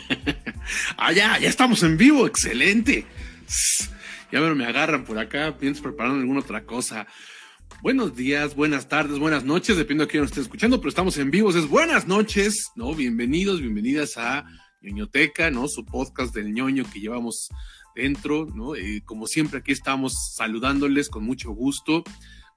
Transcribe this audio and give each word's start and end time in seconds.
ah, 0.96 1.12
ya, 1.12 1.36
estamos 1.36 1.82
en 1.82 1.96
vivo, 1.96 2.26
excelente. 2.26 3.06
Ya 4.30 4.40
me 4.40 4.64
agarran 4.64 5.04
por 5.04 5.18
acá, 5.18 5.56
pienso 5.58 5.82
preparando 5.82 6.20
alguna 6.20 6.40
otra 6.40 6.64
cosa. 6.64 7.06
Buenos 7.82 8.14
días, 8.14 8.54
buenas 8.54 8.88
tardes, 8.88 9.18
buenas 9.18 9.44
noches, 9.44 9.76
depende 9.76 10.04
de 10.04 10.10
quién 10.10 10.22
nos 10.22 10.30
esté 10.30 10.40
escuchando, 10.40 10.78
pero 10.78 10.88
estamos 10.88 11.18
en 11.18 11.30
vivo, 11.30 11.50
es 11.50 11.68
buenas 11.68 12.06
noches, 12.06 12.70
¿no? 12.76 12.94
Bienvenidos, 12.94 13.60
bienvenidas 13.60 14.16
a 14.16 14.44
ñoñoteca, 14.80 15.50
¿no? 15.50 15.68
Su 15.68 15.84
podcast 15.84 16.34
del 16.34 16.52
ñoño 16.52 16.84
que 16.92 17.00
llevamos 17.00 17.48
dentro, 17.94 18.46
¿no? 18.54 18.76
Eh, 18.76 19.02
como 19.04 19.26
siempre 19.26 19.58
aquí 19.58 19.72
estamos 19.72 20.34
saludándoles 20.36 21.08
con 21.08 21.24
mucho 21.24 21.50
gusto 21.50 22.04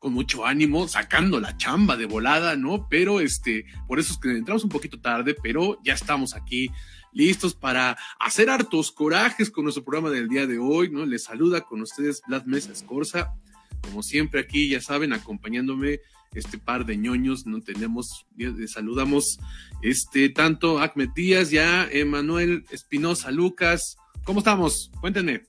con 0.05 0.13
mucho 0.13 0.45
ánimo, 0.45 0.87
sacando 0.87 1.39
la 1.39 1.57
chamba 1.57 1.97
de 1.97 2.05
volada, 2.05 2.55
¿no? 2.55 2.87
Pero 2.89 3.21
este, 3.21 3.65
por 3.87 3.97
eso 3.99 4.13
es 4.13 4.19
que 4.19 4.29
entramos 4.37 4.63
un 4.63 4.69
poquito 4.69 4.99
tarde, 4.99 5.35
pero 5.41 5.79
ya 5.83 5.95
estamos 5.95 6.35
aquí 6.35 6.69
listos 7.11 7.55
para 7.55 7.97
hacer 8.19 8.51
hartos 8.51 8.91
corajes 8.91 9.49
con 9.49 9.63
nuestro 9.63 9.83
programa 9.83 10.11
del 10.11 10.27
día 10.29 10.45
de 10.45 10.59
hoy, 10.59 10.91
¿no? 10.91 11.07
Les 11.07 11.23
saluda 11.23 11.61
con 11.61 11.81
ustedes 11.81 12.21
Vlad 12.27 12.45
Mesa 12.45 12.71
Escorza, 12.71 13.33
como 13.81 14.03
siempre 14.03 14.41
aquí, 14.41 14.69
ya 14.69 14.79
saben, 14.79 15.11
acompañándome 15.11 16.01
este 16.35 16.59
par 16.59 16.85
de 16.85 16.97
ñoños, 16.97 17.47
no 17.47 17.61
tenemos, 17.61 18.27
les 18.37 18.73
saludamos 18.73 19.39
este 19.81 20.29
tanto 20.29 20.77
Ahmed 20.77 21.09
Díaz, 21.15 21.49
ya 21.49 21.89
Emanuel 21.91 22.63
Espinosa 22.69 23.31
Lucas, 23.31 23.97
¿cómo 24.23 24.37
estamos? 24.37 24.91
Cuéntenme. 25.01 25.45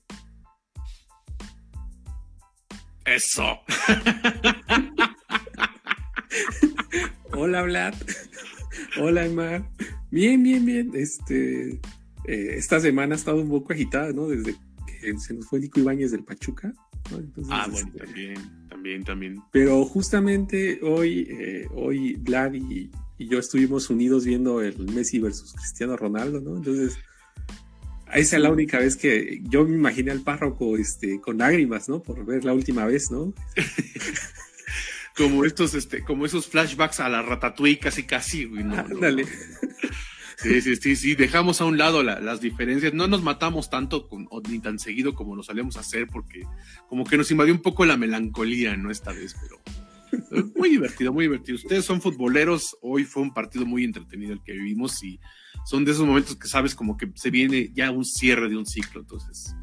Eso. 3.07 3.59
Hola, 7.31 7.61
Vlad. 7.61 7.93
Hola, 8.99 9.25
Emma. 9.25 9.65
Bien, 10.11 10.43
bien, 10.43 10.65
bien. 10.65 10.91
Este, 10.93 11.79
eh, 12.25 12.55
esta 12.57 12.81
semana 12.81 13.15
ha 13.15 13.17
estado 13.17 13.41
un 13.41 13.49
poco 13.49 13.71
agitada, 13.71 14.11
¿no? 14.11 14.27
Desde 14.27 14.55
que 14.85 15.17
se 15.19 15.33
nos 15.33 15.45
fue 15.47 15.61
Nico 15.61 15.79
Ibáñez 15.79 16.11
del 16.11 16.25
Pachuca. 16.25 16.73
ah, 17.49 17.67
bueno, 17.69 17.87
este, 17.87 17.99
también, 18.05 18.67
también, 18.67 19.03
también. 19.05 19.41
Pero 19.53 19.85
justamente 19.85 20.81
hoy, 20.83 21.27
eh, 21.29 21.65
hoy 21.75 22.15
Vlad 22.15 22.55
y, 22.55 22.91
y, 23.17 23.27
yo 23.29 23.39
estuvimos 23.39 23.89
unidos 23.89 24.25
viendo 24.25 24.61
el 24.61 24.77
Messi 24.91 25.19
versus 25.19 25.53
Cristiano 25.53 25.95
Ronaldo, 25.95 26.41
¿no? 26.41 26.57
Entonces, 26.57 26.97
esa 28.13 28.35
es 28.37 28.41
la 28.41 28.51
única 28.51 28.79
vez 28.79 28.95
que 28.97 29.41
yo 29.43 29.65
me 29.65 29.75
imaginé 29.75 30.11
al 30.11 30.21
párroco 30.21 30.77
este, 30.77 31.19
con 31.21 31.37
lágrimas, 31.37 31.89
¿no? 31.89 32.01
Por 32.01 32.25
ver 32.25 32.45
la 32.45 32.53
última 32.53 32.85
vez, 32.85 33.11
¿no? 33.11 33.33
como 35.17 35.45
estos, 35.45 35.73
este, 35.73 36.03
como 36.03 36.25
esos 36.25 36.47
flashbacks 36.47 36.99
a 36.99 37.09
la 37.09 37.21
ratatouille 37.21 37.79
casi 37.79 38.03
casi, 38.03 38.45
güey. 38.45 38.63
No, 38.63 38.77
Ándale. 38.77 39.25
Sí, 40.37 40.61
sí, 40.61 40.75
sí, 40.75 40.95
sí, 40.95 41.15
dejamos 41.15 41.61
a 41.61 41.65
un 41.65 41.79
lado 41.79 42.03
las 42.03 42.41
diferencias, 42.41 42.93
no 42.93 43.07
nos 43.07 43.23
matamos 43.23 43.71
tanto 43.71 44.07
ni 44.47 44.59
tan 44.59 44.77
seguido 44.77 45.15
como 45.15 45.35
lo 45.35 45.41
solemos 45.41 45.77
hacer 45.77 46.05
porque 46.05 46.43
como 46.87 47.05
que 47.05 47.17
nos 47.17 47.31
invadió 47.31 47.55
un 47.55 47.63
poco 47.63 47.85
la 47.85 47.97
melancolía, 47.97 48.77
¿no? 48.77 48.91
Esta 48.91 49.11
vez, 49.11 49.35
pero 49.41 49.59
muy 50.55 50.69
divertido, 50.69 51.13
muy 51.13 51.25
divertido. 51.25 51.55
Ustedes 51.57 51.85
son 51.85 52.01
futboleros, 52.01 52.77
hoy 52.81 53.03
fue 53.03 53.23
un 53.23 53.33
partido 53.33 53.65
muy 53.65 53.83
entretenido 53.83 54.33
el 54.33 54.43
que 54.43 54.53
vivimos 54.53 55.03
y 55.03 55.19
son 55.65 55.83
de 55.83 55.91
esos 55.91 56.05
momentos 56.05 56.35
que 56.35 56.47
sabes 56.47 56.75
como 56.75 56.97
que 56.97 57.11
se 57.15 57.29
viene 57.29 57.71
ya 57.73 57.91
un 57.91 58.05
cierre 58.05 58.49
de 58.49 58.57
un 58.57 58.65
ciclo, 58.65 59.01
entonces, 59.01 59.53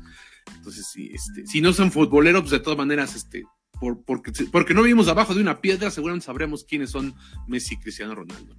entonces 0.55 0.87
sí, 0.93 1.10
este, 1.12 1.47
si 1.47 1.60
no 1.60 1.72
son 1.72 1.91
futboleros, 1.91 2.50
de 2.50 2.60
todas 2.60 2.78
maneras, 2.78 3.15
este, 3.16 3.44
por, 3.81 4.05
porque, 4.05 4.32
porque 4.53 4.75
no 4.75 4.82
vivimos 4.82 5.09
abajo 5.09 5.34
de 5.34 5.41
una 5.41 5.60
piedra, 5.60 5.91
seguramente 5.91 6.27
sabremos 6.27 6.65
quiénes 6.65 6.91
son 6.91 7.15
Messi 7.49 7.75
y 7.75 7.78
Cristiano 7.78 8.15
Ronaldo, 8.15 8.56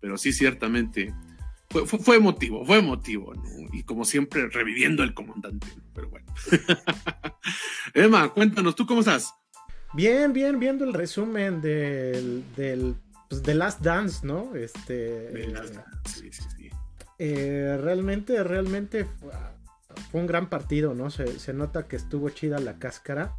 pero 0.00 0.18
sí, 0.18 0.32
ciertamente, 0.32 1.14
fue, 1.70 1.86
fue, 1.86 2.16
emotivo, 2.16 2.64
fue 2.66 2.78
emotivo, 2.78 3.32
y 3.72 3.82
como 3.84 4.04
siempre, 4.04 4.48
reviviendo 4.48 5.02
el 5.02 5.14
comandante, 5.14 5.66
pero 5.94 6.10
bueno. 6.10 6.26
Emma, 7.94 8.28
cuéntanos, 8.28 8.74
¿tú 8.74 8.86
cómo 8.86 9.00
estás? 9.00 9.32
Bien, 9.94 10.32
bien, 10.32 10.58
viendo 10.58 10.84
el 10.84 10.92
resumen 10.92 11.60
del, 11.60 12.44
del 12.56 12.96
pues, 13.28 13.42
The 13.42 13.54
Last 13.54 13.80
Dance, 13.80 14.26
¿no? 14.26 14.56
Este. 14.56 15.46
sí, 16.04 16.32
sí, 16.32 16.42
sí. 16.56 16.70
Eh, 17.20 17.78
realmente, 17.80 18.42
realmente 18.42 19.04
fue, 19.04 20.20
un 20.20 20.26
gran 20.26 20.48
partido, 20.48 20.94
¿no? 20.94 21.10
Se, 21.10 21.52
nota 21.52 21.86
que 21.86 21.94
estuvo 21.94 22.28
chida 22.30 22.58
la 22.58 22.78
cáscara. 22.80 23.36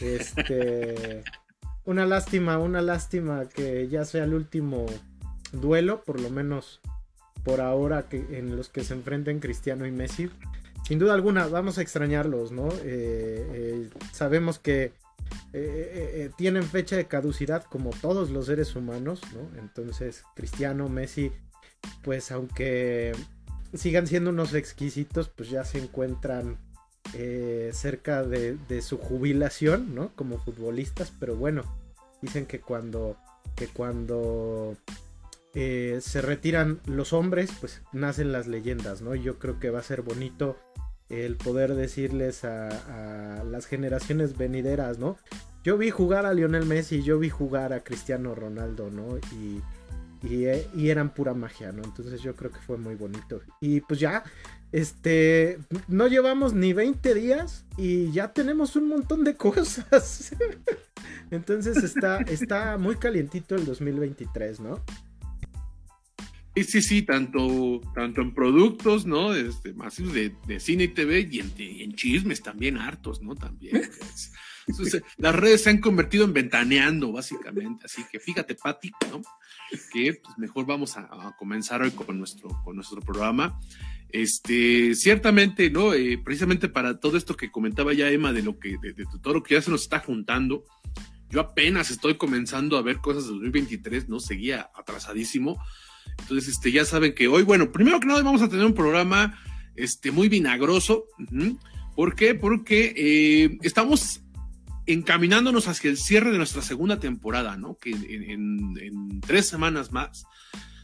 Este. 0.00 1.24
una 1.86 2.04
lástima, 2.04 2.58
una 2.58 2.82
lástima 2.82 3.48
que 3.48 3.88
ya 3.88 4.04
sea 4.04 4.24
el 4.24 4.34
último 4.34 4.84
duelo, 5.52 6.02
por 6.04 6.20
lo 6.20 6.28
menos 6.28 6.80
por 7.44 7.62
ahora 7.62 8.10
que, 8.10 8.38
en 8.38 8.56
los 8.56 8.68
que 8.68 8.84
se 8.84 8.92
enfrenten 8.92 9.40
Cristiano 9.40 9.86
y 9.86 9.90
Messi. 9.90 10.28
Sin 10.84 10.98
duda 10.98 11.14
alguna, 11.14 11.46
vamos 11.46 11.78
a 11.78 11.82
extrañarlos, 11.82 12.52
¿no? 12.52 12.68
Eh, 12.82 13.46
eh, 13.54 13.90
sabemos 14.12 14.58
que 14.58 14.92
tienen 16.36 16.64
fecha 16.64 16.96
de 16.96 17.06
caducidad 17.06 17.64
como 17.64 17.90
todos 17.90 18.30
los 18.30 18.46
seres 18.46 18.74
humanos, 18.74 19.20
¿no? 19.34 19.58
Entonces, 19.58 20.24
Cristiano, 20.34 20.88
Messi 20.88 21.30
pues 22.02 22.32
aunque 22.32 23.12
sigan 23.74 24.06
siendo 24.06 24.30
unos 24.30 24.54
exquisitos, 24.54 25.28
pues 25.28 25.50
ya 25.50 25.64
se 25.64 25.78
encuentran 25.78 26.58
eh, 27.14 27.70
cerca 27.72 28.22
de, 28.22 28.82
su 28.82 28.98
jubilación, 28.98 29.94
¿no? 29.94 30.14
Como 30.14 30.38
futbolistas, 30.38 31.12
pero 31.18 31.36
bueno, 31.36 31.62
dicen 32.20 32.46
que 32.46 32.60
cuando, 32.60 33.16
que 33.56 33.68
cuando 33.68 34.76
eh, 35.54 35.98
se 36.02 36.22
retiran 36.22 36.80
los 36.86 37.12
hombres, 37.12 37.50
pues 37.60 37.82
nacen 37.92 38.32
las 38.32 38.46
leyendas, 38.46 39.02
¿no? 39.02 39.14
Yo 39.14 39.38
creo 39.38 39.58
que 39.58 39.70
va 39.70 39.80
a 39.80 39.84
ser 39.84 40.02
bonito 40.02 40.56
el 41.12 41.36
poder 41.36 41.74
decirles 41.74 42.44
a, 42.44 43.44
las 43.44 43.66
generaciones 43.66 44.36
venideras, 44.36 44.98
¿no? 44.98 45.16
Yo 45.62 45.78
vi 45.78 45.90
jugar 45.90 46.26
a 46.26 46.34
Lionel 46.34 46.64
Messi, 46.66 47.02
yo 47.02 47.18
vi 47.18 47.28
jugar 47.28 47.72
a 47.72 47.84
Cristiano 47.84 48.34
Ronaldo, 48.34 48.90
¿no? 48.90 49.18
Y 49.32 49.60
eh, 50.24 50.68
y, 50.74 50.88
eran 50.88 51.12
pura 51.12 51.34
magia, 51.34 51.72
¿no? 51.72 51.82
Entonces 51.82 52.20
yo 52.22 52.36
creo 52.36 52.50
que 52.50 52.60
fue 52.60 52.78
muy 52.78 52.94
bonito. 52.94 53.40
Y 53.60 53.80
pues 53.80 53.98
ya, 53.98 54.22
este, 54.70 55.58
no 55.88 56.06
llevamos 56.06 56.54
ni 56.54 56.72
20 56.72 57.14
días 57.14 57.64
y 57.76 58.12
ya 58.12 58.32
tenemos 58.32 58.76
un 58.76 58.88
montón 58.88 59.24
de 59.24 59.36
cosas. 59.36 60.32
Entonces 61.30 61.82
está, 61.82 62.18
está 62.18 62.78
muy 62.78 62.96
calientito 62.96 63.56
el 63.56 63.64
2023, 63.64 64.60
¿no? 64.60 64.80
Sí, 66.54 66.64
sí, 66.64 66.82
sí, 66.82 67.02
tanto, 67.02 67.80
tanto 67.94 68.20
en 68.20 68.34
productos, 68.34 69.06
¿no? 69.06 69.34
Este, 69.34 69.72
masivos 69.72 70.12
de, 70.12 70.60
cine 70.60 70.84
y 70.84 70.88
TV 70.88 71.28
y 71.30 71.40
en, 71.40 71.94
chismes 71.94 72.42
también 72.42 72.76
hartos, 72.76 73.22
¿no? 73.22 73.34
También. 73.34 73.82
las 75.16 75.34
redes 75.34 75.62
se 75.62 75.70
han 75.70 75.78
convertido 75.78 76.24
en 76.24 76.34
ventaneando, 76.34 77.10
básicamente. 77.10 77.86
Así 77.86 78.04
que 78.10 78.20
fíjate, 78.20 78.54
Pati, 78.54 78.92
¿no? 79.10 79.22
que 79.92 80.14
pues, 80.22 80.38
mejor 80.38 80.66
vamos 80.66 80.96
a, 80.96 81.34
comenzar 81.38 81.82
hoy 81.82 81.90
con 81.92 82.18
nuestro, 82.18 82.50
con 82.64 82.76
nuestro 82.76 83.00
programa. 83.00 83.58
Este, 84.10 84.94
ciertamente, 84.94 85.70
¿no? 85.70 85.94
Eh, 85.94 86.20
precisamente 86.22 86.68
para 86.68 87.00
todo 87.00 87.16
esto 87.16 87.34
que 87.34 87.50
comentaba 87.50 87.94
ya 87.94 88.10
Emma 88.10 88.32
de 88.32 88.42
lo 88.42 88.58
que, 88.58 88.76
de, 88.78 88.94
todo 89.22 89.34
lo 89.34 89.42
que 89.42 89.54
ya 89.54 89.62
se 89.62 89.70
nos 89.70 89.82
está 89.82 90.00
juntando, 90.00 90.64
yo 91.30 91.40
apenas 91.40 91.90
estoy 91.90 92.18
comenzando 92.18 92.76
a 92.76 92.82
ver 92.82 92.98
cosas 92.98 93.24
de 93.24 93.30
2023, 93.30 94.10
¿no? 94.10 94.20
Seguía 94.20 94.70
atrasadísimo. 94.74 95.58
Entonces, 96.18 96.48
este, 96.48 96.72
ya 96.72 96.84
saben 96.84 97.14
que 97.14 97.28
hoy, 97.28 97.42
bueno, 97.42 97.72
primero 97.72 98.00
que 98.00 98.06
nada 98.06 98.22
vamos 98.22 98.42
a 98.42 98.48
tener 98.48 98.64
un 98.64 98.74
programa, 98.74 99.38
este, 99.76 100.10
muy 100.10 100.28
vinagroso. 100.28 101.06
¿Por 101.94 102.14
qué? 102.14 102.34
Porque 102.34 102.94
eh, 102.96 103.58
estamos 103.62 104.22
encaminándonos 104.86 105.68
hacia 105.68 105.90
el 105.90 105.96
cierre 105.96 106.32
de 106.32 106.38
nuestra 106.38 106.62
segunda 106.62 106.98
temporada, 106.98 107.56
¿no? 107.56 107.76
Que 107.76 107.90
en, 107.90 109.20
tres 109.20 109.48
semanas 109.48 109.92
más 109.92 110.24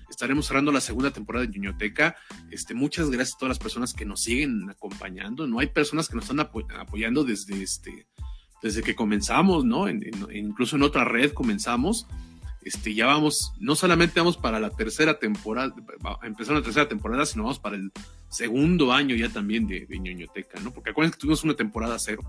estaremos 0.09 0.47
cerrando 0.47 0.73
la 0.73 0.81
segunda 0.81 1.11
temporada 1.11 1.47
de 1.47 1.53
Ñoñoteca. 1.53 2.17
Este, 2.50 2.75
muchas 2.75 3.11
gracias 3.11 3.37
a 3.37 3.38
todas 3.38 3.50
las 3.50 3.59
personas 3.59 3.94
que 3.94 4.05
nos 4.05 4.23
siguen 4.23 4.70
acompañando, 4.70 5.47
¿no? 5.47 5.59
Hay 5.59 5.69
personas 5.69 6.09
que 6.09 6.15
nos 6.15 6.25
están 6.25 6.41
apoyando 6.41 7.25
desde, 7.25 7.62
este, 7.62 8.06
desde 8.62 8.82
que 8.82 8.94
comenzamos, 8.94 9.65
¿no? 9.65 9.88
incluso 9.88 10.76
en 10.76 10.82
otra 10.82 11.05
red 11.05 11.32
comenzamos. 11.32 12.06
Este, 12.62 12.94
ya 12.94 13.06
vamos, 13.06 13.52
no 13.60 13.76
solamente 13.76 14.20
vamos 14.20 14.37
para 14.37 14.60
la 14.60 14.70
tercera 14.70 15.19
temporada, 15.19 15.75
empezar 16.22 16.56
la 16.56 16.62
tercera 16.62 16.88
temporada, 16.88 17.25
sino 17.25 17.44
vamos 17.44 17.58
para 17.58 17.76
el 17.76 17.93
segundo 18.28 18.93
año 18.93 19.14
ya 19.14 19.28
también 19.28 19.66
de, 19.66 19.87
de 19.87 19.99
ñoñoteca, 19.99 20.60
¿no? 20.60 20.72
Porque 20.72 20.90
acuérdense 20.90 21.16
que 21.16 21.20
tuvimos 21.20 21.44
una 21.44 21.55
temporada 21.55 21.99
cero. 21.99 22.22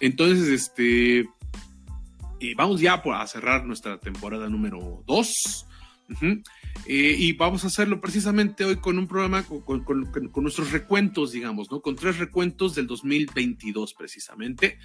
Entonces, 0.00 0.48
este, 0.48 1.28
y 2.40 2.54
vamos 2.54 2.80
ya 2.80 2.94
a 2.94 3.26
cerrar 3.26 3.64
nuestra 3.64 3.98
temporada 3.98 4.48
número 4.48 5.02
2. 5.06 5.66
Eh, 6.86 7.16
y 7.18 7.32
vamos 7.32 7.64
a 7.64 7.68
hacerlo 7.68 8.00
precisamente 8.00 8.64
hoy 8.64 8.76
con 8.76 8.98
un 8.98 9.08
programa 9.08 9.42
con, 9.44 9.84
nuestros 10.36 10.70
recuentos, 10.70 11.32
digamos, 11.32 11.70
¿no? 11.70 11.80
Con 11.80 11.96
tres 11.96 12.18
recuentos 12.18 12.74
del 12.74 12.86
2022 12.86 13.94
precisamente. 13.94 14.78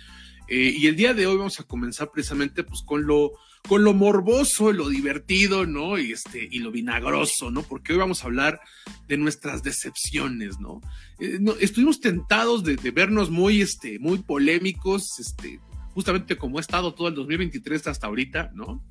Eh, 0.48 0.74
y 0.78 0.88
el 0.88 0.96
día 0.96 1.14
de 1.14 1.28
hoy 1.28 1.38
vamos 1.38 1.60
a 1.60 1.64
comenzar 1.64 2.10
precisamente 2.12 2.64
pues 2.64 2.82
con 2.82 3.06
lo, 3.06 3.34
con 3.68 3.84
lo 3.84 3.94
morboso, 3.94 4.72
lo 4.72 4.90
divertido, 4.90 5.66
¿no? 5.66 5.98
Y, 5.98 6.14
este, 6.14 6.48
y 6.50 6.60
lo 6.60 6.72
vinagroso, 6.72 7.52
¿no? 7.52 7.64
Porque 7.64 7.94
hoy 7.94 8.00
vamos 8.00 8.24
a 8.24 8.28
hablar 8.28 8.62
de 9.08 9.18
nuestras 9.18 9.64
decepciones, 9.64 10.60
¿no? 10.60 10.82
Eh, 11.20 11.40
estuvimos 11.60 12.00
tentados 12.00 12.64
de, 12.64 12.76
vernos 12.92 13.30
muy, 13.30 13.62
este, 13.62 14.00
muy 14.00 14.20
polémicos, 14.20 15.20
este, 15.20 15.60
justamente 15.94 16.38
como 16.38 16.58
ha 16.58 16.62
estado 16.62 16.94
todo 16.94 17.10
el 17.10 17.16
2023 17.16 17.88
hasta 17.88 18.08
ahorita, 18.08 18.52
¿no? 18.54 18.84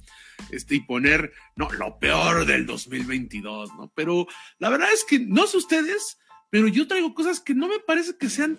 Este, 0.50 0.76
y 0.76 0.80
poner, 0.80 1.32
no, 1.56 1.70
lo 1.72 1.98
peor 1.98 2.46
del 2.46 2.66
2022, 2.66 3.70
¿no? 3.76 3.92
Pero 3.94 4.26
la 4.58 4.68
verdad 4.68 4.88
es 4.92 5.04
que 5.04 5.18
no 5.18 5.46
sé 5.46 5.56
ustedes, 5.56 6.18
pero 6.50 6.68
yo 6.68 6.86
traigo 6.86 7.14
cosas 7.14 7.40
que 7.40 7.54
no 7.54 7.68
me 7.68 7.80
parece 7.80 8.16
que 8.16 8.28
sean 8.28 8.58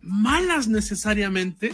malas 0.00 0.68
necesariamente, 0.68 1.72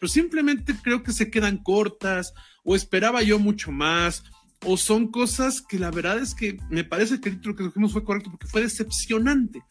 pero 0.00 0.10
simplemente 0.10 0.74
creo 0.82 1.02
que 1.02 1.12
se 1.12 1.30
quedan 1.30 1.58
cortas 1.58 2.32
o 2.66 2.76
esperaba 2.76 3.22
yo 3.22 3.38
mucho 3.38 3.72
más 3.72 4.24
o 4.64 4.76
son 4.76 5.08
cosas 5.10 5.62
que 5.62 5.78
la 5.78 5.90
verdad 5.90 6.18
es 6.18 6.34
que 6.34 6.58
me 6.68 6.84
parece 6.84 7.20
que 7.20 7.28
el 7.28 7.36
título 7.36 7.56
que 7.56 7.64
dijimos 7.64 7.92
fue 7.92 8.04
correcto 8.04 8.30
porque 8.30 8.48
fue 8.48 8.62
decepcionante, 8.62 9.62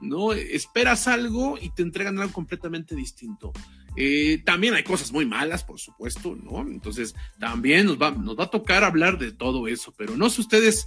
¿no? 0.00 0.32
Esperas 0.32 1.08
algo 1.08 1.58
y 1.60 1.70
te 1.70 1.82
entregan 1.82 2.18
algo 2.18 2.32
completamente 2.32 2.94
distinto. 2.94 3.52
Eh, 3.96 4.42
también 4.44 4.74
hay 4.74 4.84
cosas 4.84 5.10
muy 5.10 5.24
malas, 5.24 5.64
por 5.64 5.80
supuesto, 5.80 6.36
¿no? 6.36 6.60
Entonces, 6.60 7.14
también 7.40 7.86
nos 7.86 8.00
va, 8.00 8.10
nos 8.10 8.38
va 8.38 8.44
a 8.44 8.50
tocar 8.50 8.84
hablar 8.84 9.18
de 9.18 9.32
todo 9.32 9.66
eso, 9.68 9.92
pero 9.96 10.16
no 10.16 10.28
sé 10.28 10.42
ustedes 10.42 10.86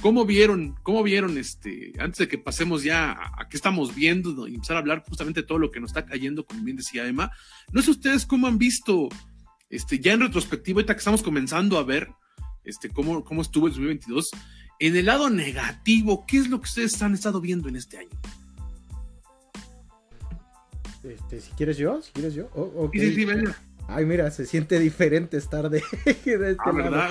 cómo 0.00 0.24
vieron, 0.24 0.74
cómo 0.82 1.02
vieron 1.02 1.36
este, 1.38 1.92
antes 1.98 2.18
de 2.18 2.28
que 2.28 2.38
pasemos 2.38 2.82
ya 2.82 3.12
a, 3.12 3.48
qué 3.48 3.56
estamos 3.56 3.94
viendo 3.94 4.48
y 4.48 4.54
empezar 4.54 4.76
a 4.76 4.80
hablar 4.80 5.04
justamente 5.06 5.42
de 5.42 5.46
todo 5.46 5.58
lo 5.58 5.70
que 5.70 5.80
nos 5.80 5.90
está 5.90 6.06
cayendo, 6.06 6.46
como 6.46 6.64
bien 6.64 6.78
decía 6.78 7.06
Emma, 7.06 7.30
no 7.72 7.82
sé 7.82 7.90
ustedes 7.90 8.24
cómo 8.24 8.46
han 8.46 8.58
visto, 8.58 9.10
este, 9.70 9.98
ya 9.98 10.12
en 10.12 10.20
retrospectiva, 10.20 10.78
ahorita 10.78 10.94
que 10.94 10.98
estamos 10.98 11.22
comenzando 11.22 11.78
a 11.78 11.84
ver, 11.84 12.08
este, 12.64 12.88
cómo, 12.90 13.24
cómo 13.24 13.42
estuvo 13.42 13.66
el 13.66 13.72
2022, 13.72 14.30
en 14.78 14.96
el 14.96 15.06
lado 15.06 15.30
negativo, 15.30 16.24
¿qué 16.26 16.38
es 16.38 16.48
lo 16.48 16.60
que 16.60 16.64
ustedes 16.64 17.00
han 17.02 17.14
estado 17.14 17.40
viendo 17.40 17.68
en 17.68 17.76
este 17.76 17.98
año? 17.98 18.20
Este, 21.02 21.40
si 21.40 21.50
quieres 21.52 21.76
yo, 21.76 22.02
si 22.02 22.12
quieres 22.12 22.34
yo. 22.34 22.50
sí, 22.92 23.14
sí, 23.14 23.24
venga. 23.24 23.56
Ay, 23.88 24.04
mira, 24.04 24.30
se 24.30 24.46
siente 24.46 24.78
diferente 24.80 25.36
estar 25.36 25.70
de, 25.70 25.82
este 26.04 26.56
ah, 26.58 26.72
¿verdad? 26.72 27.10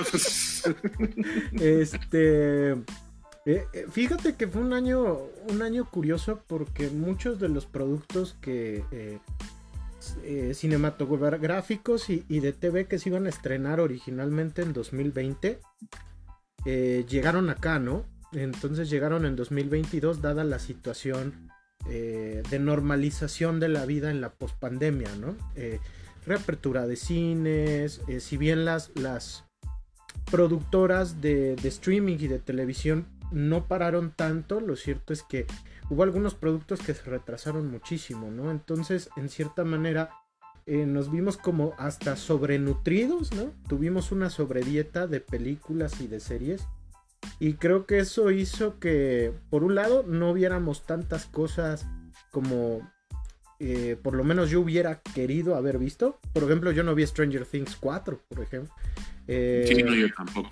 este. 1.52 2.72
Eh, 3.48 3.64
eh, 3.72 3.86
fíjate 3.90 4.34
que 4.34 4.48
fue 4.48 4.60
un 4.60 4.72
año, 4.72 5.18
un 5.48 5.62
año 5.62 5.88
curioso 5.88 6.42
porque 6.48 6.90
muchos 6.90 7.38
de 7.38 7.48
los 7.48 7.64
productos 7.64 8.36
que 8.40 8.82
eh, 8.90 9.20
cinematográficos 10.54 12.10
y, 12.10 12.40
de 12.40 12.52
TV 12.52 12.86
que 12.86 12.98
se 12.98 13.08
iban 13.08 13.26
a 13.26 13.30
estrenar 13.30 13.80
originalmente 13.80 14.62
en 14.62 14.72
2020 14.72 15.60
llegaron 16.64 17.48
acá, 17.50 17.78
¿no? 17.78 18.04
Entonces 18.32 18.90
llegaron 18.90 19.24
en 19.24 19.36
2022 19.36 20.20
dada 20.20 20.44
la 20.44 20.58
situación 20.58 21.50
eh, 21.88 22.42
de 22.50 22.58
normalización 22.58 23.60
de 23.60 23.68
la 23.68 23.86
vida 23.86 24.10
en 24.10 24.20
la 24.20 24.30
pospandemia, 24.30 25.14
¿no? 25.20 25.36
Eh, 25.54 25.78
reapertura 26.26 26.86
de 26.86 26.96
cines, 26.96 28.00
eh, 28.08 28.18
si 28.18 28.36
bien 28.36 28.64
las, 28.64 28.90
las 28.96 29.44
productoras 30.28 31.20
de, 31.20 31.54
streaming 31.62 32.16
y 32.18 32.26
de 32.26 32.40
televisión 32.40 33.06
no 33.30 33.66
pararon 33.68 34.10
tanto, 34.10 34.60
lo 34.60 34.74
cierto 34.74 35.12
es 35.12 35.22
que 35.22 35.46
hubo 35.90 36.02
algunos 36.02 36.34
productos 36.34 36.80
que 36.80 36.94
se 36.94 37.02
retrasaron 37.04 37.70
muchísimo, 37.70 38.30
¿no? 38.30 38.50
Entonces, 38.50 39.10
en 39.16 39.28
cierta 39.28 39.64
manera, 39.64 40.10
nos 40.66 41.12
vimos 41.12 41.36
como 41.36 41.74
hasta 41.78 42.16
sobrenutridos, 42.16 43.32
¿no? 43.32 43.52
Tuvimos 43.68 44.10
una 44.10 44.30
sobredieta 44.30 45.06
de 45.06 45.20
películas 45.20 46.00
y 46.00 46.08
de 46.08 46.18
series 46.18 46.66
y 47.38 47.54
creo 47.54 47.86
que 47.86 47.98
eso 47.98 48.30
hizo 48.30 48.78
que, 48.78 49.32
por 49.50 49.62
un 49.62 49.74
lado, 49.74 50.02
no 50.02 50.34
viéramos 50.34 50.84
tantas 50.84 51.26
cosas 51.26 51.86
como 52.30 52.80
eh, 53.58 53.96
por 54.02 54.14
lo 54.14 54.24
menos 54.24 54.50
yo 54.50 54.60
hubiera 54.60 55.00
querido 55.00 55.56
haber 55.56 55.78
visto. 55.78 56.18
Por 56.32 56.44
ejemplo, 56.44 56.72
yo 56.72 56.82
no 56.82 56.94
vi 56.94 57.06
Stranger 57.06 57.44
Things 57.46 57.76
4, 57.76 58.20
por 58.28 58.40
ejemplo. 58.42 58.74
Eh, 59.28 59.64
sí, 59.66 59.82
no, 59.82 59.94
yo 59.94 60.06
tampoco. 60.14 60.50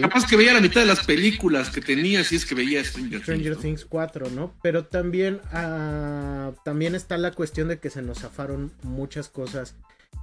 capaz, 0.00 0.26
que 0.26 0.36
veía 0.36 0.52
la 0.52 0.60
mitad 0.60 0.80
de 0.80 0.88
las 0.88 1.06
películas 1.06 1.70
que 1.70 1.80
tenía 1.80 2.24
si 2.24 2.36
es 2.36 2.44
que 2.44 2.54
veía 2.54 2.84
Stranger, 2.84 3.22
Stranger 3.22 3.56
Things, 3.56 3.84
4, 3.84 4.30
¿no? 4.30 4.54
Pero 4.62 4.86
también, 4.86 5.40
ah, 5.52 6.52
también 6.64 6.94
está 6.94 7.16
la 7.16 7.30
cuestión 7.30 7.68
de 7.68 7.78
que 7.78 7.90
se 7.90 8.02
nos 8.02 8.18
zafaron 8.18 8.72
muchas 8.82 9.28
cosas 9.28 9.76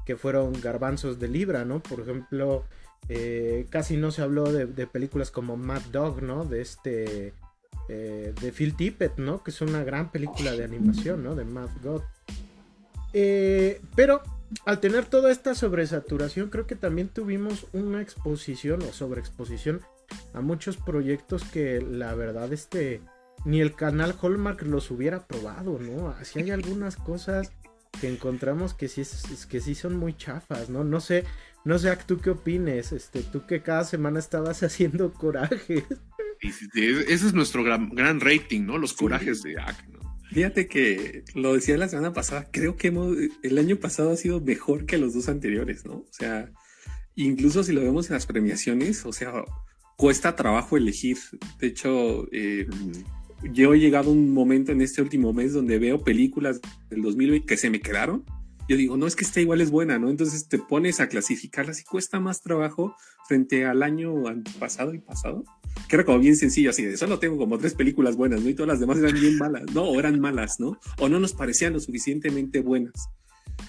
que 0.06 0.18
fueron 0.18 0.60
garbanzos 0.60 1.20
de 1.20 1.30
libra, 1.30 1.64
¿no? 1.64 1.82
Por 1.82 2.02
ejemplo, 2.02 2.66
eh, 3.08 3.66
casi 3.70 3.96
no 3.96 4.12
se 4.12 4.22
habló 4.22 4.52
de, 4.52 4.88
películas 4.88 5.32
como 5.32 5.56
Mad 5.56 5.82
Dog, 5.92 6.22
¿no? 6.22 6.46
De 6.46 6.62
este. 6.62 7.34
Eh, 7.92 8.36
de 8.40 8.52
Phil 8.52 8.76
Tippett, 8.76 9.18
¿no? 9.18 9.44
Que 9.44 9.50
es 9.50 9.62
una 9.62 9.84
gran 9.84 10.12
película 10.12 10.52
de 10.52 10.64
animación, 10.64 11.24
¿no? 11.24 11.34
De 11.34 11.44
Mad 11.44 11.70
God. 11.84 12.04
Eh, 13.14 13.82
pero 13.96 14.22
al 14.66 14.80
tener 14.80 15.06
toda 15.06 15.32
esta 15.32 15.56
sobresaturación, 15.56 16.52
creo 16.52 16.68
que 16.68 16.76
también 16.76 17.10
tuvimos 17.10 17.66
una 17.74 18.00
exposición 18.04 18.84
o 18.84 18.94
sobreexposición 18.94 19.82
a 20.34 20.42
muchos 20.42 20.78
proyectos 20.78 21.44
que 21.44 21.82
la 21.82 22.14
verdad, 22.14 22.54
este. 22.54 23.02
Ni 23.46 23.62
el 23.62 23.74
canal 23.74 24.14
Hallmark 24.22 24.64
los 24.64 24.92
hubiera 24.92 25.26
probado, 25.26 25.80
¿no? 25.80 26.10
Así 26.10 26.40
hay 26.40 26.52
algunas 26.52 26.98
cosas 26.98 27.54
que 28.00 28.10
encontramos 28.10 28.74
que 28.74 28.90
sí, 28.90 29.04
que 29.48 29.62
sí 29.62 29.76
son 29.76 29.96
muy 29.96 30.16
chafas, 30.16 30.70
¿no? 30.70 30.84
No 30.84 31.00
sé, 31.00 31.24
no 31.64 31.80
sé, 31.80 31.98
¿tú 32.06 32.20
qué 32.20 32.32
opines? 32.32 32.92
Este, 32.92 33.24
tú 33.24 33.46
que 33.46 33.62
cada 33.62 33.86
semana 33.86 34.20
estabas 34.20 34.62
haciendo 34.64 35.14
corajes. 35.14 35.86
Ese 36.42 37.14
es 37.14 37.34
nuestro 37.34 37.64
gran, 37.64 37.90
gran 37.90 38.20
rating, 38.20 38.62
¿no? 38.66 38.78
Los 38.78 38.94
corajes 38.94 39.42
de 39.44 39.60
AC, 39.60 39.88
¿no? 39.90 40.00
Fíjate 40.32 40.68
que 40.68 41.24
lo 41.34 41.56
decía 41.56 41.78
la 41.78 41.90
semana 41.90 42.14
pasada, 42.14 42.50
creo 42.52 42.76
que 42.76 42.90
hemos, 42.90 43.18
el 43.42 43.58
año 43.58 43.78
pasado 43.78 44.12
ha 44.12 44.16
sido 44.16 44.40
mejor 44.40 44.86
que 44.86 45.00
los 45.00 45.14
dos 45.14 45.28
anteriores, 45.28 45.86
¿no? 45.86 45.96
O 45.96 46.10
sea, 46.12 46.52
incluso 47.16 47.64
si 47.64 47.74
lo 47.74 47.82
vemos 47.82 48.10
en 48.10 48.14
las 48.14 48.28
premiaciones, 48.28 49.06
o 49.06 49.12
sea, 49.12 49.44
cuesta 49.98 50.36
trabajo 50.36 50.78
elegir. 50.78 51.18
De 51.60 51.68
hecho, 51.68 52.28
eh, 52.32 52.68
yo 53.52 53.74
he 53.74 53.80
llegado 53.80 54.12
a 54.12 54.14
un 54.14 54.32
momento 54.32 54.72
en 54.72 54.82
este 54.82 55.02
último 55.02 55.34
mes 55.34 55.54
donde 55.54 55.80
veo 55.80 56.04
películas 56.04 56.62
del 56.90 57.02
2020 57.02 57.48
que 57.48 57.58
se 57.58 57.72
me 57.72 57.82
quedaron 57.82 58.24
yo 58.70 58.78
digo, 58.78 58.98
no 58.98 59.08
es 59.08 59.16
que 59.16 59.26
esté 59.26 59.42
igual 59.42 59.62
es 59.62 59.72
buena, 59.72 59.98
¿no? 59.98 60.12
Entonces 60.12 60.48
te 60.48 60.60
pones 60.60 61.00
a 61.00 61.10
clasificarlas 61.10 61.82
y 61.82 61.84
cuesta 61.84 62.20
más 62.20 62.42
trabajo 62.42 62.96
frente 63.30 63.64
al 63.66 63.84
año 63.84 64.16
pasado 64.58 64.96
y 64.96 64.98
pasado, 64.98 65.46
que 65.88 65.96
era 65.96 66.04
como 66.04 66.18
bien 66.18 66.36
sencillo, 66.36 66.72
así 66.72 66.84
de 66.84 66.98
solo 66.98 67.20
tengo 67.20 67.38
como 67.38 67.60
tres 67.60 67.76
películas 67.76 68.16
buenas, 68.16 68.42
¿no? 68.42 68.50
Y 68.50 68.56
todas 68.56 68.70
las 68.70 68.80
demás 68.80 68.98
eran 68.98 69.14
bien 69.14 69.38
malas, 69.38 69.66
¿no? 69.72 69.84
O 69.84 70.00
eran 70.00 70.20
malas, 70.20 70.60
¿no? 70.60 70.80
O 70.98 71.10
no 71.10 71.20
nos 71.20 71.34
parecían 71.34 71.74
lo 71.74 71.80
suficientemente 71.80 72.62
buenas. 72.62 73.10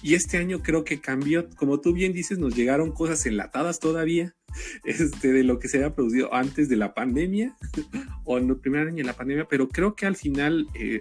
Y 0.01 0.15
este 0.15 0.39
año 0.39 0.63
creo 0.63 0.83
que 0.83 0.99
cambió, 0.99 1.47
como 1.51 1.79
tú 1.79 1.93
bien 1.93 2.11
dices, 2.11 2.39
nos 2.39 2.55
llegaron 2.55 2.91
cosas 2.91 3.23
enlatadas 3.27 3.79
todavía, 3.79 4.35
este, 4.83 5.31
de 5.31 5.43
lo 5.43 5.59
que 5.59 5.67
se 5.67 5.77
había 5.77 5.93
producido 5.93 6.33
antes 6.33 6.67
de 6.67 6.77
la 6.77 6.95
pandemia, 6.95 7.55
o 8.25 8.39
en 8.39 8.49
el 8.49 8.57
primer 8.57 8.87
año 8.87 8.97
de 8.97 9.03
la 9.03 9.15
pandemia, 9.15 9.47
pero 9.47 9.69
creo 9.69 9.95
que 9.95 10.07
al 10.07 10.15
final... 10.15 10.67
Eh, 10.73 10.99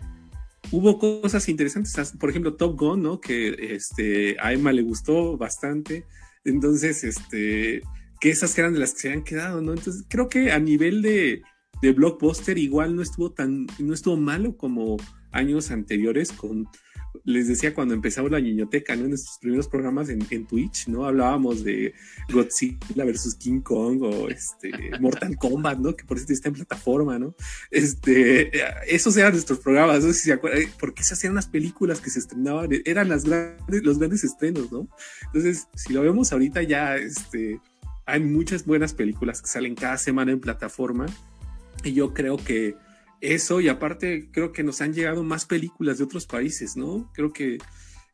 hubo 0.73 0.99
cosas 0.99 1.49
interesantes, 1.49 2.12
por 2.21 2.29
ejemplo, 2.29 2.55
Top 2.55 2.79
Gun, 2.79 3.02
¿no? 3.02 3.21
Que 3.21 3.75
este, 3.75 4.37
a 4.38 4.52
Emma 4.52 4.71
le 4.73 4.83
gustó 4.83 5.38
bastante. 5.38 6.05
Entonces, 6.45 7.02
este, 7.02 7.83
que 8.21 8.31
esas 8.31 8.57
eran 8.59 8.73
de 8.73 8.81
las 8.81 8.95
que 8.95 9.00
se 9.00 9.09
habían 9.09 9.25
quedado, 9.25 9.61
¿no? 9.61 9.73
Entonces, 9.73 10.05
creo 10.09 10.29
que 10.29 10.53
a 10.53 10.59
nivel 10.59 11.03
de, 11.03 11.43
de 11.83 11.93
blockbuster 11.93 12.59
igual 12.59 12.95
no 12.95 13.03
estuvo 13.03 13.33
tan, 13.33 13.67
no 13.79 13.95
estuvo 13.95 14.17
malo 14.17 14.57
como 14.57 14.97
años 15.33 15.71
anteriores 15.71 16.33
con 16.33 16.69
les 17.25 17.49
decía 17.49 17.75
cuando 17.75 17.95
empezamos 17.95 18.31
la 18.31 18.41
niñoteca, 18.41 18.95
¿no? 18.97 19.05
En 19.05 19.11
nuestros 19.11 19.39
primeros 19.39 19.69
programas 19.69 20.09
en, 20.09 20.47
Twitch, 20.47 20.89
¿no? 20.89 21.05
Hablábamos 21.05 21.65
de 21.65 21.93
Godzilla 22.33 23.05
versus 23.05 23.35
King 23.35 23.61
Kong 23.61 24.03
o 24.03 24.29
este 24.29 24.71
Mortal 25.00 25.37
Kombat, 25.37 25.79
¿no? 25.79 25.95
Que 25.95 26.05
por 26.05 26.17
eso 26.17 26.33
está 26.33 26.49
en 26.49 26.55
plataforma, 26.55 27.19
¿no? 27.19 27.35
Este, 27.71 28.50
esos 28.87 29.17
eran 29.17 29.33
nuestros 29.33 29.59
programas, 29.59 30.05
no 30.05 30.12
sé 30.12 30.15
si 30.15 30.25
se 30.27 30.33
acuerdan, 30.33 30.62
porque 30.79 31.03
se 31.03 31.15
hacían 31.15 31.33
unas 31.33 31.47
películas 31.47 32.00
que 32.00 32.11
se 32.11 32.21
estrenaban, 32.21 32.71
eran 32.85 33.09
las 33.09 33.25
grandes, 33.25 33.83
los 33.83 33.99
grandes 33.99 34.25
estrenos, 34.25 34.71
¿no? 34.73 34.89
Entonces, 35.27 35.69
si 35.75 35.93
lo 35.93 36.03
vemos 36.03 36.33
ahorita 36.33 36.62
ya, 36.62 36.97
este, 36.97 37.61
hay 38.11 38.21
muchas 38.21 38.67
buenas 38.67 38.95
películas 38.95 39.40
que 39.40 39.49
salen 39.49 39.75
cada 39.75 39.97
semana 39.97 40.33
en 40.33 40.40
plataforma 40.40 41.07
y 41.85 41.93
yo 41.93 42.12
creo 42.12 42.37
que 42.37 42.76
eso 43.21 43.61
y 43.61 43.69
aparte 43.69 44.31
creo 44.33 44.52
que 44.52 44.62
nos 44.62 44.81
han 44.81 44.93
llegado 44.95 45.23
más 45.23 45.47
películas 45.47 45.99
de 45.99 46.05
otros 46.05 46.26
países, 46.26 46.76
¿no? 46.76 47.11
Creo 47.14 47.33
que 47.33 47.59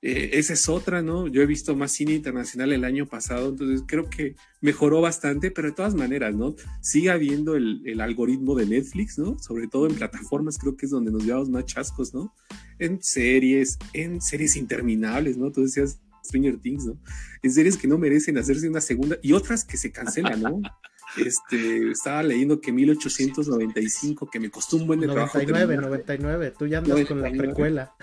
eh, 0.02 0.30
esa 0.34 0.52
es 0.52 0.68
otra, 0.68 1.00
¿no? 1.02 1.26
Yo 1.26 1.42
he 1.42 1.46
visto 1.46 1.74
más 1.74 1.92
cine 1.92 2.12
internacional 2.12 2.72
el 2.72 2.84
año 2.84 3.06
pasado, 3.06 3.48
entonces 3.48 3.82
creo 3.86 4.10
que 4.10 4.36
mejoró 4.60 5.00
bastante, 5.00 5.50
pero 5.50 5.68
de 5.68 5.74
todas 5.74 5.94
maneras, 5.94 6.34
¿no? 6.34 6.54
Sigue 6.80 7.10
habiendo 7.10 7.56
el, 7.56 7.82
el 7.86 8.00
algoritmo 8.00 8.54
de 8.54 8.66
Netflix, 8.66 9.18
¿no? 9.18 9.38
Sobre 9.38 9.68
todo 9.68 9.86
en 9.86 9.94
plataformas, 9.94 10.58
creo 10.58 10.76
que 10.76 10.86
es 10.86 10.92
donde 10.92 11.10
nos 11.10 11.24
llevamos 11.24 11.48
más 11.48 11.64
chascos, 11.64 12.12
¿no? 12.12 12.34
En 12.78 13.02
series, 13.02 13.78
en 13.94 14.20
series 14.20 14.56
interminables, 14.56 15.38
¿no? 15.38 15.50
Tú 15.50 15.62
decías 15.62 16.00
Stranger 16.26 16.58
Things, 16.58 16.86
¿no? 16.86 16.98
En 17.42 17.52
series 17.52 17.76
que 17.76 17.88
no 17.88 17.98
merecen 17.98 18.38
hacerse 18.38 18.68
una 18.68 18.80
segunda 18.80 19.18
y 19.22 19.32
otras 19.32 19.64
que 19.64 19.76
se 19.76 19.90
cancelan, 19.90 20.42
¿no? 20.42 20.60
Este, 21.16 21.92
estaba 21.92 22.22
leyendo 22.22 22.60
que 22.60 22.72
1895, 22.72 24.28
que 24.28 24.40
me 24.40 24.50
costó 24.50 24.76
un 24.76 24.86
buen 24.86 25.00
de 25.00 25.06
99, 25.06 25.76
trabajo. 25.76 25.88
99, 25.88 26.54
tú 26.58 26.66
ya 26.66 26.78
andas 26.78 27.06
con 27.06 27.22
la 27.22 27.30
precuela. 27.30 27.94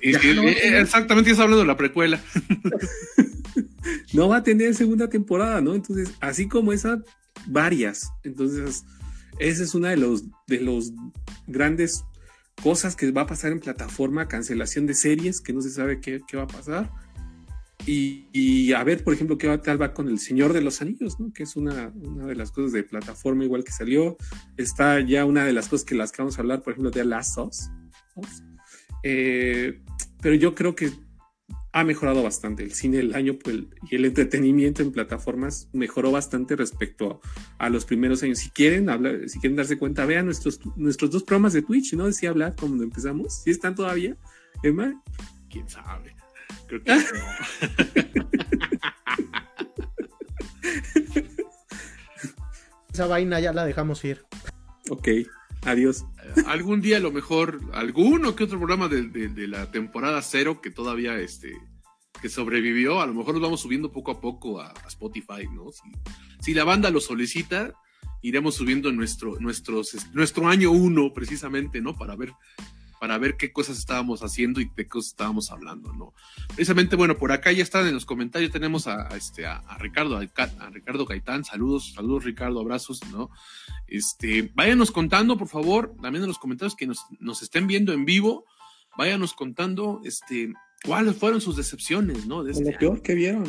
Eh, 0.00 0.78
exactamente, 0.78 1.30
estás 1.30 1.44
hablando 1.44 1.62
de 1.62 1.66
la 1.66 1.76
precuela. 1.76 2.22
no 4.12 4.28
va 4.28 4.36
a 4.36 4.42
tener 4.42 4.74
segunda 4.74 5.08
temporada, 5.08 5.60
¿no? 5.60 5.74
Entonces, 5.74 6.10
así 6.20 6.46
como 6.46 6.72
esa, 6.72 7.02
varias. 7.46 8.10
Entonces, 8.22 8.84
esa 9.38 9.62
es 9.62 9.74
una 9.74 9.90
de 9.90 9.96
los, 9.96 10.24
de 10.46 10.60
los 10.60 10.92
grandes 11.46 12.04
cosas 12.62 12.94
que 12.94 13.10
va 13.10 13.22
a 13.22 13.26
pasar 13.26 13.52
en 13.52 13.60
plataforma, 13.60 14.28
cancelación 14.28 14.86
de 14.86 14.94
series, 14.94 15.40
que 15.40 15.52
no 15.52 15.60
se 15.60 15.70
sabe 15.70 16.00
qué, 16.00 16.20
qué 16.26 16.36
va 16.36 16.44
a 16.44 16.48
pasar. 16.48 16.90
Y, 17.86 18.72
a 18.72 18.82
ver, 18.82 19.04
por 19.04 19.14
ejemplo, 19.14 19.36
qué 19.36 19.58
tal 19.58 19.80
va 19.80 19.92
con 19.92 20.08
El 20.08 20.18
Señor 20.18 20.52
de 20.52 20.62
los 20.62 20.80
Anillos, 20.80 21.20
¿no? 21.20 21.32
que 21.32 21.42
es 21.42 21.54
una, 21.56 21.92
una, 21.94 22.26
de 22.26 22.34
las 22.34 22.50
cosas 22.50 22.72
de 22.72 22.82
plataforma 22.82 23.44
igual 23.44 23.64
que 23.64 23.72
salió. 23.72 24.16
Está 24.56 25.00
ya 25.00 25.24
una 25.24 25.44
de 25.44 25.52
las 25.52 25.68
cosas 25.68 25.84
que 25.84 25.94
las 25.94 26.10
que 26.10 26.22
vamos 26.22 26.38
a 26.38 26.40
hablar, 26.40 26.62
por 26.62 26.72
ejemplo, 26.72 26.90
de 26.90 27.04
Last. 27.04 27.38
Eh, 29.02 29.82
pero 30.22 30.34
yo 30.34 30.54
creo 30.54 30.74
que 30.74 30.90
ha 31.72 31.84
mejorado 31.84 32.22
bastante. 32.22 32.62
El 32.62 32.72
cine 32.72 33.00
el 33.00 33.14
año 33.14 33.36
pues, 33.42 33.58
y 33.90 33.96
el 33.96 34.04
entretenimiento 34.04 34.80
en 34.80 34.92
plataformas 34.92 35.68
mejoró 35.72 36.12
bastante 36.12 36.56
respecto 36.56 37.20
a, 37.58 37.68
los 37.68 37.84
primeros 37.84 38.22
años. 38.22 38.38
Si 38.38 38.50
quieren 38.50 38.88
si 39.28 39.40
quieren 39.40 39.56
darse 39.56 39.76
cuenta, 39.76 40.06
vean 40.06 40.24
nuestros, 40.24 40.60
nuestros 40.76 41.10
dos 41.10 41.24
programas 41.24 41.52
de 41.52 41.62
Twitch, 41.62 41.92
¿no? 41.94 42.06
Decía 42.06 42.30
hablar 42.30 42.54
cuando 42.58 42.82
empezamos. 42.84 43.42
¿Sí 43.42 43.50
están 43.50 43.74
todavía, 43.74 44.16
Emma? 44.62 45.02
¿Quién 45.50 45.68
sabe? 45.68 46.14
Creo 46.66 46.82
que 46.82 46.94
no. 46.94 47.00
Esa 52.92 53.06
vaina 53.06 53.40
ya 53.40 53.52
la 53.52 53.64
dejamos 53.64 54.04
ir. 54.04 54.24
Ok, 54.88 55.08
adiós. 55.62 56.04
Algún 56.46 56.80
día 56.80 56.98
a 56.98 57.00
lo 57.00 57.10
mejor, 57.10 57.60
alguno 57.72 58.36
que 58.36 58.44
otro 58.44 58.58
programa 58.58 58.88
de, 58.88 59.02
de, 59.02 59.48
la 59.48 59.70
temporada 59.70 60.22
cero 60.22 60.60
que 60.60 60.70
todavía 60.70 61.18
este, 61.18 61.52
que 62.22 62.28
sobrevivió, 62.28 63.00
a 63.00 63.06
lo 63.06 63.14
mejor 63.14 63.34
nos 63.34 63.42
vamos 63.42 63.60
subiendo 63.60 63.90
poco 63.90 64.12
a 64.12 64.20
poco 64.20 64.60
a, 64.60 64.72
Spotify, 64.86 65.48
¿no? 65.52 65.72
Si, 65.72 65.90
si, 66.40 66.54
la 66.54 66.62
banda 66.62 66.90
lo 66.90 67.00
solicita, 67.00 67.72
iremos 68.22 68.54
subiendo 68.54 68.92
nuestro, 68.92 69.40
nuestros, 69.40 69.96
nuestro 70.12 70.48
año 70.48 70.70
uno 70.70 71.12
precisamente, 71.12 71.80
¿no? 71.80 71.96
Para 71.96 72.14
ver 72.14 72.32
para 73.00 73.18
ver 73.18 73.36
qué 73.36 73.52
cosas 73.52 73.78
estábamos 73.78 74.22
haciendo 74.22 74.60
y 74.60 74.64
de 74.64 74.74
qué 74.74 74.86
cosas 74.86 75.12
estábamos 75.12 75.50
hablando, 75.50 75.92
¿no? 75.92 76.14
Precisamente, 76.48 76.96
bueno, 76.96 77.16
por 77.16 77.32
acá 77.32 77.52
ya 77.52 77.62
están 77.62 77.86
en 77.86 77.94
los 77.94 78.06
comentarios, 78.06 78.52
tenemos 78.52 78.86
a, 78.86 79.08
este, 79.16 79.46
a, 79.46 79.62
Ricardo, 79.78 80.16
a, 80.16 80.70
Ricardo 80.70 81.06
Gaitán, 81.06 81.44
saludos, 81.44 81.92
saludos 81.94 82.24
Ricardo, 82.24 82.60
abrazos, 82.60 83.00
¿no? 83.10 83.30
Este, 83.86 84.50
váyanos 84.54 84.90
contando, 84.90 85.36
por 85.36 85.48
favor, 85.48 85.94
también 86.00 86.24
en 86.24 86.28
los 86.28 86.38
comentarios 86.38 86.76
que 86.76 86.86
nos, 86.86 87.04
nos 87.20 87.42
estén 87.42 87.66
viendo 87.66 87.92
en 87.92 88.04
vivo, 88.04 88.44
váyanos 88.96 89.34
contando, 89.34 90.00
este, 90.04 90.52
cuáles 90.84 91.16
fueron 91.16 91.40
sus 91.40 91.56
decepciones, 91.56 92.26
¿no? 92.26 92.44
De 92.44 92.52
este 92.52 92.72
lo 92.72 92.78
peor 92.78 93.02
que 93.02 93.14
vieron. 93.14 93.44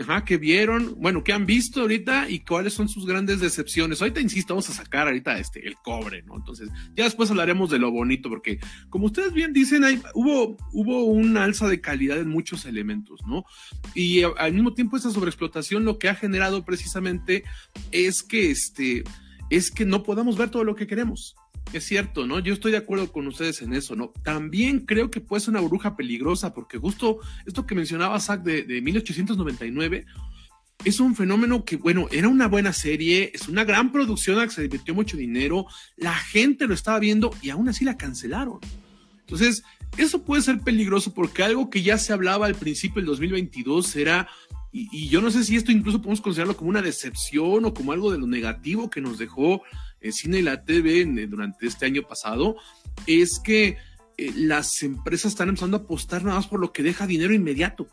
Ajá, 0.00 0.24
que 0.24 0.36
vieron, 0.36 0.94
bueno, 0.98 1.24
que 1.24 1.32
han 1.32 1.44
visto 1.44 1.80
ahorita 1.80 2.30
y 2.30 2.40
cuáles 2.40 2.72
son 2.72 2.88
sus 2.88 3.04
grandes 3.04 3.40
decepciones. 3.40 4.00
Ahorita, 4.00 4.20
insisto, 4.20 4.54
vamos 4.54 4.70
a 4.70 4.72
sacar 4.72 5.08
ahorita 5.08 5.36
este, 5.38 5.66
el 5.66 5.74
cobre, 5.74 6.22
¿no? 6.22 6.36
Entonces, 6.36 6.70
ya 6.94 7.02
después 7.02 7.30
hablaremos 7.30 7.68
de 7.68 7.80
lo 7.80 7.90
bonito, 7.90 8.28
porque 8.28 8.60
como 8.90 9.06
ustedes 9.06 9.32
bien 9.32 9.52
dicen, 9.52 9.82
hay, 9.82 10.00
hubo, 10.14 10.56
hubo 10.72 11.04
un 11.04 11.36
alza 11.36 11.66
de 11.66 11.80
calidad 11.80 12.18
en 12.18 12.28
muchos 12.28 12.64
elementos, 12.64 13.20
¿no? 13.26 13.44
Y 13.92 14.22
al 14.22 14.54
mismo 14.54 14.72
tiempo, 14.72 14.96
esa 14.96 15.10
sobreexplotación 15.10 15.84
lo 15.84 15.98
que 15.98 16.08
ha 16.08 16.14
generado 16.14 16.64
precisamente 16.64 17.42
es 17.90 18.22
que, 18.22 18.52
este, 18.52 19.02
es 19.50 19.72
que 19.72 19.84
no 19.84 20.04
podamos 20.04 20.38
ver 20.38 20.50
todo 20.50 20.62
lo 20.62 20.76
que 20.76 20.86
queremos. 20.86 21.34
Es 21.72 21.84
cierto, 21.84 22.26
¿no? 22.26 22.38
Yo 22.38 22.54
estoy 22.54 22.72
de 22.72 22.78
acuerdo 22.78 23.12
con 23.12 23.26
ustedes 23.26 23.60
en 23.60 23.74
eso, 23.74 23.94
¿no? 23.94 24.12
También 24.24 24.80
creo 24.80 25.10
que 25.10 25.20
puede 25.20 25.40
ser 25.40 25.50
una 25.50 25.60
bruja 25.60 25.96
peligrosa, 25.96 26.54
porque 26.54 26.78
justo 26.78 27.18
esto 27.46 27.66
que 27.66 27.74
mencionaba 27.74 28.18
Zach 28.20 28.42
de, 28.42 28.62
de 28.62 28.80
1899 28.80 30.06
es 30.84 31.00
un 31.00 31.14
fenómeno 31.14 31.64
que, 31.64 31.76
bueno, 31.76 32.06
era 32.10 32.28
una 32.28 32.46
buena 32.46 32.72
serie, 32.72 33.32
es 33.34 33.48
una 33.48 33.64
gran 33.64 33.92
producción 33.92 34.40
que 34.46 34.50
se 34.50 34.64
invirtió 34.64 34.94
mucho 34.94 35.16
dinero, 35.16 35.66
la 35.96 36.14
gente 36.14 36.66
lo 36.66 36.74
estaba 36.74 36.98
viendo 36.98 37.34
y 37.42 37.50
aún 37.50 37.68
así 37.68 37.84
la 37.84 37.96
cancelaron. 37.96 38.60
Entonces, 39.20 39.62
eso 39.96 40.22
puede 40.22 40.42
ser 40.42 40.60
peligroso 40.60 41.12
porque 41.12 41.42
algo 41.42 41.68
que 41.68 41.82
ya 41.82 41.98
se 41.98 42.12
hablaba 42.12 42.46
al 42.46 42.54
principio 42.54 42.96
del 42.96 43.06
2022 43.06 43.96
era, 43.96 44.28
y 44.70 45.08
yo 45.08 45.20
no 45.20 45.30
sé 45.30 45.44
si 45.44 45.56
esto 45.56 45.72
incluso 45.72 45.98
podemos 45.98 46.20
considerarlo 46.20 46.56
como 46.56 46.70
una 46.70 46.82
decepción 46.82 47.64
o 47.64 47.74
como 47.74 47.92
algo 47.92 48.12
de 48.12 48.18
lo 48.18 48.26
negativo 48.26 48.88
que 48.88 49.00
nos 49.00 49.18
dejó 49.18 49.62
el 50.00 50.12
cine 50.12 50.38
y 50.38 50.42
la 50.42 50.64
TV 50.64 51.04
durante 51.28 51.66
este 51.66 51.86
año 51.86 52.02
pasado 52.02 52.56
es 53.06 53.40
que 53.40 53.76
eh, 54.16 54.32
las 54.34 54.82
empresas 54.82 55.32
están 55.32 55.48
empezando 55.48 55.76
a 55.76 55.80
apostar 55.80 56.24
nada 56.24 56.36
más 56.36 56.46
por 56.46 56.60
lo 56.60 56.72
que 56.72 56.82
deja 56.82 57.06
dinero 57.06 57.34
inmediato. 57.34 57.88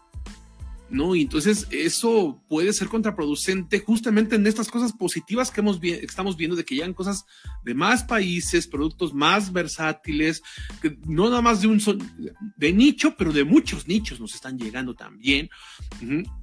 ¿no? 0.90 1.16
Y 1.16 1.22
entonces 1.22 1.68
eso 1.72 2.42
puede 2.48 2.72
ser 2.74 2.88
contraproducente 2.88 3.80
justamente 3.80 4.36
en 4.36 4.46
estas 4.46 4.70
cosas 4.70 4.94
positivas 4.94 5.52
que 5.52 5.62
hemos 5.62 5.80
estamos 5.84 6.38
viendo 6.38 6.56
de 6.56 6.64
que 6.64 6.76
llegan 6.76 6.94
cosas 6.94 7.26
de 7.64 7.74
más 7.74 8.04
países, 8.04 8.68
productos 8.68 9.14
más 9.14 9.52
versátiles, 9.52 10.42
que 10.82 10.98
no 11.06 11.30
nada 11.30 11.42
más 11.42 11.62
de 11.62 11.68
un 11.68 11.82
de 12.56 12.74
nicho, 12.74 13.16
pero 13.18 13.34
de 13.34 13.44
muchos 13.44 13.88
nichos 13.88 14.20
nos 14.20 14.36
están 14.36 14.58
llegando 14.58 14.94
también. 14.94 15.50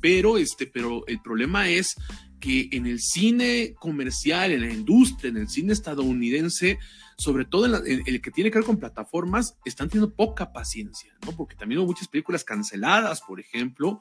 Pero 0.01 0.39
este, 0.39 0.67
pero 0.67 1.07
el 1.07 1.21
problema 1.21 1.69
es 1.69 1.97
que 2.43 2.69
en 2.73 2.87
el 2.87 2.99
cine 2.99 3.73
comercial, 3.79 4.51
en 4.51 4.63
la 4.63 4.73
industria, 4.73 5.31
en 5.31 5.37
el 5.37 5.49
cine 5.49 5.73
estadounidense, 5.73 6.81
sobre 7.17 7.45
todo 7.45 7.67
en, 7.87 8.03
el 8.05 8.21
que 8.21 8.33
tiene 8.33 8.51
que 8.51 8.59
ver 8.59 8.67
con 8.67 8.81
plataformas, 8.81 9.57
están 9.65 9.89
teniendo 9.89 10.13
poca 10.13 10.53
paciencia, 10.53 11.17
¿no? 11.25 11.31
Porque 11.37 11.55
también 11.55 11.79
hubo 11.79 11.87
muchas 11.87 12.09
películas 12.09 12.43
canceladas, 12.43 13.21
por 13.21 13.39
ejemplo, 13.39 14.01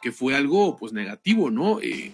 que 0.00 0.12
fue 0.12 0.36
algo 0.36 0.76
pues 0.76 0.92
negativo, 0.92 1.50
¿no? 1.50 1.80
Eh, 1.80 2.12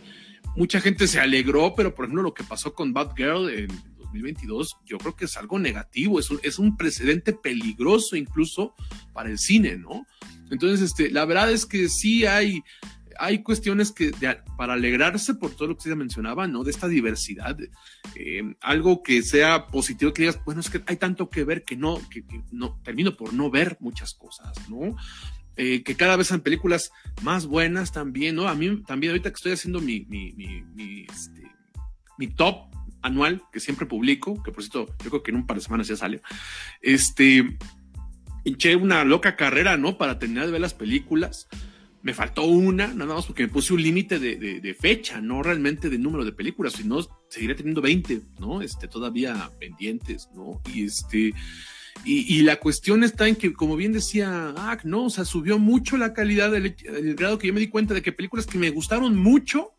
mucha 0.56 0.80
gente 0.80 1.06
se 1.06 1.20
alegró, 1.20 1.74
pero 1.76 1.94
por 1.94 2.06
ejemplo 2.06 2.22
lo 2.22 2.32
que 2.32 2.42
pasó 2.42 2.72
con 2.72 2.94
Bad 2.94 3.14
Girl 3.14 3.50
en 3.50 3.68
2022, 3.98 4.78
yo 4.86 4.96
creo 4.96 5.14
que 5.14 5.26
es 5.26 5.36
algo 5.36 5.58
negativo, 5.58 6.18
es 6.18 6.30
un, 6.30 6.40
es 6.42 6.58
un 6.58 6.78
precedente 6.78 7.34
peligroso 7.34 8.16
incluso 8.16 8.74
para 9.12 9.28
el 9.28 9.38
cine, 9.38 9.76
¿no? 9.76 10.06
Entonces, 10.50 10.80
este, 10.80 11.10
la 11.10 11.26
verdad 11.26 11.52
es 11.52 11.66
que 11.66 11.90
sí 11.90 12.24
hay, 12.24 12.62
hay 13.18 13.42
cuestiones 13.42 13.92
que 13.92 14.12
para 14.56 14.74
alegrarse 14.74 15.34
por 15.34 15.54
todo 15.54 15.68
lo 15.68 15.76
que 15.76 15.82
se 15.82 15.94
mencionaba, 15.94 16.46
¿no? 16.46 16.64
De 16.64 16.70
esta 16.70 16.88
diversidad, 16.88 17.56
eh, 18.14 18.54
algo 18.60 19.02
que 19.02 19.22
sea 19.22 19.66
positivo, 19.66 20.12
que 20.12 20.22
digas, 20.22 20.40
bueno, 20.44 20.60
es 20.60 20.70
que 20.70 20.82
hay 20.86 20.96
tanto 20.96 21.28
que 21.28 21.44
ver 21.44 21.64
que 21.64 21.76
no, 21.76 22.00
que, 22.08 22.24
no, 22.52 22.80
termino 22.82 23.16
por 23.16 23.32
no 23.32 23.50
ver 23.50 23.76
muchas 23.80 24.14
cosas, 24.14 24.52
¿no? 24.68 24.96
Eh, 25.56 25.82
que 25.82 25.96
cada 25.96 26.16
vez 26.16 26.26
son 26.26 26.40
películas 26.40 26.90
más 27.22 27.46
buenas 27.46 27.92
también, 27.92 28.36
¿no? 28.36 28.48
A 28.48 28.54
mí 28.54 28.82
también 28.82 29.12
ahorita 29.12 29.30
que 29.30 29.36
estoy 29.36 29.52
haciendo 29.52 29.80
mi, 29.80 30.04
mi, 30.06 31.06
este, 31.10 31.42
mi 32.18 32.28
top 32.28 32.68
anual, 33.02 33.42
que 33.52 33.60
siempre 33.60 33.86
publico, 33.86 34.42
que 34.42 34.52
por 34.52 34.62
cierto, 34.62 34.86
yo 35.02 35.10
creo 35.10 35.22
que 35.22 35.30
en 35.30 35.38
un 35.38 35.46
par 35.46 35.56
de 35.56 35.62
semanas 35.62 35.88
ya 35.88 35.96
sale, 35.96 36.20
este, 36.82 37.56
hinché 38.44 38.76
una 38.76 39.04
loca 39.04 39.36
carrera, 39.36 39.76
¿no? 39.76 39.98
Para 39.98 40.18
terminar 40.18 40.46
de 40.46 40.52
ver 40.52 40.60
las 40.60 40.74
películas. 40.74 41.48
Me 42.06 42.14
faltó 42.14 42.44
una, 42.44 42.86
nada 42.94 43.16
más 43.16 43.26
porque 43.26 43.42
me 43.42 43.48
puse 43.48 43.74
un 43.74 43.82
límite 43.82 44.20
de, 44.20 44.36
de, 44.36 44.74
fecha, 44.74 45.20
no 45.20 45.42
realmente 45.42 45.90
de 45.90 45.98
número 45.98 46.24
de 46.24 46.30
películas, 46.30 46.74
sino 46.74 47.00
seguiré 47.28 47.56
teniendo 47.56 47.82
20, 47.82 48.22
¿no? 48.38 48.62
Este, 48.62 48.86
todavía 48.86 49.50
pendientes, 49.58 50.28
¿no? 50.32 50.62
Y 50.72 50.84
este, 50.84 51.34
y, 52.04 52.42
la 52.42 52.60
cuestión 52.60 53.02
está 53.02 53.26
en 53.26 53.34
que, 53.34 53.52
como 53.52 53.74
bien 53.74 53.92
decía 53.92 54.54
ah, 54.56 54.78
no, 54.84 55.06
o 55.06 55.10
sea, 55.10 55.24
subió 55.24 55.58
mucho 55.58 55.96
la 55.96 56.14
calidad 56.14 56.52
del, 56.52 56.76
grado 57.16 57.38
que 57.38 57.48
yo 57.48 57.52
me 57.54 57.58
di 57.58 57.66
cuenta 57.66 57.92
de 57.92 58.02
que 58.02 58.12
películas 58.12 58.46
que 58.46 58.58
me 58.58 58.70
gustaron 58.70 59.16
mucho 59.16 59.72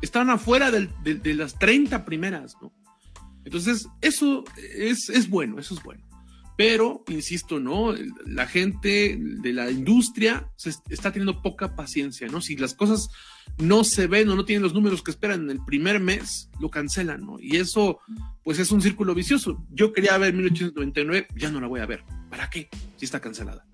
estaban 0.00 0.30
afuera 0.30 0.70
de 0.70 1.34
las 1.34 1.58
30 1.58 2.06
primeras, 2.06 2.56
¿no? 2.62 2.72
Entonces, 3.44 3.88
eso 4.00 4.42
es, 4.56 5.10
es 5.10 5.28
bueno, 5.28 5.58
eso 5.58 5.74
es 5.74 5.82
bueno. 5.82 6.02
Pero, 6.62 7.02
insisto, 7.08 7.58
¿no? 7.58 7.92
La 8.24 8.46
gente 8.46 9.18
de 9.18 9.52
la 9.52 9.68
industria 9.68 10.48
se 10.54 10.70
está 10.90 11.10
teniendo 11.10 11.42
poca 11.42 11.74
paciencia, 11.74 12.28
¿no? 12.28 12.40
Si 12.40 12.56
las 12.56 12.72
cosas 12.72 13.08
no 13.58 13.82
se 13.82 14.06
ven 14.06 14.28
o 14.28 14.36
no 14.36 14.44
tienen 14.44 14.62
los 14.62 14.72
números 14.72 15.02
que 15.02 15.10
esperan 15.10 15.42
en 15.42 15.50
el 15.50 15.64
primer 15.64 15.98
mes, 15.98 16.50
lo 16.60 16.70
cancelan, 16.70 17.26
¿no? 17.26 17.40
Y 17.40 17.56
eso, 17.56 17.98
pues 18.44 18.60
es 18.60 18.70
un 18.70 18.80
círculo 18.80 19.12
vicioso. 19.12 19.66
Yo 19.72 19.92
quería 19.92 20.16
ver 20.18 20.34
1899, 20.34 21.26
ya 21.34 21.50
no 21.50 21.60
la 21.60 21.66
voy 21.66 21.80
a 21.80 21.86
ver. 21.86 22.04
¿Para 22.30 22.48
qué? 22.48 22.68
Si 22.96 23.06
está 23.06 23.18
cancelada. 23.18 23.66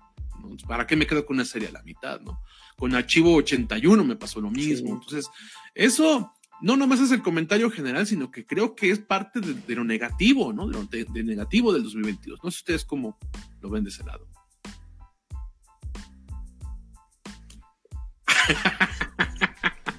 ¿Para 0.67 0.87
qué 0.87 0.95
me 0.95 1.05
quedo 1.05 1.27
con 1.27 1.35
una 1.35 1.45
serie 1.45 1.67
a 1.67 1.73
la 1.73 1.83
mitad, 1.83 2.19
¿no? 2.21 2.41
Con 2.75 2.95
Archivo 2.95 3.35
81 3.35 4.03
me 4.03 4.15
pasó 4.15 4.41
lo 4.41 4.49
mismo. 4.49 4.95
Entonces, 4.95 5.29
eso 5.75 6.33
no 6.61 6.77
nomás 6.77 6.99
es 6.99 7.11
el 7.11 7.21
comentario 7.21 7.69
general, 7.69 8.05
sino 8.05 8.31
que 8.31 8.45
creo 8.45 8.75
que 8.75 8.91
es 8.91 8.99
parte 8.99 9.39
de, 9.39 9.75
lo 9.75 9.83
negativo, 9.83 10.53
¿no? 10.53 10.67
De 10.67 10.73
lo 10.73 11.23
negativo 11.23 11.73
del 11.73 11.83
2022. 11.83 12.39
No 12.43 12.51
sé 12.51 12.57
ustedes 12.57 12.85
cómo 12.85 13.17
lo 13.61 13.69
ven 13.69 13.83
de 13.83 13.89
ese 13.89 14.03
lado. 14.03 14.27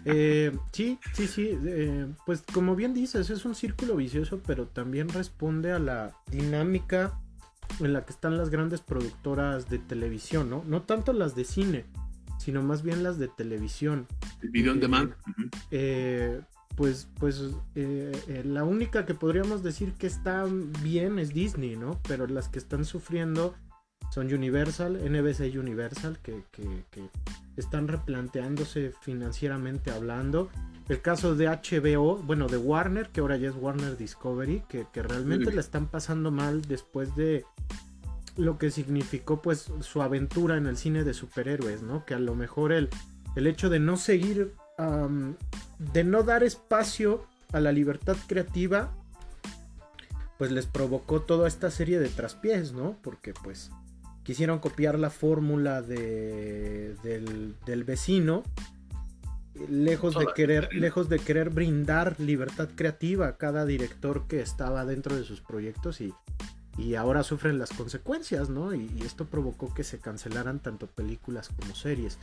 Eh, 0.06 0.56
sí, 0.72 0.98
sí, 1.12 1.26
sí. 1.26 1.50
Eh, 1.62 2.06
pues 2.24 2.42
como 2.52 2.74
bien 2.74 2.94
dices, 2.94 3.28
es 3.28 3.44
un 3.44 3.54
círculo 3.54 3.96
vicioso, 3.96 4.40
pero 4.46 4.66
también 4.66 5.10
responde 5.10 5.72
a 5.72 5.78
la 5.78 6.16
dinámica 6.30 7.20
en 7.78 7.92
la 7.92 8.04
que 8.04 8.12
están 8.12 8.36
las 8.36 8.48
grandes 8.48 8.80
productoras 8.80 9.68
de 9.68 9.78
televisión, 9.78 10.50
¿no? 10.50 10.64
No 10.66 10.82
tanto 10.82 11.12
las 11.12 11.34
de 11.34 11.44
cine, 11.44 11.84
sino 12.50 12.62
más 12.62 12.82
bien 12.82 13.04
las 13.04 13.16
de 13.16 13.28
televisión. 13.28 14.08
El 14.42 14.50
video 14.50 14.72
on 14.72 14.80
demand. 14.80 15.14
Eh, 15.70 16.40
pues, 16.74 17.08
pues 17.20 17.54
la 18.44 18.64
única 18.64 19.06
que 19.06 19.14
podríamos 19.14 19.62
decir 19.62 19.92
que 19.92 20.08
está 20.08 20.46
bien 20.82 21.20
es 21.20 21.32
Disney, 21.32 21.76
¿no? 21.76 22.00
Pero 22.08 22.26
las 22.26 22.48
que 22.48 22.58
están 22.58 22.84
sufriendo 22.84 23.54
son 24.10 24.34
Universal, 24.34 24.94
NBC 24.96 25.56
Universal, 25.56 26.18
que, 26.20 26.42
están 27.56 27.86
replanteándose 27.86 28.92
financieramente 29.00 29.92
hablando. 29.92 30.50
El 30.88 31.00
caso 31.02 31.36
de 31.36 31.46
HBO, 31.46 32.16
bueno, 32.16 32.48
de 32.48 32.56
Warner, 32.56 33.10
que 33.10 33.20
ahora 33.20 33.36
ya 33.36 33.50
es 33.50 33.54
Warner 33.54 33.96
Discovery, 33.96 34.64
que, 34.68 34.86
realmente 34.92 35.52
la 35.52 35.60
están 35.60 35.86
pasando 35.86 36.32
mal 36.32 36.62
después 36.62 37.14
de 37.14 37.44
lo 38.36 38.58
que 38.58 38.70
significó 38.70 39.42
pues 39.42 39.70
su 39.80 40.02
aventura 40.02 40.56
en 40.56 40.66
el 40.66 40.76
cine 40.76 41.04
de 41.04 41.14
superhéroes, 41.14 41.82
¿no? 41.82 42.04
Que 42.04 42.14
a 42.14 42.18
lo 42.18 42.34
mejor 42.34 42.72
el, 42.72 42.88
el 43.36 43.46
hecho 43.46 43.68
de 43.70 43.78
no 43.78 43.96
seguir, 43.96 44.54
de 45.78 46.04
no 46.04 46.22
dar 46.22 46.42
espacio 46.42 47.26
a 47.52 47.60
la 47.60 47.72
libertad 47.72 48.16
creativa, 48.26 48.92
pues 50.38 50.50
les 50.52 50.66
provocó 50.66 51.22
toda 51.22 51.48
esta 51.48 51.70
serie 51.70 51.98
de 51.98 52.08
traspiés, 52.08 52.72
¿no? 52.72 52.96
Porque 53.02 53.34
pues 53.34 53.70
quisieron 54.22 54.58
copiar 54.58 54.98
la 54.98 55.10
fórmula 55.10 55.82
de, 55.82 56.94
del, 57.02 57.84
vecino 57.84 58.42
lejos 59.68 60.18
de 60.18 60.26
querer 60.34 60.72
lejos 60.72 61.08
de 61.08 61.18
querer 61.18 61.50
brindar 61.50 62.18
libertad 62.20 62.68
creativa 62.74 63.26
a 63.26 63.36
cada 63.36 63.66
director 63.66 64.26
que 64.28 64.40
estaba 64.40 64.86
dentro 64.86 65.16
de 65.16 65.24
sus 65.24 65.40
proyectos 65.40 66.00
y, 66.00 66.14
y 66.80 66.94
ahora 66.94 67.22
sufren 67.22 67.58
las 67.58 67.70
consecuencias, 67.70 68.48
¿no? 68.48 68.74
Y, 68.74 68.88
esto 69.04 69.26
provocó 69.26 69.72
que 69.74 69.84
se 69.84 69.98
cancelaran 69.98 70.60
tanto 70.60 70.86
películas 70.86 71.48
como 71.48 71.74
series. 71.74 72.18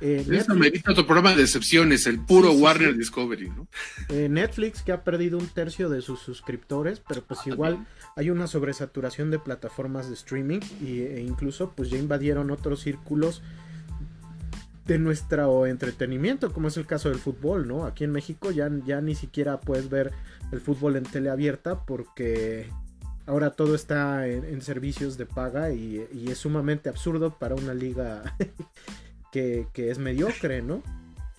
Eh, 0.00 0.24
Eso 0.30 0.54
Netflix, 0.54 0.88
otro 0.88 1.06
programa 1.06 1.34
de 1.34 1.42
excepciones, 1.42 2.06
el 2.06 2.20
puro 2.20 2.52
Warner 2.52 2.96
Discovery, 2.96 3.50
¿no? 3.50 3.66
Eh, 4.08 4.28
Netflix, 4.28 4.82
que 4.82 4.92
ha 4.92 5.02
perdido 5.02 5.38
un 5.38 5.48
tercio 5.48 5.88
de 5.88 6.02
sus 6.02 6.20
suscriptores, 6.20 7.00
pero 7.06 7.22
pues 7.24 7.40
ah, 7.40 7.48
igual 7.48 7.86
hay 8.16 8.30
una 8.30 8.46
sobresaturación 8.46 9.30
de 9.30 9.38
plataformas 9.38 10.08
de 10.08 10.14
streaming 10.14 10.60
e 10.82 11.24
incluso 11.26 11.72
pues 11.74 11.90
ya 11.90 11.98
invadieron 11.98 12.50
otros 12.50 12.80
círculos 12.80 13.42
de 14.86 14.98
nuestro 14.98 15.66
entretenimiento, 15.66 16.52
como 16.52 16.68
es 16.68 16.76
el 16.76 16.86
caso 16.86 17.08
del 17.08 17.18
fútbol, 17.18 17.66
¿no? 17.66 17.86
Aquí 17.86 18.04
en 18.04 18.12
México 18.12 18.52
ya, 18.52 18.70
ya 18.84 19.00
ni 19.00 19.14
siquiera 19.14 19.60
puedes 19.60 19.88
ver 19.88 20.12
el 20.52 20.60
fútbol 20.60 20.96
en 20.96 21.02
tele 21.02 21.28
abierta 21.28 21.84
porque 21.84 22.70
ahora 23.26 23.50
todo 23.50 23.74
está 23.74 24.26
en, 24.28 24.62
servicios 24.62 25.18
de 25.18 25.26
paga 25.26 25.72
y, 25.72 26.06
es 26.28 26.38
sumamente 26.38 26.88
absurdo 26.88 27.36
para 27.38 27.54
una 27.54 27.74
liga 27.74 28.36
que, 29.32 29.66
es 29.74 29.98
mediocre, 29.98 30.62
¿no? 30.62 30.82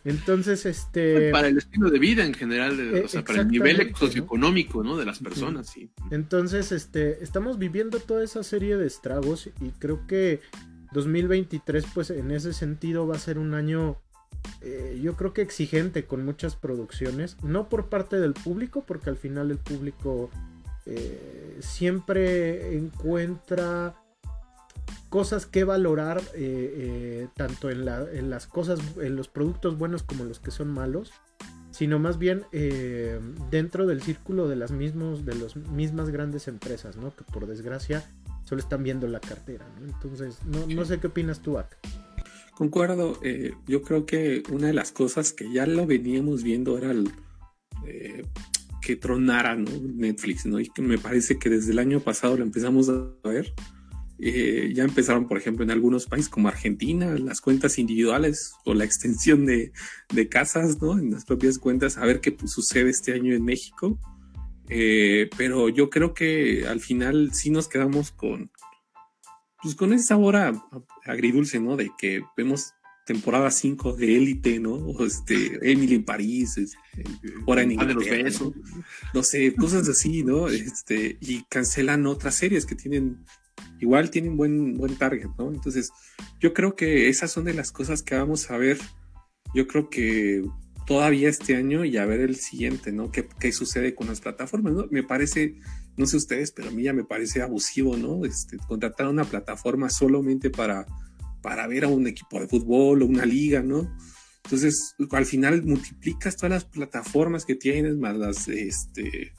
Entonces, 0.03 0.65
este... 0.65 1.31
Para 1.31 1.49
el 1.49 1.57
estilo 1.57 1.89
de 1.89 1.99
vida 1.99 2.25
en 2.25 2.33
general, 2.33 2.79
eh, 2.79 3.03
o 3.03 3.07
sea, 3.09 3.25
para 3.25 3.41
el 3.41 3.49
nivel 3.49 3.93
socioeconómico, 3.93 4.81
¿no? 4.81 4.95
De 4.95 5.05
las 5.05 5.19
personas, 5.19 5.67
sí. 5.69 5.89
Entonces, 6.11 6.71
este, 6.71 7.21
estamos 7.23 7.57
viviendo 7.57 7.99
toda 7.99 8.23
esa 8.23 8.43
serie 8.43 8.77
de 8.77 8.87
estragos 8.87 9.49
y 9.59 9.71
creo 9.79 10.07
que 10.07 10.39
2023, 10.93 11.85
pues 11.93 12.09
en 12.11 12.31
ese 12.31 12.53
sentido 12.53 13.05
va 13.07 13.15
a 13.15 13.19
ser 13.19 13.37
un 13.37 13.53
año, 13.53 13.97
eh, 14.61 14.97
yo 15.01 15.15
creo 15.17 15.33
que 15.33 15.41
exigente 15.41 16.05
con 16.05 16.23
muchas 16.23 16.55
producciones, 16.55 17.35
no 17.43 17.67
por 17.67 17.89
parte 17.89 18.17
del 18.17 18.33
público, 18.33 18.85
porque 18.87 19.09
al 19.09 19.17
final 19.17 19.51
el 19.51 19.57
público 19.57 20.29
eh, 20.89 21.57
siempre 21.59 22.77
encuentra 22.77 23.95
cosas 25.09 25.45
que 25.45 25.65
valorar 25.65 26.21
eh, 26.33 26.33
eh, 26.35 27.27
tanto 27.35 27.69
en, 27.69 27.83
las 27.85 28.47
cosas, 28.47 28.79
en 29.01 29.17
los 29.17 29.27
productos 29.27 29.77
buenos 29.77 30.03
como 30.03 30.23
los 30.23 30.39
que 30.39 30.51
son 30.51 30.69
malos, 30.69 31.11
sino 31.71 31.99
más 31.99 32.17
bien 32.17 32.45
dentro 33.51 33.85
del 33.85 34.01
círculo 34.01 34.47
de 34.47 34.55
las 34.55 34.71
mismos, 34.71 35.25
de 35.25 35.35
las 35.35 35.55
mismas 35.55 36.09
grandes 36.09 36.47
empresas, 36.47 36.95
¿no? 36.95 37.13
Que 37.15 37.23
por 37.25 37.47
desgracia 37.47 38.03
solo 38.45 38.61
están 38.61 38.81
viendo 38.83 39.07
la 39.07 39.19
cartera, 39.19 39.65
Entonces, 39.81 40.39
no, 40.45 40.85
sé 40.85 40.99
qué 40.99 41.07
opinas 41.07 41.41
tú, 41.41 41.57
Ak. 41.57 41.77
Concuerdo, 42.55 43.19
yo 43.67 43.81
creo 43.83 44.05
que 44.05 44.41
una 44.51 44.67
de 44.67 44.73
las 44.73 44.91
cosas 44.91 45.33
que 45.33 45.51
ya 45.51 45.67
lo 45.67 45.85
veníamos 45.85 46.43
viendo 46.43 46.77
era 46.77 46.91
el, 46.91 47.11
que 48.87 48.95
tronara 48.95 49.53
Netflix, 49.53 50.45
¿no? 50.45 50.61
Y 50.61 50.69
que 50.69 50.81
me 50.81 50.97
parece 50.97 51.37
que 51.37 51.49
desde 51.49 51.73
el 51.73 51.79
año 51.79 51.99
pasado 51.99 52.37
lo 52.37 52.43
empezamos 52.43 52.87
a 52.87 53.27
ver. 53.27 53.53
Eh, 54.17 54.71
ya 54.73 54.85
empezaron, 54.85 55.27
por 55.27 55.37
ejemplo, 55.37 55.65
en 55.65 55.71
algunos 55.71 56.05
países 56.05 56.29
como 56.29 56.47
Argentina, 56.47 57.13
las 57.19 57.41
cuentas 57.41 57.79
individuales 57.79 58.53
o 58.63 58.73
la 58.73 58.85
extensión 58.85 59.45
de, 59.45 59.73
casas, 60.29 60.81
¿no? 60.81 60.97
En 60.97 61.11
las 61.11 61.25
propias 61.25 61.59
cuentas, 61.59 61.97
a 61.97 62.05
ver 62.05 62.21
qué 62.21 62.33
sucede 62.45 62.89
este 62.89 63.11
año 63.11 63.35
en 63.35 63.43
México. 63.43 63.99
Eh, 64.69 65.29
pero 65.35 65.67
yo 65.67 65.89
creo 65.89 66.13
que 66.13 66.65
al 66.65 66.79
final 66.79 67.33
sí 67.33 67.49
nos 67.49 67.67
quedamos 67.67 68.11
con, 68.11 68.49
pues 69.61 69.75
con 69.75 69.91
ese 69.91 70.05
sabor 70.05 70.37
agridulce, 71.03 71.59
¿no? 71.59 71.75
De 71.75 71.91
que 71.97 72.21
vemos 72.37 72.73
temporada 73.07 73.49
5 73.49 73.93
de 73.93 74.17
Élite, 74.17 74.59
¿no? 74.59 74.73
O 74.73 75.05
este, 75.05 75.57
Emily 75.61 75.95
en 75.95 76.03
París, 76.03 76.57
este, 76.57 77.03
hora 77.45 77.63
en 77.63 77.71
Inglaterra, 77.71 78.29
¿no? 78.41 78.53
no 79.13 79.23
sé, 79.23 79.55
cosas 79.55 79.87
así, 79.87 80.25
¿no? 80.25 80.49
Este, 80.49 81.17
y 81.21 81.43
cancelan 81.43 82.05
otras 82.05 82.35
series 82.35 82.65
que 82.65 82.75
tienen, 82.75 83.23
igual 83.79 84.11
tienen 84.11 84.35
buen, 84.35 84.77
buen 84.77 84.97
target, 84.97 85.29
¿no? 85.39 85.53
Entonces, 85.53 85.89
yo 86.41 86.53
creo 86.53 86.75
que 86.75 87.07
esas 87.07 87.31
son 87.31 87.45
de 87.45 87.53
las 87.53 87.71
cosas 87.71 88.03
que 88.03 88.15
vamos 88.15 88.51
a 88.51 88.57
ver, 88.57 88.77
yo 89.55 89.67
creo 89.67 89.89
que 89.89 90.43
todavía 90.85 91.29
este 91.29 91.55
año 91.55 91.85
y 91.85 91.95
a 91.95 92.05
ver 92.05 92.19
el 92.19 92.35
siguiente, 92.35 92.91
¿no? 92.91 93.09
¿Qué, 93.09 93.25
qué 93.39 93.53
sucede 93.53 93.95
con 93.95 94.07
las 94.07 94.19
plataformas, 94.19 94.73
¿no? 94.73 94.85
Me 94.91 95.03
parece, 95.03 95.55
no 95.95 96.05
sé 96.07 96.17
ustedes, 96.17 96.51
pero 96.51 96.67
a 96.67 96.71
mí 96.71 96.83
ya 96.83 96.91
me 96.91 97.05
parece 97.05 97.41
abusivo, 97.41 97.95
¿no? 97.95 98.25
Este, 98.25 98.57
contratar 98.57 99.07
una 99.07 99.23
plataforma 99.23 99.89
solamente 99.89 100.49
para 100.49 100.85
para 101.41 101.67
ver 101.67 101.85
a 101.85 101.87
un 101.87 102.07
equipo 102.07 102.39
de 102.39 102.47
fútbol 102.47 103.01
o 103.01 103.05
una 103.05 103.25
liga, 103.25 103.61
¿no? 103.61 103.89
Entonces, 104.43 104.95
al 105.11 105.25
final 105.25 105.63
multiplicas 105.63 106.37
todas 106.37 106.51
las 106.51 106.65
plataformas 106.65 107.43
que 107.43 107.55
tienes, 107.55 107.97
más 107.97 108.15
las, 108.15 108.47
este, 108.47 109.33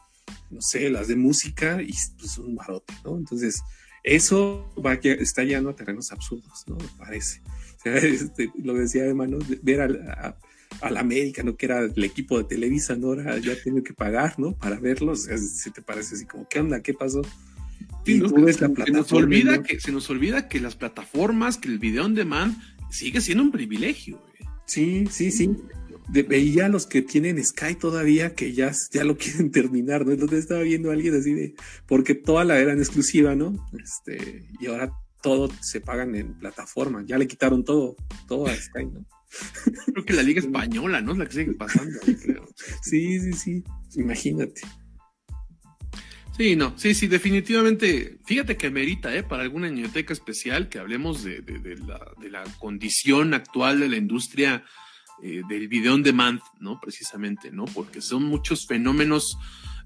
no 0.50 0.60
sé, 0.60 0.90
las 0.90 1.08
de 1.08 1.16
música, 1.16 1.80
y 1.80 1.94
pues 2.18 2.36
un 2.36 2.54
barote, 2.54 2.92
¿no? 3.04 3.16
Entonces, 3.16 3.62
eso 4.02 4.70
va 4.84 4.94
está 4.94 5.44
lleno 5.44 5.70
a 5.70 5.76
terrenos 5.76 6.12
absurdos, 6.12 6.64
¿no? 6.66 6.76
Me 6.76 6.88
parece. 6.98 7.42
O 7.78 7.80
sea, 7.80 7.96
este, 7.96 8.50
lo 8.60 8.74
decía 8.74 9.04
hermano, 9.04 9.38
ver 9.62 9.80
al, 9.80 10.36
a, 10.80 10.90
la 10.90 10.98
América, 10.98 11.44
¿no? 11.44 11.56
Que 11.56 11.66
era 11.66 11.82
el 11.82 12.04
equipo 12.04 12.36
de 12.36 12.42
Televisa, 12.42 12.96
¿no? 12.96 13.06
Ahora 13.06 13.38
ya 13.38 13.54
tengo 13.62 13.84
que 13.84 13.94
pagar, 13.94 14.36
¿no? 14.36 14.56
Para 14.58 14.80
verlos. 14.80 15.22
si 15.22 15.70
te 15.70 15.80
parece 15.80 16.16
así 16.16 16.26
como, 16.26 16.48
¿qué 16.48 16.58
onda? 16.58 16.82
¿Qué 16.82 16.92
pasó? 16.92 17.22
Se, 18.16 18.92
nos 18.92 19.12
olvida 19.12 19.62
que, 19.62 19.80
se 19.80 19.92
nos 19.92 20.08
olvida 20.10 20.48
que 20.48 20.60
las 20.60 20.76
plataformas, 20.76 21.58
que 21.58 21.68
el 21.68 21.78
video 21.78 22.04
on 22.04 22.14
demand 22.14 22.56
sigue 22.90 23.20
siendo 23.20 23.44
un 23.44 23.52
privilegio. 23.52 24.22
Sí, 24.66 25.06
sí, 25.10 25.30
sí. 25.30 25.50
veía 26.08 26.68
los 26.68 26.86
que 26.86 27.02
tienen 27.02 27.42
Sky 27.42 27.74
todavía 27.74 28.34
que 28.34 28.52
ya, 28.52 28.72
ya 28.92 29.04
lo 29.04 29.16
quieren 29.18 29.50
terminar, 29.50 30.06
¿no? 30.06 30.12
Entonces 30.12 30.40
estaba 30.40 30.62
viendo 30.62 30.90
a 30.90 30.94
alguien 30.94 31.14
así 31.14 31.32
de, 31.34 31.54
porque 31.86 32.14
toda 32.14 32.44
la 32.44 32.58
eran 32.58 32.78
exclusiva, 32.78 33.34
¿no? 33.34 33.54
Este, 33.82 34.46
y 34.60 34.66
ahora 34.66 34.92
todo 35.22 35.50
se 35.60 35.80
pagan 35.80 36.14
en 36.14 36.38
plataforma, 36.38 37.04
ya 37.06 37.18
le 37.18 37.26
quitaron 37.26 37.64
todo, 37.64 37.96
todo 38.26 38.46
a 38.46 38.54
Sky, 38.54 38.86
¿no? 38.86 39.04
Creo 39.92 40.04
que 40.04 40.12
la 40.12 40.22
liga 40.22 40.40
española, 40.46 41.00
¿no? 41.00 41.12
Es 41.12 41.18
la 41.18 41.26
que 41.26 41.32
sigue 41.32 41.52
pasando, 41.52 41.98
creo. 42.00 42.48
Sí, 42.82 43.20
sí, 43.20 43.32
sí, 43.32 43.64
imagínate. 43.96 44.60
Sí, 46.38 46.54
no, 46.54 46.72
sí, 46.76 46.94
sí, 46.94 47.08
definitivamente. 47.08 48.20
Fíjate 48.24 48.56
que 48.56 48.70
merita, 48.70 49.12
¿eh? 49.12 49.24
Para 49.24 49.42
alguna 49.42 49.66
biblioteca 49.66 50.12
especial 50.12 50.68
que 50.68 50.78
hablemos 50.78 51.24
de, 51.24 51.42
la, 52.30 52.44
condición 52.60 53.34
actual 53.34 53.80
de 53.80 53.88
la 53.88 53.96
industria 53.96 54.62
eh, 55.20 55.42
del 55.48 55.66
video 55.66 55.94
on 55.94 56.04
demand, 56.04 56.40
¿no? 56.60 56.80
Precisamente, 56.80 57.50
¿no? 57.50 57.64
Porque 57.64 58.00
son 58.00 58.22
muchos 58.22 58.68
fenómenos 58.68 59.36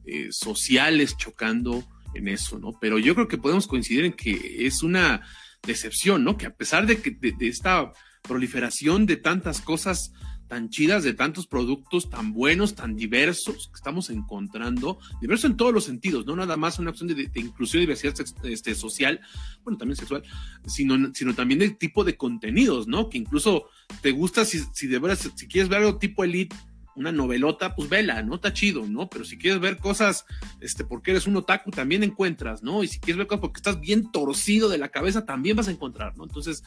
eh, 0.04 0.28
sociales 0.30 1.16
chocando 1.16 1.88
en 2.12 2.28
eso, 2.28 2.58
¿no? 2.58 2.78
Pero 2.78 2.98
yo 2.98 3.14
creo 3.14 3.28
que 3.28 3.38
podemos 3.38 3.66
coincidir 3.66 4.04
en 4.04 4.12
que 4.12 4.66
es 4.66 4.82
una 4.82 5.22
decepción, 5.62 6.22
¿no? 6.22 6.36
Que 6.36 6.44
a 6.44 6.54
pesar 6.54 6.84
de 6.84 7.00
que 7.00 7.12
de 7.12 7.48
esta 7.48 7.94
proliferación 8.20 9.06
de 9.06 9.16
tantas 9.16 9.62
cosas 9.62 10.12
tan 10.52 10.68
chidas 10.68 11.02
de 11.02 11.14
tantos 11.14 11.46
productos 11.46 12.10
tan 12.10 12.34
buenos, 12.34 12.74
tan 12.74 12.94
diversos 12.94 13.68
que 13.68 13.76
estamos 13.76 14.10
encontrando, 14.10 14.98
diverso 15.18 15.46
en 15.46 15.56
todos 15.56 15.72
los 15.72 15.84
sentidos, 15.84 16.26
no 16.26 16.36
nada 16.36 16.58
más 16.58 16.78
una 16.78 16.90
opción 16.90 17.08
de, 17.08 17.30
inclusión 17.36 17.82
y 17.82 17.86
diversidad 17.86 18.14
este, 18.44 18.74
social, 18.74 19.18
bueno, 19.64 19.78
también 19.78 19.96
sexual, 19.96 20.22
sino, 20.66 21.10
sino 21.14 21.32
también 21.34 21.60
de 21.60 21.70
tipo 21.70 22.04
de 22.04 22.18
contenidos, 22.18 22.86
¿no? 22.86 23.08
Que 23.08 23.16
incluso 23.16 23.64
te 24.02 24.10
gusta 24.10 24.44
si, 24.44 24.58
si 24.74 24.88
de 24.88 24.98
verdad, 24.98 25.18
si 25.34 25.48
quieres 25.48 25.70
ver 25.70 25.78
algo 25.78 25.96
tipo 25.96 26.22
elite, 26.22 26.54
una 26.94 27.12
novelota, 27.12 27.74
pues 27.74 27.88
vela, 27.88 28.22
¿no? 28.22 28.36
Está 28.36 28.52
chido, 28.52 28.86
¿no? 28.86 29.08
Pero 29.08 29.24
si 29.24 29.38
quieres 29.38 29.60
ver 29.60 29.78
cosas, 29.78 30.24
este, 30.60 30.84
porque 30.84 31.12
eres 31.12 31.26
un 31.26 31.36
otaku, 31.36 31.70
también 31.70 32.02
encuentras, 32.02 32.62
¿no? 32.62 32.82
Y 32.82 32.88
si 32.88 33.00
quieres 33.00 33.18
ver 33.18 33.26
cosas 33.26 33.40
porque 33.40 33.58
estás 33.58 33.80
bien 33.80 34.10
torcido 34.10 34.68
de 34.68 34.78
la 34.78 34.88
cabeza, 34.88 35.24
también 35.24 35.56
vas 35.56 35.68
a 35.68 35.72
encontrar, 35.72 36.16
¿no? 36.16 36.24
Entonces, 36.24 36.62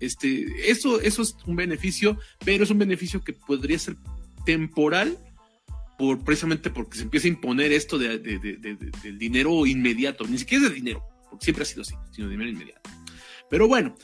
este, 0.00 0.70
eso, 0.70 1.00
eso 1.00 1.22
es 1.22 1.36
un 1.46 1.56
beneficio, 1.56 2.18
pero 2.44 2.64
es 2.64 2.70
un 2.70 2.78
beneficio 2.78 3.22
que 3.22 3.32
podría 3.32 3.78
ser 3.78 3.96
temporal, 4.44 5.18
por, 5.98 6.24
precisamente 6.24 6.70
porque 6.70 6.96
se 6.96 7.04
empieza 7.04 7.26
a 7.26 7.30
imponer 7.30 7.72
esto 7.72 7.98
de, 7.98 8.18
del 8.18 9.18
dinero 9.18 9.66
inmediato, 9.66 10.24
ni 10.26 10.38
siquiera 10.38 10.64
es 10.64 10.70
de 10.70 10.76
dinero, 10.76 11.04
porque 11.28 11.44
siempre 11.44 11.62
ha 11.62 11.66
sido 11.66 11.82
así, 11.82 11.94
sino 12.12 12.28
de 12.28 12.32
dinero 12.32 12.50
inmediato. 12.50 12.90
Pero 13.50 13.66
bueno, 13.66 13.96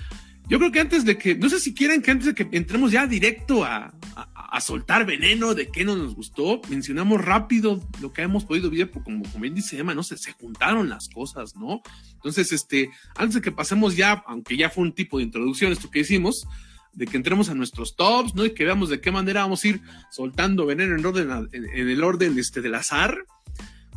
yo 0.48 0.59
creo 0.59 0.70
que 0.70 0.80
antes 0.80 1.04
de 1.04 1.16
que, 1.16 1.35
no 1.35 1.48
sé 1.48 1.59
si 1.59 1.72
quieren 1.72 2.02
que 2.02 2.11
antes 2.11 2.26
de 2.26 2.35
que 2.35 2.48
entremos 2.57 2.92
ya 2.92 3.07
directo 3.07 3.64
a, 3.64 3.94
a, 4.35 4.61
soltar 4.61 5.07
veneno 5.07 5.54
de 5.54 5.68
qué 5.68 5.85
no 5.85 5.96
nos 5.96 6.14
gustó, 6.14 6.61
mencionamos 6.68 7.24
rápido 7.24 7.80
lo 8.00 8.12
que 8.12 8.22
hemos 8.22 8.44
podido 8.44 8.70
ver, 8.70 8.90
porque 8.90 9.04
como, 9.04 9.24
como 9.24 9.42
bien 9.42 9.54
dice 9.54 9.78
Emma, 9.78 9.94
no 9.94 10.02
sé, 10.02 10.16
se 10.18 10.33
juntaron 10.33 10.88
las 10.88 11.09
cosas, 11.09 11.57
¿no? 11.57 11.83
Entonces, 12.12 12.52
este, 12.52 12.90
antes 13.16 13.37
de 13.37 13.40
que 13.40 13.52
pasemos 13.52 13.96
ya, 13.96 14.22
aunque 14.26 14.57
ya 14.57 14.70
fue 14.70 14.85
un 14.85 14.92
tipo 14.92 15.18
de 15.18 15.24
introducción 15.24 15.72
esto 15.72 15.90
que 15.90 16.00
hicimos, 16.00 16.46
de 16.92 17.07
que 17.07 17.16
entremos 17.16 17.48
a 17.48 17.54
nuestros 17.54 17.96
tops, 17.96 18.35
¿no? 18.35 18.44
Y 18.44 18.54
que 18.54 18.64
veamos 18.64 18.90
de 18.90 19.00
qué 19.00 19.11
manera 19.11 19.42
vamos 19.42 19.64
a 19.64 19.68
ir 19.68 19.80
soltando 20.11 20.66
veneno 20.66 20.96
en, 20.96 21.04
orden, 21.04 21.48
en 21.52 21.88
el 21.88 22.04
orden 22.04 22.38
este, 22.38 22.61
del 22.61 22.74
azar 22.74 23.26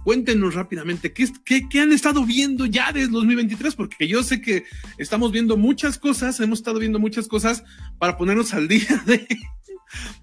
cuéntenos 0.04 0.56
rápidamente, 0.56 1.12
¿qué, 1.14 1.30
qué, 1.70 1.80
han 1.80 1.92
estado 1.92 2.26
viendo 2.26 2.66
ya 2.66 2.92
desde 2.92 3.12
2023? 3.12 3.76
Porque 3.76 4.08
yo 4.08 4.24
sé 4.24 4.42
que 4.42 4.66
estamos 4.98 5.32
viendo 5.32 5.58
muchas 5.58 5.98
cosas, 5.98 6.40
hemos 6.40 6.60
estado 6.60 6.80
viendo 6.80 7.00
muchas 7.00 7.28
cosas 7.28 7.64
para 8.00 8.18
ponernos 8.18 8.54
al 8.54 8.68
día 8.68 9.04
de, 9.06 9.28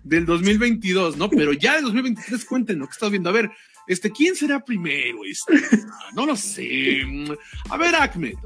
del 0.02 0.26
2022, 0.26 1.16
¿no? 1.16 1.28
Pero 1.30 1.52
ya 1.52 1.76
de 1.76 1.82
2023 1.82 2.44
cuéntenos, 2.44 2.88
¿qué 2.88 2.92
estado 2.92 3.10
viendo? 3.10 3.30
A 3.30 3.34
ver, 3.34 3.50
este, 3.86 4.10
¿quién 4.10 4.34
será 4.34 4.64
primero? 4.64 5.24
Este, 5.24 5.54
no 6.14 6.26
lo 6.26 6.36
sé. 6.36 7.02
A 7.70 7.76
ver, 7.76 7.94
Acme. 7.94 8.34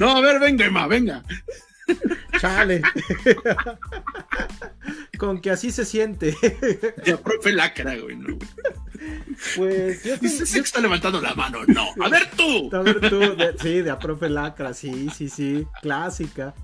No, 0.00 0.16
a 0.16 0.22
ver, 0.22 0.40
venga, 0.40 0.64
Emma, 0.64 0.86
venga. 0.86 1.22
Chale. 2.40 2.82
Con 5.18 5.40
que 5.40 5.50
así 5.50 5.70
se 5.70 5.84
siente. 5.84 6.36
Ya, 7.04 7.16
profe 7.18 7.52
lacra, 7.52 7.96
güey. 7.96 8.16
No, 8.16 8.38
Pues 9.56 10.04
yo 10.04 10.18
que 10.20 10.26
está 10.26 10.80
levantando 10.80 11.20
la 11.20 11.34
mano, 11.34 11.60
no. 11.66 12.04
A 12.04 12.08
ver 12.08 12.30
tú. 12.36 12.74
A 12.74 12.80
ver 12.80 13.00
tú, 13.08 13.20
sí, 13.60 13.82
de 13.82 13.90
a 13.90 13.98
profe 13.98 14.28
lacra, 14.28 14.74
sí, 14.74 15.08
sí, 15.14 15.28
sí, 15.28 15.66
clásica. 15.80 16.54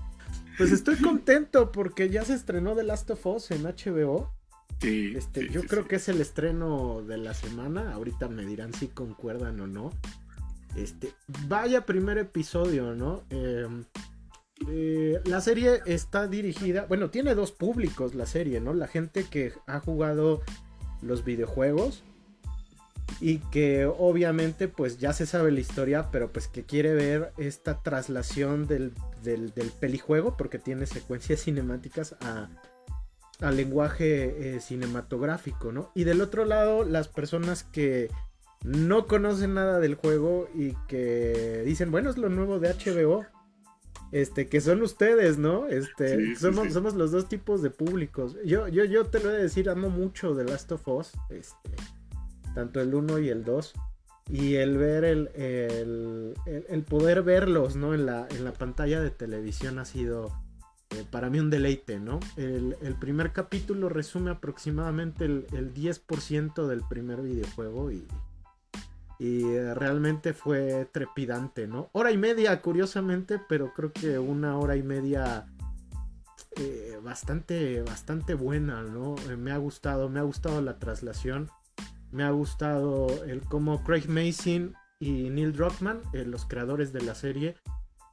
Pues 0.57 0.71
estoy 0.71 0.97
contento 0.97 1.71
porque 1.71 2.09
ya 2.09 2.23
se 2.23 2.35
estrenó 2.35 2.75
The 2.75 2.83
Last 2.83 3.09
of 3.09 3.25
Us 3.25 3.51
en 3.51 3.63
HBO. 3.63 4.31
Sí, 4.79 5.13
este, 5.15 5.49
yo 5.49 5.63
creo 5.63 5.87
que 5.87 5.95
es 5.95 6.09
el 6.09 6.21
estreno 6.21 7.01
de 7.01 7.17
la 7.17 7.33
semana. 7.33 7.93
Ahorita 7.93 8.27
me 8.27 8.45
dirán 8.45 8.73
si 8.73 8.87
concuerdan 8.87 9.59
o 9.61 9.67
no. 9.67 9.91
Este, 10.75 11.13
vaya 11.47 11.85
primer 11.85 12.17
episodio, 12.17 12.93
¿no? 12.93 13.23
Eh, 13.29 13.67
eh, 14.69 15.21
la 15.25 15.41
serie 15.41 15.81
está 15.85 16.27
dirigida, 16.27 16.85
bueno, 16.87 17.09
tiene 17.09 17.35
dos 17.35 17.51
públicos 17.51 18.15
la 18.15 18.25
serie, 18.25 18.59
¿no? 18.59 18.73
La 18.73 18.87
gente 18.87 19.25
que 19.25 19.53
ha 19.67 19.79
jugado 19.79 20.41
los 21.01 21.23
videojuegos 21.23 22.03
y 23.19 23.39
que 23.39 23.85
obviamente 23.85 24.67
pues 24.67 24.97
ya 24.97 25.13
se 25.13 25.25
sabe 25.25 25.51
la 25.51 25.59
historia, 25.59 26.09
pero 26.11 26.31
pues 26.31 26.47
que 26.47 26.63
quiere 26.63 26.93
ver 26.93 27.33
esta 27.37 27.81
traslación 27.81 28.67
del, 28.67 28.93
del, 29.23 29.51
pelijuego, 29.79 30.35
porque 30.37 30.59
tiene 30.59 30.85
secuencias 30.85 31.41
cinemáticas 31.43 32.15
a, 32.21 32.49
al 33.39 33.57
lenguaje 33.57 34.55
eh, 34.55 34.59
cinematográfico, 34.59 35.71
¿no? 35.71 35.91
Y 35.95 36.03
del 36.03 36.21
otro 36.21 36.45
lado, 36.45 36.83
las 36.83 37.07
personas 37.07 37.63
que 37.63 38.09
no 38.63 39.07
conocen 39.07 39.55
nada 39.55 39.79
del 39.79 39.95
juego 39.95 40.49
y 40.55 40.73
que 40.87 41.63
dicen, 41.65 41.91
bueno, 41.91 42.09
es 42.09 42.17
lo 42.17 42.29
nuevo 42.29 42.59
de 42.59 42.69
HBO 42.73 43.25
este, 44.13 44.47
que 44.47 44.61
son 44.61 44.83
ustedes, 44.83 45.39
¿no? 45.39 45.65
Este, 45.65 46.35
somos, 46.35 46.71
somos 46.71 46.93
los 46.93 47.11
dos 47.11 47.27
tipos 47.27 47.63
de 47.63 47.71
públicos. 47.71 48.37
Yo, 48.45 48.67
yo, 48.67 48.85
yo 48.85 49.05
te 49.05 49.17
lo 49.17 49.29
voy 49.29 49.39
a 49.39 49.41
decir, 49.41 49.67
amo 49.69 49.89
mucho 49.89 50.35
The 50.35 50.43
Last 50.43 50.71
of 50.71 50.87
Us, 50.87 51.13
este, 51.31 51.71
tanto 52.53 52.79
el 52.79 52.93
1 52.93 53.17
y 53.19 53.29
el 53.29 53.43
2. 53.43 53.73
Y 54.29 54.55
el 54.55 54.77
ver 54.77 55.03
el, 55.03 55.29
el, 55.35 56.83
poder 56.83 57.23
verlos, 57.23 57.75
¿no? 57.75 57.95
En 57.95 58.05
la, 58.05 58.27
en 58.29 58.45
la 58.45 58.53
pantalla 58.53 59.01
de 59.01 59.09
televisión 59.09 59.79
ha 59.79 59.85
sido 59.85 60.31
eh, 60.91 61.03
para 61.09 61.31
mí 61.31 61.39
un 61.39 61.49
deleite, 61.49 61.99
¿no? 61.99 62.19
El, 62.37 62.95
primer 63.01 63.33
capítulo 63.33 63.89
resume 63.89 64.29
aproximadamente 64.29 65.25
el, 65.25 65.47
el 65.53 65.73
10% 65.73 66.67
del 66.67 66.83
primer 66.87 67.21
videojuego 67.23 67.91
y, 67.91 68.05
y 69.19 69.43
eh, 69.43 69.73
realmente 69.73 70.33
fue 70.33 70.87
trepidante, 70.91 71.67
¿no? 71.67 71.89
Hora 71.93 72.11
y 72.11 72.17
media, 72.17 72.61
curiosamente, 72.61 73.39
pero 73.47 73.73
creo 73.73 73.91
que 73.91 74.19
una 74.19 74.57
hora 74.57 74.75
y 74.75 74.83
media 74.83 75.45
eh, 76.57 76.97
bastante, 77.03 77.81
bastante 77.83 78.33
buena, 78.33 78.81
¿no? 78.81 79.15
Eh, 79.29 79.37
me 79.37 79.51
ha 79.51 79.57
gustado, 79.57 80.09
me 80.09 80.19
ha 80.19 80.23
gustado 80.23 80.61
la 80.61 80.79
traslación, 80.79 81.49
me 82.11 82.23
ha 82.23 82.31
gustado 82.31 83.23
el 83.25 83.41
cómo 83.41 83.83
Craig 83.83 84.07
Mason 84.07 84.75
y 84.99 85.29
Neil 85.29 85.53
Druckmann, 85.53 86.01
los 86.25 86.45
creadores 86.45 86.93
de 86.93 87.01
la 87.01 87.15
serie, 87.15 87.55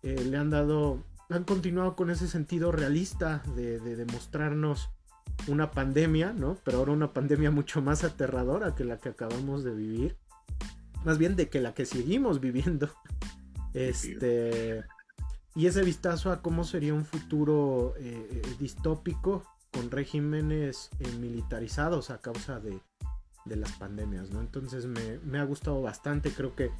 le 0.02 0.36
han 0.36 0.50
dado, 0.50 1.04
han 1.28 1.44
continuado 1.44 1.94
con 1.94 2.10
ese 2.10 2.26
sentido 2.26 2.72
realista 2.72 3.42
de, 3.54 3.78
de 3.78 3.96
demostrarnos 3.96 4.90
una 5.46 5.70
pandemia, 5.70 6.32
¿no? 6.32 6.56
Pero 6.64 6.78
ahora 6.78 6.92
una 6.92 7.12
pandemia 7.12 7.50
mucho 7.50 7.80
más 7.80 8.02
aterradora 8.02 8.74
que 8.74 8.84
la 8.84 8.98
que 8.98 9.10
acabamos 9.10 9.62
de 9.62 9.74
vivir 9.74 10.16
más 11.04 11.18
bien 11.18 11.36
de 11.36 11.48
que 11.48 11.60
la 11.60 11.74
que 11.74 11.86
seguimos 11.86 12.40
viviendo. 12.40 12.90
Este. 13.72 14.82
Y 15.54 15.66
ese 15.66 15.82
vistazo 15.82 16.30
a 16.30 16.42
cómo 16.42 16.64
sería 16.64 16.94
un 16.94 17.04
futuro 17.04 17.94
eh, 17.98 18.28
eh, 18.30 18.42
distópico 18.58 19.44
con 19.72 19.90
regímenes 19.90 20.90
eh, 21.00 21.08
militarizados 21.20 22.10
a 22.10 22.20
causa 22.20 22.60
de, 22.60 22.80
de, 23.44 23.56
las 23.56 23.72
pandemias, 23.72 24.30
¿no? 24.30 24.40
Entonces 24.40 24.86
me, 24.86 25.38
ha 25.38 25.44
gustado 25.44 25.82
bastante, 25.82 26.30
creo 26.30 26.54
que 26.54 26.70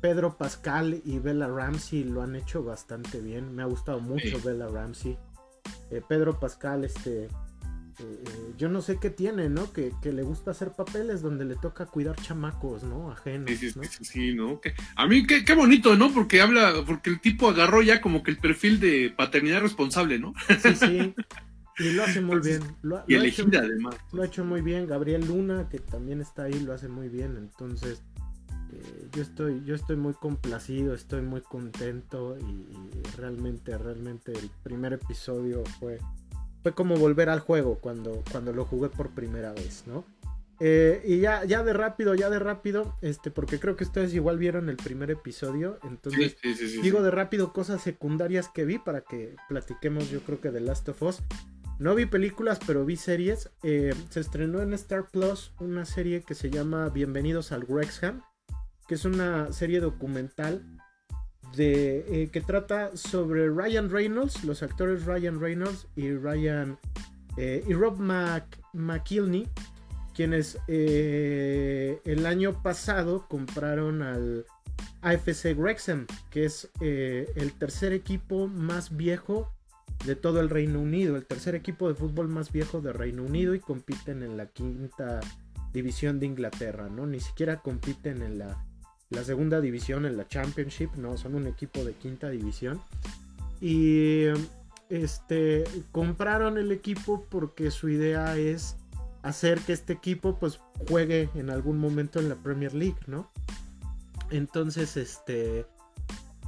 Pedro 0.00 0.36
Pascal 0.36 1.00
y 1.04 1.18
Bella 1.18 1.48
Ramsey 1.48 2.04
lo 2.04 2.22
han 2.22 2.36
hecho 2.36 2.62
bastante 2.62 3.20
bien, 3.20 3.54
me 3.54 3.62
ha 3.62 3.66
gustado 3.66 4.00
mucho 4.00 4.40
Bella 4.42 4.68
Ramsey. 4.68 5.18
Pedro 6.08 6.38
Pascal, 6.40 6.84
este, 6.84 7.28
eh, 7.98 8.52
yo 8.58 8.68
no 8.68 8.82
sé 8.82 8.98
qué 9.00 9.10
tiene, 9.10 9.48
¿no? 9.48 9.72
Que, 9.72 9.92
le 10.02 10.22
gusta 10.22 10.50
hacer 10.50 10.72
papeles 10.72 11.22
donde 11.22 11.44
le 11.44 11.56
toca 11.56 11.86
cuidar 11.86 12.16
chamacos, 12.16 12.82
¿no? 12.84 13.10
Ajenos. 13.10 13.50
Sí, 13.50 13.70
sí, 13.70 14.04
sí, 14.04 14.34
¿no? 14.34 14.60
a 14.96 15.06
mí 15.06 15.26
qué, 15.26 15.54
bonito, 15.54 15.96
¿no? 15.96 16.12
Porque 16.12 16.40
habla, 16.40 16.84
porque 16.86 17.10
el 17.10 17.20
tipo 17.20 17.48
agarró 17.48 17.82
ya 17.82 18.00
como 18.00 18.22
que 18.22 18.30
el 18.30 18.38
perfil 18.38 18.80
de 18.80 19.12
paternidad 19.16 19.60
responsable, 19.60 20.18
¿no? 20.18 20.34
Sí, 20.62 20.74
sí. 20.74 21.14
Y 21.78 21.92
lo 21.92 22.04
hace 22.04 22.20
muy 22.20 22.40
bien. 22.40 22.62
y 23.06 23.14
elegida 23.14 23.60
además. 23.60 23.96
Lo 24.12 24.22
ha 24.22 24.26
hecho 24.26 24.44
muy 24.44 24.62
bien. 24.62 24.86
Gabriel 24.86 25.26
Luna, 25.26 25.68
que 25.68 25.78
también 25.78 26.20
está 26.20 26.44
ahí, 26.44 26.58
lo 26.60 26.72
hace 26.72 26.88
muy 26.88 27.08
bien. 27.08 27.36
Entonces, 27.36 28.02
eh, 28.72 29.08
yo 29.12 29.22
estoy, 29.22 29.62
yo 29.64 29.74
estoy 29.74 29.96
muy 29.96 30.14
complacido, 30.14 30.94
estoy 30.94 31.22
muy 31.22 31.42
contento 31.42 32.36
y 32.38 33.16
realmente, 33.16 33.76
realmente 33.76 34.32
el 34.32 34.50
primer 34.62 34.94
episodio 34.94 35.64
fue 35.78 35.98
fue 36.66 36.74
como 36.74 36.96
volver 36.96 37.28
al 37.28 37.38
juego 37.38 37.78
cuando, 37.78 38.24
cuando 38.32 38.52
lo 38.52 38.64
jugué 38.64 38.88
por 38.88 39.10
primera 39.10 39.52
vez, 39.52 39.84
¿no? 39.86 40.04
Eh, 40.58 41.00
y 41.04 41.20
ya, 41.20 41.44
ya 41.44 41.62
de 41.62 41.72
rápido, 41.72 42.16
ya 42.16 42.28
de 42.28 42.40
rápido, 42.40 42.96
este, 43.02 43.30
porque 43.30 43.60
creo 43.60 43.76
que 43.76 43.84
ustedes 43.84 44.12
igual 44.14 44.36
vieron 44.36 44.68
el 44.68 44.76
primer 44.76 45.12
episodio, 45.12 45.78
entonces 45.84 46.36
digo 46.82 47.04
de 47.04 47.12
rápido 47.12 47.52
cosas 47.52 47.82
secundarias 47.82 48.48
que 48.48 48.64
vi 48.64 48.78
para 48.78 49.02
que 49.02 49.36
platiquemos 49.48 50.10
yo 50.10 50.22
creo 50.22 50.40
que 50.40 50.50
de 50.50 50.58
Last 50.58 50.88
of 50.88 51.00
Us. 51.02 51.22
No 51.78 51.94
vi 51.94 52.06
películas, 52.06 52.58
pero 52.66 52.84
vi 52.84 52.96
series. 52.96 53.48
Eh, 53.62 53.94
se 54.10 54.18
estrenó 54.18 54.60
en 54.60 54.72
Star 54.72 55.06
Plus 55.08 55.52
una 55.60 55.84
serie 55.84 56.22
que 56.22 56.34
se 56.34 56.50
llama 56.50 56.88
Bienvenidos 56.88 57.52
al 57.52 57.62
Wrexham, 57.62 58.22
que 58.88 58.96
es 58.96 59.04
una 59.04 59.52
serie 59.52 59.78
documental 59.78 60.66
eh, 61.58 62.28
que 62.32 62.40
trata 62.40 62.96
sobre 62.96 63.48
Ryan 63.48 63.90
Reynolds, 63.90 64.44
los 64.44 64.62
actores 64.62 65.04
Ryan 65.04 65.40
Reynolds 65.40 65.86
y 65.96 66.12
Ryan 66.12 66.78
eh, 67.36 67.64
y 67.66 67.72
Rob 67.72 67.98
McKilney, 68.72 69.48
quienes 70.14 70.58
eh, 70.68 72.00
el 72.04 72.26
año 72.26 72.62
pasado 72.62 73.26
compraron 73.28 74.02
al 74.02 74.46
AFC 75.02 75.54
Wrexham, 75.56 76.06
que 76.30 76.46
es 76.46 76.70
el 76.80 77.52
tercer 77.58 77.92
equipo 77.92 78.48
más 78.48 78.96
viejo 78.96 79.52
de 80.04 80.16
todo 80.16 80.40
el 80.40 80.50
Reino 80.50 80.80
Unido, 80.80 81.16
el 81.16 81.26
tercer 81.26 81.54
equipo 81.54 81.88
de 81.88 81.94
fútbol 81.94 82.28
más 82.28 82.52
viejo 82.52 82.80
de 82.80 82.92
Reino 82.92 83.22
Unido 83.22 83.54
y 83.54 83.60
compiten 83.60 84.22
en 84.22 84.36
la 84.36 84.46
quinta 84.46 85.20
división 85.72 86.18
de 86.18 86.26
Inglaterra, 86.26 86.88
¿no? 86.88 87.06
Ni 87.06 87.20
siquiera 87.20 87.60
compiten 87.60 88.22
en 88.22 88.38
la, 88.38 88.64
la 89.10 89.24
segunda 89.24 89.60
división, 89.60 90.06
en 90.06 90.16
la 90.16 90.26
Championship, 90.26 90.90
no, 90.96 91.16
son 91.16 91.34
un 91.34 91.46
equipo 91.46 91.84
de 91.84 91.92
quinta 91.94 92.28
división. 92.28 92.80
Y 93.60 94.24
este 94.88 95.64
compraron 95.92 96.58
el 96.58 96.72
equipo 96.72 97.24
porque 97.28 97.70
su 97.70 97.88
idea 97.88 98.36
es 98.36 98.76
hacer 99.22 99.58
que 99.60 99.72
este 99.72 99.92
equipo 99.92 100.38
pues 100.38 100.60
juegue 100.88 101.28
en 101.34 101.50
algún 101.50 101.78
momento 101.78 102.20
en 102.20 102.28
la 102.28 102.36
Premier 102.36 102.74
League, 102.74 102.98
¿no? 103.06 103.30
Entonces, 104.30 104.96
este 104.96 105.66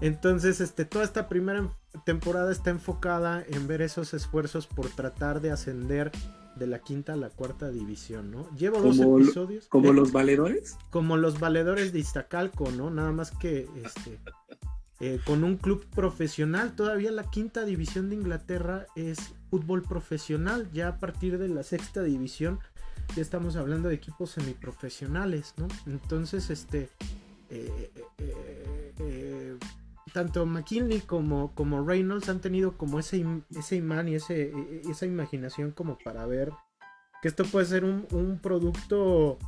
entonces, 0.00 0.60
este 0.60 0.84
toda 0.84 1.04
esta 1.04 1.28
primera 1.28 1.68
temporada 2.04 2.52
está 2.52 2.70
enfocada 2.70 3.44
en 3.48 3.66
ver 3.66 3.82
esos 3.82 4.14
esfuerzos 4.14 4.66
por 4.66 4.88
tratar 4.88 5.40
de 5.40 5.50
ascender 5.50 6.12
de 6.58 6.66
la 6.66 6.80
quinta 6.80 7.14
a 7.14 7.16
la 7.16 7.30
cuarta 7.30 7.70
división, 7.70 8.30
¿no? 8.30 8.50
Llevo 8.56 8.80
dos 8.80 8.98
episodios. 8.98 9.66
¿Como 9.66 9.92
los 9.92 10.12
valedores? 10.12 10.76
Como 10.90 11.16
los 11.16 11.40
valedores 11.40 11.92
de 11.92 12.00
Iztacalco, 12.00 12.70
¿no? 12.70 12.90
Nada 12.90 13.12
más 13.12 13.30
que 13.30 13.68
este, 13.84 14.18
eh, 15.00 15.20
con 15.24 15.44
un 15.44 15.56
club 15.56 15.84
profesional. 15.94 16.74
Todavía 16.74 17.10
la 17.10 17.30
quinta 17.30 17.64
división 17.64 18.10
de 18.10 18.16
Inglaterra 18.16 18.86
es 18.96 19.18
fútbol 19.50 19.82
profesional. 19.82 20.68
Ya 20.72 20.88
a 20.88 20.98
partir 20.98 21.38
de 21.38 21.48
la 21.48 21.62
sexta 21.62 22.02
división 22.02 22.58
ya 23.16 23.22
estamos 23.22 23.56
hablando 23.56 23.88
de 23.88 23.94
equipos 23.94 24.30
semiprofesionales, 24.32 25.54
¿no? 25.56 25.68
Entonces, 25.86 26.50
este... 26.50 26.90
Eh, 27.50 27.90
eh, 28.18 29.56
tanto 30.18 30.44
McKinley 30.46 31.02
como, 31.02 31.54
como 31.54 31.86
Reynolds 31.86 32.28
han 32.28 32.40
tenido 32.40 32.76
como 32.76 32.98
ese, 32.98 33.24
ese 33.56 33.76
imán 33.76 34.08
y 34.08 34.16
ese, 34.16 34.50
e, 34.50 34.82
esa 34.90 35.06
imaginación 35.06 35.70
como 35.70 35.96
para 35.96 36.26
ver 36.26 36.50
que 37.22 37.28
esto 37.28 37.44
puede 37.44 37.66
ser 37.66 37.84
un, 37.84 38.40
producto 38.42 39.38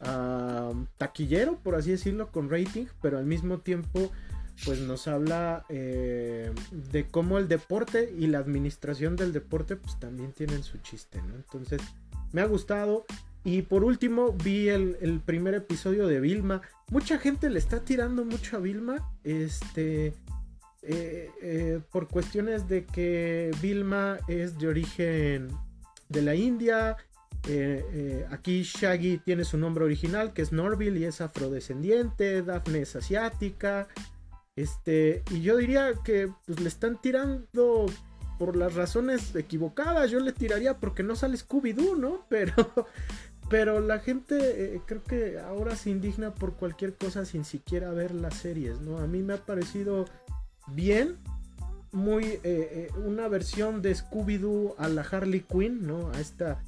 ah, 0.00 0.72
taquillero, 0.96 1.58
por 1.58 1.76
así 1.76 1.92
decirlo, 1.92 2.32
con 2.32 2.50
rating, 2.50 2.86
pero 3.00 3.18
al 3.18 3.26
mismo 3.26 3.58
tiempo 3.58 4.10
pues 4.64 4.80
nos 4.80 5.06
habla 5.06 5.64
eh, 5.68 6.52
de 6.72 7.06
cómo 7.06 7.38
el 7.38 7.46
deporte 7.46 8.12
y 8.18 8.26
la 8.26 8.38
administración 8.38 9.14
del 9.14 9.32
deporte 9.32 9.76
pues 9.76 10.00
también 10.00 10.32
tienen 10.32 10.64
su 10.64 10.78
chiste, 10.78 11.22
¿no? 11.22 11.36
Entonces 11.36 11.80
me 12.32 12.40
ha 12.40 12.46
gustado. 12.46 13.06
Y 13.48 13.62
por 13.62 13.82
último 13.82 14.32
vi 14.32 14.68
el, 14.68 15.22
primer 15.24 15.54
episodio 15.54 16.06
de 16.06 16.20
Vilma. 16.20 16.60
Mucha 16.90 17.16
gente 17.16 17.48
le 17.48 17.58
está 17.58 17.80
tirando 17.80 18.26
mucho 18.26 18.58
a 18.58 18.60
Vilma. 18.60 19.10
Este. 19.24 20.12
Eh, 20.82 21.30
eh, 21.40 21.80
por 21.90 22.08
cuestiones 22.08 22.68
de 22.68 22.84
que 22.84 23.50
Vilma 23.62 24.18
es 24.28 24.58
de 24.58 24.68
origen 24.68 25.48
de 26.10 26.20
la 26.20 26.34
India. 26.34 26.98
aquí 28.30 28.64
Shaggy 28.64 29.16
tiene 29.16 29.44
su 29.44 29.56
nombre 29.56 29.82
original, 29.86 30.34
que 30.34 30.42
es 30.42 30.52
Norville 30.52 31.00
y 31.00 31.04
es 31.04 31.22
afrodescendiente. 31.22 32.42
Daphne 32.42 32.82
es 32.82 32.96
asiática. 32.96 33.88
Este, 34.56 35.22
y 35.30 35.40
yo 35.40 35.56
diría 35.56 35.94
que 36.04 36.30
pues, 36.44 36.60
le 36.60 36.68
están 36.68 37.00
tirando 37.00 37.86
por 38.38 38.56
las 38.56 38.74
razones 38.74 39.34
equivocadas. 39.34 40.10
Yo 40.10 40.20
le 40.20 40.32
tiraría 40.32 40.78
porque 40.78 41.02
no 41.02 41.16
sale 41.16 41.36
Scooby-Doo, 41.36 41.96
¿no? 41.96 42.24
Pero, 42.28 42.54
pero 43.48 43.80
la 43.80 43.98
gente 44.00 44.74
eh, 44.74 44.80
creo 44.86 45.02
que 45.02 45.38
ahora 45.38 45.76
se 45.76 45.90
indigna 45.90 46.34
por 46.34 46.54
cualquier 46.54 46.94
cosa 46.94 47.24
sin 47.24 47.44
siquiera 47.44 47.90
ver 47.90 48.14
las 48.14 48.34
series, 48.34 48.80
¿no? 48.80 48.98
A 48.98 49.06
mí 49.06 49.22
me 49.22 49.34
ha 49.34 49.38
parecido 49.38 50.06
bien, 50.68 51.16
muy 51.92 52.24
eh, 52.24 52.40
eh, 52.44 52.88
una 53.04 53.28
versión 53.28 53.80
de 53.80 53.94
Scooby-Doo 53.94 54.74
a 54.78 54.88
la 54.88 55.02
Harley 55.02 55.40
Quinn, 55.40 55.86
¿no? 55.86 56.10
A 56.10 56.20
esta 56.20 56.62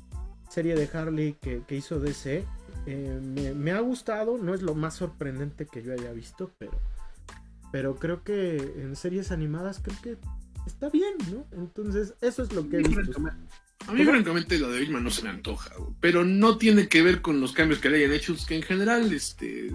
serie 0.49 0.75
de 0.75 0.89
Harley 0.93 1.35
que, 1.35 1.63
hizo 1.71 2.01
DC. 2.01 2.45
me, 2.87 3.55
me 3.55 3.73
ha 3.73 3.81
gustado, 3.81 4.39
no 4.39 4.55
es 4.55 4.63
lo 4.63 4.75
más 4.75 4.95
sorprendente 4.95 5.67
que 5.67 5.83
yo 5.83 5.93
haya 5.93 6.13
visto, 6.13 6.51
pero 6.59 6.73
pero 7.71 7.97
creo 7.97 8.23
que 8.25 8.57
en 8.57 8.97
series 8.97 9.31
animadas 9.31 9.81
creo 9.81 9.97
que 10.03 10.19
está 10.67 10.89
bien, 10.89 11.15
¿no? 11.33 11.47
Entonces, 11.53 12.15
eso 12.21 12.43
es 12.43 12.53
lo 12.53 12.69
que 12.69 12.79
he 12.79 12.83
visto. 12.83 13.21
A 13.87 13.93
mí, 13.93 14.05
francamente, 14.05 14.59
lo 14.59 14.71
de 14.71 14.81
Vilma 14.81 15.01
no 15.01 15.11
se 15.11 15.23
me 15.23 15.31
antoja, 15.31 15.71
pero 16.01 16.25
no 16.25 16.59
tiene 16.59 16.89
que 16.89 17.03
ver 17.03 17.23
con 17.23 17.41
los 17.41 17.53
cambios 17.53 17.81
que 17.81 17.91
le 17.91 17.99
hayan 17.99 18.13
hecho, 18.13 18.37
que 18.47 18.57
en 18.57 18.63
general, 18.63 19.13
este. 19.13 19.73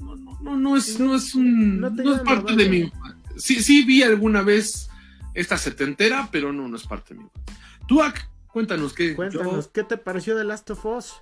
No, 0.00 0.16
no, 0.16 0.40
no, 0.40 0.56
no 0.56 0.76
es, 0.76 0.98
no 0.98 1.14
es 1.14 1.34
un. 1.34 1.80
No, 1.80 1.88
es 1.88 2.20
parte 2.20 2.56
de 2.56 2.68
mi. 2.68 2.92
Sí, 3.36 3.62
sí 3.62 3.84
vi 3.84 4.02
alguna 4.02 4.42
vez 4.42 4.88
esta 5.34 5.56
setentera, 5.56 6.28
pero 6.32 6.52
no, 6.52 6.66
no 6.68 6.76
es 6.76 6.84
parte 6.84 7.14
de 7.14 7.20
mi. 7.20 7.26
Tú, 7.86 8.00
cuéntanos 8.48 8.92
qué. 8.92 9.14
Cuéntanos, 9.14 9.68
¿qué 9.68 9.84
te 9.84 9.96
pareció 9.96 10.36
de 10.36 10.44
Last 10.44 10.70
of 10.70 10.84
Us? 10.84 11.14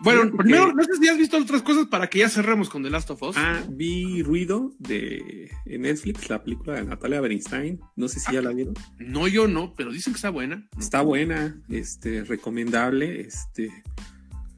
Bueno, 0.00 0.30
primero, 0.36 0.72
no 0.72 0.84
sé 0.84 0.96
si 1.00 1.08
has 1.08 1.16
visto 1.16 1.38
otras 1.38 1.62
cosas 1.62 1.86
para 1.86 2.08
que 2.08 2.18
ya 2.18 2.28
cerremos 2.28 2.68
con 2.68 2.82
The 2.82 2.90
Last 2.90 3.10
of 3.10 3.22
Us. 3.22 3.36
Ah, 3.38 3.62
vi 3.68 4.22
Ruido 4.22 4.72
de 4.78 5.50
Netflix, 5.64 6.28
la 6.28 6.42
película 6.42 6.74
de 6.74 6.84
Natalia 6.84 7.20
Bernstein. 7.20 7.80
No 7.96 8.08
sé 8.08 8.20
si 8.20 8.32
ya 8.32 8.42
la 8.42 8.50
vieron. 8.50 8.74
No, 8.98 9.26
yo 9.26 9.48
no, 9.48 9.74
pero 9.74 9.90
dicen 9.90 10.12
que 10.12 10.18
está 10.18 10.30
buena. 10.30 10.68
Está 10.78 11.00
buena, 11.00 11.62
este, 11.70 12.24
recomendable. 12.24 13.22
Este, 13.22 13.70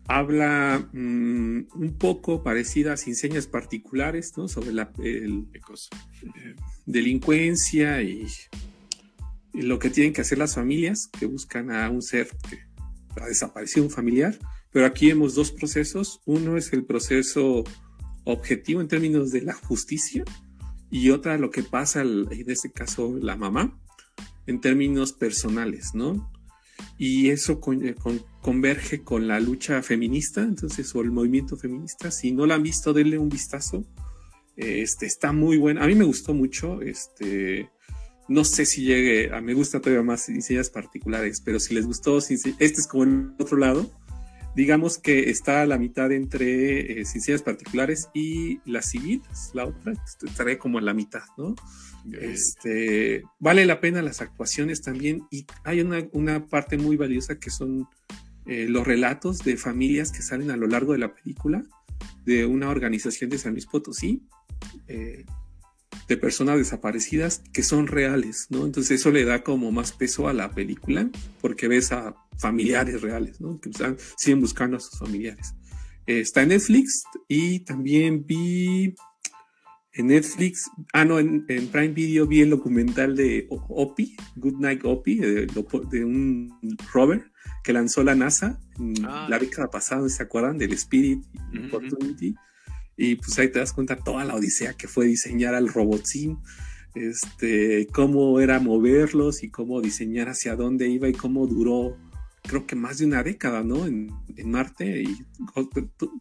habla 0.09 0.89
mm, 0.93 1.69
un 1.73 1.97
poco 1.99 2.43
parecida 2.43 2.95
a 2.95 2.97
Sin 2.97 3.15
Señas 3.15 3.47
Particulares, 3.47 4.33
¿no? 4.37 4.49
Sobre 4.49 4.73
la 4.73 4.91
el, 4.99 5.47
eh, 5.55 6.57
delincuencia 6.85 8.03
y, 8.03 8.27
y, 9.53 9.63
lo 9.63 9.79
que 9.79 9.91
tienen 9.91 10.13
que 10.13 10.23
hacer 10.23 10.39
las 10.39 10.57
familias 10.57 11.09
que 11.19 11.27
buscan 11.27 11.71
a 11.71 11.89
un 11.91 12.03
ser 12.03 12.29
que 12.49 12.59
ha 13.21 13.27
desaparecido, 13.27 13.85
un 13.85 13.91
familiar 13.91 14.37
pero 14.73 14.87
aquí 14.87 15.09
vemos 15.09 15.35
dos 15.35 15.51
procesos. 15.51 16.21
Uno 16.27 16.57
es 16.57 16.73
el 16.73 16.85
proceso 16.85 17.65
objetivo 18.25 18.81
en 18.81 18.89
términos 18.89 19.33
de 19.33 19.43
la 19.43 19.55
justicia 19.55 20.25
y 20.91 21.11
otra 21.11 21.39
lo 21.39 21.51
que 21.51 21.63
pasa, 21.63 22.03
en 22.03 22.51
este 22.51 22.71
caso, 22.71 23.17
la 23.21 23.37
mamá, 23.37 23.79
en 24.47 24.61
términos 24.61 25.13
personales, 25.13 25.95
¿no? 25.95 26.31
Y 26.97 27.31
eso 27.31 27.61
eh, 27.83 27.95
converge 28.41 29.03
con 29.03 29.29
la 29.29 29.41
lucha 29.41 29.83
feminista, 29.83 30.43
entonces, 30.43 30.95
o 30.95 31.01
el 31.01 31.11
movimiento 31.11 31.57
feminista. 31.57 32.11
Si 32.11 32.33
no 32.33 32.47
la 32.47 32.55
han 32.55 32.63
visto, 32.63 32.93
denle 32.93 33.19
un 33.19 33.29
vistazo. 33.29 33.85
Este, 34.57 35.07
está 35.07 35.33
muy 35.33 35.59
bueno. 35.59 35.83
A 35.83 35.87
mí 35.87 35.95
me 35.95 36.05
gustó 36.05 36.35
mucho. 36.35 36.81
Este, 36.81 37.69
no 38.29 38.45
sé 38.45 38.65
si 38.65 38.83
llegue, 38.83 39.33
a 39.33 39.41
me 39.41 39.55
gusta 39.55 39.81
todavía 39.81 40.03
más 40.03 40.27
diseños 40.27 40.71
particulares, 40.71 41.41
pero 41.45 41.61
si 41.61 41.75
les 41.75 41.87
gustó, 41.87 42.19
este 42.19 42.55
es 42.59 42.87
como 42.87 43.05
en 43.05 43.35
otro 43.39 43.57
lado 43.57 43.91
digamos 44.59 44.99
que 44.99 45.31
está 45.31 45.63
a 45.63 45.67
la 45.67 45.79
mitad 45.79 46.11
entre 46.11 47.01
eh, 47.01 47.05
particulares 47.45 48.09
y 48.13 48.59
las 48.69 48.87
civiles, 48.91 49.53
la 49.55 49.67
otra 49.67 49.93
estaría 50.21 50.59
como 50.59 50.79
a 50.79 50.81
la 50.81 50.95
mitad, 50.95 51.23
¿no? 51.37 51.55
Este, 52.11 53.23
vale 53.39 53.67
la 53.67 53.79
pena 53.79 54.03
las 54.03 54.21
actuaciones 54.21 54.83
también 54.83 55.29
y 55.31 55.47
hay 55.63 55.81
una, 55.81 56.45
parte 56.47 56.77
muy 56.77 56.97
valiosa 56.97 57.39
que 57.39 57.51
son 57.51 57.87
eh, 58.47 58.67
los 58.69 58.85
relatos 58.85 59.45
de 59.45 59.57
familias 59.57 60.11
que 60.11 60.23
salen 60.23 60.51
a 60.51 60.57
lo 60.57 60.67
largo 60.67 60.93
de 60.93 60.99
la 60.99 61.15
película 61.15 61.63
de 62.25 62.45
una 62.45 62.69
organización 62.69 63.31
de 63.31 63.39
San 63.39 63.53
Luis 63.53 63.67
Potosí. 63.67 64.25
Eh, 64.89 65.25
de 66.09 66.17
personas 66.17 66.57
desaparecidas 66.57 67.43
que 67.53 67.63
son 67.63 67.87
reales, 67.87 68.47
¿no? 68.51 68.65
Entonces 68.65 69.01
eso 69.01 69.11
le 69.11 69.25
da 69.25 69.43
como 69.43 69.71
más 69.71 69.93
peso 69.93 70.27
a 70.27 70.33
la 70.33 70.53
película 70.53 71.09
porque 71.41 71.69
ves 71.69 71.93
a 71.93 72.17
familiares 72.39 73.03
reales, 73.03 73.41
¿no? 73.41 73.61
Que 73.61 73.71
están, 73.71 73.97
siguen 74.17 74.41
buscando 74.41 74.79
a 74.79 74.81
sus 74.81 74.99
familiares. 74.99 75.55
está 76.07 76.43
en 76.43 76.49
Netflix 76.49 77.05
y 77.29 77.61
también 77.61 78.25
vi 78.27 78.95
en 79.93 80.07
Netflix, 80.07 80.71
ah, 80.93 81.05
no, 81.05 81.19
en, 81.19 81.45
Prime 81.45 81.89
Video 81.89 82.27
vi 82.27 82.41
el 82.41 82.51
documental 82.51 83.17
de 83.17 83.47
Opie, 83.51 84.17
Good 84.37 84.61
Night 84.61 84.85
Opie, 84.85 85.21
de, 85.21 86.05
un 86.05 86.77
rover 86.93 87.33
que 87.65 87.73
lanzó 87.73 88.05
la 88.05 88.15
NASA 88.15 88.61
ah. 89.05 89.27
la 89.29 89.39
década 89.39 89.69
pasada, 89.69 90.09
¿se 90.09 90.23
acuerdan? 90.23 90.57
Del 90.57 90.73
Spirit 90.73 91.25
Opportunity. 91.67 92.35
Y 92.99 93.15
pues 93.15 93.39
ahí 93.39 93.49
te 93.49 93.61
das 93.61 93.73
cuenta 93.73 93.97
toda 93.97 94.25
la 94.25 94.35
odisea 94.35 94.75
que 94.75 94.89
fue 94.89 95.07
diseñar 95.07 95.55
al 95.55 95.69
robotín, 95.69 96.39
este, 96.95 97.87
cómo 97.93 98.41
era 98.41 98.59
moverlos 98.59 99.45
y 99.45 99.51
cómo 99.51 99.81
diseñar 99.81 100.29
hacia 100.29 100.57
dónde 100.57 100.89
iba 100.89 101.09
y 101.09 101.13
cómo 101.13 101.47
duró, 101.47 101.97
creo 102.43 102.67
que 102.67 102.75
más 102.75 102.99
de 102.99 103.07
una 103.07 103.23
década, 103.23 103.63
¿no? 103.63 103.87
En, 103.87 104.13
Marte 104.45 105.03
y 105.03 105.27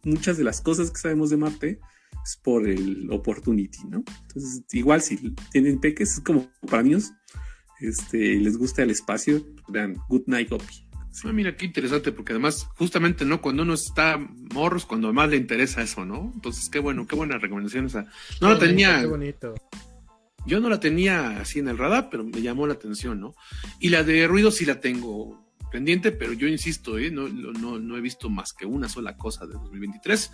muchas 0.02 0.36
de 0.36 0.44
las 0.44 0.60
cosas 0.60 0.90
que 0.90 0.98
sabemos 0.98 1.30
de 1.30 1.36
Marte 1.36 1.78
es 2.24 2.36
por 2.36 2.66
el 2.68 3.08
Opportunity, 3.12 3.78
¿no? 3.88 4.02
Entonces, 4.22 4.64
igual 4.72 5.02
si 5.02 5.34
tienen 5.52 5.78
peques, 5.80 6.14
es 6.14 6.20
como 6.20 6.50
para 6.68 6.82
niños, 6.82 7.12
este, 7.80 8.36
les 8.36 8.56
gusta 8.56 8.82
el 8.82 8.90
espacio, 8.90 9.46
vean 9.68 9.96
Good 10.08 10.24
Night 10.26 10.50
Opie. 10.52 10.87
Ah, 11.24 11.32
mira, 11.32 11.56
qué 11.56 11.66
interesante, 11.66 12.12
porque 12.12 12.32
además, 12.32 12.68
justamente, 12.76 13.24
¿no? 13.24 13.40
Cuando 13.40 13.62
uno 13.62 13.74
está 13.74 14.18
morros, 14.54 14.86
cuando 14.86 15.12
más 15.12 15.28
le 15.28 15.36
interesa 15.36 15.82
eso, 15.82 16.04
¿no? 16.04 16.30
Entonces, 16.34 16.68
qué 16.68 16.78
bueno, 16.78 17.06
qué 17.06 17.16
buena 17.16 17.38
recomendación 17.38 17.86
esa. 17.86 18.06
No 18.40 18.50
lo 18.50 18.58
tenía. 18.58 19.00
Qué 19.00 19.06
bonito. 19.06 19.54
Yo 20.46 20.60
no 20.60 20.68
la 20.68 20.80
tenía 20.80 21.40
así 21.40 21.58
en 21.58 21.68
el 21.68 21.76
radar, 21.76 22.08
pero 22.10 22.24
me 22.24 22.40
llamó 22.40 22.66
la 22.66 22.74
atención, 22.74 23.20
¿no? 23.20 23.34
Y 23.80 23.88
la 23.88 24.02
de 24.04 24.26
ruido 24.26 24.50
sí 24.50 24.64
la 24.64 24.80
tengo 24.80 25.44
pendiente, 25.70 26.12
pero 26.12 26.32
yo 26.32 26.46
insisto, 26.46 26.98
¿eh? 26.98 27.10
no, 27.10 27.28
no, 27.28 27.78
no 27.78 27.96
he 27.96 28.00
visto 28.00 28.30
más 28.30 28.52
que 28.52 28.64
una 28.64 28.88
sola 28.88 29.16
cosa 29.16 29.46
de 29.46 29.54
2023. 29.54 30.30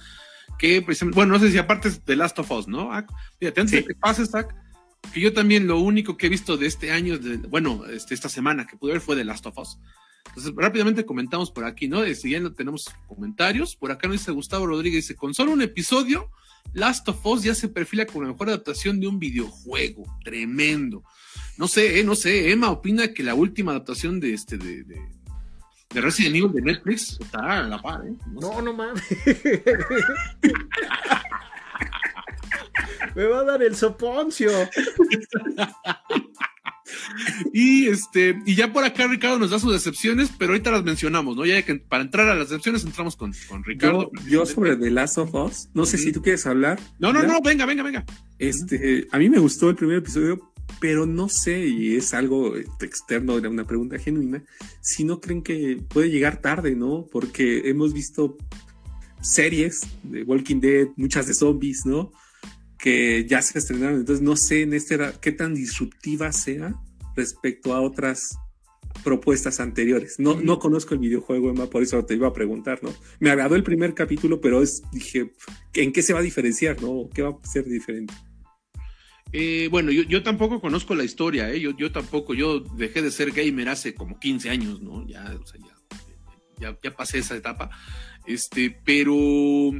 Que 0.59 0.83
precisamente, 0.83 1.17
bueno, 1.17 1.33
no 1.33 1.41
sé 1.41 1.51
si 1.51 1.59
aparte 1.59 1.89
es 1.89 2.03
The 2.03 2.17
Last 2.17 2.39
of 2.39 2.51
Us, 2.51 2.69
¿no? 2.69 2.93
Ah, 2.93 3.07
fíjate, 3.41 3.63
antes 3.63 3.73
de 3.73 3.85
que 3.85 3.95
pase, 3.95 4.27
Zach, 4.27 4.55
que 5.13 5.21
yo 5.21 5.33
también 5.33 5.67
lo 5.67 5.81
único 5.81 6.17
que 6.17 6.27
he 6.27 6.31
visto 6.31 6.57
de 6.57 6.67
este 6.67 6.93
año, 6.93 7.19
de, 7.19 7.39
bueno, 7.39 7.85
este, 7.87 8.15
esta 8.15 8.29
semana 8.29 8.67
que 8.67 8.77
pude 8.77 8.93
ver 8.93 9.01
fue 9.01 9.17
The 9.17 9.25
Last 9.25 9.47
of 9.47 9.59
Us. 9.59 9.79
Entonces, 10.35 10.53
rápidamente 10.57 11.07
comentamos 11.07 11.53
por 11.53 11.65
aquí, 11.65 11.87
¿no? 11.87 12.05
Si 12.15 12.31
ya 12.31 12.41
no 12.41 12.53
tenemos 12.53 12.93
comentarios, 13.07 13.77
por 13.77 13.93
acá 13.93 14.09
nos 14.09 14.19
dice 14.19 14.33
Gustavo 14.33 14.67
Rodríguez, 14.67 15.05
dice, 15.05 15.15
con 15.15 15.33
solo 15.33 15.53
un 15.53 15.63
episodio, 15.63 16.29
Last 16.73 17.09
of 17.09 17.25
Us 17.25 17.45
ya 17.45 17.55
se 17.55 17.69
perfila 17.69 18.05
como 18.05 18.23
la 18.23 18.33
mejor 18.33 18.49
adaptación 18.49 18.99
de 18.99 19.07
un 19.07 19.21
videojuego. 19.21 20.05
Tremendo. 20.25 21.05
No 21.57 21.69
sé, 21.69 22.01
eh, 22.01 22.05
no 22.05 22.17
sé, 22.17 22.51
Emma 22.51 22.71
opina 22.71 23.13
que 23.13 23.23
la 23.23 23.37
última 23.37 23.71
adaptación 23.71 24.19
de 24.19 24.35
este, 24.35 24.59
de, 24.59 24.83
de, 24.83 25.01
de 25.91 26.01
Resident 26.01 26.35
Evil 26.35 26.53
de 26.53 26.63
Netflix 26.63 27.17
está 27.21 27.61
a 27.61 27.63
la 27.63 27.81
par, 27.81 28.05
¿eh? 28.05 28.13
No, 28.33 28.41
no, 28.41 28.63
no 28.63 28.73
mames. 28.73 29.05
Me 33.15 33.27
va 33.27 33.41
a 33.41 33.45
dar 33.45 33.63
el 33.63 33.77
soponcio. 33.77 34.51
y 37.53 37.87
este, 37.87 38.39
y 38.47 38.55
ya 38.55 38.73
por 38.73 38.85
acá 38.85 39.07
Ricardo 39.07 39.39
nos 39.39 39.51
da 39.51 39.59
sus 39.59 39.73
decepciones, 39.73 40.31
pero 40.39 40.53
ahorita 40.53 40.71
las 40.71 40.85
mencionamos, 40.85 41.37
¿no? 41.37 41.45
Ya 41.45 41.63
que 41.63 41.77
para 41.77 42.03
entrar 42.05 42.29
a 42.29 42.35
las 42.35 42.49
decepciones 42.51 42.85
entramos 42.85 43.17
con, 43.17 43.33
con 43.49 43.65
Ricardo. 43.65 44.11
Yo, 44.29 44.47
sobre 44.47 44.77
The 44.77 44.91
Last 44.91 45.19
of 45.19 45.35
Us, 45.35 45.69
no 45.75 45.87
sé 45.87 45.99
si 45.99 46.13
tú 46.13 46.23
quieres 46.23 46.47
hablar. 46.47 46.81
No, 46.99 47.13
no, 47.13 47.23
no, 47.23 47.41
venga, 47.43 47.67
venga, 47.67 47.83
venga. 47.83 48.05
Este, 48.39 49.07
a 49.11 49.19
mí 49.19 49.29
me 49.29 49.39
gustó 49.39 49.71
el 49.71 49.77
primer 49.77 49.99
episodio, 49.99 50.53
pero 50.81 51.07
no 51.07 51.29
sé, 51.29 51.67
y 51.67 51.97
es 51.97 52.15
algo 52.15 52.57
externo, 52.57 53.39
era 53.39 53.49
una 53.49 53.67
pregunta 53.67 53.99
genuina, 53.99 54.43
si 54.81 55.05
no 55.05 55.21
creen 55.21 55.43
que 55.43 55.81
puede 55.89 56.11
llegar 56.11 56.41
tarde, 56.41 56.75
¿no? 56.75 57.07
Porque 57.11 57.69
hemos 57.69 57.95
visto 57.95 58.37
series 59.21 59.83
de 60.03 60.23
Walking 60.23 60.61
Dead, 60.61 60.89
muchas 60.97 61.27
de 61.27 61.35
zombies, 61.35 61.87
¿no? 61.87 62.13
Que 62.79 63.27
ya 63.27 63.41
se 63.41 63.59
estrenaron, 63.59 64.01
entonces 64.01 64.23
no 64.23 64.37
sé 64.37 64.63
en 64.63 64.75
este 64.75 64.99
qué 65.21 65.33
tan 65.33 65.55
disruptiva 65.55 66.33
sea 66.33 66.75
respecto 67.15 67.75
a 67.75 67.81
otras 67.81 68.39
propuestas 69.03 69.61
anteriores. 69.61 70.19
No, 70.19 70.41
no 70.41 70.59
conozco 70.59 70.95
el 70.95 71.01
videojuego, 71.01 71.51
Emma, 71.51 71.67
por 71.67 71.83
eso 71.83 72.05
te 72.05 72.15
iba 72.15 72.29
a 72.29 72.33
preguntar, 72.33 72.83
¿no? 72.83 72.95
Me 73.19 73.31
agradó 73.31 73.57
el 73.57 73.65
primer 73.65 73.95
capítulo, 73.95 74.41
pero 74.41 74.63
es, 74.63 74.83
dije, 74.93 75.33
¿en 75.75 75.93
qué 75.93 76.03
se 76.03 76.13
va 76.13 76.21
a 76.21 76.23
diferenciar, 76.23 76.81
no? 76.81 77.09
¿Qué 77.13 77.23
va 77.23 77.31
a 77.31 77.47
ser 77.47 77.65
diferente? 77.65 78.15
Eh, 79.33 79.69
bueno, 79.71 79.91
yo, 79.91 80.05
yo, 80.05 80.23
tampoco 80.23 80.61
conozco 80.61 80.95
la 80.95 81.03
historia, 81.03 81.51
¿eh? 81.51 81.59
yo, 81.59 81.77
yo 81.77 81.91
tampoco, 81.91 82.35
yo 82.35 82.61
dejé 82.61 83.03
de 83.03 83.11
ser 83.11 83.33
gamer 83.33 83.69
hace 83.69 83.93
como 83.93 84.21
15 84.21 84.49
años, 84.49 84.81
¿no? 84.81 85.05
Ya, 85.09 85.25
o 85.43 85.45
sea, 85.45 85.61
ya, 85.61 85.75
ya, 86.61 86.79
ya 86.81 86.95
pasé 86.95 87.19
esa 87.19 87.35
etapa. 87.35 87.69
Este, 88.27 88.79
pero, 88.85 89.73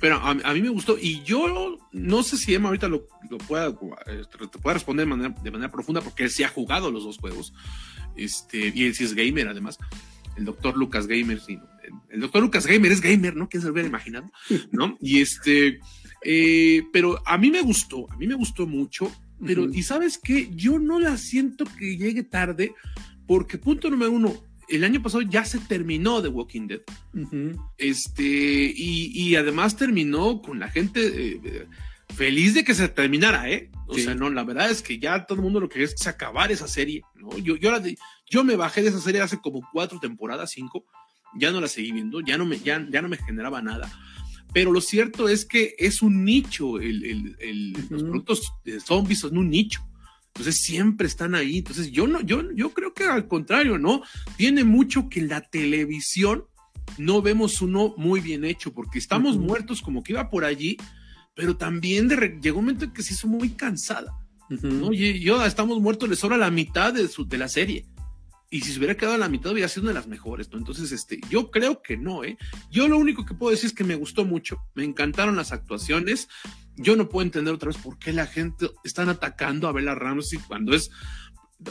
pero 0.00 0.16
a, 0.16 0.30
a, 0.30 0.54
mí 0.54 0.62
me 0.62 0.70
gustó 0.70 0.96
y 0.98 1.22
yo 1.22 1.78
no 1.92 2.22
sé 2.22 2.36
si 2.38 2.54
Emma 2.54 2.68
ahorita 2.68 2.88
lo, 2.88 3.06
lo 3.28 3.38
pueda, 3.38 3.70
te 3.70 4.58
pueda 4.58 4.74
responder 4.74 5.06
de 5.06 5.10
manera, 5.10 5.34
de 5.42 5.50
manera, 5.50 5.70
profunda 5.70 6.00
porque 6.00 6.24
él 6.24 6.30
sí 6.30 6.42
ha 6.42 6.48
jugado 6.48 6.90
los 6.90 7.04
dos 7.04 7.18
juegos. 7.18 7.52
Este, 8.16 8.72
y 8.74 8.84
él 8.84 8.94
sí 8.94 9.04
es 9.04 9.14
gamer 9.14 9.48
además. 9.48 9.78
El 10.36 10.44
doctor 10.46 10.76
Lucas 10.76 11.06
Gamer, 11.06 11.38
sí, 11.40 11.58
el 12.08 12.20
doctor 12.20 12.42
Lucas 12.42 12.66
Gamer 12.66 12.92
es 12.92 13.00
gamer, 13.00 13.36
¿no? 13.36 13.48
¿Quién 13.48 13.60
se 13.60 13.66
lo 13.66 13.72
hubiera 13.72 13.88
imaginado? 13.88 14.30
¿No? 14.70 14.96
Y 15.00 15.20
este, 15.20 15.80
eh, 16.24 16.82
pero 16.92 17.22
a 17.26 17.36
mí 17.36 17.50
me 17.50 17.60
gustó, 17.60 18.10
a 18.10 18.16
mí 18.16 18.26
me 18.26 18.34
gustó 18.34 18.66
mucho, 18.66 19.10
pero, 19.44 19.64
uh 19.64 19.66
-huh. 19.66 19.76
¿y 19.76 19.82
sabes 19.82 20.18
qué? 20.18 20.50
Yo 20.54 20.78
no 20.78 20.98
la 20.98 21.16
siento 21.18 21.64
que 21.78 21.96
llegue 21.96 22.22
tarde 22.22 22.74
porque 23.26 23.58
punto 23.58 23.90
número 23.90 24.12
uno, 24.12 24.34
el 24.70 24.84
año 24.84 25.02
pasado 25.02 25.22
ya 25.22 25.44
se 25.44 25.58
terminó 25.58 26.22
The 26.22 26.28
Walking 26.28 26.68
Dead. 26.68 26.80
Uh 27.14 27.18
-huh. 27.18 27.70
Este, 27.78 28.22
y, 28.22 29.12
y, 29.12 29.36
además 29.36 29.76
terminó 29.76 30.40
con 30.40 30.58
la 30.58 30.68
gente 30.68 31.00
eh, 31.04 31.66
feliz 32.14 32.54
de 32.54 32.64
que 32.64 32.74
se 32.74 32.88
terminara, 32.88 33.50
¿eh? 33.50 33.70
O 33.86 33.94
sí. 33.94 34.02
sea, 34.02 34.14
no, 34.14 34.30
la 34.30 34.44
verdad 34.44 34.70
es 34.70 34.82
que 34.82 34.98
ya 34.98 35.26
todo 35.26 35.36
el 35.38 35.42
mundo 35.42 35.60
lo 35.60 35.68
que 35.68 35.82
es, 35.82 35.94
es 35.94 36.06
acabar 36.06 36.52
esa 36.52 36.68
serie, 36.68 37.02
¿no? 37.16 37.36
Yo, 37.38 37.56
yo, 37.56 37.70
la 37.70 37.80
de, 37.80 37.98
yo 38.28 38.44
me 38.44 38.56
bajé 38.56 38.82
de 38.82 38.88
esa 38.88 39.00
serie 39.00 39.20
hace 39.20 39.40
como 39.40 39.68
cuatro 39.72 39.98
temporadas, 39.98 40.52
cinco, 40.52 40.84
ya 41.38 41.50
no 41.50 41.60
la 41.60 41.68
seguí 41.68 41.92
viendo, 41.92 42.20
ya 42.20 42.38
no 42.38 42.46
me, 42.46 42.58
ya, 42.58 42.86
ya 42.90 43.02
no 43.02 43.08
me 43.08 43.16
generaba 43.16 43.60
nada. 43.62 43.90
Pero 44.52 44.72
lo 44.72 44.80
cierto 44.80 45.28
es 45.28 45.44
que 45.44 45.74
es 45.78 46.02
un 46.02 46.24
nicho, 46.24 46.80
el, 46.80 47.04
el, 47.04 47.36
el, 47.38 47.72
uh 47.76 47.80
-huh. 47.80 47.90
los 47.90 48.02
productos 48.02 48.52
de 48.64 48.80
zombies 48.80 49.20
son 49.20 49.38
un 49.38 49.50
nicho. 49.50 49.80
Entonces 50.34 50.62
siempre 50.62 51.06
están 51.06 51.34
ahí. 51.34 51.58
Entonces 51.58 51.90
yo 51.90 52.06
no, 52.06 52.20
yo, 52.20 52.42
yo 52.54 52.72
creo 52.72 52.94
que 52.94 53.04
al 53.04 53.26
contrario, 53.26 53.78
¿no? 53.78 54.02
Tiene 54.36 54.64
mucho 54.64 55.08
que 55.08 55.22
la 55.22 55.42
televisión 55.42 56.44
no 56.98 57.22
vemos 57.22 57.60
uno 57.62 57.94
muy 57.96 58.20
bien 58.20 58.44
hecho, 58.44 58.72
porque 58.72 58.98
estamos 58.98 59.36
uh 59.36 59.40
-huh. 59.40 59.46
muertos 59.46 59.82
como 59.82 60.02
que 60.02 60.12
iba 60.12 60.28
por 60.30 60.44
allí, 60.44 60.76
pero 61.34 61.56
también 61.56 62.08
de, 62.08 62.38
llegó 62.42 62.58
un 62.58 62.66
momento 62.66 62.84
en 62.84 62.92
que 62.92 63.02
se 63.02 63.14
hizo 63.14 63.28
muy 63.28 63.50
cansada. 63.50 64.12
Uh 64.50 64.54
-huh. 64.54 64.72
¿no? 64.72 64.92
Y 64.92 65.20
yo 65.20 65.44
estamos 65.44 65.80
muertos, 65.80 66.08
le 66.08 66.16
sobra 66.16 66.36
la 66.36 66.50
mitad 66.50 66.92
de, 66.92 67.08
su, 67.08 67.26
de 67.26 67.38
la 67.38 67.48
serie. 67.48 67.86
Y 68.52 68.62
si 68.62 68.72
se 68.72 68.78
hubiera 68.78 68.96
quedado 68.96 69.14
a 69.14 69.18
la 69.18 69.28
mitad, 69.28 69.52
hubiera 69.52 69.68
sido 69.68 69.82
una 69.82 69.92
de 69.92 70.00
las 70.00 70.08
mejores, 70.08 70.50
¿no? 70.50 70.58
Entonces, 70.58 70.90
este, 70.90 71.20
yo 71.30 71.52
creo 71.52 71.82
que 71.82 71.96
no, 71.96 72.24
¿eh? 72.24 72.36
Yo 72.68 72.88
lo 72.88 72.98
único 72.98 73.24
que 73.24 73.32
puedo 73.34 73.52
decir 73.52 73.66
es 73.66 73.72
que 73.72 73.84
me 73.84 73.94
gustó 73.94 74.24
mucho. 74.24 74.58
Me 74.74 74.82
encantaron 74.82 75.36
las 75.36 75.52
actuaciones. 75.52 76.28
Yo 76.76 76.96
no 76.96 77.08
puedo 77.08 77.24
entender 77.24 77.52
otra 77.52 77.68
vez 77.68 77.76
por 77.76 77.98
qué 77.98 78.12
la 78.12 78.26
gente 78.26 78.70
están 78.84 79.08
atacando 79.08 79.68
a 79.68 79.72
Bella 79.72 79.94
Ramsey 79.94 80.38
cuando 80.38 80.74
es. 80.74 80.90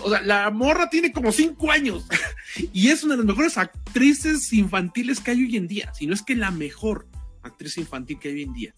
O 0.01 0.09
sea, 0.09 0.21
la 0.21 0.51
morra 0.51 0.89
tiene 0.89 1.12
como 1.12 1.31
cinco 1.31 1.71
años 1.71 2.05
y 2.73 2.89
es 2.89 3.03
una 3.03 3.15
de 3.15 3.19
las 3.19 3.25
mejores 3.25 3.57
actrices 3.57 4.53
infantiles 4.53 5.19
que 5.19 5.31
hay 5.31 5.43
hoy 5.43 5.57
en 5.57 5.67
día. 5.67 5.91
Si 5.93 6.05
no 6.05 6.13
es 6.13 6.21
que 6.21 6.35
la 6.35 6.51
mejor 6.51 7.07
actriz 7.41 7.77
infantil 7.77 8.19
que 8.19 8.29
hay 8.29 8.35
hoy 8.35 8.43
en 8.43 8.53
día. 8.53 8.75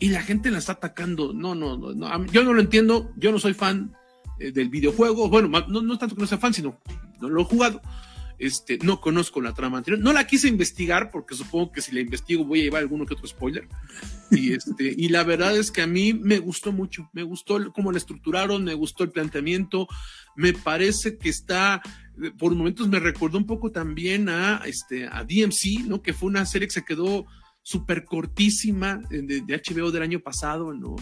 Y 0.00 0.08
la 0.08 0.22
gente 0.22 0.50
la 0.50 0.58
está 0.58 0.72
atacando. 0.72 1.32
No, 1.32 1.54
no, 1.54 1.76
no. 1.76 1.92
no. 1.92 2.26
Yo 2.26 2.44
no 2.44 2.54
lo 2.54 2.60
entiendo. 2.60 3.12
Yo 3.16 3.32
no 3.32 3.38
soy 3.38 3.52
fan 3.52 3.94
eh, 4.38 4.52
del 4.52 4.68
videojuego. 4.68 5.28
Bueno, 5.28 5.48
no, 5.68 5.82
no 5.82 5.98
tanto 5.98 6.14
que 6.14 6.22
no 6.22 6.26
sea 6.26 6.38
fan, 6.38 6.54
sino 6.54 6.78
no 7.20 7.28
lo 7.28 7.42
he 7.42 7.44
jugado. 7.44 7.82
Este, 8.38 8.78
no 8.82 9.00
conozco 9.00 9.40
la 9.40 9.52
trama 9.52 9.78
anterior. 9.78 10.02
No 10.02 10.12
la 10.12 10.26
quise 10.26 10.46
investigar 10.46 11.10
porque 11.10 11.34
supongo 11.34 11.72
que 11.72 11.82
si 11.82 11.92
la 11.92 12.00
investigo 12.00 12.44
voy 12.44 12.60
a 12.60 12.62
llevar 12.64 12.82
alguno 12.82 13.04
que 13.04 13.14
otro 13.14 13.26
spoiler. 13.26 13.66
Y, 14.30 14.52
este, 14.54 14.94
y 14.96 15.08
la 15.08 15.24
verdad 15.24 15.56
es 15.56 15.70
que 15.70 15.82
a 15.82 15.86
mí 15.86 16.12
me 16.12 16.38
gustó 16.38 16.72
mucho. 16.72 17.10
Me 17.12 17.24
gustó 17.24 17.72
cómo 17.72 17.90
la 17.90 17.98
estructuraron, 17.98 18.62
me 18.62 18.74
gustó 18.74 19.02
el 19.02 19.10
planteamiento. 19.10 19.88
Me 20.36 20.52
parece 20.52 21.18
que 21.18 21.28
está, 21.28 21.82
por 22.38 22.54
momentos 22.54 22.88
me 22.88 23.00
recordó 23.00 23.38
un 23.38 23.46
poco 23.46 23.72
también 23.72 24.28
a, 24.28 24.62
este, 24.66 25.06
a 25.06 25.24
DMC, 25.24 25.86
¿no? 25.86 26.00
Que 26.00 26.12
fue 26.12 26.28
una 26.28 26.46
serie 26.46 26.68
que 26.68 26.74
se 26.74 26.84
quedó 26.84 27.26
súper 27.62 28.04
cortísima 28.04 29.00
de, 29.10 29.42
de, 29.42 29.62
HBO 29.62 29.90
del 29.90 30.02
año 30.02 30.20
pasado, 30.20 30.72
¿no? 30.72 30.94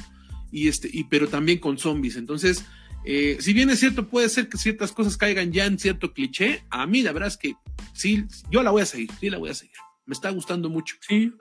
Y 0.50 0.68
este, 0.68 0.88
y, 0.90 1.04
pero 1.04 1.28
también 1.28 1.58
con 1.58 1.76
zombies. 1.76 2.16
Entonces, 2.16 2.64
eh, 3.06 3.36
si 3.40 3.52
bien 3.52 3.70
es 3.70 3.78
cierto, 3.78 4.08
puede 4.08 4.28
ser 4.28 4.48
que 4.48 4.58
ciertas 4.58 4.90
cosas 4.90 5.16
caigan 5.16 5.52
ya 5.52 5.64
en 5.64 5.78
cierto 5.78 6.12
cliché, 6.12 6.64
a 6.70 6.86
mí 6.86 7.02
la 7.02 7.12
verdad 7.12 7.28
es 7.28 7.36
que 7.36 7.54
sí, 7.94 8.24
yo 8.50 8.62
la 8.62 8.72
voy 8.72 8.82
a 8.82 8.86
seguir, 8.86 9.10
sí 9.20 9.30
la 9.30 9.38
voy 9.38 9.50
a 9.50 9.54
seguir. 9.54 9.76
Me 10.06 10.12
está 10.12 10.30
gustando 10.30 10.68
mucho. 10.68 10.96
Sí. 11.06 11.32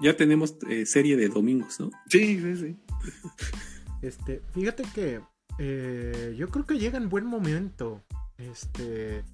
Ya 0.00 0.16
tenemos 0.16 0.56
eh, 0.68 0.86
serie 0.86 1.16
de 1.16 1.28
domingos, 1.28 1.78
¿no? 1.80 1.90
Sí, 2.08 2.40
sí, 2.40 2.56
sí. 2.56 2.76
Este, 4.02 4.42
fíjate 4.54 4.84
que 4.94 5.20
eh, 5.58 6.34
yo 6.38 6.48
creo 6.48 6.66
que 6.66 6.78
llega 6.78 6.98
en 6.98 7.08
buen 7.08 7.26
momento. 7.26 8.04
Este, 8.36 9.24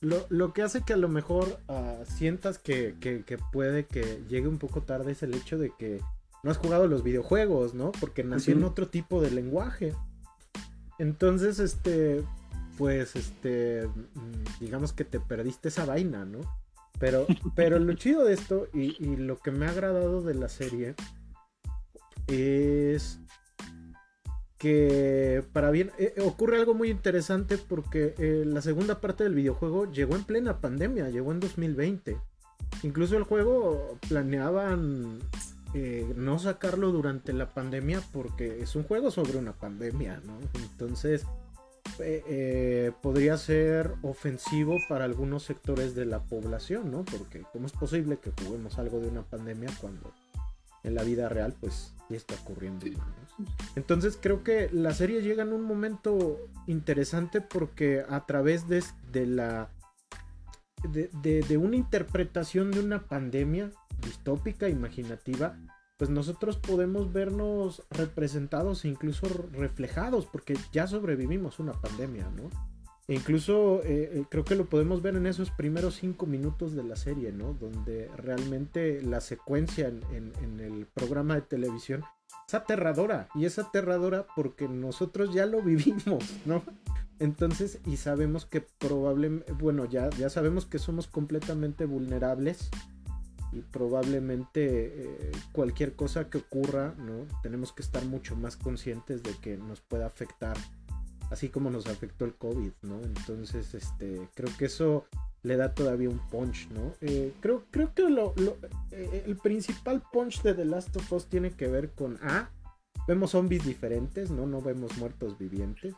lo, 0.00 0.26
lo 0.28 0.52
que 0.52 0.62
hace 0.62 0.82
que 0.82 0.92
a 0.92 0.98
lo 0.98 1.08
mejor 1.08 1.60
uh, 1.68 2.04
sientas 2.04 2.58
que, 2.58 2.96
que, 3.00 3.24
que, 3.24 3.38
puede 3.38 3.86
que 3.86 4.22
llegue 4.28 4.48
un 4.48 4.58
poco 4.58 4.82
tarde 4.82 5.12
es 5.12 5.22
el 5.22 5.34
hecho 5.34 5.56
de 5.56 5.72
que 5.78 6.00
no 6.42 6.50
has 6.50 6.58
jugado 6.58 6.86
los 6.86 7.02
videojuegos, 7.02 7.72
¿no? 7.72 7.92
Porque 7.92 8.22
nació 8.22 8.52
uh 8.54 8.56
-huh. 8.56 8.60
en 8.60 8.64
otro 8.64 8.88
tipo 8.88 9.22
de 9.22 9.30
lenguaje. 9.30 9.94
Entonces, 10.98 11.58
este, 11.58 12.24
pues, 12.78 13.16
este, 13.16 13.88
digamos 14.60 14.92
que 14.92 15.04
te 15.04 15.20
perdiste 15.20 15.68
esa 15.68 15.84
vaina, 15.84 16.24
¿no? 16.24 16.40
Pero, 16.98 17.26
pero 17.56 17.78
lo 17.78 17.94
chido 17.94 18.24
de 18.24 18.34
esto 18.34 18.68
y, 18.72 18.96
y 19.02 19.16
lo 19.16 19.38
que 19.38 19.50
me 19.50 19.66
ha 19.66 19.70
agradado 19.70 20.22
de 20.22 20.34
la 20.34 20.48
serie 20.48 20.94
es 22.26 23.18
que 24.64 25.44
para 25.52 25.70
bien 25.70 25.90
eh, 25.98 26.14
ocurre 26.24 26.56
algo 26.56 26.72
muy 26.72 26.88
interesante 26.88 27.58
porque 27.58 28.14
eh, 28.16 28.44
la 28.46 28.62
segunda 28.62 28.98
parte 28.98 29.22
del 29.22 29.34
videojuego 29.34 29.92
llegó 29.92 30.16
en 30.16 30.24
plena 30.24 30.62
pandemia, 30.62 31.10
llegó 31.10 31.32
en 31.32 31.40
2020. 31.40 32.16
Incluso 32.82 33.18
el 33.18 33.24
juego 33.24 33.98
planeaban 34.08 35.18
eh, 35.74 36.12
no 36.16 36.38
sacarlo 36.38 36.92
durante 36.92 37.32
la 37.32 37.52
pandemia 37.52 38.00
porque 38.12 38.62
es 38.62 38.76
un 38.76 38.84
juego 38.84 39.10
sobre 39.10 39.38
una 39.38 39.52
pandemia, 39.52 40.20
¿no? 40.24 40.38
Entonces 40.54 41.26
eh, 41.98 42.22
eh, 42.26 42.92
podría 43.02 43.36
ser 43.36 43.94
ofensivo 44.02 44.76
para 44.88 45.04
algunos 45.04 45.42
sectores 45.42 45.94
de 45.94 46.06
la 46.06 46.20
población, 46.20 46.90
¿no? 46.90 47.04
Porque 47.04 47.42
¿cómo 47.52 47.66
es 47.66 47.72
posible 47.72 48.18
que 48.18 48.32
juguemos 48.42 48.78
algo 48.78 49.00
de 49.00 49.08
una 49.08 49.22
pandemia 49.22 49.70
cuando 49.80 50.12
en 50.84 50.94
la 50.94 51.02
vida 51.02 51.28
real, 51.28 51.54
pues 51.58 51.92
sí 52.08 52.14
está 52.14 52.34
ocurriendo. 52.34 52.86
Entonces 53.74 54.18
creo 54.20 54.44
que 54.44 54.68
la 54.70 54.92
serie 54.94 55.22
llega 55.22 55.42
en 55.42 55.52
un 55.52 55.62
momento 55.62 56.38
interesante 56.66 57.40
porque 57.40 58.04
a 58.08 58.26
través 58.26 58.68
de, 58.68 58.84
de 59.10 59.26
la 59.26 59.70
de, 60.88 61.56
una 61.56 61.76
interpretación 61.76 62.70
de 62.70 62.80
una 62.80 63.06
pandemia 63.06 63.70
distópica, 64.04 64.68
imaginativa, 64.68 65.56
pues 65.96 66.10
nosotros 66.10 66.56
podemos 66.56 67.12
vernos 67.12 67.82
representados 67.90 68.84
e 68.84 68.88
incluso 68.88 69.26
reflejados, 69.52 70.26
porque 70.26 70.56
ya 70.72 70.86
sobrevivimos 70.86 71.58
una 71.58 71.72
pandemia, 71.72 72.28
¿no? 72.30 72.50
E 73.06 73.14
incluso 73.14 73.82
eh, 73.84 74.10
eh, 74.12 74.24
creo 74.30 74.44
que 74.44 74.54
lo 74.54 74.64
podemos 74.64 75.02
ver 75.02 75.14
en 75.16 75.26
esos 75.26 75.50
primeros 75.50 75.96
cinco 75.96 76.24
minutos 76.26 76.74
de 76.74 76.84
la 76.84 76.96
serie, 76.96 77.32
¿no? 77.32 77.52
Donde 77.52 78.10
realmente 78.16 79.02
la 79.02 79.20
secuencia 79.20 79.88
en, 79.88 80.32
el 80.58 80.86
programa 80.86 81.34
de 81.34 81.42
televisión 81.42 82.02
es 82.48 82.54
aterradora. 82.54 83.28
Y 83.34 83.44
es 83.44 83.58
aterradora 83.58 84.26
porque 84.34 84.68
nosotros 84.68 85.34
ya 85.34 85.44
lo 85.44 85.62
vivimos, 85.62 86.24
¿no? 86.46 86.62
Entonces, 87.18 87.78
y 87.86 87.98
sabemos 87.98 88.46
que 88.46 88.62
probablemente, 88.62 89.52
bueno, 89.52 89.84
ya, 89.84 90.08
ya 90.10 90.30
sabemos 90.30 90.64
que 90.64 90.78
somos 90.78 91.06
completamente 91.06 91.84
vulnerables 91.84 92.70
y 93.54 93.60
probablemente 93.62 94.86
eh, 94.86 95.32
cualquier 95.52 95.94
cosa 95.94 96.28
que 96.28 96.38
ocurra, 96.38 96.94
¿no? 96.98 97.26
Tenemos 97.42 97.72
que 97.72 97.82
estar 97.82 98.04
mucho 98.04 98.36
más 98.36 98.56
conscientes 98.56 99.22
de 99.22 99.32
que 99.40 99.56
nos 99.56 99.80
pueda 99.80 100.06
afectar, 100.06 100.56
así 101.30 101.48
como 101.48 101.70
nos 101.70 101.86
afectó 101.86 102.24
el 102.24 102.34
COVID, 102.34 102.72
¿no? 102.82 103.00
Entonces, 103.02 103.74
este, 103.74 104.28
creo 104.34 104.50
que 104.58 104.64
eso 104.64 105.06
le 105.42 105.56
da 105.56 105.72
todavía 105.72 106.08
un 106.08 106.18
punch, 106.30 106.68
¿no? 106.70 106.94
Eh, 107.00 107.32
creo, 107.40 107.64
creo 107.70 107.94
que 107.94 108.02
lo, 108.08 108.34
eh, 108.90 109.24
el 109.26 109.36
principal 109.36 110.02
punch 110.12 110.42
de 110.42 110.54
The 110.54 110.64
Last 110.64 110.96
of 110.96 111.12
Us 111.12 111.26
tiene 111.26 111.52
que 111.52 111.68
ver 111.68 111.90
con 111.90 112.18
A, 112.22 112.50
vemos 113.06 113.32
zombies 113.32 113.64
diferentes, 113.64 114.30
¿no? 114.30 114.46
No 114.46 114.60
vemos 114.60 114.96
muertos 114.98 115.38
vivientes. 115.38 115.94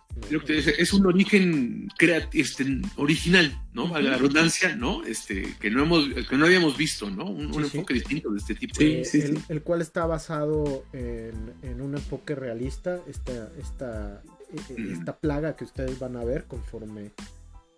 es 0.79 0.93
un 0.93 1.07
origen 1.07 1.89
este, 2.33 2.81
original, 2.97 3.59
¿no? 3.73 3.95
A 3.95 4.01
la 4.01 4.17
redundancia, 4.17 4.75
¿no? 4.75 5.05
Este, 5.05 5.55
que 5.61 5.71
no 5.71 5.83
hemos, 5.83 6.05
que 6.29 6.37
no 6.37 6.47
habíamos 6.47 6.77
visto, 6.77 7.11
¿no? 7.11 7.25
Un, 7.25 7.55
enfoque 7.57 7.95
distinto 7.95 8.31
de 8.31 8.39
este 8.39 8.55
tipo. 8.55 8.75
Sí, 8.77 9.03
el, 9.15 9.39
el, 9.49 9.63
cual 9.63 9.83
está 9.83 10.07
basado 10.07 10.85
en, 10.93 11.81
un 11.81 11.95
enfoque 11.95 12.35
realista, 12.35 13.01
esta, 13.07 13.51
esta, 13.59 14.23
e, 14.53 14.75
e, 14.75 14.93
esta 14.93 15.17
plaga 15.17 15.57
que 15.57 15.65
ustedes 15.65 15.99
van 15.99 16.17
a 16.17 16.25
ver 16.25 16.45
conforme 16.45 17.13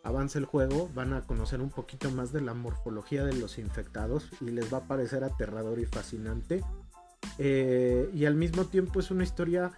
avance 0.03 0.39
el 0.39 0.47
juego, 0.47 0.91
van 0.95 1.13
a 1.13 1.23
conocer 1.23 1.61
un 1.61 1.71
poquito 1.71 2.11
más 2.11 2.33
de 2.33 2.41
la 2.41 2.55
morfología 2.55 3.25
de 3.25 3.35
los 3.35 3.59
infectados 3.59 4.29
y 4.41 4.47
les 4.47 4.73
va 4.73 4.79
a 4.79 4.89
parecer 4.89 5.25
aterrador 5.25 5.79
y 5.79 5.85
fascinante. 5.85 6.63
Eh, 7.39 8.11
y 8.15 8.25
al 8.25 8.35
mismo 8.35 8.65
tiempo 8.65 9.01
es 9.01 9.11
una 9.11 9.25
historia 9.25 9.73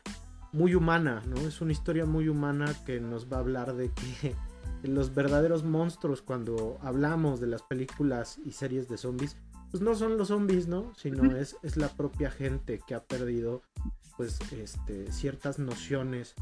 muy 0.53 0.75
humana, 0.75 1.23
¿no? 1.27 1.37
Es 1.37 1.61
una 1.61 1.73
historia 1.73 2.07
muy 2.07 2.29
humana 2.29 2.75
que 2.87 3.01
nos 3.01 3.31
va 3.31 3.39
a 3.39 3.41
hablar 3.41 3.75
de 3.75 3.91
que 3.91 4.35
los 4.83 5.15
verdaderos 5.15 5.65
monstruos 5.65 6.23
cuando 6.23 6.79
hablamos 6.83 7.41
de 7.41 7.47
las 7.47 7.63
películas 7.63 8.39
y 8.45 8.53
series 8.53 8.89
de 8.89 8.97
zombies, 8.97 9.37
pues 9.71 9.83
no 9.83 9.95
son 9.95 10.19
los 10.19 10.29
zombies, 10.29 10.67
¿no? 10.67 10.93
Sino 10.97 11.37
es, 11.37 11.57
es 11.63 11.77
la 11.77 11.89
propia 11.89 12.31
gente 12.31 12.81
que 12.87 12.95
ha 12.95 13.05
perdido 13.05 13.63
pues 14.17 14.39
este, 14.53 15.11
ciertas 15.13 15.59
nociones 15.59 16.35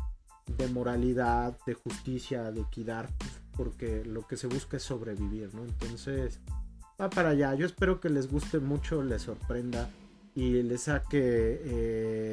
de 0.56 0.66
moralidad, 0.68 1.58
de 1.66 1.74
justicia, 1.74 2.50
de 2.50 2.62
equidad, 2.62 3.08
porque 3.56 4.04
lo 4.04 4.26
que 4.26 4.36
se 4.36 4.46
busca 4.46 4.78
es 4.78 4.82
sobrevivir, 4.82 5.54
¿no? 5.54 5.62
Entonces, 5.62 6.40
va 7.00 7.10
para 7.10 7.30
allá. 7.30 7.54
Yo 7.54 7.66
espero 7.66 8.00
que 8.00 8.08
les 8.08 8.30
guste 8.30 8.58
mucho, 8.58 9.02
les 9.02 9.22
sorprenda 9.22 9.90
y 10.38 10.62
le 10.62 10.78
saque 10.78 11.18
eh, 11.64 12.32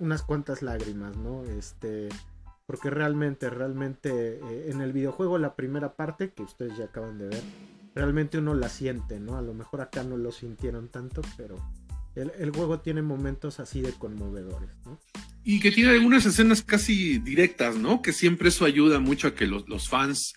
unas 0.00 0.22
cuantas 0.22 0.60
lágrimas, 0.60 1.16
¿no? 1.16 1.44
Este, 1.44 2.08
porque 2.66 2.90
realmente, 2.90 3.48
realmente 3.48 4.10
eh, 4.10 4.70
en 4.72 4.80
el 4.80 4.92
videojuego 4.92 5.38
la 5.38 5.54
primera 5.54 5.94
parte 5.94 6.32
que 6.32 6.42
ustedes 6.42 6.76
ya 6.76 6.86
acaban 6.86 7.16
de 7.16 7.28
ver, 7.28 7.42
realmente 7.94 8.38
uno 8.38 8.54
la 8.54 8.68
siente, 8.68 9.20
¿no? 9.20 9.36
A 9.36 9.42
lo 9.42 9.54
mejor 9.54 9.82
acá 9.82 10.02
no 10.02 10.16
lo 10.16 10.32
sintieron 10.32 10.88
tanto, 10.88 11.22
pero 11.36 11.54
el, 12.16 12.50
juego 12.50 12.80
tiene 12.80 13.02
momentos 13.02 13.60
así 13.60 13.82
de 13.82 13.92
conmovedores, 13.92 14.70
¿no? 14.84 14.98
Y 15.44 15.60
que 15.60 15.70
tiene 15.70 15.90
algunas 15.90 16.26
escenas 16.26 16.62
casi 16.62 17.18
directas, 17.18 17.76
¿no? 17.76 18.02
Que 18.02 18.12
siempre 18.12 18.48
eso 18.48 18.64
ayuda 18.64 18.98
mucho 18.98 19.28
a 19.28 19.34
que 19.36 19.46
los, 19.46 19.68
los 19.68 19.88
fans 19.88 20.32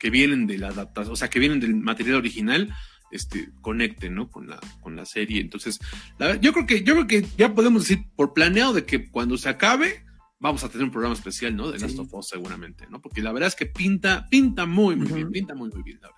que 0.00 0.10
vienen 0.10 0.48
de 0.48 0.58
la 0.58 0.68
adaptación, 0.68 1.12
o 1.12 1.16
sea, 1.16 1.30
que 1.30 1.38
vienen 1.38 1.60
del 1.60 1.76
material 1.76 2.16
original, 2.16 2.74
este, 3.10 3.50
conecten, 3.60 4.14
¿no? 4.14 4.30
Con 4.30 4.48
la, 4.48 4.60
con 4.80 4.96
la 4.96 5.04
serie. 5.04 5.40
Entonces, 5.40 5.78
yo 6.40 6.52
creo 6.52 6.66
que, 6.66 6.82
yo 6.82 6.94
creo 6.94 7.06
que 7.06 7.26
ya 7.36 7.54
podemos 7.54 7.82
decir 7.82 8.06
por 8.16 8.34
planeado 8.34 8.72
de 8.72 8.84
que 8.84 9.10
cuando 9.10 9.36
se 9.38 9.48
acabe, 9.48 10.04
vamos 10.40 10.64
a 10.64 10.68
tener 10.68 10.84
un 10.84 10.90
programa 10.90 11.14
especial, 11.14 11.56
¿no? 11.56 11.70
De 11.70 11.78
Last 11.78 11.98
of 11.98 12.12
Us 12.14 12.28
seguramente, 12.28 12.86
¿no? 12.90 13.00
Porque 13.00 13.22
la 13.22 13.32
verdad 13.32 13.48
es 13.48 13.56
que 13.56 13.66
pinta, 13.66 14.26
pinta 14.30 14.66
muy, 14.66 14.96
muy 14.96 15.12
bien, 15.12 15.30
pinta 15.30 15.54
muy, 15.54 15.70
muy 15.70 15.82
bien, 15.82 15.98
la 16.00 16.08
verdad. 16.08 16.17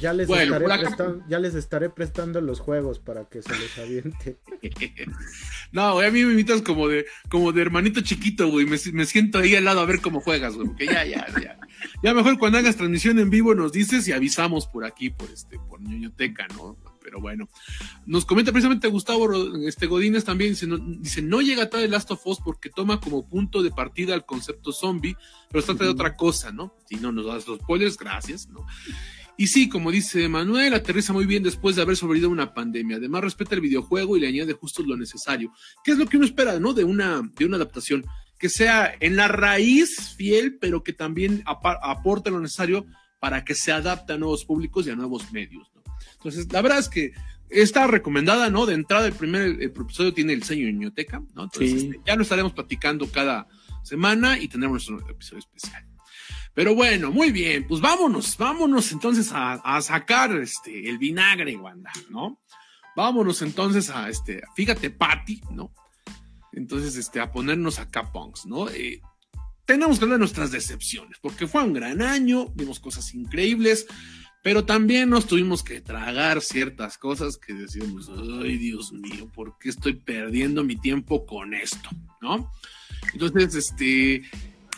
Ya 0.00 0.12
les, 0.12 0.28
estaré 0.28 0.66
prestando, 0.66 1.24
ya 1.26 1.38
les 1.38 1.54
estaré 1.54 1.90
prestando 1.90 2.40
los 2.40 2.60
juegos 2.60 2.98
para 2.98 3.24
que 3.24 3.40
se 3.42 3.56
les 3.56 3.78
aviente. 3.78 4.36
no, 5.72 5.94
güey, 5.94 6.08
a 6.08 6.10
mí 6.10 6.22
me 6.24 6.32
invitas 6.32 6.60
como 6.62 6.88
de, 6.88 7.06
como 7.30 7.52
de 7.52 7.62
hermanito 7.62 8.02
chiquito, 8.02 8.48
güey. 8.48 8.66
Me, 8.66 8.76
me, 8.92 9.06
siento 9.06 9.38
ahí 9.38 9.54
al 9.54 9.64
lado 9.64 9.80
a 9.80 9.86
ver 9.86 10.00
cómo 10.00 10.20
juegas, 10.20 10.54
güey. 10.54 10.68
Porque 10.68 10.86
ya, 10.86 11.04
ya, 11.04 11.26
ya. 11.40 11.58
Ya 12.02 12.14
mejor 12.14 12.38
cuando 12.38 12.58
hagas 12.58 12.76
transmisión 12.76 13.18
en 13.18 13.30
vivo 13.30 13.54
nos 13.54 13.72
dices 13.72 14.06
y 14.08 14.12
avisamos 14.12 14.66
por 14.66 14.84
aquí, 14.84 15.10
por 15.10 15.30
este, 15.30 15.58
por 15.58 15.80
ñoñoteca, 15.80 16.46
¿no? 16.48 16.76
Pero 17.02 17.20
bueno, 17.20 17.48
nos 18.04 18.26
comenta 18.26 18.50
precisamente 18.50 18.88
Gustavo 18.88 19.32
este 19.64 19.86
Godínez 19.86 20.24
también, 20.24 20.50
dice 20.50 20.66
no, 20.66 20.76
dice, 20.76 21.22
no 21.22 21.40
llega 21.40 21.70
tarde 21.70 21.86
Last 21.86 22.10
of 22.10 22.26
Us 22.26 22.40
porque 22.44 22.68
toma 22.68 23.00
como 23.00 23.28
punto 23.28 23.62
de 23.62 23.70
partida 23.70 24.14
el 24.14 24.24
concepto 24.24 24.72
zombie, 24.72 25.16
pero 25.50 25.64
trata 25.64 25.84
de 25.84 25.90
otra 25.90 26.16
cosa, 26.16 26.50
¿no? 26.50 26.74
Si 26.88 26.96
no 26.96 27.12
nos 27.12 27.26
das 27.26 27.46
los 27.46 27.60
spoilers, 27.60 27.96
gracias, 27.96 28.48
¿no? 28.48 28.66
Y 29.38 29.48
sí, 29.48 29.68
como 29.68 29.90
dice 29.90 30.28
Manuel, 30.28 30.72
aterriza 30.74 31.12
muy 31.12 31.26
bien 31.26 31.42
después 31.42 31.76
de 31.76 31.82
haber 31.82 31.96
sobrevivido 31.96 32.30
una 32.30 32.54
pandemia. 32.54 32.96
Además, 32.96 33.22
respeta 33.22 33.54
el 33.54 33.60
videojuego 33.60 34.16
y 34.16 34.20
le 34.20 34.28
añade 34.28 34.54
justo 34.54 34.82
lo 34.82 34.96
necesario. 34.96 35.52
¿Qué 35.84 35.92
es 35.92 35.98
lo 35.98 36.06
que 36.06 36.16
uno 36.16 36.26
espera, 36.26 36.58
no? 36.58 36.72
De 36.72 36.84
una, 36.84 37.22
de 37.36 37.44
una 37.44 37.56
adaptación 37.56 38.04
que 38.38 38.48
sea 38.48 38.94
en 39.00 39.16
la 39.16 39.28
raíz 39.28 40.14
fiel, 40.16 40.58
pero 40.58 40.82
que 40.82 40.92
también 40.92 41.42
aporte 41.46 42.30
lo 42.30 42.40
necesario 42.40 42.86
para 43.18 43.44
que 43.44 43.54
se 43.54 43.72
adapte 43.72 44.12
a 44.12 44.18
nuevos 44.18 44.44
públicos 44.44 44.86
y 44.86 44.90
a 44.90 44.96
nuevos 44.96 45.32
medios. 45.32 45.70
¿no? 45.74 45.82
Entonces, 46.14 46.50
la 46.52 46.62
verdad 46.62 46.78
es 46.78 46.88
que 46.88 47.12
está 47.48 47.86
recomendada, 47.86 48.50
¿no? 48.50 48.66
De 48.66 48.74
entrada, 48.74 49.06
el 49.06 49.14
primer 49.14 49.62
episodio 49.62 50.12
tiene 50.12 50.32
el 50.32 50.42
sello 50.42 50.70
Ñoteca, 50.70 51.20
¿no? 51.34 51.44
Entonces, 51.44 51.84
este, 51.84 52.00
ya 52.06 52.16
lo 52.16 52.22
estaremos 52.22 52.52
platicando 52.52 53.10
cada 53.10 53.46
semana 53.82 54.38
y 54.38 54.48
tendremos 54.48 54.88
nuestro 54.88 55.10
episodio 55.10 55.38
especial. 55.38 55.84
Pero 56.56 56.74
bueno, 56.74 57.12
muy 57.12 57.32
bien, 57.32 57.66
pues 57.66 57.82
vámonos, 57.82 58.34
vámonos 58.38 58.90
entonces 58.90 59.30
a, 59.30 59.52
a 59.56 59.82
sacar 59.82 60.34
este, 60.36 60.88
el 60.88 60.96
vinagre, 60.96 61.54
Wanda, 61.54 61.92
¿no? 62.08 62.40
Vámonos 62.96 63.42
entonces 63.42 63.90
a, 63.90 64.08
este, 64.08 64.42
fíjate, 64.54 64.88
Patty, 64.88 65.42
¿no? 65.50 65.70
Entonces, 66.52 66.96
este, 66.96 67.20
a 67.20 67.30
ponernos 67.30 67.78
acá 67.78 68.10
punks, 68.10 68.46
¿no? 68.46 68.70
Eh, 68.70 69.02
tenemos 69.66 69.98
que 69.98 70.06
hablar 70.06 70.16
de 70.16 70.20
nuestras 70.20 70.50
decepciones, 70.50 71.18
porque 71.20 71.46
fue 71.46 71.62
un 71.62 71.74
gran 71.74 72.00
año, 72.00 72.48
vimos 72.54 72.80
cosas 72.80 73.12
increíbles, 73.12 73.86
pero 74.42 74.64
también 74.64 75.10
nos 75.10 75.26
tuvimos 75.26 75.62
que 75.62 75.82
tragar 75.82 76.40
ciertas 76.40 76.96
cosas 76.96 77.36
que 77.36 77.52
decíamos, 77.52 78.10
ay 78.42 78.56
Dios 78.56 78.94
mío, 78.94 79.30
¿por 79.34 79.58
qué 79.58 79.68
estoy 79.68 79.92
perdiendo 79.92 80.64
mi 80.64 80.76
tiempo 80.76 81.26
con 81.26 81.52
esto? 81.52 81.90
¿No? 82.22 82.50
Entonces, 83.12 83.54
este, 83.54 84.22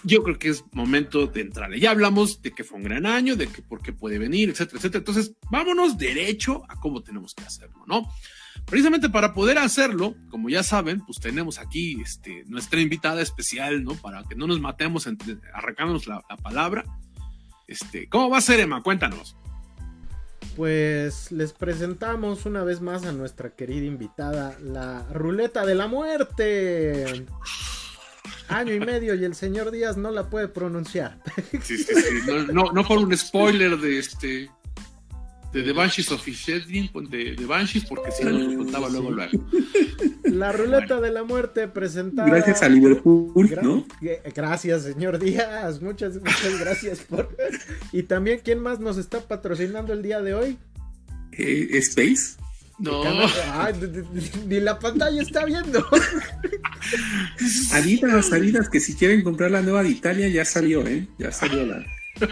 yo 0.04 0.22
creo 0.22 0.38
que 0.38 0.48
es 0.48 0.64
momento 0.72 1.26
de 1.26 1.40
entrarle. 1.40 1.80
Ya 1.80 1.90
hablamos 1.90 2.42
de 2.42 2.52
que 2.52 2.64
fue 2.64 2.78
un 2.78 2.84
gran 2.84 3.06
año, 3.06 3.36
de 3.36 3.48
que 3.48 3.62
por 3.62 3.82
qué 3.82 3.92
puede 3.92 4.18
venir, 4.18 4.50
etcétera, 4.50 4.78
etcétera. 4.78 4.98
Entonces, 5.00 5.32
vámonos 5.50 5.98
derecho 5.98 6.62
a 6.68 6.76
cómo 6.76 7.02
tenemos 7.02 7.34
que 7.34 7.44
hacerlo, 7.44 7.84
¿no? 7.86 8.08
Precisamente 8.66 9.08
para 9.08 9.32
poder 9.32 9.58
hacerlo, 9.58 10.14
como 10.30 10.50
ya 10.50 10.62
saben, 10.62 11.00
pues 11.00 11.18
tenemos 11.20 11.58
aquí 11.58 12.00
este, 12.02 12.44
nuestra 12.46 12.80
invitada 12.80 13.22
especial, 13.22 13.82
¿no? 13.82 13.94
Para 13.94 14.24
que 14.24 14.34
no 14.34 14.46
nos 14.46 14.60
matemos 14.60 15.06
entre, 15.06 15.38
arrancándonos 15.54 16.06
la, 16.06 16.22
palabra. 16.42 16.84
Este, 17.66 18.08
¿Cómo 18.08 18.30
va 18.30 18.38
a 18.38 18.42
ser, 18.42 18.60
Emma? 18.60 18.82
Cuéntanos. 18.82 19.36
Pues 20.54 21.32
les 21.32 21.52
presentamos 21.52 22.44
una 22.46 22.64
vez 22.64 22.80
más 22.80 23.04
a 23.04 23.12
nuestra 23.12 23.54
querida 23.54 23.86
invitada, 23.86 24.58
la 24.60 25.06
ruleta 25.12 25.64
de 25.64 25.74
la 25.74 25.86
muerte. 25.86 27.26
Año 28.48 28.74
y 28.74 28.80
medio 28.80 29.14
y 29.14 29.24
el 29.24 29.34
señor 29.34 29.70
Díaz 29.70 29.96
no 29.96 30.10
la 30.10 30.28
puede 30.30 30.48
pronunciar. 30.48 31.18
Sí, 31.62 31.76
sí, 31.78 31.94
sí. 31.94 32.30
No, 32.52 32.72
no 32.72 32.86
por 32.86 32.98
un 32.98 33.16
spoiler 33.16 33.76
de 33.78 33.98
este 33.98 34.50
de 35.52 35.62
The 35.62 35.72
Banshees 35.72 36.12
of 36.12 36.24
de, 36.24 37.34
de 37.34 37.46
Banshees, 37.46 37.84
porque 37.86 38.10
si 38.10 38.24
no 38.24 38.32
nos 38.32 38.54
contaba 38.54 38.88
luego 38.88 39.10
luego. 39.10 39.44
La 40.24 40.52
ruleta 40.52 41.00
de 41.00 41.10
la 41.10 41.24
muerte 41.24 41.68
presentada. 41.68 42.28
Gracias 42.28 42.62
a 42.62 42.68
Liverpool, 42.68 43.32
¿no? 43.62 43.86
Gracias, 44.34 44.82
señor 44.82 45.18
Díaz. 45.18 45.80
Muchas, 45.80 46.16
muchas 46.16 46.60
gracias 46.60 47.00
por. 47.00 47.34
Y 47.92 48.02
también, 48.02 48.40
¿quién 48.44 48.60
más 48.60 48.80
nos 48.80 48.98
está 48.98 49.20
patrocinando 49.20 49.92
el 49.92 50.02
día 50.02 50.20
de 50.20 50.34
hoy? 50.34 50.58
Eh, 51.32 51.68
Space. 51.78 52.36
No. 52.78 53.02
Ay, 53.52 53.74
ni 54.46 54.60
la 54.60 54.78
pantalla 54.78 55.20
está 55.20 55.44
viendo. 55.44 55.84
Adidas, 57.72 58.32
Adidas, 58.32 58.68
que 58.68 58.78
si 58.80 58.94
quieren 58.94 59.22
comprar 59.22 59.50
la 59.50 59.62
nueva 59.62 59.82
de 59.82 59.90
Italia 59.90 60.28
ya 60.28 60.44
salió, 60.44 60.86
¿eh? 60.86 61.08
Ya 61.18 61.32
salió 61.32 61.66
la. 61.66 61.84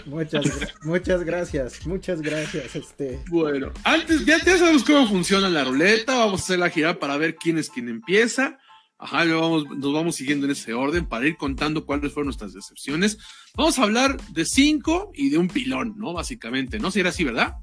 Muchas, 0.06 0.44
muchas 0.82 1.22
gracias, 1.24 1.86
muchas 1.86 2.20
gracias. 2.20 2.74
Este. 2.74 3.20
Bueno, 3.28 3.72
antes 3.84 4.24
ya, 4.24 4.38
ya 4.44 4.58
sabemos 4.58 4.84
cómo 4.84 5.08
funciona 5.08 5.48
la 5.48 5.64
ruleta, 5.64 6.16
vamos 6.16 6.40
a 6.40 6.44
hacer 6.44 6.58
la 6.58 6.70
gira 6.70 6.98
para 6.98 7.16
ver 7.16 7.36
quién 7.36 7.58
es 7.58 7.70
quien 7.70 7.88
empieza. 7.88 8.58
Ajá, 8.98 9.24
lo 9.24 9.40
vamos, 9.40 9.64
nos 9.76 9.92
vamos 9.92 10.16
siguiendo 10.16 10.46
en 10.46 10.52
ese 10.52 10.72
orden 10.72 11.06
para 11.06 11.26
ir 11.26 11.36
contando 11.36 11.84
cuáles 11.84 12.12
fueron 12.12 12.28
nuestras 12.28 12.54
decepciones. 12.54 13.18
Vamos 13.54 13.78
a 13.78 13.82
hablar 13.82 14.16
de 14.30 14.44
cinco 14.44 15.10
y 15.14 15.28
de 15.28 15.38
un 15.38 15.48
pilón, 15.48 15.94
¿no? 15.98 16.14
Básicamente, 16.14 16.78
¿no? 16.78 16.90
Si 16.90 17.00
era 17.00 17.10
así, 17.10 17.22
¿verdad? 17.22 17.56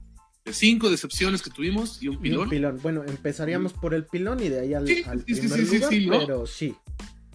De 0.45 0.53
cinco 0.53 0.89
decepciones 0.89 1.41
que 1.41 1.49
tuvimos 1.49 2.01
y 2.03 2.09
un 2.09 2.15
y 2.15 2.17
pilón. 2.19 2.43
un 2.43 2.49
pilón. 2.49 2.79
Bueno, 2.81 3.03
empezaríamos 3.07 3.73
por 3.73 3.93
el 3.93 4.05
pilón 4.05 4.41
y 4.41 4.49
de 4.49 4.59
ahí 4.59 4.73
al, 4.73 4.87
Sí, 4.87 5.03
al 5.07 5.19
sí, 5.25 5.35
primer 5.35 5.65
sí, 5.65 5.81
sí, 5.89 5.99
lugar, 6.01 6.21
pero 6.25 6.45
sí. 6.45 6.75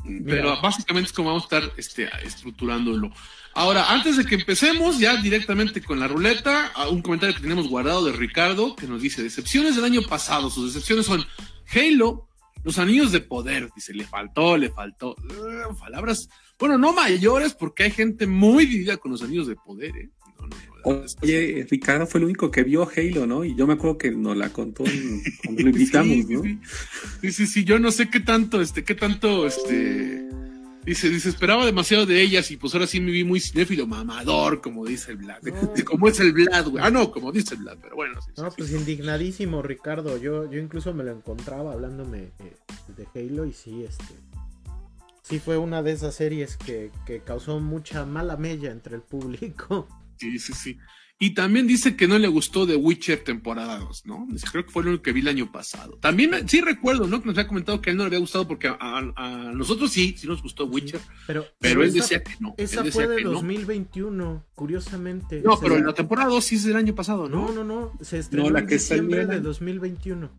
Pero 0.05 0.51
Mira. 0.51 0.61
básicamente 0.61 1.09
es 1.09 1.13
como 1.13 1.29
vamos 1.31 1.45
a 1.45 1.57
estar 1.57 1.73
este, 1.77 2.09
estructurándolo. 2.25 3.11
Ahora, 3.55 3.91
antes 3.93 4.17
de 4.17 4.25
que 4.25 4.37
empecemos 4.37 4.99
ya 4.99 5.17
directamente 5.21 5.83
con 5.83 5.99
la 5.99 6.07
ruleta, 6.07 6.69
a 6.69 6.89
un 6.89 7.03
comentario 7.03 7.35
que 7.35 7.43
tenemos 7.43 7.69
guardado 7.69 8.05
de 8.05 8.13
Ricardo 8.13 8.77
que 8.77 8.87
nos 8.87 9.03
dice, 9.03 9.23
decepciones 9.23 9.75
del 9.75 9.85
año 9.85 10.03
pasado, 10.03 10.51
sus 10.51 10.73
decepciones 10.73 11.07
son 11.07 11.25
Halo, 11.75 12.29
los 12.63 12.79
anillos 12.79 13.11
de 13.13 13.21
poder, 13.21 13.71
dice, 13.75 13.93
le 13.95 14.05
faltó, 14.07 14.57
le 14.57 14.71
faltó, 14.71 15.17
Uh, 15.19 15.75
palabras, 15.79 16.29
bueno, 16.59 16.79
no 16.79 16.93
mayores 16.93 17.55
porque 17.55 17.85
hay 17.85 17.91
gente 17.91 18.27
muy 18.27 18.67
dividida 18.67 18.97
con 18.99 19.11
los 19.13 19.23
anillos 19.23 19.47
de 19.47 19.57
poder, 19.57 19.97
¿eh? 19.97 20.11
Oye, 21.23 21.67
Ricardo 21.71 22.07
fue 22.07 22.19
el 22.21 22.25
único 22.27 22.51
que 22.51 22.63
vio 22.65 22.89
Halo, 22.97 23.27
¿no? 23.27 23.45
Y 23.45 23.55
yo 23.55 23.67
me 23.67 23.75
acuerdo 23.75 23.99
que 23.99 24.11
nos 24.11 24.37
la 24.37 24.51
contó 24.51 24.85
en- 24.87 25.23
cuando 25.45 25.63
lo 25.63 25.69
invitamos, 25.71 26.17
Sí, 26.17 26.27
¿no? 26.29 26.43
sí. 26.43 26.59
Sí, 27.23 27.33
sí, 27.33 27.47
sí, 27.47 27.65
yo 27.65 27.79
no 27.79 27.91
sé 27.91 28.09
qué 28.11 28.21
tanto, 28.21 28.61
este, 28.61 28.85
qué 28.85 28.95
tanto, 28.95 29.47
este, 29.47 30.29
dice, 30.85 31.11
dice, 31.11 31.29
esperaba 31.29 31.67
demasiado 31.67 32.07
de 32.07 32.21
ellas 32.23 32.51
y 32.51 32.57
pues 32.57 32.73
ahora 32.75 32.87
sí 32.87 33.01
me 33.01 33.11
vi 33.11 33.25
muy 33.25 33.41
cinéfilo 33.41 33.87
mamador, 33.87 34.61
como 34.61 34.87
dice 34.87 35.11
el 35.13 35.19
Vlad. 35.19 35.43
No. 35.43 35.73
Como 35.85 36.09
es 36.09 36.21
el 36.21 36.33
Vlad, 36.33 36.67
güey. 36.69 36.83
Ah, 36.85 36.91
no, 36.91 37.11
como 37.11 37.33
dice 37.33 37.55
el 37.55 37.63
Vlad, 37.63 37.79
pero 37.83 37.97
bueno, 37.97 38.21
sí, 38.23 38.31
No, 38.37 38.51
sí. 38.51 38.55
pues 38.59 38.71
indignadísimo, 38.73 39.63
Ricardo. 39.63 40.17
Yo, 40.17 40.51
yo 40.51 40.59
incluso 40.59 40.95
me 40.95 41.05
lo 41.05 41.13
encontraba 41.13 41.73
hablándome 41.73 42.31
eh, 42.39 42.57
de 42.97 43.07
Halo 43.15 43.45
y 43.47 43.53
sí, 43.53 43.85
este. 43.87 44.15
Sí 45.23 45.39
fue 45.41 45.59
una 45.59 45.83
de 45.83 45.93
esas 45.93 46.15
series 46.15 46.57
que, 46.57 46.91
que 47.05 47.21
causó 47.21 47.61
mucha 47.61 48.07
mala 48.07 48.39
mella 48.39 48.71
entre 48.73 48.95
el 48.97 49.03
público. 49.03 49.87
Sí, 50.19 50.39
sí, 50.39 50.53
sí. 50.53 50.79
Y 51.21 51.31
también 51.35 51.67
dice 51.67 51.97
que 51.97 52.07
no 52.07 52.17
le 52.17 52.29
gustó 52.29 52.65
The 52.65 52.77
Witcher 52.77 53.25
temporada 53.25 53.79
2, 53.81 54.07
¿no? 54.07 54.29
Dice, 54.31 54.47
Creo 54.53 54.65
que 54.65 54.71
fue 54.71 54.85
lo 54.85 54.91
único 54.91 55.03
que 55.03 55.13
vi 55.13 55.19
el 55.21 55.27
año 55.27 55.51
pasado. 55.51 55.99
También 56.01 56.31
me- 56.31 56.47
sí 56.49 56.61
recuerdo, 56.61 57.09
¿no? 57.09 57.21
Que 57.21 57.27
nos 57.27 57.37
había 57.37 57.49
comentado 57.49 57.81
que 57.81 57.91
a 57.91 57.93
él 57.93 57.97
no 57.97 58.05
le 58.05 58.09
había 58.09 58.19
gustado 58.21 58.47
porque 58.47 58.69
a, 58.69 59.53
nosotros 59.53 59.91
sí, 59.91 60.15
sí 60.17 60.29
nos 60.29 60.41
gustó 60.43 60.67
Witcher, 60.67 61.01
Pero, 61.27 61.45
pero 61.59 61.83
él 61.83 61.93
decía 61.93 62.23
que 62.23 62.35
no. 62.39 62.55
Esa 62.57 62.85
fue 62.85 63.09
de 63.09 63.17
que 63.17 63.25
no. 63.25 63.33
2021, 63.33 64.47
curiosamente. 64.55 65.43
No, 65.45 65.59
pero 65.59 65.77
la 65.79 65.93
temporada 65.93 66.29
2 66.29 66.45
sí 66.45 66.55
es 66.55 66.63
del 66.65 66.77
año 66.77 66.95
pasado, 66.95 67.29
¿no? 67.29 67.49
No, 67.53 67.65
no, 67.65 67.65
no. 67.65 67.93
Se 68.01 68.19
estrenó 68.19 68.51
la 68.51 68.61
en 68.61 68.67
que 68.69 68.75
diciembre 68.75 69.27
de 69.27 69.33
año- 69.35 69.43
2021. 69.43 70.31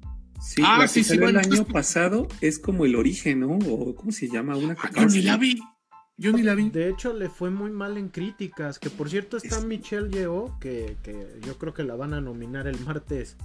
Sí, 0.41 0.61
Ah, 0.65 0.77
la 0.79 0.87
sí, 0.87 1.01
que 1.01 1.03
sí, 1.03 1.09
salió 1.09 1.23
bueno, 1.23 1.41
el 1.41 1.51
año 1.51 1.65
pasado 1.67 2.29
es 2.39 2.57
como 2.59 2.85
el 2.85 2.95
origen, 2.95 3.41
¿no? 3.41 3.49
O 3.67 3.93
¿cómo 3.95 4.13
se 4.13 4.29
llama? 4.29 4.55
Una 4.55 4.77
Ah, 4.79 4.87
cosa 4.87 4.93
yo 4.93 5.07
ni 5.07 5.17
así. 5.17 5.21
la 5.23 5.35
vi. 5.35 5.59
Yo 6.19 6.33
ni 6.33 6.43
la 6.43 6.53
vi. 6.53 6.69
De 6.69 6.89
hecho, 6.89 7.13
le 7.13 7.29
fue 7.29 7.49
muy 7.49 7.71
mal 7.71 7.97
en 7.97 8.09
críticas. 8.09 8.77
Que 8.77 8.89
por 8.89 9.09
cierto 9.09 9.37
está 9.37 9.57
Es- 9.57 9.63
Michelle 9.65 10.09
Yeoh, 10.09 10.59
que, 10.59 10.97
que 11.01 11.39
yo 11.45 11.57
creo 11.57 11.73
que 11.73 11.83
la 11.83 11.95
van 11.95 12.13
a 12.13 12.19
nominar 12.21 12.67
el 12.67 12.79
martes 12.81 13.37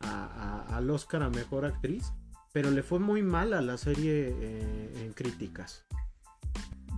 a- 0.00 0.64
a- 0.68 0.76
al 0.76 0.90
Oscar 0.90 1.22
a 1.22 1.30
Mejor 1.30 1.64
Actriz. 1.64 2.12
Pero 2.52 2.70
le 2.72 2.82
fue 2.82 2.98
muy 2.98 3.22
mal 3.22 3.52
a 3.54 3.60
la 3.62 3.76
serie 3.78 4.34
eh, 4.40 4.92
en 5.04 5.12
críticas. 5.12 5.84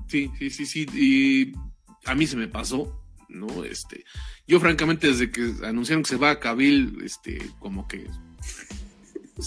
Sí, 0.08 0.30
sí, 0.38 0.48
sí, 0.50 0.64
sí. 0.66 0.86
Y 0.94 1.52
a 2.08 2.14
mí 2.14 2.26
se 2.26 2.36
me 2.36 2.48
pasó, 2.48 3.00
¿no? 3.28 3.64
Este, 3.64 4.04
yo 4.46 4.58
francamente 4.58 5.08
desde 5.08 5.30
que 5.30 5.52
anunciaron 5.64 6.02
que 6.02 6.08
se 6.10 6.16
va 6.16 6.30
a 6.30 6.40
Cabil, 6.40 6.98
este, 7.04 7.38
como 7.58 7.86
que 7.86 8.08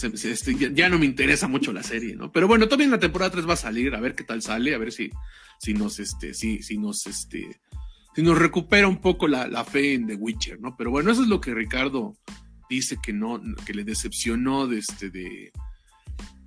este, 0.01 0.55
ya, 0.73 0.89
no 0.89 0.97
me 0.99 1.05
interesa 1.05 1.47
mucho 1.47 1.71
la 1.73 1.83
serie, 1.83 2.15
¿no? 2.15 2.31
Pero 2.31 2.47
bueno, 2.47 2.67
también 2.67 2.91
la 2.91 2.99
temporada 2.99 3.31
3 3.31 3.47
va 3.47 3.53
a 3.53 3.57
salir, 3.57 3.93
a 3.95 3.99
ver 4.01 4.15
qué 4.15 4.23
tal 4.23 4.41
sale, 4.41 4.73
a 4.73 4.77
ver 4.77 4.91
si, 4.91 5.09
si 5.59 5.73
nos, 5.73 5.99
este, 5.99 6.33
si, 6.33 6.61
si 6.63 6.77
nos, 6.77 7.05
este, 7.07 7.61
si 8.15 8.21
nos 8.21 8.37
recupera 8.37 8.87
un 8.87 9.01
poco 9.01 9.27
la, 9.27 9.47
la 9.47 9.63
fe 9.65 9.93
en 9.93 10.07
The 10.07 10.15
Witcher, 10.15 10.59
¿no? 10.61 10.75
Pero 10.77 10.91
bueno, 10.91 11.11
eso 11.11 11.21
es 11.23 11.27
lo 11.27 11.39
que 11.41 11.53
Ricardo 11.53 12.15
dice 12.69 12.97
que 13.01 13.13
no, 13.13 13.41
que 13.65 13.73
le 13.73 13.83
decepcionó 13.83 14.67
de 14.67 14.79
este, 14.79 15.09
de, 15.09 15.51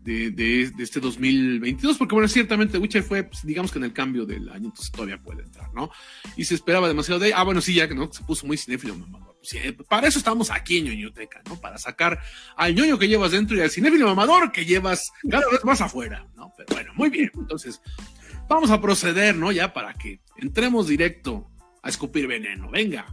de, 0.03 0.30
de- 0.30 0.72
este 0.78 1.01
2022, 1.01 1.99
porque 1.99 2.14
bueno, 2.14 2.28
ciertamente 2.28 2.78
Witcher 2.78 3.03
fue, 3.03 3.24
pues, 3.24 3.44
digamos 3.44 3.70
que 3.72 3.78
en 3.78 3.84
el 3.84 3.92
cambio 3.92 4.24
del 4.26 4.49
año, 4.49 4.66
entonces 4.66 4.90
todavía 4.92 5.20
puede 5.22 5.42
entrar, 5.42 5.72
¿no? 5.74 5.90
Y 6.36 6.44
se 6.44 6.55
esperaba 6.55 6.88
demasiado 6.88 7.20
de, 7.20 7.34
ah, 7.34 7.42
bueno, 7.44 7.61
sí, 7.61 7.74
ya 7.74 7.88
que 7.88 7.94
no, 7.94 8.11
se 8.12 8.22
puso 8.24 8.47
muy 8.47 8.57
cinéfilo, 8.57 8.97
mamador. 8.97 9.36
Para 9.88 10.09
eso 10.09 10.18
estamos 10.18 10.51
aquí 10.51 10.78
en 10.78 10.86
ñoñoteca, 10.86 11.42
¿no? 11.49 11.61
Para 11.61 11.78
sacar 11.78 12.18
al 12.57 12.74
ñoño 12.74 12.99
que 12.99 13.09
llevas 13.09 13.32
dentro 13.32 13.57
y 13.57 13.61
al 13.61 13.70
cinéfilo 13.70 14.07
mamador 14.07 14.53
que 14.53 14.64
llevas 14.64 15.11
cada 15.30 15.49
vez 15.51 15.64
más 15.64 15.80
afuera, 15.80 16.26
¿no? 16.34 16.53
Pero 16.57 16.68
bueno, 16.72 16.92
muy 16.94 17.11
bien, 17.11 17.30
entonces 17.34 17.80
vamos 18.49 18.70
a 18.70 18.80
proceder, 18.80 19.36
¿no? 19.36 19.53
Ya 19.53 19.72
para 19.72 19.92
que 19.94 20.20
entremos 20.36 20.86
directo 20.88 21.49
a 21.82 21.88
escupir 21.88 22.26
veneno, 22.26 22.70
venga. 22.70 23.07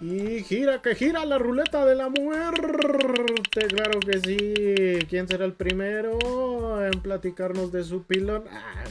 Y 0.00 0.44
gira 0.44 0.80
que 0.80 0.94
gira 0.94 1.24
la 1.24 1.38
ruleta 1.38 1.84
de 1.84 1.96
la 1.96 2.08
muerte. 2.08 3.66
Claro 3.68 3.98
que 3.98 4.20
sí. 4.20 5.06
¿Quién 5.08 5.26
será 5.26 5.44
el 5.44 5.54
primero 5.54 6.86
en 6.86 7.00
platicarnos 7.00 7.72
de 7.72 7.82
su 7.82 8.04
pilón? 8.04 8.44
Ah, 8.48 8.84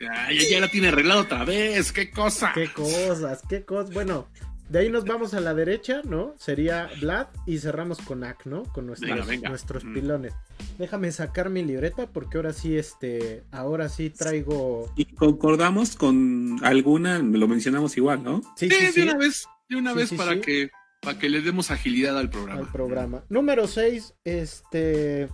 Ya, 0.00 0.30
ya, 0.30 0.48
ya 0.48 0.60
la 0.60 0.68
tiene 0.68 0.88
arreglado 0.88 1.22
otra 1.22 1.44
vez, 1.44 1.90
qué 1.90 2.08
cosa. 2.12 2.52
qué 2.54 2.72
cosas, 2.72 3.42
qué 3.48 3.64
cosas. 3.64 3.92
Bueno, 3.92 4.28
de 4.68 4.78
ahí 4.80 4.90
nos 4.90 5.04
vamos 5.04 5.34
a 5.34 5.40
la 5.40 5.54
derecha, 5.54 6.02
¿no? 6.04 6.34
Sería 6.38 6.90
Vlad 7.00 7.28
y 7.46 7.58
cerramos 7.58 7.98
con 7.98 8.22
Ak, 8.24 8.44
¿no? 8.46 8.64
Con 8.64 8.86
nuestros, 8.86 9.10
Venga, 9.10 9.24
venga. 9.26 9.48
nuestros 9.48 9.84
Mm. 9.84 9.94
pilones. 9.94 10.34
Déjame 10.78 11.10
sacar 11.12 11.48
mi 11.50 11.62
libreta 11.64 12.06
porque 12.06 12.36
ahora 12.38 12.52
sí, 12.52 12.76
este, 12.76 13.44
ahora 13.50 13.88
sí 13.88 14.10
traigo. 14.10 14.92
Y 14.96 15.06
concordamos 15.06 15.96
con 15.96 16.58
alguna, 16.62 17.18
lo 17.18 17.48
mencionamos 17.48 17.96
igual, 17.96 18.22
¿no? 18.22 18.42
Sí, 18.56 18.68
Sí, 18.70 18.86
sí, 18.92 19.00
de 19.00 19.02
una 19.10 19.16
vez, 19.18 19.46
de 19.68 19.76
una 19.76 19.92
Sí, 19.92 19.96
vez 19.98 20.08
sí, 20.10 20.16
para 20.16 20.34
sí. 20.34 20.40
que 20.40 20.70
para 21.00 21.16
que 21.18 21.28
le 21.28 21.40
demos 21.42 21.70
agilidad 21.70 22.18
al 22.18 22.28
programa. 22.28 22.60
al 22.60 22.72
programa. 22.72 23.22
Número 23.28 23.66
6, 23.68 24.14
este. 24.24 25.28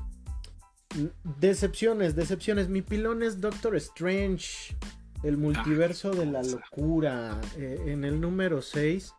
Decepciones, 1.40 2.14
decepciones. 2.14 2.68
Mi 2.68 2.82
pilón 2.82 3.22
es 3.22 3.40
Doctor 3.40 3.74
Strange, 3.76 4.76
el 5.22 5.36
multiverso 5.36 6.10
de 6.12 6.26
la 6.26 6.40
cosa. 6.42 6.56
locura. 6.70 7.40
Eh, 7.56 7.82
en 7.88 8.04
el 8.04 8.20
número 8.20 8.62
6, 8.62 9.12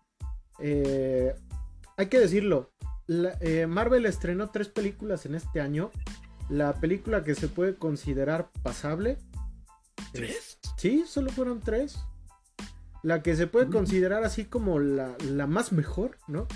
hay 0.59 2.05
que 2.07 2.19
decirlo, 2.19 2.71
la- 3.07 3.37
eh, 3.41 3.67
Marvel 3.67 4.05
estrenó 4.05 4.49
tres 4.49 4.69
películas 4.69 5.25
en 5.25 5.35
este 5.35 5.61
año. 5.61 5.91
La 6.49 6.73
película 6.73 7.23
que 7.23 7.35
se 7.35 7.47
puede 7.47 7.75
considerar 7.75 8.49
pasable. 8.63 9.17
¿Tres? 10.11 10.59
Sí, 10.77 11.03
solo 11.07 11.31
fueron 11.31 11.59
tres. 11.59 11.97
La 13.03 13.21
que 13.21 13.35
se 13.35 13.47
puede 13.47 13.67
Mm. 13.67 13.71
considerar 13.71 14.23
así 14.23 14.45
como 14.45 14.79
la, 14.79 15.15
la 15.23 15.47
más 15.47 15.71
mejor, 15.71 16.17
¿no? 16.27 16.47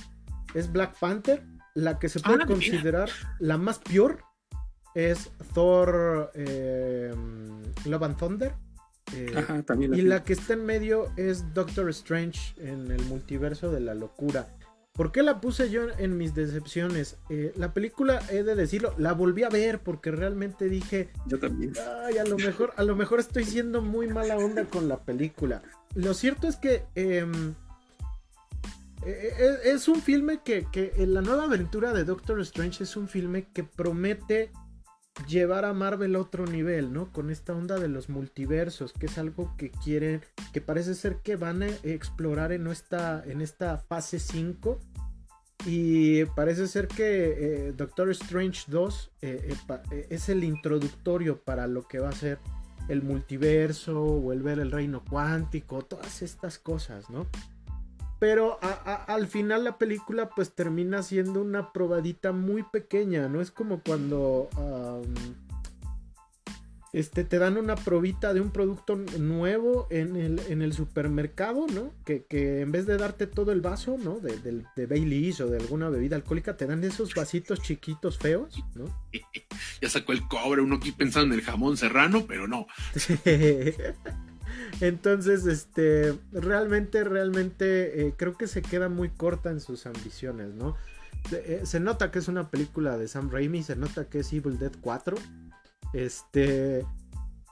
Es 0.53 0.71
Black 0.71 0.97
Panther. 0.99 1.43
La 1.75 1.99
que 1.99 2.09
se 2.09 2.19
puede 2.19 2.35
Ah, 2.35 2.37
mira. 2.37 2.47
considerar 2.47 3.09
la 3.39 3.57
más 3.57 3.79
peor 3.79 4.23
es 4.95 5.29
Thor 5.53 6.31
eh, 6.33 7.13
Love 7.85 8.03
and 8.03 8.17
Thunder. 8.17 8.55
Eh, 9.15 9.33
Ajá, 9.35 9.63
también. 9.63 9.93
y 9.93 10.01
la 10.01 10.23
que 10.23 10.33
está 10.33 10.53
en 10.53 10.65
medio 10.65 11.11
es 11.17 11.53
Doctor 11.53 11.89
Strange 11.89 12.53
en 12.59 12.91
el 12.91 13.01
multiverso 13.05 13.71
de 13.71 13.79
la 13.79 13.93
locura. 13.95 14.47
¿Por 14.93 15.13
qué 15.13 15.23
la 15.23 15.39
puse 15.39 15.69
yo 15.69 15.83
en 15.97 16.17
mis 16.17 16.35
decepciones? 16.35 17.15
Eh, 17.29 17.53
la 17.55 17.73
película, 17.73 18.21
he 18.31 18.43
de 18.43 18.53
decirlo, 18.55 18.93
la 18.97 19.13
volví 19.13 19.43
a 19.43 19.49
ver 19.49 19.79
porque 19.79 20.11
realmente 20.11 20.67
dije, 20.67 21.09
Yo 21.25 21.39
también. 21.39 21.73
Ay, 22.05 22.17
a 22.17 22.25
lo 22.25 22.37
mejor, 22.37 22.73
a 22.75 22.83
lo 22.83 22.97
mejor 22.97 23.21
estoy 23.21 23.45
siendo 23.45 23.81
muy 23.81 24.07
mala 24.07 24.35
onda 24.37 24.65
con 24.65 24.89
la 24.89 24.97
película. 25.05 25.61
Lo 25.95 26.13
cierto 26.13 26.47
es 26.49 26.57
que 26.57 26.83
em, 26.95 27.51
eh, 29.05 29.33
eh, 29.39 29.57
es 29.63 29.87
un 29.87 30.01
filme 30.01 30.41
que, 30.43 30.67
que 30.69 30.93
la 31.07 31.21
nueva 31.21 31.45
aventura 31.45 31.93
de 31.93 32.03
Doctor 32.03 32.41
Strange 32.41 32.83
es 32.83 32.97
un 32.97 33.07
filme 33.07 33.47
que 33.53 33.63
promete 33.63 34.51
llevar 35.27 35.65
a 35.65 35.73
Marvel 35.73 36.15
a 36.15 36.19
otro 36.19 36.45
nivel, 36.45 36.93
¿no? 36.93 37.11
Con 37.11 37.29
esta 37.29 37.53
onda 37.53 37.79
de 37.79 37.87
los 37.87 38.09
multiversos, 38.09 38.93
que 38.93 39.07
es 39.07 39.17
algo 39.17 39.53
que 39.57 39.71
quieren, 39.71 40.21
que 40.53 40.61
parece 40.61 40.95
ser 40.95 41.17
que 41.17 41.35
van 41.35 41.63
a 41.63 41.67
explorar 41.83 42.51
en 42.51 42.67
esta, 42.67 43.23
en 43.25 43.41
esta 43.41 43.77
fase 43.77 44.19
5. 44.19 44.79
Y 45.65 46.23
parece 46.25 46.67
ser 46.67 46.87
que 46.87 47.67
eh, 47.67 47.73
Doctor 47.73 48.09
Strange 48.11 48.63
2 48.67 49.11
eh, 49.21 49.53
eh, 49.91 50.07
es 50.09 50.29
el 50.29 50.45
introductorio 50.45 51.41
para 51.41 51.67
lo 51.67 51.85
que 51.85 51.99
va 51.99 52.09
a 52.09 52.13
ser 52.13 52.39
el 52.87 53.03
multiverso, 53.03 54.01
volver 54.01 54.59
el 54.59 54.71
reino 54.71 55.03
cuántico, 55.03 55.81
todas 55.83 56.21
estas 56.21 56.57
cosas, 56.57 57.09
¿no? 57.09 57.27
Pero 58.19 58.59
al 58.61 59.27
final 59.27 59.63
la 59.63 59.77
película 59.77 60.29
pues 60.29 60.53
termina 60.53 61.01
siendo 61.03 61.41
una 61.41 61.71
probadita 61.71 62.33
muy 62.33 62.63
pequeña, 62.63 63.29
¿no? 63.29 63.41
Es 63.41 63.49
como 63.49 63.81
cuando 63.81 64.49
este, 66.91 67.23
te 67.23 67.37
dan 67.37 67.57
una 67.57 67.75
probita 67.75 68.33
de 68.33 68.41
un 68.41 68.51
producto 68.51 68.95
nuevo 69.17 69.87
en 69.89 70.15
el, 70.17 70.73
supermercado, 70.73 71.67
¿no? 71.67 71.93
Que, 72.03 72.25
en 72.61 72.71
vez 72.71 72.87
de 72.87 72.97
darte 72.97 73.27
todo 73.27 73.51
el 73.51 73.61
vaso, 73.61 73.97
¿no? 73.97 74.19
De, 74.19 74.37
de, 74.39 74.63
de 74.75 74.85
Baileys 74.85 75.39
o 75.41 75.47
de 75.47 75.57
alguna 75.57 75.89
bebida 75.89 76.15
alcohólica, 76.15 76.57
te 76.57 76.65
dan 76.65 76.83
esos 76.83 77.13
vasitos 77.13 77.61
chiquitos 77.61 78.17
feos, 78.17 78.63
¿no? 78.75 78.85
ya 79.81 79.89
sacó 79.89 80.11
el 80.11 80.27
cobre, 80.27 80.61
uno 80.61 80.75
aquí 80.75 80.91
pensando 80.91 81.33
en 81.33 81.39
el 81.39 81.45
jamón 81.45 81.77
serrano, 81.77 82.25
pero 82.27 82.47
no. 82.47 82.67
Entonces, 84.81 85.45
este, 85.45 86.17
realmente, 86.31 87.03
realmente 87.03 88.07
eh, 88.07 88.13
creo 88.15 88.37
que 88.37 88.47
se 88.47 88.61
queda 88.61 88.89
muy 88.89 89.09
corta 89.09 89.51
en 89.51 89.59
sus 89.59 89.85
ambiciones, 89.85 90.53
¿no? 90.53 90.75
Eh, 91.31 91.61
se 91.63 91.79
nota 91.79 92.11
que 92.11 92.19
es 92.19 92.27
una 92.27 92.49
película 92.49 92.97
de 92.97 93.07
Sam 93.07 93.29
Raimi, 93.29 93.63
se 93.63 93.75
nota 93.75 94.05
que 94.05 94.19
es 94.19 94.33
Evil 94.33 94.57
Dead 94.57 94.71
4. 94.81 95.17
Este, 95.93 96.85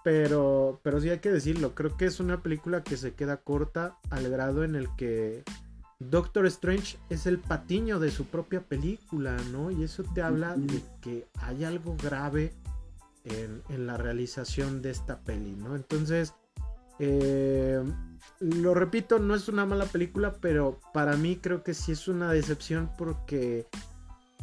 pero, 0.03 0.79
pero 0.83 1.01
sí 1.01 1.09
hay 1.09 1.19
que 1.19 1.31
decirlo, 1.31 1.75
creo 1.75 1.97
que 1.97 2.05
es 2.05 2.19
una 2.19 2.41
película 2.41 2.83
que 2.83 2.97
se 2.97 3.13
queda 3.13 3.37
corta 3.37 3.97
al 4.09 4.29
grado 4.29 4.63
en 4.63 4.75
el 4.75 4.87
que 4.95 5.43
Doctor 5.99 6.45
Strange 6.45 6.97
es 7.09 7.25
el 7.25 7.39
patiño 7.39 7.99
de 7.99 8.11
su 8.11 8.25
propia 8.25 8.61
película, 8.61 9.35
¿no? 9.51 9.71
Y 9.71 9.83
eso 9.83 10.03
te 10.03 10.21
habla 10.21 10.55
de 10.55 10.81
que 11.01 11.27
hay 11.41 11.63
algo 11.63 11.97
grave 12.01 12.53
en, 13.25 13.63
en 13.69 13.87
la 13.87 13.97
realización 13.97 14.81
de 14.81 14.91
esta 14.91 15.19
peli, 15.21 15.55
¿no? 15.55 15.75
Entonces, 15.75 16.33
eh, 16.99 17.81
lo 18.39 18.73
repito, 18.73 19.19
no 19.19 19.35
es 19.35 19.47
una 19.47 19.65
mala 19.65 19.85
película, 19.85 20.33
pero 20.39 20.79
para 20.93 21.15
mí 21.15 21.37
creo 21.37 21.63
que 21.63 21.73
sí 21.73 21.93
es 21.93 22.07
una 22.07 22.31
decepción 22.31 22.89
porque 22.97 23.65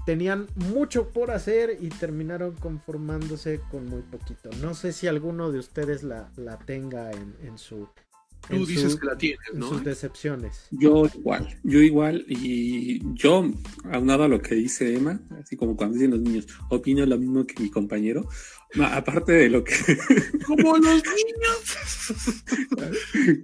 tenían 0.05 0.47
mucho 0.57 1.09
por 1.09 1.31
hacer 1.31 1.79
y 1.81 1.89
terminaron 1.89 2.55
conformándose 2.57 3.61
con 3.71 3.89
muy 3.89 4.03
poquito. 4.03 4.51
No 4.61 4.75
sé 4.75 4.93
si 4.93 5.07
alguno 5.07 5.51
de 5.51 5.59
ustedes 5.59 6.03
la, 6.03 6.31
la 6.37 6.59
tenga 6.59 7.11
en, 7.13 7.35
en 7.43 7.59
su 7.59 7.89
Tú 8.49 8.67
dices 8.67 8.97
que 8.97 9.07
la 9.07 9.17
tienes, 9.17 9.55
¿no? 9.55 9.69
sus 9.69 9.85
decepciones. 9.85 10.67
Yo 10.71 11.07
igual, 11.15 11.59
yo 11.63 11.81
igual, 11.81 12.25
y 12.29 13.01
yo, 13.15 13.51
aunado 13.91 14.25
a 14.25 14.29
lo 14.29 14.41
que 14.41 14.55
dice 14.55 14.95
Emma, 14.95 15.19
así 15.41 15.57
como 15.57 15.77
cuando 15.77 15.95
dicen 15.95 16.11
los 16.11 16.21
niños, 16.21 16.47
opino 16.69 17.07
lo 17.07 17.17
mismo 17.19 17.47
que 17.47 17.63
mi 17.63 17.71
compañero, 17.71 18.29
aparte 18.83 19.33
de 19.33 19.51
lo 19.51 19.63
que... 19.65 19.75
como 20.47 20.77
los 20.77 21.03
niños. 21.03 21.79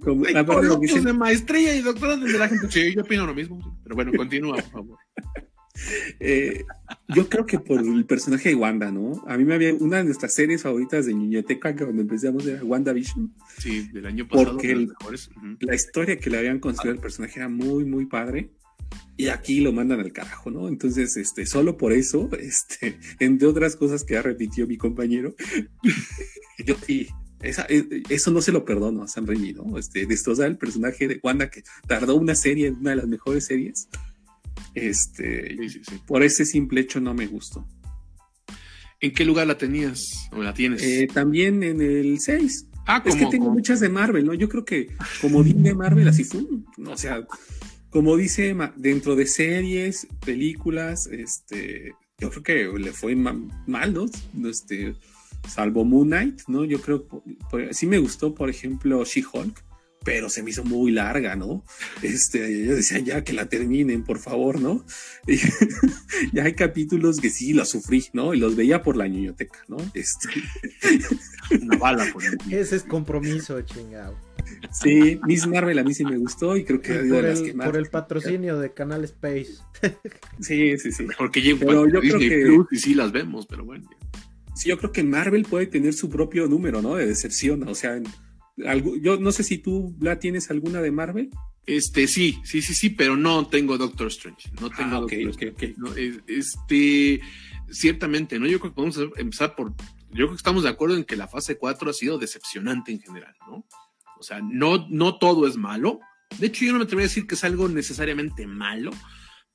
como, 0.03 0.25
aparte 0.35 0.61
de 0.61 0.67
lo 0.67 0.79
que 0.79 0.87
dicen... 0.87 1.03
de 1.03 1.13
maestría 1.13 1.75
y 1.75 1.81
doctora 1.81 2.17
de 2.17 2.37
la 2.37 2.49
gente, 2.49 2.67
sí, 2.69 2.93
yo 2.95 3.01
opino 3.01 3.25
lo 3.25 3.33
mismo, 3.33 3.79
pero 3.83 3.95
bueno, 3.95 4.11
continúa, 4.15 4.55
por 4.57 4.71
favor. 4.71 4.99
Eh, 6.19 6.65
yo 7.07 7.29
creo 7.29 7.45
que 7.45 7.59
por 7.59 7.79
el 7.79 8.05
personaje 8.05 8.49
de 8.49 8.55
Wanda, 8.55 8.91
¿no? 8.91 9.23
A 9.27 9.37
mí 9.37 9.45
me 9.45 9.55
había 9.55 9.73
una 9.73 9.97
de 9.97 10.03
nuestras 10.05 10.33
series 10.33 10.63
favoritas 10.63 11.05
de 11.05 11.13
Niñoteca 11.13 11.75
que 11.75 11.83
cuando 11.83 12.01
empezamos 12.01 12.45
era 12.45 12.63
WandaVision. 12.63 13.33
Sí, 13.57 13.89
del 13.91 14.05
año 14.05 14.27
pasado. 14.27 14.51
Porque 14.53 14.87
la 15.61 15.75
historia 15.75 16.17
que 16.17 16.29
le 16.29 16.37
habían 16.37 16.59
construido 16.59 16.95
al 16.95 17.01
personaje 17.01 17.39
era 17.39 17.49
muy, 17.49 17.85
muy 17.85 18.05
padre. 18.05 18.51
Y 19.17 19.27
aquí 19.27 19.59
lo 19.59 19.71
mandan 19.71 19.99
al 19.99 20.11
carajo, 20.11 20.49
¿no? 20.49 20.67
Entonces, 20.67 21.15
este, 21.17 21.45
solo 21.45 21.77
por 21.77 21.93
eso, 21.93 22.29
este, 22.39 22.97
entre 23.19 23.47
otras 23.47 23.75
cosas 23.75 24.03
que 24.03 24.15
ya 24.15 24.21
repitió 24.21 24.67
mi 24.67 24.77
compañero, 24.77 25.35
yo 26.65 26.75
sí, 26.85 27.07
e, 27.41 28.03
eso 28.09 28.31
no 28.31 28.41
se 28.41 28.51
lo 28.51 28.65
perdono 28.65 29.03
a 29.03 29.07
Sam 29.07 29.25
Raimi, 29.25 29.53
¿no? 29.53 29.77
Este, 29.77 30.05
destrozar 30.05 30.47
el 30.47 30.57
personaje 30.57 31.07
de 31.07 31.19
Wanda 31.21 31.49
que 31.49 31.63
tardó 31.87 32.15
una 32.15 32.35
serie, 32.35 32.71
una 32.71 32.91
de 32.91 32.95
las 32.97 33.07
mejores 33.07 33.45
series, 33.45 33.89
este, 34.73 35.57
por 36.07 36.23
ese 36.23 36.45
simple 36.45 36.81
hecho 36.81 36.99
no 36.99 37.13
me 37.13 37.27
gustó. 37.27 37.67
¿En 38.99 39.13
qué 39.13 39.25
lugar 39.25 39.47
la 39.47 39.57
tenías 39.57 40.29
o 40.31 40.43
la 40.43 40.53
tienes? 40.53 40.83
Eh, 40.83 41.07
también 41.11 41.63
en 41.63 41.81
el 41.81 42.19
6. 42.19 42.67
Ah, 42.85 43.01
es 43.05 43.15
que 43.15 43.25
tengo 43.27 43.49
muchas 43.49 43.79
de 43.79 43.89
Marvel, 43.89 44.25
¿no? 44.25 44.33
Yo 44.33 44.47
creo 44.47 44.63
que 44.63 44.89
como 45.21 45.43
de 45.43 45.73
Marvel 45.73 46.07
así 46.07 46.23
fue, 46.23 46.41
o 46.85 46.97
sea, 46.97 47.25
como 47.91 48.15
dice 48.15 48.55
dentro 48.77 49.15
de 49.15 49.27
series, 49.27 50.07
películas, 50.25 51.07
este, 51.07 51.93
yo 52.17 52.29
creo 52.29 52.43
que 52.43 52.79
le 52.79 52.93
fue 52.93 53.15
mal, 53.15 53.93
¿no? 53.93 54.05
Este, 54.49 54.95
salvo 55.47 55.83
Moon 55.83 56.07
Knight, 56.07 56.41
¿no? 56.47 56.63
Yo 56.63 56.81
creo, 56.81 57.05
sí 57.71 57.87
me 57.87 57.99
gustó, 57.99 58.33
por 58.33 58.49
ejemplo, 58.49 59.03
She-Hulk, 59.03 59.63
pero 60.03 60.29
se 60.29 60.41
me 60.41 60.49
hizo 60.49 60.63
muy 60.63 60.91
larga, 60.91 61.35
¿no? 61.35 61.63
Este, 62.01 62.65
yo 62.65 62.75
decía, 62.75 62.99
ya 62.99 63.23
que 63.23 63.33
la 63.33 63.47
terminen, 63.49 64.03
por 64.03 64.19
favor, 64.19 64.59
¿no? 64.59 64.85
Y 65.27 65.37
ya 66.33 66.45
hay 66.45 66.53
capítulos 66.53 67.19
que 67.19 67.29
sí 67.29 67.53
los 67.53 67.69
sufrí, 67.69 68.05
¿no? 68.13 68.33
Y 68.33 68.39
los 68.39 68.55
veía 68.55 68.81
por 68.81 68.97
la 68.97 69.07
niñoteca, 69.07 69.59
¿no? 69.67 69.77
Este... 69.93 70.29
Una 71.61 71.77
bala 71.77 72.07
por 72.11 72.23
el 72.23 72.37
Ese 72.51 72.77
es 72.77 72.83
compromiso, 72.83 73.61
chingado. 73.61 74.17
Sí, 74.71 75.19
Miss 75.25 75.47
Marvel 75.47 75.79
a 75.79 75.83
mí 75.83 75.93
sí 75.93 76.03
me 76.03 76.17
gustó 76.17 76.55
y 76.57 76.63
creo 76.63 76.81
que 76.81 76.93
por, 76.95 77.25
el, 77.25 77.55
por 77.55 77.75
el 77.75 77.87
patrocinio 77.87 78.59
de 78.59 78.73
Canal 78.73 79.03
Space. 79.03 79.53
Sí, 80.39 80.77
sí, 80.77 80.91
sí. 80.91 81.03
Mejor 81.03 81.31
que 81.31 81.55
pero 81.59 81.87
yo 81.87 81.99
creo 81.99 82.19
que 82.19 82.75
y 82.75 82.79
sí 82.79 82.93
las 82.93 83.11
vemos, 83.11 83.45
pero 83.47 83.65
bueno. 83.65 83.89
Sí, 84.55 84.69
yo 84.69 84.77
creo 84.77 84.91
que 84.91 85.03
Marvel 85.03 85.43
puede 85.43 85.67
tener 85.67 85.93
su 85.93 86.09
propio 86.09 86.47
número, 86.47 86.81
¿no? 86.81 86.95
De 86.95 87.05
decepción, 87.05 87.67
o 87.67 87.75
sea, 87.75 87.95
en 87.95 88.05
yo 89.01 89.17
no 89.17 89.31
sé 89.31 89.43
si 89.43 89.57
tú 89.57 89.95
la 89.99 90.19
tienes 90.19 90.49
alguna 90.49 90.81
de 90.81 90.91
Marvel. 90.91 91.29
Este, 91.65 92.07
sí, 92.07 92.39
sí, 92.43 92.61
sí, 92.61 92.73
sí, 92.73 92.89
pero 92.89 93.15
no 93.15 93.47
tengo 93.47 93.77
Doctor 93.77 94.07
Strange. 94.07 94.49
No 94.59 94.67
ah, 94.67 94.75
tengo 94.75 95.01
Doctor 95.01 95.29
Strange. 95.29 95.75
este, 96.27 97.21
ciertamente, 97.69 98.39
¿no? 98.39 98.47
Yo 98.47 98.59
creo 98.59 98.71
que 98.71 98.75
podemos 98.75 98.99
empezar 99.17 99.55
por. 99.55 99.73
Yo 100.09 100.25
creo 100.25 100.29
que 100.29 100.35
estamos 100.35 100.63
de 100.63 100.69
acuerdo 100.69 100.95
en 100.97 101.05
que 101.05 101.15
la 101.15 101.27
fase 101.27 101.57
4 101.57 101.89
ha 101.89 101.93
sido 101.93 102.17
decepcionante 102.17 102.91
en 102.91 102.99
general, 102.99 103.33
¿no? 103.47 103.65
O 104.21 104.23
sea, 104.23 104.39
no, 104.39 104.87
no 104.87 105.17
todo 105.17 105.47
es 105.47 105.57
malo. 105.57 105.99
De 106.37 106.45
hecho, 106.45 106.63
yo 106.63 106.73
no 106.73 106.77
me 106.77 106.83
atrevería 106.83 107.07
a 107.07 107.09
decir 107.09 107.25
que 107.25 107.33
es 107.33 107.43
algo 107.43 107.67
necesariamente 107.67 108.45
malo, 108.45 108.91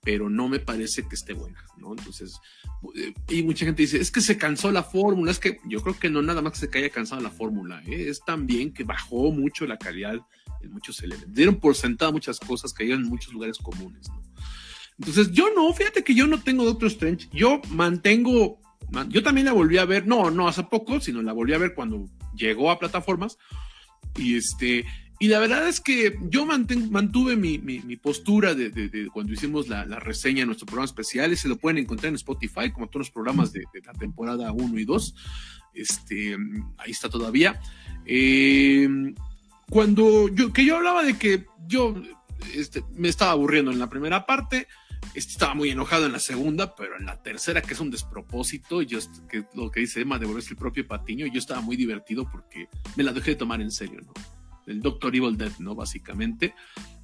pero 0.02 0.28
no 0.28 0.48
me 0.48 0.58
parece 0.58 1.06
que 1.06 1.14
esté 1.14 1.34
buena, 1.34 1.64
¿no? 1.78 1.92
Entonces, 1.92 2.40
eh, 2.96 3.14
y 3.28 3.44
mucha 3.44 3.64
gente 3.64 3.82
dice, 3.82 4.00
es 4.00 4.10
que 4.10 4.20
se 4.20 4.36
cansó 4.36 4.72
la 4.72 4.82
fórmula, 4.82 5.30
es 5.30 5.38
que 5.38 5.60
yo 5.68 5.80
creo 5.82 5.96
que 5.96 6.10
no 6.10 6.20
nada 6.20 6.42
más 6.42 6.58
que 6.58 6.66
se 6.66 6.78
haya 6.78 6.90
cansado 6.90 7.22
la 7.22 7.30
fórmula, 7.30 7.80
¿eh? 7.86 8.08
es 8.08 8.24
también 8.26 8.74
que 8.74 8.82
bajó 8.82 9.30
mucho 9.30 9.66
la 9.66 9.78
calidad 9.78 10.18
en 10.62 10.72
muchos 10.72 11.00
elementos, 11.00 11.32
dieron 11.32 11.60
por 11.60 11.76
sentado 11.76 12.12
muchas 12.12 12.40
cosas 12.40 12.72
que 12.72 12.92
en 12.92 13.04
muchos 13.04 13.32
lugares 13.32 13.58
comunes, 13.58 14.08
¿no? 14.08 14.20
Entonces, 14.98 15.30
yo 15.30 15.54
no, 15.54 15.72
fíjate 15.72 16.02
que 16.02 16.14
yo 16.16 16.26
no 16.26 16.42
tengo 16.42 16.64
Doctor 16.64 16.88
Strange, 16.88 17.28
yo 17.32 17.60
mantengo, 17.68 18.60
yo 19.10 19.22
también 19.22 19.44
la 19.44 19.52
volví 19.52 19.78
a 19.78 19.84
ver, 19.84 20.08
no, 20.08 20.32
no 20.32 20.48
hace 20.48 20.64
poco, 20.64 21.00
sino 21.00 21.22
la 21.22 21.32
volví 21.32 21.52
a 21.52 21.58
ver 21.58 21.72
cuando 21.72 22.08
llegó 22.34 22.72
a 22.72 22.80
plataformas, 22.80 23.38
y 24.18 24.36
este, 24.36 24.84
y 25.18 25.28
la 25.28 25.38
verdad 25.38 25.66
es 25.66 25.80
que 25.80 26.18
yo 26.28 26.44
mantuve 26.44 27.36
mi, 27.36 27.96
postura 27.96 28.54
de, 28.54 29.08
cuando 29.12 29.32
hicimos 29.32 29.68
la, 29.68 29.84
reseña 29.98 30.40
de 30.40 30.46
nuestro 30.46 30.66
programa 30.66 30.84
especial, 30.84 31.32
y 31.32 31.36
se 31.36 31.48
lo 31.48 31.56
pueden 31.56 31.78
encontrar 31.78 32.10
en 32.10 32.16
Spotify, 32.16 32.70
como 32.70 32.88
todos 32.88 33.06
los 33.06 33.10
programas 33.10 33.52
de, 33.52 33.64
la 33.84 33.92
temporada 33.94 34.52
1 34.52 34.78
y 34.78 34.84
2. 34.84 35.14
Este, 35.74 36.36
ahí 36.76 36.90
está 36.90 37.08
todavía. 37.08 37.60
Eh, 38.04 38.88
cuando 39.70 40.28
yo, 40.28 40.52
que 40.52 40.64
yo 40.64 40.76
hablaba 40.76 41.02
de 41.02 41.18
que 41.18 41.46
yo 41.66 41.94
este, 42.54 42.84
me 42.94 43.08
estaba 43.08 43.32
aburriendo 43.32 43.70
en 43.70 43.78
la 43.78 43.88
primera 43.88 44.26
parte, 44.26 44.68
este, 45.14 45.32
estaba 45.32 45.54
muy 45.54 45.70
enojado 45.70 46.06
en 46.06 46.12
la 46.12 46.18
segunda, 46.18 46.74
pero 46.74 46.96
en 46.98 47.06
la 47.06 47.22
tercera, 47.22 47.62
que 47.62 47.74
es 47.74 47.80
un 47.80 47.90
despropósito, 47.90 48.82
yo, 48.82 48.98
que 49.28 49.44
lo 49.54 49.70
que 49.70 49.80
dice 49.80 50.00
Emma, 50.00 50.18
devolverse 50.18 50.50
el 50.50 50.56
propio 50.56 50.86
patiño, 50.86 51.26
yo 51.26 51.38
estaba 51.38 51.60
muy 51.60 51.76
divertido 51.76 52.28
porque 52.30 52.68
me 52.96 53.04
la 53.04 53.12
dejé 53.12 53.32
de 53.32 53.36
tomar 53.36 53.60
en 53.60 53.70
serio, 53.70 54.00
¿no? 54.00 54.12
el 54.66 54.82
Doctor 54.82 55.14
Evil 55.14 55.36
Dead, 55.36 55.52
¿no? 55.58 55.74
Básicamente. 55.74 56.54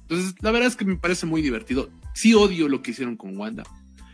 Entonces, 0.01 0.35
la 0.41 0.51
verdad 0.51 0.67
es 0.67 0.75
que 0.75 0.85
me 0.85 0.97
parece 0.97 1.25
muy 1.25 1.41
divertido. 1.41 1.89
Sí 2.13 2.33
odio 2.33 2.67
lo 2.67 2.81
que 2.81 2.91
hicieron 2.91 3.15
con 3.15 3.37
Wanda. 3.37 3.63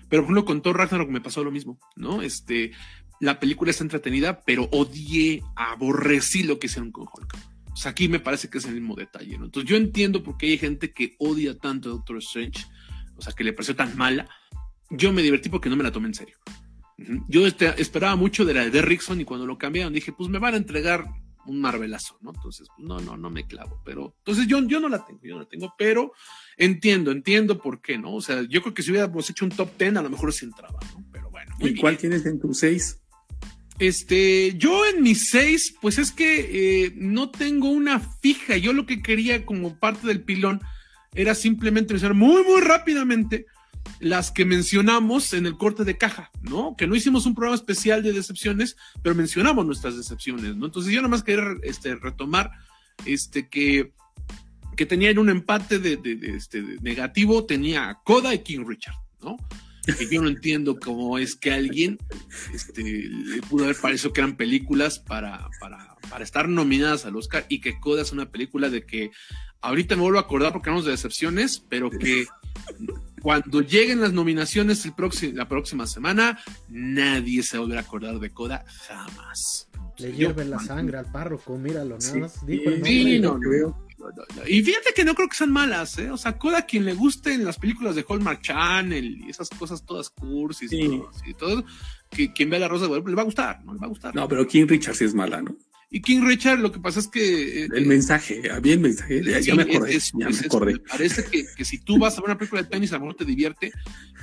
Pero 0.07 0.23
por 0.23 0.31
ejemplo, 0.31 0.45
con 0.45 0.61
Thor 0.61 0.77
Ragnarok 0.77 1.09
me 1.09 1.21
pasó 1.21 1.43
lo 1.43 1.51
mismo, 1.51 1.79
¿no? 1.95 2.21
Este, 2.21 2.71
la 3.19 3.39
película 3.39 3.71
está 3.71 3.83
entretenida, 3.83 4.41
pero 4.41 4.67
odié, 4.71 5.43
aborrecí 5.55 6.43
lo 6.43 6.57
que 6.57 6.67
hicieron 6.67 6.91
con 6.91 7.03
Hulk. 7.03 7.37
Sea, 7.75 7.91
aquí 7.91 8.07
me 8.07 8.19
parece 8.19 8.49
que 8.49 8.57
es 8.57 8.65
el 8.65 8.73
mismo 8.73 8.95
detalle, 8.95 9.37
¿no? 9.37 9.45
Entonces 9.45 9.69
yo 9.69 9.77
entiendo 9.77 10.23
por 10.23 10.37
qué 10.37 10.47
hay 10.47 10.57
gente 10.57 10.91
que 10.91 11.15
odia 11.19 11.57
tanto 11.57 11.89
a 11.89 11.91
Doctor 11.93 12.17
Strange, 12.17 12.65
o 13.19 13.21
sea, 13.21 13.33
que 13.33 13.43
le 13.43 13.53
pareció 13.53 13.75
tan 13.75 13.95
mala. 13.97 14.27
Yo 14.89 15.13
me 15.13 15.21
divertí 15.21 15.49
porque 15.49 15.69
no 15.69 15.75
me 15.75 15.83
la 15.83 15.91
tomé 15.91 16.07
en 16.07 16.15
serio. 16.15 16.37
Yo 17.27 17.45
este, 17.45 17.79
esperaba 17.81 18.15
mucho 18.15 18.43
de 18.43 18.53
la 18.53 18.61
de 18.61 18.71
Derrickson 18.71 19.21
y 19.21 19.25
cuando 19.25 19.45
lo 19.45 19.57
cambiaron 19.57 19.93
dije, 19.93 20.11
pues 20.11 20.29
me 20.29 20.39
van 20.39 20.55
a 20.55 20.57
entregar 20.57 21.05
un 21.45 21.61
marvelazo, 21.61 22.17
¿no? 22.21 22.31
Entonces, 22.35 22.67
no, 22.77 22.99
no, 22.99 23.17
no 23.17 23.29
me 23.29 23.45
clavo, 23.47 23.81
pero 23.85 24.15
entonces 24.19 24.47
yo, 24.47 24.61
yo 24.67 24.79
no 24.79 24.89
la 24.89 25.05
tengo, 25.05 25.21
yo 25.23 25.35
no 25.35 25.41
la 25.41 25.47
tengo, 25.47 25.73
pero 25.77 26.11
entiendo, 26.57 27.11
entiendo 27.11 27.61
por 27.61 27.81
qué, 27.81 27.97
¿no? 27.97 28.15
O 28.15 28.21
sea, 28.21 28.43
yo 28.47 28.61
creo 28.61 28.73
que 28.73 28.83
si 28.83 28.91
hubiéramos 28.91 29.29
hecho 29.29 29.45
un 29.45 29.51
top 29.51 29.77
10, 29.77 29.97
a 29.97 30.01
lo 30.01 30.09
mejor 30.09 30.33
sí 30.33 30.45
entraba, 30.45 30.79
¿no? 30.93 31.05
Pero 31.11 31.29
bueno. 31.29 31.55
¿Y 31.59 31.75
cuál 31.75 31.97
tienes 31.97 32.25
en 32.25 32.39
tu 32.39 32.53
6? 32.53 33.01
Este, 33.79 34.55
yo 34.57 34.85
en 34.85 35.01
mis 35.01 35.29
6, 35.29 35.75
pues 35.81 35.97
es 35.97 36.11
que 36.11 36.85
eh, 36.85 36.93
no 36.97 37.31
tengo 37.31 37.69
una 37.69 37.99
fija, 37.99 38.57
yo 38.57 38.73
lo 38.73 38.85
que 38.85 39.01
quería 39.01 39.45
como 39.45 39.79
parte 39.79 40.07
del 40.07 40.21
pilón 40.21 40.61
era 41.13 41.35
simplemente 41.35 41.93
mencionar 41.93 42.15
muy, 42.15 42.43
muy 42.43 42.61
rápidamente 42.61 43.45
las 43.99 44.31
que 44.31 44.45
mencionamos 44.45 45.33
en 45.33 45.45
el 45.45 45.57
corte 45.57 45.83
de 45.83 45.97
caja, 45.97 46.31
¿no? 46.41 46.75
Que 46.77 46.87
no 46.87 46.95
hicimos 46.95 47.25
un 47.25 47.35
programa 47.35 47.55
especial 47.55 48.03
de 48.03 48.13
decepciones, 48.13 48.77
pero 49.01 49.15
mencionamos 49.15 49.65
nuestras 49.65 49.97
decepciones, 49.97 50.55
¿no? 50.55 50.67
Entonces 50.67 50.93
yo 50.93 50.99
nada 51.01 51.09
más 51.09 51.23
quería 51.23 51.55
este, 51.63 51.95
retomar 51.95 52.51
este, 53.05 53.49
que, 53.49 53.91
que 54.77 54.85
tenían 54.85 55.17
un 55.17 55.29
empate 55.29 55.79
de, 55.79 55.99
este, 56.35 56.61
negativo, 56.81 57.45
tenía 57.45 57.99
Coda 58.03 58.33
y 58.33 58.39
King 58.39 58.65
Richard, 58.65 58.95
¿no? 59.21 59.37
Que 59.97 60.07
yo 60.07 60.21
no 60.21 60.29
entiendo 60.29 60.77
cómo 60.79 61.17
es 61.17 61.35
que 61.35 61.51
alguien 61.51 61.97
este, 62.53 62.83
le 62.83 63.41
pudo 63.41 63.63
haber 63.63 63.77
parecido 63.77 64.13
que 64.13 64.21
eran 64.21 64.37
películas 64.37 64.99
para, 64.99 65.49
para, 65.59 65.95
para 66.09 66.23
estar 66.23 66.47
nominadas 66.47 67.05
al 67.05 67.15
Oscar 67.15 67.45
y 67.49 67.59
que 67.59 67.79
Coda 67.79 68.03
es 68.03 68.11
una 68.11 68.29
película 68.29 68.69
de 68.69 68.85
que 68.85 69.09
ahorita 69.61 69.95
me 69.95 70.01
vuelvo 70.03 70.19
a 70.19 70.21
acordar 70.21 70.53
porque 70.53 70.69
hablamos 70.69 70.85
de 70.85 70.91
decepciones, 70.91 71.63
pero 71.69 71.89
que 71.89 72.25
cuando 73.21 73.61
lleguen 73.61 74.01
las 74.01 74.13
nominaciones 74.13 74.85
el 74.85 74.93
próximo, 74.93 75.33
la 75.35 75.47
próxima 75.47 75.87
semana, 75.87 76.39
nadie 76.69 77.43
se 77.43 77.57
volverá 77.57 77.81
a 77.81 77.83
acordar 77.83 78.19
de 78.19 78.29
Coda 78.31 78.65
jamás. 78.87 79.69
Le 79.97 80.13
hierve 80.13 80.45
la 80.45 80.59
sangre 80.59 80.97
al 80.97 81.11
párroco, 81.11 81.57
míralo, 81.57 81.97
nada 81.97 82.15
más 82.15 82.45
dijo 82.45 82.71
sí, 82.83 83.19
no, 83.19 83.37
Y 84.47 84.63
fíjate 84.63 84.93
que 84.95 85.03
no 85.03 85.13
creo 85.13 85.27
que 85.27 85.35
sean 85.35 85.51
malas, 85.51 85.97
¿eh? 85.99 86.09
O 86.09 86.15
sea, 86.15 86.37
Coda, 86.37 86.65
quien 86.65 86.85
le 86.85 86.93
gusten 86.93 87.43
las 87.43 87.59
películas 87.59 87.95
de 87.95 88.05
Hallmark 88.07 88.41
Channel 88.41 89.05
y 89.25 89.29
esas 89.29 89.49
cosas 89.49 89.85
todas 89.85 90.09
cursis 90.09 90.71
y 90.71 91.33
todo, 91.33 91.65
que 92.09 92.31
quien 92.31 92.49
vea 92.49 92.59
la 92.59 92.69
Rosa 92.69 92.83
de 92.83 92.87
Guadalupe 92.87 93.09
le 93.09 93.15
va 93.17 93.23
a 93.23 93.25
gustar, 93.25 93.65
¿no? 93.65 93.73
Le 93.73 93.79
va 93.79 93.87
a 93.87 93.89
gustar. 93.89 94.15
No, 94.15 94.27
pero 94.29 94.47
King 94.47 94.67
Richard 94.67 94.95
sí 94.95 95.03
es 95.03 95.13
mala, 95.13 95.41
¿no? 95.41 95.57
Y 95.91 96.01
King 96.01 96.21
Richard, 96.21 96.59
lo 96.59 96.71
que 96.71 96.79
pasa 96.79 96.99
es 96.99 97.07
que. 97.07 97.63
Eh, 97.63 97.69
el 97.73 97.87
mensaje, 97.87 98.51
había 98.51 98.73
el 98.73 98.79
mensaje. 98.79 99.23
ya, 99.41 99.55
me 99.55 99.63
acordé. 99.63 99.99
ya 99.99 100.29
me 100.29 100.37
acordé. 100.37 100.73
me 100.73 100.79
parece 100.79 101.25
que, 101.25 101.45
que, 101.57 101.65
si 101.65 101.79
tú 101.79 101.97
vas 101.97 102.15
a 102.15 102.21
ver 102.21 102.29
una 102.29 102.37
película 102.37 102.61
de 102.61 102.69
tenis, 102.69 102.91
a 102.91 102.95
lo 102.95 103.01
mejor 103.01 103.15
te 103.15 103.25
divierte, 103.25 103.71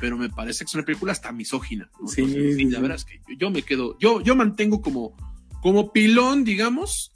pero 0.01 0.17
me 0.17 0.29
parece 0.29 0.61
que 0.61 0.69
es 0.69 0.75
una 0.75 0.85
película 0.85 1.11
hasta 1.11 1.33
misógina. 1.33 1.91
Sí, 2.07 2.25
sí, 2.25 2.65
la 2.67 2.79
verdad 2.79 2.99
es 2.99 3.05
que 3.05 3.21
yo, 3.37 3.51
me 3.51 3.63
quedo. 3.63 3.99
Yo, 3.99 4.21
yo 4.21 4.37
mantengo 4.37 4.81
como, 4.81 5.17
como 5.61 5.93
pilón, 5.93 6.45
digamos. 6.45 7.13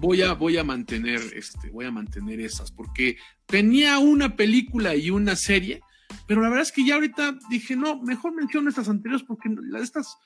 Voy 0.00 0.22
a, 0.22 0.32
voy 0.32 0.56
a 0.56 0.64
mantener, 0.64 1.20
este, 1.34 1.70
voy 1.70 1.84
a 1.84 1.90
mantener 1.90 2.40
esas, 2.40 2.70
porque 2.70 3.16
tenía 3.46 3.98
una 3.98 4.36
película 4.36 4.94
y 4.94 5.10
una 5.10 5.34
serie, 5.34 5.82
pero 6.28 6.40
la 6.40 6.48
verdad 6.48 6.66
es 6.66 6.72
que 6.72 6.86
ya 6.86 6.94
ahorita 6.94 7.36
dije, 7.50 7.74
no, 7.74 8.00
mejor 8.02 8.32
menciono 8.32 8.68
estas 8.68 8.88
anteriores 8.88 9.26
porque 9.26 9.48
las 9.70 9.82
estas 9.82 10.18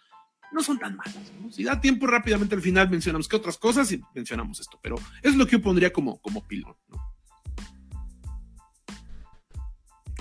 no 0.52 0.62
son 0.62 0.78
tan 0.78 0.96
malas. 0.96 1.32
Si 1.50 1.64
da 1.64 1.80
tiempo 1.80 2.06
rápidamente 2.06 2.54
al 2.54 2.60
final 2.60 2.90
mencionamos 2.90 3.28
que 3.28 3.36
otras 3.36 3.58
cosas 3.58 3.90
y 3.92 4.00
mencionamos 4.14 4.60
esto, 4.60 4.78
pero 4.82 4.96
es 5.22 5.36
lo 5.36 5.46
que 5.46 5.52
yo 5.52 5.62
pondría 5.62 5.92
como, 5.92 6.20
como 6.20 6.46
pilón. 6.46 6.74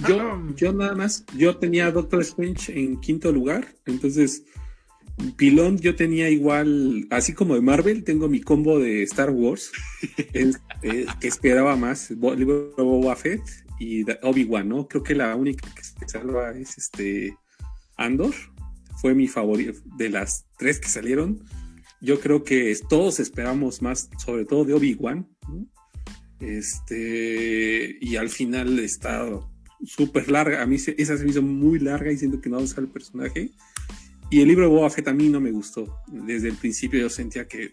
Yo, 0.07 0.19
ah, 0.19 0.41
yo 0.55 0.73
nada 0.73 0.95
más, 0.95 1.25
yo 1.37 1.57
tenía 1.57 1.91
Doctor 1.91 2.21
Strange 2.21 2.77
en 2.77 2.99
quinto 2.99 3.31
lugar, 3.31 3.75
entonces 3.85 4.43
pilón 5.35 5.77
yo 5.77 5.95
tenía 5.95 6.29
igual, 6.29 7.05
así 7.11 7.33
como 7.33 7.55
de 7.55 7.61
Marvel, 7.61 8.03
tengo 8.03 8.27
mi 8.27 8.41
combo 8.41 8.79
de 8.79 9.03
Star 9.03 9.29
Wars, 9.29 9.71
eh, 10.33 11.05
que 11.19 11.27
esperaba 11.27 11.75
más, 11.75 12.09
libro 12.09 12.73
de 12.75 12.83
Boba 12.83 13.15
Fett 13.15 13.41
y 13.79 14.03
Obi-Wan, 14.23 14.69
¿no? 14.69 14.87
Creo 14.87 15.03
que 15.03 15.13
la 15.13 15.35
única 15.35 15.69
que 15.75 15.83
se 15.83 16.07
salva 16.07 16.51
es 16.51 16.77
este 16.77 17.35
Andor 17.97 18.33
fue 18.99 19.13
mi 19.13 19.27
favorito 19.27 19.79
de 19.97 20.09
las 20.09 20.45
tres 20.57 20.79
que 20.79 20.87
salieron. 20.87 21.43
Yo 22.01 22.19
creo 22.19 22.43
que 22.43 22.75
todos 22.89 23.19
esperamos 23.19 23.81
más, 23.81 24.09
sobre 24.17 24.45
todo 24.45 24.65
de 24.65 24.73
Obi-Wan. 24.73 25.27
Este, 26.39 27.97
y 28.01 28.15
al 28.15 28.29
final 28.29 28.79
está 28.79 29.27
súper 29.85 30.29
larga. 30.29 30.61
A 30.61 30.65
mí 30.65 30.75
esa 30.75 31.17
se 31.17 31.23
me 31.23 31.29
hizo 31.29 31.41
muy 31.41 31.79
larga 31.79 32.11
y 32.11 32.17
siento 32.17 32.41
que 32.41 32.49
no 32.49 32.55
va 32.55 32.61
a 32.63 32.65
usar 32.65 32.83
el 32.83 32.89
personaje. 32.89 33.51
Y 34.29 34.41
el 34.41 34.47
libro 34.47 34.63
de 34.63 34.71
Boba 34.71 34.89
Fett 34.89 35.07
a 35.07 35.13
mí 35.13 35.29
no 35.29 35.39
me 35.39 35.51
gustó. 35.51 35.97
Desde 36.07 36.49
el 36.49 36.55
principio 36.55 36.99
yo 36.99 37.09
sentía 37.09 37.47
que 37.47 37.71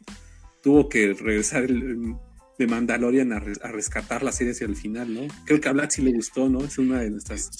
tuvo 0.62 0.88
que 0.88 1.14
regresar 1.14 1.64
el, 1.64 2.14
de 2.58 2.66
Mandalorian 2.66 3.32
a, 3.32 3.38
rescatar 3.38 4.24
la 4.24 4.32
serie 4.32 4.52
hacia 4.52 4.66
el 4.66 4.74
final, 4.74 5.14
¿no? 5.14 5.20
Creo 5.44 5.60
que 5.60 5.68
a 5.68 5.72
Black 5.72 5.92
sí 5.92 6.02
le 6.02 6.12
gustó, 6.12 6.48
¿no? 6.48 6.64
Es 6.64 6.76
una 6.76 7.00
de 7.00 7.10
nuestras 7.10 7.50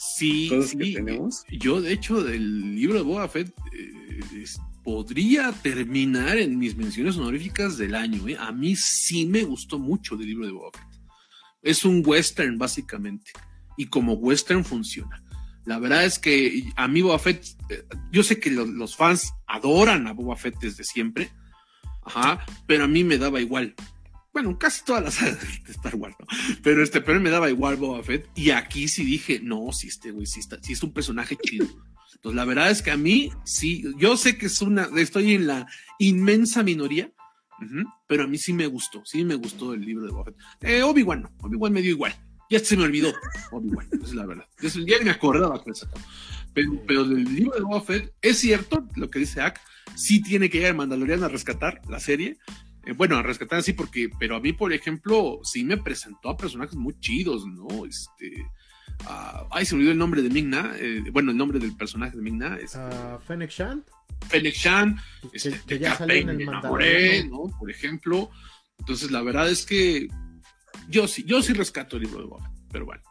cosas 0.48 0.72
que 0.72 0.92
tenemos. 0.92 1.44
Yo, 1.50 1.80
de 1.80 1.92
hecho, 1.92 2.22
del 2.22 2.74
libro 2.74 2.96
de 2.96 3.02
Boba 3.04 3.28
Fett 3.28 3.54
eh, 3.72 4.44
podría 4.82 5.52
terminar 5.52 6.38
en 6.38 6.58
mis 6.58 6.76
menciones 6.76 7.16
honoríficas 7.16 7.78
del 7.78 7.94
año. 7.94 8.26
¿eh? 8.26 8.36
A 8.40 8.50
mí 8.50 8.74
sí 8.74 9.24
me 9.24 9.44
gustó 9.44 9.78
mucho 9.78 10.16
del 10.16 10.26
libro 10.26 10.46
de 10.46 10.52
Boba 10.52 10.70
Fett. 10.72 11.00
Es 11.62 11.84
un 11.84 12.02
western, 12.04 12.58
básicamente. 12.58 13.30
Y 13.76 13.86
como 13.86 14.14
western 14.14 14.64
funciona. 14.64 15.22
La 15.64 15.78
verdad 15.78 16.06
es 16.06 16.18
que 16.18 16.72
a 16.74 16.88
mí 16.88 17.02
Boba 17.02 17.20
Fett, 17.20 17.44
eh, 17.70 17.84
yo 18.10 18.24
sé 18.24 18.40
que 18.40 18.50
los, 18.50 18.68
los 18.68 18.96
fans 18.96 19.32
adoran 19.46 20.08
a 20.08 20.12
Boba 20.12 20.34
Fett 20.34 20.58
desde 20.58 20.82
siempre. 20.82 21.30
Ajá, 22.02 22.44
pero 22.66 22.84
a 22.84 22.88
mí 22.88 23.04
me 23.04 23.18
daba 23.18 23.40
igual 23.40 23.76
bueno, 24.42 24.58
casi 24.58 24.84
todas 24.84 25.02
las 25.02 25.20
de 25.64 25.72
Star 25.72 25.96
Wars, 25.96 26.16
¿no? 26.18 26.26
Pero 26.62 26.82
este, 26.82 27.00
pero 27.00 27.20
me 27.20 27.30
daba 27.30 27.50
igual 27.50 27.76
Boba 27.76 28.02
Fett. 28.02 28.28
Y 28.36 28.50
aquí 28.50 28.86
sí 28.88 29.04
dije, 29.04 29.40
no, 29.42 29.72
sí, 29.72 29.88
este 29.88 30.12
güey, 30.12 30.26
sí, 30.26 30.40
está, 30.40 30.58
sí 30.62 30.74
es 30.74 30.82
un 30.82 30.92
personaje 30.92 31.36
chido. 31.36 31.66
Entonces, 32.14 32.36
la 32.36 32.44
verdad 32.44 32.70
es 32.70 32.82
que 32.82 32.90
a 32.90 32.96
mí, 32.96 33.32
sí, 33.44 33.84
yo 33.98 34.16
sé 34.16 34.38
que 34.38 34.46
es 34.46 34.62
una, 34.62 34.88
estoy 34.96 35.34
en 35.34 35.46
la 35.46 35.66
inmensa 35.98 36.62
minoría, 36.62 37.12
pero 38.06 38.24
a 38.24 38.26
mí 38.28 38.38
sí 38.38 38.52
me 38.52 38.68
gustó, 38.68 39.04
sí 39.04 39.24
me 39.24 39.34
gustó 39.34 39.74
el 39.74 39.80
libro 39.80 40.06
de 40.06 40.12
Boba 40.12 40.24
Fett. 40.26 40.36
Eh, 40.62 40.82
Obi-Wan 40.82 41.22
no, 41.22 41.32
Obi-Wan 41.40 41.72
me 41.72 41.82
dio 41.82 41.90
igual. 41.90 42.14
Ya 42.50 42.60
se 42.60 42.76
me 42.76 42.84
olvidó, 42.84 43.12
Obi-Wan, 43.50 43.88
es 44.02 44.14
la 44.14 44.24
verdad. 44.24 44.46
Ya 44.86 44.98
me 45.02 45.10
acordaba 45.10 45.62
que. 45.62 45.72
Pero, 46.54 46.82
pero 46.86 47.04
del 47.04 47.24
libro 47.24 47.56
de 47.56 47.62
Boba 47.62 47.80
Fett, 47.80 48.14
es 48.22 48.38
cierto 48.38 48.86
lo 48.94 49.10
que 49.10 49.18
dice 49.18 49.40
Ack, 49.40 49.60
sí 49.96 50.22
tiene 50.22 50.48
que 50.48 50.58
ir 50.58 50.64
el 50.66 50.74
Mandalorian 50.76 51.24
a 51.24 51.28
rescatar 51.28 51.80
la 51.88 51.98
serie, 51.98 52.38
eh, 52.88 52.92
bueno, 52.92 53.16
a 53.16 53.22
rescatar 53.22 53.58
así 53.58 53.74
porque, 53.74 54.08
pero 54.18 54.36
a 54.36 54.40
mí, 54.40 54.52
por 54.54 54.72
ejemplo, 54.72 55.40
sí 55.42 55.62
me 55.62 55.76
presentó 55.76 56.30
a 56.30 56.36
personajes 56.36 56.74
muy 56.74 56.98
chidos, 57.00 57.46
¿no? 57.46 57.84
Este, 57.84 58.46
ay, 59.50 59.66
se 59.66 59.74
me 59.74 59.80
olvidó 59.80 59.92
el 59.92 59.98
nombre 59.98 60.22
de 60.22 60.30
Mingna, 60.30 60.72
eh, 60.76 61.02
bueno, 61.12 61.30
el 61.30 61.36
nombre 61.36 61.58
del 61.58 61.76
personaje 61.76 62.16
de 62.16 62.22
Mingna. 62.22 62.56
es 62.56 62.74
uh, 62.74 63.18
Fennec 63.26 63.50
Shan. 63.50 63.84
Fennec 64.28 64.54
Shan, 64.54 64.98
este, 65.32 65.60
que, 65.66 65.78
ya 65.78 65.96
salió 65.96 66.16
en 66.16 66.30
el 66.30 67.30
¿no? 67.30 67.54
Por 67.58 67.70
ejemplo. 67.70 68.30
Entonces, 68.78 69.10
la 69.10 69.22
verdad 69.22 69.50
es 69.50 69.66
que 69.66 70.08
yo 70.88 71.06
sí, 71.08 71.24
yo 71.24 71.42
sí 71.42 71.52
rescato 71.52 71.96
el 71.96 72.04
libro 72.04 72.20
de 72.20 72.26
Boba, 72.26 72.50
pero 72.72 72.86
bueno. 72.86 73.02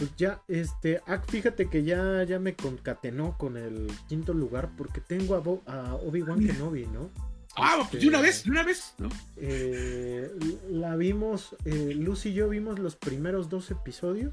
Pues 0.00 0.16
ya, 0.16 0.40
este, 0.48 1.02
ah, 1.06 1.18
fíjate 1.18 1.68
que 1.68 1.82
ya, 1.82 2.24
ya 2.24 2.38
me 2.38 2.56
concatenó 2.56 3.36
con 3.36 3.58
el 3.58 3.86
quinto 4.08 4.32
lugar 4.32 4.70
porque 4.74 5.02
tengo 5.02 5.34
a, 5.66 5.94
Obi-Wan 5.96 6.40
Kenobi, 6.40 6.86
¿no? 6.86 7.10
Ah, 7.54 7.86
pues 7.90 8.02
de 8.02 8.08
una 8.08 8.22
vez, 8.22 8.44
de 8.44 8.50
una 8.50 8.62
vez, 8.62 8.94
¿no? 8.96 9.10
Eh, 9.36 10.32
la 10.70 10.96
vimos, 10.96 11.54
eh, 11.66 11.92
Lucy 11.94 12.30
y 12.30 12.32
yo 12.32 12.48
vimos 12.48 12.78
los 12.78 12.96
primeros 12.96 13.50
dos 13.50 13.70
episodios 13.70 14.30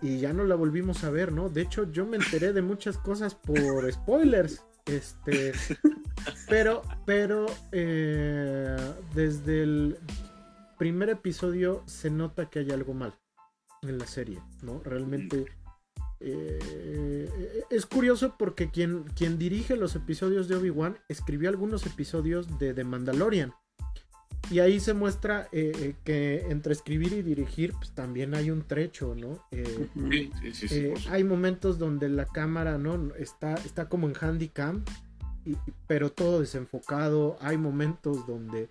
y 0.00 0.18
ya 0.18 0.32
no 0.32 0.42
la 0.42 0.56
volvimos 0.56 1.04
a 1.04 1.10
ver, 1.10 1.30
¿no? 1.30 1.48
De 1.48 1.62
hecho, 1.62 1.88
yo 1.92 2.04
me 2.04 2.16
enteré 2.16 2.52
de 2.52 2.62
muchas 2.62 2.98
cosas 2.98 3.36
por 3.36 3.92
spoilers. 3.92 4.64
Este, 4.86 5.52
pero, 6.48 6.82
pero 7.06 7.46
eh, 7.70 8.76
desde 9.14 9.62
el 9.62 9.96
primer 10.76 11.08
episodio 11.10 11.84
se 11.86 12.10
nota 12.10 12.50
que 12.50 12.58
hay 12.58 12.72
algo 12.72 12.94
mal 12.94 13.14
en 13.82 13.98
la 13.98 14.06
serie, 14.06 14.40
¿no? 14.62 14.80
Realmente 14.84 15.46
eh, 16.24 17.64
es 17.70 17.86
curioso 17.86 18.36
porque 18.38 18.70
quien, 18.70 19.04
quien 19.16 19.38
dirige 19.38 19.76
los 19.76 19.96
episodios 19.96 20.46
de 20.46 20.54
Obi-Wan 20.54 20.98
escribió 21.08 21.48
algunos 21.48 21.84
episodios 21.86 22.58
de 22.58 22.74
The 22.74 22.84
Mandalorian. 22.84 23.52
Y 24.50 24.58
ahí 24.58 24.80
se 24.80 24.92
muestra 24.92 25.48
eh, 25.52 25.72
eh, 25.74 25.94
que 26.04 26.46
entre 26.50 26.72
escribir 26.72 27.12
y 27.12 27.22
dirigir 27.22 27.72
pues, 27.72 27.92
también 27.92 28.34
hay 28.34 28.50
un 28.50 28.62
trecho, 28.62 29.14
¿no? 29.14 29.44
Sí, 29.50 30.30
sí, 30.52 30.68
sí, 30.68 30.92
hay 31.10 31.24
momentos 31.24 31.78
donde 31.78 32.08
la 32.08 32.26
cámara 32.26 32.76
¿no? 32.76 33.14
está, 33.16 33.54
está 33.54 33.88
como 33.88 34.08
en 34.08 34.14
handicam, 34.20 34.84
pero 35.86 36.10
todo 36.10 36.40
desenfocado. 36.40 37.36
Hay 37.40 37.56
momentos 37.56 38.26
donde 38.26 38.68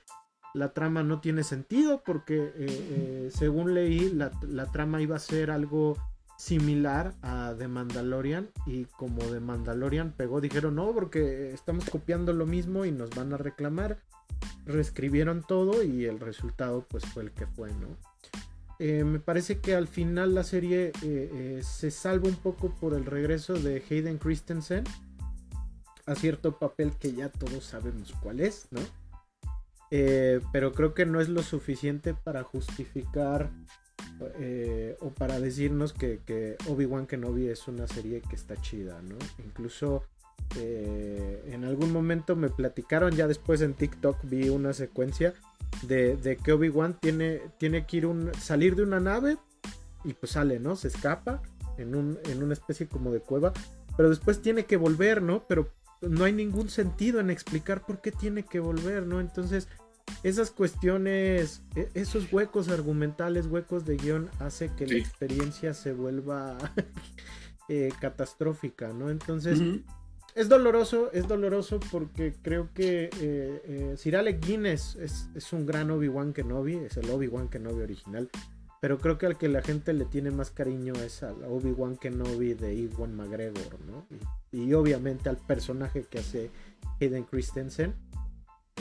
la 0.53 0.73
trama 0.73 1.03
no 1.03 1.21
tiene 1.21 1.43
sentido 1.43 2.01
porque 2.05 2.35
eh, 2.35 2.53
eh, 2.57 3.29
según 3.33 3.73
leí 3.73 4.11
la, 4.11 4.31
trama 4.71 5.01
iba 5.01 5.15
a 5.15 5.19
ser 5.19 5.51
algo 5.51 5.97
similar 6.37 7.13
a 7.21 7.53
The 7.57 7.67
Mandalorian 7.67 8.49
y 8.65 8.85
como 8.85 9.19
The 9.23 9.39
Mandalorian 9.39 10.11
pegó 10.11 10.41
dijeron 10.41 10.75
no 10.75 10.91
porque 10.93 11.51
estamos 11.53 11.89
copiando 11.89 12.33
lo 12.33 12.45
mismo 12.45 12.85
y 12.85 12.91
nos 12.91 13.11
van 13.11 13.33
a 13.33 13.37
reclamar 13.37 13.99
reescribieron 14.65 15.43
todo 15.43 15.83
y 15.83 16.05
el 16.05 16.19
resultado 16.19 16.85
pues 16.89 17.05
fue 17.05 17.23
el 17.23 17.31
que 17.31 17.45
fue 17.45 17.69
no 17.73 17.87
eh, 18.79 19.03
me 19.03 19.19
parece 19.19 19.59
que 19.59 19.75
al 19.75 19.87
final 19.87 20.33
la 20.33 20.43
serie 20.43 20.91
se 21.61 21.91
salva 21.91 22.27
un 22.27 22.35
poco 22.35 22.73
por 22.73 22.95
el 22.95 23.05
regreso 23.05 23.53
de 23.53 23.83
Hayden 23.87 24.17
Christensen 24.17 24.83
a 26.07 26.15
cierto 26.15 26.57
papel 26.57 26.93
que 26.97 27.13
ya 27.13 27.29
todos 27.29 27.63
sabemos 27.63 28.13
cuál 28.21 28.39
es 28.39 28.67
no 28.71 28.81
eh, 29.91 30.39
pero 30.53 30.71
creo 30.71 30.93
que 30.93 31.05
no 31.05 31.19
es 31.19 31.27
lo 31.27 31.43
suficiente 31.43 32.13
para 32.13 32.43
justificar 32.43 33.51
eh, 34.39 34.95
o 35.01 35.09
para 35.09 35.39
decirnos 35.39 35.91
que, 35.93 36.55
Obi-Wan 36.67 37.07
Kenobi 37.07 37.47
es 37.47 37.67
una 37.67 37.87
serie 37.87 38.21
que 38.21 38.35
está 38.35 38.55
chida, 38.61 39.01
¿no? 39.01 39.17
Incluso 39.43 40.03
eh, 40.57 41.43
en 41.47 41.65
algún 41.65 41.91
momento 41.91 42.37
me 42.37 42.49
platicaron, 42.49 43.11
ya 43.11 43.27
después 43.27 43.61
en 43.61 43.73
TikTok 43.73 44.17
vi 44.23 44.49
una 44.49 44.73
secuencia 44.73 45.33
de, 45.83 46.37
que 46.41 46.53
Obi-Wan 46.53 46.97
tiene, 46.99 47.41
tiene 47.57 47.85
que 47.85 47.97
ir 47.97 48.05
un, 48.05 48.31
salir 48.35 48.75
de 48.75 48.83
una 48.83 48.99
nave 48.99 49.37
y 50.05 50.13
pues 50.13 50.33
sale, 50.33 50.59
¿no? 50.59 50.77
Se 50.77 50.87
escapa 50.87 51.41
en, 51.77 51.95
un, 51.95 52.17
en 52.25 52.41
una 52.43 52.53
especie 52.53 52.87
como 52.87 53.11
de 53.11 53.19
cueva, 53.19 53.51
pero 53.97 54.09
después 54.09 54.41
tiene 54.41 54.65
que 54.65 54.77
volver, 54.77 55.21
¿no? 55.21 55.45
Pero 55.47 55.69
no 56.01 56.23
hay 56.23 56.33
ningún 56.33 56.69
sentido 56.69 57.19
en 57.19 57.29
explicar 57.29 57.85
por 57.85 58.01
qué 58.01 58.11
tiene 58.11 58.43
que 58.43 58.59
volver, 58.59 59.05
¿no? 59.05 59.19
Entonces, 59.19 59.67
esas 60.23 60.51
cuestiones, 60.51 61.61
e, 61.75 61.89
esos 61.93 62.31
huecos 62.31 62.69
argumentales, 62.69 63.47
huecos 63.47 63.85
de 63.85 63.97
guion, 63.97 64.29
hace 64.39 64.71
que 64.75 64.87
la 64.87 64.95
experiencia 64.95 65.73
se 65.73 65.93
vuelva 65.93 66.57
eh, 67.69 67.89
catastrófica, 67.99 68.93
¿no? 68.93 69.09
Entonces, 69.09 69.59
es 70.35 70.47
doloroso, 70.47 71.11
es 71.11 71.27
doloroso 71.27 71.79
porque 71.91 72.33
creo 72.41 72.69
que 72.73 73.09
eh, 73.19 73.61
eh, 73.65 73.93
Sir 73.97 74.15
Alec 74.15 74.45
Guinness 74.45 74.95
es, 74.95 75.29
es 75.35 75.51
un 75.51 75.65
gran 75.65 75.91
Obi-Wan 75.91 76.33
Kenobi, 76.33 76.75
es 76.75 76.97
el 76.97 77.09
Obi-Wan 77.09 77.49
Kenobi 77.49 77.81
original. 77.81 78.29
Pero 78.81 78.97
creo 78.97 79.19
que 79.19 79.27
al 79.27 79.37
que 79.37 79.47
la 79.47 79.61
gente 79.61 79.93
le 79.93 80.05
tiene 80.05 80.31
más 80.31 80.49
cariño 80.49 80.93
es 80.95 81.21
al 81.21 81.43
Obi-Wan 81.43 81.97
Kenobi 81.97 82.55
de 82.55 82.73
Iwan 82.73 83.15
McGregor, 83.15 83.79
¿no? 83.85 84.07
Y, 84.51 84.73
obviamente 84.73 85.29
al 85.29 85.37
personaje 85.37 86.03
que 86.09 86.17
hace 86.17 86.49
Hayden 86.99 87.23
Christensen. 87.23 87.93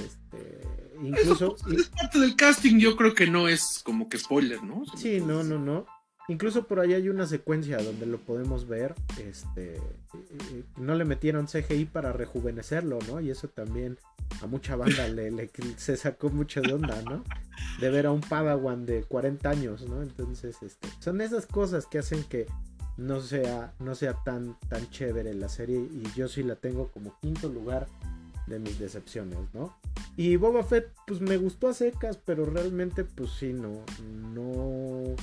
Este, 0.05 0.61
incluso. 1.03 1.57
parte 1.97 2.19
del 2.19 2.37
casting, 2.37 2.79
yo 2.79 2.97
creo 2.97 3.15
que 3.15 3.27
no 3.27 3.49
es 3.49 3.83
como 3.85 4.09
que 4.09 4.19
spoiler, 4.19 4.63
¿no? 4.63 4.85
Sí, 4.97 5.21
no, 5.21 5.43
no, 5.43 5.59
no. 5.59 5.87
Incluso 6.29 6.69
por 6.69 6.79
ahí 6.79 6.95
hay 6.95 7.09
una 7.09 7.27
secuencia 7.27 7.79
donde 7.79 8.07
lo 8.07 8.19
podemos 8.19 8.69
ver. 8.69 8.95
Este, 9.19 9.81
no 10.77 10.95
le 10.95 11.05
metieron 11.05 11.47
CGI 11.47 11.87
para 11.87 12.13
rejuvenecerlo, 12.13 13.01
¿no? 13.09 13.21
Y 13.21 13.31
eso 13.31 13.49
también 13.49 13.99
a 14.41 14.47
mucha 14.47 14.77
banda 14.77 15.09
le, 15.09 15.51
se 15.77 15.97
sacó 15.97 16.31
mucho 16.31 16.61
de 16.61 16.73
onda, 16.73 17.03
¿no? 17.03 17.25
De 17.81 17.91
ver 17.91 18.07
a 18.07 18.13
un 18.13 18.21
Padawan 18.21 18.87
de 18.87 19.03
40 19.03 19.51
años, 19.51 19.89
¿no? 19.89 20.03
Entonces, 20.03 20.57
este, 20.63 20.89
son 21.01 21.21
esas 21.21 21.47
cosas 21.47 21.87
que 21.87 21.99
hacen 21.99 22.23
que 22.23 22.47
no 22.97 23.21
sea, 23.21 23.75
no 23.81 23.95
sea 23.97 24.15
tan, 24.23 24.57
tan 24.69 24.89
chévere 24.91 25.35
la 25.35 25.49
serie. 25.49 25.81
Y 25.81 26.05
yo 26.15 26.29
sí 26.29 26.45
la 26.45 26.55
tengo 26.55 26.93
como 26.93 27.19
quinto 27.21 27.49
lugar 27.49 27.89
de 28.47 28.59
mis 28.59 28.79
decepciones, 28.79 29.39
¿no? 29.55 29.77
Y 30.17 30.37
Boba 30.37 30.65
Fett, 30.65 30.89
pues 31.07 31.21
me 31.21 31.37
gustó 31.37 31.69
a 31.69 31.75
secas, 31.75 32.19
pero 32.25 32.45
realmente, 32.47 33.05
pues 33.05 33.31
sí, 33.39 33.53
no, 33.53 33.85
no 34.35 35.15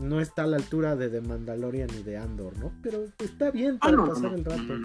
no 0.00 0.20
está 0.20 0.44
a 0.44 0.46
la 0.46 0.56
altura 0.56 0.96
de 0.96 1.08
The 1.08 1.20
Mandalorian 1.20 1.90
y 1.98 2.02
de 2.02 2.16
Andor, 2.16 2.56
¿no? 2.58 2.72
Pero 2.82 3.06
está 3.18 3.50
bien 3.50 3.76
ah, 3.80 3.86
para 3.90 4.06
pasar 4.06 4.32
el 4.34 4.44
rato. 4.44 4.80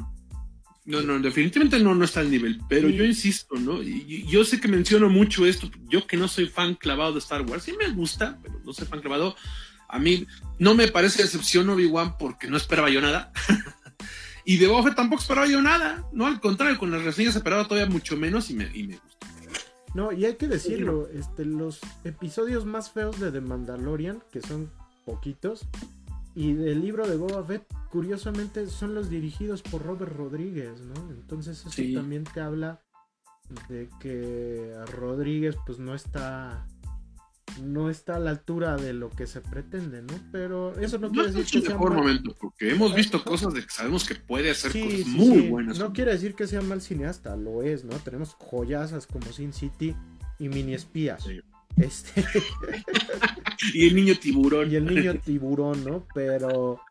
No, 0.86 1.02
no, 1.02 1.20
definitivamente 1.20 1.80
no, 1.80 1.96
no 1.96 2.06
está 2.06 2.20
al 2.20 2.30
nivel, 2.30 2.62
pero 2.70 2.90
yo 2.90 3.04
insisto, 3.04 3.56
¿no? 3.56 3.82
Y, 3.82 4.26
yo 4.28 4.46
sé 4.46 4.60
que 4.60 4.68
menciono 4.68 5.10
mucho 5.10 5.46
esto, 5.46 5.72
yo 5.90 6.06
que 6.06 6.16
no 6.16 6.28
soy 6.28 6.48
fan 6.48 6.76
clavado 6.76 7.14
de 7.14 7.20
Star 7.20 7.42
Wars, 7.42 7.64
sí 7.64 7.74
me 7.74 7.90
gusta, 7.90 8.38
pero 8.44 8.62
no 8.64 8.74
soy 8.74 8.86
fan 8.86 9.02
clavado. 9.02 9.36
A 9.88 10.00
mí 10.00 10.28
no 10.60 10.76
me 10.76 10.88
parece 10.88 11.24
excepción 11.24 11.70
Obi-Wan 11.70 12.18
porque 12.18 12.48
no 12.48 12.58
esperaba 12.58 12.90
yo 12.90 13.02
nada. 13.02 13.32
y 14.46 14.58
de 14.58 14.68
Boba 14.68 14.94
tampoco 14.94 15.22
esperaba 15.22 15.48
yo 15.48 15.62
nada, 15.62 16.08
¿no? 16.14 16.28
Al 16.28 16.40
contrario, 16.40 16.78
con 16.78 16.92
las 16.92 17.04
reseñas 17.04 17.36
esperaba 17.36 17.68
todavía 17.68 17.92
mucho 17.92 18.16
menos 18.16 18.50
y 18.52 18.54
me, 18.54 18.70
y 18.74 18.88
me 18.88 18.98
gustó. 18.98 19.28
No, 19.96 20.12
y 20.12 20.26
hay 20.26 20.36
que 20.36 20.48
decirlo, 20.48 21.08
este, 21.08 21.46
los 21.46 21.80
episodios 22.04 22.66
más 22.66 22.92
feos 22.92 23.20
de 23.20 23.32
The 23.32 23.42
Mandalorian, 23.42 24.22
que 24.32 24.42
son 24.42 24.70
poquitos. 25.06 25.66
Y 26.36 26.52
del 26.54 26.82
libro 26.82 27.08
de 27.08 27.16
Boba 27.16 27.44
Fett, 27.46 27.66
curiosamente, 27.90 28.68
son 28.68 28.94
los 28.94 29.10
dirigidos 29.10 29.62
por 29.62 29.84
Robert 29.84 30.12
Rodríguez, 30.12 30.82
¿no? 30.82 31.10
Entonces 31.12 31.66
eso 31.66 31.82
también 31.98 32.26
te 32.26 32.42
habla 32.42 32.82
de 33.70 33.90
que 34.02 34.76
Rodríguez 34.92 35.56
pues 35.66 35.80
no 35.80 35.96
está 35.96 36.68
no 37.62 37.90
está 37.90 38.16
a 38.18 38.20
la 38.20 38.32
altura 38.32 38.76
de 38.76 38.94
lo 38.94 39.10
que 39.10 39.28
se 39.28 39.42
pretende, 39.42 40.02
¿no? 40.02 40.14
Pero 40.32 40.78
eso 40.80 40.98
no, 40.98 41.10
quiere 41.10 41.32
decir 41.32 41.62
que 41.62 41.68
sea 41.68 41.76
mejor 41.76 41.94
momento, 41.94 42.36
porque 42.40 42.72
hemos 42.72 42.94
visto 42.94 43.24
cosas 43.24 43.54
de 43.54 43.62
que 43.62 43.70
sabemos 43.70 44.06
que 44.06 44.16
puede 44.16 44.52
hacer 44.52 44.72
cosas 44.72 45.08
muy 45.08 45.42
buenas. 45.50 45.80
No 45.80 45.94
quiere 45.94 46.12
decir 46.12 46.36
que 46.36 46.48
sea 46.48 46.62
mal 46.62 46.82
cineasta, 46.82 47.36
lo 47.36 47.64
es, 47.64 47.84
¿no? 47.86 47.96
Tenemos 47.98 48.36
joyasas 48.36 49.08
como 49.08 49.32
Sin 49.32 49.54
City 49.54 49.96
y 50.40 50.50
Mini 50.50 50.74
Espías. 50.74 51.26
Este... 51.78 52.24
y 53.74 53.88
el 53.88 53.96
niño 53.96 54.16
tiburón. 54.20 54.70
Y 54.72 54.76
el 54.76 54.86
niño 54.86 55.16
tiburón, 55.24 55.84
¿no? 55.86 56.06
Pero, 56.14 56.82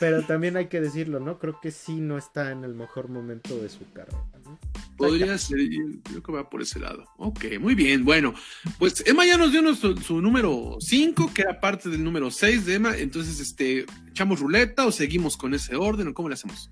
pero 0.00 0.22
también 0.24 0.56
hay 0.56 0.66
que 0.66 0.80
decirlo, 0.80 1.20
¿no? 1.20 1.38
Creo 1.38 1.60
que 1.60 1.70
sí 1.70 2.00
no 2.00 2.18
está 2.18 2.50
en 2.50 2.64
el 2.64 2.74
mejor 2.74 3.08
momento 3.08 3.56
de 3.56 3.68
su 3.68 3.90
carrera, 3.92 4.24
¿no? 4.44 4.58
Podría 4.96 5.36
ser, 5.38 5.58
creo 6.02 6.22
que 6.22 6.32
va 6.32 6.48
por 6.48 6.62
ese 6.62 6.78
lado. 6.78 7.04
Ok, 7.16 7.44
muy 7.60 7.74
bien. 7.74 8.04
Bueno, 8.04 8.34
pues 8.78 9.02
Emma 9.06 9.26
ya 9.26 9.36
nos 9.36 9.52
dio 9.52 9.74
su, 9.74 10.20
número 10.20 10.76
5, 10.80 11.32
que 11.34 11.42
era 11.42 11.60
parte 11.60 11.88
del 11.88 12.04
número 12.04 12.30
6 12.30 12.66
de 12.66 12.74
Emma. 12.74 12.96
Entonces, 12.96 13.40
este, 13.40 13.86
¿echamos 14.08 14.40
ruleta 14.40 14.86
o 14.86 14.92
seguimos 14.92 15.36
con 15.36 15.54
ese 15.54 15.76
orden 15.76 16.08
o 16.08 16.14
cómo 16.14 16.28
le 16.28 16.34
hacemos? 16.34 16.70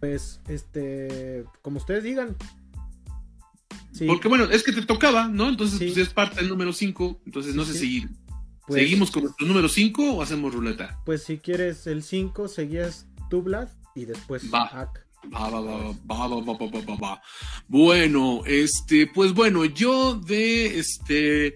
Pues, 0.00 0.40
este, 0.48 1.44
como 1.62 1.78
ustedes 1.78 2.04
digan, 2.04 2.36
porque 4.06 4.28
bueno, 4.28 4.44
es 4.44 4.64
que 4.64 4.72
te 4.72 4.82
tocaba, 4.82 5.28
¿no? 5.28 5.48
Entonces, 5.48 5.78
pues 5.78 5.96
es 5.96 6.12
parte 6.12 6.36
del 6.36 6.48
número 6.48 6.72
5. 6.72 7.20
Entonces, 7.26 7.54
no 7.54 7.64
sé 7.64 7.74
si 7.74 8.06
pues 8.66 8.82
seguimos 8.82 9.10
con 9.10 9.24
nuestro 9.24 9.46
número 9.46 9.68
5 9.68 10.14
o 10.14 10.22
hacemos 10.22 10.52
ruleta. 10.52 11.00
Pues 11.04 11.22
si 11.22 11.38
quieres 11.38 11.86
el 11.86 12.02
5, 12.02 12.48
seguías 12.48 13.06
tu 13.30 13.44
y 13.94 14.04
después 14.04 14.52
va. 14.52 14.70
Va, 14.70 14.92
Bueno, 17.68 18.42
este, 18.46 19.06
pues 19.06 19.32
bueno, 19.32 19.64
yo 19.64 20.14
de 20.14 20.78
este. 20.78 21.54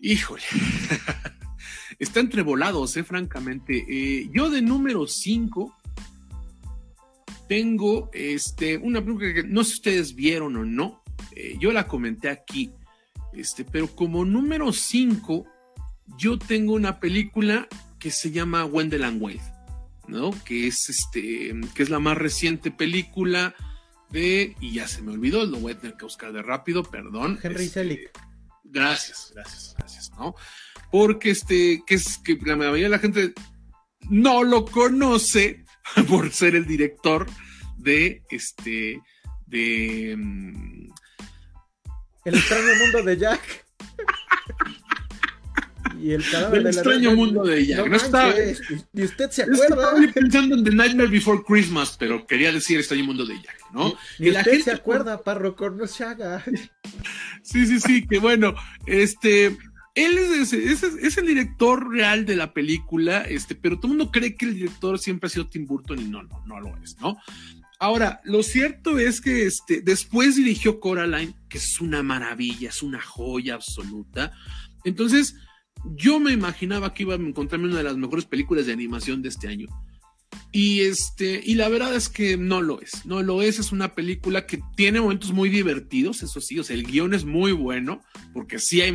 Híjole. 0.00 0.42
Está 1.98 2.20
entre 2.20 2.42
volados, 2.42 2.96
eh, 2.96 3.04
francamente. 3.04 3.84
Eh, 3.88 4.28
yo 4.32 4.50
de 4.50 4.60
número 4.60 5.06
5 5.06 5.76
tengo 7.48 8.10
este, 8.12 8.76
una 8.78 9.04
película 9.04 9.34
que 9.34 9.42
no 9.44 9.62
sé 9.62 9.70
si 9.70 9.76
ustedes 9.76 10.14
vieron 10.14 10.56
o 10.56 10.64
no. 10.64 11.02
Eh, 11.36 11.56
yo 11.60 11.70
la 11.70 11.86
comenté 11.86 12.28
aquí, 12.28 12.72
este, 13.32 13.64
pero 13.64 13.86
como 13.88 14.24
número 14.24 14.72
5, 14.72 15.46
yo 16.18 16.38
tengo 16.38 16.72
una 16.72 16.98
película 16.98 17.68
que 17.98 18.10
se 18.10 18.30
llama 18.30 18.64
Wendell 18.64 19.04
and 19.04 19.22
Wade, 19.22 19.40
¿no? 20.08 20.30
Que 20.44 20.66
es, 20.66 20.88
este, 20.88 21.54
que 21.74 21.82
es 21.82 21.90
la 21.90 21.98
más 21.98 22.18
reciente 22.18 22.70
película 22.70 23.54
de, 24.10 24.56
y 24.60 24.74
ya 24.74 24.86
se 24.86 25.02
me 25.02 25.12
olvidó, 25.12 25.44
lo 25.46 25.58
voy 25.58 25.72
a 25.72 25.78
tener 25.78 25.96
que 25.96 26.04
buscar 26.04 26.32
de 26.32 26.42
rápido, 26.42 26.82
perdón. 26.82 27.38
Henry 27.42 27.64
este, 27.64 27.80
Selick. 27.80 28.10
Gracias, 28.64 29.32
gracias, 29.34 29.74
gracias, 29.76 30.10
¿no? 30.12 30.34
Porque 30.90 31.30
este, 31.30 31.82
que 31.86 31.94
es 31.94 32.18
que 32.18 32.38
la 32.44 32.56
mayoría 32.56 32.84
de 32.84 32.90
la 32.90 32.98
gente 32.98 33.32
no 34.10 34.44
lo 34.44 34.64
conoce 34.64 35.64
por 36.08 36.30
ser 36.32 36.54
el 36.54 36.66
director 36.66 37.26
de 37.78 38.22
este, 38.30 39.00
de, 39.46 40.14
mm, 40.16 40.90
el 42.24 42.34
extraño 42.34 42.74
mundo 42.80 43.02
de 43.02 43.16
Jack. 43.16 43.66
y 46.02 46.12
el 46.12 46.28
cadáver 46.28 46.60
el 46.60 46.66
extraño 46.66 47.14
mundo 47.14 47.44
de 47.44 47.64
Jack. 47.66 47.88
No, 47.88 47.96
está, 47.96 48.34
y 48.92 49.02
usted 49.02 49.30
se 49.30 49.42
acuerda. 49.42 49.64
Estaba 49.64 50.12
pensando 50.12 50.56
en 50.56 50.64
The 50.64 50.70
Nightmare 50.72 51.08
Before 51.08 51.42
Christmas, 51.46 51.96
pero 51.98 52.26
quería 52.26 52.50
decir 52.50 52.78
extraño 52.78 53.04
mundo 53.04 53.24
de 53.24 53.36
Jack, 53.36 53.58
¿no? 53.72 53.94
Y, 54.18 54.30
la 54.30 54.40
usted 54.40 54.50
gente... 54.52 54.64
se 54.64 54.72
acuerda, 54.72 55.22
párroco, 55.22 55.70
no 55.70 55.86
se 55.86 56.04
haga. 56.04 56.44
sí, 57.42 57.66
sí, 57.66 57.80
sí, 57.80 58.06
que 58.06 58.18
bueno, 58.18 58.54
este. 58.86 59.56
Él 59.94 60.16
es, 60.16 60.54
es, 60.54 60.82
es, 60.82 61.18
el 61.18 61.26
director 61.26 61.90
real 61.90 62.24
de 62.24 62.34
la 62.34 62.54
película, 62.54 63.20
este, 63.28 63.54
pero 63.54 63.76
todo 63.76 63.92
el 63.92 63.98
mundo 63.98 64.10
cree 64.10 64.34
que 64.36 64.46
el 64.46 64.54
director 64.54 64.98
siempre 64.98 65.26
ha 65.26 65.30
sido 65.30 65.48
Tim 65.48 65.66
Burton 65.66 66.00
y 66.00 66.04
no, 66.04 66.22
no, 66.22 66.42
no 66.46 66.60
lo 66.60 66.74
es, 66.78 66.96
¿no? 66.98 67.18
Ahora, 67.82 68.20
lo 68.24 68.42
cierto 68.42 68.98
es 68.98 69.20
que 69.20 69.44
este, 69.44 69.82
después 69.82 70.36
dirigió 70.36 70.80
Coraline, 70.80 71.34
que 71.50 71.58
es 71.58 71.80
una 71.80 72.02
maravilla, 72.02 72.70
es 72.70 72.80
una 72.82 73.02
joya 73.02 73.54
absoluta. 73.54 74.32
Entonces, 74.84 75.34
yo 75.96 76.20
me 76.20 76.32
imaginaba 76.32 76.94
que 76.94 77.02
iba 77.02 77.14
a 77.14 77.18
encontrarme 77.18 77.68
una 77.68 77.78
de 77.78 77.84
las 77.84 77.96
mejores 77.96 78.24
películas 78.24 78.66
de 78.66 78.72
animación 78.72 79.22
de 79.22 79.28
este 79.28 79.48
año. 79.48 79.66
Y 80.50 80.82
este, 80.82 81.40
y 81.44 81.54
la 81.54 81.68
verdad 81.68 81.94
es 81.94 82.08
que 82.08 82.36
no 82.36 82.60
lo 82.60 82.80
es. 82.80 83.06
No 83.06 83.22
lo 83.22 83.42
es. 83.42 83.58
Es 83.58 83.72
una 83.72 83.94
película 83.94 84.46
que 84.46 84.60
tiene 84.76 85.00
momentos 85.00 85.32
muy 85.32 85.48
divertidos, 85.48 86.22
eso 86.22 86.40
sí. 86.40 86.58
O 86.58 86.64
sea, 86.64 86.74
el 86.74 86.84
guion 86.84 87.14
es 87.14 87.24
muy 87.24 87.52
bueno, 87.52 88.02
porque 88.32 88.58
sí 88.58 88.80
hay 88.80 88.94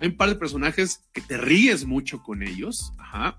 hay 0.00 0.08
un 0.08 0.16
par 0.16 0.28
de 0.28 0.36
personajes 0.36 1.00
que 1.12 1.22
te 1.22 1.38
ríes 1.38 1.86
mucho 1.86 2.22
con 2.22 2.42
ellos. 2.42 2.92
Ajá. 2.98 3.38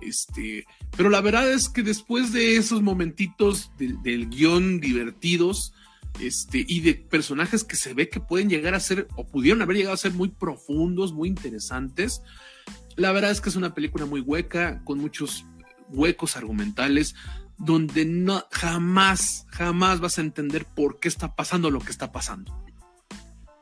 Este, 0.00 0.64
pero 0.96 1.10
la 1.10 1.20
verdad 1.20 1.52
es 1.52 1.68
que 1.68 1.82
después 1.82 2.32
de 2.32 2.56
esos 2.56 2.82
momentitos 2.82 3.72
del 3.76 4.28
guion 4.28 4.80
divertidos, 4.80 5.72
este, 6.20 6.64
y 6.66 6.80
de 6.80 6.94
personajes 6.94 7.64
que 7.64 7.76
se 7.76 7.94
ve 7.94 8.08
que 8.08 8.20
pueden 8.20 8.48
llegar 8.48 8.74
a 8.74 8.80
ser, 8.80 9.08
o 9.16 9.26
pudieron 9.26 9.62
haber 9.62 9.76
llegado 9.76 9.94
a 9.94 9.98
ser 9.98 10.12
muy 10.12 10.28
profundos, 10.28 11.12
muy 11.12 11.28
interesantes. 11.28 12.22
La 12.96 13.12
verdad 13.12 13.30
es 13.30 13.40
que 13.40 13.48
es 13.48 13.56
una 13.56 13.74
película 13.74 14.06
muy 14.06 14.20
hueca, 14.20 14.82
con 14.84 14.98
muchos 14.98 15.44
huecos 15.90 16.36
argumentales, 16.36 17.14
donde 17.56 18.06
jamás, 18.50 19.46
jamás 19.50 20.00
vas 20.00 20.18
a 20.18 20.22
entender 20.22 20.64
por 20.64 21.00
qué 21.00 21.08
está 21.08 21.34
pasando 21.34 21.70
lo 21.70 21.80
que 21.80 21.90
está 21.90 22.12
pasando. 22.12 22.64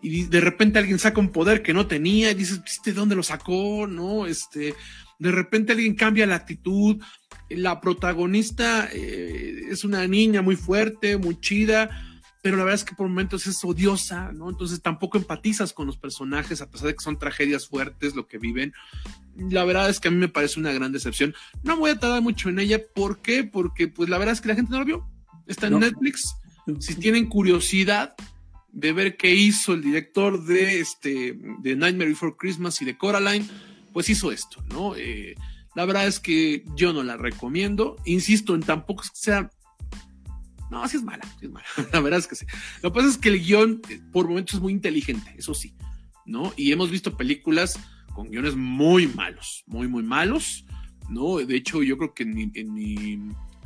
Y 0.02 0.24
de 0.24 0.40
repente 0.40 0.78
alguien 0.78 0.98
saca 0.98 1.20
un 1.20 1.32
poder 1.32 1.62
que 1.62 1.74
no 1.74 1.86
tenía 1.86 2.30
y 2.30 2.34
dices, 2.34 2.60
¿de 2.84 2.92
dónde 2.92 3.16
lo 3.16 3.22
sacó? 3.22 3.86
No, 3.86 4.26
este, 4.26 4.74
de 5.18 5.32
repente 5.32 5.72
alguien 5.72 5.94
cambia 5.94 6.26
la 6.26 6.36
actitud. 6.36 7.02
La 7.48 7.80
protagonista 7.80 8.88
eh, 8.92 9.62
es 9.70 9.84
una 9.84 10.06
niña 10.06 10.42
muy 10.42 10.56
fuerte, 10.56 11.16
muy 11.16 11.40
chida, 11.40 12.05
pero 12.46 12.58
la 12.58 12.62
verdad 12.62 12.80
es 12.80 12.84
que 12.84 12.94
por 12.94 13.08
momentos 13.08 13.48
es 13.48 13.64
odiosa, 13.64 14.30
¿no? 14.30 14.48
Entonces 14.48 14.80
tampoco 14.80 15.18
empatizas 15.18 15.72
con 15.72 15.88
los 15.88 15.96
personajes, 15.96 16.62
a 16.62 16.70
pesar 16.70 16.86
de 16.86 16.94
que 16.94 17.02
son 17.02 17.18
tragedias 17.18 17.66
fuertes 17.66 18.14
lo 18.14 18.28
que 18.28 18.38
viven. 18.38 18.72
La 19.36 19.64
verdad 19.64 19.90
es 19.90 19.98
que 19.98 20.06
a 20.06 20.10
mí 20.12 20.16
me 20.16 20.28
parece 20.28 20.60
una 20.60 20.70
gran 20.70 20.92
decepción. 20.92 21.34
No 21.64 21.76
voy 21.76 21.90
a 21.90 21.98
tardar 21.98 22.22
mucho 22.22 22.48
en 22.48 22.60
ella, 22.60 22.80
¿por 22.94 23.18
qué? 23.18 23.42
Porque 23.42 23.88
pues 23.88 24.08
la 24.08 24.18
verdad 24.18 24.34
es 24.34 24.40
que 24.40 24.46
la 24.46 24.54
gente 24.54 24.70
no 24.70 24.78
lo 24.78 24.84
vio. 24.84 25.10
Está 25.48 25.66
en 25.66 25.80
Netflix. 25.80 26.36
Si 26.78 26.94
tienen 26.94 27.26
curiosidad 27.26 28.14
de 28.70 28.92
ver 28.92 29.16
qué 29.16 29.34
hizo 29.34 29.72
el 29.72 29.82
director 29.82 30.44
de 30.44 30.78
este 30.78 31.36
de 31.58 31.74
Nightmare 31.74 32.10
Before 32.10 32.36
Christmas 32.38 32.80
y 32.80 32.84
de 32.84 32.96
Coraline, 32.96 33.44
pues 33.92 34.08
hizo 34.08 34.30
esto, 34.30 34.62
¿no? 34.68 34.94
Eh, 34.94 35.34
la 35.74 35.84
verdad 35.84 36.06
es 36.06 36.20
que 36.20 36.62
yo 36.76 36.92
no 36.92 37.02
la 37.02 37.16
recomiendo. 37.16 37.96
Insisto, 38.04 38.54
en 38.54 38.62
tampoco 38.62 39.02
sea 39.14 39.50
no, 40.70 40.82
así 40.82 40.96
es 40.96 41.02
mala, 41.02 41.24
es 41.40 41.50
mala. 41.50 41.66
La 41.92 42.00
verdad 42.00 42.18
es 42.18 42.26
que 42.26 42.34
sí. 42.34 42.46
Lo 42.82 42.92
que 42.92 42.96
pasa 42.96 43.08
es 43.08 43.18
que 43.18 43.28
el 43.28 43.44
guion 43.44 43.82
eh, 43.88 44.00
por 44.12 44.28
momentos 44.28 44.56
es 44.56 44.60
muy 44.60 44.72
inteligente, 44.72 45.34
eso 45.36 45.54
sí, 45.54 45.74
¿no? 46.24 46.52
Y 46.56 46.72
hemos 46.72 46.90
visto 46.90 47.16
películas 47.16 47.78
con 48.14 48.30
guiones 48.30 48.56
muy 48.56 49.06
malos, 49.06 49.62
muy, 49.66 49.88
muy 49.88 50.02
malos, 50.02 50.64
¿no? 51.08 51.36
De 51.36 51.56
hecho, 51.56 51.82
yo 51.82 51.98
creo 51.98 52.14
que 52.14 52.24
en 52.24 52.34
mi, 52.34 52.50
en 52.54 52.72
mi, 52.72 53.18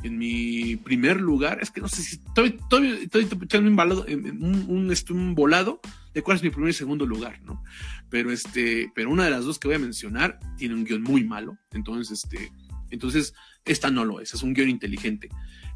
en 0.03 0.17
mi 0.17 0.75
primer 0.75 1.19
lugar, 1.19 1.59
es 1.61 1.71
que 1.71 1.81
no 1.81 1.87
sé 1.87 2.03
si 2.03 2.17
estoy, 2.17 2.57
estoy, 2.59 2.87
estoy, 3.03 3.23
estoy 3.23 3.59
un, 3.65 3.75
balado, 3.75 4.05
un, 4.07 4.65
un, 4.67 4.91
este, 4.91 5.13
un 5.13 5.35
volado 5.35 5.79
de 6.13 6.21
cuál 6.21 6.37
es 6.37 6.43
mi 6.43 6.49
primer 6.49 6.69
y 6.69 6.73
segundo 6.73 7.05
lugar, 7.05 7.41
¿no? 7.43 7.63
Pero 8.09 8.31
este, 8.31 8.91
pero 8.93 9.09
una 9.09 9.23
de 9.23 9.31
las 9.31 9.45
dos 9.45 9.57
que 9.57 9.67
voy 9.67 9.75
a 9.75 9.79
mencionar 9.79 10.39
tiene 10.57 10.75
un 10.75 10.83
guion 10.83 11.01
muy 11.01 11.23
malo, 11.23 11.57
entonces 11.71 12.23
este, 12.23 12.51
entonces 12.89 13.33
esta 13.65 13.89
no 13.89 14.05
lo 14.05 14.19
es, 14.19 14.33
es 14.33 14.43
un 14.43 14.53
guion 14.53 14.69
inteligente 14.69 15.29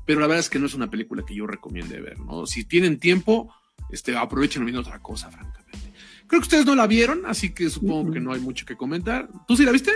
pero 0.05 0.19
la 0.19 0.27
verdad 0.27 0.41
es 0.41 0.49
que 0.49 0.59
no 0.59 0.65
es 0.67 0.73
una 0.73 0.89
película 0.89 1.23
que 1.25 1.35
yo 1.35 1.47
recomiende 1.47 1.99
ver, 1.99 2.19
¿no? 2.19 2.45
Si 2.45 2.63
tienen 2.63 2.99
tiempo, 2.99 3.53
este, 3.89 4.15
aprovechen 4.15 4.63
viendo 4.63 4.81
otra 4.81 4.99
cosa, 4.99 5.31
francamente. 5.31 5.93
Creo 6.27 6.41
que 6.41 6.45
ustedes 6.45 6.65
no 6.65 6.75
la 6.75 6.87
vieron, 6.87 7.25
así 7.25 7.53
que 7.53 7.69
supongo 7.69 8.11
que 8.11 8.19
no 8.19 8.33
hay 8.33 8.39
mucho 8.39 8.65
que 8.65 8.75
comentar. 8.75 9.29
¿Tú 9.47 9.55
sí 9.55 9.63
la 9.63 9.71
viste? 9.71 9.91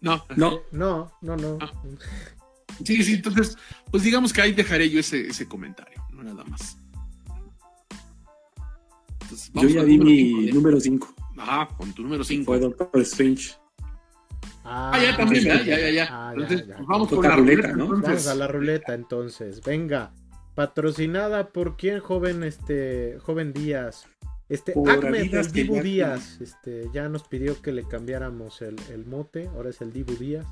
No. 0.00 0.24
No, 0.36 0.60
no, 0.72 1.12
no, 1.20 1.36
no. 1.36 1.58
Ah. 1.60 1.72
Sí, 2.84 3.02
sí, 3.02 3.14
entonces, 3.14 3.56
pues 3.90 4.02
digamos 4.04 4.32
que 4.32 4.40
ahí 4.40 4.52
dejaré 4.52 4.88
yo 4.88 5.00
ese, 5.00 5.26
ese 5.26 5.48
comentario, 5.48 6.04
no 6.12 6.22
nada 6.22 6.44
más. 6.44 6.76
yo 9.54 9.68
ya 9.68 9.84
di 9.84 9.98
mi 9.98 10.46
número 10.52 10.80
5. 10.80 11.14
Ajá, 11.38 11.68
con 11.76 11.92
tu 11.92 12.02
número 12.02 12.22
5. 12.22 12.44
Fue 12.44 12.60
Doctor 12.60 13.00
Strange. 13.02 13.54
Ah, 14.70 15.00
ya 15.02 15.16
también, 15.16 15.44
ya, 15.44 15.62
ya, 15.62 15.90
ya. 15.90 16.08
Ah, 16.10 16.32
entonces, 16.34 16.66
pues 16.66 16.86
vamos 16.86 17.08
por 17.08 17.24
la 17.24 17.36
ruleta, 17.36 17.72
¿no? 17.72 17.88
Vamos 17.88 18.26
a 18.26 18.34
la 18.34 18.46
ruleta, 18.46 18.94
entonces. 18.94 19.62
Venga. 19.64 20.12
Patrocinada 20.54 21.50
por 21.50 21.76
quién, 21.76 22.00
joven, 22.00 22.42
este, 22.42 23.18
joven 23.20 23.52
Díaz. 23.52 24.06
Este, 24.48 24.72
Ahmed, 24.72 25.34
el 25.34 25.52
Dibu 25.52 25.80
Díaz, 25.80 26.40
este, 26.40 26.88
ya 26.92 27.08
nos 27.08 27.24
pidió 27.24 27.60
que 27.60 27.70
le 27.70 27.86
cambiáramos 27.86 28.62
el, 28.62 28.76
el 28.90 29.04
mote, 29.04 29.46
ahora 29.48 29.70
es 29.70 29.80
el 29.82 29.92
Dibu 29.92 30.14
Díaz. 30.16 30.46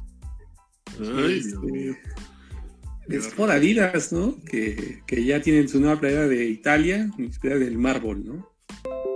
Ay, 1.01 1.39
este, 1.39 1.99
es 3.09 3.29
por 3.29 3.51
Adidas, 3.51 4.13
¿no? 4.13 4.37
Que, 4.45 5.03
que, 5.07 5.25
ya 5.25 5.41
tienen 5.41 5.69
su 5.69 5.81
nueva 5.81 5.99
playera 5.99 6.29
de 6.29 6.45
Italia, 6.45 7.11
inspirada 7.19 7.61
del 7.61 7.79
mármol, 7.79 8.25
¿no? 8.25 8.56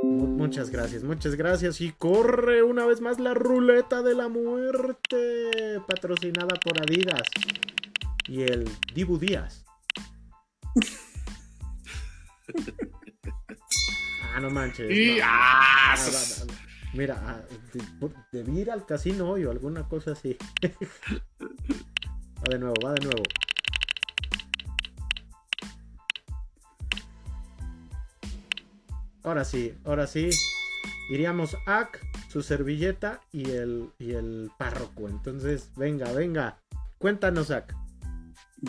Muchas 0.02 0.70
gracias, 0.70 1.02
muchas 1.02 1.34
gracias. 1.34 1.80
Y 1.80 1.92
corre 1.92 2.62
una 2.62 2.86
vez 2.86 3.00
más 3.00 3.20
la 3.20 3.34
ruleta 3.34 4.02
de 4.02 4.14
la 4.14 4.28
muerte, 4.28 5.80
patrocinada 5.86 6.54
por 6.56 6.80
Adidas. 6.80 7.22
Y 8.26 8.42
el 8.42 8.70
Dibu 8.94 9.18
Díaz. 9.18 9.64
ah, 14.34 14.40
no 14.40 14.50
manches. 14.50 15.20
Ah, 15.22 15.94
mira, 16.94 17.22
ah, 17.26 17.42
debí 18.32 18.60
ir 18.60 18.70
al 18.70 18.86
casino 18.86 19.28
hoy 19.30 19.44
o 19.44 19.50
alguna 19.50 19.86
cosa 19.86 20.12
así. 20.12 20.36
va 21.42 22.48
de 22.48 22.58
nuevo, 22.58 22.74
va 22.82 22.94
de 22.94 23.04
nuevo. 23.04 23.22
Ahora 29.22 29.44
sí, 29.44 29.74
ahora 29.84 30.06
sí. 30.06 30.30
Iríamos 31.10 31.56
a 31.66 31.90
su 32.28 32.42
servilleta 32.42 33.20
y 33.32 33.50
el, 33.50 33.90
y 33.98 34.12
el 34.12 34.50
párroco. 34.58 35.08
Entonces, 35.08 35.70
venga, 35.76 36.12
venga. 36.12 36.58
Cuéntanos, 36.98 37.50
Ak. 37.50 37.74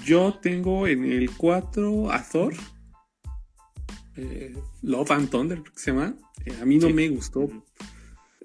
Yo 0.06 0.40
tengo 0.42 0.88
en 0.88 1.12
el 1.12 1.30
4 1.36 2.12
a 2.12 2.24
Thor. 2.24 2.54
Eh, 4.16 4.56
Love 4.82 5.12
and 5.12 5.30
Thunder, 5.30 5.62
se 5.76 5.92
llama. 5.92 6.16
Eh, 6.46 6.58
a 6.62 6.66
mí 6.66 6.78
no 6.78 6.90
me 6.90 7.10
gustó 7.10 7.48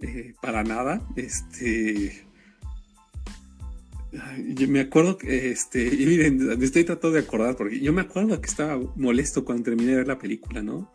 eh, 0.00 0.34
para 0.42 0.62
nada. 0.62 1.00
Este. 1.16 2.26
Yo 4.54 4.68
me 4.68 4.80
acuerdo 4.80 5.18
que, 5.18 5.50
este, 5.50 5.90
miren, 5.90 6.58
me 6.58 6.64
estoy 6.64 6.84
tratando 6.84 7.14
de 7.14 7.20
acordar, 7.20 7.56
porque 7.56 7.80
yo 7.80 7.92
me 7.92 8.02
acuerdo 8.02 8.40
que 8.40 8.48
estaba 8.48 8.78
molesto 8.96 9.44
cuando 9.44 9.64
terminé 9.64 9.90
de 9.90 9.96
ver 9.98 10.08
la 10.08 10.18
película, 10.18 10.62
¿no? 10.62 10.92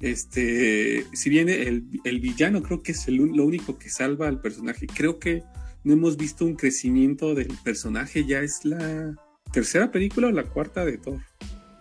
Este, 0.00 1.06
si 1.12 1.30
bien 1.30 1.48
el, 1.48 1.84
el 2.04 2.20
villano 2.20 2.62
creo 2.62 2.82
que 2.82 2.92
es 2.92 3.08
lo 3.08 3.44
único 3.44 3.78
que 3.78 3.90
salva 3.90 4.28
al 4.28 4.40
personaje, 4.40 4.86
creo 4.86 5.18
que 5.18 5.42
no 5.84 5.92
hemos 5.92 6.16
visto 6.16 6.44
un 6.44 6.56
crecimiento 6.56 7.34
del 7.34 7.56
personaje, 7.62 8.24
ya 8.26 8.40
es 8.40 8.64
la 8.64 9.14
tercera 9.52 9.90
película 9.90 10.28
o 10.28 10.32
la 10.32 10.44
cuarta 10.44 10.84
de 10.84 10.98
Thor. 10.98 11.20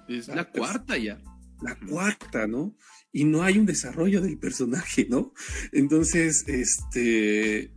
Es 0.08 0.28
la, 0.28 0.46
cuarta 0.46 0.98
ya. 0.98 1.20
La 1.62 1.76
cuarta, 1.76 2.46
¿no? 2.46 2.76
Y 3.12 3.24
no 3.24 3.44
hay 3.44 3.58
un 3.58 3.66
desarrollo 3.66 4.22
del 4.22 4.38
personaje, 4.38 5.08
¿no? 5.10 5.34
Entonces, 5.72 6.46
este, 6.48 7.74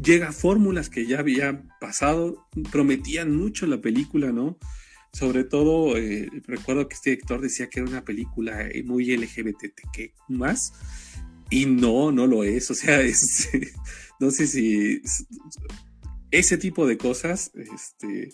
llega 0.00 0.28
a 0.28 0.32
fórmulas 0.32 0.88
que 0.88 1.06
ya 1.06 1.18
habían 1.18 1.68
pasado, 1.80 2.46
prometían 2.70 3.34
mucho 3.36 3.66
la 3.66 3.80
película, 3.80 4.32
¿no? 4.32 4.58
Sobre 5.14 5.44
todo, 5.44 5.96
eh, 5.96 6.28
recuerdo 6.44 6.88
que 6.88 6.96
este 6.96 7.10
director 7.10 7.40
decía 7.40 7.70
que 7.70 7.78
era 7.78 7.88
una 7.88 8.04
película 8.04 8.66
eh, 8.66 8.82
muy 8.82 9.16
LGBTQ 9.16 10.12
más, 10.28 10.72
y 11.50 11.66
no, 11.66 12.10
no 12.10 12.26
lo 12.26 12.42
es. 12.42 12.68
O 12.72 12.74
sea, 12.74 13.00
es, 13.00 13.48
no 14.18 14.32
sé 14.32 14.48
si 14.48 15.00
ese 16.32 16.58
tipo 16.58 16.84
de 16.84 16.98
cosas, 16.98 17.52
este, 17.54 18.30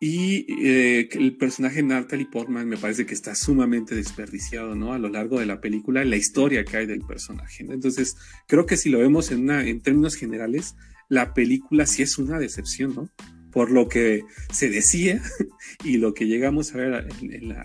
y 0.00 0.46
eh, 0.66 1.08
el 1.12 1.36
personaje 1.36 1.82
Natalie 1.82 2.24
Portman 2.24 2.66
me 2.66 2.78
parece 2.78 3.04
que 3.04 3.12
está 3.12 3.34
sumamente 3.34 3.94
desperdiciado, 3.94 4.74
¿no? 4.74 4.94
A 4.94 4.98
lo 4.98 5.10
largo 5.10 5.38
de 5.38 5.44
la 5.44 5.60
película, 5.60 6.02
la 6.02 6.16
historia 6.16 6.64
que 6.64 6.78
hay 6.78 6.86
del 6.86 7.02
personaje. 7.02 7.66
Entonces, 7.68 8.16
creo 8.46 8.64
que 8.64 8.78
si 8.78 8.88
lo 8.88 9.00
vemos 9.00 9.30
en, 9.32 9.50
en 9.50 9.82
términos 9.82 10.14
generales, 10.14 10.76
la 11.10 11.34
película 11.34 11.84
sí 11.84 12.02
es 12.02 12.16
una 12.16 12.38
decepción, 12.38 12.94
¿no? 12.94 13.10
Por 13.58 13.72
lo 13.72 13.88
que 13.88 14.24
se 14.52 14.70
decía 14.70 15.20
y 15.84 15.96
lo 15.96 16.14
que 16.14 16.28
llegamos 16.28 16.72
a 16.72 16.78
ver 16.78 17.08
en, 17.20 17.56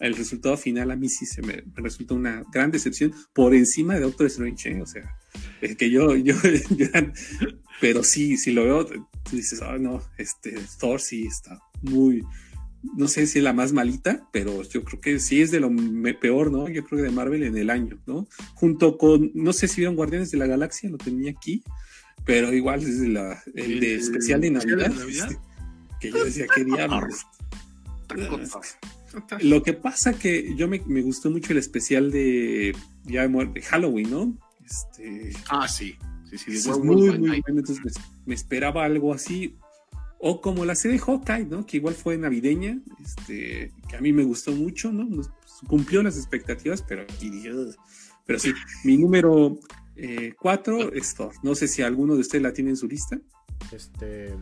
el 0.00 0.16
resultado 0.16 0.56
final 0.56 0.90
a 0.90 0.96
mí 0.96 1.08
sí 1.08 1.24
se 1.24 1.40
me, 1.40 1.62
resulta 1.76 2.14
una 2.14 2.42
gran 2.52 2.72
decepción 2.72 3.14
por 3.32 3.54
encima 3.54 3.94
de 3.94 4.00
Doctor 4.00 4.26
Strange, 4.26 4.72
¿eh? 4.72 4.82
o 4.82 4.86
sea, 4.86 5.14
es 5.60 5.76
que 5.76 5.88
yo, 5.88 6.16
yo, 6.16 6.34
pero 7.80 8.02
sí, 8.02 8.36
si 8.38 8.50
lo 8.50 8.64
veo, 8.64 8.84
tú 8.86 9.36
dices, 9.36 9.62
oh, 9.62 9.78
no, 9.78 10.02
este, 10.18 10.56
Thor 10.80 11.00
sí 11.00 11.28
está 11.28 11.60
muy, 11.82 12.24
no 12.96 13.06
sé 13.06 13.28
si 13.28 13.38
es 13.38 13.44
la 13.44 13.52
más 13.52 13.72
malita, 13.72 14.28
pero 14.32 14.64
yo 14.64 14.82
creo 14.82 15.00
que 15.00 15.20
sí 15.20 15.42
es 15.42 15.52
de 15.52 15.60
lo 15.60 15.70
peor, 16.20 16.50
¿no? 16.50 16.68
Yo 16.68 16.84
creo 16.84 17.04
que 17.04 17.08
de 17.08 17.14
Marvel 17.14 17.44
en 17.44 17.56
el 17.56 17.70
año, 17.70 18.02
¿no? 18.04 18.26
Junto 18.54 18.98
con, 18.98 19.30
no 19.34 19.52
sé 19.52 19.68
si 19.68 19.76
vieron 19.76 19.94
Guardianes 19.94 20.32
de 20.32 20.38
la 20.38 20.48
Galaxia, 20.48 20.90
lo 20.90 20.98
tenía 20.98 21.30
aquí, 21.30 21.62
pero 22.24 22.52
igual 22.52 22.82
es 22.82 22.98
la, 23.00 23.42
el, 23.54 23.80
de 23.80 23.94
especial 23.96 24.40
de 24.40 24.50
Navidad, 24.50 24.92
este, 25.08 25.38
que 26.00 26.10
yo 26.10 26.24
decía, 26.24 26.46
qué 26.54 26.64
diablos. 26.64 27.26
Lo 29.42 29.62
que 29.62 29.72
pasa 29.72 30.12
que 30.12 30.54
yo 30.56 30.68
me, 30.68 30.80
me, 30.86 31.02
gustó 31.02 31.30
mucho 31.30 31.52
el 31.52 31.58
especial 31.58 32.10
de, 32.10 32.74
ya 33.04 33.26
de 33.26 33.62
Halloween, 33.62 34.10
¿no? 34.10 34.38
Este, 34.64 35.32
ah, 35.48 35.66
sí. 35.66 35.96
Sí, 36.30 36.60
sí, 36.60 36.70
muy, 36.78 37.10
muy 37.18 37.40
bueno. 37.40 37.58
Entonces 37.58 37.80
me, 38.24 38.34
esperaba 38.34 38.84
algo 38.84 39.12
así. 39.12 39.56
O 40.18 40.40
como 40.40 40.64
la 40.64 40.74
serie 40.74 40.98
Hawkeye, 40.98 41.46
¿no? 41.46 41.66
Que 41.66 41.78
igual 41.78 41.94
fue 41.94 42.18
navideña, 42.18 42.78
este, 43.02 43.72
que 43.88 43.96
a 43.96 44.00
mí 44.00 44.12
me 44.12 44.22
gustó 44.22 44.52
mucho, 44.52 44.92
¿no? 44.92 45.08
Cumplió 45.66 46.02
las 46.02 46.16
expectativas, 46.16 46.82
pero, 46.82 47.06
pero 48.26 48.38
sí, 48.38 48.52
mi 48.84 48.98
número 48.98 49.58
eh, 50.02 50.34
cuatro 50.38 50.92
es 50.92 51.14
Thor. 51.14 51.32
No 51.42 51.54
sé 51.54 51.68
si 51.68 51.82
alguno 51.82 52.14
de 52.14 52.20
ustedes 52.20 52.42
la 52.42 52.52
tiene 52.52 52.70
en 52.70 52.76
su 52.76 52.88
lista. 52.88 53.18
Este, 53.72 54.34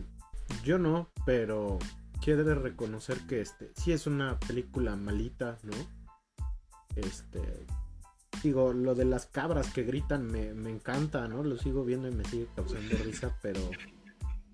yo 0.63 0.77
no, 0.77 1.09
pero 1.25 1.79
quiero 2.21 2.55
reconocer 2.55 3.17
que 3.27 3.41
este, 3.41 3.71
sí 3.75 3.91
es 3.91 4.07
una 4.07 4.39
película 4.39 4.95
malita, 4.95 5.57
¿no? 5.63 5.73
Este, 6.95 7.41
digo, 8.43 8.73
lo 8.73 8.95
de 8.95 9.05
las 9.05 9.25
cabras 9.25 9.71
que 9.71 9.83
gritan 9.83 10.27
me, 10.27 10.53
me 10.53 10.69
encanta, 10.69 11.27
¿no? 11.27 11.43
Lo 11.43 11.57
sigo 11.57 11.83
viendo 11.83 12.07
y 12.07 12.11
me 12.11 12.25
sigue 12.25 12.47
causando 12.55 12.97
risa, 13.03 13.37
pero 13.41 13.59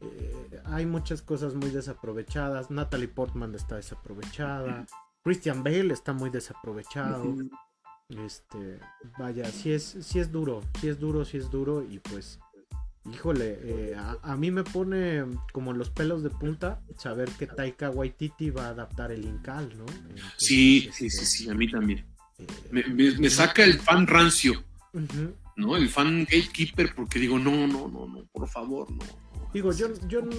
eh, 0.01 0.61
hay 0.65 0.85
muchas 0.85 1.21
cosas 1.21 1.55
muy 1.55 1.69
desaprovechadas. 1.69 2.71
Natalie 2.71 3.07
Portman 3.07 3.55
está 3.55 3.75
desaprovechada. 3.75 4.85
Christian 5.23 5.63
Bale 5.63 5.93
está 5.93 6.13
muy 6.13 6.29
desaprovechado. 6.29 7.35
Este, 8.09 8.79
vaya, 9.17 9.45
sí 9.51 9.71
es, 9.71 9.97
sí 10.01 10.19
es 10.19 10.31
duro, 10.31 10.61
sí 10.79 10.87
es 10.87 10.99
duro, 10.99 11.25
sí 11.25 11.37
es 11.37 11.49
duro. 11.49 11.83
Y 11.83 11.99
pues, 11.99 12.39
híjole, 13.11 13.59
eh, 13.63 13.95
a, 13.95 14.35
mí 14.35 14.51
me 14.51 14.63
pone 14.63 15.25
como 15.51 15.73
los 15.73 15.89
pelos 15.89 16.23
de 16.23 16.29
punta 16.29 16.81
saber 16.97 17.29
que 17.31 17.47
Taika 17.47 17.89
Waititi 17.89 18.51
va 18.51 18.67
a 18.67 18.69
adaptar 18.69 19.11
el 19.11 19.25
Incal, 19.25 19.75
¿no? 19.77 19.85
sí, 20.37 20.89
sí, 20.93 21.09
sí, 21.09 21.25
sí, 21.25 21.49
a 21.49 21.53
mí 21.53 21.69
también. 21.69 22.05
Eh, 22.37 23.15
me, 23.19 23.29
saca 23.29 23.63
el 23.63 23.79
fan 23.79 24.05
rancio. 24.07 24.63
¿no? 25.55 25.75
El 25.75 25.89
fan 25.89 26.25
gatekeeper, 26.25 26.93
porque 26.95 27.19
digo, 27.19 27.39
no, 27.39 27.67
no, 27.67 27.87
no, 27.87 28.07
no, 28.07 28.25
por 28.31 28.47
favor, 28.47 28.91
no. 28.91 29.03
Digo, 29.53 29.71
yo, 29.71 29.87
yo 30.07 30.21
no, 30.21 30.33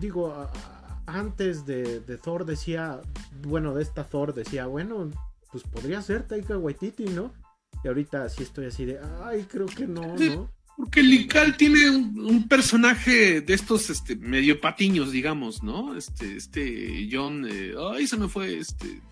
digo, 0.00 0.50
antes 1.06 1.66
de, 1.66 2.00
Thor 2.22 2.44
decía, 2.44 3.00
bueno, 3.42 3.74
de 3.74 3.82
esta 3.82 4.04
Thor 4.04 4.34
decía, 4.34 4.66
bueno, 4.66 5.10
pues 5.50 5.64
podría 5.64 6.02
ser 6.02 6.26
Taika 6.26 6.56
Waititi, 6.56 7.04
¿no? 7.04 7.32
Y 7.84 7.88
ahorita 7.88 8.28
sí 8.28 8.42
estoy 8.42 8.66
así 8.66 8.84
de, 8.84 8.98
ay, 9.24 9.46
creo 9.48 9.66
que 9.66 9.86
no, 9.86 10.16
¿no? 10.16 10.50
Porque 10.76 11.02
Lical 11.02 11.56
tiene 11.56 11.90
un, 11.90 12.46
personaje 12.46 13.40
de 13.40 13.52
estos 13.52 13.90
este, 13.90 14.14
medio 14.14 14.60
patiños, 14.60 15.10
digamos, 15.10 15.62
¿no? 15.62 15.96
Este, 15.96 16.36
este 16.36 17.08
John, 17.10 17.46
eh, 17.50 17.74
ay, 17.92 18.06
se 18.06 18.16
me 18.16 18.28
fue 18.28 18.58
este, 18.58 19.02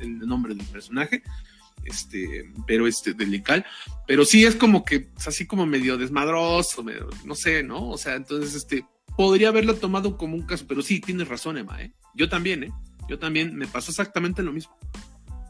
el 0.00 0.18
nombre 0.20 0.54
del 0.54 0.64
personaje 0.66 1.22
este, 1.86 2.52
pero 2.66 2.86
este, 2.86 3.14
delical, 3.14 3.64
pero 4.06 4.24
sí 4.24 4.44
es 4.44 4.56
como 4.56 4.84
que, 4.84 5.08
es 5.16 5.28
así 5.28 5.46
como 5.46 5.66
medio 5.66 5.96
desmadroso, 5.96 6.84
no 7.24 7.34
sé, 7.34 7.62
¿no? 7.62 7.88
O 7.88 7.98
sea, 7.98 8.16
entonces, 8.16 8.54
este, 8.54 8.84
podría 9.16 9.48
haberlo 9.48 9.74
tomado 9.74 10.16
como 10.16 10.34
un 10.34 10.42
caso, 10.42 10.66
pero 10.68 10.82
sí, 10.82 11.00
tienes 11.00 11.28
razón, 11.28 11.58
Emma, 11.58 11.80
¿eh? 11.82 11.92
Yo 12.14 12.28
también, 12.28 12.64
¿eh? 12.64 12.72
Yo 13.08 13.18
también, 13.18 13.54
me 13.54 13.66
pasó 13.66 13.90
exactamente 13.90 14.42
lo 14.42 14.52
mismo. 14.52 14.76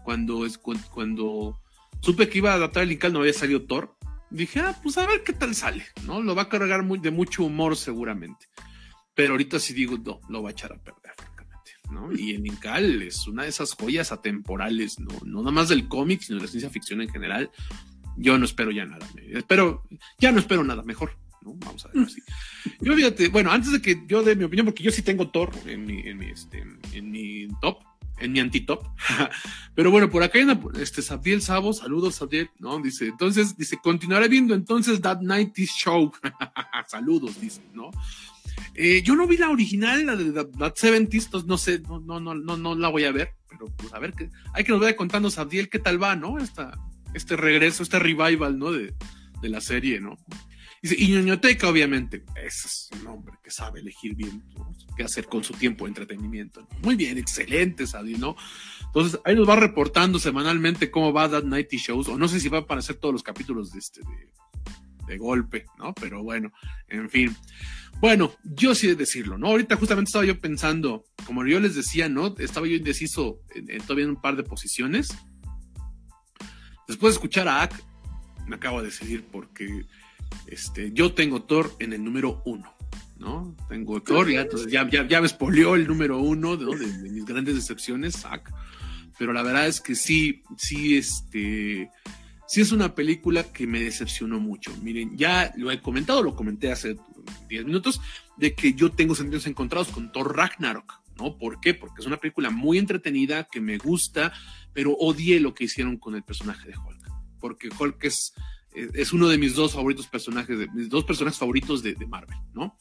Cuando, 0.06 0.46
es, 0.46 0.56
cuando, 0.56 1.60
supe 2.00 2.28
que 2.28 2.38
iba 2.38 2.52
a 2.52 2.54
adaptar 2.54 2.84
el 2.84 2.90
Lical, 2.90 3.12
no 3.12 3.18
había 3.18 3.32
salido 3.32 3.66
Thor, 3.66 3.96
dije, 4.30 4.60
ah, 4.60 4.78
pues 4.80 4.96
a 4.98 5.06
ver 5.06 5.24
qué 5.24 5.32
tal 5.32 5.52
sale, 5.56 5.84
¿no? 6.06 6.22
Lo 6.22 6.36
va 6.36 6.42
a 6.42 6.48
cargar 6.48 6.84
muy, 6.84 7.00
de 7.00 7.10
mucho 7.10 7.42
humor 7.42 7.76
seguramente. 7.76 8.46
Pero 9.16 9.32
ahorita 9.32 9.58
sí 9.58 9.74
digo, 9.74 9.98
no, 9.98 10.20
lo 10.28 10.44
va 10.44 10.50
a 10.50 10.52
echar 10.52 10.72
a 10.72 10.76
perder. 10.76 11.12
Y 12.16 12.34
el 12.34 12.46
Incal 12.46 13.02
es 13.02 13.26
una 13.26 13.42
de 13.42 13.48
esas 13.48 13.72
joyas 13.72 14.12
atemporales, 14.12 15.00
¿no? 15.00 15.10
No 15.24 15.40
nada 15.40 15.50
más 15.50 15.68
del 15.68 15.88
cómic, 15.88 16.20
sino 16.20 16.38
de 16.38 16.44
la 16.44 16.48
ciencia 16.48 16.70
ficción 16.70 17.00
en 17.00 17.08
general. 17.08 17.50
Yo 18.16 18.38
no 18.38 18.44
espero 18.44 18.70
ya 18.70 18.86
nada. 18.86 19.04
Espero, 19.32 19.82
ya 20.20 20.30
no 20.30 20.38
espero 20.38 20.62
nada 20.62 20.84
mejor, 20.84 21.18
¿no? 21.42 21.54
Vamos 21.54 21.84
a 21.84 21.88
ver 21.88 22.04
así. 22.04 22.22
Yo 22.80 22.94
fíjate, 22.94 23.28
bueno, 23.28 23.50
antes 23.50 23.72
de 23.72 23.82
que 23.82 24.04
yo 24.06 24.22
dé 24.22 24.36
mi 24.36 24.44
opinión, 24.44 24.66
porque 24.66 24.84
yo 24.84 24.92
sí 24.92 25.02
tengo 25.02 25.30
Thor 25.30 25.50
en 25.66 25.84
mi, 25.84 26.00
en 26.00 26.18
mi, 26.18 26.26
este, 26.26 26.64
en 26.92 27.10
mi 27.10 27.48
top, 27.60 27.82
en 28.18 28.32
mi 28.32 28.40
anti-top. 28.40 28.84
Pero 29.74 29.90
bueno, 29.90 30.10
por 30.10 30.22
acá 30.22 30.38
hay 30.38 30.44
una, 30.44 30.60
este, 30.80 31.02
Sabdiel 31.02 31.42
Sabo, 31.42 31.72
saludos 31.72 32.16
Sabdiel, 32.16 32.50
¿no? 32.58 32.80
Dice, 32.80 33.06
entonces, 33.06 33.56
dice, 33.56 33.78
continuaré 33.82 34.28
viendo 34.28 34.54
entonces 34.54 35.00
That 35.00 35.20
Nighty 35.20 35.66
Show. 35.66 36.12
saludos, 36.86 37.40
dice, 37.40 37.62
¿no? 37.74 37.90
Eh, 38.74 39.02
yo 39.02 39.16
no 39.16 39.26
vi 39.26 39.36
la 39.36 39.50
original, 39.50 40.06
la 40.06 40.16
de 40.16 40.32
That 40.32 40.74
Seventies, 40.76 41.30
no 41.46 41.58
sé, 41.58 41.80
no, 41.80 42.00
no, 42.00 42.20
no, 42.20 42.34
no, 42.34 42.56
no 42.56 42.74
la 42.74 42.88
voy 42.88 43.04
a 43.04 43.12
ver, 43.12 43.34
pero 43.48 43.66
pues 43.76 43.92
a 43.92 43.98
ver, 43.98 44.12
que, 44.12 44.30
hay 44.54 44.64
que 44.64 44.72
nos 44.72 44.80
vaya 44.80 44.96
contando 44.96 45.30
Sabdiel 45.30 45.68
qué 45.68 45.78
tal 45.78 46.02
va, 46.02 46.16
¿no? 46.16 46.38
Esta, 46.38 46.78
este 47.14 47.36
regreso, 47.36 47.82
este 47.82 47.98
revival, 47.98 48.58
¿no? 48.58 48.72
De, 48.72 48.94
de 49.40 49.48
la 49.48 49.60
serie, 49.60 50.00
¿no? 50.00 50.18
Y 50.82 51.08
ñoñoteca, 51.08 51.68
obviamente, 51.68 52.24
ese 52.36 52.68
es 52.68 52.90
un 53.00 53.06
hombre 53.06 53.34
que 53.42 53.50
sabe 53.50 53.80
elegir 53.80 54.14
bien 54.14 54.44
qué 54.96 55.04
hacer 55.04 55.26
con 55.26 55.42
su 55.42 55.52
tiempo 55.54 55.84
de 55.84 55.90
entretenimiento. 55.90 56.66
Muy 56.82 56.96
bien, 56.96 57.18
excelente, 57.18 57.86
Sabdiel, 57.86 58.20
¿no? 58.20 58.36
Entonces, 58.86 59.20
ahí 59.24 59.34
nos 59.34 59.48
va 59.48 59.56
reportando 59.56 60.18
semanalmente 60.18 60.90
cómo 60.90 61.12
va 61.12 61.28
That 61.28 61.44
Nighty 61.44 61.76
Shows, 61.76 62.08
o 62.08 62.18
no 62.18 62.28
sé 62.28 62.40
si 62.40 62.48
va 62.48 62.58
a 62.58 62.60
aparecer 62.62 62.96
todos 62.96 63.12
los 63.12 63.22
capítulos 63.22 63.72
de 63.72 63.78
este, 63.78 64.00
de, 65.06 65.18
golpe, 65.18 65.66
¿no? 65.78 65.94
Pero 65.94 66.22
bueno, 66.22 66.52
en 66.88 67.08
fin. 67.10 67.36
Bueno, 68.00 68.32
yo 68.44 68.74
sí 68.74 68.88
de 68.88 68.94
decirlo, 68.94 69.38
¿no? 69.38 69.48
Ahorita 69.48 69.76
justamente 69.76 70.10
estaba 70.10 70.24
yo 70.24 70.38
pensando, 70.38 71.04
como 71.24 71.46
yo 71.46 71.60
les 71.60 71.74
decía, 71.74 72.08
¿no? 72.08 72.34
Estaba 72.38 72.66
yo 72.66 72.74
indeciso 72.74 73.40
en, 73.54 73.80
todavía 73.82 74.04
en 74.04 74.10
un 74.10 74.20
par 74.20 74.36
de 74.36 74.42
posiciones. 74.42 75.08
Después 76.86 77.14
de 77.14 77.16
escuchar 77.16 77.48
a 77.48 77.62
Ak, 77.62 77.82
me 78.46 78.56
acabo 78.56 78.80
de 78.80 78.88
decidir 78.88 79.24
porque 79.30 79.86
este, 80.46 80.92
yo 80.92 81.12
tengo 81.12 81.42
Thor 81.42 81.74
en 81.78 81.92
el 81.92 82.04
número 82.04 82.42
uno, 82.44 82.72
¿no? 83.18 83.56
Tengo 83.68 84.02
Thor, 84.02 84.30
ya, 84.30 84.42
entonces 84.42 84.70
ya, 84.70 84.88
ya, 84.88 85.06
ya 85.06 85.20
me 85.20 85.26
espolió 85.26 85.74
el 85.74 85.86
número 85.86 86.18
uno 86.18 86.56
de, 86.56 86.76
de, 86.76 87.10
mis 87.10 87.24
grandes 87.24 87.54
decepciones, 87.54 88.24
Ak. 88.24 88.52
Pero 89.18 89.32
la 89.32 89.42
verdad 89.42 89.66
es 89.66 89.80
que 89.80 89.94
sí, 89.94 90.42
sí, 90.56 90.96
este 90.96 91.90
sí 92.46 92.60
es 92.60 92.72
una 92.72 92.94
película 92.94 93.44
que 93.44 93.66
me 93.66 93.80
decepcionó 93.80 94.40
mucho. 94.40 94.74
Miren, 94.82 95.16
ya 95.16 95.52
lo 95.56 95.70
he 95.70 95.80
comentado, 95.80 96.22
lo 96.22 96.34
comenté 96.34 96.70
hace 96.70 96.96
10 97.48 97.64
minutos, 97.64 98.00
de 98.36 98.54
que 98.54 98.74
yo 98.74 98.90
tengo 98.90 99.14
sentidos 99.14 99.46
encontrados 99.46 99.88
con 99.88 100.12
Thor 100.12 100.36
Ragnarok, 100.36 101.00
¿no? 101.18 101.36
¿Por 101.36 101.60
qué? 101.60 101.74
Porque 101.74 102.00
es 102.00 102.06
una 102.06 102.18
película 102.18 102.50
muy 102.50 102.78
entretenida, 102.78 103.48
que 103.50 103.60
me 103.60 103.78
gusta, 103.78 104.32
pero 104.72 104.92
odié 104.92 105.40
lo 105.40 105.54
que 105.54 105.64
hicieron 105.64 105.96
con 105.96 106.14
el 106.14 106.22
personaje 106.22 106.68
de 106.68 106.76
Hulk, 106.76 107.10
porque 107.40 107.68
Hulk 107.76 108.04
es, 108.04 108.32
es 108.94 109.12
uno 109.12 109.28
de 109.28 109.38
mis 109.38 109.54
dos 109.54 109.74
favoritos 109.74 110.06
personajes, 110.06 110.56
mis 110.74 110.88
dos 110.88 111.04
personajes 111.04 111.38
favoritos 111.38 111.82
de, 111.82 111.94
de 111.94 112.06
Marvel, 112.06 112.38
¿no? 112.54 112.76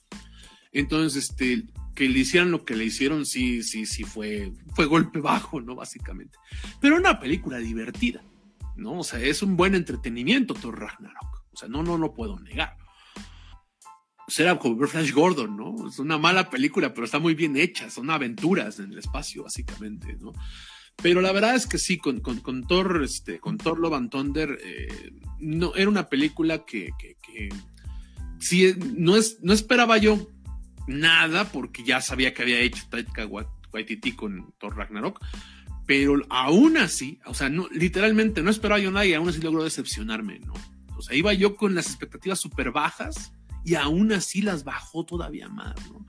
Entonces, 0.71 1.29
este, 1.29 1.63
que 1.95 2.09
le 2.09 2.19
hicieran 2.19 2.51
lo 2.51 2.65
que 2.65 2.75
le 2.75 2.85
hicieron, 2.85 3.25
sí, 3.25 3.63
sí, 3.63 3.85
sí, 3.85 4.03
fue, 4.03 4.51
fue 4.75 4.85
golpe 4.85 5.19
bajo, 5.19 5.61
¿no? 5.61 5.75
Básicamente. 5.75 6.37
Pero 6.81 6.97
una 6.97 7.19
película 7.19 7.57
divertida. 7.57 8.21
¿no? 8.75 8.99
O 8.99 9.03
sea, 9.03 9.19
es 9.19 9.41
un 9.41 9.55
buen 9.55 9.75
entretenimiento 9.75 10.53
Thor 10.53 10.79
Ragnarok. 10.79 11.43
O 11.51 11.57
sea, 11.57 11.69
no, 11.69 11.83
no 11.83 11.97
lo 11.97 12.13
puedo 12.13 12.39
negar. 12.39 12.77
Será 14.27 14.57
como 14.57 14.75
ver 14.75 14.89
Flash 14.89 15.11
Gordon, 15.11 15.55
¿no? 15.55 15.87
Es 15.87 15.99
una 15.99 16.17
mala 16.17 16.49
película, 16.49 16.93
pero 16.93 17.05
está 17.05 17.19
muy 17.19 17.35
bien 17.35 17.55
hecha. 17.57 17.89
Son 17.89 18.09
aventuras 18.09 18.79
en 18.79 18.91
el 18.91 18.97
espacio, 18.97 19.43
básicamente, 19.43 20.17
¿no? 20.19 20.33
Pero 21.01 21.21
la 21.21 21.31
verdad 21.31 21.55
es 21.55 21.67
que 21.67 21.77
sí, 21.77 21.97
con, 21.97 22.19
con, 22.19 22.67
Thor, 22.67 23.01
este, 23.03 23.39
con 23.39 23.57
Thor 23.57 23.79
Love 23.79 23.93
and 23.93 24.09
Thunder, 24.09 24.57
eh, 24.63 25.11
no, 25.39 25.75
era 25.75 25.89
una 25.89 26.09
película 26.09 26.65
que, 26.65 26.91
sí, 28.39 28.73
no, 28.95 29.15
es, 29.15 29.39
no 29.41 29.53
esperaba 29.53 29.97
yo 29.97 30.27
nada, 30.87 31.51
porque 31.51 31.83
ya 31.83 32.01
sabía 32.01 32.33
que 32.33 32.41
había 32.41 32.59
hecho 32.59 32.83
Taika 32.89 33.27
Waititi 33.27 34.13
con 34.13 34.53
Thor 34.57 34.77
Ragnarok, 34.77 35.19
pero 35.85 36.21
aún 36.29 36.77
así, 36.77 37.19
o 37.25 37.33
sea, 37.33 37.49
no, 37.49 37.67
literalmente 37.69 38.41
no 38.41 38.49
esperaba 38.49 38.79
yo 38.79 38.91
nada 38.91 39.05
y 39.05 39.13
aún 39.13 39.29
así 39.29 39.41
logró 39.41 39.63
decepcionarme, 39.63 40.39
¿no? 40.39 40.53
O 40.97 41.01
sea, 41.01 41.15
iba 41.15 41.33
yo 41.33 41.55
con 41.55 41.75
las 41.75 41.87
expectativas 41.87 42.39
súper 42.39 42.71
bajas 42.71 43.33
y 43.63 43.75
aún 43.75 44.11
así 44.13 44.41
las 44.41 44.63
bajó 44.63 45.05
todavía 45.05 45.49
más, 45.49 45.75
¿no? 45.91 46.05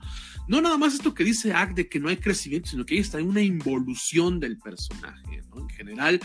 No 0.47 0.61
nada 0.61 0.77
más 0.77 0.93
esto 0.93 1.13
que 1.13 1.23
dice 1.23 1.53
Act 1.53 1.75
de 1.75 1.89
que 1.89 1.99
no 1.99 2.09
hay 2.09 2.17
crecimiento, 2.17 2.69
sino 2.69 2.85
que 2.85 2.95
ahí 2.95 3.01
está 3.01 3.17
una 3.17 3.41
involución 3.41 4.39
del 4.39 4.57
personaje, 4.57 5.43
¿no? 5.49 5.59
En 5.59 5.69
general, 5.69 6.19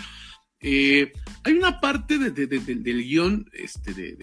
eh, 0.60 1.12
hay 1.42 1.52
una 1.54 1.80
parte 1.80 2.18
de, 2.18 2.30
del 2.30 3.04
guion 3.04 3.50
este, 3.52 3.92
de, 3.92 4.16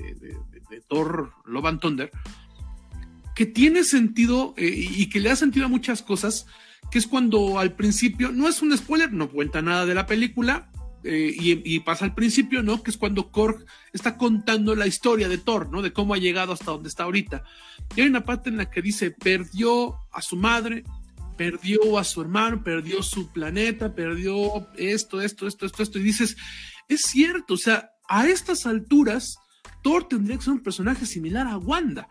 Thor 0.88 1.34
Love 1.46 1.66
and 1.66 1.80
Thunder 1.82 2.12
que 3.36 3.46
tiene 3.46 3.84
sentido 3.84 4.54
eh, 4.58 4.68
y 4.68 5.10
que 5.10 5.20
le 5.20 5.30
da 5.30 5.36
sentido 5.36 5.66
a 5.66 5.70
muchas 5.70 6.02
cosas 6.02 6.46
que 6.92 7.00
es 7.00 7.08
cuando 7.08 7.60
al 7.60 7.74
principio, 7.76 8.32
no 8.32 8.48
es 8.48 8.62
un 8.62 8.76
spoiler, 8.78 9.14
no 9.14 9.30
cuenta 9.30 9.62
nada 9.62 9.86
de 9.86 9.96
la 9.96 10.06
película, 10.06 10.72
eh, 11.04 11.34
y, 11.38 11.80
pasa 11.80 12.06
al 12.06 12.14
principio, 12.14 12.62
¿no? 12.62 12.84
Que 12.84 12.92
es 12.92 12.98
cuando 12.98 13.32
Korg 13.32 13.66
está 13.94 14.18
contando 14.18 14.76
la 14.76 14.86
historia 14.86 15.30
de 15.30 15.38
Thor, 15.38 15.72
¿no? 15.72 15.82
De 15.82 15.94
cómo 15.94 16.14
ha 16.14 16.18
llegado 16.18 16.52
hasta 16.52 16.72
donde 16.72 16.90
está 16.90 17.04
ahorita. 17.04 17.44
Y 17.96 18.02
hay 18.02 18.08
una 18.08 18.26
parte 18.26 18.50
en 18.50 18.58
la 18.58 18.70
que 18.70 18.82
dice, 18.82 19.12
perdió 19.12 19.96
a 20.12 20.22
su 20.22 20.36
madre, 20.36 20.84
perdió 21.38 21.98
a 21.98 22.04
su 22.04 22.22
hermano, 22.22 22.64
perdió 22.66 23.02
su 23.02 23.32
planeta, 23.32 23.96
perdió 23.96 24.68
esto, 24.76 25.22
esto, 25.22 25.48
esto, 25.48 25.66
esto, 25.66 25.84
esto. 25.84 26.00
Y 26.00 26.04
dices, 26.04 26.36
es 26.90 27.02
cierto, 27.04 27.54
o 27.54 27.58
sea, 27.58 27.92
a 28.10 28.28
estas 28.28 28.66
alturas, 28.66 29.38
Thor 29.82 30.06
tendría 30.06 30.36
que 30.36 30.44
ser 30.44 30.54
un 30.54 30.64
personaje 30.64 31.06
similar 31.06 31.48
a 31.48 31.58
Wanda. 31.58 32.10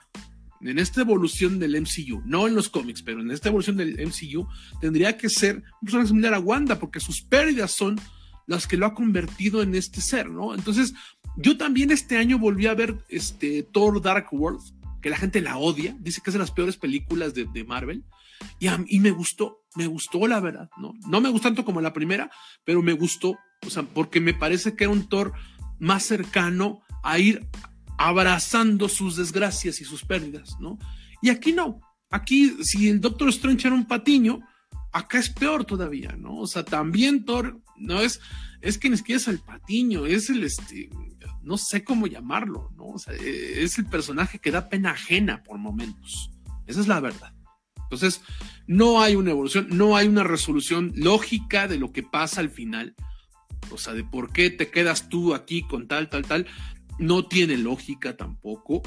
en 0.62 0.78
esta 0.78 1.02
evolución 1.02 1.58
del 1.58 1.80
MCU, 1.80 2.22
no 2.24 2.48
en 2.48 2.54
los 2.54 2.68
cómics, 2.70 3.02
pero 3.02 3.20
en 3.20 3.30
esta 3.30 3.50
evolución 3.50 3.76
del 3.76 3.98
MCU, 4.06 4.48
tendría 4.80 5.16
que 5.18 5.28
ser 5.28 5.56
un 5.56 5.84
personaje 5.84 6.08
similar 6.08 6.32
a 6.32 6.40
Wanda, 6.40 6.80
porque 6.80 6.98
sus 6.98 7.20
pérdidas 7.20 7.72
son 7.72 8.00
las 8.48 8.66
que 8.66 8.78
lo 8.78 8.86
ha 8.86 8.94
convertido 8.94 9.62
en 9.62 9.74
este 9.74 10.00
ser, 10.00 10.30
¿no? 10.30 10.54
Entonces, 10.54 10.94
yo 11.36 11.56
también 11.58 11.92
este 11.92 12.16
año 12.16 12.38
volví 12.38 12.66
a 12.66 12.74
ver 12.74 12.96
este 13.10 13.62
Thor 13.62 14.02
Dark 14.02 14.28
World, 14.32 14.60
que 15.02 15.10
la 15.10 15.18
gente 15.18 15.42
la 15.42 15.58
odia, 15.58 15.94
dice 16.00 16.22
que 16.24 16.30
es 16.30 16.34
de 16.34 16.40
las 16.40 16.50
peores 16.50 16.78
películas 16.78 17.34
de, 17.34 17.64
Marvel, 17.64 18.04
y, 18.58 18.68
a, 18.68 18.82
y 18.88 19.00
me 19.00 19.10
gustó, 19.10 19.58
me 19.76 19.86
gustó 19.86 20.26
la 20.26 20.40
verdad, 20.40 20.70
¿no? 20.78 20.94
No 21.06 21.20
me 21.20 21.28
gustó 21.28 21.48
tanto 21.48 21.64
como 21.66 21.82
la 21.82 21.92
primera, 21.92 22.30
pero 22.64 22.82
me 22.82 22.94
gustó, 22.94 23.36
o 23.66 23.70
sea, 23.70 23.82
porque 23.82 24.18
me 24.20 24.32
parece 24.32 24.74
que 24.74 24.84
era 24.84 24.92
un 24.94 25.08
Thor 25.08 25.34
más 25.78 26.04
cercano 26.04 26.80
a 27.04 27.18
ir 27.18 27.46
abrazando 27.98 28.88
sus 28.88 29.16
desgracias 29.16 29.80
y 29.82 29.84
sus 29.84 30.04
pérdidas, 30.04 30.56
¿no? 30.58 30.78
Y 31.20 31.28
aquí 31.28 31.52
no. 31.52 31.80
Aquí, 32.10 32.56
si 32.62 32.88
el 32.88 33.02
Doctor 33.02 33.28
Strange 33.28 33.66
era 33.66 33.76
un 33.76 33.86
patiño, 33.86 34.40
acá 34.92 35.18
es 35.18 35.30
peor 35.30 35.64
todavía, 35.64 36.16
¿no? 36.16 36.38
O 36.38 36.46
sea, 36.46 36.64
también 36.64 37.24
Thor, 37.24 37.60
no 37.76 38.00
es, 38.00 38.20
es 38.60 38.78
que 38.78 38.90
ni 38.90 38.96
siquiera 38.96 39.18
es 39.20 39.28
el 39.28 39.38
patiño, 39.38 40.06
es 40.06 40.30
el, 40.30 40.44
este, 40.44 40.90
no 41.42 41.58
sé 41.58 41.84
cómo 41.84 42.06
llamarlo, 42.06 42.70
¿no? 42.76 42.88
O 42.88 42.98
sea, 42.98 43.14
es 43.14 43.78
el 43.78 43.86
personaje 43.86 44.38
que 44.38 44.50
da 44.50 44.68
pena 44.68 44.92
ajena 44.92 45.42
por 45.42 45.58
momentos. 45.58 46.30
Esa 46.66 46.80
es 46.80 46.88
la 46.88 47.00
verdad. 47.00 47.34
Entonces, 47.84 48.20
no 48.66 49.00
hay 49.00 49.16
una 49.16 49.30
evolución, 49.30 49.68
no 49.70 49.96
hay 49.96 50.08
una 50.08 50.24
resolución 50.24 50.92
lógica 50.94 51.68
de 51.68 51.78
lo 51.78 51.92
que 51.92 52.02
pasa 52.02 52.40
al 52.40 52.50
final. 52.50 52.94
O 53.70 53.78
sea, 53.78 53.94
de 53.94 54.04
por 54.04 54.32
qué 54.32 54.50
te 54.50 54.70
quedas 54.70 55.08
tú 55.08 55.34
aquí 55.34 55.66
con 55.66 55.88
tal, 55.88 56.10
tal, 56.10 56.24
tal 56.26 56.46
no 56.98 57.26
tiene 57.26 57.56
lógica 57.56 58.16
tampoco. 58.16 58.82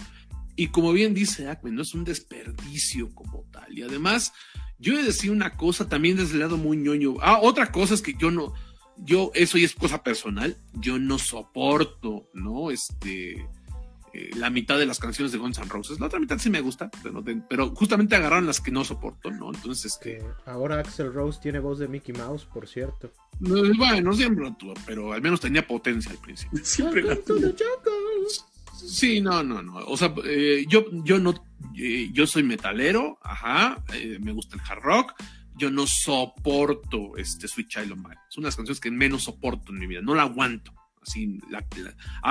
Y 0.55 0.67
como 0.67 0.91
bien 0.91 1.13
dice 1.13 1.49
Acme, 1.49 1.71
no 1.71 1.81
es 1.81 1.93
un 1.93 2.03
desperdicio 2.03 3.13
como 3.15 3.45
tal. 3.51 3.77
Y 3.77 3.81
además, 3.81 4.33
yo 4.81 4.93
he 4.93 4.97
de 4.97 5.03
decir 5.03 5.31
una 5.31 5.55
cosa 5.55 5.87
también 5.87 6.17
desde 6.17 6.33
el 6.33 6.39
lado 6.39 6.57
muy 6.57 6.75
ñoño. 6.75 7.15
Ah, 7.21 7.39
otra 7.41 7.71
cosa 7.71 7.93
es 7.93 8.01
que 8.01 8.15
yo 8.15 8.31
no, 8.31 8.53
yo, 8.97 9.31
eso 9.33 9.57
ya 9.57 9.65
es 9.65 9.75
cosa 9.75 10.03
personal, 10.03 10.57
yo 10.73 10.99
no 10.99 11.19
soporto, 11.19 12.27
¿no? 12.33 12.71
Este, 12.71 13.47
eh, 14.13 14.29
la 14.35 14.49
mitad 14.49 14.77
de 14.77 14.85
las 14.85 14.99
canciones 14.99 15.31
de 15.31 15.37
Guns 15.37 15.57
N' 15.57 15.69
Roses. 15.69 15.99
La 15.99 16.07
otra 16.07 16.19
mitad 16.19 16.37
sí 16.37 16.49
me 16.49 16.59
gusta, 16.61 16.89
pero, 17.47 17.69
justamente 17.75 18.15
agarraron 18.15 18.45
las 18.45 18.59
que 18.59 18.71
no 18.71 18.83
soporto, 18.83 19.31
¿no? 19.31 19.53
Entonces. 19.53 19.93
Este, 19.93 20.23
ahora 20.45 20.79
Axel 20.79 21.13
Rose 21.13 21.39
tiene 21.41 21.59
voz 21.59 21.79
de 21.79 21.87
Mickey 21.87 22.13
Mouse, 22.13 22.45
por 22.45 22.67
cierto. 22.67 23.11
Bueno, 23.39 24.13
siempre 24.13 24.43
lo 24.43 24.53
tuvo, 24.53 24.73
pero 24.85 25.13
al 25.13 25.21
menos 25.21 25.39
tenía 25.39 25.65
potencia 25.65 26.11
al 26.11 26.17
principio. 26.17 26.59
Siempre 26.63 27.01
la 27.01 27.15
tuvo. 27.15 27.39
Sí, 28.87 29.21
no, 29.21 29.43
no, 29.43 29.61
no. 29.61 29.77
O 29.85 29.97
sea, 29.97 30.13
eh, 30.25 30.65
yo, 30.67 30.85
yo 31.03 31.19
no, 31.19 31.33
eh, 31.77 32.09
yo 32.13 32.27
soy 32.27 32.43
metalero, 32.43 33.19
ajá, 33.21 33.83
me 34.19 34.31
gusta 34.31 34.55
el 34.55 34.61
hard 34.61 34.81
rock. 34.81 35.13
Yo 35.57 35.69
no 35.69 35.85
soporto 35.85 37.17
este 37.17 37.47
Sweet 37.47 37.67
Child 37.67 37.95
Mine. 37.95 38.15
Es 38.29 38.37
una 38.37 38.45
de 38.45 38.47
las 38.47 38.55
canciones 38.55 38.79
que 38.79 38.89
menos 38.89 39.23
soporto 39.23 39.71
en 39.71 39.79
mi 39.79 39.85
vida. 39.85 40.01
No 40.01 40.15
la 40.15 40.23
aguanto. 40.23 40.73
Así, 41.01 41.39
la, 41.49 41.65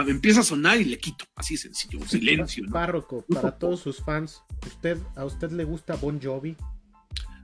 empieza 0.06 0.40
a 0.40 0.44
sonar 0.44 0.80
y 0.80 0.84
le 0.84 0.98
quito, 0.98 1.24
así 1.34 1.56
sencillo, 1.56 2.06
silencio. 2.06 2.64
Párroco, 2.70 3.24
para 3.26 3.58
todos 3.58 3.80
sus 3.80 3.98
fans, 3.98 4.42
¿usted, 4.64 4.96
¿a 5.16 5.24
usted 5.24 5.50
le 5.50 5.64
gusta 5.64 5.96
Bon 5.96 6.20
Jovi? 6.22 6.56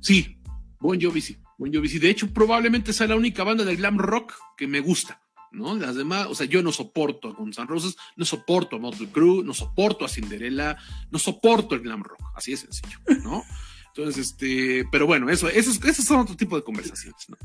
Sí, 0.00 0.38
Bon 0.78 1.00
Jovi 1.00 1.20
sí, 1.20 1.36
Bon 1.58 1.72
Jovi 1.72 1.88
sí. 1.88 1.98
De 1.98 2.10
hecho, 2.10 2.32
probablemente 2.32 2.92
sea 2.92 3.08
la 3.08 3.16
única 3.16 3.42
banda 3.42 3.64
de 3.64 3.74
glam 3.74 3.98
rock 3.98 4.34
que 4.56 4.68
me 4.68 4.78
gusta, 4.78 5.20
¿no? 5.52 5.74
Las 5.74 5.94
demás, 5.94 6.26
o 6.28 6.34
sea, 6.34 6.46
yo 6.46 6.62
no 6.62 6.72
soporto 6.72 7.28
a 7.28 7.32
Guns 7.32 7.58
N' 7.58 7.66
Roses, 7.66 7.96
no 8.16 8.24
soporto 8.24 8.76
a 8.76 8.78
Motley 8.78 9.08
Crue, 9.08 9.44
no 9.44 9.54
soporto 9.54 10.04
a 10.04 10.08
Cinderella, 10.08 10.76
no 11.10 11.18
soporto 11.18 11.74
el 11.74 11.80
glam 11.80 12.02
rock, 12.02 12.22
así 12.34 12.52
de 12.52 12.56
sencillo, 12.58 12.98
¿no? 13.22 13.42
Entonces, 13.96 14.26
este, 14.26 14.84
pero 14.92 15.06
bueno, 15.06 15.30
eso, 15.30 15.48
esos, 15.48 15.82
esos 15.82 16.04
son 16.04 16.20
otro 16.20 16.36
tipo 16.36 16.54
de 16.54 16.62
conversaciones, 16.62 17.28
¿no? 17.28 17.38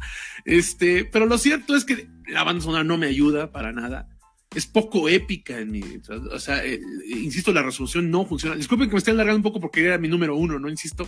Este, 0.43 1.05
pero 1.05 1.25
lo 1.25 1.37
cierto 1.37 1.77
es 1.77 1.85
que 1.85 2.09
la 2.27 2.43
banda 2.43 2.61
sonora 2.61 2.83
no 2.83 2.97
me 2.97 3.07
ayuda 3.07 3.53
para 3.53 3.71
nada. 3.71 4.09
Es 4.53 4.65
poco 4.65 5.07
épica 5.07 5.59
en 5.59 5.71
mi, 5.71 5.81
o 6.29 6.39
sea, 6.39 6.65
eh, 6.65 6.81
insisto, 7.07 7.53
la 7.53 7.61
resolución 7.61 8.11
no 8.11 8.25
funciona. 8.25 8.57
Disculpen 8.57 8.89
que 8.89 8.95
me 8.95 8.97
esté 8.97 9.11
alargando 9.11 9.37
un 9.37 9.43
poco 9.43 9.61
porque 9.61 9.85
era 9.85 9.97
mi 9.97 10.09
número 10.09 10.35
uno, 10.35 10.59
¿no? 10.59 10.69
Insisto. 10.69 11.07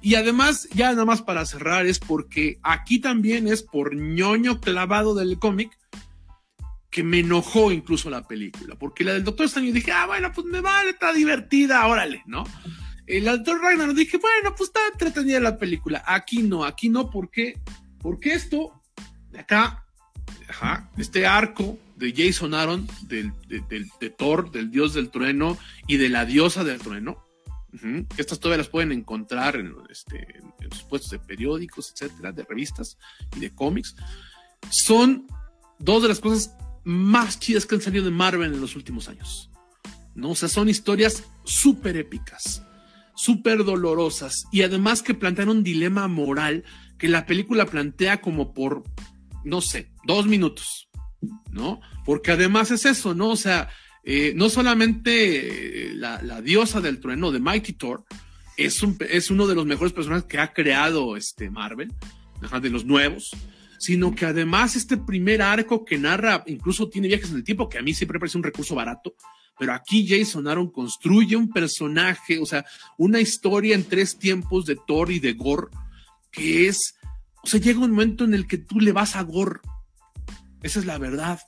Y 0.00 0.14
además, 0.14 0.66
ya 0.72 0.90
nada 0.92 1.04
más 1.04 1.20
para 1.20 1.44
cerrar, 1.44 1.84
es 1.84 1.98
porque 1.98 2.58
aquí 2.62 2.98
también 2.98 3.46
es 3.46 3.62
por 3.62 3.94
ñoño 3.94 4.58
clavado 4.58 5.14
del 5.14 5.38
cómic 5.38 5.76
que 6.90 7.02
me 7.02 7.20
enojó 7.20 7.70
incluso 7.70 8.10
la 8.10 8.26
película. 8.26 8.74
Porque 8.76 9.04
la 9.04 9.12
del 9.12 9.24
Doctor 9.24 9.46
Extraño 9.46 9.72
dije, 9.72 9.92
ah, 9.92 10.06
bueno, 10.06 10.32
pues 10.34 10.46
me 10.46 10.60
vale, 10.60 10.90
está 10.90 11.12
divertida, 11.12 11.86
órale, 11.86 12.22
¿no? 12.26 12.44
El 13.06 13.26
actor 13.26 13.60
Ragnar 13.60 13.94
dije, 13.94 14.18
bueno, 14.18 14.54
pues 14.54 14.68
está 14.68 14.80
entretenida 14.92 15.40
la 15.40 15.56
película. 15.56 16.02
Aquí 16.06 16.42
no, 16.42 16.64
aquí 16.64 16.90
no, 16.90 17.10
¿por 17.10 17.30
qué? 17.30 17.58
Porque 18.00 18.34
esto, 18.34 18.82
de 19.30 19.40
acá, 19.40 19.86
este 20.98 21.26
arco 21.26 21.78
de 21.96 22.12
Jason 22.14 22.54
Aaron, 22.54 22.86
del, 23.02 23.32
de, 23.48 24.10
Thor, 24.10 24.50
del 24.50 24.70
dios 24.70 24.94
del 24.94 25.10
trueno 25.10 25.58
y 25.86 25.96
de 25.96 26.10
la 26.10 26.26
diosa 26.26 26.64
del 26.64 26.78
trueno, 26.78 27.24
que 27.80 28.20
estas 28.20 28.40
todavía 28.40 28.58
las 28.58 28.68
pueden 28.68 28.92
encontrar 28.92 29.56
en, 29.56 29.74
este, 29.90 30.38
en 30.38 30.68
los 30.70 30.82
puestos 30.84 31.10
de 31.10 31.18
periódicos, 31.18 31.90
etcétera, 31.92 32.32
de 32.32 32.44
revistas 32.44 32.98
y 33.36 33.40
de 33.40 33.54
cómics, 33.54 33.96
son 34.70 35.26
dos 35.78 36.02
de 36.02 36.08
las 36.08 36.20
cosas 36.20 36.54
más 36.88 37.38
chidas 37.38 37.66
que 37.66 37.74
han 37.74 37.80
salido 37.80 38.04
de 38.04 38.10
Marvel 38.10 38.52
en 38.52 38.60
los 38.60 38.76
últimos 38.76 39.08
años. 39.08 39.50
¿no? 40.14 40.30
O 40.30 40.34
sea, 40.34 40.48
son 40.48 40.68
historias 40.68 41.24
súper 41.44 41.96
épicas 41.96 42.62
súper 43.18 43.64
dolorosas 43.64 44.46
y 44.52 44.62
además 44.62 45.02
que 45.02 45.12
plantean 45.12 45.48
un 45.48 45.64
dilema 45.64 46.06
moral 46.06 46.62
que 46.98 47.08
la 47.08 47.26
película 47.26 47.66
plantea 47.66 48.20
como 48.20 48.54
por, 48.54 48.84
no 49.44 49.60
sé, 49.60 49.90
dos 50.04 50.28
minutos, 50.28 50.88
¿no? 51.50 51.80
Porque 52.04 52.30
además 52.30 52.70
es 52.70 52.86
eso, 52.86 53.14
¿no? 53.14 53.30
O 53.30 53.36
sea, 53.36 53.70
eh, 54.04 54.34
no 54.36 54.48
solamente 54.48 55.88
eh, 55.88 55.94
la, 55.94 56.40
diosa 56.42 56.80
del 56.80 57.00
trueno 57.00 57.32
de 57.32 57.40
Mighty 57.40 57.72
Thor 57.72 58.04
es, 58.56 58.80
es 59.10 59.30
uno 59.32 59.48
de 59.48 59.56
los 59.56 59.66
mejores 59.66 59.92
personajes 59.92 60.26
que 60.26 60.38
ha 60.38 60.52
creado 60.52 61.16
este 61.16 61.50
Marvel, 61.50 61.92
de 62.62 62.70
los 62.70 62.84
nuevos, 62.84 63.32
sino 63.78 64.14
que 64.14 64.26
además 64.26 64.76
este 64.76 64.96
primer 64.96 65.40
arco 65.42 65.84
que 65.84 65.98
narra, 65.98 66.44
incluso 66.46 66.88
tiene 66.88 67.08
viajes 67.08 67.30
en 67.30 67.36
el 67.36 67.44
tiempo, 67.44 67.68
que 67.68 67.78
a 67.78 67.82
mí 67.82 67.94
siempre 67.94 68.18
parece 68.18 68.38
un 68.38 68.44
recurso 68.44 68.74
barato, 68.74 69.14
pero 69.58 69.74
aquí 69.74 70.06
Jason 70.06 70.46
Aaron 70.46 70.70
construye 70.70 71.36
un 71.36 71.50
personaje, 71.50 72.38
o 72.38 72.46
sea, 72.46 72.64
una 72.96 73.20
historia 73.20 73.74
en 73.74 73.84
tres 73.84 74.18
tiempos 74.18 74.66
de 74.66 74.76
Thor 74.86 75.10
y 75.10 75.18
de 75.18 75.32
Gore, 75.32 75.68
que 76.30 76.68
es, 76.68 76.94
o 77.42 77.46
sea, 77.46 77.60
llega 77.60 77.80
un 77.80 77.90
momento 77.90 78.24
en 78.24 78.34
el 78.34 78.46
que 78.46 78.58
tú 78.58 78.80
le 78.80 78.92
vas 78.92 79.16
a 79.16 79.22
Gore. 79.22 79.60
Esa 80.62 80.78
es 80.78 80.86
la 80.86 80.98
verdad. 80.98 81.40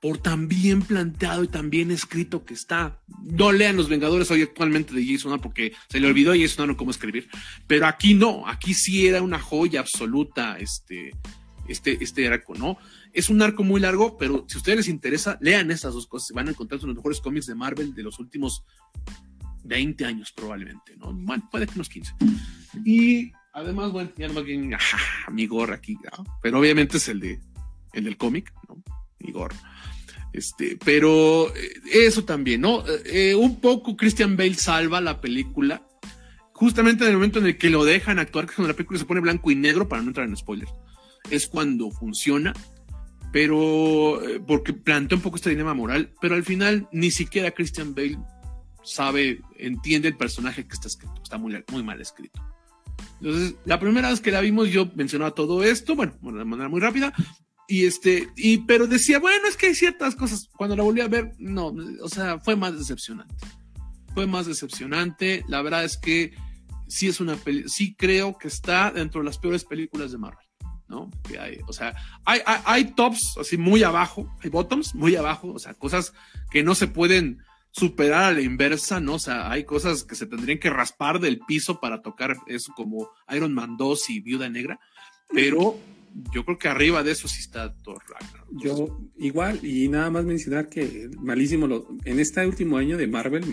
Por 0.00 0.16
tan 0.16 0.48
bien 0.48 0.80
planteado 0.80 1.44
y 1.44 1.48
tan 1.48 1.68
bien 1.68 1.90
escrito 1.90 2.46
que 2.46 2.54
está. 2.54 3.02
No 3.22 3.52
lean 3.52 3.76
Los 3.76 3.90
Vengadores 3.90 4.30
hoy 4.30 4.40
actualmente 4.42 4.94
de 4.94 5.04
Jason 5.04 5.32
Aaron 5.32 5.42
porque 5.42 5.74
se 5.90 6.00
le 6.00 6.06
olvidó 6.06 6.32
a 6.32 6.38
Jason 6.38 6.62
Aaron 6.62 6.76
cómo 6.76 6.90
escribir. 6.90 7.28
Pero 7.66 7.86
aquí 7.86 8.14
no, 8.14 8.46
aquí 8.46 8.72
sí 8.72 9.06
era 9.06 9.20
una 9.20 9.38
joya 9.38 9.80
absoluta 9.80 10.56
este, 10.58 11.12
este, 11.70 12.02
este 12.02 12.28
arco, 12.28 12.54
¿no? 12.54 12.76
Es 13.12 13.30
un 13.30 13.40
arco 13.42 13.62
muy 13.62 13.80
largo, 13.80 14.18
pero 14.18 14.44
si 14.48 14.56
a 14.56 14.58
ustedes 14.58 14.78
les 14.78 14.88
interesa, 14.88 15.38
lean 15.40 15.70
estas 15.70 15.94
dos 15.94 16.06
cosas. 16.06 16.28
Se 16.28 16.34
van 16.34 16.48
a 16.48 16.50
encontrar 16.50 16.82
los 16.82 16.94
mejores 16.94 17.20
cómics 17.20 17.46
de 17.46 17.54
Marvel 17.54 17.94
de 17.94 18.02
los 18.02 18.18
últimos 18.18 18.64
20 19.64 20.04
años, 20.04 20.32
probablemente, 20.32 20.96
¿no? 20.96 21.12
Bueno, 21.12 21.48
puede 21.50 21.66
que 21.66 21.74
unos 21.74 21.88
15. 21.88 22.14
Y 22.84 23.32
además, 23.52 23.92
bueno, 23.92 24.10
mi 25.30 25.46
gorra 25.46 25.76
aquí, 25.76 25.96
pero 26.42 26.58
obviamente 26.58 26.96
es 26.96 27.08
el 27.08 27.20
de 27.20 27.40
el 27.92 28.04
del 28.04 28.16
cómic, 28.16 28.52
¿no? 28.68 28.82
Mi 29.18 29.32
gorra. 29.32 29.56
Este, 30.32 30.78
pero 30.84 31.54
eh, 31.56 31.72
eso 31.92 32.24
también, 32.24 32.60
¿no? 32.60 32.84
Eh, 33.04 33.34
un 33.34 33.60
poco 33.60 33.96
Christian 33.96 34.36
Bale 34.36 34.54
salva 34.54 35.00
la 35.00 35.20
película 35.20 35.84
justamente 36.60 37.04
en 37.04 37.10
el 37.10 37.16
momento 37.16 37.38
en 37.38 37.46
el 37.46 37.56
que 37.56 37.70
lo 37.70 37.84
dejan 37.84 38.18
actuar, 38.18 38.46
que 38.46 38.54
cuando 38.54 38.68
la 38.68 38.76
película 38.76 38.98
se 38.98 39.06
pone 39.06 39.20
blanco 39.20 39.50
y 39.50 39.54
negro 39.54 39.88
para 39.88 40.02
no 40.02 40.08
entrar 40.08 40.28
en 40.28 40.36
spoilers. 40.36 40.70
Es 41.30 41.46
cuando 41.46 41.90
funciona 41.90 42.52
pero 43.32 44.22
eh, 44.28 44.40
porque 44.40 44.72
plantea 44.72 45.16
un 45.16 45.22
poco 45.22 45.36
este 45.36 45.50
dilema 45.50 45.74
moral, 45.74 46.12
pero 46.20 46.34
al 46.34 46.44
final 46.44 46.88
ni 46.92 47.10
siquiera 47.10 47.52
Christian 47.52 47.94
Bale 47.94 48.18
sabe, 48.82 49.40
entiende 49.56 50.08
el 50.08 50.16
personaje 50.16 50.66
que 50.66 50.74
está 50.74 50.88
escrito, 50.88 51.14
está 51.22 51.38
muy, 51.38 51.62
muy 51.70 51.82
mal 51.82 52.00
escrito. 52.00 52.42
Entonces, 53.20 53.54
la 53.64 53.78
primera 53.78 54.10
vez 54.10 54.20
que 54.20 54.30
la 54.30 54.40
vimos, 54.40 54.70
yo 54.70 54.90
mencionaba 54.94 55.32
todo 55.32 55.62
esto, 55.62 55.94
bueno, 55.94 56.14
de 56.22 56.44
manera 56.44 56.68
muy 56.68 56.80
rápida, 56.80 57.12
y 57.68 57.84
este, 57.84 58.28
y, 58.36 58.58
pero 58.58 58.86
decía, 58.86 59.20
bueno, 59.20 59.46
es 59.46 59.56
que 59.56 59.66
hay 59.66 59.74
ciertas 59.74 60.16
cosas, 60.16 60.48
cuando 60.56 60.74
la 60.74 60.82
volví 60.82 61.00
a 61.00 61.08
ver, 61.08 61.32
no, 61.38 61.74
o 62.02 62.08
sea, 62.08 62.40
fue 62.40 62.56
más 62.56 62.76
decepcionante. 62.76 63.34
Fue 64.14 64.26
más 64.26 64.46
decepcionante, 64.46 65.44
la 65.46 65.62
verdad 65.62 65.84
es 65.84 65.96
que 65.96 66.32
sí 66.88 67.06
es 67.06 67.20
una 67.20 67.36
peli, 67.36 67.68
sí 67.68 67.94
creo 67.94 68.36
que 68.36 68.48
está 68.48 68.90
dentro 68.90 69.20
de 69.20 69.26
las 69.26 69.38
peores 69.38 69.64
películas 69.64 70.10
de 70.10 70.18
Marvel. 70.18 70.49
¿No? 70.90 71.10
Que 71.26 71.38
hay, 71.38 71.60
o 71.66 71.72
sea, 71.72 71.94
hay, 72.24 72.40
hay, 72.44 72.84
tops 72.92 73.36
así 73.40 73.56
muy 73.56 73.84
abajo, 73.84 74.28
hay 74.42 74.50
bottoms 74.50 74.94
muy 74.94 75.14
abajo, 75.14 75.52
o 75.52 75.58
sea, 75.58 75.72
cosas 75.74 76.12
que 76.50 76.64
no 76.64 76.74
se 76.74 76.88
pueden 76.88 77.38
superar 77.70 78.24
a 78.24 78.32
la 78.32 78.40
inversa, 78.40 78.98
¿no? 78.98 79.14
O 79.14 79.18
sea, 79.20 79.50
hay 79.50 79.64
cosas 79.64 80.02
que 80.02 80.16
se 80.16 80.26
tendrían 80.26 80.58
que 80.58 80.68
raspar 80.68 81.20
del 81.20 81.38
piso 81.38 81.80
para 81.80 82.02
tocar 82.02 82.36
eso 82.48 82.72
como 82.76 83.10
Iron 83.30 83.54
Man 83.54 83.76
2 83.76 84.10
y 84.10 84.20
Viuda 84.20 84.48
Negra, 84.48 84.80
pero 85.32 85.78
yo 86.32 86.44
creo 86.44 86.58
que 86.58 86.68
arriba 86.68 87.04
de 87.04 87.12
eso 87.12 87.28
sí 87.28 87.40
está 87.40 87.72
Thor 87.72 88.02
Ragnarok. 88.08 88.48
Yo 88.50 89.00
igual, 89.16 89.64
y 89.64 89.88
nada 89.88 90.10
más 90.10 90.24
mencionar 90.24 90.68
que 90.68 91.08
malísimo, 91.18 91.68
lo, 91.68 91.86
en 92.04 92.18
este 92.18 92.44
último 92.44 92.76
año 92.76 92.96
de 92.96 93.06
Marvel 93.06 93.46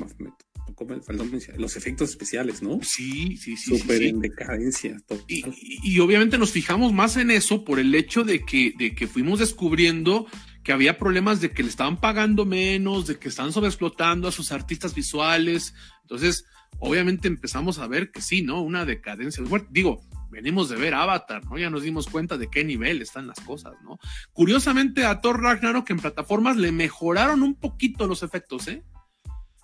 los 1.58 1.76
efectos 1.76 2.10
especiales, 2.10 2.62
¿no? 2.62 2.80
Sí, 2.84 3.38
sí, 3.38 3.58
sí. 3.58 3.78
Súper 3.80 3.98
sí, 3.98 4.04
sí. 4.04 4.10
en 4.10 4.20
decadencia. 4.22 4.98
Y, 5.28 5.44
y- 5.84 6.00
obviamente 6.00 6.38
nos 6.38 6.52
fijamos 6.52 6.94
más 6.94 7.18
en 7.18 7.32
eso 7.32 7.64
por 7.66 7.80
el 7.80 7.94
hecho 7.96 8.24
de 8.24 8.44
que, 8.46 8.74
de 8.78 8.94
que 8.94 9.08
fuimos 9.08 9.40
descubriendo 9.40 10.28
que 10.64 10.74
había 10.74 10.98
problemas 10.98 11.42
de 11.42 11.52
que 11.52 11.64
le 11.64 11.70
estaban 11.70 12.00
pagando 12.00 12.46
menos, 12.46 13.08
de 13.08 13.18
que 13.18 13.30
estaban 13.30 13.54
sobreexplotando 13.54 14.28
a 14.28 14.32
sus 14.32 14.52
artistas 14.52 14.94
visuales. 14.94 15.74
Entonces, 16.02 16.46
obviamente 16.80 17.28
empezamos 17.28 17.80
a 17.80 17.88
ver 17.88 18.12
que 18.12 18.22
sí, 18.22 18.42
¿no? 18.42 18.62
Una 18.62 18.86
decadencia. 18.86 19.44
Digo, 19.70 20.02
venimos 20.30 20.70
de 20.70 20.76
ver 20.76 20.94
Avatar, 20.94 21.46
¿no? 21.46 21.58
Ya 21.58 21.70
nos 21.70 21.84
dimos 21.84 22.08
cuenta 22.08 22.38
de 22.38 22.50
qué 22.50 22.64
nivel 22.66 23.02
están 23.02 23.28
las 23.28 23.40
cosas, 23.40 23.74
¿no? 23.84 23.98
Curiosamente, 24.34 25.06
a 25.06 25.22
Thor 25.22 25.42
Ragnarok 25.42 25.90
en 25.90 26.00
plataformas 26.00 26.58
le 26.58 26.72
mejoraron 26.72 27.44
un 27.44 27.56
poquito 27.56 28.06
los 28.06 28.22
efectos, 28.22 28.68
¿eh? 28.68 28.84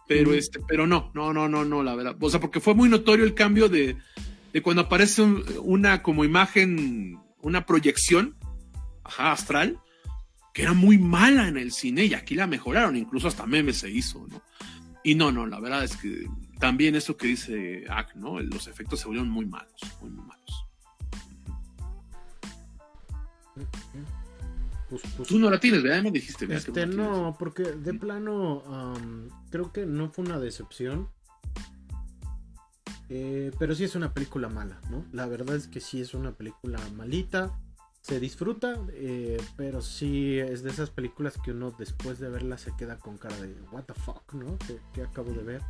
Pero 0.07 0.31
Mm. 0.31 0.35
este, 0.35 0.59
pero 0.67 0.85
no, 0.87 1.11
no, 1.13 1.33
no, 1.33 1.47
no, 1.47 1.63
no, 1.65 1.81
la 1.83 1.95
verdad. 1.95 2.15
O 2.19 2.29
sea, 2.29 2.39
porque 2.39 2.59
fue 2.59 2.73
muy 2.75 2.89
notorio 2.89 3.25
el 3.25 3.33
cambio 3.33 3.69
de, 3.69 3.95
de 4.51 4.61
cuando 4.61 4.81
aparece 4.83 5.21
un- 5.21 5.43
una 5.63 6.01
como 6.03 6.23
imagen, 6.25 7.19
una 7.41 7.65
proyección, 7.65 8.35
ajá, 9.03 9.31
astral, 9.31 9.79
que 10.53 10.61
era 10.63 10.73
muy 10.73 10.97
mala 10.97 11.47
en 11.47 11.57
el 11.57 11.71
cine 11.71 12.05
y 12.05 12.13
aquí 12.13 12.35
la 12.35 12.47
mejoraron, 12.47 12.95
incluso 12.95 13.27
hasta 13.27 13.45
meme 13.47 13.73
se 13.73 13.89
hizo, 13.89 14.27
¿no? 14.27 14.41
Y 15.03 15.15
no, 15.15 15.31
no, 15.31 15.45
la 15.47 15.59
verdad 15.59 15.83
es 15.83 15.97
que 15.97 16.27
también 16.59 16.95
eso 16.95 17.17
que 17.17 17.27
dice 17.27 17.83
Ak, 17.89 18.15
¿no? 18.15 18.39
Los 18.39 18.67
efectos 18.67 18.99
se 18.99 19.05
volvieron 19.07 19.29
muy 19.29 19.45
malos, 19.45 19.73
muy, 20.01 20.11
muy 20.11 20.25
malos. 20.25 20.65
Pues, 24.93 25.13
pues, 25.17 25.27
Tú 25.27 25.39
no 25.39 25.49
la 25.49 25.59
tienes, 25.59 25.81
¿verdad? 25.81 26.03
Me 26.03 26.11
dijiste, 26.11 26.45
Este, 26.53 26.85
no, 26.85 27.35
porque 27.39 27.63
de 27.63 27.95
plano 27.95 28.93
creo 29.49 29.71
que 29.71 29.87
no 29.87 30.11
fue 30.11 30.23
una 30.23 30.37
decepción. 30.39 31.09
Eh, 33.09 33.51
pero 33.57 33.73
sí 33.73 33.85
es 33.85 33.95
una 33.95 34.13
película 34.13 34.49
mala, 34.49 34.79
¿no? 34.91 35.03
La 35.11 35.25
verdad 35.25 35.55
es 35.55 35.67
que 35.67 35.79
sí 35.79 35.99
es 35.99 36.13
una 36.13 36.33
película 36.33 36.79
malita. 36.95 37.57
Se 38.01 38.19
disfruta, 38.19 38.79
eh, 38.91 39.41
pero 39.57 39.81
sí 39.81 40.37
es 40.37 40.61
de 40.61 40.69
esas 40.69 40.91
películas 40.91 41.39
que 41.43 41.51
uno 41.51 41.71
después 41.71 42.19
de 42.19 42.29
verla 42.29 42.59
se 42.59 42.75
queda 42.75 42.99
con 42.99 43.17
cara 43.17 43.35
de 43.37 43.55
what 43.71 43.85
the 43.85 43.93
fuck, 43.95 44.31
¿no? 44.33 44.59
Que, 44.59 44.79
que 44.93 45.01
acabo 45.01 45.31
de 45.31 45.41
ver. 45.41 45.61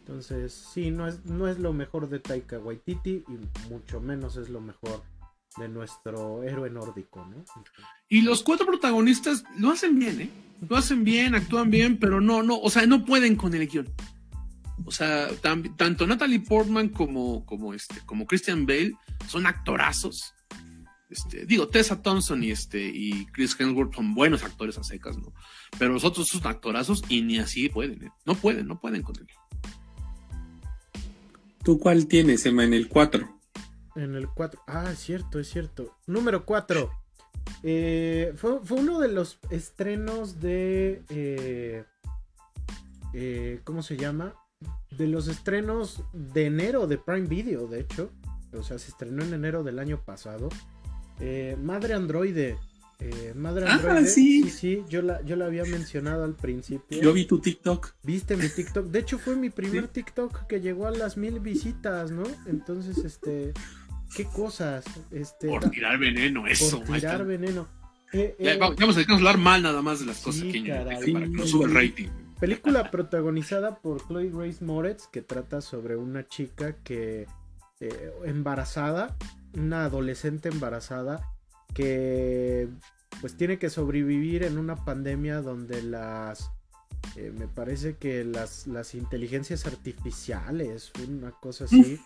Entonces, 0.00 0.52
sí, 0.52 0.90
no 0.90 1.06
es, 1.06 1.24
no 1.24 1.46
es 1.46 1.60
lo 1.60 1.72
mejor 1.72 2.08
de 2.08 2.18
Taika 2.18 2.58
Waititi 2.58 3.24
y 3.28 3.68
mucho 3.70 4.00
menos 4.00 4.36
es 4.36 4.48
lo 4.48 4.60
mejor 4.60 5.02
de 5.56 5.68
nuestro 5.68 6.42
héroe 6.42 6.70
nórdico, 6.70 7.24
¿no? 7.26 7.44
Y 8.08 8.22
los 8.22 8.42
cuatro 8.42 8.66
protagonistas 8.66 9.44
lo 9.58 9.70
hacen 9.70 9.98
bien, 9.98 10.20
¿eh? 10.20 10.30
Lo 10.68 10.76
hacen 10.76 11.04
bien, 11.04 11.34
actúan 11.34 11.70
bien, 11.70 11.98
pero 11.98 12.20
no, 12.20 12.42
no, 12.42 12.58
o 12.58 12.70
sea, 12.70 12.86
no 12.86 13.04
pueden 13.04 13.36
con 13.36 13.54
el 13.54 13.66
guion. 13.66 13.88
O 14.84 14.90
sea, 14.90 15.28
tanto 15.40 16.06
Natalie 16.06 16.40
Portman 16.40 16.90
como, 16.90 17.44
como, 17.46 17.74
este, 17.74 17.96
como 18.04 18.26
Christian 18.26 18.66
Bale 18.66 18.94
son 19.26 19.46
actorazos. 19.46 20.34
Este, 21.08 21.46
digo, 21.46 21.68
Tessa 21.68 22.02
Thompson 22.02 22.42
y, 22.42 22.50
este, 22.50 22.84
y 22.84 23.26
Chris 23.26 23.58
Hemsworth 23.58 23.94
son 23.94 24.14
buenos 24.14 24.42
actores 24.42 24.76
a 24.78 24.84
secas, 24.84 25.16
¿no? 25.18 25.32
Pero 25.78 25.92
los 25.92 26.04
otros 26.04 26.28
son 26.28 26.46
actorazos 26.46 27.02
y 27.08 27.22
ni 27.22 27.38
así 27.38 27.68
pueden, 27.68 28.04
¿eh? 28.04 28.10
No 28.24 28.34
pueden, 28.34 28.66
no 28.66 28.80
pueden 28.80 29.02
con 29.02 29.16
el 29.16 29.26
guion. 29.26 29.46
¿Tú 31.64 31.78
cuál 31.78 32.06
tienes, 32.06 32.46
Emma, 32.46 32.64
en 32.64 32.74
el 32.74 32.88
4? 32.88 33.35
En 33.96 34.14
el 34.14 34.28
4. 34.28 34.60
Ah, 34.66 34.90
es 34.92 34.98
cierto, 34.98 35.38
es 35.40 35.48
cierto. 35.48 35.96
Número 36.06 36.44
4. 36.44 36.90
fue, 37.62 38.34
fue 38.62 38.78
uno 38.78 39.00
de 39.00 39.08
los 39.08 39.38
estrenos 39.50 40.40
de. 40.40 41.02
eh, 41.08 41.84
eh, 43.14 43.60
¿Cómo 43.64 43.82
se 43.82 43.96
llama? 43.96 44.34
De 44.90 45.06
los 45.06 45.28
estrenos 45.28 46.02
de 46.12 46.46
enero 46.46 46.86
de 46.86 46.98
Prime 46.98 47.26
Video, 47.26 47.66
de 47.66 47.80
hecho. 47.80 48.10
O 48.52 48.62
sea, 48.62 48.78
se 48.78 48.90
estrenó 48.90 49.22
en 49.24 49.34
enero 49.34 49.62
del 49.62 49.78
año 49.78 50.00
pasado. 50.04 50.48
Eh, 51.20 51.56
Madre 51.62 51.94
Androide. 51.94 52.58
Eh, 52.98 53.34
Madre 53.36 53.66
Ah, 53.68 53.74
Androide. 53.74 54.06
sí. 54.06 54.44
sí, 54.44 54.50
sí, 54.50 54.84
yo 54.88 55.02
la, 55.02 55.20
yo 55.22 55.36
la 55.36 55.46
había 55.46 55.64
mencionado 55.64 56.24
al 56.24 56.34
principio. 56.34 57.00
Yo 57.02 57.12
vi 57.12 57.26
tu 57.26 57.38
TikTok. 57.40 57.92
Viste 58.02 58.36
mi 58.36 58.48
TikTok. 58.48 58.86
De 58.86 58.98
hecho, 59.00 59.18
fue 59.18 59.36
mi 59.36 59.50
primer 59.50 59.88
TikTok 59.88 60.46
que 60.46 60.60
llegó 60.62 60.86
a 60.86 60.90
las 60.90 61.16
mil 61.18 61.38
visitas, 61.40 62.10
¿no? 62.10 62.22
Entonces, 62.46 62.98
este. 62.98 63.52
¿Qué 64.14 64.24
cosas? 64.24 64.84
Este. 65.10 65.48
Por 65.48 65.70
tirar 65.70 65.98
veneno, 65.98 66.46
eso. 66.46 66.82
por 66.82 66.96
tirar 66.96 67.24
veneno. 67.24 67.68
Eh, 68.12 68.36
Ya, 68.38 68.52
eh, 68.52 68.58
vamos 68.58 68.76
vamos 68.76 68.96
a 68.96 69.14
hablar 69.14 69.38
mal 69.38 69.62
nada 69.62 69.82
más 69.82 70.00
de 70.00 70.06
las 70.06 70.18
cosas 70.20 70.42
aquí 70.42 70.58
en 70.58 70.66
caray. 70.66 71.12
Para 71.12 71.24
que 71.26 71.30
no 71.30 71.64
el 71.64 71.74
rating. 71.74 72.08
película 72.38 72.90
protagonizada 72.90 73.76
por 73.80 74.06
Chloe 74.06 74.30
Grace 74.30 74.64
Moretz 74.64 75.08
que 75.08 75.22
trata 75.22 75.60
sobre 75.60 75.96
una 75.96 76.26
chica 76.26 76.76
que 76.84 77.26
eh, 77.80 78.12
embarazada, 78.24 79.16
una 79.54 79.84
adolescente 79.84 80.48
embarazada 80.48 81.20
que 81.74 82.68
pues 83.20 83.36
tiene 83.36 83.58
que 83.58 83.70
sobrevivir 83.70 84.44
en 84.44 84.56
una 84.56 84.76
pandemia 84.76 85.40
donde 85.40 85.82
las 85.82 86.50
eh, 87.16 87.32
me 87.36 87.48
parece 87.48 87.96
que 87.96 88.24
las, 88.24 88.66
las 88.66 88.94
inteligencias 88.94 89.66
artificiales, 89.66 90.92
una 91.08 91.30
cosa 91.30 91.64
así, 91.64 92.00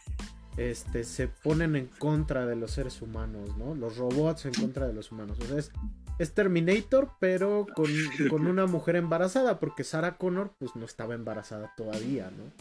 este, 0.60 1.04
se 1.04 1.26
ponen 1.28 1.74
en 1.74 1.86
contra 1.86 2.44
de 2.44 2.54
los 2.54 2.72
seres 2.72 3.00
humanos, 3.00 3.56
¿no? 3.56 3.74
Los 3.74 3.96
robots 3.96 4.44
en 4.44 4.52
contra 4.52 4.86
de 4.86 4.92
los 4.92 5.10
humanos. 5.10 5.38
O 5.40 5.46
sea, 5.46 5.58
es, 5.58 5.72
es 6.18 6.34
Terminator, 6.34 7.12
pero 7.18 7.66
con, 7.74 7.86
con 8.28 8.46
una 8.46 8.66
mujer 8.66 8.96
embarazada, 8.96 9.58
porque 9.58 9.84
Sarah 9.84 10.18
Connor, 10.18 10.52
pues 10.58 10.76
no 10.76 10.84
estaba 10.84 11.14
embarazada 11.14 11.72
todavía, 11.78 12.30
¿no? 12.30 12.52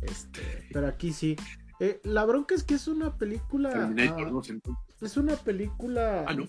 Este, 0.00 0.40
pero 0.72 0.86
aquí 0.88 1.12
sí. 1.12 1.36
Eh, 1.80 2.00
la 2.04 2.24
bronca 2.24 2.54
es 2.54 2.64
que 2.64 2.74
es 2.74 2.88
una 2.88 3.18
película. 3.18 3.70
Terminator, 3.72 4.26
ah, 4.26 4.30
¿no? 4.30 4.42
Entonces- 4.42 4.62
es 5.02 5.16
una 5.18 5.36
película. 5.36 6.24
Ah, 6.26 6.32
no. 6.32 6.48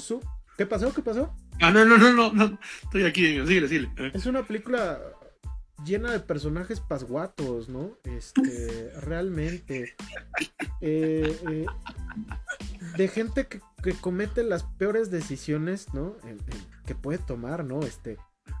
su- 0.00 0.20
¿Qué 0.56 0.64
pasó? 0.64 0.92
¿Qué 0.94 1.02
pasó? 1.02 1.34
Ah, 1.60 1.70
no, 1.70 1.84
no, 1.84 1.98
no, 1.98 2.12
no, 2.12 2.32
no. 2.32 2.58
Estoy 2.84 3.04
aquí, 3.04 3.22
síguele, 3.46 3.68
síguele. 3.68 3.92
Eh. 3.98 4.12
Es 4.14 4.24
una 4.24 4.42
película 4.42 4.98
llena 5.84 6.12
de 6.12 6.20
personajes 6.20 6.80
pasguatos, 6.80 7.68
¿no? 7.68 7.92
Este, 8.04 8.90
realmente. 9.00 9.94
Eh, 10.80 11.36
eh, 11.50 11.66
de 12.96 13.08
gente 13.08 13.46
que, 13.46 13.60
que 13.82 13.92
comete 13.94 14.42
las 14.42 14.64
peores 14.64 15.10
decisiones, 15.10 15.92
¿no? 15.94 16.16
En- 16.24 16.30
en- 16.30 16.70
que 16.86 16.94
puede 16.94 17.18
tomar, 17.18 17.64
¿no? 17.64 17.80
Este, 17.80 18.18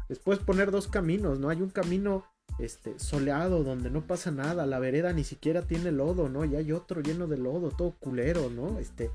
después 0.08 0.38
poner 0.38 0.70
dos 0.70 0.86
caminos, 0.88 1.38
¿no? 1.40 1.48
Hay 1.48 1.62
un 1.62 1.70
camino 1.70 2.24
este, 2.58 2.98
soleado 2.98 3.64
donde 3.64 3.90
no 3.90 4.06
pasa 4.06 4.30
nada, 4.30 4.66
la 4.66 4.78
vereda 4.78 5.12
ni 5.12 5.24
siquiera 5.24 5.62
tiene 5.62 5.90
lodo, 5.92 6.28
¿no? 6.28 6.44
Y 6.44 6.54
hay 6.56 6.72
otro 6.72 7.00
lleno 7.00 7.26
de 7.26 7.38
lodo, 7.38 7.70
todo 7.70 7.92
culero, 7.98 8.50
¿no? 8.50 8.78
Este, 8.78 9.10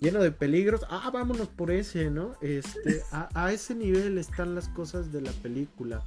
lleno 0.00 0.20
de 0.20 0.32
peligros. 0.32 0.84
Ah, 0.90 1.10
vámonos 1.12 1.48
por 1.48 1.70
ese, 1.70 2.10
¿no? 2.10 2.34
Este, 2.42 3.02
a, 3.12 3.28
a 3.34 3.52
ese 3.52 3.74
nivel 3.74 4.18
están 4.18 4.54
las 4.54 4.68
cosas 4.68 5.12
de 5.12 5.22
la 5.22 5.32
película. 5.32 6.04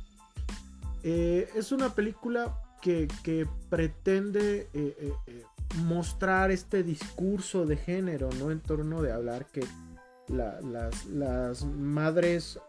Eh, 1.04 1.50
es 1.56 1.72
una 1.72 1.94
película 1.96 2.56
que, 2.82 3.08
que 3.24 3.48
pretende 3.70 4.68
eh, 4.74 5.14
eh, 5.28 5.44
mostrar 5.84 6.52
este 6.52 6.84
discurso 6.84 7.66
de 7.66 7.78
género, 7.78 8.30
¿no? 8.40 8.52
En 8.52 8.60
torno 8.60 9.02
de 9.02 9.12
hablar 9.12 9.46
que 9.48 9.64
la- 10.28 10.60
las, 10.62 11.06
las 11.06 11.66
madres 11.66 12.60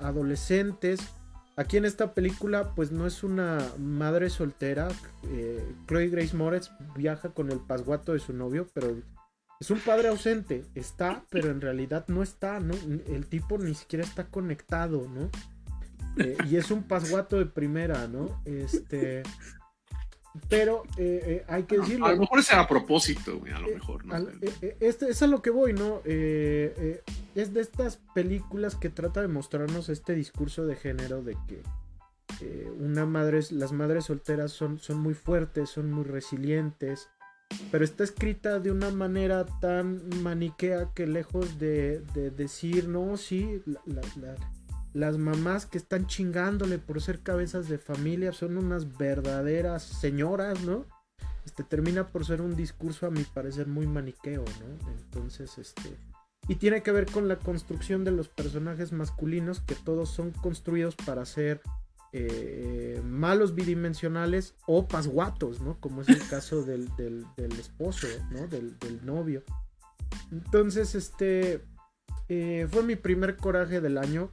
adolescentes, 0.00 1.00
aquí 1.56 1.76
en 1.76 1.84
esta 1.84 2.12
película, 2.14 2.74
pues 2.74 2.92
no 2.92 3.06
es 3.06 3.22
una 3.24 3.58
madre 3.78 4.30
soltera. 4.30 4.88
eh, 5.28 5.64
Chloe 5.86 6.08
Grace 6.08 6.36
Moretz 6.36 6.70
viaja 6.94 7.30
con 7.30 7.50
el 7.50 7.58
pasguato 7.60 8.12
de 8.12 8.18
su 8.18 8.32
novio, 8.32 8.66
pero 8.74 8.94
es 9.60 9.70
un 9.70 9.80
padre 9.80 10.08
ausente. 10.08 10.64
Está, 10.74 11.24
pero 11.30 11.50
en 11.50 11.60
realidad 11.60 12.04
no 12.08 12.22
está, 12.22 12.60
¿no? 12.60 12.74
El 13.06 13.26
tipo 13.26 13.58
ni 13.58 13.74
siquiera 13.74 14.04
está 14.04 14.26
conectado, 14.26 15.06
¿no? 15.08 15.30
Eh, 16.16 16.36
y 16.48 16.56
es 16.56 16.70
un 16.70 16.82
pasguato 16.84 17.38
de 17.38 17.46
primera, 17.46 18.06
¿no? 18.08 18.40
Este. 18.44 19.22
Pero 20.50 20.82
eh, 20.98 21.22
eh, 21.26 21.44
hay 21.48 21.62
que 21.62 21.78
decirlo. 21.78 22.04
A 22.06 22.12
lo 22.12 22.18
mejor 22.20 22.38
es 22.40 22.52
a 22.52 22.68
propósito, 22.68 23.38
güey, 23.38 23.52
a 23.52 23.58
lo 23.58 23.68
Eh, 23.68 23.74
mejor, 23.74 24.04
no 24.04 24.14
al- 24.14 24.38
este, 24.80 25.08
es 25.10 25.22
a 25.22 25.26
lo 25.26 25.40
que 25.40 25.48
voy, 25.50 25.72
¿no? 25.72 26.02
Es 26.04 27.54
de 27.54 27.60
estas 27.60 27.98
películas 28.14 28.74
que 28.76 28.90
trata 28.90 29.22
de 29.22 29.28
mostrarnos 29.28 29.88
este 29.88 30.14
discurso 30.14 30.66
de 30.66 30.76
género 30.76 31.22
de 31.22 31.36
que 31.48 31.62
una 32.78 33.06
madre, 33.06 33.40
las 33.52 33.72
madres 33.72 34.04
solteras 34.06 34.52
son, 34.52 34.78
son 34.78 34.98
muy 34.98 35.14
fuertes, 35.14 35.70
son 35.70 35.90
muy 35.90 36.04
resilientes, 36.04 37.08
pero 37.70 37.82
está 37.84 38.04
escrita 38.04 38.58
de 38.60 38.70
una 38.70 38.90
manera 38.90 39.46
tan 39.60 40.02
maniquea 40.22 40.90
que 40.94 41.06
lejos 41.06 41.58
de, 41.58 42.00
de 42.12 42.30
decir, 42.30 42.88
no, 42.88 43.16
sí, 43.16 43.62
la- 43.64 43.80
la- 43.86 44.02
la- 44.20 44.36
las 44.96 45.18
mamás 45.18 45.66
que 45.66 45.76
están 45.76 46.06
chingándole 46.06 46.78
por 46.78 47.02
ser 47.02 47.20
cabezas 47.20 47.68
de 47.68 47.76
familia 47.76 48.32
son 48.32 48.56
unas 48.56 48.96
verdaderas 48.96 49.82
señoras, 49.82 50.62
¿no? 50.62 50.86
Este 51.44 51.62
termina 51.64 52.08
por 52.08 52.24
ser 52.24 52.40
un 52.40 52.56
discurso 52.56 53.06
a 53.06 53.10
mi 53.10 53.22
parecer 53.22 53.66
muy 53.66 53.86
maniqueo, 53.86 54.42
¿no? 54.44 54.90
Entonces, 54.92 55.58
este 55.58 55.98
y 56.48 56.54
tiene 56.54 56.82
que 56.82 56.92
ver 56.92 57.06
con 57.06 57.28
la 57.28 57.38
construcción 57.38 58.04
de 58.04 58.12
los 58.12 58.28
personajes 58.28 58.92
masculinos 58.92 59.60
que 59.60 59.74
todos 59.74 60.08
son 60.08 60.30
construidos 60.30 60.96
para 60.96 61.26
ser 61.26 61.60
eh, 62.12 63.02
malos 63.04 63.54
bidimensionales 63.54 64.54
o 64.66 64.88
pasguatos, 64.88 65.60
¿no? 65.60 65.78
Como 65.78 66.00
es 66.00 66.08
el 66.08 66.26
caso 66.28 66.62
del, 66.62 66.88
esposo, 67.58 68.06
¿no? 68.30 68.46
Del, 68.46 69.04
novio. 69.04 69.42
Entonces, 70.32 70.94
este 70.94 71.62
eh, 72.30 72.66
fue 72.70 72.82
mi 72.82 72.96
primer 72.96 73.36
coraje 73.36 73.82
del 73.82 73.98
año. 73.98 74.32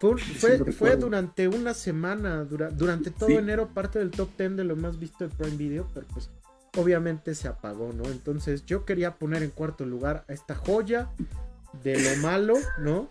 Fue, 0.00 0.96
durante 0.96 1.48
una 1.48 1.72
semana, 1.72 2.44
durante 2.44 3.10
todo 3.10 3.30
enero, 3.30 3.68
parte 3.72 3.98
del 3.98 4.10
top 4.10 4.28
10 4.36 4.56
de 4.56 4.64
lo 4.64 4.76
más 4.76 4.98
visto 4.98 5.26
de 5.26 5.34
Prime 5.34 5.56
Video, 5.56 5.88
pero 5.94 6.06
pues 6.12 6.30
obviamente 6.76 7.34
se 7.34 7.48
apagó, 7.48 7.92
¿no? 7.92 8.04
Entonces 8.04 8.66
yo 8.66 8.84
quería 8.84 9.14
poner 9.16 9.42
en 9.42 9.50
cuarto 9.50 9.86
lugar 9.86 10.24
a 10.28 10.32
esta 10.32 10.54
joya 10.54 11.10
de 11.82 12.00
lo 12.00 12.22
malo, 12.22 12.54
¿no? 12.78 13.08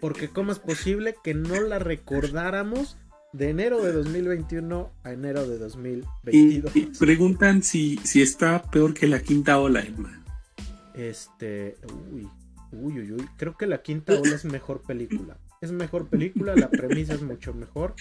Porque 0.00 0.28
cómo 0.28 0.52
es 0.52 0.58
posible 0.58 1.14
que 1.22 1.34
no 1.34 1.60
la 1.60 1.78
recordáramos 1.78 2.96
de 3.32 3.50
enero 3.50 3.82
de 3.82 3.92
2021 3.92 4.90
a 5.04 5.12
enero 5.12 5.46
de 5.46 5.58
2022. 5.58 6.76
Y, 6.76 6.86
preguntan 6.98 7.62
si, 7.62 7.98
si 7.98 8.20
está 8.20 8.62
peor 8.62 8.94
que 8.94 9.06
la 9.06 9.20
quinta 9.20 9.58
ola, 9.58 9.80
Emma. 9.80 10.22
Este, 10.94 11.76
uy, 12.12 12.28
uy, 12.72 13.00
uy, 13.00 13.12
uy, 13.12 13.28
creo 13.36 13.56
que 13.56 13.66
la 13.66 13.82
quinta 13.82 14.12
ola 14.14 14.34
es 14.34 14.44
mejor 14.44 14.82
película. 14.82 15.38
Es 15.60 15.70
mejor 15.72 16.08
película, 16.08 16.54
la 16.56 16.68
premisa 16.68 17.14
es 17.14 17.22
mucho 17.22 17.54
mejor. 17.54 17.94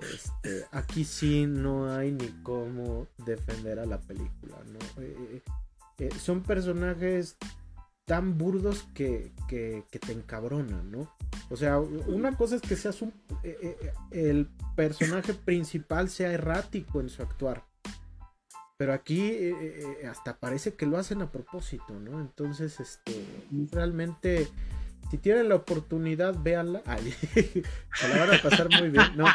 Este, 0.00 0.64
aquí 0.72 1.04
sí 1.04 1.46
no 1.46 1.92
hay 1.92 2.12
ni 2.12 2.28
cómo 2.42 3.06
defender 3.18 3.78
a 3.78 3.86
la 3.86 4.00
película, 4.00 4.56
¿no? 4.66 5.02
Eh, 5.02 5.16
eh, 5.34 5.42
eh, 5.98 6.10
son 6.18 6.42
personajes 6.42 7.36
tan 8.06 8.38
burdos 8.38 8.88
que, 8.94 9.32
que, 9.46 9.84
te 9.90 10.12
encabronan, 10.12 10.90
¿no? 10.90 11.14
O 11.50 11.56
sea, 11.56 11.78
una 11.78 12.36
cosa 12.36 12.56
es 12.56 12.62
que 12.62 12.76
seas 12.76 13.02
un. 13.02 13.12
el 14.10 14.48
personaje 14.74 15.34
principal 15.34 16.08
sea 16.08 16.32
errático 16.32 17.00
en 17.00 17.08
su 17.08 17.22
actuar. 17.22 17.69
Pero 18.80 18.94
aquí 18.94 19.52
hasta 20.08 20.38
parece 20.38 20.72
que 20.72 20.86
lo 20.86 20.96
hacen 20.96 21.20
a 21.20 21.30
propósito, 21.30 22.00
¿no? 22.00 22.18
Entonces, 22.18 22.80
este. 22.80 23.12
Realmente 23.72 24.48
si 25.10 25.18
tienen 25.18 25.50
la 25.50 25.56
oportunidad, 25.56 26.34
véanla. 26.42 26.82
se 27.34 28.08
la 28.08 28.24
van 28.24 28.34
a 28.34 28.42
pasar 28.42 28.70
muy 28.70 28.88
bien, 28.88 29.16
¿no? 29.16 29.26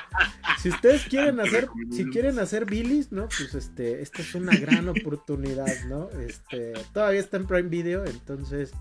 Si 0.63 0.69
ustedes 0.69 1.05
quieren 1.05 1.39
hacer, 1.39 1.67
si 1.91 2.05
quieren 2.05 2.39
hacer 2.39 2.65
bilis, 2.65 3.11
¿no? 3.11 3.27
Pues 3.27 3.53
este, 3.53 4.01
esta 4.01 4.23
es 4.23 4.34
una 4.34 4.55
gran 4.57 4.89
oportunidad, 4.89 5.67
¿no? 5.89 6.09
Este, 6.09 6.73
todavía 6.91 7.19
está 7.19 7.38
en 7.38 7.45
Prime 7.45 7.69
Video, 7.69 8.03
entonces, 8.03 8.72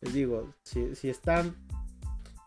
les 0.00 0.14
digo, 0.14 0.54
si, 0.62 0.94
si 0.94 1.08
están, 1.08 1.56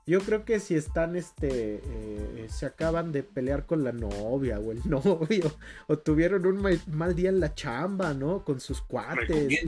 yo 0.07 0.21
creo 0.21 0.45
que 0.45 0.61
si 0.61 0.75
están, 0.75 1.17
este, 1.17 1.81
eh, 1.83 2.47
se 2.49 2.65
acaban 2.65 3.11
de 3.11 3.23
pelear 3.23 3.65
con 3.65 3.83
la 3.83 3.91
novia 3.91 4.59
o 4.59 4.71
el 4.71 4.81
novio, 4.89 5.53
o 5.87 5.97
tuvieron 5.97 6.45
un 6.45 6.61
mal, 6.87 7.15
día 7.15 7.29
en 7.29 7.41
la 7.41 7.53
chamba, 7.53 8.13
¿no? 8.13 8.43
Con 8.43 8.59
sus 8.59 8.81
cuates 8.81 9.61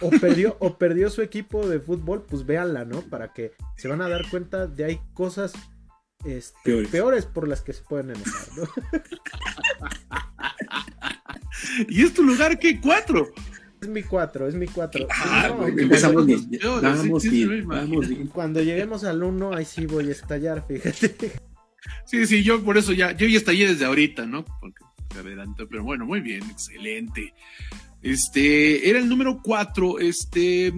o 0.00 0.10
perdió, 0.10 0.56
o 0.60 0.76
perdió 0.76 1.10
su 1.10 1.22
equipo 1.22 1.66
de 1.66 1.80
fútbol, 1.80 2.24
pues 2.28 2.44
véanla, 2.44 2.84
¿no? 2.84 3.02
Para 3.02 3.32
que 3.32 3.52
se 3.76 3.88
van 3.88 4.02
a 4.02 4.08
dar 4.08 4.28
cuenta 4.30 4.66
de 4.66 4.84
hay 4.84 5.00
cosas 5.14 5.52
este, 6.24 6.86
peores. 6.86 7.26
por 7.26 7.46
las 7.46 7.60
que 7.60 7.72
se 7.72 7.82
pueden 7.82 8.10
enojar, 8.10 8.48
¿no? 8.56 8.68
¿Y 11.88 12.02
es 12.02 12.14
tu 12.14 12.22
lugar 12.22 12.58
qué? 12.58 12.80
¿Cuatro? 12.80 13.28
Es 13.86 13.92
mi 13.92 14.02
cuatro, 14.02 14.48
es 14.48 14.54
mi 14.56 14.66
cuatro. 14.66 15.06
Ah, 15.08 15.48
empezamos 15.64 16.26
bien. 16.26 16.40
Vamos 16.82 17.22
bien, 17.22 17.68
vamos 17.68 18.08
bien. 18.08 18.26
Cuando 18.26 18.60
lleguemos 18.60 19.04
al 19.04 19.22
uno, 19.22 19.54
ahí 19.54 19.64
sí 19.64 19.86
voy 19.86 20.08
a 20.08 20.10
estallar, 20.10 20.66
fíjate. 20.66 21.30
Sí, 22.04 22.26
sí, 22.26 22.42
yo 22.42 22.64
por 22.64 22.76
eso 22.76 22.92
ya, 22.92 23.12
yo 23.12 23.28
ya 23.28 23.36
estallé 23.36 23.68
desde 23.68 23.84
ahorita, 23.84 24.26
¿no? 24.26 24.44
Porque 24.60 24.82
se 25.12 25.20
adelantó, 25.20 25.68
pero 25.68 25.84
bueno, 25.84 26.04
muy 26.04 26.20
bien, 26.20 26.42
excelente. 26.50 27.32
Este, 28.02 28.90
era 28.90 28.98
el 28.98 29.08
número 29.08 29.40
4. 29.40 30.00
Este, 30.00 30.72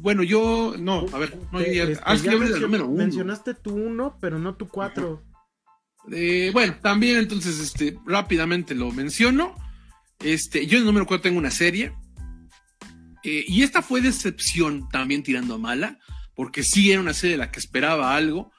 bueno, 0.00 0.22
yo, 0.22 0.76
no, 0.78 1.04
a 1.12 1.18
ver, 1.18 1.36
no 1.52 1.60
este, 1.60 1.98
ah, 2.02 2.14
el 2.14 2.62
número 2.62 2.88
uno. 2.88 2.96
Mencionaste 2.96 3.52
tu 3.52 3.74
1, 3.74 4.16
pero 4.22 4.38
no 4.38 4.54
tu 4.54 4.68
4. 4.68 5.22
Eh, 6.12 6.48
bueno, 6.54 6.76
también 6.80 7.18
entonces, 7.18 7.60
este, 7.60 7.98
rápidamente 8.06 8.74
lo 8.74 8.90
menciono. 8.90 9.54
Este, 10.22 10.66
yo 10.66 10.76
en 10.76 10.82
el 10.82 10.86
número 10.86 11.06
4 11.06 11.22
tengo 11.22 11.38
una 11.38 11.50
serie. 11.50 11.92
Eh, 13.22 13.44
y 13.46 13.62
esta 13.62 13.82
fue 13.82 14.00
decepción 14.00 14.88
también 14.88 15.22
tirando 15.22 15.54
a 15.54 15.58
mala, 15.58 15.98
porque 16.34 16.62
sí 16.62 16.90
era 16.90 17.00
una 17.00 17.14
serie 17.14 17.32
de 17.32 17.38
la 17.38 17.50
que 17.50 17.60
esperaba 17.60 18.14
algo. 18.14 18.52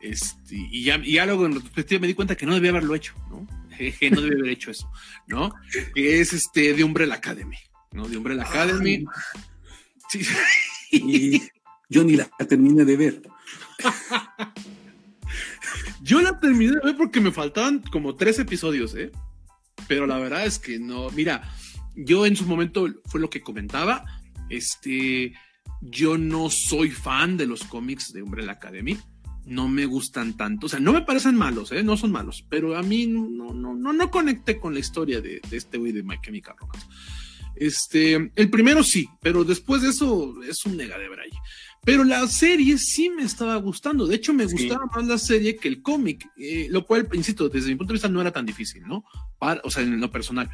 Este, 0.00 0.54
y 0.54 0.84
ya, 0.84 1.00
y 1.02 1.18
en 1.18 1.54
retrospectiva 1.54 2.00
me 2.00 2.06
di 2.06 2.14
cuenta 2.14 2.36
que 2.36 2.46
no 2.46 2.54
debía 2.54 2.70
haberlo 2.70 2.94
hecho, 2.94 3.14
¿no? 3.30 3.46
jeje, 3.70 4.10
no 4.10 4.20
debe 4.20 4.40
haber 4.40 4.52
hecho 4.52 4.70
eso, 4.70 4.90
¿no? 5.26 5.54
Que 5.94 6.20
es 6.20 6.32
este 6.32 6.74
de 6.74 6.84
Umbrella 6.84 7.14
Academy, 7.14 7.58
¿no? 7.92 8.08
De 8.08 8.16
Umbrella 8.16 8.42
Academy. 8.42 9.04
Sí. 10.08 10.26
Y 10.90 11.42
yo 11.88 12.04
ni 12.04 12.16
la 12.16 12.28
terminé 12.48 12.84
de 12.84 12.96
ver. 12.96 13.22
yo 16.02 16.20
la 16.20 16.38
terminé 16.40 16.72
de 16.72 16.80
ver 16.82 16.96
porque 16.96 17.20
me 17.20 17.32
faltaban 17.32 17.80
como 17.80 18.16
tres 18.16 18.38
episodios, 18.38 18.94
¿eh? 18.94 19.12
Pero 19.88 20.06
la 20.06 20.18
verdad 20.18 20.46
es 20.46 20.58
que 20.58 20.78
no. 20.78 21.10
Mira, 21.10 21.42
yo 21.96 22.26
en 22.26 22.36
su 22.36 22.46
momento 22.46 22.86
fue 23.06 23.20
lo 23.20 23.30
que 23.30 23.40
comentaba. 23.40 24.04
Este, 24.50 25.32
yo 25.80 26.16
no 26.18 26.50
soy 26.50 26.90
fan 26.90 27.36
de 27.36 27.46
los 27.46 27.64
cómics 27.64 28.12
de 28.12 28.22
Umbrella 28.22 28.52
Academy 28.52 28.96
no 29.48 29.68
me 29.68 29.86
gustan 29.86 30.36
tanto. 30.36 30.66
O 30.66 30.68
sea, 30.68 30.78
no 30.78 30.92
me 30.92 31.02
parecen 31.02 31.34
malos, 31.34 31.72
¿eh? 31.72 31.82
No 31.82 31.96
son 31.96 32.12
malos, 32.12 32.44
pero 32.48 32.76
a 32.76 32.82
mí 32.82 33.06
no, 33.06 33.52
no, 33.52 33.74
no, 33.74 33.92
no 33.92 34.10
conecté 34.10 34.58
con 34.58 34.74
la 34.74 34.80
historia 34.80 35.20
de, 35.20 35.40
este 35.50 35.78
güey 35.78 35.92
de 35.92 36.02
My 36.02 36.16
Chemical 36.22 36.54
Romance. 36.58 36.86
Este, 37.56 38.30
el 38.36 38.50
primero 38.50 38.84
sí, 38.84 39.08
pero 39.20 39.44
después 39.44 39.82
de 39.82 39.88
eso 39.88 40.34
es 40.42 40.64
un 40.64 40.76
nega 40.76 40.98
de 40.98 41.08
Bray. 41.08 41.30
Pero 41.84 42.04
la 42.04 42.26
serie 42.26 42.76
sí 42.78 43.10
me 43.10 43.22
estaba 43.22 43.56
gustando. 43.56 44.06
De 44.06 44.16
hecho, 44.16 44.34
me 44.34 44.44
gustaba 44.44 44.86
más 44.94 45.06
la 45.06 45.18
serie 45.18 45.56
que 45.56 45.68
el 45.68 45.80
cómic, 45.80 46.28
eh, 46.36 46.66
lo 46.70 46.86
cual, 46.86 47.08
insisto, 47.12 47.48
desde 47.48 47.68
mi 47.68 47.76
punto 47.76 47.92
de 47.92 47.96
vista 47.96 48.08
no 48.08 48.20
era 48.20 48.32
tan 48.32 48.44
difícil, 48.44 48.82
¿no? 48.86 49.04
o 49.40 49.70
sea, 49.70 49.82
en 49.82 50.00
lo 50.00 50.10
personal. 50.10 50.50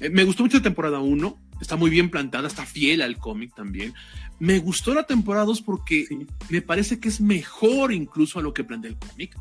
Eh, 0.00 0.10
me 0.10 0.24
gustó 0.24 0.42
mucho 0.42 0.58
la 0.58 0.62
temporada 0.62 1.00
1, 1.00 1.40
está 1.60 1.76
muy 1.76 1.90
bien 1.90 2.10
plantada, 2.10 2.48
está 2.48 2.66
fiel 2.66 3.02
al 3.02 3.18
cómic 3.18 3.54
también. 3.54 3.94
Me 4.38 4.58
gustó 4.58 4.94
la 4.94 5.04
temporada 5.04 5.46
2 5.46 5.62
porque 5.62 6.06
me 6.48 6.62
parece 6.62 7.00
que 7.00 7.08
es 7.08 7.20
mejor 7.20 7.92
incluso 7.92 8.38
a 8.38 8.42
lo 8.42 8.52
que 8.52 8.64
plantea 8.64 8.90
el 8.90 8.98
cómic. 8.98 9.36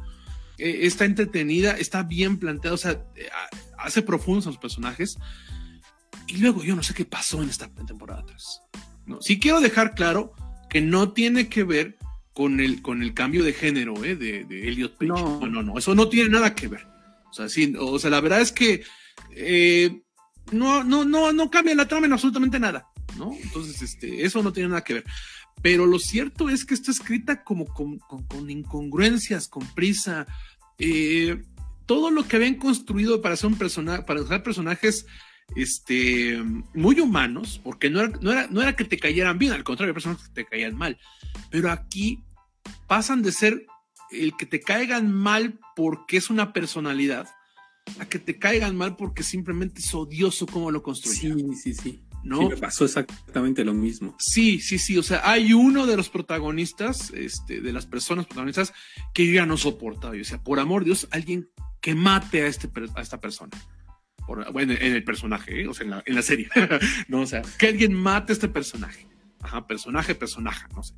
Eh, 0.57 0.79
está 0.87 1.05
entretenida, 1.05 1.77
está 1.77 2.03
bien 2.03 2.37
planteada, 2.37 2.73
o 2.73 2.77
sea, 2.77 3.03
eh, 3.15 3.29
hace 3.77 4.01
profundos 4.01 4.47
a 4.47 4.49
los 4.49 4.57
personajes. 4.57 5.17
Y 6.27 6.37
luego 6.37 6.63
yo 6.63 6.75
no 6.75 6.83
sé 6.83 6.93
qué 6.93 7.05
pasó 7.05 7.41
en 7.41 7.49
esta 7.49 7.69
temporada 7.69 8.25
3. 8.25 8.61
No, 9.05 9.21
sí 9.21 9.39
quiero 9.39 9.61
dejar 9.61 9.93
claro 9.95 10.33
que 10.69 10.81
no 10.81 11.11
tiene 11.11 11.49
que 11.49 11.63
ver 11.63 11.97
con 12.33 12.59
el, 12.59 12.81
con 12.81 13.01
el 13.01 13.13
cambio 13.13 13.43
de 13.43 13.53
género 13.53 13.93
de, 13.93 14.15
de, 14.15 14.67
Elliot 14.67 14.97
Page. 14.97 15.07
No. 15.07 15.39
no. 15.47 15.63
no, 15.63 15.77
eso 15.77 15.95
no 15.95 16.07
tiene 16.09 16.29
nada 16.29 16.53
que 16.53 16.67
ver. 16.67 16.85
O 17.29 17.33
sea, 17.33 17.49
sí, 17.49 17.73
o 17.79 17.99
sea 17.99 18.09
la 18.09 18.21
verdad 18.21 18.41
es 18.41 18.51
que 18.51 18.83
no, 20.51 20.83
no, 20.83 21.05
no, 21.05 21.33
no 21.33 21.49
cambia 21.49 21.75
la 21.75 21.87
trama 21.87 22.05
en 22.05 22.13
absolutamente 22.13 22.59
nada, 22.59 22.87
¿no? 23.17 23.33
Entonces, 23.41 23.81
este, 23.81 24.23
eso 24.23 24.41
no 24.43 24.53
tiene 24.53 24.69
nada 24.69 24.83
que 24.83 24.95
ver. 24.95 25.03
Pero 25.61 25.85
lo 25.85 25.99
cierto 25.99 26.49
es 26.49 26.65
que 26.65 26.73
está 26.73 26.91
escrita 26.91 27.43
como 27.43 27.65
con, 27.65 28.49
incongruencias, 28.49 29.47
con 29.47 29.65
prisa. 29.73 30.27
Eh, 30.77 31.41
todo 31.85 32.11
lo 32.11 32.27
que 32.27 32.35
habían 32.35 32.55
construido 32.55 33.21
para 33.21 33.33
hacer 33.33 33.47
un 33.47 33.57
personaje, 33.57 34.03
para 34.03 34.21
usar 34.21 34.43
personajes 34.43 35.05
este, 35.55 36.41
muy 36.73 36.99
humanos, 36.99 37.59
porque 37.63 37.89
no 37.89 38.01
era, 38.01 38.11
no, 38.21 38.31
era, 38.31 38.47
no 38.47 38.61
era 38.61 38.75
que 38.75 38.85
te 38.85 38.97
cayeran 38.97 39.37
bien, 39.37 39.53
al 39.53 39.63
contrario, 39.63 39.93
personas 39.93 40.21
que 40.23 40.33
te 40.33 40.45
caían 40.45 40.75
mal. 40.75 40.97
Pero 41.49 41.71
aquí 41.71 42.23
pasan 42.87 43.21
de 43.21 43.31
ser 43.31 43.65
el 44.11 44.35
que 44.37 44.45
te 44.45 44.59
caigan 44.61 45.11
mal 45.11 45.59
porque 45.75 46.17
es 46.17 46.29
una 46.29 46.53
personalidad 46.53 47.27
a 47.99 48.05
que 48.05 48.19
te 48.19 48.37
caigan 48.37 48.75
mal 48.75 48.95
porque 48.95 49.23
simplemente 49.23 49.81
es 49.81 49.93
odioso 49.93 50.45
cómo 50.45 50.71
lo 50.71 50.83
construyeron. 50.83 51.55
Sí, 51.55 51.73
sí, 51.73 51.81
sí. 51.81 52.03
¿No? 52.23 52.49
me 52.49 52.57
pasó 52.57 52.83
exactamente 52.83 53.63
lo 53.63 53.73
mismo. 53.73 54.15
Sí, 54.19 54.59
sí, 54.59 54.79
sí. 54.79 54.97
O 54.97 55.03
sea, 55.03 55.21
hay 55.23 55.53
uno 55.53 55.85
de 55.85 55.95
los 55.95 56.09
protagonistas, 56.09 57.11
este, 57.11 57.61
de 57.61 57.71
las 57.71 57.85
personas 57.85 58.25
protagonistas, 58.25 58.73
que 59.13 59.25
yo 59.25 59.33
ya 59.33 59.45
no 59.45 59.55
soportaba. 59.55 60.15
O 60.19 60.23
sea, 60.25 60.43
por 60.43 60.59
amor 60.59 60.81
de 60.81 60.87
Dios, 60.87 61.07
alguien 61.11 61.49
que 61.79 61.95
mate 61.95 62.41
a, 62.41 62.47
este, 62.47 62.69
a 62.95 63.01
esta 63.01 63.21
persona. 63.21 63.51
Bueno, 64.51 64.73
en 64.73 64.93
el 64.93 65.03
personaje, 65.03 65.61
¿eh? 65.61 65.67
o 65.67 65.73
sea, 65.73 66.03
en 66.05 66.15
la, 66.15 66.21
serie. 66.21 66.49
no, 67.07 67.21
o 67.21 67.25
sea, 67.25 67.41
que 67.57 67.67
alguien 67.67 67.93
mate 67.93 68.31
a 68.31 68.35
este 68.35 68.47
personaje. 68.47 69.07
Ajá, 69.39 69.67
personaje, 69.67 70.15
personaje, 70.15 70.65
no 70.75 70.83
sé. 70.83 70.93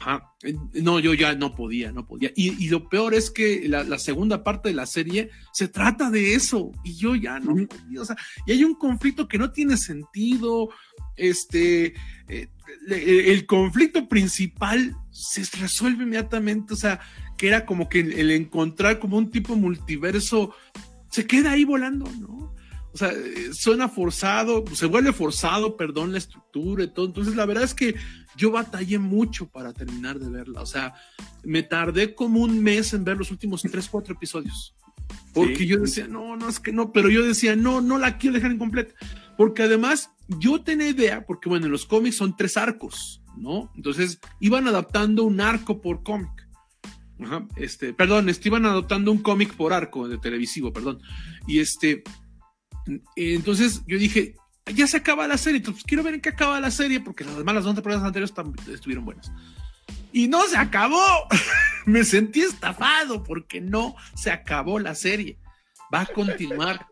Ajá. 0.00 0.32
No, 0.74 1.00
yo 1.00 1.12
ya 1.12 1.34
no 1.34 1.54
podía, 1.54 1.92
no 1.92 2.06
podía. 2.06 2.30
Y, 2.36 2.68
lo 2.68 2.88
peor 2.88 3.14
es 3.14 3.30
que 3.30 3.68
la, 3.68 3.98
segunda 3.98 4.44
parte 4.44 4.68
de 4.68 4.74
la 4.74 4.86
serie 4.86 5.30
se 5.52 5.68
trata 5.68 6.10
de 6.10 6.34
eso. 6.34 6.72
Y 6.84 6.96
yo 6.96 7.14
ya 7.16 7.38
no 7.40 7.54
podía. 7.66 8.00
O 8.00 8.04
sea, 8.04 8.16
y 8.46 8.52
hay 8.52 8.64
un 8.64 8.74
conflicto 8.74 9.28
que 9.28 9.38
no 9.38 9.50
tiene 9.50 9.76
sentido. 9.76 10.70
Este, 11.16 11.94
eh, 12.28 12.48
el 12.88 13.44
conflicto 13.46 14.08
principal 14.08 14.96
se 15.10 15.42
resuelve 15.58 16.04
inmediatamente. 16.04 16.72
O 16.72 16.76
sea, 16.76 17.00
que 17.36 17.48
era 17.48 17.66
como 17.66 17.88
que 17.88 18.00
el 18.00 18.30
encontrar 18.30 19.00
como 19.00 19.18
un 19.18 19.30
tipo 19.30 19.56
multiverso 19.56 20.54
se 21.10 21.26
queda 21.26 21.52
ahí 21.52 21.64
volando, 21.64 22.08
¿no? 22.20 22.54
O 22.92 22.98
sea, 22.98 23.12
suena 23.52 23.88
forzado, 23.88 24.64
se 24.74 24.86
vuelve 24.86 25.12
forzado, 25.12 25.76
perdón, 25.76 26.12
la 26.12 26.18
estructura 26.18 26.84
y 26.84 26.88
todo. 26.88 27.06
Entonces, 27.06 27.36
la 27.36 27.46
verdad 27.46 27.64
es 27.64 27.74
que 27.74 27.94
yo 28.36 28.50
batallé 28.50 28.98
mucho 28.98 29.48
para 29.48 29.72
terminar 29.72 30.18
de 30.18 30.28
verla. 30.28 30.60
O 30.60 30.66
sea, 30.66 30.94
me 31.44 31.62
tardé 31.62 32.14
como 32.14 32.40
un 32.40 32.62
mes 32.62 32.92
en 32.92 33.04
ver 33.04 33.16
los 33.16 33.30
últimos 33.30 33.62
tres, 33.62 33.88
cuatro 33.88 34.14
episodios. 34.14 34.74
Porque 35.32 35.66
yo 35.66 35.78
decía, 35.78 36.08
no, 36.08 36.36
no, 36.36 36.48
es 36.48 36.58
que 36.58 36.72
no, 36.72 36.92
pero 36.92 37.08
yo 37.08 37.24
decía, 37.24 37.54
no, 37.54 37.80
no 37.80 37.98
la 37.98 38.18
quiero 38.18 38.34
dejar 38.34 38.52
incompleta. 38.52 38.94
Porque 39.36 39.62
además, 39.62 40.10
yo 40.26 40.60
tenía 40.62 40.88
idea, 40.88 41.24
porque 41.26 41.48
bueno, 41.48 41.66
en 41.66 41.72
los 41.72 41.86
cómics 41.86 42.16
son 42.16 42.36
tres 42.36 42.56
arcos, 42.56 43.22
¿no? 43.36 43.70
Entonces, 43.76 44.18
iban 44.40 44.66
adaptando 44.66 45.24
un 45.24 45.40
arco 45.40 45.80
por 45.80 46.02
cómic. 46.02 46.30
Ajá, 47.20 47.46
este, 47.56 47.92
perdón, 47.92 48.28
este, 48.28 48.48
iban 48.48 48.66
adoptando 48.66 49.12
un 49.12 49.18
cómic 49.18 49.54
por 49.54 49.72
arco 49.72 50.08
de 50.08 50.18
televisivo, 50.18 50.72
perdón. 50.72 51.00
Y 51.46 51.60
este, 51.60 52.02
entonces 53.16 53.82
yo 53.86 53.98
dije, 53.98 54.34
ya 54.74 54.86
se 54.86 54.98
acaba 54.98 55.26
la 55.26 55.38
serie, 55.38 55.58
entonces 55.58 55.84
quiero 55.84 56.02
ver 56.02 56.14
en 56.14 56.20
qué 56.20 56.30
acaba 56.30 56.60
la 56.60 56.70
serie, 56.70 57.00
porque 57.00 57.24
las 57.24 57.36
malas 57.44 57.64
dos 57.64 57.74
temporadas 57.74 58.04
anteriores 58.04 58.34
estuvieron 58.72 59.04
buenas. 59.04 59.32
Y 60.12 60.28
no 60.28 60.46
se 60.46 60.56
acabó. 60.56 61.04
Me 61.86 62.04
sentí 62.04 62.42
estafado 62.42 63.22
porque 63.22 63.60
no 63.60 63.94
se 64.14 64.30
acabó 64.30 64.78
la 64.78 64.94
serie. 64.94 65.38
Va 65.92 66.02
a 66.02 66.06
continuar. 66.06 66.86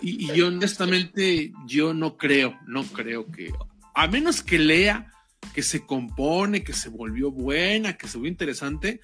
Y, 0.00 0.30
y 0.30 0.36
yo 0.36 0.48
honestamente, 0.48 1.52
yo 1.66 1.94
no 1.94 2.16
creo, 2.16 2.58
no 2.66 2.84
creo 2.84 3.30
que, 3.30 3.52
a 3.94 4.06
menos 4.06 4.42
que 4.42 4.58
lea 4.58 5.10
que 5.54 5.62
se 5.62 5.84
compone, 5.84 6.62
que 6.62 6.72
se 6.72 6.88
volvió 6.88 7.30
buena, 7.30 7.96
que 7.96 8.08
se 8.08 8.18
volvió 8.18 8.30
interesante, 8.30 9.00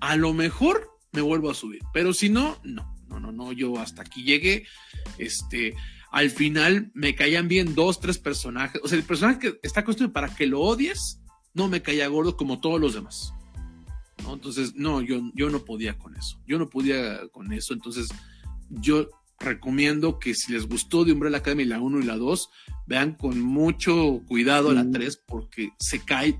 a 0.00 0.16
lo 0.16 0.32
mejor 0.32 0.90
me 1.12 1.20
vuelvo 1.20 1.50
a 1.50 1.54
subir. 1.54 1.82
Pero 1.92 2.12
si 2.12 2.28
no, 2.28 2.58
no 2.62 2.89
no, 3.10 3.20
no, 3.20 3.32
no, 3.32 3.52
yo 3.52 3.78
hasta 3.78 4.02
aquí 4.02 4.22
llegué, 4.22 4.64
este, 5.18 5.74
al 6.10 6.30
final 6.30 6.90
me 6.94 7.14
caían 7.14 7.48
bien 7.48 7.74
dos, 7.74 8.00
tres 8.00 8.18
personajes, 8.18 8.80
o 8.82 8.88
sea, 8.88 8.96
el 8.96 9.04
personaje 9.04 9.38
que 9.38 9.60
está 9.62 9.84
construido 9.84 10.12
para 10.12 10.34
que 10.34 10.46
lo 10.46 10.60
odies, 10.60 11.20
no 11.52 11.68
me 11.68 11.82
caía 11.82 12.06
gordo 12.08 12.36
como 12.36 12.60
todos 12.60 12.80
los 12.80 12.94
demás. 12.94 13.34
¿no? 14.22 14.34
Entonces, 14.34 14.74
no, 14.76 15.00
yo, 15.00 15.20
yo 15.34 15.50
no 15.50 15.64
podía 15.64 15.98
con 15.98 16.16
eso, 16.16 16.40
yo 16.46 16.58
no 16.58 16.70
podía 16.70 17.28
con 17.32 17.52
eso, 17.52 17.74
entonces 17.74 18.08
yo 18.70 19.08
recomiendo 19.40 20.18
que 20.18 20.34
si 20.34 20.52
les 20.52 20.68
gustó 20.68 21.04
de 21.04 21.12
Umbrella 21.12 21.38
Academy 21.38 21.64
la 21.64 21.80
1 21.80 22.00
y 22.00 22.02
la 22.04 22.16
2, 22.16 22.50
vean 22.86 23.14
con 23.14 23.40
mucho 23.40 24.20
cuidado 24.26 24.72
la 24.72 24.88
3 24.88 25.22
porque 25.26 25.70
se 25.78 26.04
cae 26.04 26.38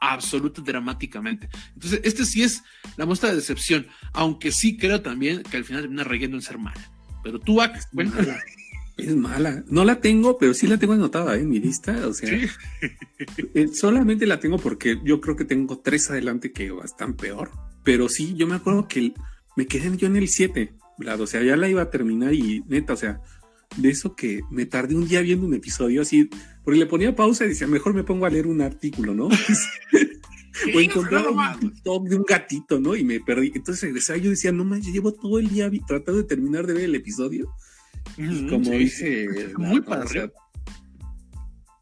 absoluta 0.00 0.62
dramáticamente. 0.62 1.48
Entonces, 1.74 2.00
este 2.04 2.24
sí 2.24 2.42
es 2.42 2.62
la 2.96 3.06
muestra 3.06 3.28
de 3.28 3.36
decepción, 3.36 3.86
aunque 4.12 4.50
sí 4.50 4.76
creo 4.76 5.02
también 5.02 5.42
que 5.42 5.56
al 5.56 5.64
final 5.64 5.82
termina 5.82 6.04
reyendo 6.04 6.36
en 6.36 6.42
ser 6.42 6.58
mala. 6.58 6.90
Pero 7.22 7.38
tú, 7.38 7.60
bueno, 7.92 8.12
es 8.96 9.16
mala. 9.16 9.62
No 9.68 9.84
la 9.84 10.00
tengo, 10.00 10.38
pero 10.38 10.54
sí 10.54 10.66
la 10.66 10.78
tengo 10.78 10.94
anotada 10.94 11.36
¿eh? 11.36 11.40
en 11.40 11.48
mi 11.48 11.58
lista. 11.58 12.06
O 12.06 12.14
sea, 12.14 12.30
eh, 13.54 13.68
solamente 13.72 14.26
la 14.26 14.40
tengo 14.40 14.58
porque 14.58 14.98
yo 15.04 15.20
creo 15.20 15.36
que 15.36 15.44
tengo 15.44 15.78
tres 15.78 16.10
adelante 16.10 16.52
que 16.52 16.72
están 16.84 17.14
peor. 17.14 17.50
Pero 17.84 18.08
sí, 18.08 18.34
yo 18.34 18.46
me 18.46 18.56
acuerdo 18.56 18.88
que 18.88 19.14
me 19.56 19.66
quedé 19.66 19.96
yo 19.96 20.06
en 20.06 20.16
el 20.16 20.28
7, 20.28 20.74
O 21.18 21.26
sea, 21.26 21.42
ya 21.42 21.56
la 21.56 21.68
iba 21.68 21.82
a 21.82 21.90
terminar 21.90 22.34
y 22.34 22.62
neta, 22.68 22.92
o 22.92 22.96
sea, 22.96 23.20
de 23.76 23.90
eso 23.90 24.14
que 24.14 24.40
me 24.50 24.66
tardé 24.66 24.94
un 24.94 25.06
día 25.06 25.20
viendo 25.20 25.46
un 25.46 25.54
episodio 25.54 26.02
así, 26.02 26.28
porque 26.64 26.78
le 26.78 26.86
ponía 26.86 27.14
pausa 27.14 27.44
y 27.44 27.48
decía, 27.48 27.66
mejor 27.66 27.94
me 27.94 28.04
pongo 28.04 28.26
a 28.26 28.30
leer 28.30 28.46
un 28.46 28.60
artículo, 28.60 29.14
¿no? 29.14 29.28
o 30.74 30.80
encontraba 30.80 31.30
un 31.30 31.60
TikTok 31.60 32.08
de 32.08 32.16
un 32.16 32.24
gatito, 32.24 32.80
¿no? 32.80 32.96
Y 32.96 33.04
me 33.04 33.20
perdí. 33.20 33.52
Entonces 33.54 33.84
regresaba 33.84 34.18
yo 34.18 34.30
decía, 34.30 34.52
no 34.52 34.64
manches, 34.64 34.92
llevo 34.92 35.12
todo 35.12 35.38
el 35.38 35.48
día 35.48 35.70
tratando 35.86 36.20
de 36.20 36.28
terminar 36.28 36.66
de 36.66 36.74
ver 36.74 36.84
el 36.84 36.94
episodio. 36.94 37.50
Y 38.16 38.46
como 38.48 38.70
dice, 38.70 39.28
muy 39.56 39.80
padre. 39.80 40.32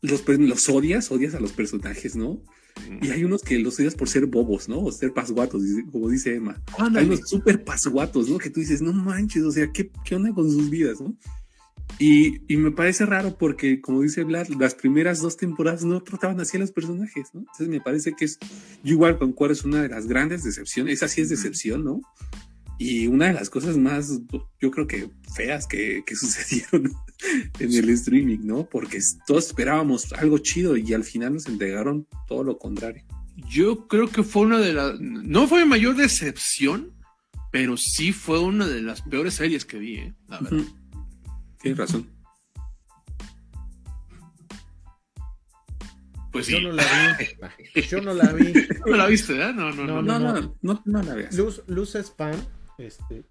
los, 0.03 0.23
los 0.27 0.69
odias, 0.69 1.11
odias 1.11 1.35
a 1.35 1.41
los 1.41 1.53
personajes, 1.53 2.17
¿no? 2.17 2.43
Y 3.03 3.11
hay 3.11 3.25
unos 3.25 3.43
que 3.43 3.59
los 3.59 3.79
odias 3.81 3.95
por 3.95 4.09
ser 4.09 4.27
bobos, 4.27 4.69
¿no? 4.69 4.81
O 4.81 4.93
ser 4.93 5.13
pasguatos, 5.13 5.63
como 5.91 6.09
dice 6.09 6.37
Emma. 6.37 6.63
Hay 6.95 7.07
unos 7.07 7.29
súper 7.29 7.65
pasguatos, 7.65 8.29
¿no? 8.29 8.39
Que 8.39 8.51
tú 8.51 8.61
dices, 8.61 8.81
no 8.81 8.93
manches, 8.93 9.43
o 9.43 9.51
sea, 9.51 9.71
¿qué, 9.73 9.91
¿qué 10.05 10.15
onda 10.15 10.33
con 10.33 10.51
sus 10.51 10.71
vidas, 10.71 11.01
no? 11.01 11.17
Y, 11.99 12.41
me 12.57 12.71
parece 12.71 13.07
raro 13.07 13.37
porque, 13.37 13.81
como 13.81 14.03
dice 14.03 14.23
Vlad, 14.23 14.49
las 14.49 14.75
primeras 14.75 15.21
dos 15.21 15.37
temporadas 15.37 15.85
no 15.85 16.01
trataban 16.03 16.41
así 16.41 16.57
a 16.57 16.61
los 16.61 16.71
personajes, 16.71 17.29
¿no? 17.33 17.41
Entonces 17.41 17.69
me 17.69 17.81
parece 17.81 18.13
que 18.15 18.25
es, 18.25 18.39
yo 18.85 18.95
igual 18.95 19.19
concuerdo, 19.19 19.55
es 19.55 19.65
una 19.65 19.83
de 19.83 19.89
las 19.89 20.07
grandes 20.07 20.45
decepciones, 20.45 20.95
esa 20.95 21.09
sí 21.09 21.23
es 21.23 21.29
decepción, 21.29 21.85
¿no? 21.85 22.01
Y 22.79 23.09
una 23.09 23.27
de 23.27 23.33
las 23.33 23.51
cosas 23.51 23.77
más, 23.77 24.21
yo 24.61 24.71
creo 24.71 24.87
que 24.87 25.11
feas 25.35 25.67
que, 25.67 26.05
que 26.07 26.15
sucedieron 26.17 26.93
en 27.59 27.75
el 27.75 27.91
streaming, 27.91 28.39
¿no? 28.45 28.69
Porque 28.69 29.01
todos 29.27 29.49
esperábamos 29.49 30.13
algo 30.13 30.39
chido 30.39 30.77
y 30.77 30.95
al 30.95 31.03
final 31.03 31.35
nos 31.35 31.47
entregaron 31.47 32.07
todo 32.29 32.45
lo 32.45 32.59
contrario. 32.59 33.03
Yo 33.49 33.89
creo 33.89 34.09
que 34.09 34.23
fue 34.23 34.43
una 34.43 34.59
de 34.59 34.73
las, 34.73 35.01
no 35.01 35.49
fue 35.49 35.65
mayor 35.65 35.97
decepción, 35.97 36.93
pero 37.51 37.77
sí 37.77 38.13
fue 38.13 38.41
una 38.41 38.67
de 38.67 38.83
las 38.83 39.03
peores 39.03 39.35
series 39.35 39.65
que 39.65 39.79
vi, 39.79 39.95
¿eh? 39.97 40.15
la 40.29 40.41
verdad. 40.41 40.65
Tienes 41.61 41.79
razón. 41.79 42.19
Pues 46.33 46.47
Yo 46.47 46.61
no 46.61 46.73
la 46.73 47.17
vi. 47.75 47.83
Yo 47.89 48.01
no 48.01 48.15
la 48.15 48.33
vi. 48.33 48.53
No 48.87 48.97
la 48.97 49.07
viste, 49.07 49.35
¿eh? 49.35 49.53
No, 49.53 49.73
no, 49.73 49.85
no. 49.85 50.03
No, 50.03 50.19
no, 50.19 50.55
no, 50.63 50.83
no, 50.85 51.03
la 51.03 51.15
veas. 51.15 51.35
Luz, 51.35 51.63
Luz 51.67 51.95
es 51.95 52.11
fan. 52.11 52.37
Este, 52.77 53.25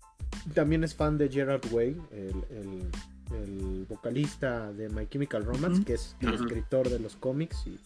también 0.54 0.84
es 0.84 0.94
fan 0.94 1.18
de 1.18 1.30
Gerard 1.30 1.62
Way, 1.72 1.95
el, 2.12 2.44
el, 2.49 2.91
el 3.34 3.86
vocalista 3.88 4.74
de 4.74 4.90
My 4.90 5.08
Chemical 5.08 5.45
Romance, 5.45 5.84
que 5.86 5.94
es 5.94 6.16
el 6.20 6.34
escritor 6.34 6.90
de 6.90 6.99
los 6.99 7.16
cómics. 7.16 7.66
Y, 7.66 7.80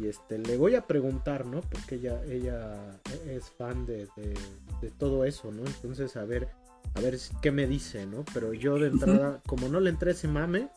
y, 0.00 0.06
este, 0.06 0.38
le 0.38 0.56
voy 0.56 0.74
a 0.76 0.86
preguntar, 0.86 1.46
¿no? 1.46 1.62
Porque 1.62 1.96
ella, 1.96 2.22
ella 2.30 3.00
es 3.28 3.50
fan 3.50 3.86
de, 3.86 4.06
de, 4.16 4.34
de 4.82 4.90
todo 4.90 5.24
eso, 5.24 5.50
¿no? 5.50 5.64
Entonces, 5.66 6.16
a 6.16 6.24
ver 6.24 6.48
a 6.96 7.00
ver 7.00 7.18
qué 7.42 7.50
me 7.50 7.66
dice, 7.66 8.06
¿no? 8.06 8.24
Pero 8.32 8.54
yo 8.54 8.78
de 8.78 8.88
entrada, 8.88 9.42
como 9.46 9.68
no 9.68 9.80
le 9.80 9.90
entré 9.90 10.12
ese 10.12 10.28
mame, 10.28 10.68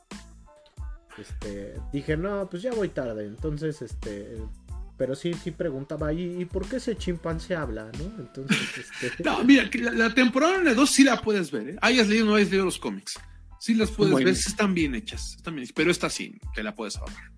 este, 1.17 1.75
dije, 1.93 2.17
no, 2.17 2.49
pues 2.49 2.61
ya 2.61 2.71
voy 2.73 2.89
tarde. 2.89 3.25
Entonces, 3.25 3.81
este, 3.81 4.37
pero 4.97 5.15
sí, 5.15 5.33
sí 5.33 5.51
preguntaba, 5.51 6.11
¿y, 6.11 6.43
por 6.45 6.67
qué 6.67 6.75
ese 6.75 6.97
chimpancé 6.97 7.55
habla, 7.55 7.89
no? 7.97 8.21
Entonces, 8.21 8.57
este... 9.01 9.23
No, 9.23 9.43
mira, 9.45 9.69
la, 9.93 10.13
temporada 10.13 10.59
de 10.59 10.75
dos 10.75 10.91
sí 10.91 11.03
la 11.03 11.21
puedes 11.21 11.51
ver, 11.51 11.69
¿eh? 11.69 11.75
Hayas 11.81 12.07
leído 12.07 12.25
o 12.25 12.29
no 12.29 12.35
hayas 12.35 12.49
leído 12.49 12.65
los 12.65 12.79
cómics. 12.79 13.17
Sí 13.59 13.75
las 13.75 13.91
puedes 13.91 14.13
ver, 14.13 14.27
están 14.27 14.73
bien 14.73 14.95
hechas, 14.95 15.35
están 15.35 15.55
bien 15.55 15.67
pero 15.75 15.91
esta 15.91 16.09
sí, 16.09 16.39
te 16.55 16.63
la 16.63 16.75
puedes 16.75 16.95
ahorrar. 16.97 17.31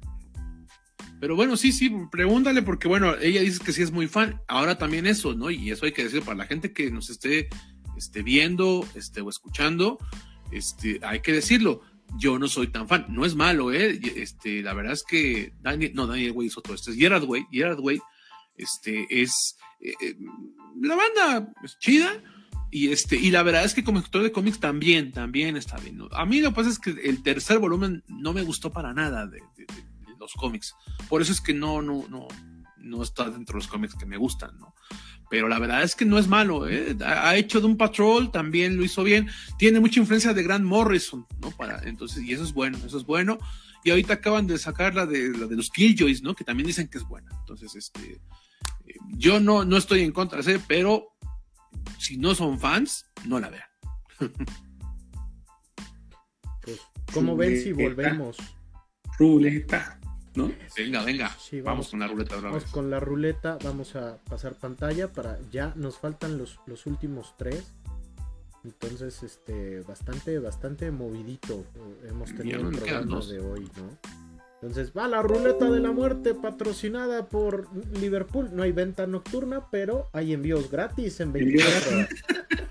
Pero 1.19 1.35
bueno, 1.35 1.55
sí, 1.55 1.71
sí, 1.71 1.91
pregúntale 2.11 2.63
porque 2.63 2.87
bueno, 2.87 3.15
ella 3.17 3.41
dice 3.41 3.63
que 3.63 3.73
sí 3.73 3.83
es 3.83 3.91
muy 3.91 4.07
fan. 4.07 4.41
Ahora 4.47 4.79
también 4.79 5.05
eso, 5.05 5.35
¿no? 5.35 5.51
Y 5.51 5.69
eso 5.69 5.85
hay 5.85 5.91
que 5.91 6.03
decir 6.03 6.23
para 6.23 6.37
la 6.37 6.47
gente 6.47 6.73
que 6.73 6.89
nos 6.89 7.11
esté 7.11 7.47
esté 8.01 8.23
viendo 8.23 8.85
este, 8.95 9.21
o 9.21 9.29
escuchando, 9.29 9.97
este, 10.51 10.99
hay 11.03 11.21
que 11.21 11.31
decirlo. 11.31 11.81
Yo 12.17 12.37
no 12.37 12.49
soy 12.49 12.67
tan 12.67 12.87
fan. 12.89 13.05
No 13.07 13.25
es 13.25 13.35
malo, 13.35 13.71
¿eh? 13.71 13.97
Este, 14.17 14.61
la 14.61 14.73
verdad 14.73 14.93
es 14.93 15.03
que 15.03 15.53
Daniel, 15.61 15.93
no, 15.93 16.07
Daniel 16.07 16.33
Way 16.33 16.47
hizo 16.47 16.61
todo 16.61 16.75
esto. 16.75 16.91
Es 16.91 16.97
Gerard 16.97 17.23
Way. 17.23 17.45
Gerard 17.51 17.79
Way, 17.79 18.01
este, 18.57 19.07
es. 19.09 19.55
Eh, 19.79 19.93
eh, 20.01 20.15
la 20.81 20.95
banda 20.95 21.53
es 21.63 21.77
chida. 21.79 22.21
Y, 22.69 22.89
este, 22.89 23.17
y 23.17 23.31
la 23.31 23.43
verdad 23.43 23.65
es 23.65 23.73
que 23.73 23.83
como 23.83 23.99
escritor 23.99 24.23
de 24.23 24.31
cómics 24.31 24.59
también, 24.59 25.11
también 25.11 25.57
está 25.57 25.77
bien. 25.77 25.99
A 26.11 26.25
mí 26.25 26.39
lo 26.39 26.49
que 26.49 26.55
pasa 26.55 26.69
es 26.69 26.79
que 26.79 26.91
el 26.91 27.21
tercer 27.21 27.59
volumen 27.59 28.03
no 28.07 28.31
me 28.33 28.43
gustó 28.43 28.71
para 28.71 28.93
nada 28.93 29.27
de, 29.27 29.39
de 29.57 29.65
los 30.17 30.33
cómics. 30.33 30.73
Por 31.09 31.21
eso 31.21 31.33
es 31.33 31.41
que 31.41 31.53
no, 31.53 31.81
no, 31.81 32.05
no, 32.09 32.27
no 32.81 33.03
está 33.03 33.29
dentro 33.29 33.53
de 33.53 33.63
los 33.63 33.67
cómics 33.67 33.95
que 33.95 34.05
me 34.05 34.17
gustan, 34.17 34.57
¿no? 34.59 34.73
Pero 35.29 35.47
la 35.47 35.59
verdad 35.59 35.83
es 35.83 35.95
que 35.95 36.03
no 36.03 36.17
es 36.17 36.27
malo, 36.27 36.67
¿eh? 36.67 36.95
Ha 37.05 37.35
hecho 37.37 37.61
de 37.61 37.67
un 37.67 37.77
Patrol, 37.77 38.31
también 38.31 38.75
lo 38.75 38.83
hizo 38.83 39.03
bien. 39.03 39.29
Tiene 39.57 39.79
mucha 39.79 39.99
influencia 39.99 40.33
de 40.33 40.43
Grant 40.43 40.65
Morrison, 40.65 41.25
¿no? 41.39 41.51
Para, 41.51 41.81
entonces, 41.83 42.23
y 42.23 42.33
eso 42.33 42.43
es 42.43 42.53
bueno, 42.53 42.77
eso 42.85 42.97
es 42.97 43.05
bueno. 43.05 43.37
Y 43.83 43.91
ahorita 43.91 44.15
acaban 44.15 44.45
de 44.45 44.57
sacar 44.57 44.93
la 44.93 45.05
de, 45.05 45.29
la 45.29 45.47
de 45.47 45.55
los 45.55 45.69
Killjoys, 45.69 46.21
¿no? 46.21 46.35
Que 46.35 46.43
también 46.43 46.67
dicen 46.67 46.89
que 46.89 46.97
es 46.97 47.05
buena. 47.05 47.31
Entonces, 47.39 47.75
este, 47.75 48.21
eh, 48.85 48.95
yo 49.15 49.39
no, 49.39 49.63
no 49.63 49.77
estoy 49.77 50.01
en 50.01 50.11
contra 50.11 50.41
de 50.41 50.55
ese, 50.55 50.63
pero 50.67 51.07
si 51.97 52.17
no 52.17 52.35
son 52.35 52.59
fans, 52.59 53.05
no 53.25 53.39
la 53.39 53.49
vean. 53.49 53.69
pues, 56.61 56.79
¿cómo 57.13 57.37
ven 57.37 57.61
si 57.61 57.71
volvemos? 57.71 58.37
Ruleta. 59.17 60.00
¿No? 60.35 60.51
Venga, 60.77 61.03
venga. 61.03 61.29
Sí, 61.39 61.61
vamos, 61.61 61.89
con 61.89 61.99
la 61.99 62.07
ruleta 62.07 62.35
otra 62.35 62.49
Vamos 62.49 62.63
vez. 62.63 62.71
con 62.71 62.89
la 62.89 62.99
ruleta, 62.99 63.57
vamos 63.63 63.95
a 63.95 64.17
pasar 64.17 64.55
pantalla 64.55 65.11
para 65.11 65.39
ya 65.51 65.73
nos 65.75 65.97
faltan 65.97 66.37
los, 66.37 66.59
los 66.65 66.85
últimos 66.85 67.35
tres. 67.37 67.73
Entonces, 68.63 69.23
este, 69.23 69.81
bastante, 69.81 70.37
bastante 70.39 70.91
movidito 70.91 71.65
eh, 71.75 72.09
hemos 72.09 72.33
tenido 72.35 72.61
el 72.61 72.75
programa 72.77 73.19
de 73.25 73.39
hoy, 73.39 73.71
¿no? 73.77 73.97
Entonces 74.61 74.93
va 74.95 75.07
la 75.07 75.23
ruleta 75.23 75.71
de 75.71 75.79
la 75.79 75.91
muerte 75.91 76.35
patrocinada 76.35 77.27
por 77.27 77.67
Liverpool. 77.97 78.49
No 78.53 78.61
hay 78.61 78.71
venta 78.71 79.07
nocturna, 79.07 79.71
pero 79.71 80.09
hay 80.13 80.33
envíos 80.33 80.69
gratis 80.69 81.19
en 81.19 81.29
Envío 81.29 81.65
24 81.65 81.97
horas. 81.97 82.09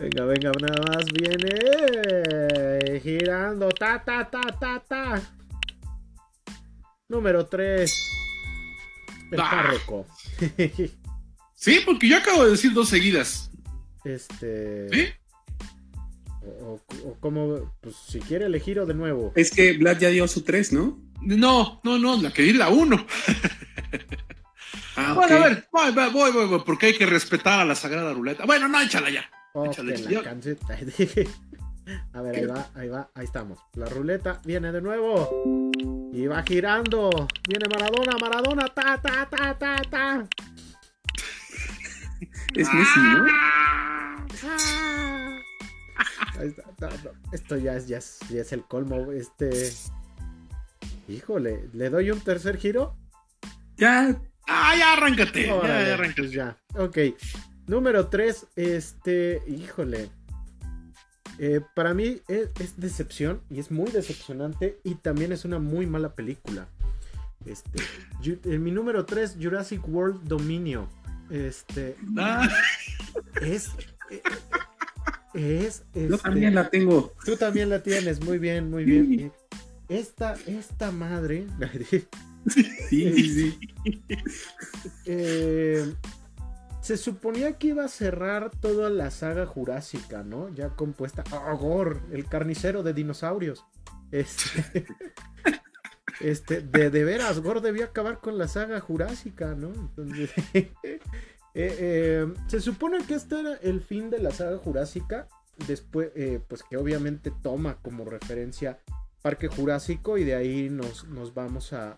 Venga, 0.00 0.24
venga, 0.26 0.52
nada 0.60 0.82
más 0.94 1.04
viene 1.12 3.00
girando, 3.00 3.68
ta, 3.70 4.02
ta, 4.04 4.28
ta, 4.30 4.40
ta, 4.58 4.80
ta. 4.86 5.22
Número 7.08 7.46
3. 7.46 7.92
El 9.32 9.40
Ah. 9.40 9.50
párroco. 9.50 10.06
Sí, 11.60 11.80
porque 11.84 12.08
yo 12.08 12.16
acabo 12.18 12.44
de 12.44 12.52
decir 12.52 12.72
dos 12.72 12.88
seguidas. 12.88 13.50
Este. 14.04 14.88
¿Sí? 14.90 15.08
O, 16.62 16.74
o- 16.74 17.08
o 17.08 17.16
como, 17.18 17.76
pues 17.80 17.96
si 17.96 18.20
quiere 18.20 18.46
elegir 18.46 18.78
o 18.78 18.86
de 18.86 18.94
nuevo. 18.94 19.32
Es 19.34 19.50
que 19.50 19.72
Vlad 19.76 19.98
ya 19.98 20.08
dio 20.10 20.28
su 20.28 20.42
3, 20.42 20.72
¿no? 20.72 21.00
No, 21.20 21.80
no, 21.82 21.98
no, 21.98 22.16
la 22.22 22.32
que 22.32 22.42
di 22.42 22.52
la 22.52 22.68
uno. 22.68 23.04
Ah, 24.94 25.14
Bueno, 25.14 25.36
a 25.36 25.48
ver, 25.48 25.68
voy, 25.72 25.90
voy, 25.90 26.10
voy, 26.10 26.30
voy, 26.30 26.46
voy, 26.46 26.62
porque 26.64 26.86
hay 26.86 26.96
que 26.96 27.06
respetar 27.06 27.58
a 27.58 27.64
la 27.64 27.74
sagrada 27.74 28.12
ruleta. 28.14 28.44
Bueno, 28.46 28.68
no, 28.68 28.80
échala 28.80 29.10
ya. 29.10 29.28
Oh, 29.66 29.70
que 29.70 29.82
la. 29.82 30.20
A 32.12 32.20
ver, 32.20 32.36
ahí 32.36 32.44
va, 32.46 32.70
ahí 32.74 32.88
va, 32.88 33.10
ahí 33.14 33.24
estamos. 33.24 33.58
La 33.74 33.86
ruleta 33.86 34.40
viene 34.44 34.70
de 34.72 34.80
nuevo. 34.82 35.70
Y 36.12 36.26
va 36.26 36.42
girando. 36.42 37.10
Viene 37.48 37.66
Maradona, 37.70 38.16
Maradona, 38.20 38.66
ta, 38.68 39.00
ta, 39.00 39.26
ta, 39.28 39.58
ta, 39.58 39.76
ta. 39.90 40.28
Es 42.54 42.72
Messi, 42.72 43.00
¿no? 43.00 43.26
Ah. 44.44 45.38
Ahí 46.38 46.48
está, 46.48 46.62
no, 46.80 46.88
no, 46.88 47.10
Esto 47.32 47.56
ya 47.56 47.76
es, 47.76 47.88
ya, 47.88 47.98
es, 47.98 48.18
ya 48.30 48.42
es 48.42 48.52
el 48.52 48.64
colmo. 48.64 49.12
Este. 49.12 49.72
Híjole, 51.08 51.68
¿le 51.72 51.90
doy 51.90 52.10
un 52.10 52.20
tercer 52.20 52.58
giro? 52.58 52.96
Ya, 53.76 54.20
Ah, 54.50 54.74
ya 54.76 54.94
arráncate. 54.94 55.46
Ya, 55.46 55.54
Órale, 55.54 55.88
ya 55.88 55.94
arráncate. 55.94 56.22
pues 56.22 56.32
ya. 56.32 56.56
Ok. 56.74 56.98
Número 57.68 58.08
3, 58.08 58.46
este. 58.56 59.42
Híjole. 59.46 60.10
Eh, 61.38 61.60
para 61.76 61.94
mí 61.94 62.20
es, 62.26 62.48
es 62.58 62.80
decepción 62.80 63.40
y 63.48 63.60
es 63.60 63.70
muy 63.70 63.90
decepcionante 63.92 64.80
y 64.82 64.96
también 64.96 65.30
es 65.30 65.44
una 65.44 65.60
muy 65.60 65.86
mala 65.86 66.14
película. 66.16 66.66
Este, 67.46 67.78
Ju- 68.20 68.58
mi 68.58 68.72
número 68.72 69.04
3, 69.06 69.36
Jurassic 69.40 69.86
World 69.88 70.24
Dominio. 70.24 70.88
Este 71.30 71.94
Ah, 72.16 72.48
es. 73.42 73.68
eh, 74.10 74.22
Es. 75.34 75.84
yo 75.94 76.00
este, 76.16 76.18
también 76.18 76.54
la 76.56 76.70
tengo. 76.70 77.12
Tú 77.24 77.36
también 77.36 77.68
la 77.68 77.82
tienes, 77.84 78.20
muy 78.24 78.38
bien, 78.38 78.68
muy 78.70 78.84
Sí. 78.84 78.90
bien. 79.02 79.32
Esta, 79.88 80.34
esta 80.46 80.90
madre. 80.90 81.46
Sí, 82.48 83.12
sí, 83.12 83.58
sí. 83.84 84.02
eh, 85.06 85.92
se 86.88 86.96
suponía 86.96 87.58
que 87.58 87.66
iba 87.66 87.84
a 87.84 87.88
cerrar 87.88 88.50
toda 88.50 88.88
la 88.88 89.10
saga 89.10 89.44
jurásica, 89.44 90.22
¿no? 90.22 90.48
Ya 90.54 90.70
compuesta. 90.70 91.22
¡Ah, 91.32 91.52
Gore! 91.52 92.00
El 92.12 92.24
carnicero 92.24 92.82
de 92.82 92.94
dinosaurios. 92.94 93.66
Este. 94.10 94.86
Este, 96.20 96.62
de, 96.62 96.90
de 96.90 97.04
veras, 97.04 97.38
Gore 97.38 97.60
debía 97.60 97.84
acabar 97.84 98.18
con 98.18 98.38
la 98.38 98.48
saga 98.48 98.80
jurásica, 98.80 99.54
¿no? 99.54 99.68
Entonces. 99.68 100.30
eh, 100.54 100.70
eh, 101.54 102.26
se 102.48 102.60
supone 102.60 103.04
que 103.06 103.14
este 103.14 103.38
era 103.38 103.54
el 103.62 103.80
fin 103.82 104.10
de 104.10 104.18
la 104.18 104.32
saga 104.32 104.56
jurásica. 104.56 105.28
Después, 105.68 106.10
eh, 106.16 106.40
pues 106.48 106.64
que 106.64 106.76
obviamente 106.76 107.30
toma 107.42 107.76
como 107.82 108.04
referencia 108.04 108.80
Parque 109.22 109.46
Jurásico 109.46 110.18
y 110.18 110.24
de 110.24 110.34
ahí 110.34 110.68
nos, 110.70 111.04
nos 111.06 111.34
vamos 111.34 111.72
a- 111.72 111.96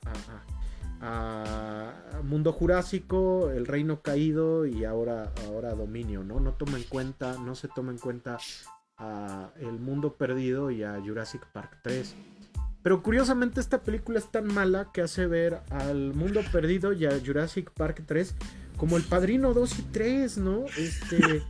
a 1.01 2.21
Mundo 2.25 2.53
Jurásico, 2.53 3.51
El 3.51 3.67
Reino 3.67 4.03
Caído 4.03 4.67
y 4.67 4.85
ahora, 4.85 5.33
ahora 5.47 5.75
Dominio, 5.75 6.23
¿no? 6.25 6.41
No 6.41 6.53
toma 6.53 6.79
en 6.79 6.85
cuenta, 6.85 7.37
no 7.39 7.55
se 7.55 7.69
toma 7.69 7.93
en 7.93 7.99
cuenta 7.99 8.39
a 8.99 9.51
El 9.59 9.79
Mundo 9.79 10.15
Perdido 10.15 10.71
y 10.71 10.83
a 10.83 11.01
Jurassic 11.05 11.47
Park 11.53 11.79
3. 11.83 12.15
Pero 12.83 13.03
curiosamente 13.03 13.61
esta 13.61 13.83
película 13.83 14.19
es 14.19 14.31
tan 14.31 14.47
mala 14.47 14.91
que 14.93 15.03
hace 15.03 15.27
ver 15.27 15.61
al 15.71 16.15
Mundo 16.15 16.41
Perdido 16.53 16.93
y 16.93 17.05
a 17.07 17.19
Jurassic 17.25 17.71
Park 17.73 18.03
3 18.07 18.35
como 18.77 18.97
el 18.97 19.03
Padrino 19.03 19.53
2 19.53 19.79
y 19.79 19.83
3, 19.83 20.39
¿no? 20.39 20.65
Este 20.79 21.43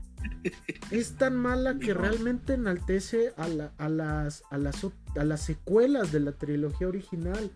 es 0.90 1.12
tan 1.16 1.36
mala 1.36 1.78
que 1.78 1.94
realmente 1.94 2.54
enaltece 2.54 3.32
a, 3.36 3.46
la- 3.48 3.72
a 3.78 3.88
las, 3.88 4.42
a, 4.50 4.58
las, 4.58 4.84
a 5.16 5.24
las 5.24 5.40
secuelas 5.40 6.10
de 6.12 6.20
la 6.20 6.32
trilogía 6.32 6.88
original. 6.88 7.50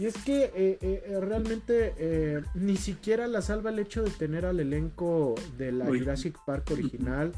Y 0.00 0.06
es 0.06 0.14
que 0.24 0.44
eh, 0.44 0.50
eh, 0.54 1.02
eh, 1.06 1.20
realmente 1.20 1.92
eh, 1.98 2.40
ni 2.54 2.76
siquiera 2.78 3.26
la 3.26 3.42
salva 3.42 3.68
el 3.68 3.78
hecho 3.80 4.02
de 4.02 4.10
tener 4.10 4.46
al 4.46 4.58
elenco 4.58 5.34
de 5.58 5.72
la 5.72 5.84
Uy. 5.84 5.98
Jurassic 6.00 6.38
Park 6.46 6.70
original. 6.72 7.32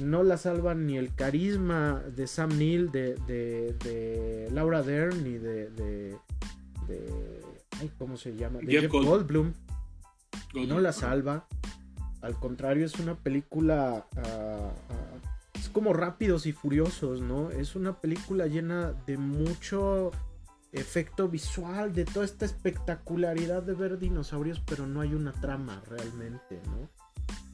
No 0.00 0.22
la 0.22 0.38
salva 0.38 0.74
ni 0.74 0.96
el 0.96 1.14
carisma 1.14 2.02
de 2.16 2.26
Sam 2.26 2.56
Neill, 2.56 2.90
de, 2.90 3.14
de- 3.26 3.74
de 3.84 4.48
Laura 4.50 4.82
Dern, 4.82 5.22
ni 5.22 5.32
de, 5.36 5.68
de, 5.68 6.16
de- 6.88 7.42
ay, 7.78 7.90
¿Cómo 7.98 8.16
se 8.16 8.34
llama? 8.36 8.60
De 8.60 8.72
Jeff 8.72 8.82
Jeff 8.84 8.90
Gold- 8.92 9.04
Goldblum 9.06 9.52
no 10.66 10.80
la 10.80 10.92
salva. 10.92 11.46
Al 12.22 12.38
contrario, 12.38 12.86
es 12.86 12.98
una 13.00 13.16
película. 13.16 14.06
ah, 14.16 14.70
es 15.54 15.68
como 15.68 15.92
Rápidos 15.92 16.46
y 16.46 16.52
Furiosos, 16.52 17.20
¿no? 17.20 17.50
Es 17.50 17.76
una 17.76 18.00
película 18.00 18.46
llena 18.46 18.94
de 19.06 19.18
mucho 19.18 20.10
efecto 20.72 21.28
visual, 21.28 21.92
de 21.92 22.04
toda 22.04 22.24
esta 22.24 22.44
espectacularidad 22.44 23.62
de 23.62 23.74
ver 23.74 23.98
dinosaurios, 23.98 24.60
pero 24.66 24.86
no 24.86 25.00
hay 25.00 25.14
una 25.14 25.32
trama 25.32 25.82
realmente, 25.88 26.60
¿no? 26.66 26.88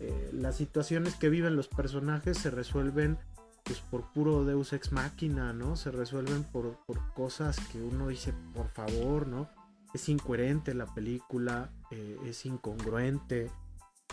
Eh, 0.00 0.30
las 0.32 0.56
situaciones 0.56 1.16
que 1.16 1.28
viven 1.28 1.56
los 1.56 1.68
personajes 1.68 2.38
se 2.38 2.50
resuelven 2.50 3.18
pues 3.64 3.80
por 3.80 4.10
puro 4.12 4.44
Deus 4.44 4.72
ex 4.72 4.92
máquina, 4.92 5.52
¿no? 5.52 5.76
Se 5.76 5.90
resuelven 5.90 6.44
por, 6.44 6.78
por 6.86 7.12
cosas 7.12 7.58
que 7.70 7.82
uno 7.82 8.08
dice, 8.08 8.32
por 8.54 8.68
favor, 8.68 9.26
¿no? 9.26 9.50
Es 9.92 10.08
incoherente 10.08 10.72
la 10.72 10.86
película, 10.86 11.70
eh, 11.90 12.18
es 12.24 12.46
incongruente, 12.46 13.50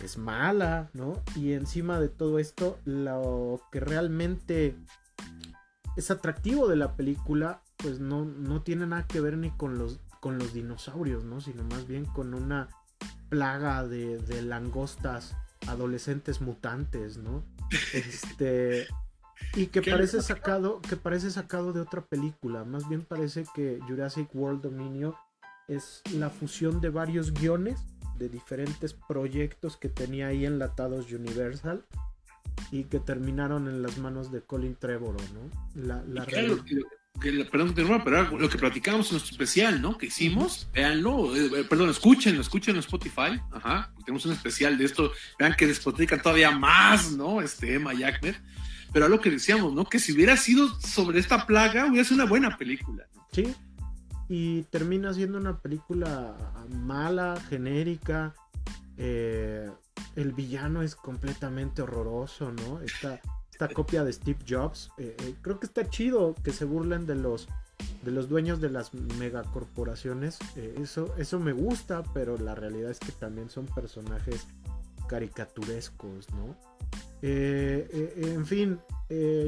es 0.03 0.17
mala, 0.17 0.89
¿no? 0.93 1.21
Y 1.35 1.53
encima 1.53 1.99
de 1.99 2.09
todo 2.09 2.39
esto, 2.39 2.79
lo 2.83 3.61
que 3.71 3.79
realmente 3.79 4.75
es 5.95 6.11
atractivo 6.11 6.67
de 6.67 6.75
la 6.75 6.95
película, 6.95 7.61
pues 7.77 7.99
no, 7.99 8.25
no 8.25 8.61
tiene 8.61 8.85
nada 8.87 9.05
que 9.07 9.19
ver 9.21 9.37
ni 9.37 9.51
con 9.51 9.77
los, 9.77 9.99
con 10.21 10.37
los 10.37 10.53
dinosaurios, 10.53 11.23
¿no? 11.23 11.41
Sino 11.41 11.63
más 11.63 11.87
bien 11.87 12.05
con 12.05 12.33
una 12.33 12.69
plaga 13.29 13.85
de, 13.87 14.17
de 14.19 14.41
langostas 14.41 15.35
adolescentes 15.67 16.41
mutantes, 16.41 17.17
¿no? 17.17 17.43
Este. 17.93 18.87
Y 19.53 19.67
que 19.67 19.81
parece 19.81 20.21
sacado, 20.21 20.81
que 20.81 20.95
parece 20.95 21.29
sacado 21.29 21.73
de 21.73 21.81
otra 21.81 22.01
película. 22.05 22.63
Más 22.63 22.87
bien 22.87 23.01
parece 23.01 23.45
que 23.53 23.79
Jurassic 23.87 24.33
World 24.33 24.61
Dominio 24.61 25.15
es 25.67 26.01
la 26.13 26.29
fusión 26.29 26.79
de 26.79 26.89
varios 26.89 27.33
guiones 27.33 27.79
de 28.17 28.29
diferentes 28.29 28.93
proyectos 28.93 29.75
que 29.75 29.89
tenía 29.89 30.27
ahí 30.27 30.45
enlatados 30.45 31.11
Universal 31.11 31.83
y 32.71 32.85
que 32.85 32.99
terminaron 32.99 33.67
en 33.67 33.81
las 33.81 33.97
manos 33.97 34.31
de 34.31 34.41
Colin 34.41 34.75
Trevorrow, 34.75 35.19
¿no? 35.33 35.81
La, 35.83 36.01
la 36.03 36.23
Y 36.23 36.27
claro, 36.27 36.55
reali- 36.57 36.63
que- 36.63 36.79
que- 37.21 37.45
perdón, 37.45 37.73
pero 38.03 38.37
lo 38.37 38.49
que 38.49 38.57
platicamos 38.57 39.07
en 39.07 39.13
nuestro 39.13 39.31
especial, 39.33 39.81
¿no? 39.81 39.97
Que 39.97 40.07
hicimos, 40.07 40.67
véanlo, 40.73 41.35
eh, 41.35 41.63
perdón, 41.69 41.89
escúchenlo, 41.89 42.41
escúchenlo 42.41 42.79
en 42.79 42.85
Spotify, 42.85 43.41
ajá, 43.51 43.91
tenemos 44.05 44.25
un 44.25 44.33
especial 44.33 44.77
de 44.77 44.85
esto, 44.85 45.11
vean 45.39 45.55
que 45.57 45.67
despotrican 45.67 46.21
todavía 46.21 46.51
más, 46.51 47.11
¿no? 47.13 47.41
Este 47.41 47.75
Emma 47.75 47.93
Jackner, 47.93 48.39
pero 48.93 49.05
a 49.05 49.09
lo 49.09 49.19
que 49.21 49.31
decíamos, 49.31 49.73
¿no? 49.73 49.85
Que 49.85 49.99
si 49.99 50.13
hubiera 50.13 50.37
sido 50.37 50.79
sobre 50.79 51.19
esta 51.19 51.45
plaga, 51.45 51.85
hubiera 51.87 52.03
sido 52.03 52.15
una 52.21 52.29
buena 52.29 52.57
película, 52.57 53.05
¿no? 53.15 53.27
Sí. 53.31 53.53
Y 54.27 54.63
termina 54.63 55.13
siendo 55.13 55.37
una 55.37 55.59
película 55.59 56.35
mala, 56.69 57.39
genérica. 57.49 58.33
eh, 58.97 59.69
el 60.15 60.31
villano 60.31 60.81
es 60.81 60.95
completamente 60.95 61.81
horroroso, 61.81 62.51
¿no? 62.53 62.79
Esta, 62.81 63.19
esta 63.55 63.69
copia 63.69 64.03
de 64.03 64.11
Steve 64.11 64.39
Jobs. 64.47 64.91
eh, 64.97 65.15
eh, 65.17 65.35
creo 65.41 65.59
que 65.59 65.65
está 65.65 65.89
chido 65.89 66.35
que 66.43 66.51
se 66.51 66.65
burlen 66.65 67.05
de 67.05 67.15
los, 67.15 67.47
de 68.03 68.11
los 68.11 68.27
dueños 68.27 68.59
de 68.59 68.69
las 68.69 68.93
megacorporaciones. 68.93 70.39
eh, 70.57 70.75
eso, 70.81 71.13
eso 71.17 71.39
me 71.39 71.53
gusta, 71.53 72.03
pero 72.13 72.37
la 72.37 72.53
realidad 72.53 72.91
es 72.91 72.99
que 72.99 73.13
también 73.13 73.49
son 73.49 73.65
personajes 73.67 74.45
caricaturescos, 75.07 76.29
¿no? 76.31 76.57
En 77.21 78.45
fin, 78.45 78.79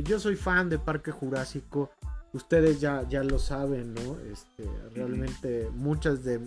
yo 0.04 0.20
soy 0.20 0.36
fan 0.36 0.70
de 0.70 0.80
Parque 0.80 1.12
Jurásico. 1.12 1.92
ustedes 2.34 2.80
ya, 2.80 3.08
ya 3.08 3.24
lo 3.24 3.38
saben, 3.38 3.94
¿no? 3.94 4.18
Este, 4.32 4.68
realmente 4.96 5.70
muchas 5.74 6.24
de, 6.24 6.40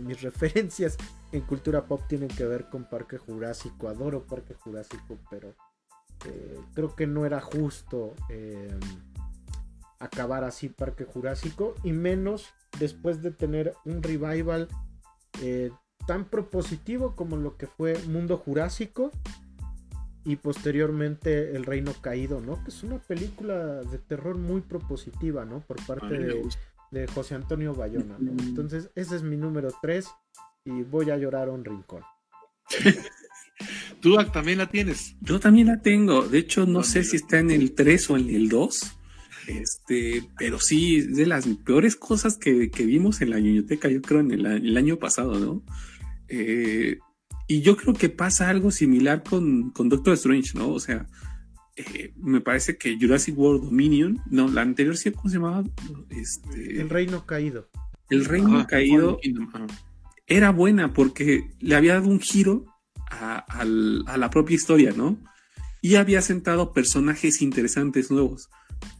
mis 0.00 0.22
referencias 0.28 0.96
en 1.32 1.42
cultura 1.42 1.84
pop 1.84 2.02
tienen 2.08 2.28
que 2.28 2.44
ver 2.44 2.70
con 2.70 2.84
Parque 2.84 3.18
Jurásico. 3.18 3.88
Adoro 3.88 4.24
Parque 4.24 4.54
Jurásico, 4.54 5.18
pero 5.30 5.54
eh, 6.26 6.58
creo 6.74 6.94
que 6.94 7.06
no 7.06 7.26
era 7.26 7.40
justo 7.40 8.14
em, 8.28 8.78
acabar 9.98 10.44
así 10.44 10.68
Parque 10.68 11.04
Jurásico 11.04 11.74
y 11.82 11.92
menos 11.92 12.48
después 12.78 13.22
de 13.22 13.30
tener 13.30 13.74
un 13.84 14.02
revival 14.02 14.68
eh, 15.42 15.70
tan 16.06 16.24
propositivo 16.24 17.14
como 17.14 17.36
lo 17.36 17.56
que 17.56 17.66
fue 17.66 17.98
Mundo 18.06 18.38
Jurásico 18.38 19.10
y 20.24 20.36
posteriormente 20.36 21.56
El 21.56 21.64
Reino 21.64 21.92
Caído, 22.00 22.40
¿no? 22.40 22.62
Que 22.62 22.70
es 22.70 22.82
una 22.82 22.98
película 22.98 23.82
de 23.82 23.98
terror 23.98 24.36
muy 24.36 24.60
propositiva, 24.60 25.44
¿no? 25.44 25.60
Por 25.60 25.84
parte 25.86 26.18
de, 26.90 27.06
José 27.14 27.34
Antonio 27.34 27.74
Bayona, 27.74 28.16
mm. 28.18 28.40
Entonces, 28.40 28.90
ese 28.94 29.16
es 29.16 29.22
mi 29.22 29.36
número 29.36 29.70
3 29.82 30.08
y 30.64 30.82
voy 30.82 31.10
a 31.10 31.16
llorar 31.16 31.48
a 31.48 31.52
un 31.52 31.64
rincón. 31.64 32.02
¿Tú 34.00 34.16
también 34.32 34.58
la 34.58 34.68
tienes? 34.68 35.16
Yo 35.20 35.40
también 35.40 35.68
la 35.68 35.80
tengo. 35.80 36.22
De 36.22 36.38
hecho, 36.38 36.66
no 36.66 36.82
sé 36.82 37.04
si 37.04 37.16
está 37.16 37.38
en 37.38 37.50
el 37.50 37.72
3 37.74 38.10
o 38.10 38.16
en 38.16 38.30
el 38.30 38.48
2. 38.48 38.94
Este, 39.48 40.28
pero 40.36 40.60
sí, 40.60 41.00
de 41.00 41.26
las 41.26 41.46
peores 41.64 41.96
cosas 41.96 42.36
que, 42.36 42.70
vimos 42.78 43.20
en 43.22 43.30
la 43.30 43.36
biblioteca, 43.36 43.88
yo 43.88 44.02
creo, 44.02 44.20
en 44.20 44.32
el, 44.32 44.76
año 44.76 44.98
pasado, 44.98 45.38
¿no? 45.38 45.62
Eh, 46.28 46.98
y 47.46 47.62
yo 47.62 47.76
creo 47.76 47.94
que 47.94 48.10
pasa 48.10 48.50
algo 48.50 48.70
similar 48.70 49.22
con, 49.22 49.70
con 49.70 49.88
Doctor 49.88 50.14
Strange, 50.14 50.50
¿no? 50.54 50.68
O 50.68 50.80
sea, 50.80 51.06
eh, 51.76 52.12
me 52.16 52.40
parece 52.40 52.76
que 52.76 52.98
Jurassic 53.00 53.38
World 53.38 53.64
Dominion, 53.64 54.20
no, 54.30 54.48
la 54.48 54.62
anterior, 54.62 54.96
¿cómo 55.14 55.30
se 55.30 55.36
llamaba? 55.36 55.64
Este, 56.10 56.80
el 56.80 56.90
Reino 56.90 57.24
Caído. 57.24 57.70
El 58.10 58.24
Reino 58.24 58.66
Caído 58.66 59.18
era 60.26 60.50
buena 60.50 60.92
porque 60.92 61.50
le 61.60 61.76
había 61.76 61.94
dado 61.94 62.08
un 62.08 62.20
giro 62.20 62.66
a, 63.10 63.64
la 63.64 64.30
propia 64.30 64.54
historia, 64.54 64.92
¿no? 64.96 65.18
Y 65.80 65.94
había 65.94 66.22
sentado 66.22 66.72
personajes 66.72 67.40
interesantes 67.40 68.10
nuevos. 68.10 68.48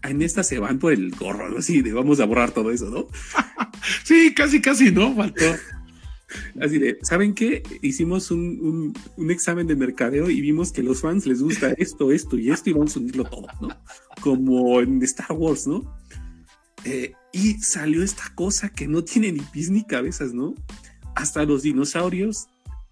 En 0.02 0.22
esta 0.22 0.42
se 0.42 0.58
van 0.58 0.78
por 0.78 0.92
el 0.92 1.10
gorro, 1.10 1.48
¿no? 1.48 1.58
Así 1.58 1.82
de 1.82 1.92
vamos 1.92 2.20
a 2.20 2.24
borrar 2.24 2.50
todo 2.50 2.70
eso, 2.70 2.90
¿no? 2.90 3.08
sí, 4.04 4.32
casi, 4.34 4.60
casi, 4.60 4.90
¿no? 4.90 5.14
Faltó. 5.14 5.44
Así 6.60 6.78
de, 6.78 6.98
¿saben 7.02 7.34
qué? 7.34 7.62
Hicimos 7.80 8.30
un, 8.30 8.94
examen 9.30 9.66
de 9.66 9.76
mercadeo 9.76 10.28
y 10.28 10.40
vimos 10.40 10.72
que 10.72 10.82
a 10.82 10.84
los 10.84 11.00
fans 11.00 11.26
les 11.26 11.42
gusta 11.42 11.72
esto, 11.78 12.12
esto 12.12 12.36
y 12.36 12.50
esto 12.50 12.70
y 12.70 12.74
vamos 12.74 12.96
a 12.96 13.00
unirlo 13.00 13.24
todo, 13.24 13.46
¿no? 13.60 13.68
Como 14.20 14.80
en 14.80 15.02
Star 15.02 15.32
Wars, 15.32 15.66
¿no? 15.66 15.96
Eh, 16.84 17.12
y 17.32 17.54
salió 17.60 18.02
esta 18.02 18.32
cosa 18.34 18.68
que 18.68 18.86
no 18.86 19.04
tiene 19.04 19.32
ni 19.32 19.40
pies 19.40 19.70
ni 19.70 19.84
cabezas, 19.84 20.34
¿no? 20.34 20.54
Hasta 21.14 21.44
los 21.44 21.62
dinosaurios, 21.62 22.48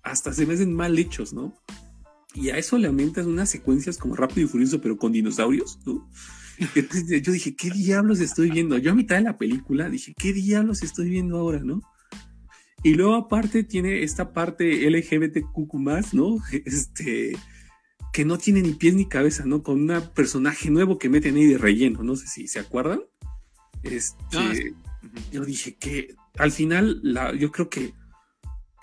hasta 0.06 0.32
se 0.32 0.46
me 0.46 0.54
hacen 0.54 0.72
mal 0.72 0.96
hechos, 0.98 1.32
¿no? 1.32 1.52
Y 2.32 2.50
a 2.50 2.58
eso 2.58 2.78
le 2.78 2.86
aumentan 2.86 3.26
unas 3.26 3.50
secuencias 3.50 3.98
como 3.98 4.14
rápido 4.14 4.46
y 4.46 4.48
furioso, 4.48 4.80
pero 4.80 4.96
con 4.96 5.12
dinosaurios, 5.12 5.80
¿no? 5.84 6.08
Entonces 6.74 7.22
yo 7.22 7.32
dije, 7.32 7.56
¿qué 7.56 7.70
diablos 7.70 8.20
estoy 8.20 8.50
viendo? 8.50 8.78
Yo 8.78 8.92
a 8.92 8.94
mitad 8.94 9.16
de 9.16 9.22
la 9.22 9.36
película 9.36 9.90
dije, 9.90 10.14
¿qué 10.16 10.32
diablos 10.32 10.82
estoy 10.82 11.10
viendo 11.10 11.38
ahora, 11.38 11.60
no? 11.64 11.82
Y 12.82 12.94
luego 12.94 13.14
aparte 13.14 13.64
tiene 13.64 14.04
esta 14.04 14.32
parte 14.32 14.88
LGBTQ 14.88 15.74
¿no? 16.12 16.38
Este, 16.64 17.36
que 18.12 18.24
no 18.24 18.38
tiene 18.38 18.62
ni 18.62 18.74
pies 18.74 18.94
ni 18.94 19.08
cabeza, 19.08 19.44
¿no? 19.44 19.62
Con 19.62 19.90
un 19.90 20.02
personaje 20.14 20.70
nuevo 20.70 20.98
que 20.98 21.08
meten 21.08 21.34
ahí 21.34 21.46
de 21.46 21.58
relleno, 21.58 22.04
no 22.04 22.14
sé 22.14 22.28
si 22.28 22.46
se 22.46 22.60
acuerdan. 22.60 23.00
Este, 23.82 24.36
ah, 24.36 24.52
yo 25.32 25.44
dije 25.44 25.76
que 25.76 26.14
al 26.38 26.52
final, 26.52 27.00
la, 27.02 27.34
yo 27.34 27.50
creo 27.50 27.68
que 27.68 27.92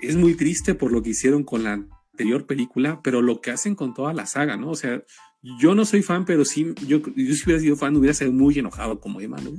es 0.07 0.15
muy 0.15 0.35
triste 0.35 0.75
por 0.75 0.91
lo 0.91 1.01
que 1.01 1.11
hicieron 1.11 1.43
con 1.43 1.63
la 1.63 1.73
anterior 2.11 2.45
película, 2.45 3.01
pero 3.03 3.21
lo 3.21 3.41
que 3.41 3.51
hacen 3.51 3.75
con 3.75 3.93
toda 3.93 4.13
la 4.13 4.25
saga, 4.25 4.57
¿no? 4.57 4.69
O 4.69 4.75
sea, 4.75 5.03
yo 5.59 5.75
no 5.75 5.85
soy 5.85 6.03
fan, 6.03 6.25
pero 6.25 6.45
sí, 6.45 6.73
yo, 6.87 7.01
yo 7.15 7.35
si 7.35 7.43
hubiera 7.45 7.59
sido 7.59 7.75
fan, 7.75 7.95
hubiera 7.95 8.13
sido 8.13 8.31
muy 8.31 8.57
enojado 8.57 8.99
como 8.99 9.19
Emma, 9.19 9.37
¿no? 9.37 9.51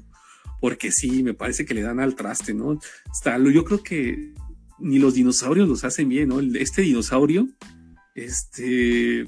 porque 0.65 0.91
sí, 0.93 1.23
me 1.23 1.35
parece 1.35 1.67
que 1.67 1.75
le 1.75 1.83
dan 1.83 2.01
al 2.01 2.15
traste, 2.15 2.55
¿no? 2.55 2.79
Está, 3.13 3.37
yo 3.37 3.65
creo 3.65 3.83
que 3.83 4.33
ni 4.79 4.99
los 4.99 5.13
dinosaurios 5.13 5.69
los 5.69 5.85
hacen 5.85 6.09
bien, 6.09 6.31
¿no? 6.31 6.41
Este 6.41 6.81
dinosaurio, 6.81 7.51
este, 8.15 9.27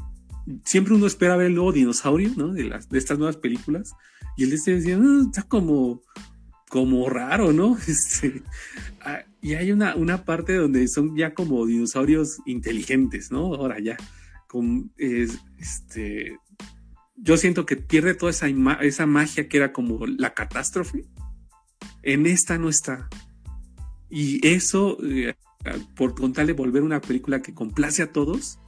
siempre 0.65 0.95
uno 0.95 1.07
espera 1.07 1.37
ver 1.37 1.49
el 1.49 1.55
nuevo 1.55 1.73
dinosaurio, 1.73 2.31
¿no? 2.39 2.55
De, 2.55 2.65
las, 2.65 2.89
de 2.89 2.97
estas 2.97 3.19
nuevas 3.19 3.37
películas, 3.37 3.93
y 4.39 4.45
el 4.45 4.53
este 4.55 4.95
ah, 4.95 5.21
está 5.27 5.43
como, 5.43 6.01
como 6.71 7.07
raro, 7.11 7.53
¿no? 7.53 7.77
Este, 7.87 8.43
ah, 9.03 9.23
y 9.47 9.55
hay 9.55 9.71
una, 9.71 9.95
una 9.95 10.25
parte 10.25 10.55
donde 10.55 10.89
son 10.89 11.17
ya 11.17 11.33
como 11.33 11.67
dinosaurios 11.67 12.39
inteligentes, 12.47 13.31
¿no? 13.31 13.55
Ahora 13.55 13.79
ya, 13.79 13.97
con, 14.49 14.91
este, 14.99 16.37
yo 17.15 17.37
siento 17.37 17.65
que 17.65 17.77
pierde 17.77 18.15
toda 18.15 18.31
esa, 18.31 18.49
esa 18.81 19.07
magia 19.07 19.47
que 19.49 19.59
era 19.59 19.73
como 19.73 20.05
la 20.05 20.35
catástrofe, 20.35 21.05
en 22.03 22.27
esta 22.27 22.59
no 22.59 22.69
está. 22.69 23.09
Y 24.11 24.45
eso, 24.45 24.99
eh, 25.05 25.35
por 25.95 26.17
contarle 26.17 26.53
volver 26.53 26.83
una 26.83 27.01
película 27.01 27.41
que 27.41 27.55
complace 27.55 28.03
a 28.03 28.11
todos. 28.11 28.59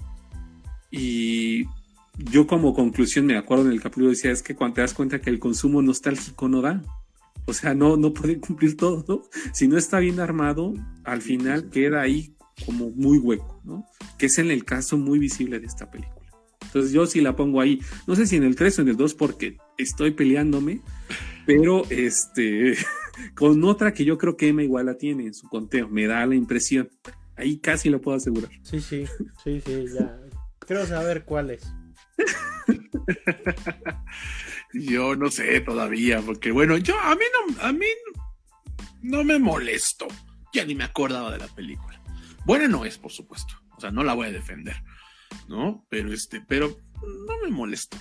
Y 0.92 1.64
yo 2.18 2.46
como 2.46 2.72
conclusión 2.72 3.26
me 3.26 3.36
acuerdo 3.36 3.64
en 3.64 3.72
el 3.72 3.80
capítulo 3.80 4.10
decía, 4.10 4.30
es 4.30 4.44
que 4.44 4.54
cuando 4.54 4.76
te 4.76 4.82
das 4.82 4.94
cuenta 4.94 5.20
que 5.20 5.30
el 5.30 5.40
consumo 5.40 5.82
nostálgico 5.82 6.48
no 6.48 6.60
da. 6.60 6.84
O 7.48 7.54
sea, 7.54 7.74
no, 7.74 7.96
no 7.96 8.12
puede 8.12 8.38
cumplir 8.38 8.76
todo. 8.76 9.22
Si 9.54 9.68
no 9.68 9.78
está 9.78 10.00
bien 10.00 10.20
armado, 10.20 10.74
al 11.02 11.22
final 11.22 11.70
queda 11.70 12.02
ahí 12.02 12.36
como 12.66 12.90
muy 12.90 13.16
hueco, 13.16 13.62
¿no? 13.64 13.86
Que 14.18 14.26
es 14.26 14.38
en 14.38 14.50
el 14.50 14.66
caso 14.66 14.98
muy 14.98 15.18
visible 15.18 15.58
de 15.58 15.64
esta 15.64 15.90
película. 15.90 16.30
Entonces 16.60 16.92
yo 16.92 17.06
sí 17.06 17.22
la 17.22 17.34
pongo 17.34 17.62
ahí, 17.62 17.80
no 18.06 18.16
sé 18.16 18.26
si 18.26 18.36
en 18.36 18.42
el 18.42 18.54
3 18.54 18.80
o 18.80 18.82
en 18.82 18.88
el 18.88 18.98
2 18.98 19.14
porque 19.14 19.56
estoy 19.78 20.10
peleándome, 20.10 20.82
pero 21.46 21.84
este, 21.88 22.76
con 23.34 23.64
otra 23.64 23.94
que 23.94 24.04
yo 24.04 24.18
creo 24.18 24.36
que 24.36 24.48
Emma 24.48 24.62
igual 24.62 24.84
la 24.84 24.98
tiene 24.98 25.24
en 25.24 25.32
su 25.32 25.48
conteo, 25.48 25.88
me 25.88 26.06
da 26.06 26.26
la 26.26 26.34
impresión. 26.34 26.90
Ahí 27.34 27.60
casi 27.60 27.88
lo 27.88 28.02
puedo 28.02 28.18
asegurar. 28.18 28.50
Sí, 28.62 28.78
sí, 28.78 29.06
sí, 29.42 29.62
sí, 29.64 29.86
ya. 29.98 30.20
Quiero 30.58 30.84
saber 30.84 31.24
cuál 31.24 31.52
es. 31.52 31.66
yo 34.72 35.16
no 35.16 35.30
sé 35.30 35.60
todavía, 35.60 36.20
porque 36.20 36.50
bueno, 36.50 36.76
yo 36.76 36.98
a 37.00 37.14
mí 37.14 37.24
no, 37.32 37.62
a 37.62 37.72
mí 37.72 37.86
no 39.02 39.24
me 39.24 39.38
molesto. 39.38 40.06
Ya 40.52 40.64
ni 40.64 40.74
me 40.74 40.84
acordaba 40.84 41.30
de 41.30 41.38
la 41.38 41.48
película. 41.48 42.00
Buena 42.44 42.68
no 42.68 42.84
es, 42.84 42.98
por 42.98 43.12
supuesto. 43.12 43.54
O 43.76 43.80
sea, 43.80 43.90
no 43.90 44.02
la 44.02 44.14
voy 44.14 44.28
a 44.28 44.32
defender. 44.32 44.76
¿No? 45.46 45.86
Pero 45.90 46.12
este, 46.12 46.40
pero 46.40 46.78
no 47.02 47.34
me 47.42 47.50
molesto. 47.50 47.96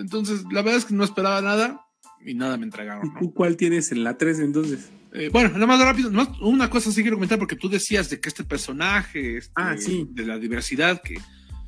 Entonces, 0.00 0.44
la 0.52 0.62
verdad 0.62 0.78
es 0.78 0.84
que 0.84 0.94
no 0.94 1.04
esperaba 1.04 1.40
nada 1.42 1.84
y 2.24 2.34
nada 2.34 2.56
me 2.56 2.64
entregaron. 2.64 3.06
¿Y 3.06 3.18
tú 3.18 3.34
cuál 3.34 3.56
tienes 3.56 3.92
en 3.92 4.04
la 4.04 4.16
3 4.16 4.40
entonces? 4.40 4.90
Eh, 5.12 5.30
bueno, 5.32 5.50
nada 5.50 5.66
más 5.66 5.80
rápido, 5.80 6.10
una 6.42 6.68
cosa 6.68 6.92
sí 6.92 7.02
quiero 7.02 7.16
comentar 7.16 7.38
porque 7.38 7.56
tú 7.56 7.68
decías 7.68 8.10
de 8.10 8.20
que 8.20 8.28
este 8.28 8.44
personaje, 8.44 9.38
este, 9.38 9.52
ah, 9.56 9.74
sí. 9.78 10.06
de 10.10 10.26
la 10.26 10.38
diversidad, 10.38 11.00
que 11.02 11.18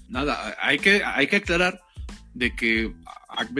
nada, 0.09 0.57
hay 0.61 0.79
que, 0.79 1.03
hay 1.03 1.27
que 1.27 1.37
aclarar 1.37 1.81
de 2.35 2.55
que, 2.55 2.95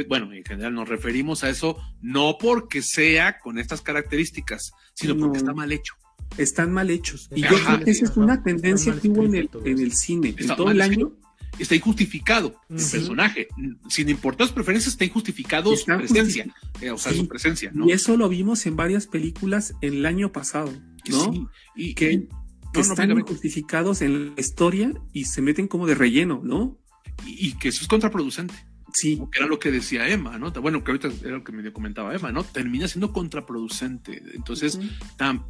bueno, 0.09 0.33
en 0.33 0.45
general 0.45 0.75
nos 0.75 0.89
referimos 0.89 1.45
a 1.45 1.51
eso 1.51 1.77
no 2.01 2.37
porque 2.39 2.83
sea 2.83 3.39
con 3.39 3.59
estas 3.59 3.81
características, 3.83 4.73
sino 4.95 5.17
porque 5.17 5.39
está 5.39 5.53
mal 5.53 5.73
hecho. 5.73 5.95
Están 6.39 6.73
mal 6.73 6.91
hechos. 6.91 7.29
Y 7.35 7.43
yo 7.43 7.49
creo 7.49 7.85
que 7.85 7.91
esa 7.91 8.05
es 8.05 8.17
una 8.17 8.43
tendencia 8.43 8.95
que 9.01 9.09
hubo 9.09 9.25
en 9.25 9.35
el, 9.35 9.51
en 9.65 9.79
el 9.81 9.93
cine, 9.93 10.35
en 10.39 10.47
todo 10.49 10.71
el 10.71 10.81
año 10.81 11.13
está 11.59 11.75
injustificado 11.75 12.57
el 12.69 12.77
personaje. 12.77 13.49
Sin 13.89 14.09
importar 14.09 14.47
sus 14.47 14.55
preferencias, 14.55 14.95
está 14.95 15.05
injustificado 15.05 15.75
su 15.77 15.85
presencia. 15.85 16.47
Eh, 16.81 16.91
o 16.91 16.99
sea, 16.99 17.13
su 17.13 17.29
presencia, 17.29 17.73
Y 17.87 17.93
eso 17.93 18.17
lo 18.17 18.29
vimos 18.29 18.67
en 18.67 18.77
varias 18.77 19.07
películas 19.07 19.75
el 19.81 20.07
año 20.07 20.33
pasado, 20.33 20.73
¿no? 21.09 21.51
Y 21.77 21.95
que, 21.95 22.29
están 22.75 23.11
injustificados 23.11 24.01
en 24.01 24.35
la 24.35 24.41
historia 24.41 24.93
y 25.13 25.25
se 25.25 25.43
meten 25.43 25.67
como 25.67 25.87
de 25.87 25.97
relleno, 25.97 26.41
¿no? 26.45 26.79
Y, 27.27 27.53
que 27.55 27.69
eso 27.69 27.83
es 27.83 27.89
contraproducente. 27.89 28.55
Sí. 28.93 29.21
Que 29.31 29.39
era 29.39 29.47
lo 29.47 29.59
que 29.59 29.71
decía 29.71 30.09
Emma, 30.09 30.39
¿no? 30.39 30.51
Bueno, 30.51 30.83
que 30.83 30.91
ahorita 30.91 31.09
era 31.23 31.39
lo 31.39 31.45
que 31.45 31.53
me 31.53 31.73
comentaba 31.73 32.15
Emma, 32.15 32.33
¿no? 32.33 32.43
Termina 32.43 32.89
siendo 32.89 33.13
contraproducente. 33.13 34.23
Entonces, 34.35 34.81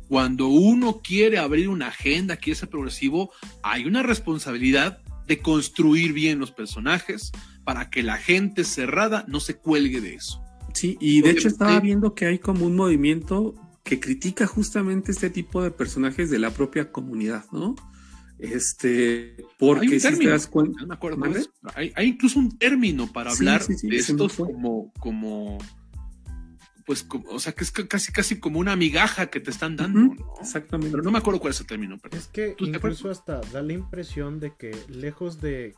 cuando 0.09 0.49
uno 0.49 1.01
quiere 1.03 1.39
abrir 1.39 1.69
una 1.69 1.89
agenda, 1.89 2.37
quiere 2.37 2.59
ser 2.59 2.69
progresivo, 2.69 3.33
hay 3.63 3.87
una 3.87 4.03
responsabilidad 4.03 5.01
de 5.27 5.39
construir 5.39 6.13
bien 6.13 6.39
los 6.39 6.51
personajes 6.51 7.33
para 7.65 7.89
que 7.89 8.03
la 8.03 8.17
gente 8.17 8.65
cerrada 8.65 9.25
no 9.29 9.41
se 9.41 9.57
cuelgue 9.57 10.01
de 10.01 10.15
eso. 10.15 10.43
Sí, 10.75 10.97
y 11.01 11.23
de 11.23 11.31
hecho 11.31 11.49
estaba 11.49 11.81
viendo 11.81 12.15
que 12.15 12.27
hay 12.27 12.39
como 12.39 12.67
un 12.67 12.77
movimiento 12.77 13.55
que 13.85 13.99
critica 13.99 14.47
justamente 14.47 15.11
este 15.11 15.31
tipo 15.31 15.63
de 15.63 15.71
personajes 15.71 16.31
de 16.31 16.39
la 16.39 16.51
propia 16.51 16.93
comunidad, 16.93 17.45
¿no? 17.53 17.75
Este, 18.41 19.37
porque 19.59 20.01
si 20.01 20.19
te 20.19 20.29
das 20.29 20.47
cuenta, 20.47 20.87
me 20.87 20.95
acuerdo, 20.95 21.23
hay, 21.75 21.93
incluso 22.03 22.39
un 22.39 22.57
término 22.57 23.13
para 23.13 23.33
hablar 23.33 23.67
de 23.67 23.97
estos 23.97 24.35
como, 24.37 24.93
como, 24.99 25.59
pues, 26.87 27.07
o 27.29 27.39
sea, 27.39 27.53
que 27.53 27.65
es 27.65 27.71
casi, 27.71 28.13
casi 28.13 28.41
como 28.41 28.59
una 28.59 28.77
migaja 28.77 29.27
que 29.27 29.41
te 29.41 29.51
están 29.51 29.77
dando. 29.77 30.15
Exactamente. 30.41 30.91
Pero 30.91 31.03
no 31.03 31.11
me 31.11 31.19
acuerdo 31.19 31.39
cuál 31.39 31.53
es 31.53 31.61
el 31.61 31.67
término. 31.67 31.99
Pero 32.03 32.17
es 32.17 32.29
que 32.29 32.57
incluso 32.59 33.11
hasta 33.11 33.41
da 33.53 33.63
la 33.63 33.75
impresión 33.75 34.41
de 34.41 34.55
que 34.57 34.77
lejos 34.89 35.41
de 35.41 35.75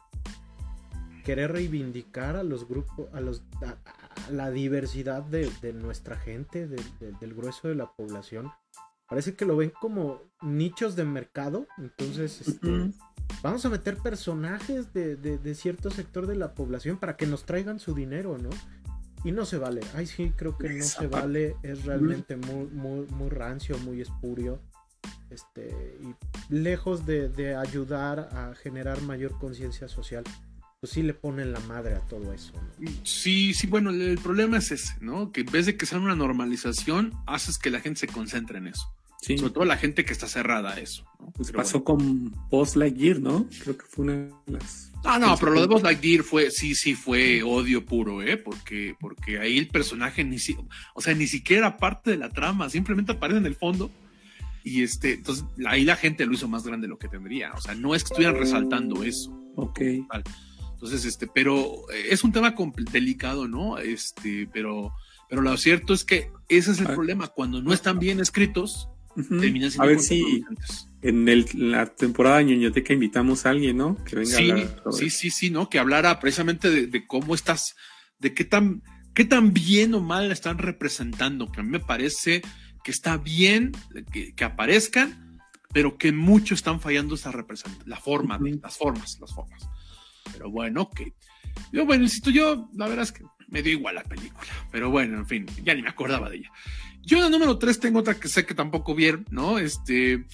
querer 1.24 1.52
reivindicar 1.52 2.36
a 2.36 2.42
los 2.42 2.68
grupos, 2.68 3.08
a 3.12 3.20
los 3.20 3.42
la 4.30 4.50
diversidad 4.50 5.22
de, 5.22 5.72
nuestra 5.72 6.16
gente, 6.16 6.66
del 6.66 7.34
grueso 7.34 7.68
de 7.68 7.74
la 7.74 7.90
población, 7.92 8.52
parece 9.12 9.34
que 9.34 9.44
lo 9.44 9.58
ven 9.58 9.70
como 9.78 10.22
nichos 10.40 10.96
de 10.96 11.04
mercado. 11.04 11.66
Entonces, 11.76 12.48
este, 12.48 12.92
vamos 13.42 13.62
a 13.66 13.68
meter 13.68 13.98
personajes 13.98 14.94
de, 14.94 15.16
de, 15.16 15.54
cierto 15.54 15.90
sector 15.90 16.26
de 16.26 16.34
la 16.34 16.54
población 16.54 16.96
para 16.96 17.18
que 17.18 17.26
nos 17.26 17.44
traigan 17.44 17.78
su 17.78 17.94
dinero, 17.94 18.38
¿no? 18.38 18.48
Y 19.22 19.32
no 19.32 19.44
se 19.44 19.58
vale. 19.58 19.82
Ay, 19.94 20.06
sí, 20.06 20.32
creo 20.34 20.56
que 20.56 20.70
no 20.70 20.82
se 20.82 21.08
vale. 21.08 21.56
Es 21.62 21.84
realmente 21.84 22.36
muy, 22.36 22.68
muy, 22.68 23.06
muy 23.08 23.28
rancio, 23.28 23.76
muy 23.80 24.00
espurio. 24.00 24.62
Este, 25.28 25.98
y 26.00 26.54
lejos 26.54 27.04
de, 27.04 27.54
ayudar 27.54 28.30
a 28.32 28.54
generar 28.54 29.02
mayor 29.02 29.38
conciencia 29.38 29.88
social, 29.88 30.24
pues 30.80 30.90
sí 30.90 31.02
le 31.02 31.12
ponen 31.12 31.52
la 31.52 31.60
madre 31.60 31.96
a 31.96 32.00
todo 32.00 32.32
eso. 32.32 32.54
Sí, 33.02 33.52
sí, 33.52 33.66
bueno, 33.66 33.90
el 33.90 34.16
problema 34.16 34.56
es 34.56 34.72
ese, 34.72 34.94
¿no? 35.02 35.32
Que 35.32 35.42
en 35.42 35.52
vez 35.52 35.66
de 35.66 35.76
que 35.76 35.84
sea 35.84 35.98
una 35.98 36.16
normalización, 36.16 37.12
haces 37.26 37.58
que 37.58 37.68
la 37.68 37.80
gente 37.80 38.00
se 38.00 38.06
concentre 38.06 38.56
en 38.56 38.68
eso. 38.68 38.86
Sobre 39.22 39.52
todo 39.52 39.64
la 39.64 39.76
gente 39.76 40.04
que 40.04 40.12
está 40.12 40.26
cerrada 40.26 40.72
a 40.72 40.80
eso. 40.80 41.04
Pues 41.34 41.52
pasó 41.52 41.84
con 41.84 42.32
Post 42.50 42.76
Lightyear, 42.76 43.20
¿no? 43.20 43.48
Creo 43.62 43.78
que 43.78 43.86
fue 43.86 44.04
una 44.04 44.14
de 44.14 44.32
las 44.46 44.92
Ah, 45.04 45.18
no, 45.18 45.36
pero 45.36 45.52
lo 45.52 45.60
de 45.60 45.66
Buzz 45.66 45.82
Lightyear 45.82 46.22
fue, 46.22 46.50
sí, 46.50 46.74
sí, 46.74 46.94
fue 46.94 47.42
odio 47.42 47.84
puro, 47.84 48.22
¿eh? 48.22 48.36
Porque, 48.36 48.94
porque 49.00 49.38
ahí 49.38 49.58
el 49.58 49.68
personaje 49.68 50.22
ni 50.22 50.36
o 50.94 51.00
sea, 51.00 51.14
ni 51.14 51.26
siquiera 51.26 51.76
parte 51.76 52.12
de 52.12 52.16
la 52.16 52.28
trama, 52.28 52.70
simplemente 52.70 53.12
aparece 53.12 53.38
en 53.38 53.46
el 53.46 53.56
fondo. 53.56 53.90
Y 54.64 54.82
este, 54.82 55.14
entonces 55.14 55.44
ahí 55.66 55.84
la 55.84 55.96
gente 55.96 56.24
lo 56.24 56.34
hizo 56.34 56.46
más 56.46 56.64
grande 56.64 56.86
de 56.86 56.90
lo 56.90 56.98
que 56.98 57.08
tendría. 57.08 57.52
O 57.54 57.60
sea, 57.60 57.74
no 57.74 57.96
es 57.96 58.04
que 58.04 58.08
estuvieran 58.08 58.36
resaltando 58.36 59.02
eso. 59.02 59.32
Ok. 59.56 59.80
Entonces, 59.80 61.04
este, 61.04 61.26
pero 61.26 61.82
es 61.90 62.22
un 62.22 62.30
tema 62.30 62.54
delicado, 62.92 63.48
¿no? 63.48 63.78
Este, 63.78 64.48
pero, 64.52 64.92
pero 65.28 65.42
lo 65.42 65.56
cierto 65.56 65.94
es 65.94 66.04
que 66.04 66.30
ese 66.48 66.70
es 66.70 66.80
el 66.80 66.86
problema. 66.86 67.26
Cuando 67.26 67.60
no 67.60 67.72
están 67.72 67.98
bien 67.98 68.20
escritos, 68.20 68.88
terminan 69.14 69.70
siendo 69.70 69.82
A 69.82 69.86
ver 69.86 70.00
si 70.00 70.44
en 71.02 71.28
el, 71.28 71.46
la 71.54 71.86
temporada 71.86 72.38
de 72.38 72.44
ñoñoteca 72.44 72.92
invitamos 72.92 73.44
a 73.44 73.50
alguien, 73.50 73.76
¿no? 73.76 74.02
Que 74.04 74.16
venga 74.16 74.36
sí, 74.36 74.50
a 74.50 74.92
sí, 74.92 75.10
sí, 75.10 75.30
sí, 75.30 75.50
¿no? 75.50 75.68
Que 75.68 75.78
hablara 75.78 76.18
precisamente 76.20 76.70
de, 76.70 77.06
cómo 77.06 77.34
estás, 77.34 77.74
de 78.18 78.32
qué 78.34 78.44
tan, 78.44 78.82
qué 79.12 79.24
tan 79.24 79.52
bien 79.52 79.94
o 79.94 80.00
mal 80.00 80.28
la 80.28 80.34
están 80.34 80.58
representando, 80.58 81.50
que 81.50 81.60
a 81.60 81.62
mí 81.64 81.70
me 81.70 81.80
parece 81.80 82.42
que 82.84 82.92
está 82.92 83.16
bien 83.16 83.72
que, 84.12 84.44
aparezcan, 84.44 85.40
pero 85.72 85.98
que 85.98 86.12
mucho 86.12 86.54
están 86.54 86.80
fallando 86.80 87.16
esa 87.16 87.32
representación, 87.32 87.88
la 87.88 88.00
forma, 88.00 88.38
las 88.62 88.76
formas, 88.76 89.18
las 89.20 89.34
formas. 89.34 89.68
Pero 90.32 90.50
bueno, 90.50 90.82
ok. 90.82 91.00
Yo, 91.72 91.84
bueno, 91.84 92.04
insisto, 92.04 92.30
yo, 92.30 92.68
la 92.74 92.86
verdad 92.86 93.04
es 93.04 93.12
que 93.12 93.24
me 93.48 93.62
dio 93.62 93.72
igual 93.72 93.96
la 93.96 94.04
película, 94.04 94.48
pero 94.70 94.90
bueno, 94.90 95.18
en 95.18 95.26
fin, 95.26 95.46
ya 95.64 95.74
ni 95.74 95.82
me 95.82 95.90
acordaba 95.90 96.30
de 96.30 96.36
ella. 96.36 96.50
Yo 97.04 97.18
en 97.18 97.24
el 97.24 97.30
número 97.30 97.58
3 97.58 97.80
tengo 97.80 97.98
otra 97.98 98.18
que 98.18 98.28
sé 98.28 98.46
que 98.46 98.54
tampoco 98.54 98.94
vieron, 98.94 99.26
¿no? 99.30 99.58
Este, 99.58 100.24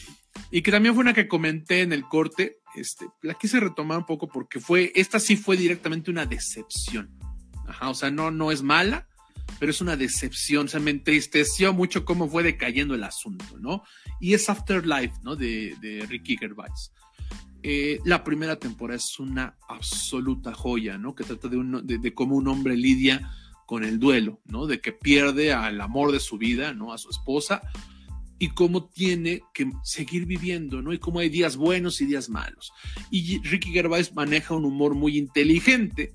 y 0.51 0.63
que 0.63 0.71
también 0.71 0.95
fue 0.95 1.03
una 1.03 1.15
que 1.15 1.29
comenté 1.29 1.83
en 1.83 1.93
el 1.93 2.05
corte. 2.05 2.59
Este, 2.77 3.07
la 3.23 3.35
quise 3.35 3.59
retomar 3.61 3.99
un 3.99 4.07
poco 4.07 4.29
porque 4.29 4.61
fue, 4.61 4.93
esta 4.95 5.19
sí 5.19 5.37
fue 5.37 5.57
directamente 5.57 6.11
una 6.11 6.27
decepción. 6.27 7.11
Ajá, 7.67 7.89
o 7.89 7.95
sea, 7.95 8.11
no, 8.11 8.31
no 8.31 8.53
es 8.53 8.63
mala, 8.63 9.09
pero 9.59 9.71
es 9.71 9.81
una 9.81 9.97
decepción. 9.97 10.67
O 10.67 10.69
sea, 10.69 10.81
me 10.81 10.91
entristeció 10.91 11.73
mucho 11.73 12.05
cómo 12.05 12.29
fue 12.29 12.43
decayendo 12.43 12.95
el 12.95 13.05
asunto, 13.05 13.59
¿no? 13.59 13.83
Y 14.21 14.35
es 14.35 14.49
Afterlife, 14.49 15.15
¿no? 15.23 15.37
De, 15.37 15.75
de 15.81 16.07
Ricky 16.07 16.37
Gervais. 16.37 16.93
Eh, 17.63 17.99
la 18.05 18.23
primera 18.23 18.57
temporada 18.59 18.97
es 18.97 19.19
una 19.19 19.57
absoluta 19.69 20.55
joya, 20.55 20.97
¿no? 20.97 21.15
Que 21.15 21.25
trata 21.25 21.49
de, 21.49 21.57
un, 21.57 21.87
de 21.87 22.15
cómo 22.15 22.37
un 22.37 22.47
hombre 22.47 22.77
lidia 22.77 23.31
con 23.69 23.85
el 23.85 23.99
duelo, 23.99 24.41
¿no? 24.47 24.67
De 24.67 24.81
que 24.81 24.93
pierde 24.93 25.53
al 25.53 25.79
amor 25.83 26.11
de 26.11 26.21
su 26.21 26.39
vida, 26.39 26.73
¿no? 26.73 26.91
A 26.91 26.97
su 26.97 27.11
esposa 27.11 27.61
y 28.39 28.49
cómo 28.49 28.87
tiene 28.87 29.43
que 29.53 29.71
seguir 29.85 30.25
viviendo, 30.25 30.81
¿no? 30.81 30.95
Y 30.95 30.99
cómo 30.99 31.19
hay 31.19 31.29
días 31.29 31.59
buenos 31.59 32.01
y 32.01 32.07
días 32.07 32.31
malos. 32.31 32.73
Y 33.11 33.41
Ricky 33.41 33.71
Gervais 33.71 34.15
maneja 34.15 34.55
un 34.55 34.65
humor 34.65 34.95
muy 34.95 35.19
inteligente 35.19 36.15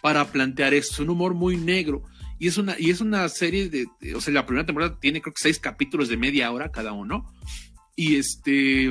para 0.00 0.24
plantear 0.32 0.72
esto, 0.72 1.02
un 1.02 1.10
humor 1.10 1.34
muy 1.34 1.58
negro. 1.58 2.04
Y 2.38 2.48
es 2.48 2.56
una, 2.56 2.74
y 2.78 2.88
es 2.88 3.02
una 3.02 3.28
serie 3.28 3.68
de, 3.68 3.86
o 4.14 4.22
sea, 4.22 4.32
la 4.32 4.46
primera 4.46 4.64
temporada 4.64 4.98
tiene 4.98 5.20
creo 5.20 5.34
que 5.34 5.42
seis 5.42 5.58
capítulos 5.58 6.08
de 6.08 6.16
media 6.16 6.50
hora 6.50 6.72
cada 6.72 6.94
uno. 6.94 7.30
Y 7.96 8.16
este, 8.16 8.90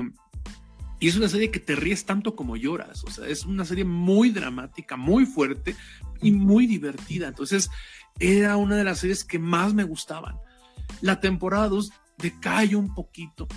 y 0.99 1.07
es 1.07 1.15
una 1.15 1.29
serie 1.29 1.49
que 1.49 1.59
te 1.59 1.75
ríes 1.75 2.05
tanto 2.05 2.35
como 2.35 2.57
lloras. 2.57 3.03
O 3.05 3.09
sea, 3.09 3.27
es 3.27 3.43
una 3.43 3.65
serie 3.65 3.85
muy 3.85 4.29
dramática, 4.29 4.97
muy 4.97 5.25
fuerte 5.25 5.75
y 6.23 6.31
muy 6.31 6.65
divertida. 6.67 7.27
Entonces, 7.27 7.69
era 8.19 8.57
una 8.57 8.75
de 8.75 8.83
las 8.83 8.99
series 8.99 9.23
que 9.23 9.39
más 9.39 9.73
me 9.73 9.83
gustaban. 9.83 10.35
La 11.01 11.19
temporada 11.19 11.67
2 11.69 11.91
decae 12.17 12.75
un 12.75 12.93
poquito. 12.93 13.47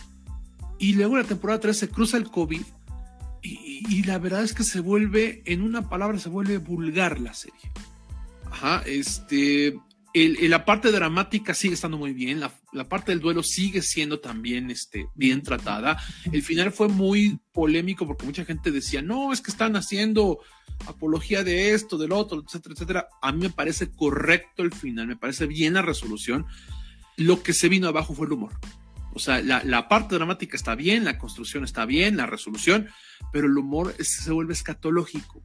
Y 0.78 0.94
luego 0.94 1.16
la 1.16 1.24
temporada 1.24 1.60
3 1.60 1.76
se 1.76 1.88
cruza 1.88 2.16
el 2.16 2.30
COVID 2.30 2.62
y, 3.42 4.02
la 4.02 4.18
verdad 4.18 4.42
es 4.42 4.52
que 4.52 4.64
se 4.64 4.80
vuelve, 4.80 5.42
en 5.46 5.62
una 5.62 5.88
palabra, 5.88 6.18
se 6.18 6.28
vuelve 6.28 6.58
vulgar 6.58 7.20
la 7.20 7.32
serie. 7.32 7.70
Ajá, 8.50 8.82
este, 8.86 9.78
el, 10.24 10.50
la 10.50 10.64
parte 10.64 10.90
dramática 10.90 11.52
sigue 11.52 11.74
estando 11.74 11.98
muy 11.98 12.12
bien, 12.14 12.40
la, 12.40 12.50
la, 12.72 12.88
parte 12.88 13.12
del 13.12 13.20
duelo 13.20 13.42
sigue 13.42 13.82
siendo 13.82 14.18
también 14.18 14.70
este, 14.70 15.08
bien 15.14 15.42
tratada. 15.42 16.02
El 16.32 16.42
final 16.42 16.72
fue 16.72 16.88
muy 16.88 17.38
polémico 17.52 18.06
porque 18.06 18.24
mucha 18.24 18.44
gente 18.46 18.70
decía, 18.70 19.02
no, 19.02 19.32
es 19.32 19.42
que 19.42 19.50
están 19.50 19.76
haciendo 19.76 20.40
apología 20.86 21.44
de 21.44 21.74
esto, 21.74 21.98
del 21.98 22.12
otro, 22.12 22.42
etcétera, 22.46 22.74
etcétera. 22.74 23.08
A 23.20 23.32
mí 23.32 23.40
me 23.40 23.50
parece 23.50 23.90
correcto 23.90 24.62
el 24.62 24.72
final, 24.72 25.06
me 25.06 25.16
parece 25.16 25.46
bien 25.46 25.74
la 25.74 25.82
resolución. 25.82 26.46
Lo 27.18 27.42
que 27.42 27.52
se 27.52 27.68
vino 27.68 27.88
abajo 27.88 28.14
fue 28.14 28.26
el 28.26 28.32
humor. 28.32 28.58
O 29.12 29.18
sea, 29.18 29.40
la, 29.42 29.88
parte 29.88 30.14
dramática 30.14 30.56
está 30.56 30.74
bien, 30.74 31.04
la 31.04 31.18
construcción 31.18 31.64
está 31.64 31.86
bien, 31.86 32.16
la 32.16 32.26
resolución, 32.26 32.88
pero 33.32 33.46
el 33.46 33.56
humor 33.56 33.94
se 33.98 34.30
vuelve 34.30 34.52
escatológico, 34.52 35.42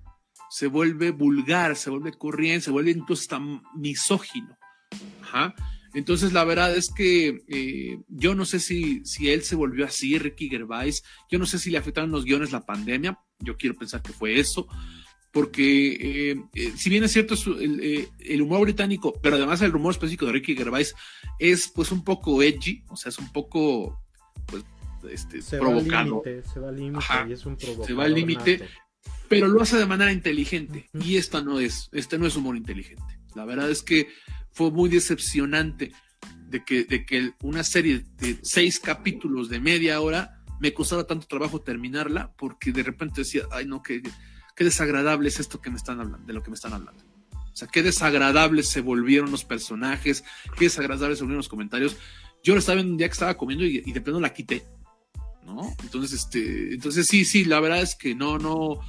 se 0.49 0.67
vuelve 0.67 1.11
vulgar, 1.11 1.77
se 1.77 1.89
vuelve 1.89 2.11
corriente, 2.11 2.65
se 2.65 2.71
vuelve 2.71 2.91
incluso 2.91 3.21
hasta 3.21 3.39
misógino. 3.75 4.57
Entonces, 5.93 6.31
la 6.31 6.43
verdad 6.43 6.75
es 6.75 6.89
que 6.89 7.41
eh, 7.47 7.99
yo 8.07 8.33
no 8.33 8.45
sé 8.45 8.59
si, 8.59 9.03
si 9.05 9.29
él 9.29 9.43
se 9.43 9.55
volvió 9.55 9.85
así, 9.85 10.17
Ricky 10.17 10.49
Gervais, 10.49 11.03
yo 11.29 11.37
no 11.37 11.45
sé 11.45 11.59
si 11.59 11.69
le 11.69 11.77
afectaron 11.77 12.11
los 12.11 12.23
guiones 12.23 12.51
la 12.51 12.65
pandemia, 12.65 13.19
yo 13.39 13.57
quiero 13.57 13.75
pensar 13.75 14.01
que 14.01 14.13
fue 14.13 14.39
eso, 14.39 14.67
porque 15.31 16.31
eh, 16.31 16.41
eh, 16.55 16.73
si 16.75 16.89
bien 16.89 17.03
es 17.03 17.11
cierto 17.11 17.35
el, 17.59 18.41
humor 18.41 18.61
británico, 18.61 19.13
pero 19.21 19.35
además 19.35 19.61
el 19.61 19.75
humor 19.75 19.91
específico 19.91 20.25
de 20.25 20.33
Ricky 20.33 20.55
Gervais 20.55 20.93
es 21.39 21.69
pues 21.69 21.91
un 21.91 22.03
poco 22.03 22.41
edgy, 22.41 22.83
o 22.89 22.95
sea, 22.95 23.09
es 23.09 23.17
un 23.17 23.31
poco 23.31 24.01
pues 24.45 24.63
este, 25.09 25.41
se 25.41 25.57
provocado. 25.57 26.23
se 26.23 26.59
va 26.59 26.69
al 26.69 26.75
límite 26.77 27.05
y 27.27 27.31
es 27.33 27.45
un 27.45 27.57
Se 27.59 27.93
va 27.93 28.05
al 28.05 28.13
límite, 28.13 28.67
pero 29.27 29.47
lo 29.47 29.61
hace 29.61 29.77
de 29.77 29.85
manera 29.85 30.11
inteligente 30.11 30.89
y 30.93 31.17
esta 31.17 31.41
no 31.41 31.59
es, 31.59 31.89
este 31.91 32.17
no 32.17 32.27
es 32.27 32.35
humor 32.35 32.55
inteligente. 32.55 33.19
La 33.35 33.45
verdad 33.45 33.69
es 33.71 33.81
que 33.81 34.07
fue 34.53 34.71
muy 34.71 34.89
decepcionante 34.89 35.91
de 36.47 36.63
que, 36.63 36.83
de 36.83 37.05
que 37.05 37.33
una 37.41 37.63
serie 37.63 38.05
de 38.17 38.39
seis 38.41 38.79
capítulos 38.79 39.49
de 39.49 39.59
media 39.59 40.01
hora 40.01 40.41
me 40.59 40.73
costara 40.73 41.05
tanto 41.05 41.27
trabajo 41.27 41.61
terminarla 41.61 42.33
porque 42.37 42.71
de 42.71 42.83
repente 42.83 43.21
decía, 43.21 43.43
ay 43.51 43.65
no, 43.65 43.81
que 43.81 44.03
qué 44.55 44.63
desagradable 44.63 45.29
es 45.29 45.39
esto 45.39 45.61
que 45.61 45.69
me 45.69 45.77
están 45.77 45.99
hablando, 45.99 46.25
de 46.25 46.33
lo 46.33 46.43
que 46.43 46.51
me 46.51 46.55
están 46.55 46.73
hablando. 46.73 47.03
O 47.33 47.55
sea, 47.55 47.67
qué 47.67 47.83
desagradables 47.83 48.69
se 48.69 48.81
volvieron 48.81 49.31
los 49.31 49.43
personajes, 49.43 50.23
qué 50.57 50.65
desagradables 50.65 51.17
se 51.17 51.23
volvieron 51.23 51.39
los 51.39 51.49
comentarios. 51.49 51.97
Yo 52.43 52.53
lo 52.53 52.59
estaba 52.59 52.75
viendo 52.75 52.93
un 52.93 52.97
día 52.97 53.07
que 53.07 53.13
estaba 53.13 53.37
comiendo 53.37 53.65
y, 53.65 53.79
de 53.81 54.01
plano 54.01 54.19
la 54.19 54.33
quité, 54.33 54.65
¿no? 55.45 55.75
Entonces, 55.83 56.13
este, 56.13 56.73
entonces 56.73 57.07
sí, 57.07 57.25
sí, 57.25 57.45
la 57.45 57.59
verdad 57.59 57.81
es 57.81 57.95
que 57.95 58.15
no, 58.15 58.37
no, 58.37 58.79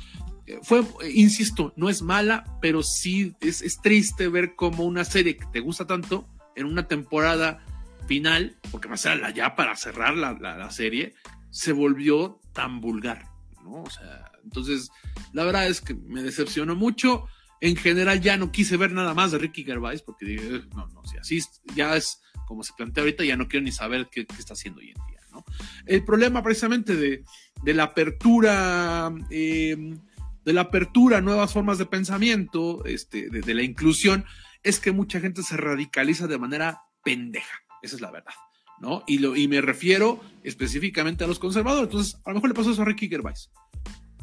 fue, 0.63 0.85
insisto, 1.13 1.73
no 1.77 1.89
es 1.89 2.03
mala, 2.03 2.59
pero 2.61 2.83
sí 2.83 3.35
es, 3.41 3.79
triste 3.83 4.29
ver 4.29 4.55
cómo 4.55 4.85
una 4.85 5.05
serie 5.05 5.37
que 5.37 5.47
te 5.47 5.61
gusta 5.61 5.87
tanto 5.87 6.29
en 6.57 6.67
una 6.67 6.89
temporada 6.89 7.65
final, 8.07 8.57
porque 8.71 8.89
va 8.89 8.95
a 8.95 8.99
ser 8.99 9.35
ya 9.35 9.55
para 9.55 9.77
cerrar 9.77 10.17
la, 10.17 10.33
la 10.35 10.71
serie, 10.71 11.15
se 11.51 11.73
volvió 11.73 12.41
tan 12.53 12.81
vulgar, 12.81 13.27
¿no? 13.63 13.83
O 13.83 13.91
sea, 13.91 14.33
entonces, 14.45 14.91
la 15.33 15.45
verdad 15.45 15.67
es 15.67 15.81
que 15.81 15.95
me 15.95 16.23
decepcionó 16.23 16.75
mucho. 16.75 17.27
En 17.61 17.77
general 17.77 18.21
ya 18.21 18.37
no 18.37 18.51
quise 18.51 18.77
ver 18.77 18.93
nada 18.93 19.15
más 19.15 19.31
de 19.31 19.39
Ricky 19.39 19.65
Gervais 19.65 20.03
porque 20.03 20.65
no, 20.75 20.89
no, 20.89 21.05
si 21.05 21.17
así 21.19 21.41
ya 21.77 21.97
es 21.97 22.21
como 22.47 22.65
se 22.65 22.73
plantea 22.75 23.03
ahorita, 23.03 23.25
ya 23.25 23.37
no 23.37 23.49
quiero 23.49 23.65
ni 23.65 23.73
saber 23.73 24.09
qué, 24.11 24.27
está 24.39 24.55
haciendo 24.55 24.81
hoy 24.81 24.89
en 24.91 25.07
día, 25.07 25.21
¿no? 25.31 25.45
El 25.87 26.05
problema 26.05 26.43
precisamente 26.43 26.97
de, 26.97 27.25
la 27.73 27.85
apertura, 27.85 29.13
eh, 29.31 29.97
de 30.45 30.53
la 30.53 30.63
apertura 30.63 31.21
nuevas 31.21 31.53
formas 31.53 31.79
de 31.79 31.87
pensamiento, 31.87 32.85
este, 32.85 33.29
de, 33.31 33.55
la 33.55 33.63
inclusión, 33.63 34.25
es 34.63 34.81
que 34.81 34.93
mucha 34.93 35.21
gente 35.21 35.43
se 35.43 35.57
radicaliza 35.57 36.27
de 36.27 36.39
manera 36.39 36.83
pendeja, 37.05 37.63
esa 37.83 37.97
es 37.97 38.03
la 38.03 38.11
verdad, 38.11 38.35
¿no? 38.81 39.05
Y, 39.07 39.19
lo, 39.19 39.37
y 39.37 39.49
me 39.49 39.61
refiero 39.61 40.21
específicamente 40.43 41.25
a 41.25 41.27
los 41.27 41.39
conservadores. 41.39 41.89
Entonces, 41.89 42.21
a 42.25 42.31
lo 42.31 42.37
mejor 42.37 42.51
le 42.51 42.55
pasó 42.55 42.71
eso 42.71 42.83
a 42.83 42.85
Ricky 42.85 43.09
Gervais, 43.09 43.51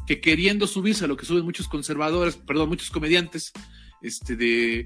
que 0.06 0.20
queriendo 0.20 0.66
subirse 0.66 1.04
a 1.04 1.08
lo 1.08 1.16
que 1.16 1.26
suben 1.26 1.44
muchos 1.44 1.68
conservadores, 1.68 2.36
perdón, 2.36 2.68
muchos 2.68 2.90
comediantes, 2.90 3.52
este, 4.02 4.36
de, 4.36 4.84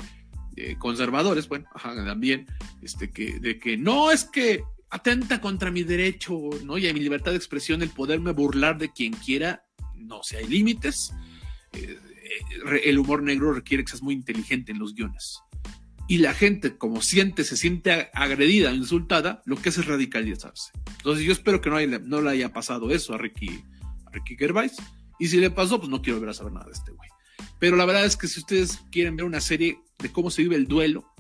de 0.53 0.79
conservadores, 0.79 1.49
bueno, 1.49 1.67
ajá, 1.75 1.95
también, 2.05 2.47
este, 2.83 3.11
que, 3.11 3.39
de 3.39 3.59
que 3.59 3.77
no 3.77 4.11
es 4.11 4.25
que 4.25 4.65
atenta 4.91 5.41
contra 5.41 5.73
mi 5.73 5.83
derecho, 5.83 6.51
¿no? 6.65 6.79
Y 6.79 6.87
a 6.87 6.95
mi 6.95 7.01
libertad 7.01 7.33
de 7.33 7.37
expresión 7.37 7.83
el 7.83 7.91
poderme 7.91 8.31
burlar 8.31 8.79
de 8.79 8.93
quien 8.93 9.13
quiera, 9.13 9.64
no, 9.97 10.23
si 10.23 10.37
hay 10.37 10.47
límites. 10.47 11.13
Eh, 11.73 11.99
eh, 12.73 12.81
el 12.85 12.99
humor 12.99 13.23
negro 13.23 13.53
requiere 13.53 13.85
que 13.85 13.91
seas 13.91 14.03
muy 14.03 14.15
inteligente 14.15 14.73
en 14.73 14.79
los 14.79 14.95
guiones. 14.95 15.41
Y 16.07 16.19
la 16.19 16.35
gente, 16.35 16.77
como 16.77 17.01
siente, 17.01 17.45
se 17.45 17.57
siente 17.57 18.11
agredida, 18.13 18.73
insultada, 18.73 19.43
lo 19.47 19.57
que 19.57 19.71
hace 19.71 19.81
es 19.81 19.87
radicalizarse. 19.87 20.73
Entonces 20.99 21.25
yo 21.25 21.33
espero 21.33 21.61
que 21.61 21.71
no, 21.71 21.77
haya, 21.77 21.99
no 21.99 22.21
le 22.21 22.31
haya 22.31 22.53
pasado 22.53 22.91
eso 22.91 23.15
a 23.15 23.19
Ricky, 23.19 23.65
a 24.07 24.11
Ricky 24.11 24.37
Gervais. 24.37 24.77
Y 25.19 25.29
si 25.29 25.39
le 25.39 25.51
pasó, 25.51 25.79
pues 25.79 25.89
no 25.89 26.03
quiero 26.03 26.19
volver 26.19 26.31
a 26.31 26.35
saber 26.35 26.53
nada 26.53 26.67
de 26.67 26.73
este 26.73 26.93
güey. 26.93 27.09
Pero 27.59 27.77
la 27.77 27.87
verdad 27.87 28.05
es 28.05 28.17
que 28.17 28.29
si 28.29 28.41
ustedes 28.41 28.83
quieren 28.91 29.17
ver 29.17 29.25
una 29.25 29.41
serie 29.41 29.79
de 29.99 30.13
cómo 30.13 30.31
se 30.31 30.43
vive 30.43 30.57
el 30.57 30.67
duelo, 30.67 31.15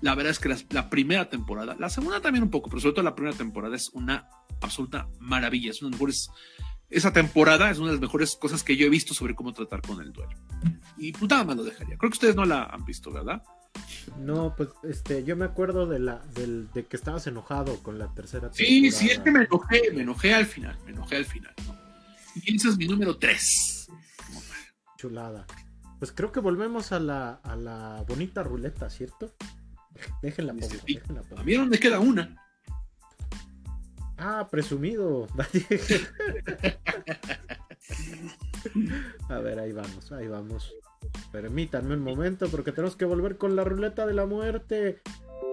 la 0.00 0.14
verdad 0.14 0.30
es 0.30 0.38
que 0.38 0.48
la, 0.48 0.58
la, 0.70 0.90
primera 0.90 1.28
temporada, 1.28 1.74
la 1.78 1.88
segunda 1.88 2.20
también 2.20 2.44
un 2.44 2.50
poco, 2.50 2.68
pero 2.68 2.80
sobre 2.80 2.94
todo 2.94 3.04
la 3.04 3.14
primera 3.14 3.36
temporada 3.36 3.74
es 3.74 3.88
una 3.94 4.28
absoluta 4.60 5.08
maravilla. 5.18 5.70
Es 5.70 5.82
una 5.82 5.88
de 5.88 5.92
las 5.92 6.00
mejores, 6.00 6.30
esa 6.96 7.12
temporada 7.12 7.70
es 7.70 7.78
una 7.78 7.88
de 7.88 7.92
las 7.94 8.00
mejores 8.00 8.36
cosas 8.36 8.62
que 8.62 8.76
yo 8.76 8.86
he 8.86 8.90
visto 8.90 9.14
sobre 9.14 9.34
cómo 9.34 9.52
tratar 9.52 9.82
con 9.82 10.00
el 10.00 10.12
duelo. 10.12 10.32
Y 10.96 11.12
pues 11.12 11.28
nada 11.30 11.44
más 11.44 11.56
lo 11.56 11.64
dejaría. 11.64 11.96
Creo 11.98 12.10
que 12.10 12.14
ustedes 12.14 12.36
no 12.36 12.44
la 12.44 12.64
han 12.64 12.84
visto, 12.84 13.10
¿verdad? 13.10 13.42
No, 14.18 14.54
pues 14.56 14.68
este, 14.84 15.24
yo 15.24 15.36
me 15.36 15.44
acuerdo 15.44 15.86
de 15.86 15.98
la, 15.98 16.18
del, 16.34 16.70
de 16.72 16.86
que 16.86 16.96
estabas 16.96 17.26
enojado 17.26 17.82
con 17.82 17.98
la 17.98 18.12
tercera 18.14 18.50
temporada. 18.50 18.66
Sí, 18.68 18.90
sí, 18.92 19.10
es 19.10 19.18
que 19.18 19.30
me 19.30 19.44
enojé, 19.44 19.90
me 19.92 20.02
enojé 20.02 20.32
al 20.34 20.46
final, 20.46 20.78
me 20.84 20.92
enojé 20.92 21.16
al 21.16 21.24
final. 21.24 21.52
¿no? 21.66 21.74
Y 22.36 22.56
ese 22.56 22.68
es 22.68 22.76
mi 22.76 22.86
número 22.86 23.16
3. 23.16 23.88
Chulada. 24.96 25.46
Pues 25.98 26.12
creo 26.12 26.30
que 26.32 26.40
volvemos 26.40 26.92
a 26.92 27.00
la, 27.00 27.34
a 27.42 27.56
la 27.56 28.04
bonita 28.06 28.42
ruleta, 28.42 28.88
¿cierto? 28.90 29.34
Déjenla 30.22 30.52
pongo, 30.54 30.68
Sí. 30.68 30.94
déjenla 30.94 31.22
pongo. 31.22 31.40
A 31.40 31.44
mí 31.44 31.58
me 31.58 31.78
queda 31.78 31.98
una. 32.00 32.36
Ah, 34.16 34.46
presumido. 34.50 35.26
A 39.28 39.38
ver, 39.38 39.58
ahí 39.58 39.72
vamos, 39.72 40.12
ahí 40.12 40.28
vamos. 40.28 40.74
Permítanme 41.32 41.94
un 41.94 42.02
momento 42.02 42.48
porque 42.48 42.72
tenemos 42.72 42.96
que 42.96 43.04
volver 43.04 43.36
con 43.36 43.56
la 43.56 43.64
ruleta 43.64 44.06
de 44.06 44.14
la 44.14 44.26
muerte. 44.26 45.00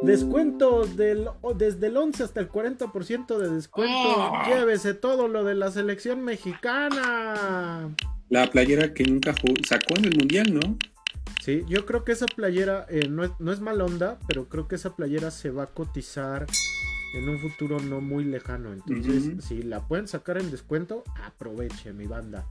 Descuentos 0.02 0.98
del, 0.98 1.28
desde 1.56 1.88
el 1.88 1.98
11 1.98 2.23
hasta 2.23 2.40
el 2.40 2.49
40% 2.49 3.38
de 3.38 3.49
descuento. 3.49 3.94
Oh. 3.94 4.44
Llévese 4.48 4.94
todo 4.94 5.28
lo 5.28 5.44
de 5.44 5.56
la 5.56 5.69
selección 5.72 6.23
mexicana. 6.23 7.94
La 8.30 8.48
playera 8.49 8.94
que 8.94 9.03
nunca 9.03 9.36
sacó 9.68 9.98
en 9.98 10.06
el 10.06 10.18
mundial, 10.18 10.53
¿no? 10.53 10.78
Sí, 11.41 11.64
yo 11.68 11.86
creo 11.86 12.03
que 12.03 12.14
esa 12.14 12.28
playera 12.28 12.86
eh, 12.90 13.07
no, 13.10 13.23
es, 13.23 13.32
no 13.40 13.52
es 13.52 13.60
mal 13.60 13.82
onda, 13.82 14.18
pero 14.28 14.45
creo 14.48 14.68
que 14.68 14.76
esa 14.76 14.95
playera 14.95 15.32
se 15.32 15.49
va 15.49 15.64
a 15.64 15.68
cotizar 15.68 16.45
en 17.13 17.29
un 17.29 17.39
futuro 17.39 17.79
no 17.79 18.01
muy 18.01 18.23
lejano. 18.23 18.71
Entonces, 18.73 19.43
si 19.45 19.61
la 19.63 19.88
pueden 19.88 20.07
sacar 20.07 20.38
en 20.38 20.49
descuento, 20.51 21.03
aproveche 21.23 21.93
mi 21.93 22.05
banda. 22.07 22.45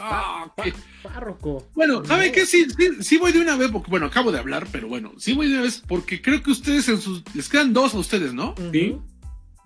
Ah, 0.00 0.52
Pa- 0.56 0.64
párroco. 1.04 1.70
Bueno, 1.74 2.04
¿sabe 2.04 2.26
No. 2.28 2.32
qué? 2.34 2.46
Sí, 2.46 2.66
sí, 2.76 2.88
sí 3.00 3.16
voy 3.16 3.30
de 3.30 3.40
una 3.40 3.56
vez, 3.56 3.70
porque 3.70 3.90
bueno, 3.90 4.06
acabo 4.06 4.32
de 4.32 4.40
hablar, 4.40 4.66
pero 4.72 4.88
bueno, 4.88 5.12
sí 5.18 5.34
voy 5.34 5.46
de 5.46 5.54
una 5.54 5.62
vez, 5.62 5.82
porque 5.86 6.20
creo 6.20 6.42
que 6.42 6.50
ustedes 6.50 6.88
en 6.88 7.00
sus. 7.00 7.22
Les 7.34 7.48
quedan 7.48 7.72
dos 7.72 7.94
a 7.94 7.98
ustedes, 7.98 8.34
¿no? 8.34 8.54
Sí. 8.72 8.96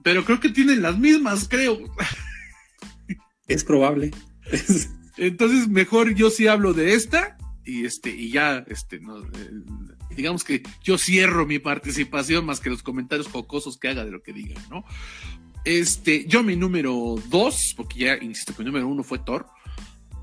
Pero 0.05 0.25
creo 0.27 0.39
que 0.39 0.51
tienen 0.51 0.83
las 0.83 0.99
mismas, 0.99 1.49
creo. 1.49 1.79
Es 3.47 3.65
probable. 3.65 4.11
Entonces, 5.17 5.67
mejor 5.69 6.15
yo 6.15 6.29
sí 6.31 6.47
hablo 6.47 6.75
de 6.75 6.93
esta 6.95 7.37
y 7.65 7.87
este, 7.87 8.11
y 8.11 8.31
ya, 8.31 8.59
este, 8.69 9.01
no, 9.01 9.19
eh, 9.25 9.51
digamos 10.19 10.43
que 10.43 10.65
yo 10.83 10.99
cierro 10.99 11.47
mi 11.47 11.61
participación 11.61 12.45
más 12.45 12.59
que 12.59 12.71
los 12.71 12.83
comentarios 12.83 13.29
jocosos 13.29 13.79
que 13.79 13.87
haga 13.87 14.05
de 14.05 14.11
lo 14.11 14.21
que 14.21 14.33
diga, 14.33 14.61
¿no? 14.69 14.85
Este, 15.65 16.27
yo 16.27 16.43
mi 16.43 16.57
número 16.57 17.15
dos, 17.29 17.73
porque 17.77 18.01
ya 18.01 18.17
insisto 18.17 18.53
que 18.53 18.63
mi 18.63 18.67
número 18.67 18.89
uno 18.89 19.05
fue 19.05 19.21
Thor. 19.21 19.47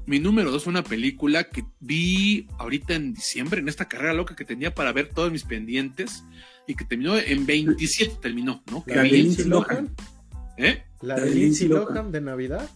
Mi 0.05 0.19
número 0.19 0.51
dos 0.51 0.65
fue 0.65 0.71
una 0.71 0.83
película 0.83 1.45
que 1.45 1.63
vi 1.79 2.45
ahorita 2.59 2.93
en 2.93 3.13
diciembre, 3.13 3.61
en 3.61 3.69
esta 3.69 3.87
carrera 3.87 4.13
loca 4.13 4.35
que 4.35 4.43
tenía 4.43 4.75
para 4.75 4.91
ver 4.91 5.09
todos 5.13 5.31
mis 5.31 5.45
pendientes 5.45 6.25
y 6.67 6.75
que 6.75 6.83
terminó 6.83 7.17
en 7.17 7.45
27, 7.45 8.17
terminó, 8.21 8.63
¿no? 8.69 8.83
La 8.87 9.03
de 9.03 9.09
Lindsay 9.09 9.45
Lohan. 9.45 9.67
Lohan. 9.67 9.95
¿Eh? 10.57 10.83
La 11.01 11.15
de 11.15 11.21
Lindsay 11.21 11.41
Lindsay 11.41 11.67
Lohan 11.69 11.95
Lohan. 11.95 12.11
de 12.11 12.21
Navidad. 12.21 12.69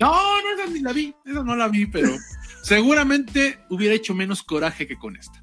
No, 0.00 0.10
no, 0.10 0.62
esa 0.62 0.72
ni 0.72 0.80
la 0.80 0.92
vi, 0.92 1.14
esa 1.26 1.44
no 1.44 1.54
la 1.54 1.68
vi, 1.68 1.86
pero 1.86 2.08
seguramente 2.62 3.58
hubiera 3.68 3.94
hecho 3.94 4.14
menos 4.14 4.42
coraje 4.42 4.86
que 4.86 4.96
con 4.96 5.16
esta, 5.16 5.41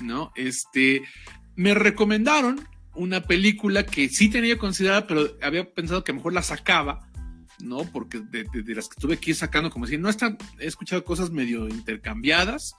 ¿no? 0.00 0.32
Este, 0.36 1.02
me 1.56 1.74
recomendaron 1.74 2.66
una 2.94 3.22
película 3.22 3.84
que 3.86 4.08
sí 4.08 4.28
tenía 4.28 4.58
considerada, 4.58 5.06
pero 5.06 5.36
había 5.42 5.72
pensado 5.72 6.02
que 6.04 6.12
mejor 6.12 6.32
la 6.32 6.42
sacaba, 6.42 7.08
¿no? 7.60 7.84
Porque 7.84 8.20
de, 8.20 8.44
de- 8.52 8.62
de 8.62 8.74
las 8.74 8.88
que 8.88 9.00
tuve 9.00 9.18
que 9.18 9.30
ir 9.30 9.36
sacando, 9.36 9.70
como 9.70 9.86
si 9.86 9.96
no 9.98 10.08
está, 10.08 10.36
he 10.58 10.66
escuchado 10.66 11.04
cosas 11.04 11.30
medio 11.30 11.68
intercambiadas, 11.68 12.74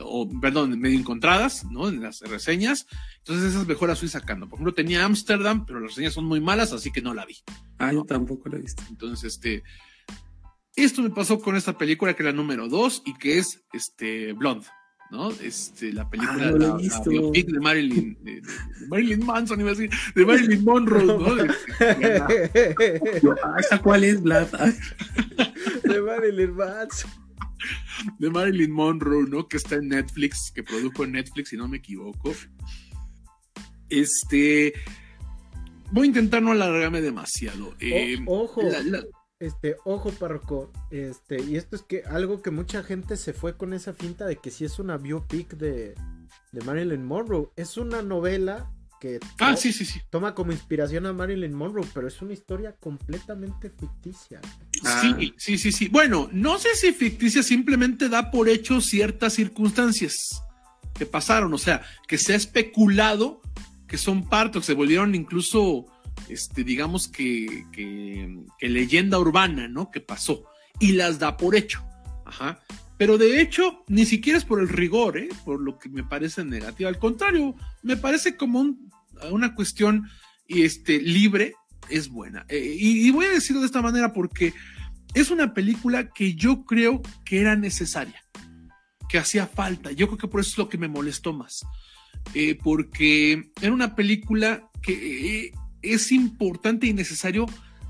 o 0.00 0.28
perdón, 0.40 0.76
medio 0.80 0.98
encontradas, 0.98 1.64
¿no? 1.70 1.88
En 1.88 2.02
las 2.02 2.20
reseñas, 2.22 2.86
entonces 3.18 3.52
esas 3.52 3.66
mejor 3.66 3.88
las 3.90 4.00
fui 4.00 4.08
sacando. 4.08 4.48
Por 4.48 4.56
ejemplo, 4.56 4.74
tenía 4.74 5.04
Amsterdam, 5.04 5.64
pero 5.66 5.78
las 5.78 5.90
reseñas 5.90 6.14
son 6.14 6.24
muy 6.24 6.40
malas, 6.40 6.72
así 6.72 6.90
que 6.90 7.00
no 7.00 7.14
la 7.14 7.24
vi. 7.24 7.36
Ah, 7.78 7.92
yo 7.92 8.04
tampoco 8.04 8.48
lo 8.48 8.56
he 8.56 8.60
visto. 8.62 8.82
Entonces, 8.90 9.34
este. 9.34 9.62
Esto 10.76 11.02
me 11.02 11.10
pasó 11.10 11.38
con 11.40 11.54
esta 11.54 11.78
película 11.78 12.14
que 12.14 12.24
es 12.24 12.26
la 12.26 12.32
número 12.32 12.68
2 12.68 13.02
y 13.06 13.14
que 13.14 13.38
es 13.38 13.62
este 13.72 14.32
Blonde, 14.32 14.66
¿no? 15.10 15.30
Este, 15.30 15.92
la 15.92 16.08
película 16.08 16.48
Ah, 16.48 16.50
no 16.50 16.56
la 16.58 16.68
la- 16.68 17.02
biopic 17.06 17.46
de 17.46 17.60
Marilyn, 17.60 18.18
de, 18.22 18.32
de- 18.32 18.40
de 18.40 18.86
Marilyn 18.88 19.24
Manson, 19.24 19.60
iba 19.60 19.70
a 19.70 19.74
decir, 19.74 19.90
de 20.14 20.26
Marilyn 20.26 20.64
Monroe, 20.64 21.04
¿no? 21.04 21.34
De, 21.36 23.32
ah, 23.44 23.56
¿esa 23.58 23.80
cuál 23.82 24.04
es, 24.04 24.20
Vlad? 24.22 24.48
De 25.84 26.00
Marilyn 26.00 26.54
Manson. 26.56 27.10
de 28.18 28.30
Marilyn 28.30 28.70
Monroe, 28.72 29.26
¿no? 29.28 29.46
Que 29.48 29.56
está 29.56 29.76
en 29.76 29.88
Netflix, 29.88 30.50
que 30.54 30.62
produjo 30.62 31.04
en 31.04 31.12
Netflix, 31.12 31.50
si 31.50 31.56
no 31.56 31.68
me 31.68 31.76
equivoco. 31.78 32.32
Este. 33.88 34.72
Voy 35.92 36.06
a 36.06 36.08
intentar 36.08 36.42
no 36.42 36.50
alargarme 36.52 37.00
demasiado. 37.00 37.74
Eh, 37.78 38.18
O- 38.26 38.44
ojo. 38.44 38.62
la- 38.62 39.04
Este, 39.44 39.76
ojo, 39.84 40.10
párroco. 40.10 40.72
Este, 40.90 41.42
y 41.42 41.56
esto 41.56 41.76
es 41.76 41.82
que 41.82 42.02
algo 42.04 42.40
que 42.40 42.50
mucha 42.50 42.82
gente 42.82 43.16
se 43.16 43.32
fue 43.32 43.56
con 43.56 43.74
esa 43.74 43.92
finta 43.92 44.24
de 44.26 44.36
que 44.36 44.50
sí 44.50 44.64
es 44.64 44.78
una 44.78 44.96
biopic 44.96 45.54
de, 45.54 45.94
de 46.52 46.60
Marilyn 46.64 47.04
Monroe. 47.04 47.50
Es 47.56 47.76
una 47.76 48.00
novela 48.02 48.70
que 49.00 49.20
ah, 49.38 49.54
sí, 49.54 49.72
sí, 49.72 49.84
sí. 49.84 50.00
toma 50.08 50.34
como 50.34 50.52
inspiración 50.52 51.04
a 51.04 51.12
Marilyn 51.12 51.52
Monroe, 51.52 51.86
pero 51.92 52.08
es 52.08 52.22
una 52.22 52.32
historia 52.32 52.72
completamente 52.72 53.68
ficticia. 53.68 54.40
Ah. 54.82 55.02
Sí, 55.02 55.34
sí, 55.36 55.58
sí, 55.58 55.72
sí. 55.72 55.88
Bueno, 55.88 56.30
no 56.32 56.58
sé 56.58 56.74
si 56.74 56.92
ficticia 56.92 57.42
simplemente 57.42 58.08
da 58.08 58.30
por 58.30 58.48
hecho 58.48 58.80
ciertas 58.80 59.34
circunstancias 59.34 60.42
que 60.94 61.04
pasaron, 61.04 61.52
o 61.52 61.58
sea, 61.58 61.82
que 62.08 62.16
se 62.16 62.32
ha 62.32 62.36
especulado 62.36 63.42
que 63.86 63.98
son 63.98 64.28
parte, 64.28 64.58
que 64.58 64.64
se 64.64 64.74
volvieron 64.74 65.14
incluso, 65.14 65.86
este, 66.28 66.64
digamos 66.64 67.08
que, 67.08 67.66
que, 67.72 68.38
que 68.58 68.68
leyenda 68.68 69.18
urbana, 69.18 69.68
¿no? 69.68 69.90
Que 69.90 70.00
pasó 70.00 70.44
y 70.80 70.92
las 70.92 71.18
da 71.18 71.36
por 71.36 71.54
hecho. 71.56 71.84
Ajá. 72.26 72.60
Pero 72.96 73.18
de 73.18 73.40
hecho, 73.40 73.84
ni 73.88 74.06
siquiera 74.06 74.38
es 74.38 74.44
por 74.44 74.60
el 74.60 74.68
rigor, 74.68 75.18
¿eh? 75.18 75.28
Por 75.44 75.60
lo 75.60 75.78
que 75.78 75.88
me 75.88 76.04
parece 76.04 76.44
negativo. 76.44 76.88
Al 76.88 76.98
contrario, 76.98 77.54
me 77.82 77.96
parece 77.96 78.36
como 78.36 78.60
un- 78.60 78.90
una 79.30 79.54
cuestión 79.54 80.08
este, 80.48 81.00
libre, 81.00 81.54
es 81.88 82.08
buena. 82.08 82.44
Eh, 82.48 82.76
y, 82.78 83.10
voy 83.10 83.26
a 83.26 83.30
decirlo 83.30 83.60
de 83.60 83.66
esta 83.66 83.82
manera 83.82 84.12
porque 84.12 84.52
es 85.14 85.30
una 85.30 85.54
película 85.54 86.10
que 86.12 86.34
yo 86.34 86.64
creo 86.64 87.02
que 87.24 87.40
era 87.40 87.56
necesaria, 87.56 88.22
que 89.08 89.18
hacía 89.18 89.46
falta. 89.46 89.90
Yo 89.92 90.06
creo 90.06 90.18
que 90.18 90.28
por 90.28 90.40
eso 90.40 90.50
es 90.50 90.58
lo 90.58 90.68
que 90.68 90.78
me 90.78 90.88
molestó 90.88 91.32
más. 91.32 91.64
Eh, 92.32 92.58
porque 92.62 93.50
era 93.60 93.72
una 93.72 93.94
película 93.94 94.70
que 94.82 95.46
eh, 95.46 95.52
es 95.84 96.10
importante 96.12 96.86
y 96.86 96.92
necesario 96.92 97.46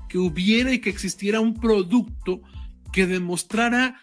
que 0.09 0.17
hubiera 0.17 0.71
y 0.73 0.79
que 0.79 0.89
existiera 0.89 1.39
un 1.39 1.53
producto 1.55 2.41
que 2.91 3.07
demostrara 3.07 4.01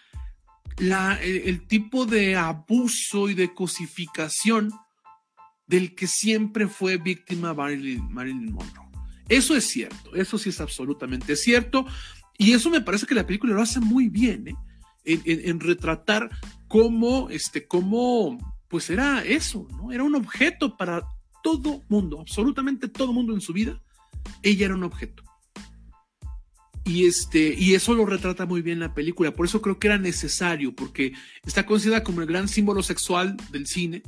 el, 0.79 1.67
tipo 1.67 2.07
de 2.07 2.37
abuso 2.37 3.29
y 3.29 3.35
de 3.35 3.55
cosificación 3.55 4.71
del 5.67 5.95
que 5.95 6.07
siempre 6.07 6.67
fue 6.69 6.97
víctima 6.97 7.55
Marilyn, 7.55 8.09
Monroe. 8.53 8.89
Eso 9.29 9.57
es 9.57 9.69
cierto, 9.69 10.15
eso 10.15 10.37
sí 10.39 10.49
es 10.51 10.61
absolutamente 10.61 11.37
cierto. 11.37 11.87
Y 12.37 12.53
eso 12.53 12.69
me 12.71 12.81
parece 12.81 13.07
que 13.07 13.15
la 13.15 13.27
película 13.27 13.55
lo 13.55 13.63
hace 13.63 13.81
muy 13.81 14.09
bien, 14.09 14.49
¿eh? 14.49 14.55
en, 15.05 15.23
en- 15.25 15.49
en 15.49 15.61
retratar 15.61 16.31
cómo, 16.69 17.31
este, 17.31 17.67
cómo, 17.67 18.39
pues 18.69 18.91
era 18.91 19.23
eso, 19.25 19.69
¿no? 19.71 19.93
Era 19.93 20.03
un 20.03 20.15
objeto 20.15 20.77
para 20.77 21.03
todo 21.43 21.83
mundo, 21.89 22.21
absolutamente 22.21 22.89
todo 22.89 23.13
mundo 23.13 23.35
en 23.35 23.41
su 23.41 23.53
vida, 23.53 23.81
ella 24.43 24.67
era 24.67 24.75
un 24.75 24.85
objeto. 24.85 25.23
Y, 26.85 27.07
este, 27.07 27.55
y 27.57 27.75
eso 27.75 27.95
lo 27.95 28.07
retrata 28.07 28.45
muy 28.45 28.61
bien 28.61 28.81
la 28.81 28.93
película. 28.93 29.33
Por 29.33 29.47
eso 29.47 29.63
creo 29.63 29.79
que 29.79 29.87
era 29.87 29.99
necesario, 29.99 30.75
porque 30.75 31.13
está 31.45 31.65
considerada 31.65 32.03
como 32.03 32.21
el 32.21 32.27
gran 32.27 32.49
símbolo 32.49 32.83
sexual 32.83 33.37
del 33.51 33.67
cine. 33.67 34.03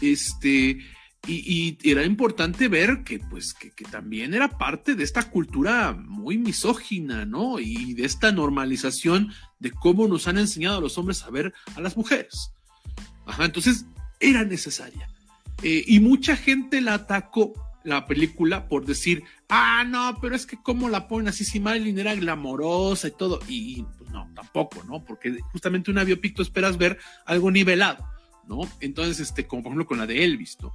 Este, 0.00 0.78
y, 1.26 1.76
era 1.82 2.04
importante 2.04 2.68
ver 2.68 3.02
que, 3.02 3.18
pues, 3.18 3.54
que, 3.54 3.70
también 3.84 4.34
era 4.34 4.56
parte 4.56 4.94
de 4.94 5.02
esta 5.02 5.28
cultura 5.30 5.92
muy 5.92 6.38
misógina, 6.38 7.24
¿no? 7.24 7.58
Y 7.58 7.94
de 7.94 8.04
esta 8.04 8.30
normalización 8.30 9.32
de 9.58 9.72
cómo 9.72 10.06
nos 10.06 10.28
han 10.28 10.38
enseñado 10.38 10.78
a 10.78 10.80
los 10.80 10.96
hombres 10.98 11.24
a 11.24 11.30
ver 11.30 11.52
a 11.74 11.80
las 11.80 11.96
mujeres. 11.96 12.52
Ajá, 13.26 13.44
entonces 13.44 13.86
era 14.20 14.44
necesaria. 14.44 15.08
Eh, 15.62 15.84
y 15.86 16.00
mucha 16.00 16.36
gente 16.36 16.80
la 16.80 16.94
atacó 16.94 17.54
la 17.86 18.06
película 18.06 18.68
por 18.68 18.84
decir, 18.84 19.22
ah, 19.48 19.84
no, 19.86 20.18
pero 20.20 20.34
es 20.34 20.44
que 20.44 20.60
cómo 20.60 20.88
la 20.88 21.06
ponen 21.06 21.28
así, 21.28 21.44
si 21.44 21.60
Marilyn 21.60 21.98
era 21.98 22.14
glamorosa 22.14 23.08
y 23.08 23.12
todo. 23.12 23.38
Y, 23.48 23.82
pues 23.98 24.10
no, 24.10 24.28
tampoco, 24.34 24.82
¿no? 24.84 25.04
Porque 25.04 25.38
justamente 25.52 25.90
una 25.90 26.04
biopic 26.04 26.34
tú 26.34 26.42
esperas 26.42 26.76
ver 26.76 26.98
algo 27.24 27.50
nivelado, 27.50 28.06
¿no? 28.48 28.60
Entonces, 28.80 29.20
este, 29.20 29.46
como 29.46 29.62
por 29.62 29.70
ejemplo 29.70 29.86
con 29.86 29.98
la 29.98 30.06
de 30.06 30.24
Elvis, 30.24 30.58
¿no? 30.60 30.74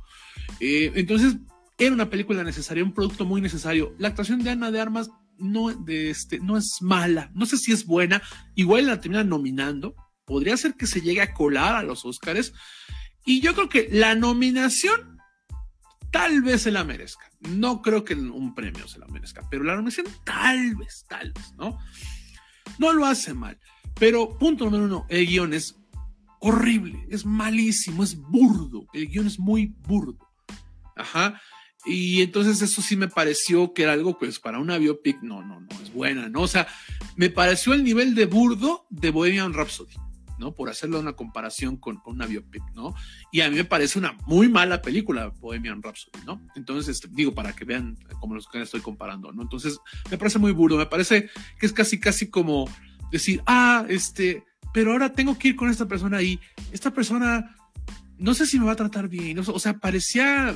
Eh, 0.59 0.91
entonces, 0.95 1.35
era 1.77 1.93
una 1.93 2.09
película 2.09 2.43
necesaria, 2.43 2.83
un 2.83 2.93
producto 2.93 3.25
muy 3.25 3.41
necesario. 3.41 3.93
La 3.97 4.07
actuación 4.07 4.43
de 4.43 4.51
Ana 4.51 4.71
de 4.71 4.79
Armas 4.79 5.11
no, 5.37 5.73
de 5.73 6.11
este, 6.11 6.39
no 6.39 6.57
es 6.57 6.77
mala, 6.81 7.31
no 7.33 7.45
sé 7.45 7.57
si 7.57 7.71
es 7.71 7.85
buena, 7.85 8.21
igual 8.55 8.85
la 8.85 9.01
terminan 9.01 9.29
nominando, 9.29 9.95
podría 10.25 10.55
ser 10.55 10.75
que 10.75 10.87
se 10.87 11.01
llegue 11.01 11.21
a 11.21 11.33
colar 11.33 11.75
a 11.75 11.83
los 11.83 12.05
Oscars. 12.05 12.53
Y 13.25 13.41
yo 13.41 13.53
creo 13.53 13.69
que 13.69 13.87
la 13.91 14.15
nominación 14.15 15.19
tal 16.11 16.41
vez 16.41 16.63
se 16.63 16.71
la 16.71 16.83
merezca. 16.83 17.29
No 17.49 17.81
creo 17.81 18.03
que 18.03 18.13
un 18.13 18.53
premio 18.53 18.87
se 18.87 18.99
la 18.99 19.07
merezca, 19.07 19.47
pero 19.49 19.63
la 19.63 19.75
nominación 19.75 20.07
tal 20.23 20.75
vez, 20.75 21.05
tal 21.07 21.31
vez, 21.31 21.53
¿no? 21.57 21.77
No 22.77 22.93
lo 22.93 23.05
hace 23.05 23.33
mal. 23.33 23.59
Pero 23.99 24.37
punto 24.37 24.65
número 24.65 24.85
uno, 24.85 25.05
el 25.09 25.25
guion 25.27 25.53
es 25.53 25.75
horrible, 26.39 27.05
es 27.09 27.25
malísimo, 27.25 28.03
es 28.03 28.15
burdo. 28.15 28.87
El 28.93 29.07
guion 29.07 29.27
es 29.27 29.39
muy 29.39 29.67
burdo. 29.87 30.27
Ajá. 30.95 31.39
Y 31.85 32.21
entonces 32.21 32.61
eso 32.61 32.81
sí 32.81 32.95
me 32.95 33.07
pareció 33.07 33.73
que 33.73 33.83
era 33.83 33.93
algo, 33.93 34.17
pues 34.17 34.39
para 34.39 34.59
una 34.59 34.77
biopic, 34.77 35.21
no, 35.23 35.43
no, 35.43 35.61
no, 35.61 35.81
es 35.81 35.91
buena, 35.91 36.29
¿no? 36.29 36.41
O 36.41 36.47
sea, 36.47 36.67
me 37.15 37.29
pareció 37.29 37.73
el 37.73 37.83
nivel 37.83 38.13
de 38.13 38.25
burdo 38.25 38.85
de 38.89 39.09
Bohemian 39.09 39.53
Rhapsody. 39.53 39.95
¿No? 40.41 40.55
Por 40.55 40.69
hacerlo 40.69 40.99
una 40.99 41.13
comparación 41.13 41.77
con, 41.77 42.01
una 42.03 42.25
biopic, 42.25 42.63
¿no? 42.73 42.95
Y 43.31 43.41
a 43.41 43.49
mí 43.49 43.55
me 43.55 43.63
parece 43.63 43.99
una 43.99 44.17
muy 44.25 44.49
mala 44.49 44.81
película, 44.81 45.27
Bohemian 45.39 45.83
Rhapsody, 45.83 46.25
¿no? 46.25 46.41
Entonces, 46.55 46.95
este, 46.95 47.07
digo, 47.11 47.33
para 47.33 47.53
que 47.53 47.63
vean 47.63 47.95
cómo 48.19 48.33
los 48.33 48.47
que 48.47 48.59
estoy 48.59 48.81
comparando, 48.81 49.31
¿no? 49.31 49.43
Entonces, 49.43 49.79
me 50.09 50.17
parece 50.17 50.39
muy 50.39 50.51
burdo, 50.51 50.77
me 50.77 50.87
parece 50.87 51.29
que 51.59 51.65
es 51.67 51.71
casi, 51.71 51.99
casi 51.99 52.29
como 52.29 52.67
decir, 53.11 53.43
ah, 53.45 53.85
este, 53.87 54.43
pero 54.73 54.91
ahora 54.91 55.13
tengo 55.13 55.37
que 55.37 55.49
ir 55.49 55.55
con 55.55 55.69
esta 55.69 55.87
persona 55.87 56.21
y 56.23 56.39
esta 56.71 56.91
persona, 56.91 57.55
no 58.17 58.33
sé 58.33 58.47
si 58.47 58.59
me 58.59 58.65
va 58.65 58.71
a 58.71 58.77
tratar 58.77 59.07
bien, 59.07 59.37
o 59.37 59.59
sea, 59.59 59.77
parecía 59.77 60.55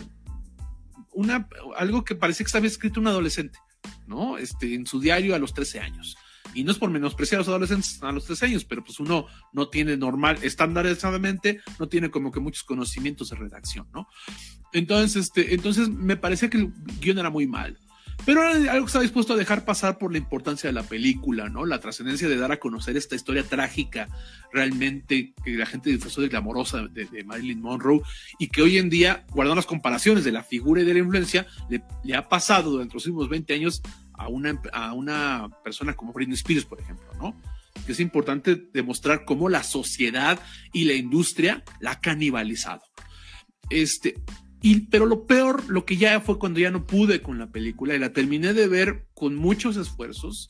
una, 1.13 1.47
algo 1.77 2.03
que 2.03 2.15
parecía 2.15 2.43
que 2.43 2.47
estaba 2.47 2.65
escrito 2.65 2.99
un 2.99 3.07
adolescente, 3.07 3.59
¿no? 4.07 4.39
Este, 4.39 4.73
en 4.73 4.87
su 4.87 4.99
diario 4.99 5.35
a 5.35 5.39
los 5.39 5.53
13 5.53 5.79
años 5.79 6.17
y 6.56 6.64
no 6.64 6.72
es 6.72 6.80
por 6.80 6.90
menospreciar 6.90 7.40
a 7.40 7.41
los 7.41 7.49
adolescentes 7.49 8.02
a 8.02 8.11
los 8.11 8.26
tres 8.26 8.41
años, 8.41 8.65
pero 8.65 8.84
pues 8.84 8.99
uno 8.99 9.27
no 9.53 9.68
tiene 9.68 9.98
normal, 9.98 10.40
estandarizadamente, 10.41 11.61
no 11.77 11.88
tiene 11.88 12.10
como 12.10 12.32
que 12.32 12.40
muchos 12.40 12.64
conocimientos 12.64 13.30
de 13.30 13.36
redacción, 13.36 13.88
¿no? 13.94 14.07
Entonces, 14.73 15.27
este, 15.27 15.53
entonces 15.53 15.90
me 15.90 16.15
parecía 16.15 16.49
que 16.49 16.57
el 16.57 16.73
guion 16.99 17.19
era 17.19 17.30
muy 17.30 17.45
mal. 17.45 17.77
Pero 18.26 18.41
era 18.41 18.72
algo 18.72 18.86
que 18.86 18.90
estaba 18.90 19.03
dispuesto 19.03 19.34
a 19.34 19.38
dejar 19.38 19.65
pasar 19.65 19.98
por 19.98 20.11
la 20.11 20.18
importancia 20.18 20.69
de 20.69 20.73
la 20.73 20.84
película, 20.84 21.49
¿no? 21.49 21.65
La 21.65 21.80
trascendencia 21.80 22.30
de 22.30 22.38
dar 22.38 22.52
a 22.52 22.60
conocer 22.60 22.95
esta 22.95 23.15
historia 23.15 23.44
trágica 23.44 24.07
realmente 24.53 25.34
que 25.44 25.52
la 25.52 25.65
gente 25.65 25.90
disfrutó 25.90 26.22
de 26.22 26.30
glamorosa 26.30 26.88
de, 26.88 27.23
Marilyn 27.26 27.61
Monroe 27.61 28.02
y 28.40 28.48
que 28.48 28.61
hoy 28.61 28.77
en 28.77 28.90
día, 28.90 29.26
guardando 29.32 29.57
las 29.57 29.65
comparaciones 29.65 30.23
de 30.23 30.32
la 30.32 30.44
figura 30.44 30.82
y 30.82 30.86
de 30.86 30.94
la 30.94 30.99
influencia, 30.99 31.45
le, 31.69 31.84
le 32.03 32.15
ha 32.15 32.27
pasado 32.30 32.72
durante 32.72 32.94
los 32.94 33.06
últimos 33.06 33.30
20 33.30 33.53
años 33.53 33.82
a 34.17 34.27
una, 34.27 34.61
a 34.73 34.93
una 34.93 35.49
persona 35.63 35.95
como 35.95 36.13
Britney 36.13 36.35
Spears, 36.35 36.65
por 36.65 36.79
ejemplo, 36.79 37.07
¿no? 37.17 37.39
Que 37.85 37.91
es 37.91 37.99
importante 37.99 38.55
demostrar 38.73 39.25
cómo 39.25 39.49
la 39.49 39.63
sociedad 39.63 40.39
y 40.73 40.85
la 40.85 40.93
industria 40.93 41.63
la 41.79 41.91
ha 41.91 42.01
canibalizado. 42.01 42.81
Este, 43.69 44.15
y, 44.61 44.87
pero 44.87 45.05
lo 45.05 45.27
peor, 45.27 45.69
lo 45.69 45.85
que 45.85 45.97
ya 45.97 46.19
fue 46.21 46.39
cuando 46.39 46.59
ya 46.59 46.71
no 46.71 46.87
pude 46.87 47.21
con 47.21 47.37
la 47.37 47.51
película 47.51 47.93
y 47.93 47.99
la 47.99 48.13
terminé 48.13 48.53
de 48.53 48.67
ver 48.67 49.07
con 49.13 49.35
muchos 49.35 49.77
esfuerzos, 49.77 50.49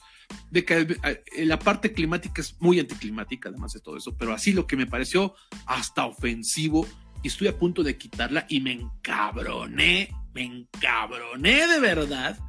de 0.52 0.66
que 0.66 0.98
eh, 1.04 1.46
la 1.46 1.60
parte 1.60 1.94
climática 1.94 2.42
es 2.42 2.56
muy 2.62 2.80
anticlimática, 2.80 3.50
además 3.50 3.74
de 3.74 3.82
todo 3.82 3.98
eso, 3.98 4.16
pero 4.18 4.34
así 4.34 4.54
lo 4.54 4.68
que 4.68 4.78
me 4.78 4.88
pareció 4.88 5.36
hasta 5.66 6.06
ofensivo 6.06 6.88
y 7.24 7.28
estoy 7.28 7.48
a 7.48 7.58
punto 7.58 7.84
de 7.84 7.98
quitarla 7.98 8.46
y 8.50 8.62
me 8.62 8.74
encabroné, 8.74 10.10
me 10.34 10.44
encabroné 10.44 11.68
de 11.68 11.80
verdad 11.80 12.40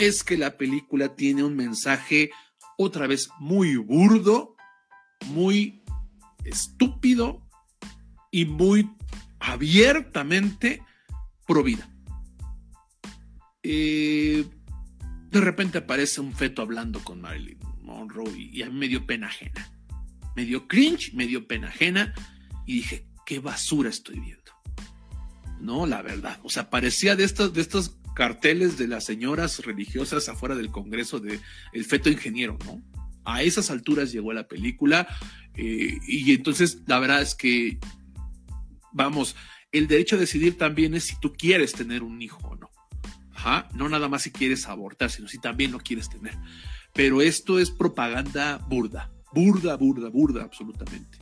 es 0.00 0.24
que 0.24 0.38
la 0.38 0.56
película 0.56 1.14
tiene 1.14 1.44
un 1.44 1.54
mensaje 1.54 2.30
otra 2.78 3.06
vez 3.06 3.28
muy 3.38 3.76
burdo, 3.76 4.56
muy 5.26 5.82
estúpido 6.42 7.46
y 8.30 8.46
muy 8.46 8.90
abiertamente 9.38 10.82
pro 11.46 11.62
vida. 11.62 11.86
Eh, 13.62 14.46
de 15.30 15.40
repente 15.40 15.78
aparece 15.78 16.22
un 16.22 16.32
feto 16.32 16.62
hablando 16.62 17.04
con 17.04 17.20
Marilyn 17.20 17.58
Monroe 17.82 18.32
y, 18.38 18.62
a 18.62 18.70
mí 18.70 18.78
me 18.78 18.88
dio 18.88 19.06
pena 19.06 19.26
ajena. 19.26 19.70
Me 20.34 20.46
dio 20.46 20.66
cringe, 20.66 21.12
me 21.12 21.26
dio 21.26 21.46
pena 21.46 21.68
ajena 21.68 22.14
y 22.66 22.76
dije, 22.76 23.06
qué 23.26 23.38
basura 23.38 23.90
estoy 23.90 24.18
viendo. 24.18 24.40
No, 25.60 25.86
la 25.86 26.00
verdad. 26.00 26.40
O 26.42 26.48
sea, 26.48 26.70
parecía 26.70 27.16
de 27.16 27.24
estos, 27.24 27.52
de 27.52 27.60
estos 27.60 27.99
carteles 28.14 28.78
de 28.78 28.88
las 28.88 29.04
señoras 29.04 29.64
religiosas 29.64 30.28
afuera 30.28 30.54
del 30.54 30.70
Congreso 30.70 31.20
de 31.20 31.40
El 31.72 31.84
Feto 31.84 32.10
Ingeniero, 32.10 32.58
¿no? 32.64 32.82
A 33.24 33.42
esas 33.42 33.70
alturas 33.70 34.12
llegó 34.12 34.32
la 34.32 34.48
película 34.48 35.06
eh, 35.54 35.98
y 36.06 36.32
entonces 36.32 36.82
la 36.86 36.98
verdad 36.98 37.22
es 37.22 37.34
que, 37.34 37.78
vamos, 38.92 39.36
el 39.72 39.86
derecho 39.86 40.16
a 40.16 40.18
decidir 40.18 40.58
también 40.58 40.94
es 40.94 41.04
si 41.04 41.20
tú 41.20 41.32
quieres 41.32 41.72
tener 41.72 42.02
un 42.02 42.20
hijo 42.20 42.38
o 42.48 42.56
no. 42.56 42.70
Ajá, 43.32 43.68
no 43.74 43.88
nada 43.88 44.08
más 44.08 44.22
si 44.22 44.30
quieres 44.30 44.66
abortar, 44.66 45.10
sino 45.10 45.28
si 45.28 45.38
también 45.38 45.72
lo 45.72 45.78
quieres 45.78 46.08
tener. 46.08 46.36
Pero 46.92 47.22
esto 47.22 47.58
es 47.58 47.70
propaganda 47.70 48.58
burda, 48.68 49.10
burda, 49.32 49.76
burda, 49.76 50.08
burda, 50.08 50.42
absolutamente. 50.42 51.18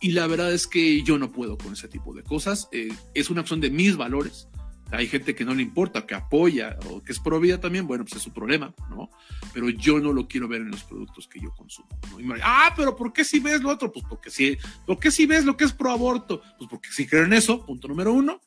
Y 0.00 0.12
la 0.12 0.26
verdad 0.26 0.52
es 0.52 0.66
que 0.66 1.02
yo 1.02 1.18
no 1.18 1.30
puedo 1.30 1.58
con 1.58 1.74
ese 1.74 1.88
tipo 1.88 2.14
de 2.14 2.22
cosas. 2.22 2.68
Eh, 2.72 2.92
es 3.14 3.30
una 3.30 3.42
acción 3.42 3.60
de 3.60 3.70
mis 3.70 3.96
valores 3.96 4.48
hay 4.92 5.06
gente 5.08 5.34
que 5.34 5.44
no 5.44 5.54
le 5.54 5.62
importa, 5.62 6.06
que 6.06 6.14
apoya 6.14 6.78
o 6.86 7.02
que 7.02 7.12
es 7.12 7.18
pro 7.18 7.40
vida 7.40 7.58
también, 7.58 7.86
bueno, 7.86 8.04
pues 8.04 8.16
es 8.16 8.22
su 8.22 8.32
problema, 8.32 8.74
¿no? 8.90 9.10
Pero 9.54 9.70
yo 9.70 9.98
no 9.98 10.12
lo 10.12 10.28
quiero 10.28 10.48
ver 10.48 10.60
en 10.60 10.70
los 10.70 10.84
productos 10.84 11.26
que 11.26 11.40
yo 11.40 11.50
consumo. 11.54 11.88
¿no? 12.18 12.34
ah, 12.42 12.72
pero 12.76 12.94
¿por 12.94 13.12
qué 13.12 13.24
si 13.24 13.40
ves 13.40 13.62
lo 13.62 13.70
otro? 13.70 13.90
Pues 13.90 14.04
porque 14.08 14.30
si, 14.30 14.58
¿por 14.86 14.98
qué 14.98 15.10
si 15.10 15.26
ves 15.26 15.44
lo 15.44 15.56
que 15.56 15.64
es 15.64 15.72
pro 15.72 15.90
aborto? 15.90 16.42
Pues 16.58 16.68
porque 16.68 16.90
si 16.90 17.06
creen 17.06 17.26
en 17.26 17.32
eso, 17.34 17.64
punto 17.64 17.88
número 17.88 18.12
uno. 18.12 18.40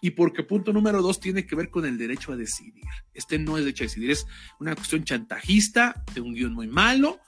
Y 0.00 0.10
porque 0.10 0.42
punto 0.42 0.72
número 0.72 1.00
dos 1.00 1.20
tiene 1.20 1.46
que 1.46 1.54
ver 1.54 1.70
con 1.70 1.84
el 1.84 1.96
derecho 1.96 2.32
a 2.32 2.36
decidir. 2.36 2.82
Este 3.14 3.38
no 3.38 3.56
es 3.56 3.64
derecho 3.64 3.84
a 3.84 3.86
decidir, 3.86 4.10
es 4.10 4.26
una 4.58 4.74
cuestión 4.74 5.04
chantajista, 5.04 6.02
de 6.12 6.20
un 6.20 6.34
guion 6.34 6.54
muy 6.54 6.66
malo, 6.66 7.20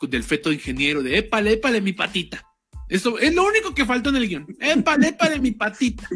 del 0.00 0.24
feto 0.24 0.50
ingeniero 0.50 1.02
de 1.02 1.18
épale, 1.18 1.52
épale 1.52 1.80
mi 1.80 1.92
patita. 1.92 2.44
Eso 2.88 3.18
es 3.18 3.32
lo 3.32 3.46
único 3.46 3.72
que 3.74 3.84
faltó 3.84 4.10
en 4.10 4.16
el 4.16 4.26
guion. 4.26 4.56
Épale, 4.58 5.08
épale 5.08 5.38
mi 5.38 5.52
patita. 5.52 6.08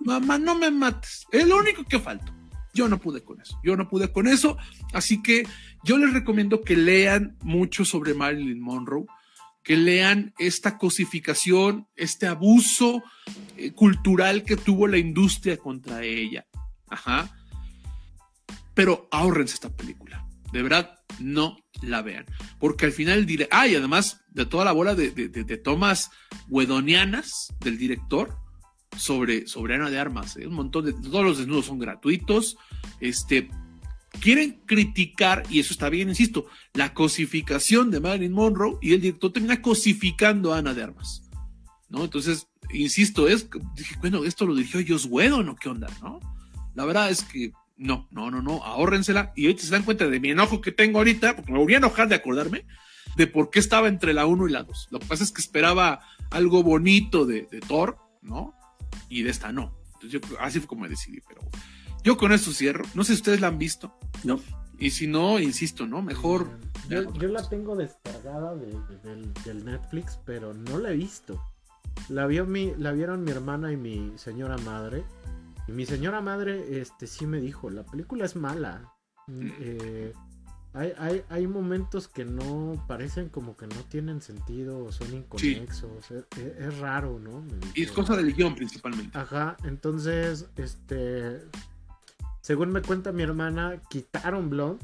Mamá, 0.00 0.38
no 0.38 0.54
me 0.54 0.70
mates. 0.70 1.26
Es 1.30 1.46
lo 1.46 1.58
único 1.58 1.84
que 1.84 1.98
faltó. 1.98 2.32
Yo 2.74 2.88
no 2.88 2.98
pude 3.00 3.22
con 3.22 3.40
eso. 3.40 3.58
Yo 3.62 3.76
no 3.76 3.88
pude 3.88 4.10
con 4.10 4.26
eso. 4.26 4.56
Así 4.92 5.22
que 5.22 5.46
yo 5.84 5.96
les 5.96 6.12
recomiendo 6.12 6.62
que 6.62 6.76
lean 6.76 7.36
mucho 7.40 7.84
sobre 7.84 8.14
Marilyn 8.14 8.60
Monroe, 8.60 9.06
que 9.62 9.76
lean 9.76 10.34
esta 10.38 10.76
cosificación, 10.76 11.86
este 11.94 12.26
abuso 12.26 13.02
eh, 13.56 13.72
cultural 13.72 14.42
que 14.42 14.56
tuvo 14.56 14.88
la 14.88 14.98
industria 14.98 15.56
contra 15.56 16.02
ella. 16.02 16.46
Ajá. 16.88 17.30
Pero 18.74 19.08
ahórrense 19.12 19.54
esta 19.54 19.74
película. 19.74 20.26
De 20.52 20.62
verdad, 20.62 20.98
no 21.20 21.56
la 21.80 22.02
vean. 22.02 22.26
Porque 22.58 22.86
al 22.86 22.92
final 22.92 23.24
diré, 23.24 23.48
ah, 23.52 23.62
además 23.62 24.20
de 24.30 24.46
toda 24.46 24.64
la 24.64 24.72
bola 24.72 24.96
de, 24.96 25.10
de 25.10 25.56
tomas 25.58 26.10
wedonianas 26.48 27.54
del 27.60 27.78
director, 27.78 28.43
sobre, 28.96 29.46
sobre 29.46 29.74
Ana 29.74 29.90
de 29.90 29.98
Armas. 29.98 30.36
¿eh? 30.36 30.46
Un 30.46 30.54
montón 30.54 30.84
de. 30.84 30.92
Todos 30.92 31.24
los 31.24 31.38
desnudos 31.38 31.66
son 31.66 31.78
gratuitos. 31.78 32.56
Este. 33.00 33.48
Quieren 34.20 34.60
criticar, 34.64 35.42
y 35.50 35.58
eso 35.58 35.72
está 35.72 35.88
bien, 35.88 36.08
insisto, 36.08 36.46
la 36.72 36.94
cosificación 36.94 37.90
de 37.90 37.98
Marilyn 37.98 38.32
Monroe 38.32 38.78
y 38.80 38.92
el 38.92 39.00
director 39.00 39.32
termina 39.32 39.60
cosificando 39.60 40.54
a 40.54 40.58
Ana 40.58 40.72
de 40.72 40.84
Armas. 40.84 41.28
¿no? 41.88 42.04
Entonces, 42.04 42.48
insisto, 42.72 43.28
es, 43.28 43.48
dije, 43.74 43.96
bueno, 44.00 44.24
esto 44.24 44.46
lo 44.46 44.54
dirigió 44.54 44.80
Joss 44.86 45.06
Whedon, 45.10 45.46
¿no? 45.46 45.56
¿Qué 45.56 45.68
onda, 45.68 45.88
no? 46.00 46.20
La 46.74 46.84
verdad 46.84 47.10
es 47.10 47.22
que 47.24 47.52
no, 47.76 48.08
no, 48.10 48.30
no, 48.30 48.42
no, 48.42 48.62
ahórrensela. 48.64 49.32
Y 49.36 49.46
ahorita 49.46 49.64
se 49.64 49.70
dan 49.70 49.82
cuenta 49.82 50.06
de 50.08 50.20
mi 50.20 50.30
enojo 50.30 50.60
que 50.60 50.72
tengo 50.72 50.98
ahorita, 50.98 51.36
porque 51.36 51.52
me 51.52 51.58
voy 51.58 51.74
a 51.74 51.78
enojar 51.78 52.08
de 52.08 52.14
acordarme 52.14 52.66
de 53.16 53.26
por 53.26 53.50
qué 53.50 53.60
estaba 53.60 53.88
entre 53.88 54.12
la 54.12 54.26
1 54.26 54.48
y 54.48 54.52
la 54.52 54.62
2. 54.64 54.88
Lo 54.90 54.98
que 54.98 55.06
pasa 55.06 55.24
es 55.24 55.32
que 55.32 55.40
esperaba 55.40 56.00
algo 56.30 56.62
bonito 56.62 57.26
de, 57.26 57.46
de 57.50 57.60
Thor, 57.60 57.98
¿no? 58.22 58.54
Y 59.08 59.22
de 59.22 59.30
esta 59.30 59.52
no. 59.52 59.72
Entonces 59.94 60.12
yo, 60.12 60.20
así 60.40 60.58
fue 60.58 60.68
como 60.68 60.88
decidí, 60.88 61.20
pero 61.26 61.40
yo 62.02 62.16
con 62.16 62.32
eso 62.32 62.52
cierro. 62.52 62.84
No 62.94 63.04
sé 63.04 63.14
si 63.14 63.20
ustedes 63.20 63.40
la 63.40 63.48
han 63.48 63.58
visto. 63.58 63.96
No. 64.24 64.40
Y 64.78 64.90
si 64.90 65.06
no, 65.06 65.38
insisto, 65.38 65.86
¿no? 65.86 66.02
Mejor. 66.02 66.50
Yo, 66.88 67.12
yo 67.14 67.28
la 67.28 67.48
tengo 67.48 67.76
descargada 67.76 68.54
de, 68.54 68.66
de, 68.66 68.98
del, 69.02 69.32
del, 69.44 69.64
Netflix, 69.64 70.18
pero 70.26 70.52
no 70.52 70.78
la 70.78 70.90
he 70.90 70.96
visto. 70.96 71.40
La, 72.08 72.26
vio 72.26 72.44
mi, 72.44 72.74
la 72.76 72.92
vieron 72.92 73.24
mi 73.24 73.30
hermana 73.30 73.72
y 73.72 73.76
mi 73.76 74.12
señora 74.16 74.58
madre. 74.58 75.04
Y 75.66 75.72
mi 75.72 75.86
señora 75.86 76.20
madre 76.20 76.80
este, 76.80 77.06
sí 77.06 77.26
me 77.26 77.40
dijo, 77.40 77.70
la 77.70 77.84
película 77.84 78.26
es 78.26 78.36
mala. 78.36 78.92
Eh, 79.28 80.12
hay, 80.74 80.92
hay, 80.98 81.24
hay, 81.28 81.46
momentos 81.46 82.08
que 82.08 82.24
no 82.24 82.84
parecen 82.86 83.28
como 83.28 83.56
que 83.56 83.66
no 83.66 83.76
tienen 83.88 84.20
sentido 84.20 84.84
o 84.84 84.92
son 84.92 85.14
inconexos. 85.14 85.90
Sí. 86.06 86.14
Es, 86.36 86.36
es, 86.58 86.78
raro, 86.78 87.18
¿no? 87.18 87.44
Y 87.74 87.84
es 87.84 87.92
cosa 87.92 88.16
del 88.16 88.34
guion 88.34 88.54
principalmente. 88.54 89.16
Ajá, 89.16 89.56
entonces, 89.64 90.46
este 90.56 91.40
según 92.44 92.72
me 92.72 92.82
cuenta 92.82 93.10
mi 93.10 93.22
hermana, 93.22 93.80
quitaron 93.88 94.50
Blood 94.50 94.76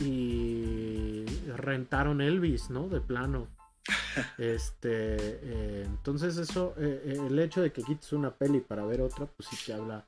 y 0.00 1.26
rentaron 1.54 2.22
Elvis, 2.22 2.70
¿no? 2.70 2.88
De 2.88 3.02
plano. 3.02 3.48
Este, 4.38 4.88
eh, 4.88 5.82
entonces 5.84 6.38
eso, 6.38 6.74
eh, 6.78 7.18
el 7.28 7.38
hecho 7.38 7.60
de 7.60 7.70
que 7.70 7.82
quites 7.82 8.14
una 8.14 8.30
peli 8.30 8.60
para 8.60 8.86
ver 8.86 9.02
otra, 9.02 9.26
pues 9.26 9.46
sí 9.50 9.58
te 9.66 9.74
habla 9.74 10.06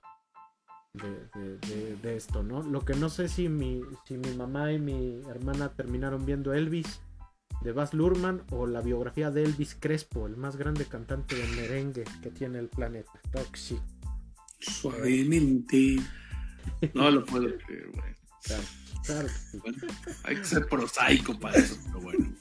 de, 0.98 1.40
de, 1.40 1.58
de, 1.58 1.96
de, 1.96 2.16
esto, 2.16 2.42
¿no? 2.42 2.62
Lo 2.62 2.84
que 2.84 2.94
no 2.94 3.08
sé 3.08 3.28
si 3.28 3.48
mi, 3.48 3.82
si 4.06 4.18
mi 4.18 4.34
mamá 4.36 4.72
y 4.72 4.78
mi 4.78 5.22
hermana 5.28 5.70
terminaron 5.72 6.26
viendo 6.26 6.52
Elvis 6.52 7.00
de 7.62 7.72
Baz 7.72 7.94
Luhrmann 7.94 8.42
o 8.50 8.66
la 8.66 8.80
biografía 8.80 9.30
de 9.30 9.44
Elvis 9.44 9.76
Crespo, 9.78 10.26
el 10.26 10.36
más 10.36 10.56
grande 10.56 10.84
cantante 10.84 11.34
de 11.34 11.46
merengue 11.56 12.04
que 12.22 12.30
tiene 12.30 12.58
el 12.58 12.68
planeta. 12.68 13.12
Toxic. 13.32 13.80
Suavemente. 14.60 15.96
No 16.94 17.10
lo 17.10 17.24
puedo 17.24 17.46
creer, 17.58 17.90
güey. 17.92 18.14
Claro, 18.44 18.62
claro. 19.04 19.28
Bueno, 19.62 19.78
hay 20.24 20.36
que 20.36 20.44
ser 20.44 20.66
prosaico 20.68 21.38
para 21.38 21.58
eso, 21.58 21.76
pero 21.86 22.00
bueno. 22.00 22.32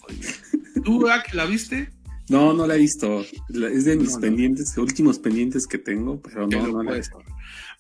¿Tú, 0.84 1.10
Ak, 1.10 1.34
la 1.34 1.46
viste? 1.46 1.92
No, 2.30 2.54
no 2.54 2.68
la 2.68 2.76
he 2.76 2.80
visto. 2.80 3.22
Es 3.50 3.86
de 3.86 3.96
mis 3.96 4.16
no, 4.16 4.20
pendientes, 4.20 4.76
no. 4.76 4.84
últimos 4.84 5.20
pendientes 5.20 5.66
que 5.66 5.78
tengo, 5.78 6.22
pero 6.22 6.48
no, 6.48 6.68
no 6.68 6.84
la 6.84 6.94
he 6.94 6.98
visto. 6.98 7.20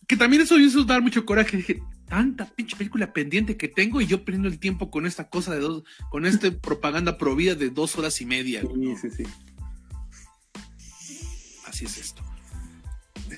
Que 0.07 0.15
también 0.15 0.41
eso 0.41 0.57
hizo 0.57 0.85
dar 0.85 1.01
mucho 1.01 1.25
coraje. 1.25 1.57
Dije, 1.57 1.81
tanta 2.07 2.45
pinche 2.45 2.77
película 2.77 3.11
pendiente 3.11 3.57
que 3.57 3.67
tengo 3.67 3.99
y 3.99 4.07
yo 4.07 4.23
perdiendo 4.23 4.47
el 4.47 4.59
tiempo 4.59 4.89
con 4.89 5.05
esta 5.05 5.29
cosa 5.29 5.53
de 5.53 5.59
dos, 5.59 5.83
con 6.09 6.25
esta 6.25 6.49
propaganda 6.61 7.17
provida 7.17 7.55
de 7.55 7.69
dos 7.69 7.97
horas 7.97 8.21
y 8.21 8.25
media. 8.25 8.61
Sí, 8.61 8.67
¿no? 8.73 8.97
sí, 8.97 9.09
sí. 9.09 9.23
Así 11.65 11.85
es 11.85 11.97
esto. 11.97 12.23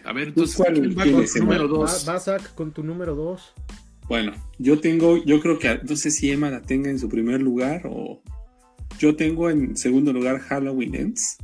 A 0.06 0.14
ver, 0.14 0.30
entonces, 0.30 0.56
¿cuál, 0.56 0.74
¿quién 0.74 0.98
va 0.98 1.04
con 1.12 1.26
tu 1.26 1.40
número 1.40 1.68
dos? 1.68 2.06
Basak 2.06 2.54
con 2.54 2.72
tu 2.72 2.84
número 2.84 3.16
dos. 3.16 3.54
Bueno, 4.08 4.34
yo 4.58 4.80
tengo, 4.80 5.24
yo 5.24 5.40
creo 5.40 5.60
que, 5.60 5.80
no 5.88 5.96
sé 5.96 6.12
si 6.12 6.32
Emma 6.32 6.50
la 6.50 6.62
tenga 6.62 6.90
en 6.90 7.00
su 7.00 7.10
primer 7.10 7.42
lugar 7.42 7.84
o 7.86 8.22
yo 9.00 9.16
tengo 9.16 9.50
en 9.50 9.76
segundo 9.78 10.14
lugar 10.14 10.40
Halloween 10.40 10.94
Ends. 10.94 11.38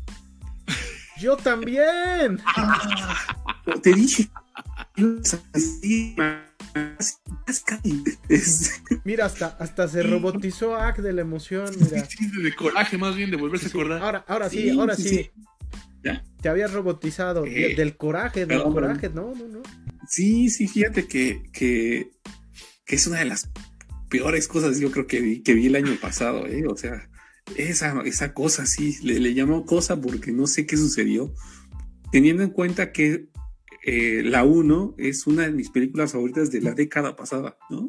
Yo 1.17 1.37
también. 1.37 2.39
Te 3.81 3.93
dije. 3.93 4.29
Mira, 9.05 9.25
hasta, 9.25 9.47
hasta 9.59 9.87
se 9.87 10.03
robotizó 10.03 10.75
Ak 10.75 10.97
de 10.97 11.13
la 11.13 11.21
emoción. 11.21 11.73
Mira. 11.79 12.05
De 12.43 12.53
coraje, 12.53 12.97
más 12.97 13.15
bien, 13.15 13.31
de 13.31 13.37
volverse 13.37 13.67
a 13.67 13.69
acordar. 13.69 14.03
Ahora, 14.03 14.25
ahora 14.27 14.49
sí, 14.49 14.63
sí 14.63 14.69
ahora 14.71 14.95
sí. 14.95 15.09
sí. 15.09 15.31
¿Ya? 16.03 16.23
Te 16.41 16.49
habías 16.49 16.73
robotizado. 16.73 17.45
Eh, 17.45 17.75
del 17.75 17.95
coraje, 17.95 18.41
del 18.41 18.49
perdón, 18.49 18.73
coraje, 18.73 19.09
no, 19.09 19.33
no, 19.33 19.47
no. 19.47 19.63
Sí, 20.07 20.49
sí, 20.49 20.67
fíjate 20.67 21.07
que, 21.07 21.43
que, 21.51 22.11
que, 22.85 22.95
es 22.95 23.07
una 23.07 23.19
de 23.19 23.25
las 23.25 23.49
peores 24.09 24.47
cosas 24.47 24.79
yo 24.79 24.91
creo 24.91 25.07
que 25.07 25.21
vi, 25.21 25.41
que 25.41 25.53
vi 25.53 25.65
el 25.67 25.75
año 25.75 25.95
pasado, 25.99 26.45
¿eh? 26.45 26.67
O 26.67 26.77
sea, 26.77 27.09
esa, 27.57 28.01
esa 28.05 28.33
cosa 28.33 28.65
sí, 28.65 28.97
le, 29.03 29.19
le 29.19 29.33
llamó 29.33 29.65
cosa 29.65 29.99
porque 29.99 30.31
no 30.31 30.47
sé 30.47 30.65
qué 30.65 30.77
sucedió. 30.77 31.33
Teniendo 32.11 32.43
en 32.43 32.49
cuenta 32.49 32.91
que 32.91 33.29
eh, 33.85 34.23
la 34.23 34.43
1 34.43 34.95
es 34.97 35.27
una 35.27 35.43
de 35.43 35.51
mis 35.51 35.69
películas 35.69 36.13
favoritas 36.13 36.51
de 36.51 36.59
la 36.59 36.73
década 36.73 37.15
pasada, 37.15 37.57
¿no? 37.69 37.87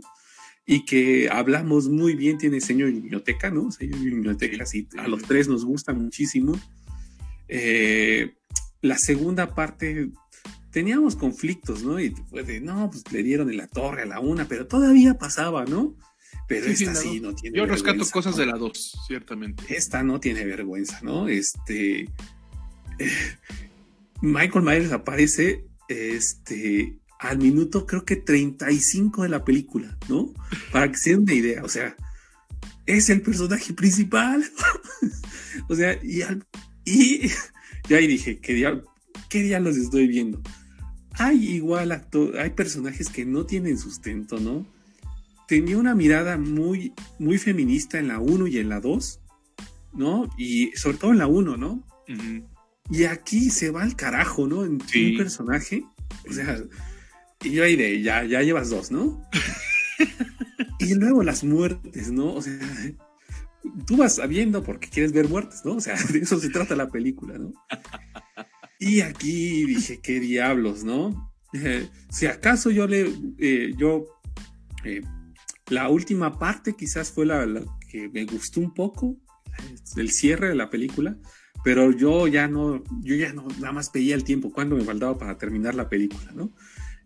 Y 0.67 0.85
que 0.85 1.31
hablamos 1.31 1.89
muy 1.89 2.15
bien, 2.15 2.37
tiene 2.37 2.61
señor 2.61 2.93
biblioteca, 2.93 3.51
¿no? 3.51 3.71
Señor 3.71 4.01
biblioteca, 4.01 4.67
sí, 4.67 4.89
a 4.99 5.09
los 5.09 5.23
tres 5.23 5.49
nos 5.49 5.65
gusta 5.65 5.95
muchísimo. 5.95 6.59
Eh, 7.49 8.35
la 8.83 8.99
segunda 8.99 9.55
parte 9.55 10.11
teníamos 10.71 11.17
conflictos, 11.17 11.83
¿no? 11.83 11.99
Y 11.99 12.11
pues 12.11 12.47
de, 12.47 12.61
no, 12.61 12.91
pues 12.91 13.11
le 13.11 13.23
dieron 13.23 13.49
en 13.49 13.57
la 13.57 13.67
torre 13.67 14.03
a 14.03 14.07
la 14.07 14.21
una, 14.21 14.47
pero 14.47 14.67
todavía 14.67 15.17
pasaba, 15.17 15.65
¿no? 15.65 15.97
Pero 16.49 16.67
sí, 16.67 16.85
esta 16.85 16.95
sí, 16.95 17.09
sí 17.09 17.21
no 17.21 17.35
tiene 17.35 17.59
Yo 17.59 17.67
rescato 17.67 18.05
cosas 18.11 18.35
¿no? 18.35 18.41
de 18.41 18.47
la 18.47 18.57
dos, 18.57 18.97
ciertamente. 19.07 19.65
Esta 19.77 20.03
no 20.03 20.21
tiene 20.21 20.45
vergüenza, 20.45 21.01
¿no? 21.03 21.29
Este. 21.29 22.03
Eh, 22.99 23.11
Michael 24.23 24.65
Myers 24.65 24.93
aparece 24.93 25.67
este, 25.89 26.99
al 27.19 27.39
minuto 27.39 27.87
creo 27.87 28.05
que 28.05 28.17
35 28.17 29.23
de 29.23 29.29
la 29.29 29.45
película, 29.45 29.97
¿no? 30.09 30.33
Para 30.73 30.91
que 30.91 30.99
se 30.99 31.11
den 31.11 31.21
una 31.21 31.35
idea, 31.35 31.63
o 31.63 31.69
sea, 31.69 31.97
es 32.87 33.11
el 33.11 33.23
personaje 33.23 33.73
principal. 33.73 34.45
o 35.69 35.75
sea, 35.75 35.99
y, 36.03 36.23
al, 36.23 36.45
y, 36.85 37.31
y, 37.89 37.95
ahí 37.95 38.07
dije, 38.07 38.39
¿qué, 38.39 38.55
dia 38.55 38.81
¿qué 39.29 39.43
diablos 39.43 39.77
estoy 39.77 40.07
viendo? 40.07 40.41
Hay 41.19 41.49
igual 41.49 41.93
actor, 41.93 42.39
hay 42.39 42.51
personajes 42.51 43.09
que 43.09 43.25
no 43.25 43.47
tienen 43.47 43.79
sustento, 43.79 44.39
¿no? 44.39 44.67
Tenía 45.47 45.79
una 45.79 45.95
mirada 45.95 46.37
muy, 46.37 46.93
muy 47.19 47.39
feminista 47.39 47.99
en 47.99 48.09
la 48.09 48.19
1 48.19 48.47
y 48.49 48.59
en 48.59 48.69
la 48.69 48.81
2, 48.81 49.21
¿no? 49.95 50.29
Y 50.37 50.73
sobre 50.77 50.99
todo 50.99 51.13
en 51.13 51.19
la 51.19 51.27
1, 51.27 51.57
¿no? 51.57 51.85
Uh 52.09 52.13
-huh. 52.13 52.47
Y 52.91 53.05
aquí 53.05 53.51
se 53.51 53.71
va 53.71 53.83
al 53.83 53.97
carajo, 53.97 54.47
¿no? 54.47 54.65
En 54.65 54.81
sí. 54.81 55.13
un 55.13 55.19
personaje. 55.19 55.85
O 56.29 56.33
sea, 56.33 56.63
y 57.43 57.51
yo 57.51 57.65
ahí 57.65 57.77
de, 57.77 58.03
ya, 58.03 58.25
ya 58.25 58.43
llevas 58.43 58.71
dos, 58.71 58.91
¿no? 58.91 59.23
y 60.79 60.95
luego 60.95 61.23
las 61.23 61.45
muertes, 61.45 62.11
¿no? 62.11 62.35
O 62.35 62.43
sea, 62.43 62.59
tú 63.87 63.97
vas 63.97 64.17
sabiendo 64.17 64.63
porque 64.63 64.89
quieres 64.89 65.13
ver 65.13 65.29
muertes, 65.29 65.65
¿no? 65.65 65.77
O 65.77 65.81
sea, 65.81 65.97
de 66.13 66.21
eso 66.21 66.39
se 66.39 66.51
trata 66.51 66.77
la 66.77 66.89
película, 66.89 67.39
¿no? 67.39 67.53
Y 68.79 69.01
aquí 69.01 69.65
dije, 69.65 70.01
qué 70.03 70.21
diablos, 70.21 70.85
¿no? 70.85 71.33
Eh, 71.53 71.89
si 72.11 72.27
acaso 72.27 72.71
yo 72.71 72.87
le, 72.87 73.13
eh, 73.39 73.73
yo, 73.77 74.07
eh, 74.85 75.01
la 75.69 75.89
última 75.89 76.39
parte 76.39 76.75
quizás 76.75 77.11
fue 77.11 77.27
la, 77.27 77.45
la 77.47 77.63
que 77.89 78.09
me 78.09 78.25
gustó 78.25 78.61
un 78.61 78.73
poco, 78.73 79.17
el 79.97 80.11
cierre 80.11 80.49
de 80.49 80.55
la 80.55 80.71
película, 80.71 81.17
pero 81.65 81.91
yo 81.91 82.29
ya 82.29 82.49
no, 82.49 82.85
yo 83.03 83.17
ya 83.17 83.33
no, 83.33 83.49
nada 83.59 83.73
más 83.73 83.91
pedía 83.91 84.15
el 84.15 84.25
tiempo, 84.25 84.53
cuando 84.53 84.77
me 84.77 84.85
faltaba 84.85 85.19
para 85.19 85.39
terminar 85.39 85.75
la 85.75 85.89
película, 85.89 86.33
¿no? 86.35 86.53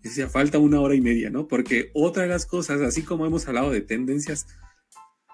Decía, 0.02 0.28
falta 0.28 0.58
una 0.58 0.80
hora 0.80 0.94
y 0.94 1.00
media, 1.00 1.30
¿no? 1.30 1.46
Porque 1.46 1.90
otra 1.94 2.22
de 2.24 2.28
las 2.28 2.46
cosas, 2.46 2.80
así 2.80 3.02
como 3.02 3.26
hemos 3.26 3.46
hablado 3.48 3.70
de 3.70 3.82
tendencias, 3.82 4.46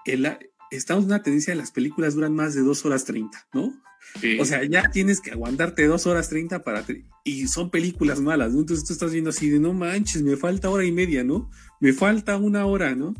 el, 0.05 0.37
estamos 0.71 1.03
en 1.03 1.11
una 1.11 1.23
tendencia 1.23 1.53
de 1.53 1.59
las 1.59 1.71
películas 1.71 2.15
duran 2.15 2.35
más 2.35 2.53
de 2.53 2.61
dos 2.61 2.85
horas 2.85 3.05
treinta, 3.05 3.47
¿no? 3.53 3.73
Sí. 4.21 4.39
O 4.39 4.45
sea, 4.45 4.63
ya 4.63 4.89
tienes 4.91 5.19
que 5.19 5.31
aguantarte 5.31 5.85
dos 5.85 6.07
horas 6.07 6.29
treinta 6.29 6.63
para... 6.63 6.85
Y 7.23 7.47
son 7.47 7.71
películas 7.71 8.21
malas, 8.21 8.53
¿no? 8.53 8.59
Entonces 8.59 8.85
tú 8.85 8.93
estás 8.93 9.11
viendo 9.11 9.31
así 9.31 9.49
de, 9.49 9.59
no 9.59 9.73
manches, 9.73 10.21
me 10.21 10.37
falta 10.37 10.69
hora 10.69 10.85
y 10.85 10.91
media, 10.91 11.23
¿no? 11.23 11.49
Me 11.79 11.93
falta 11.93 12.37
una 12.37 12.65
hora, 12.65 12.95
¿no? 12.95 13.13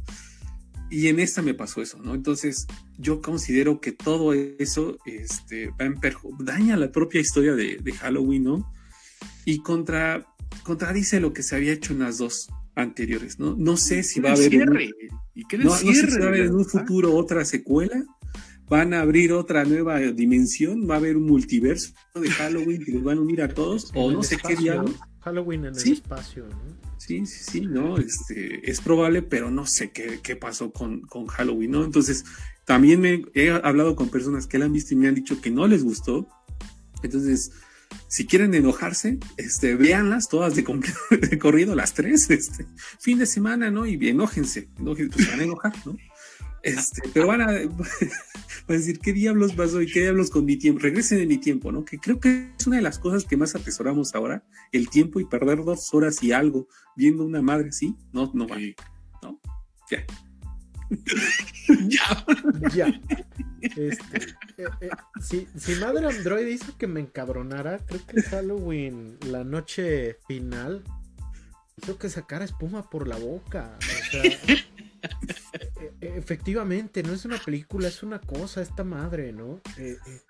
Y 0.90 1.08
en 1.08 1.20
esta 1.20 1.42
me 1.42 1.54
pasó 1.54 1.82
eso, 1.82 2.00
¿no? 2.02 2.16
Entonces, 2.16 2.66
yo 2.98 3.22
considero 3.22 3.82
que 3.82 3.92
todo 3.92 4.34
eso 4.34 4.98
este, 5.06 5.70
va 5.70 5.86
en 5.86 6.00
daña 6.40 6.78
la 6.78 6.92
propia 6.92 7.20
historia 7.20 7.56
de, 7.56 7.78
de, 7.78 7.92
Halloween, 7.94 8.46
¿no? 8.46 8.74
Y 9.44 9.60
contra, 9.60 10.26
contradice 10.64 11.20
lo 11.20 11.34
que 11.34 11.44
se 11.44 11.56
había 11.56 11.74
hecho 11.74 11.92
en 11.94 12.00
las 12.00 12.20
dos 12.20 12.48
anteriores, 12.76 13.38
¿no? 13.38 13.56
No 13.58 13.76
sé 13.76 14.04
si 14.04 14.22
va 14.22 14.30
a 14.30 14.34
haber. 14.34 14.50
Cierre? 14.50 14.86
Un, 14.86 15.20
¿Y 15.36 15.46
qué 15.46 15.58
no, 15.58 15.72
cierre, 15.72 16.04
no 16.04 16.08
sé 16.08 16.12
si 16.12 16.20
va 16.20 16.26
a 16.26 16.28
haber 16.30 16.46
en 16.46 16.56
un 16.56 16.66
futuro 16.66 17.16
otra 17.16 17.44
secuela. 17.44 18.04
Van 18.70 18.94
a 18.94 19.00
abrir 19.00 19.32
otra 19.32 19.64
nueva 19.64 20.00
dimensión, 20.00 20.90
va 20.90 20.96
a 20.96 20.98
haber 20.98 21.16
un 21.16 21.26
multiverso 21.26 21.94
de 22.16 22.30
Halloween 22.30 22.84
que 22.84 22.92
los 22.92 23.04
van 23.04 23.18
a 23.18 23.22
unir 23.22 23.42
a 23.42 23.48
todos, 23.48 23.92
o 23.96 24.12
no 24.12 24.24
sé 24.24 24.36
espacio, 24.36 24.58
qué 24.58 24.62
diablos. 24.62 24.96
Halloween 25.22 25.66
en 25.66 25.76
¿Sí? 25.76 25.92
el 25.92 25.96
espacio, 25.96 26.48
¿no? 26.48 26.87
Sí, 26.98 27.26
sí, 27.26 27.44
sí, 27.52 27.62
no, 27.62 27.98
este, 27.98 28.70
es 28.70 28.82
probable, 28.82 29.22
pero 29.22 29.52
no 29.52 29.66
sé 29.66 29.92
qué, 29.92 30.20
qué 30.24 30.36
pasó 30.36 30.72
con, 30.72 31.02
con, 31.02 31.28
Halloween, 31.28 31.72
¿no? 31.72 31.84
Entonces, 31.84 32.26
también 32.66 33.00
me 33.00 33.24
he 33.34 33.50
hablado 33.52 33.96
con 33.96 34.10
personas 34.10 34.48
que 34.48 34.58
la 34.58 34.66
han 34.66 34.74
visto 34.74 34.94
y 34.94 34.98
me 34.98 35.08
han 35.08 35.16
dicho 35.16 35.40
que 35.40 35.52
no 35.52 35.68
les 35.68 35.84
gustó. 35.84 36.28
Entonces, 37.04 37.52
si 38.08 38.26
quieren 38.26 38.54
enojarse, 38.54 39.20
este, 39.38 39.76
véanlas 39.76 40.28
todas 40.28 40.56
de, 40.56 40.64
de 41.30 41.40
corrido, 41.40 41.76
las 41.76 41.94
tres, 41.94 42.30
este, 42.30 42.66
fin 43.00 43.20
de 43.20 43.26
semana, 43.26 43.70
¿no? 43.70 43.86
Y 43.86 43.96
enójense, 44.08 44.70
enójense 44.78 45.16
pues 45.16 45.30
van 45.30 45.40
a 45.40 45.44
enojar, 45.44 45.74
¿no? 45.86 45.98
Este, 46.68 47.02
pero 47.14 47.28
van 47.28 47.42
a, 47.42 47.46
van 47.48 47.88
a, 48.68 48.74
decir, 48.74 49.00
¿qué 49.00 49.14
diablos 49.14 49.54
pasó 49.54 49.82
y 49.82 49.90
qué 49.90 50.02
diablos 50.02 50.30
con 50.30 50.44
mi 50.44 50.58
tiempo? 50.58 50.82
Regresen 50.82 51.20
de 51.20 51.26
mi 51.26 51.38
tiempo, 51.38 51.72
¿no? 51.72 51.86
Que 51.86 51.98
creo 51.98 52.20
que 52.20 52.52
es 52.60 52.68
una 52.68 52.76
de 52.76 52.82
las 52.82 53.00
cosas 53.00 53.24
que 53.24 53.38
más 53.38 53.56
atesoramos 53.56 54.14
ahora, 54.16 54.44
el 54.74 54.90
tiempo 54.90 55.22
y 55.22 55.26
perder 55.26 55.64
dos 55.64 55.94
horas 55.94 56.22
y 56.22 56.34
algo 56.34 56.68
viendo 56.96 57.24
una 57.24 57.42
madre 57.42 57.70
así, 57.70 57.96
no, 58.12 58.32
no 58.34 58.48
vale, 58.48 58.76
¿no? 59.24 59.40
Ya. 59.90 60.06
ya. 61.88 62.26
Ya. 62.76 63.02
Este, 63.62 64.18
eh, 64.58 64.68
eh, 64.82 64.90
si, 65.22 65.48
si 65.58 65.76
Madre 65.76 66.08
Android 66.08 66.48
hizo 66.48 66.78
que 66.78 66.88
me 66.88 67.00
encabronara, 67.00 67.80
creo 67.86 68.06
que 68.06 68.22
Halloween, 68.24 69.18
la 69.26 69.44
noche 69.44 70.18
final, 70.28 70.84
hizo 71.82 71.98
que 71.98 72.10
sacara 72.10 72.46
espuma 72.46 72.90
por 72.90 73.08
la 73.08 73.18
boca. 73.18 73.78
O 73.80 74.12
sea, 74.12 74.22
efectivamente, 76.02 77.04
no 77.04 77.14
es 77.14 77.26
una 77.26 77.38
película, 77.38 77.88
es 77.88 78.04
una 78.04 78.20
cosa, 78.20 78.62
esta 78.62 78.84
madre, 78.84 79.32
¿no? 79.34 79.62
Eh, 79.78 79.98
eh, 80.08 80.22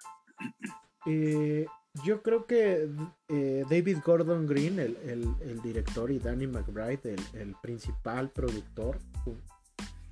eh, 1.05 1.65
yo 2.05 2.21
creo 2.21 2.45
que 2.45 2.89
eh, 3.29 3.63
David 3.69 3.97
Gordon 4.05 4.45
Green, 4.45 4.79
el, 4.79 4.97
el- 4.97 5.35
el 5.41 5.61
director, 5.61 6.11
y 6.11 6.19
Danny 6.19 6.45
McBride, 6.47 7.15
el, 7.15 7.39
el 7.39 7.55
principal 7.61 8.29
productor, 8.31 8.99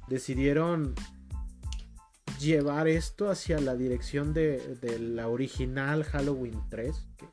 decidieron 0.08 0.96
llevar 2.40 2.88
esto 2.88 3.30
hacia 3.30 3.60
la 3.60 3.76
dirección 3.76 4.34
de, 4.34 4.76
de 4.82 5.00
la 5.00 5.28
original 5.28 6.04
Halloween 6.04 6.60
3, 6.70 7.08
que 7.18 7.26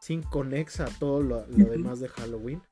sin 0.00 0.22
conexa 0.22 0.84
a 0.86 0.88
todo 0.98 1.22
lo, 1.22 1.46
lo 1.46 1.66
demás 1.66 2.00
de 2.00 2.08
Halloween. 2.08 2.62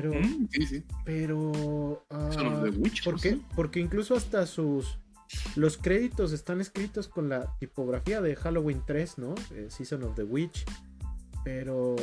Pero, 0.00 0.12
Mm, 0.14 0.46
sí, 0.52 0.64
sí. 0.66 0.84
pero... 1.04 2.04
Son 2.30 2.46
of 2.46 2.62
the 2.62 2.70
Witch. 2.78 3.02
¿Por 3.02 3.20
qué? 3.20 3.40
Porque 3.56 3.80
incluso 3.80 4.14
hasta 4.14 4.46
sus... 4.46 4.96
Los 5.56 5.76
créditos 5.76 6.32
están 6.32 6.60
escritos 6.60 7.08
con 7.08 7.28
la 7.28 7.52
tipografía 7.58 8.20
de 8.20 8.36
Halloween 8.36 8.80
3, 8.86 9.18
¿no? 9.18 9.34
Eh, 9.54 9.66
Season 9.70 10.04
of 10.04 10.14
the 10.14 10.22
Witch. 10.22 10.64
Pero 11.42 11.96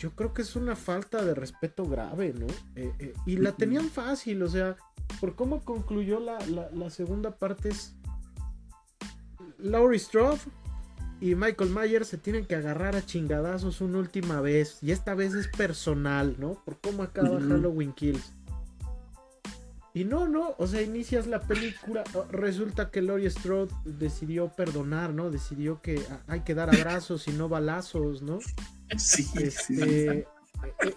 yo 0.00 0.10
creo 0.16 0.34
que 0.34 0.42
es 0.42 0.56
una 0.56 0.74
falta 0.74 1.24
de 1.24 1.34
respeto 1.34 1.84
grave, 1.86 2.34
¿no? 2.36 2.46
Eh, 2.74 2.92
eh, 2.98 3.14
y 3.24 3.36
la 3.36 3.52
tenían 3.52 3.88
fácil, 3.88 4.42
o 4.42 4.48
sea, 4.48 4.76
por 5.20 5.36
cómo 5.36 5.60
concluyó 5.64 6.18
la, 6.18 6.38
la- 6.48 6.70
la 6.72 6.90
segunda 6.90 7.38
parte 7.38 7.68
es... 7.68 7.94
Laurie 9.58 9.98
Strode 10.00 10.40
y 11.20 11.34
Michael 11.34 11.70
Myers 11.70 12.08
se 12.08 12.18
tienen 12.18 12.44
que 12.46 12.54
agarrar 12.54 12.94
a 12.94 13.04
chingadazos 13.04 13.80
una 13.80 13.98
última 13.98 14.40
vez. 14.40 14.78
Y 14.82 14.92
esta 14.92 15.14
vez 15.14 15.34
es 15.34 15.48
personal, 15.48 16.36
¿no? 16.38 16.62
Por 16.64 16.78
cómo 16.80 17.02
acaba. 17.02 17.40
Halloween 17.40 17.92
Kills. 17.92 18.32
Y 19.94 20.04
no, 20.04 20.28
no, 20.28 20.54
o 20.58 20.66
sea, 20.68 20.80
inicias 20.82 21.26
la 21.26 21.40
película, 21.40 22.04
oh, 22.14 22.24
resulta 22.30 22.90
que 22.90 23.02
Laurie 23.02 23.30
Strode 23.30 23.74
decidió 23.84 24.48
perdonar, 24.48 25.12
¿no? 25.12 25.28
Decidió 25.30 25.82
que 25.82 26.00
ah, 26.10 26.20
hay 26.28 26.40
que 26.42 26.54
dar 26.54 26.72
abrazos 26.72 27.26
y 27.26 27.32
no 27.32 27.48
balazos, 27.48 28.22
¿no? 28.22 28.38
Sí. 28.96 29.26
Este, 29.34 30.20
eh, 30.20 30.26
eh, 30.82 30.94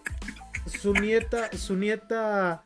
su 0.79 0.93
nieta, 0.93 1.51
su 1.57 1.75
nieta 1.75 2.63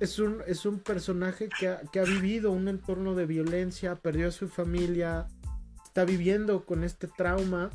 es 0.00 0.18
un, 0.18 0.42
es 0.46 0.64
un 0.64 0.78
personaje 0.78 1.48
que 1.48 1.68
ha, 1.68 1.82
que 1.92 1.98
ha 1.98 2.04
vivido 2.04 2.50
un 2.50 2.68
entorno 2.68 3.14
de 3.14 3.26
violencia, 3.26 3.96
perdió 3.96 4.28
a 4.28 4.30
su 4.30 4.48
familia, 4.48 5.26
está 5.94 6.04
viviendo 6.04 6.64
con 6.64 6.82
este 6.82 7.06
trauma 7.06 7.70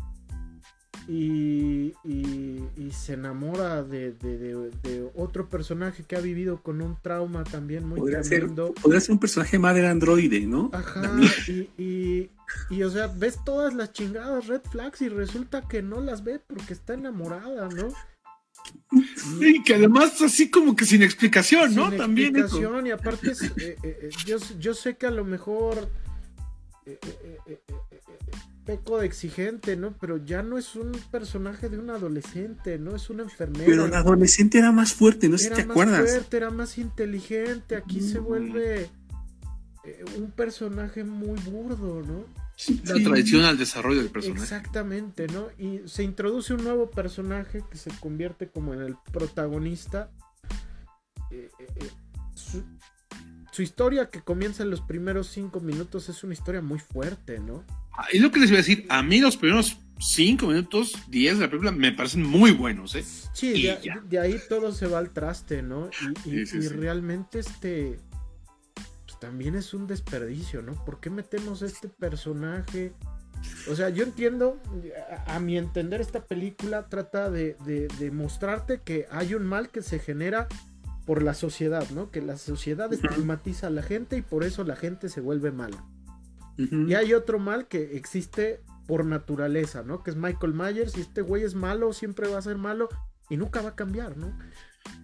y, 1.07 1.93
y- 2.03 2.61
y 2.75 2.91
se 2.91 3.13
enamora 3.13 3.81
de, 3.81 4.11
de- 4.11 4.37
de- 4.37 4.71
de 4.83 5.09
otro 5.15 5.47
personaje 5.47 6.03
que 6.03 6.17
ha 6.17 6.19
vivido 6.19 6.61
con 6.61 6.81
un 6.81 6.97
trauma 7.01 7.45
también 7.45 7.87
muy 7.87 7.97
Podría 7.97 8.21
ser, 8.21 8.39
tremendo. 8.39 8.73
podría 8.73 8.99
ser 8.99 9.13
un 9.13 9.19
personaje 9.19 9.57
madre 9.57 9.87
androide, 9.87 10.41
¿no? 10.41 10.69
Ajá, 10.73 11.01
y, 11.47 11.69
y, 11.81 12.29
y, 12.69 12.83
o 12.83 12.89
sea, 12.91 13.07
ves 13.07 13.39
todas 13.45 13.73
las 13.73 13.93
chingadas 13.93 14.47
red 14.47 14.61
flags 14.69 15.01
y 15.01 15.07
resulta 15.07 15.65
que 15.65 15.81
no 15.81 16.01
las 16.01 16.25
ve 16.25 16.39
porque 16.45 16.73
está 16.73 16.95
enamorada, 16.95 17.69
¿no? 17.69 17.87
Y 19.39 19.63
que 19.63 19.75
además 19.75 20.21
así 20.21 20.51
como 20.51 20.75
que 20.75 20.83
sin 20.85 21.03
explicación, 21.03 21.73
¿no? 21.73 21.87
Sin 21.89 21.97
También 21.97 22.35
eso. 22.35 22.45
explicación, 22.47 22.85
y 22.87 22.91
aparte, 22.91 23.31
es, 23.31 23.41
eh, 23.43 23.51
eh, 23.57 23.77
eh, 23.83 24.09
yo, 24.25 24.37
yo 24.59 24.73
sé 24.73 24.97
que 24.97 25.07
a 25.07 25.11
lo 25.11 25.23
mejor 25.23 25.89
eh, 26.85 26.99
peco 28.69 28.99
de 28.99 29.05
exigente, 29.07 29.75
¿no? 29.75 29.93
Pero 29.99 30.17
ya 30.17 30.43
no 30.43 30.57
es 30.57 30.75
un 30.75 30.91
personaje 31.11 31.69
de 31.69 31.79
un 31.79 31.89
adolescente, 31.89 32.77
¿no? 32.77 32.95
Es 32.95 33.09
una 33.09 33.23
enfermera. 33.23 33.65
Pero 33.65 33.85
el 33.85 33.93
adolescente 33.93 34.59
era 34.59 34.71
más 34.71 34.93
fuerte, 34.93 35.27
no 35.27 35.37
sé 35.37 35.45
si 35.45 35.47
era 35.47 35.55
te 35.57 35.65
más 35.65 35.71
acuerdas. 35.71 36.11
fuerte, 36.11 36.37
era 36.37 36.51
más 36.51 36.77
inteligente. 36.77 37.75
Aquí 37.75 38.01
se 38.01 38.19
vuelve 38.19 38.89
eh, 39.85 40.05
un 40.17 40.29
personaje 40.31 41.03
muy 41.03 41.39
burdo, 41.39 42.03
¿no? 42.03 42.19
La 42.83 42.95
Sí. 42.95 43.03
traición 43.03 43.45
al 43.45 43.57
desarrollo 43.57 44.01
del 44.01 44.09
personaje. 44.09 44.43
Exactamente, 44.43 45.27
¿no? 45.27 45.47
Y 45.57 45.81
se 45.87 46.03
introduce 46.03 46.53
un 46.53 46.63
nuevo 46.63 46.91
personaje 46.91 47.63
que 47.71 47.77
se 47.77 47.89
convierte 47.99 48.49
como 48.49 48.73
en 48.73 48.81
el 48.81 48.95
protagonista. 49.11 50.11
Eh, 51.31 51.49
eh, 51.57 51.67
eh, 51.75 51.89
su, 52.35 52.61
su 53.51 53.61
historia 53.61 54.09
que 54.09 54.21
comienza 54.21 54.61
en 54.63 54.69
los 54.69 54.81
primeros 54.81 55.27
cinco 55.27 55.59
minutos 55.59 56.09
es 56.09 56.23
una 56.23 56.33
historia 56.33 56.61
muy 56.61 56.79
fuerte, 56.79 57.39
¿no? 57.39 57.63
Ah, 57.93 58.05
Es 58.11 58.21
lo 58.21 58.31
que 58.31 58.39
les 58.39 58.49
voy 58.49 58.57
a 58.57 58.61
decir. 58.61 58.85
A 58.89 59.03
mí 59.03 59.19
los 59.19 59.37
primeros 59.37 59.77
5 59.99 60.47
minutos, 60.47 60.93
10 61.09 61.35
de 61.39 61.41
la 61.45 61.49
película 61.49 61.71
me 61.71 61.91
parecen 61.91 62.23
muy 62.25 62.51
buenos, 62.51 62.95
¿eh? 62.95 63.03
Sí, 63.33 63.53
Y 63.53 63.63
de, 64.09 64.19
ahí 64.19 64.35
todo 64.47 64.71
se 64.71 64.87
va 64.87 64.99
al 64.99 65.09
traste, 65.11 65.61
¿no? 65.61 65.89
Y, 66.25 66.29
y- 66.29 66.45
Sí, 66.45 66.45
sí, 66.45 66.57
y 66.59 66.61
sí. 66.63 66.69
realmente 66.69 67.39
este 67.39 67.99
pues, 69.05 69.19
también 69.19 69.55
es 69.55 69.73
un 69.73 69.87
desperdicio, 69.87 70.61
¿no? 70.61 70.73
¿Por 70.85 70.99
qué 71.01 71.09
metemos 71.09 71.61
este 71.61 71.89
personaje? 71.89 72.93
O 73.69 73.75
sea, 73.75 73.89
yo 73.89 74.03
entiendo, 74.03 74.57
a, 75.27 75.35
a 75.35 75.39
mi 75.39 75.57
entender, 75.57 75.99
esta 76.01 76.25
película 76.25 76.87
trata 76.89 77.29
de, 77.29 77.55
de- 77.65 77.87
de 77.99 78.11
mostrarte 78.11 78.81
que 78.81 79.05
hay 79.11 79.33
un 79.33 79.45
mal 79.45 79.69
que 79.69 79.81
se 79.81 79.99
genera 79.99 80.47
por 81.05 81.23
la 81.23 81.33
sociedad, 81.33 81.89
¿no? 81.91 82.11
Que 82.11 82.21
la 82.21 82.37
sociedad 82.37 82.91
estigmatiza 82.93 83.67
a 83.67 83.69
la 83.71 83.81
gente 83.83 84.15
y 84.17 84.21
por 84.21 84.43
eso 84.43 84.63
la 84.63 84.75
gente 84.75 85.09
se 85.09 85.21
vuelve 85.21 85.51
mala. 85.51 85.83
Y 86.87 86.93
hay 86.93 87.13
otro 87.13 87.39
mal 87.39 87.67
que 87.67 87.95
existe 87.95 88.61
por 88.87 89.05
naturaleza, 89.05 89.81
¿no? 89.83 90.03
Que 90.03 90.11
es 90.11 90.17
Michael 90.17 90.53
Myers 90.53 90.97
y 90.97 91.01
este 91.01 91.21
güey 91.21 91.43
es 91.43 91.55
malo, 91.55 91.93
siempre 91.93 92.27
va 92.27 92.37
a 92.37 92.41
ser 92.41 92.57
malo 92.57 92.89
y 93.29 93.37
nunca 93.37 93.61
va 93.61 93.69
a 93.69 93.75
cambiar, 93.75 94.17
¿no? 94.17 94.37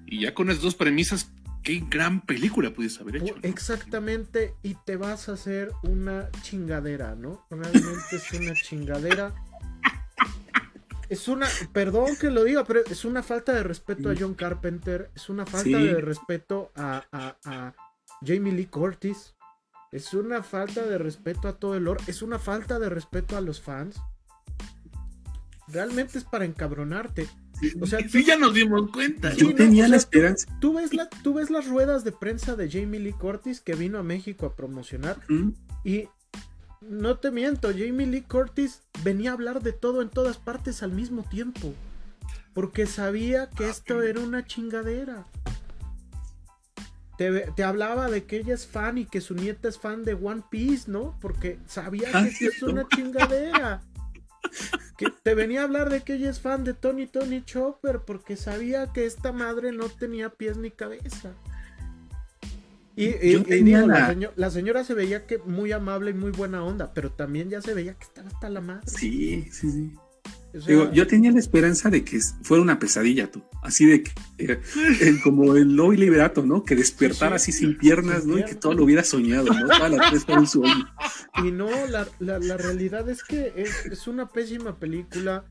Y 0.06 0.22
ya 0.22 0.34
con 0.34 0.50
esas 0.50 0.62
dos 0.64 0.76
premisas, 0.76 1.32
qué 1.64 1.84
gran 1.90 2.22
película 2.22 2.72
pudiste 2.74 3.02
haber 3.04 3.18
hecho. 3.18 3.36
Exactamente, 3.44 4.54
y 4.64 4.76
te 4.86 4.98
vas 4.98 5.30
a 5.30 5.34
hacer 5.34 5.72
una 5.84 6.30
chingadera, 6.42 7.16
¿no? 7.16 7.46
Realmente 7.50 8.16
es 8.18 8.32
una 8.34 8.54
chingadera. 8.54 9.34
Es 11.08 11.28
una, 11.28 11.48
perdón 11.72 12.16
que 12.20 12.32
lo 12.32 12.44
diga, 12.44 12.66
pero 12.66 12.80
es 12.90 13.06
una 13.06 13.22
falta 13.22 13.54
de 13.54 13.62
respeto 13.62 14.10
a 14.10 14.16
John 14.20 14.34
Carpenter, 14.34 15.12
es 15.16 15.30
una 15.30 15.46
falta 15.46 15.78
Sí. 15.78 15.88
de 15.88 16.02
respeto 16.02 16.72
a, 16.76 17.04
a- 17.12 17.38
a 17.46 17.74
Jamie 18.26 18.54
Lee 18.54 18.66
Curtis, 18.66 19.35
es 19.96 20.14
una 20.14 20.44
falta 20.44 20.86
de 20.86 20.98
respeto 20.98 21.48
a 21.48 21.54
todo 21.54 21.76
el 21.76 21.86
lore, 21.86 22.04
es 22.08 22.22
una 22.22 22.38
falta 22.38 22.80
de 22.80 22.90
respeto 22.90 23.38
a 23.38 23.42
los 23.42 23.62
fans. 23.62 23.96
Realmente 25.70 26.18
es 26.18 26.26
para 26.26 26.44
encabronarte. 26.44 27.30
O 27.80 27.88
sea, 27.88 28.06
Sí, 28.10 28.26
ya 28.26 28.36
nos 28.36 28.54
dimos 28.54 28.92
cuenta. 28.92 29.32
Sí, 29.32 29.38
Yo 29.38 29.50
no, 29.52 29.56
tenía 29.56 29.86
o 29.86 29.88
la 29.88 29.96
esperanza. 29.96 30.48
Tú 30.60 30.74
ves, 30.74 30.94
la, 30.94 31.08
tú 31.24 31.36
ves 31.36 31.50
las 31.50 31.68
ruedas 31.68 32.04
de 32.04 32.12
prensa 32.12 32.58
de 32.58 32.70
Jamie 32.70 33.00
Lee 33.00 33.14
Curtis 33.14 33.62
que 33.62 33.74
vino 33.76 33.98
a 33.98 34.04
México 34.04 34.46
a 34.46 34.54
promocionar 34.54 35.18
y 35.86 36.10
no 36.82 37.18
te 37.18 37.32
miento, 37.32 37.70
Jamie 37.70 38.06
Lee 38.06 38.24
Curtis 38.24 38.82
venía 39.02 39.32
a 39.32 39.34
hablar 39.34 39.64
de 39.64 39.72
todo 39.72 40.02
en 40.02 40.10
todas 40.10 40.38
partes 40.38 40.84
al 40.84 40.92
mismo 40.92 41.24
tiempo. 41.24 41.74
Porque 42.54 42.86
sabía 42.86 43.50
que 43.50 43.70
esto 43.70 44.02
era 44.02 44.20
una 44.20 44.46
chingadera. 44.46 45.26
Te, 47.18 47.52
te 47.56 47.64
hablaba 47.64 48.10
de 48.10 48.26
que 48.26 48.38
ella 48.38 48.54
es 48.54 48.68
fan 48.68 48.98
y 48.98 49.06
que 49.06 49.22
su 49.22 49.36
nieta 49.36 49.68
es 49.70 49.80
fan 49.80 50.04
de 50.04 50.14
One 50.16 50.44
Piece, 50.50 50.92
¿no? 50.92 51.18
Porque 51.22 51.60
sabía 51.68 52.10
Ah, 52.14 52.24
que 52.24 52.30
esto 52.30 52.46
es 52.48 52.64
una 52.64 52.88
chingadera. 52.90 53.82
Que 54.98 55.08
te 55.24 55.34
venía 55.34 55.62
a 55.62 55.64
hablar 55.64 55.90
de 55.90 56.02
que 56.04 56.14
ella 56.16 56.30
es 56.30 56.40
fan 56.40 56.64
de 56.64 56.74
Tony 56.74 57.08
Tony 57.08 57.44
Chopper 57.44 58.02
porque 58.06 58.36
sabía 58.38 58.92
que 58.94 59.06
esta 59.06 59.32
madre 59.32 59.72
no 59.72 59.90
tenía 59.90 60.30
pies 60.30 60.58
ni 60.58 60.72
cabeza. 60.72 61.34
Y, 62.96 63.08
y- 63.08 63.34
Yo 63.34 63.40
y 63.40 63.44
tenía 63.44 63.78
digo, 63.82 63.88
la... 63.92 64.00
la- 64.00 64.08
seño- 64.08 64.32
la 64.36 64.50
señora 64.52 64.84
se 64.84 64.94
veía 64.94 65.26
que 65.26 65.38
muy 65.40 65.72
amable 65.72 66.12
y 66.12 66.14
muy 66.14 66.32
buena 66.32 66.64
onda, 66.64 66.94
pero 66.94 67.12
también 67.12 67.50
ya 67.50 67.62
se 67.62 67.74
veía 67.74 67.94
que 67.96 68.04
estaba 68.06 68.30
hasta 68.30 68.50
la 68.50 68.62
madre. 68.62 68.88
Sí, 68.88 69.50
sí, 69.52 69.70
sí. 69.72 69.94
O 70.56 70.62
sea, 70.62 70.68
Digo, 70.74 70.92
yo 70.94 71.06
tenía 71.08 71.32
la 71.32 71.40
esperanza 71.40 71.90
de 71.90 72.04
que 72.06 72.20
fuera 72.44 72.64
una 72.64 72.80
pesadilla, 72.80 73.30
tú. 73.30 73.44
Así 73.62 73.86
de 73.86 74.04
que, 74.04 74.12
eh, 74.38 74.62
eh, 75.02 75.16
como 75.24 75.56
el 75.56 75.76
Loy 75.76 75.98
Liberato, 75.98 76.46
¿no? 76.46 76.64
Que 76.64 76.76
despertara 76.76 77.38
Sí, 77.40 77.52
así 77.52 77.60
sin 77.60 77.78
piernas, 77.78 78.26
¿no? 78.26 78.38
Y 78.38 78.46
que 78.46 78.56
todo 78.56 78.74
lo 78.74 78.84
hubiera 78.86 79.04
soñado, 79.04 79.46
¿no? 79.54 79.68
Todas 79.68 79.92
las 79.92 80.10
tres 80.12 80.24
fueron 80.26 80.44
un 80.44 80.48
sueño. 80.48 80.86
Y 81.44 81.52
no, 81.52 81.68
la, 81.88 82.08
la- 82.20 82.40
la 82.40 82.56
realidad 82.56 83.10
es 83.10 83.22
que 83.24 83.52
es, 83.58 83.86
es 83.88 84.08
una 84.08 84.30
pésima 84.30 84.80
película. 84.80 85.44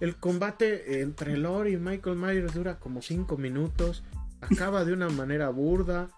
el 0.00 0.16
combate 0.16 1.00
entre 1.00 1.38
Lore 1.38 1.70
y 1.70 1.76
Michael 1.78 2.16
Myers 2.16 2.52
dura 2.52 2.78
como 2.78 3.00
cinco 3.00 3.38
minutos. 3.38 4.04
Acaba 4.42 4.84
de 4.84 4.92
una 4.92 5.08
manera 5.08 5.48
burda. 5.48 6.10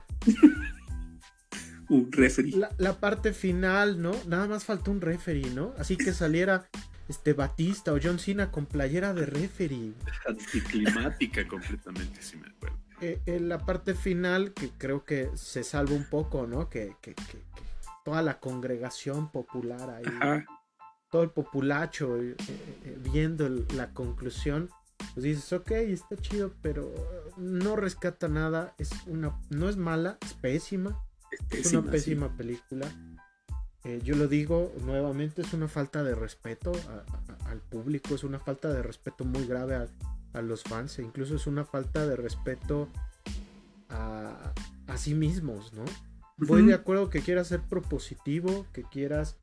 un 1.89 2.11
referee. 2.11 2.57
La, 2.57 2.71
la, 2.79 2.99
parte 2.99 3.33
final, 3.33 4.01
¿no? 4.03 4.13
Nada 4.27 4.49
más 4.49 4.65
faltó 4.65 4.91
un 4.91 5.01
referee, 5.01 5.51
¿no? 5.51 5.75
Así 5.79 5.97
que 5.97 6.13
saliera 6.13 6.67
este 7.09 7.33
Batista 7.33 7.93
o 7.93 7.99
John 8.03 8.19
Cena 8.19 8.51
con 8.51 8.67
playera 8.67 9.13
de 9.15 9.27
referee. 9.27 9.93
Anticlimática 10.27 11.47
completamente, 11.47 12.23
si 12.23 12.37
me 12.37 12.49
acuerdo. 12.49 12.79
Eh, 13.01 13.21
en 13.27 13.49
la 13.49 13.59
parte 13.59 13.95
final, 13.95 14.53
que 14.55 14.71
creo 14.71 15.05
que 15.05 15.31
se 15.35 15.65
salva 15.65 15.93
un 15.95 16.05
poco, 16.09 16.47
¿no? 16.47 16.71
Que, 16.71 16.97
que, 17.03 17.15
que, 17.15 17.25
que 17.33 17.43
toda 18.05 18.23
la 18.23 18.39
congregación 18.39 19.31
popular 19.31 19.91
ahí, 19.91 20.05
Ajá. 20.07 20.47
todo 21.11 21.23
el 21.23 21.31
populacho 21.31 22.17
eh, 22.21 22.37
eh, 22.49 22.99
viendo 23.13 23.47
el, 23.47 23.67
la 23.77 23.91
conclusión, 23.93 24.71
pues 25.15 25.25
dices, 25.25 25.53
ok, 25.53 25.71
está 25.73 26.17
chido, 26.17 26.55
pero 26.63 26.95
no 27.37 27.77
rescata 27.77 28.29
nada, 28.29 28.75
es 28.79 28.91
una, 29.07 29.39
no 29.51 29.69
es 29.69 29.77
mala, 29.77 30.19
es 30.23 30.35
pésima, 30.35 31.03
Es 31.31 31.41
es 31.41 31.47
pésima, 31.47 31.83
una 31.83 31.91
pésima 31.91 32.37
película. 32.37 32.87
Eh, 33.85 34.01
yo 34.03 34.17
lo 34.17 34.29
digo 34.29 34.73
nuevamente, 34.85 35.43
es 35.43 35.53
una 35.53 35.69
falta 35.69 36.03
de 36.03 36.15
respeto 36.15 36.73
a- 36.73 37.45
a- 37.47 37.51
al 37.51 37.59
público, 37.61 38.15
es 38.15 38.25
una 38.25 38.39
falta 38.41 38.73
de 38.73 38.83
respeto 38.83 39.25
muy 39.25 39.47
grave 39.47 39.77
a, 39.77 39.87
a 40.33 40.43
los 40.43 40.63
fans, 40.63 40.99
e 40.99 41.03
incluso 41.03 41.37
es 41.37 41.47
una 41.47 41.65
falta 41.65 42.07
de 42.07 42.17
respeto 42.17 42.89
a, 43.91 44.53
a 44.87 44.97
sí 44.97 45.15
mismos, 45.15 45.73
¿no? 45.75 45.85
Voy 46.37 46.63
de 46.67 46.75
acuerdo 46.75 47.11
que 47.11 47.21
quieras 47.21 47.47
ser 47.49 47.61
propositivo, 47.61 48.67
que 48.73 48.83
quieras 48.83 49.37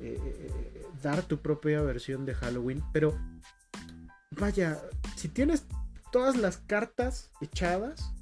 eh, 0.00 0.18
eh, 0.22 0.86
dar 1.02 1.22
tu 1.22 1.38
propia 1.38 1.80
versión 1.82 2.24
de 2.26 2.34
Halloween, 2.34 2.82
pero 2.92 3.18
vaya, 4.32 4.78
si 5.16 5.28
tienes 5.28 5.64
todas 6.12 6.36
las 6.36 6.58
cartas 6.58 7.30
echadas 7.40 8.12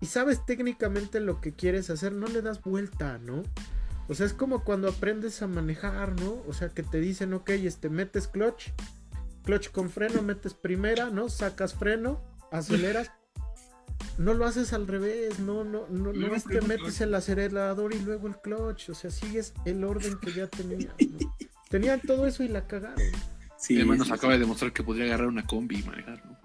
y 0.00 0.06
sabes 0.06 0.44
técnicamente 0.44 1.20
lo 1.20 1.40
que 1.40 1.52
quieres 1.54 1.90
hacer, 1.90 2.12
no 2.12 2.26
le 2.26 2.42
das 2.42 2.62
vuelta, 2.62 3.18
¿no? 3.18 3.42
O 4.08 4.14
sea, 4.14 4.26
es 4.26 4.32
como 4.32 4.64
cuando 4.64 4.88
aprendes 4.88 5.42
a 5.42 5.46
manejar, 5.46 6.18
¿no? 6.20 6.42
O 6.48 6.52
sea, 6.54 6.70
que 6.70 6.82
te 6.82 6.98
dicen, 6.98 7.34
ok, 7.34 7.50
este, 7.50 7.90
metes 7.90 8.26
clutch, 8.26 8.70
clutch 9.44 9.70
con 9.70 9.90
freno, 9.90 10.22
metes 10.22 10.54
primera, 10.54 11.10
¿no? 11.10 11.28
Sacas 11.28 11.74
freno, 11.74 12.22
aceleras. 12.50 13.10
No 14.16 14.34
lo 14.34 14.46
haces 14.46 14.72
al 14.72 14.86
revés, 14.88 15.38
no, 15.40 15.64
no, 15.64 15.86
no, 15.88 16.12
no 16.12 16.34
es 16.34 16.44
que 16.44 16.60
metes 16.60 17.00
el 17.00 17.14
acelerador 17.14 17.94
y 17.94 18.00
luego 18.00 18.26
el 18.26 18.36
clutch, 18.36 18.90
o 18.90 18.94
sea, 18.94 19.10
sigues 19.10 19.54
el 19.64 19.84
orden 19.84 20.18
que 20.18 20.32
ya 20.32 20.48
tenías, 20.48 20.94
¿no? 21.00 21.34
Tenían 21.68 22.00
todo 22.00 22.26
eso 22.26 22.42
y 22.42 22.48
la 22.48 22.66
cagaron. 22.66 22.98
Sí, 23.56 23.76
Además 23.76 23.98
nos 23.98 24.06
sí, 24.08 24.12
acaba 24.14 24.32
sí. 24.32 24.38
de 24.38 24.44
demostrar 24.44 24.72
que 24.72 24.82
podría 24.82 25.04
agarrar 25.06 25.28
una 25.28 25.46
combi 25.46 25.80
y 25.80 25.82
manejar, 25.82 26.24
¿no? 26.26 26.38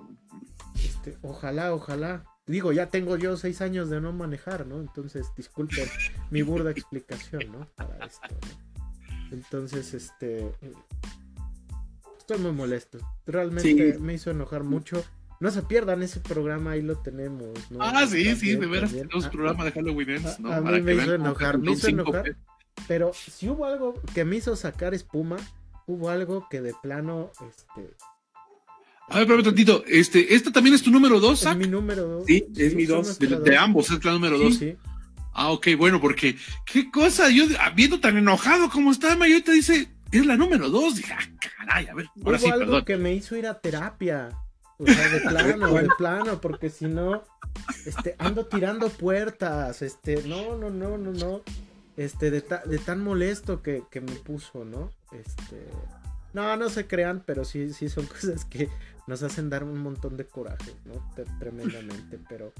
Este, 0.75 1.17
ojalá, 1.21 1.73
ojalá. 1.73 2.25
Digo, 2.45 2.73
ya 2.73 2.89
tengo 2.89 3.15
yo 3.17 3.37
seis 3.37 3.61
años 3.61 3.89
de 3.89 4.01
no 4.01 4.11
manejar, 4.11 4.67
¿no? 4.67 4.79
Entonces, 4.81 5.27
disculpen 5.37 5.87
mi 6.29 6.41
burda 6.41 6.71
explicación, 6.71 7.51
¿no? 7.51 7.67
Para 7.75 8.05
esto, 8.05 8.27
¿no? 8.29 9.31
Entonces, 9.31 9.93
este. 9.93 10.51
Estoy 12.17 12.37
muy 12.39 12.51
molesto. 12.51 12.99
Realmente 13.25 13.93
Sí. 13.93 13.99
me 13.99 14.13
hizo 14.13 14.31
enojar 14.31 14.63
mucho. 14.63 15.03
No 15.39 15.51
se 15.51 15.61
pierdan 15.63 16.03
ese 16.03 16.19
programa, 16.21 16.71
ahí 16.71 16.81
lo 16.81 16.97
tenemos, 16.97 17.49
¿no? 17.71 17.79
Ah, 17.81 18.05
sí, 18.07 18.35
sí, 18.35 18.55
de 18.55 18.65
veras, 18.65 18.89
también. 18.91 19.07
tenemos 19.09 19.25
Ah, 19.25 19.31
programa 19.31 19.65
de 19.65 19.71
Halloween 19.71 20.09
Ends, 20.11 20.39
¿no? 20.39 20.51
a 20.53 20.59
mí 20.59 20.65
Para 20.65 20.79
me 20.79 20.95
que 20.95 21.03
hizo 21.03 21.13
enojar, 21.15 21.57
me 21.57 21.71
hizo 21.71 21.87
enojar. 21.87 22.35
Pero 22.87 23.11
si 23.13 23.49
hubo 23.49 23.65
algo 23.65 23.93
que 24.13 24.23
me 24.25 24.37
hizo 24.37 24.55
sacar 24.55 24.93
espuma, 24.93 25.37
hubo 25.85 26.09
algo 26.09 26.47
que 26.49 26.61
de 26.61 26.73
plano, 26.81 27.31
este. 27.49 27.93
A 29.09 29.15
ver, 29.15 29.21
espérame 29.23 29.43
tantito. 29.43 29.83
Este, 29.87 30.33
¿Esta 30.33 30.51
también 30.51 30.75
es 30.75 30.81
tu 30.81 30.89
número 30.91 31.19
dos, 31.19 31.39
Es 31.39 31.43
Zach? 31.45 31.57
mi 31.57 31.67
número 31.67 32.03
dos. 32.07 32.25
Sí, 32.25 32.45
es 32.57 32.73
mi 32.75 32.85
dos. 32.85 33.19
De, 33.19 33.57
ambos, 33.57 33.89
es 33.91 34.03
la 34.03 34.11
número 34.13 34.37
dos. 34.37 34.55
Sí, 34.57 34.75
Ah, 35.35 35.49
ok, 35.51 35.69
bueno, 35.77 35.99
porque, 35.99 36.37
¿qué 36.65 36.91
cosa? 36.91 37.29
Yo, 37.31 37.45
ah, 37.59 37.71
viendo 37.75 37.99
tan 37.99 38.15
enojado 38.17 38.69
como 38.69 38.91
está, 38.91 39.15
Mayota 39.15 39.51
dice, 39.51 39.87
es 40.11 40.25
la 40.27 40.37
número 40.37 40.69
dos. 40.69 40.95
Dije, 40.95 41.11
ah, 41.11 41.23
caray, 41.57 41.87
a 41.87 41.93
ver, 41.95 42.05
ahora 42.23 42.37
Hubo 42.37 42.45
sí, 42.45 42.51
algo 42.51 42.59
perdón. 42.65 42.85
que 42.85 42.97
me 42.97 43.13
hizo 43.15 43.35
ir 43.35 43.47
a 43.47 43.59
terapia. 43.59 44.29
O 44.77 44.85
sea, 44.85 45.09
de 45.09 45.19
plano, 45.29 45.73
de 45.73 45.89
plano, 45.97 46.39
porque 46.41 46.69
si 46.69 46.85
no, 46.85 47.23
este, 47.85 48.15
ando 48.19 48.45
tirando 48.45 48.89
puertas, 48.89 49.81
este, 49.81 50.21
no, 50.27 50.55
no, 50.55 50.69
no, 50.69 50.97
no, 50.99 51.11
no, 51.11 51.41
este, 51.97 52.29
de, 52.29 52.41
ta- 52.41 52.63
de 52.65 52.77
tan 52.77 53.01
molesto 53.03 53.61
que, 53.63 53.83
que 53.89 54.01
me 54.01 54.11
puso, 54.13 54.65
¿no? 54.65 54.91
Este, 55.11 55.67
no, 56.33 56.55
no 56.57 56.69
se 56.69 56.85
crean, 56.85 57.23
pero 57.25 57.43
sí, 57.43 57.73
sí 57.73 57.89
son 57.89 58.05
cosas 58.07 58.45
que 58.45 58.69
nos 59.07 59.23
hacen 59.23 59.49
dar 59.49 59.63
un 59.63 59.77
montón 59.79 60.17
de 60.17 60.25
coraje, 60.25 60.73
¿no? 60.85 60.93
Te- 61.15 61.25
tremendamente, 61.39 62.19
pero 62.29 62.53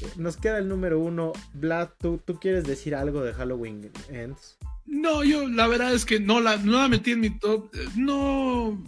eh, 0.00 0.08
nos 0.16 0.36
queda 0.36 0.58
el 0.58 0.68
número 0.68 0.98
uno. 1.00 1.32
Vlad, 1.54 1.88
¿tú, 2.00 2.20
¿tú 2.24 2.38
quieres 2.40 2.64
decir 2.64 2.94
algo 2.94 3.22
de 3.22 3.32
Halloween 3.34 3.90
Ends? 4.10 4.56
No, 4.86 5.24
yo 5.24 5.48
la 5.48 5.66
verdad 5.66 5.92
es 5.92 6.04
que 6.04 6.20
no 6.20 6.40
la, 6.40 6.56
no 6.58 6.72
la 6.78 6.88
metí 6.88 7.12
en 7.12 7.20
mi 7.20 7.30
top. 7.30 7.74
eh, 7.74 7.88
No. 7.96 8.82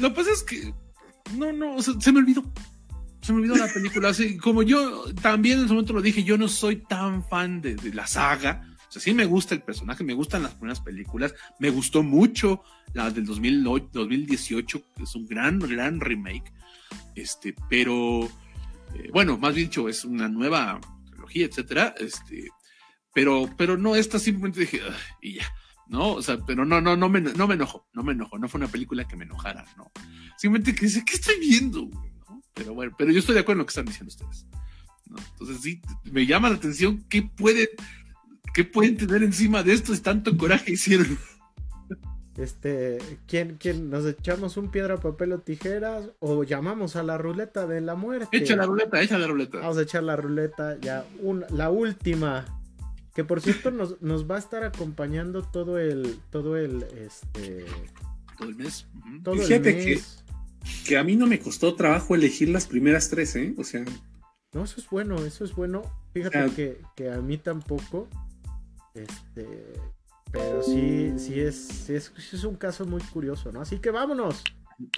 Lo 0.00 0.08
que 0.08 0.14
pasa 0.16 0.30
es 0.32 0.42
que. 0.42 0.74
No, 1.36 1.52
no, 1.52 1.76
o 1.76 1.82
sea, 1.82 1.94
se 2.00 2.12
me 2.12 2.18
olvidó. 2.18 2.42
Se 3.22 3.32
me 3.32 3.38
olvidó 3.38 3.56
la 3.56 3.72
película. 3.72 4.08
Así, 4.10 4.36
como 4.36 4.62
yo 4.62 5.04
también 5.22 5.60
en 5.60 5.68
su 5.68 5.74
momento 5.74 5.92
lo 5.92 6.02
dije, 6.02 6.24
yo 6.24 6.36
no 6.36 6.48
soy 6.48 6.76
tan 6.76 7.22
fan 7.28 7.60
de, 7.60 7.76
de 7.76 7.94
la 7.94 8.06
saga. 8.06 8.68
Sea, 8.94 9.02
sí 9.02 9.12
me 9.12 9.24
gusta 9.24 9.56
el 9.56 9.62
personaje, 9.62 10.04
me 10.04 10.14
gustan 10.14 10.44
las 10.44 10.54
primeras 10.54 10.80
películas. 10.80 11.34
Me 11.58 11.70
gustó 11.70 12.04
mucho 12.04 12.62
la 12.92 13.10
del 13.10 13.24
2008, 13.26 13.88
2018, 13.92 14.82
que 14.94 15.02
es 15.02 15.14
un 15.16 15.26
gran, 15.26 15.58
gran 15.58 15.98
remake. 15.98 16.52
Este, 17.16 17.56
pero. 17.68 18.24
eh, 18.94 19.10
bueno, 19.12 19.36
más 19.36 19.52
bien 19.52 19.66
dicho, 19.66 19.88
es 19.88 20.04
una 20.04 20.28
nueva 20.28 20.80
trilogía, 21.10 21.46
etcétera. 21.46 21.92
Este, 21.98 22.48
pero, 23.12 23.50
pero 23.56 23.76
no, 23.76 23.96
esta 23.96 24.20
simplemente 24.20 24.60
dije, 24.60 24.80
y 25.20 25.34
ya, 25.34 25.52
¿no? 25.88 26.12
O 26.12 26.22
sea, 26.22 26.38
pero 26.46 26.64
no, 26.64 26.80
no, 26.80 26.96
no 26.96 27.08
me, 27.08 27.20
no 27.20 27.48
me 27.48 27.54
enojó, 27.54 27.88
no 27.94 28.04
me 28.04 28.12
enojó, 28.12 28.38
no 28.38 28.48
fue 28.48 28.60
una 28.60 28.68
película 28.68 29.08
que 29.08 29.16
me 29.16 29.24
enojara, 29.24 29.64
¿no? 29.76 29.90
Simplemente 30.36 30.72
que 30.72 30.86
dice, 30.86 31.04
¿qué 31.04 31.14
estoy 31.14 31.40
viendo? 31.40 31.82
güey?", 31.86 32.12
¿no? 32.28 32.42
Pero 32.54 32.74
bueno, 32.74 32.94
pero 32.96 33.10
yo 33.10 33.18
estoy 33.18 33.34
de 33.34 33.40
acuerdo 33.40 33.56
en 33.56 33.62
lo 33.62 33.66
que 33.66 33.70
están 33.70 33.86
diciendo 33.86 34.12
ustedes, 34.12 34.46
¿no? 35.06 35.16
Entonces 35.32 35.62
sí, 35.62 35.82
me 36.04 36.26
llama 36.26 36.48
la 36.48 36.54
atención 36.54 37.04
qué 37.08 37.22
pueden, 37.22 37.66
qué 38.54 38.64
pueden 38.64 38.96
tener 38.96 39.22
encima 39.22 39.62
de 39.62 39.74
esto, 39.74 39.94
si 39.94 40.00
tanto 40.00 40.36
coraje 40.36 40.72
hicieron. 40.72 41.18
Este, 42.36 42.98
¿quién, 43.28 43.58
quién 43.60 43.90
nos 43.90 44.04
echamos 44.06 44.56
un 44.56 44.70
piedra, 44.70 44.96
papel 44.98 45.32
o 45.32 45.38
tijeras? 45.38 46.10
O 46.18 46.42
llamamos 46.42 46.96
a 46.96 47.04
la 47.04 47.16
ruleta 47.16 47.66
de 47.68 47.80
la 47.80 47.94
muerte. 47.94 48.36
Echa 48.36 48.56
la 48.56 48.66
ruleta, 48.66 49.00
echa 49.00 49.18
la 49.18 49.28
ruleta. 49.28 49.58
Vamos 49.58 49.76
a 49.78 49.82
echar 49.82 50.02
la 50.02 50.16
ruleta, 50.16 50.76
ya, 50.80 51.04
un- 51.20 51.44
la 51.50 51.70
última. 51.70 52.44
Que 53.14 53.22
por 53.22 53.40
cierto 53.40 53.70
nos, 53.70 54.02
nos 54.02 54.28
va 54.28 54.34
a 54.34 54.38
estar 54.40 54.64
acompañando 54.64 55.42
todo 55.42 55.78
el, 55.78 56.16
todo 56.30 56.56
el, 56.56 56.82
este, 56.98 57.64
Todo 58.36 58.48
el 58.48 58.56
mes. 58.56 58.86
todo 59.22 59.34
el 59.36 59.40
Fíjate 59.42 59.72
mes. 59.72 60.24
Que 60.88 60.96
a 60.98 61.04
mí 61.04 61.14
no 61.14 61.28
me 61.28 61.38
costó 61.38 61.76
trabajo 61.76 62.16
elegir 62.16 62.48
las 62.48 62.66
primeras 62.66 63.08
tres, 63.10 63.36
¿eh? 63.36 63.54
O 63.56 63.62
sea, 63.62 63.84
No, 64.52 64.64
eso 64.64 64.80
es 64.80 64.90
bueno, 64.90 65.24
eso 65.24 65.44
es 65.44 65.54
bueno. 65.54 65.82
Fíjate 66.12 66.50
que, 66.56 66.80
que 66.96 67.12
a 67.12 67.20
mí 67.20 67.38
tampoco. 67.38 68.08
Este, 68.94 69.72
pero 70.30 70.62
sí, 70.62 71.12
sí 71.18 71.40
es, 71.40 71.68
sí 71.68 71.94
es, 71.94 72.12
sí 72.16 72.36
es 72.36 72.44
un 72.44 72.56
caso 72.56 72.86
muy 72.86 73.02
curioso, 73.02 73.52
¿no? 73.52 73.60
Así 73.60 73.78
que 73.78 73.90
vámonos. 73.90 74.42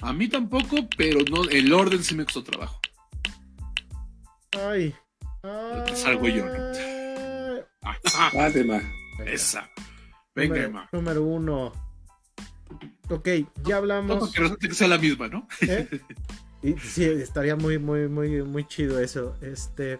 A 0.01 0.13
mí 0.13 0.27
tampoco, 0.27 0.75
pero 0.97 1.19
no, 1.29 1.43
el 1.49 1.71
orden 1.73 2.03
sí 2.03 2.15
me 2.15 2.25
costó 2.25 2.43
trabajo. 2.43 2.79
Ay. 4.57 4.93
te 5.85 5.95
salgo 5.95 6.27
yo, 6.27 6.45
¿no? 6.45 6.53
Ay. 7.81 7.95
Ah, 8.15 8.31
vale, 8.33 8.63
ma. 8.63 8.81
esa. 9.25 9.69
Venga, 10.35 10.55
número, 10.55 10.67
Emma. 10.67 10.89
número 10.91 11.23
uno. 11.23 11.71
Ok, 13.09 13.29
ya 13.65 13.77
hablamos. 13.77 14.19
No, 14.19 14.31
que 14.31 14.41
resulte 14.41 14.67
que 14.67 14.75
sea 14.75 14.87
la 14.87 14.97
misma, 14.97 15.27
¿no? 15.27 15.47
¿eh? 15.61 15.87
Y 16.63 16.73
sí, 16.79 17.05
estaría 17.05 17.55
muy, 17.55 17.77
muy, 17.77 18.07
muy, 18.07 18.41
muy 18.43 18.67
chido 18.67 18.99
eso. 18.99 19.35
Este. 19.41 19.99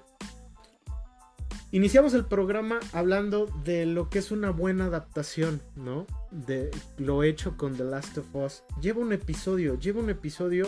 Iniciamos 1.72 2.14
el 2.14 2.26
programa 2.26 2.80
hablando 2.94 3.46
de 3.66 3.86
lo 3.86 4.10
que 4.10 4.20
es 4.20 4.32
una 4.32 4.52
buena 4.52 4.86
adaptación, 4.86 5.62
¿no? 5.76 6.08
De 6.32 6.72
lo 6.98 7.24
hecho 7.24 7.58
con 7.58 7.76
The 7.76 7.84
Last 7.84 8.18
of 8.18 8.34
Us. 8.34 8.64
Lleva 8.82 9.02
un 9.02 9.12
episodio, 9.12 9.78
lleva 9.78 10.00
un 10.00 10.10
episodio. 10.10 10.68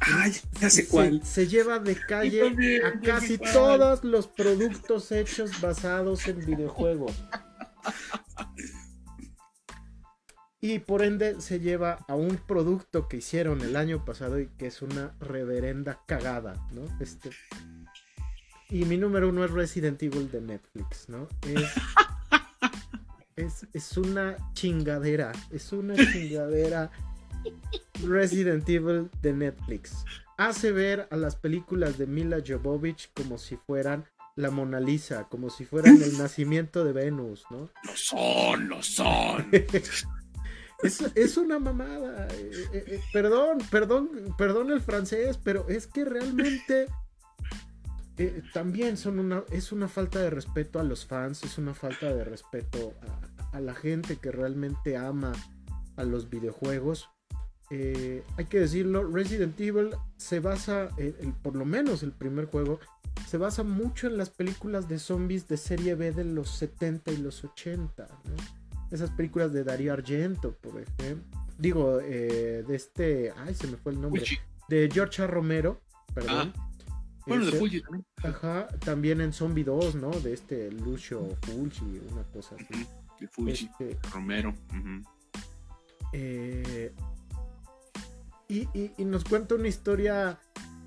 Ay, 0.00 0.32
ya 0.60 0.68
sé 0.68 0.82
se- 0.82 0.88
cuál. 0.88 1.24
Se, 1.24 1.46
lleva 1.48 1.78
de 1.78 1.96
calle 1.96 2.82
a 2.84 3.00
casi 3.00 3.38
todos 3.38 4.04
los 4.04 4.26
productos 4.28 5.10
hechos 5.12 5.60
basados 5.62 6.28
en 6.28 6.44
videojuegos. 6.44 7.12
Y 10.60 10.80
por 10.80 11.02
ende 11.02 11.40
se 11.40 11.60
lleva 11.60 12.04
a 12.08 12.14
un 12.16 12.36
producto 12.36 13.08
que 13.08 13.18
hicieron 13.18 13.60
el 13.62 13.76
año 13.76 14.04
pasado 14.04 14.40
y 14.40 14.48
que 14.58 14.66
es 14.66 14.82
una 14.82 15.14
reverenda 15.20 16.02
cagada, 16.06 16.54
¿no? 16.72 16.82
Este. 17.00 17.30
Y 18.70 18.84
mi 18.84 18.98
número 18.98 19.30
uno 19.30 19.44
es 19.44 19.50
Resident 19.50 20.02
Evil 20.02 20.30
de 20.30 20.42
Netflix, 20.42 21.08
¿no? 21.08 21.26
Es, 21.46 21.72
es, 23.36 23.66
es 23.72 23.96
una 23.96 24.36
chingadera. 24.52 25.32
Es 25.50 25.72
una 25.72 25.94
chingadera 25.94 26.90
Resident 28.06 28.68
Evil 28.68 29.10
de 29.22 29.32
Netflix. 29.32 30.04
Hace 30.36 30.72
ver 30.72 31.08
a 31.10 31.16
las 31.16 31.36
películas 31.36 31.96
de 31.96 32.06
Mila 32.06 32.38
Jovovich 32.46 33.10
como 33.14 33.38
si 33.38 33.56
fueran 33.56 34.04
la 34.36 34.50
Mona 34.50 34.80
Lisa, 34.80 35.24
como 35.30 35.50
si 35.50 35.64
fueran 35.64 36.00
el 36.00 36.16
nacimiento 36.18 36.84
de 36.84 36.92
Venus, 36.92 37.44
¿no? 37.50 37.70
Lo 37.84 37.96
son, 37.96 38.68
lo 38.68 38.82
son. 38.82 39.46
Es, 40.80 41.00
es, 41.16 41.36
una 41.36 41.58
mamada. 41.58 42.28
Eh, 42.28 42.50
eh, 42.72 42.84
eh, 42.86 43.00
perdón, 43.12 43.58
perdón, 43.68 44.32
perdón 44.38 44.70
el 44.70 44.80
francés, 44.80 45.36
pero 45.42 45.68
es 45.68 45.88
que 45.88 46.04
realmente 46.04 46.86
eh, 48.18 48.42
también 48.52 48.96
son 48.96 49.18
una, 49.18 49.44
es 49.50 49.72
una 49.72 49.88
falta 49.88 50.20
de 50.20 50.30
respeto 50.30 50.80
a 50.80 50.84
los 50.84 51.06
fans, 51.06 51.44
es 51.44 51.58
una 51.58 51.74
falta 51.74 52.12
de 52.12 52.24
respeto 52.24 52.94
a, 53.52 53.56
a 53.56 53.60
la 53.60 53.74
gente 53.74 54.16
que 54.16 54.30
realmente 54.30 54.96
ama 54.96 55.32
a 55.96 56.04
los 56.04 56.30
videojuegos. 56.30 57.10
Eh, 57.70 58.22
hay 58.36 58.46
que 58.46 58.60
decirlo, 58.60 59.04
Resident 59.10 59.60
Evil 59.60 59.90
se 60.16 60.40
basa, 60.40 60.88
eh, 60.96 61.14
el, 61.20 61.32
por 61.34 61.54
lo 61.54 61.64
menos 61.64 62.02
el 62.02 62.12
primer 62.12 62.46
juego, 62.46 62.80
se 63.26 63.36
basa 63.36 63.62
mucho 63.62 64.06
en 64.06 64.16
las 64.16 64.30
películas 64.30 64.88
de 64.88 64.98
zombies 64.98 65.48
de 65.48 65.56
serie 65.56 65.94
B 65.94 66.12
de 66.12 66.24
los 66.24 66.50
70 66.50 67.12
y 67.12 67.18
los 67.18 67.44
80. 67.44 68.06
¿no? 68.24 68.34
Esas 68.90 69.10
películas 69.10 69.52
de 69.52 69.64
Darío 69.64 69.92
Argento, 69.92 70.52
por 70.52 70.80
ejemplo. 70.80 71.38
Digo, 71.58 71.98
eh, 72.00 72.64
de 72.66 72.76
este. 72.76 73.32
Ay, 73.36 73.54
se 73.54 73.66
me 73.66 73.76
fue 73.76 73.92
el 73.92 74.00
nombre. 74.00 74.22
De 74.68 74.88
George 74.90 75.22
A. 75.22 75.26
Romero, 75.26 75.80
perdón. 76.14 76.52
Ah. 76.56 76.67
Bueno, 77.28 77.46
de 77.46 77.52
Fuji 77.52 77.80
también. 77.82 78.06
Ajá, 78.22 78.66
también 78.84 79.20
en 79.20 79.32
Zombie 79.32 79.64
2, 79.64 79.94
¿no? 79.96 80.10
De 80.10 80.32
este 80.34 80.70
Lucio 80.72 81.28
Fulci, 81.42 82.00
una 82.12 82.22
cosa 82.24 82.54
así. 82.56 82.66
Ujú, 82.82 82.86
De 83.20 83.28
Fuji. 83.28 83.50
Este, 83.52 83.98
Romero. 84.12 84.54
eh, 86.12 86.92
y, 88.48 88.60
y- 88.78 88.92
y 88.96 89.04
nos 89.04 89.24
cuenta 89.24 89.54
una 89.56 89.68
historia 89.68 90.38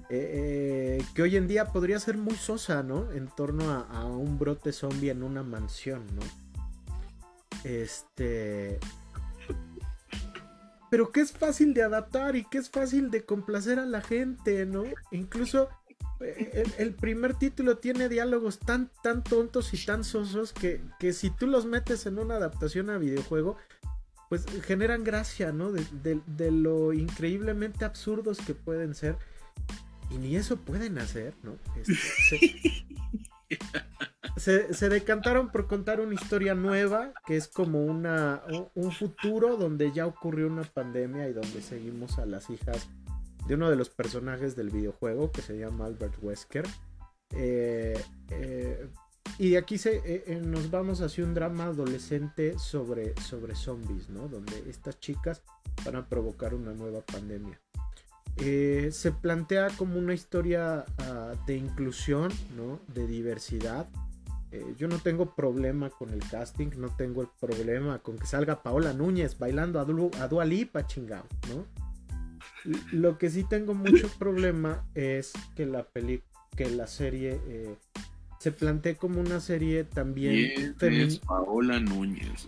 eh, 0.10 0.98
eh, 1.00 1.06
que 1.16 1.22
hoy 1.22 1.38
en 1.38 1.48
día 1.48 1.66
podría 1.68 2.00
ser 2.00 2.18
muy 2.18 2.36
sosa, 2.36 2.84
¿no? 2.84 3.12
En 3.12 3.28
torno 3.30 3.70
a, 3.72 3.82
a 3.82 4.06
un 4.06 4.38
brote 4.40 4.74
zombie 4.74 5.10
en 5.12 5.24
una 5.24 5.44
mansión, 5.44 6.06
¿no? 6.16 6.22
Este. 7.64 8.80
Pero 10.90 11.12
que 11.14 11.22
es 11.22 11.32
fácil 11.32 11.74
de 11.74 11.84
adaptar 11.84 12.36
y 12.36 12.44
que 12.44 12.58
es 12.58 12.70
fácil 12.70 13.12
de 13.12 13.24
complacer 13.24 13.80
a 13.80 13.86
la 13.86 14.02
gente, 14.02 14.66
¿no? 14.66 14.84
Incluso 15.12 15.70
el, 16.78 16.94
primer 16.94 17.36
título 17.36 17.78
tiene 17.78 18.10
diálogos 18.10 18.60
tan, 18.60 18.90
tan 19.04 19.24
tontos 19.24 19.74
y 19.74 19.86
tan 19.86 20.04
sosos 20.04 20.54
que, 20.54 20.82
que 21.00 21.14
si 21.14 21.30
tú 21.30 21.48
los 21.48 21.66
metes 21.66 22.06
en 22.06 22.20
una 22.20 22.36
adaptación 22.36 22.90
a 22.90 22.98
videojuego, 22.98 23.58
pues 24.30 24.46
generan 24.64 25.04
gracia, 25.04 25.52
¿no? 25.52 25.72
De, 25.72 26.52
lo 26.52 26.94
increíblemente 26.94 27.84
absurdos 27.86 28.38
que 28.40 28.54
pueden 28.54 28.96
ser. 28.96 29.18
Y 30.10 30.16
ni 30.18 30.36
eso 30.36 30.58
pueden 30.58 30.98
hacer, 31.00 31.34
¿no? 31.44 31.56
Este, 31.76 31.96
se, 33.50 33.60
se- 34.68 34.74
se 34.74 34.90
decantaron 34.90 35.52
por 35.52 35.68
contar 35.68 36.00
una 36.00 36.14
historia 36.16 36.54
nueva, 36.56 37.14
que 37.26 37.38
es 37.38 37.48
como 37.48 37.84
una, 37.86 38.42
un- 38.50 38.68
un 38.76 38.92
futuro 38.92 39.58
donde 39.58 39.92
ya 39.92 40.06
ocurrió 40.08 40.48
una 40.48 40.64
pandemia 40.64 41.28
y 41.30 41.34
donde 41.34 41.62
seguimos 41.62 42.18
a 42.20 42.26
las 42.26 42.50
hijas 42.50 42.88
de 43.48 43.56
uno 43.56 43.70
de 43.70 43.76
los 43.76 43.90
personajes 43.90 44.56
del 44.56 44.70
videojuego, 44.70 45.32
que 45.32 45.42
se 45.42 45.58
llama 45.58 45.86
Albert 45.86 46.16
Wesker. 46.22 46.66
Eh, 47.34 48.00
eh, 48.30 48.88
y 49.38 49.52
de 49.52 49.58
aquí 49.58 49.78
se, 49.78 50.02
eh, 50.06 50.42
nos 50.44 50.70
vamos 50.70 51.02
hacia 51.02 51.24
un 51.24 51.34
drama 51.34 51.66
adolescente 51.66 52.60
sobre, 52.60 53.20
sobre 53.22 53.56
zombies, 53.56 54.10
¿no? 54.10 54.28
Donde 54.28 54.70
estas 54.70 55.00
chicas 55.00 55.42
van 55.86 55.96
a 55.96 56.08
provocar 56.08 56.54
una 56.54 56.74
nueva 56.74 57.02
pandemia. 57.02 57.60
Se 58.38 59.12
plantea 59.12 59.70
como 59.78 60.00
una 60.00 60.14
historia 60.14 60.86
ah, 60.98 61.34
de 61.46 61.58
inclusión, 61.58 62.32
¿no? 62.56 62.80
De 62.94 63.06
diversidad. 63.06 63.88
Yo 64.78 64.90
no 64.90 65.00
tengo 65.00 65.34
problema 65.34 65.90
con 65.90 66.10
el 66.10 66.20
casting, 66.30 66.72
no 66.78 66.90
tengo 66.90 67.22
el 67.22 67.30
problema 67.40 68.00
con 68.00 68.18
que 68.18 68.26
salga 68.26 68.62
Paola 68.62 68.92
Núñez 68.92 69.38
bailando 69.38 69.80
a, 69.80 69.86
Dua- 69.86 70.70
a 70.74 70.88
chingado, 70.88 71.26
¿no? 71.50 71.66
Lo 72.92 73.18
que 73.18 73.30
sí 73.30 73.44
tengo 73.44 73.74
mucho 73.74 74.08
problema 74.20 74.86
es 74.96 75.34
que 75.56 75.66
la 75.66 75.84
peli 75.84 76.22
que 76.56 76.70
la 76.70 76.86
serie 76.86 77.40
eh, 77.48 77.76
se 78.40 78.52
plantee 78.52 78.96
como 78.98 79.22
una 79.22 79.40
serie 79.40 79.84
también 79.86 80.52
¿Quién 80.56 80.78
femi- 80.78 81.08
es 81.08 81.20
Paola 81.20 81.80
Núñez? 81.80 82.48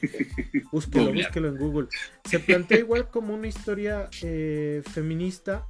Búsquelo, 0.72 1.12
búsquelo 1.12 1.48
en 1.48 1.56
Google. 1.58 1.88
Se 2.24 2.38
plantea 2.40 2.78
igual 2.78 3.08
como 3.10 3.34
una 3.34 3.46
historia 3.48 4.08
eh, 4.22 4.82
feminista 4.92 5.66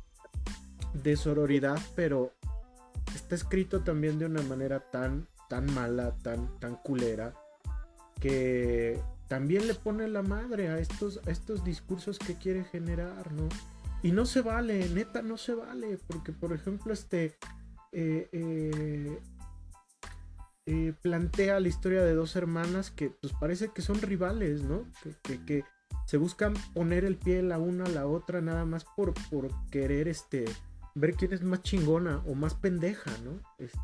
de 0.93 1.17
sororidad, 1.17 1.79
pero 1.95 2.33
está 3.15 3.35
escrito 3.35 3.81
también 3.83 4.19
de 4.19 4.27
una 4.27 4.43
manera 4.43 4.81
tan, 4.91 5.27
tan 5.49 5.73
mala, 5.73 6.17
tan, 6.23 6.59
tan 6.61 6.77
culera, 6.77 7.33
que 8.21 8.99
también 9.29 9.67
le 9.67 9.75
pone 9.75 10.09
la 10.09 10.23
madre 10.23 10.69
a 10.69 10.79
estos, 10.79 11.21
a 11.27 11.31
estos 11.31 11.65
discursos 11.65 12.19
que 12.19 12.37
quiere 12.37 12.65
generar, 12.65 13.31
¿no? 13.33 13.49
Y 14.03 14.13
no 14.13 14.27
se 14.27 14.41
vale, 14.43 14.89
neta, 14.91 15.23
no 15.23 15.37
se 15.37 15.55
vale, 15.55 15.99
porque 16.07 16.33
por 16.33 16.53
ejemplo, 16.53 16.93
este 16.93 17.37
eh, 17.93 18.29
eh, 18.33 19.19
eh, 20.67 20.93
plantea 21.03 21.61
la 21.61 21.69
historia 21.69 22.03
de 22.03 22.15
dos 22.15 22.37
hermanas 22.37 22.91
que 22.91 23.11
pues 23.11 23.33
parece 23.41 23.69
que 23.73 23.83
son 23.83 24.01
rivales, 24.01 24.63
¿no? 24.63 24.85
Que, 25.23 25.45
que- 25.45 25.65
se 26.07 26.17
buscan 26.17 26.55
poner 26.73 27.05
el 27.05 27.17
pie 27.17 27.43
la 27.43 27.59
una 27.59 27.85
a 27.85 27.89
la 27.89 28.07
otra 28.07 28.41
nada 28.41 28.65
más 28.65 28.87
por, 28.97 29.13
por 29.29 29.49
querer 29.71 30.09
este 30.09 30.47
ver 30.95 31.15
quién 31.15 31.35
es 31.35 31.43
más 31.43 31.63
chingona 31.63 32.23
o 32.27 32.35
más 32.35 32.55
pendeja, 32.55 33.11
¿no? 33.25 33.43
Este, 33.59 33.79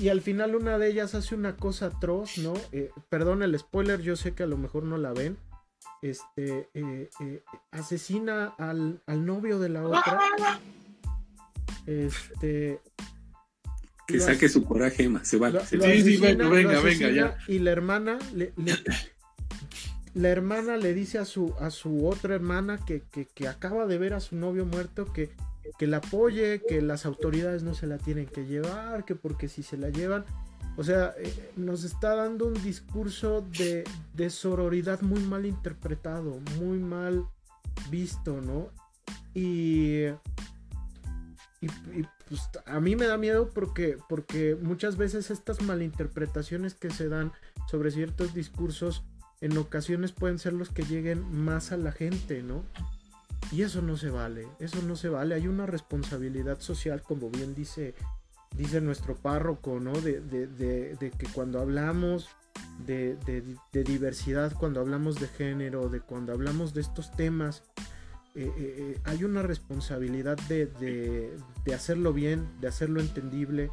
Y 0.00 0.08
al 0.08 0.20
final 0.20 0.54
una 0.56 0.76
de 0.78 0.88
ellas 0.90 1.14
hace 1.14 1.34
una 1.34 1.56
cosa 1.56 1.86
atroz, 1.86 2.38
¿no? 2.38 2.54
Eh, 2.72 2.90
perdón 3.08 3.42
el 3.42 3.58
spoiler, 3.58 4.00
yo 4.02 4.16
sé 4.16 4.32
que 4.34 4.42
a 4.42 4.46
lo 4.46 4.56
mejor 4.56 4.82
no 4.84 4.96
la 4.98 5.12
ven. 5.12 5.36
Este 6.02 6.68
eh, 6.74 7.08
eh, 7.20 7.42
asesina 7.70 8.54
al, 8.58 9.00
al 9.06 9.24
novio 9.24 9.58
de 9.58 9.68
la 9.70 9.84
otra. 9.86 10.18
Este 11.86 12.80
Que 14.06 14.20
saque 14.20 14.48
su 14.48 14.64
coraje, 14.64 15.04
Emma, 15.04 15.24
se 15.24 15.36
vale. 15.38 15.58
lo- 15.60 15.64
se 15.66 15.76
lo 15.76 15.82
vale. 15.84 16.02
Sí, 16.02 16.14
sí, 16.16 16.20
venga, 16.20 16.48
venga, 16.48 16.80
venga, 16.80 16.88
asesina 16.88 17.38
Y 17.48 17.58
la 17.60 17.70
hermana 17.70 18.18
le, 18.34 18.52
le- 18.56 18.74
la 20.14 20.28
hermana 20.28 20.76
le 20.76 20.94
dice 20.94 21.18
a 21.18 21.24
su, 21.24 21.54
a 21.58 21.70
su 21.70 22.06
otra 22.06 22.34
hermana 22.34 22.78
que, 22.84 23.02
que- 23.12 23.26
que 23.26 23.48
acaba 23.48 23.86
de 23.86 23.98
ver 23.98 24.14
a 24.14 24.20
su 24.20 24.36
novio 24.36 24.64
muerto 24.66 25.12
que, 25.12 25.30
que 25.78 25.86
la 25.86 25.98
apoye, 25.98 26.62
que 26.66 26.80
las 26.80 27.06
autoridades 27.06 27.62
no 27.62 27.74
se 27.74 27.86
la 27.86 27.98
tienen 27.98 28.26
que 28.26 28.46
llevar, 28.46 29.04
que 29.04 29.14
porque 29.14 29.48
si 29.48 29.62
se 29.62 29.76
la 29.76 29.90
llevan. 29.90 30.24
O 30.76 30.84
sea, 30.84 31.14
eh, 31.18 31.52
nos 31.56 31.84
está 31.84 32.16
dando 32.16 32.46
un 32.46 32.54
discurso 32.62 33.42
de, 33.56 33.84
de 34.14 34.30
sororidad 34.30 35.02
muy 35.02 35.20
mal 35.20 35.46
interpretado, 35.46 36.40
muy 36.58 36.78
mal 36.78 37.26
visto, 37.90 38.40
¿no? 38.40 38.70
Y 39.34 40.06
y, 41.64 41.66
y, 41.98 42.06
pues 42.28 42.42
a 42.66 42.80
mí 42.80 42.96
me 42.96 43.06
da 43.06 43.16
miedo 43.16 43.48
porque, 43.48 43.96
porque 44.08 44.56
muchas 44.60 44.96
veces 44.96 45.30
estas 45.30 45.62
malinterpretaciones 45.62 46.74
que 46.74 46.90
se 46.90 47.08
dan 47.08 47.32
sobre 47.68 47.90
ciertos 47.90 48.34
discursos 48.34 49.02
en 49.40 49.56
ocasiones 49.56 50.12
pueden 50.12 50.38
ser 50.38 50.52
los 50.52 50.70
que 50.70 50.84
lleguen 50.84 51.24
más 51.32 51.72
a 51.72 51.76
la 51.76 51.92
gente, 51.92 52.42
¿no? 52.42 52.64
Y 53.54 53.62
eso 53.62 53.82
no 53.82 53.96
se 53.96 54.10
vale, 54.10 54.48
eso 54.58 54.82
no 54.82 54.96
se 54.96 55.08
vale. 55.08 55.34
Hay 55.36 55.46
una 55.46 55.66
responsabilidad 55.66 56.58
social, 56.60 57.02
como 57.02 57.30
bien 57.30 57.54
dice, 57.54 57.94
dice 58.56 58.80
nuestro 58.80 59.14
párroco, 59.14 59.78
¿no? 59.78 59.92
De, 59.92 60.20
de- 60.20 60.46
de- 60.48 60.96
de 60.96 61.10
que 61.12 61.26
cuando 61.28 61.60
hablamos 61.60 62.28
de, 62.84 63.16
de- 63.72 63.84
diversidad, 63.84 64.52
cuando 64.58 64.80
hablamos 64.80 65.20
de 65.20 65.28
género, 65.28 65.88
de 65.88 66.00
cuando 66.00 66.32
hablamos 66.32 66.74
de 66.74 66.80
estos 66.80 67.12
temas, 67.12 67.62
eh, 68.34 68.50
eh, 68.56 68.74
eh, 68.96 69.00
hay 69.04 69.22
una 69.22 69.42
responsabilidad 69.42 70.36
de, 70.48 70.66
de- 70.66 71.36
de 71.64 71.74
hacerlo 71.74 72.12
bien, 72.12 72.48
de 72.60 72.66
hacerlo 72.68 73.00
entendible 73.00 73.70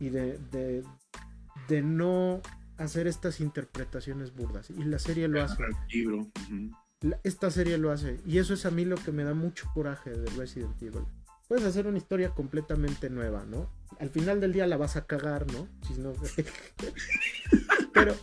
y 0.00 0.10
de, 0.10 0.38
de- 0.50 1.82
no 1.82 2.40
hacer 2.76 3.06
estas 3.06 3.40
interpretaciones 3.40 4.34
burdas. 4.34 4.70
Y 4.70 4.84
la 4.84 4.98
serie 4.98 5.28
lo 5.28 5.42
hace. 5.42 5.62
El 5.62 5.98
libro. 5.98 6.26
La- 6.50 6.87
esta 7.22 7.50
serie 7.50 7.78
lo 7.78 7.90
hace. 7.90 8.20
Y 8.26 8.38
eso 8.38 8.54
es 8.54 8.66
a 8.66 8.70
mí 8.70 8.84
lo 8.84 8.96
que 8.96 9.12
me 9.12 9.24
da 9.24 9.34
mucho 9.34 9.70
coraje 9.74 10.10
de 10.10 10.30
Resident 10.36 10.80
Evil. 10.82 11.04
Puedes 11.46 11.64
hacer 11.64 11.86
una 11.86 11.98
historia 11.98 12.30
completamente 12.30 13.08
nueva, 13.08 13.44
¿no? 13.44 13.70
Al 14.00 14.10
final 14.10 14.40
del 14.40 14.52
día 14.52 14.66
la 14.66 14.76
vas 14.76 14.96
a 14.96 15.06
cagar, 15.06 15.46
¿no? 15.52 15.66
Si 15.86 15.94
no- 15.94 16.12
pero, 17.94 18.14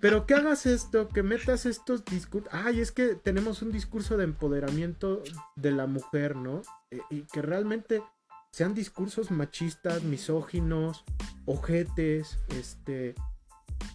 pero 0.00 0.26
que 0.26 0.34
hagas 0.34 0.66
esto, 0.66 1.08
que 1.08 1.22
metas 1.22 1.64
estos 1.66 2.04
discursos. 2.04 2.52
Ay, 2.52 2.80
es 2.80 2.90
que 2.90 3.14
tenemos 3.14 3.62
un 3.62 3.70
discurso 3.70 4.16
de 4.16 4.24
empoderamiento 4.24 5.22
de 5.56 5.70
la 5.70 5.86
mujer, 5.86 6.34
¿no? 6.36 6.62
Eh, 6.90 7.00
y 7.10 7.22
que 7.22 7.40
realmente 7.42 8.02
sean 8.50 8.74
discursos 8.74 9.30
machistas, 9.30 10.02
misóginos, 10.02 11.04
ojetes, 11.44 12.38
este. 12.48 13.14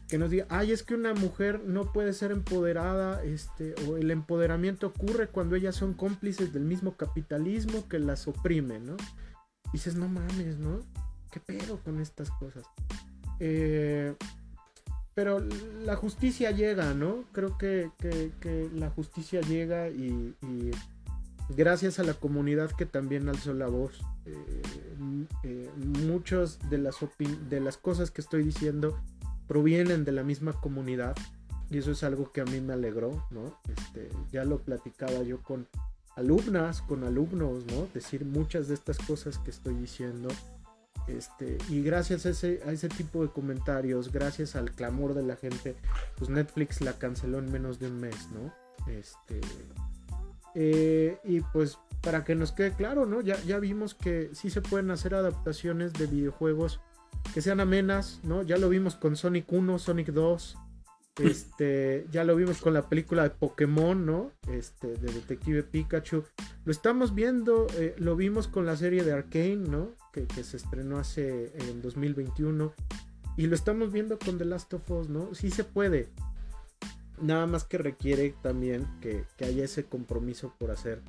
Que 0.10 0.18
nos 0.18 0.31
diga, 0.31 0.48
ay, 0.49 0.72
es 0.72 0.81
que 0.81 0.95
una 0.95 1.14
mujer 1.14 1.61
no 1.65 1.94
puede 1.94 2.14
ser 2.14 2.31
empoderada, 2.31 3.23
este, 3.23 3.76
o 3.88 3.95
el 3.95 4.10
empoderamiento 4.10 4.88
ocurre 4.88 5.27
cuando 5.27 5.56
ellas 5.56 5.76
son 5.76 5.94
cómplices 5.94 6.52
del 6.52 6.64
mismo 6.64 6.98
capitalismo 6.98 7.88
que 7.88 7.99
las 7.99 8.27
oprime, 8.27 8.80
¿no? 8.80 8.98
dices, 9.72 9.95
no 9.95 10.07
mames, 10.07 10.57
¿no? 10.57 10.80
¿Qué 11.31 11.40
pedo 11.40 11.77
con 11.84 11.99
estas 12.02 12.31
cosas? 12.31 12.65
Eh, 13.40 14.15
pero 15.14 15.45
la 15.84 15.95
justicia 15.95 16.49
llega, 16.49 16.95
¿no? 16.95 17.26
Creo 17.31 17.57
que, 17.57 17.91
la 18.73 18.90
justicia 18.90 19.41
llega 19.41 19.90
y, 19.90 20.34
gracias 21.49 21.99
a 21.99 22.03
la 22.03 22.15
comunidad 22.15 22.72
que 22.72 22.86
también 22.88 23.30
alzó 23.30 23.53
la 23.53 23.68
voz, 23.68 23.99
eh, 24.26 24.61
eh, 25.44 25.69
muchas 25.77 26.60
de 26.69 26.77
de 26.77 27.60
las 27.60 27.77
cosas 27.77 28.11
que 28.11 28.22
estoy 28.22 28.44
diciendo 28.44 28.99
provienen 29.49 30.05
de 30.05 30.11
la 30.11 30.23
misma 30.23 30.53
comunidad 30.53 31.17
y 31.71 31.80
eso 31.80 31.91
es 31.91 32.03
algo 32.03 32.31
que 32.31 32.41
a 32.41 32.45
mí 32.45 32.61
me 32.61 32.73
alegró, 32.73 33.27
¿no? 33.31 33.59
Este, 33.67 34.09
ya 34.31 34.45
lo 34.45 34.59
platicaba 34.59 35.23
yo 35.23 35.41
con 35.41 35.67
alumnas, 36.15 36.84
con 36.84 37.03
alumnos, 37.03 37.65
¿no? 37.65 37.88
Decir 37.91 38.26
muchas 38.26 38.67
de 38.67 38.76
estas 38.76 38.99
cosas 38.99 39.39
que 39.39 39.49
estoy 39.49 39.73
diciendo. 39.73 40.30
Este, 41.07 41.57
y 41.67 41.81
gracias 41.81 42.27
a 42.27 42.30
ese, 42.30 42.61
a 42.63 42.71
ese 42.71 42.89
tipo 42.89 43.23
de 43.23 43.31
comentarios, 43.31 44.11
gracias 44.11 44.55
al 44.55 44.71
clamor 44.71 45.15
de 45.15 45.23
la 45.23 45.35
gente, 45.35 45.76
pues 46.17 46.30
Netflix 46.30 46.81
la 46.81 46.93
canceló 46.93 47.39
en 47.39 47.51
menos 47.51 47.80
de 47.80 47.88
un 47.88 47.99
mes, 47.99 48.30
¿no? 48.31 48.53
Este, 48.88 49.41
eh, 50.53 51.17
y 51.23 51.41
pues 51.41 51.80
para 52.01 52.23
que 52.23 52.35
nos 52.35 52.51
quede 52.51 52.73
claro, 52.73 53.07
¿no? 53.07 53.21
Ya, 53.21 53.41
ya 53.41 53.57
vimos 53.57 53.95
que 53.95 54.30
sí 54.34 54.51
se 54.51 54.61
pueden 54.61 54.91
hacer 54.91 55.15
adaptaciones 55.15 55.93
de 55.93 56.05
videojuegos 56.05 56.80
que 57.34 57.41
sean 57.41 57.60
amenas, 57.60 58.19
¿no? 58.23 58.43
Ya 58.43 58.57
lo 58.57 58.69
vimos 58.69 58.95
con 58.95 59.15
Sonic 59.15 59.51
1, 59.51 59.80
Sonic 59.80 60.07
2, 60.10 60.57
este, 61.19 62.07
ya 62.11 62.23
lo 62.23 62.35
vimos 62.35 62.60
con 62.60 62.73
la 62.73 62.88
película 62.88 63.23
de 63.23 63.30
Pokémon, 63.31 64.06
¿no? 64.06 64.31
Este, 64.47 64.88
de 64.88 65.11
Detective 65.14 65.64
Pikachu. 65.64 66.23
Lo 66.65 66.72
estamos 66.72 67.14
viendo, 67.14 67.68
eh, 67.77 67.95
lo 67.97 68.15
vimos 68.15 68.47
con 68.47 68.65
la 68.65 68.76
serie 68.76 69.03
de 69.03 69.14
Arkane, 69.14 69.56
¿no? 69.56 69.91
Que, 70.14 70.27
se 70.43 70.57
estrenó 70.57 70.97
hace 70.97 71.51
en 71.69 71.81
2021. 71.81 72.73
Y 73.38 73.47
lo 73.47 73.56
estamos 73.56 73.91
viendo 73.91 74.19
con 74.19 74.38
The 74.38 74.45
Last 74.45 74.73
of 74.73 74.89
Us, 74.91 75.10
¿no? 75.10 75.34
Sí 75.34 75.51
se 75.51 75.64
puede. 75.64 76.10
Nada 77.22 77.47
más 77.47 77.64
que 77.64 77.77
requiere 77.77 78.34
también 78.41 78.88
que, 79.01 79.26
que 79.38 79.45
haya 79.45 79.65
ese 79.65 79.85
compromiso 79.85 80.53
por 80.57 80.72
hacer 80.72 81.01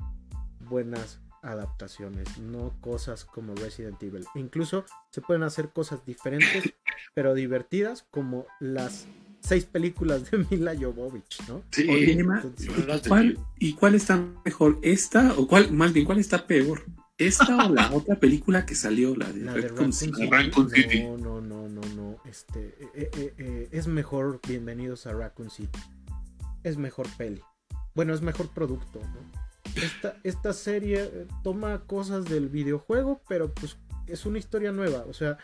buenas 0.69 1.19
adaptaciones, 1.41 2.37
no 2.37 2.73
cosas 2.81 3.25
como 3.25 3.55
Resident 3.55 4.01
Evil. 4.01 4.25
Incluso 4.35 4.85
se 5.09 5.21
pueden 5.21 5.43
hacer 5.43 5.69
cosas 5.69 6.05
diferentes, 6.05 6.73
pero 7.13 7.33
divertidas, 7.33 8.05
como 8.11 8.45
las 8.59 9.07
seis 9.41 9.65
películas 9.65 10.29
de 10.29 10.37
Mila 10.49 10.73
Jovovich, 10.79 11.41
¿no? 11.47 11.63
Sí. 11.71 11.87
¿y 13.59 13.73
cuál 13.73 13.95
está 13.95 14.23
mejor? 14.45 14.79
¿Esta 14.81 15.33
o 15.37 15.47
cuál, 15.47 15.71
más 15.71 15.93
bien, 15.93 16.05
cuál 16.05 16.19
está 16.19 16.45
peor? 16.45 16.83
¿Esta 17.17 17.67
o 17.67 17.73
la 17.73 17.91
otra 17.93 18.15
película 18.15 18.65
que 18.65 18.75
salió, 18.75 19.15
la 19.15 19.31
de, 19.31 19.67
Raccoon, 19.67 19.93
City? 19.93 20.27
No, 21.03 21.17
no, 21.17 21.41
no, 21.41 21.67
no, 21.67 21.81
no. 21.95 22.17
Este, 22.25 22.75
eh, 22.95 23.11
eh, 23.15 23.33
eh, 23.37 23.69
es 23.71 23.87
mejor 23.87 24.39
Bienvenidos 24.47 25.05
a 25.05 25.13
Raccoon 25.13 25.49
City. 25.49 25.79
Es 26.63 26.77
mejor 26.77 27.07
peli. 27.17 27.41
Bueno, 27.93 28.13
es 28.13 28.21
mejor 28.21 28.49
producto, 28.49 28.99
¿no? 28.99 29.40
Esta, 29.75 30.17
esta 30.23 30.53
serie 30.53 31.03
eh, 31.03 31.27
toma 31.43 31.81
cosas 31.85 32.25
del 32.25 32.49
videojuego, 32.49 33.21
pero 33.27 33.53
pues 33.53 33.77
es 34.07 34.25
una 34.25 34.39
historia 34.39 34.71
nueva. 34.71 35.05
O 35.07 35.13
sea, 35.13 35.37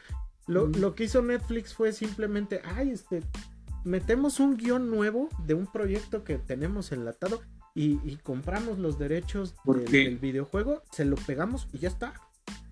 lo, 0.48 0.68
lo, 0.68 0.96
que 0.96 1.06
hizo 1.06 1.22
Netflix 1.22 1.74
fue 1.74 1.92
simplemente, 1.92 2.62
ay, 2.64 2.92
este, 2.92 3.24
metemos 3.84 4.40
un 4.40 4.58
guion 4.58 4.90
nuevo 4.90 5.30
de 5.46 5.54
un 5.54 5.72
proyecto 5.72 6.24
que 6.24 6.38
tenemos 6.38 6.92
enlatado 6.92 7.42
y, 7.74 8.00
y 8.04 8.18
compramos 8.18 8.80
los 8.80 8.98
derechos 8.98 9.56
del, 9.66 10.18
videojuego, 10.18 10.84
se 10.92 11.06
lo 11.06 11.16
pegamos 11.16 11.68
y 11.72 11.80
ya 11.80 11.90
está. 11.90 12.14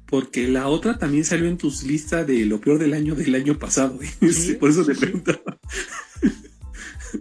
Porque 0.08 0.48
la 0.48 0.67
otra 0.67 0.98
también 0.98 1.25
salió 1.25 1.48
en 1.48 1.58
tus 1.58 1.84
listas 1.84 2.27
de 2.27 2.45
lo 2.45 2.59
peor 2.59 2.80
del 2.80 2.93
año 2.93 3.16
del 3.16 3.34
año 3.35 3.58
pasado. 3.58 3.98
Por 4.59 4.69
eso 4.69 4.85
te 4.85 4.95
preguntaba. 4.95 5.59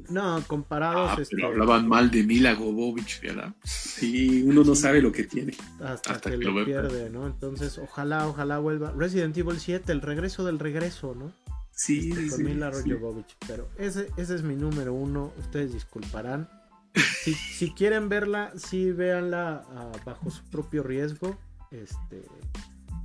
No, 0.08 0.42
comparados. 0.46 1.12
Ah, 1.16 1.22
este, 1.22 1.44
hablaban 1.44 1.88
mal 1.88 2.10
de 2.10 2.22
Mila 2.22 2.54
Gobovich, 2.54 3.20
¿verdad? 3.20 3.54
Sí, 3.64 4.42
uno 4.44 4.64
no 4.64 4.74
sabe 4.74 5.00
lo 5.00 5.12
que 5.12 5.24
tiene. 5.24 5.54
Hasta, 5.80 6.18
que, 6.20 6.36
lo, 6.36 6.64
pierde, 6.64 7.10
¿no? 7.10 7.26
Entonces, 7.26 7.78
ojalá, 7.78 8.26
ojalá 8.28 8.58
vuelva. 8.58 8.92
Resident 8.92 9.36
Evil 9.36 9.58
7, 9.58 9.90
el 9.92 10.00
regreso 10.00 10.44
del 10.44 10.58
regreso, 10.58 11.14
¿no? 11.14 11.32
Sí, 11.70 12.12
este, 12.12 12.30
Con 12.30 12.44
Mila 12.44 12.70
Jovovich. 12.72 13.36
Pero 13.46 13.68
ese, 13.78 14.10
ese 14.16 14.34
es 14.34 14.42
mi 14.42 14.56
número 14.56 14.94
uno. 14.94 15.32
Ustedes 15.38 15.72
disculparán. 15.72 16.48
Si, 16.94 17.34
si 17.58 17.72
quieren 17.72 18.08
verla, 18.08 18.52
sí 18.56 18.92
véanla 18.92 19.64
ah, 19.74 19.92
bajo 20.04 20.30
su 20.30 20.44
propio 20.44 20.82
riesgo. 20.82 21.36
Este. 21.70 22.22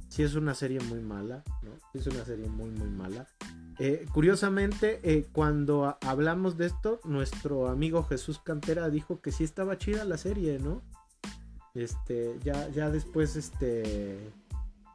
Sí 0.09 0.23
es 0.23 0.35
una 0.35 0.53
serie 0.53 0.79
muy 0.81 0.99
mala, 0.99 1.43
¿no? 1.61 1.71
Es 1.93 2.07
una 2.07 2.25
serie 2.25 2.47
muy, 2.47 2.71
muy 2.71 2.89
mala. 2.89 3.27
Eh, 3.81 4.05
curiosamente, 4.11 4.99
eh, 5.03 5.25
cuando 5.31 5.97
hablamos 6.01 6.57
de 6.57 6.65
esto, 6.65 6.99
nuestro 7.05 7.69
amigo 7.69 8.03
Jesús 8.03 8.39
Cantera 8.39 8.89
dijo 8.89 9.21
que 9.21 9.31
sí 9.31 9.45
estaba 9.45 9.77
chida 9.77 10.03
la 10.03 10.17
serie, 10.17 10.59
¿no? 10.59 10.81
Este, 11.73 12.37
ya, 12.43 12.67
ya 12.69 12.89
después, 12.89 13.37
este, 13.37 14.19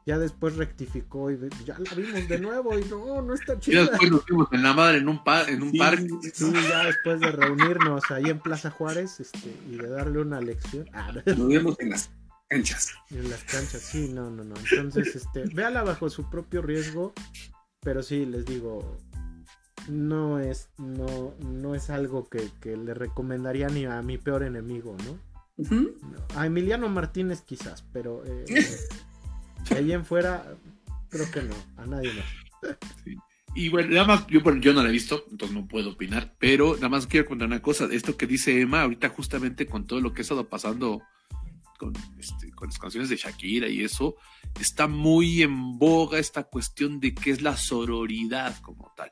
ya 0.05 0.19
después 0.19 0.55
rectificó 0.55 1.31
y 1.31 1.39
ya 1.65 1.79
la 1.79 1.95
vimos 1.95 2.27
de 2.27 2.37
nuevo 2.37 2.77
y 2.77 2.85
no, 2.85 3.23
no 3.23 3.33
está 3.33 3.59
chida. 3.59 3.81
Y 3.81 3.87
después 3.87 4.11
nos 4.11 4.25
vimos 4.25 4.47
en 4.51 4.61
la 4.61 4.73
madre 4.73 4.99
en 4.99 5.09
un, 5.09 5.19
en 5.47 5.63
un 5.63 5.71
parque. 5.75 6.07
Sí, 6.31 6.53
ya 6.69 6.85
después 6.85 7.19
de 7.21 7.31
reunirnos 7.31 8.03
ahí 8.11 8.25
en 8.25 8.39
Plaza 8.39 8.69
Juárez 8.69 9.19
este, 9.19 9.51
y 9.67 9.77
de 9.77 9.89
darle 9.89 10.19
una 10.19 10.39
lección. 10.41 10.87
Ah, 10.93 11.11
nos 11.25 11.47
vemos 11.47 11.75
en 11.79 11.89
las 11.89 12.11
canchas. 12.49 12.93
En 13.09 13.31
las 13.31 13.43
canchas, 13.45 13.81
sí, 13.81 14.09
no, 14.09 14.29
no, 14.29 14.43
no. 14.43 14.53
Entonces, 14.71 15.15
este, 15.15 15.45
véala 15.55 15.81
bajo 15.81 16.07
su 16.11 16.29
propio 16.29 16.61
riesgo. 16.61 17.15
Pero 17.85 18.01
sí, 18.01 18.25
les 18.25 18.45
digo, 18.45 18.97
no 19.87 20.39
es, 20.39 20.69
no, 20.79 21.35
no 21.39 21.75
es 21.75 21.91
algo 21.91 22.27
que, 22.27 22.49
le 22.75 22.93
recomendaría 22.95 23.67
ni 23.69 23.85
a 23.85 24.01
mi 24.01 24.17
peor 24.17 24.41
enemigo, 24.41 24.97
¿no? 25.05 25.19
A 26.35 26.47
Emiliano 26.47 26.89
Martínez 26.89 27.41
quizás, 27.41 27.85
pero 27.93 28.23
eh, 28.25 28.45
ahí 29.77 29.93
en 29.93 30.03
fuera 30.03 30.57
creo 31.09 31.31
que 31.31 31.43
no, 31.43 31.55
a 31.77 31.85
nadie 31.85 32.11
más. 32.13 32.75
Y 33.53 33.69
bueno, 33.69 33.91
nada 33.91 34.05
más, 34.07 34.27
yo, 34.27 34.41
yo 34.55 34.73
no 34.73 34.81
la 34.81 34.89
he 34.89 34.91
visto, 34.91 35.23
entonces 35.31 35.55
no 35.55 35.67
puedo 35.67 35.91
opinar, 35.91 36.33
pero 36.39 36.73
nada 36.75 36.89
más 36.89 37.05
quiero 37.05 37.27
contar 37.27 37.47
una 37.47 37.61
cosa, 37.61 37.87
esto 37.91 38.17
que 38.17 38.25
dice 38.25 38.59
Emma 38.59 38.81
ahorita 38.81 39.09
justamente 39.09 39.67
con 39.67 39.85
todo 39.85 40.01
lo 40.01 40.11
que 40.11 40.21
ha 40.21 40.23
estado 40.23 40.49
pasando 40.49 41.03
con, 41.77 41.93
este, 42.17 42.51
con 42.51 42.69
las 42.69 42.79
canciones 42.79 43.09
de 43.09 43.17
Shakira 43.17 43.67
y 43.67 43.83
eso, 43.83 44.15
está 44.59 44.87
muy 44.87 45.41
en 45.41 45.77
boga 45.77 46.19
esta 46.19 46.43
cuestión 46.43 46.99
de 46.99 47.13
qué 47.13 47.31
es 47.31 47.41
la 47.41 47.57
sororidad 47.57 48.57
como 48.61 48.91
tal. 48.95 49.09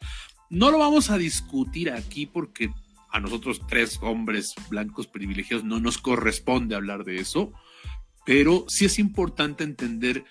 No 0.49 0.71
lo 0.71 0.77
vamos 0.77 1.09
a 1.09 1.17
discutir 1.17 1.91
aquí 1.91 2.25
porque 2.25 2.71
a 3.11 3.19
nosotros 3.19 3.61
tres 3.67 3.99
hombres 4.01 4.55
blancos 4.69 5.07
privilegiados 5.07 5.65
no 5.65 5.79
nos 5.79 5.97
corresponde 5.97 6.75
hablar 6.75 7.03
de 7.03 7.17
eso, 7.17 7.53
pero 8.25 8.65
sí 8.67 8.85
es 8.85 8.99
importante 8.99 9.63
entender 9.63 10.25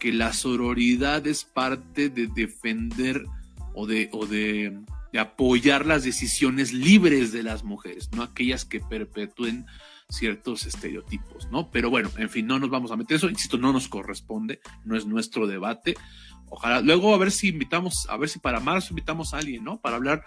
que 0.00 0.12
la 0.12 0.32
sororidad 0.32 1.26
es 1.26 1.44
parte 1.44 2.08
de 2.08 2.26
defender 2.26 3.24
o 3.74 3.86
de, 3.86 4.08
o 4.12 4.26
de, 4.26 4.76
de 5.12 5.18
apoyar 5.18 5.86
las 5.86 6.02
decisiones 6.02 6.72
libres 6.72 7.32
de 7.32 7.44
las 7.44 7.62
mujeres, 7.62 8.10
no 8.12 8.22
aquellas 8.22 8.64
que 8.64 8.80
perpetúen 8.80 9.66
ciertos 10.14 10.66
estereotipos, 10.66 11.50
¿no? 11.50 11.70
Pero 11.70 11.90
bueno, 11.90 12.10
en 12.16 12.30
fin, 12.30 12.46
no 12.46 12.58
nos 12.58 12.70
vamos 12.70 12.90
a 12.90 12.96
meter 12.96 13.16
eso, 13.16 13.28
insisto, 13.28 13.58
no 13.58 13.72
nos 13.72 13.88
corresponde, 13.88 14.60
no 14.84 14.96
es 14.96 15.06
nuestro 15.06 15.46
debate. 15.46 15.94
Ojalá, 16.48 16.80
luego 16.80 17.14
a 17.14 17.18
ver 17.18 17.30
si 17.30 17.48
invitamos, 17.48 18.06
a 18.08 18.16
ver 18.16 18.28
si 18.28 18.38
para 18.38 18.60
marzo 18.60 18.88
invitamos 18.90 19.34
a 19.34 19.38
alguien, 19.38 19.64
¿no? 19.64 19.80
Para 19.80 19.96
hablar, 19.96 20.24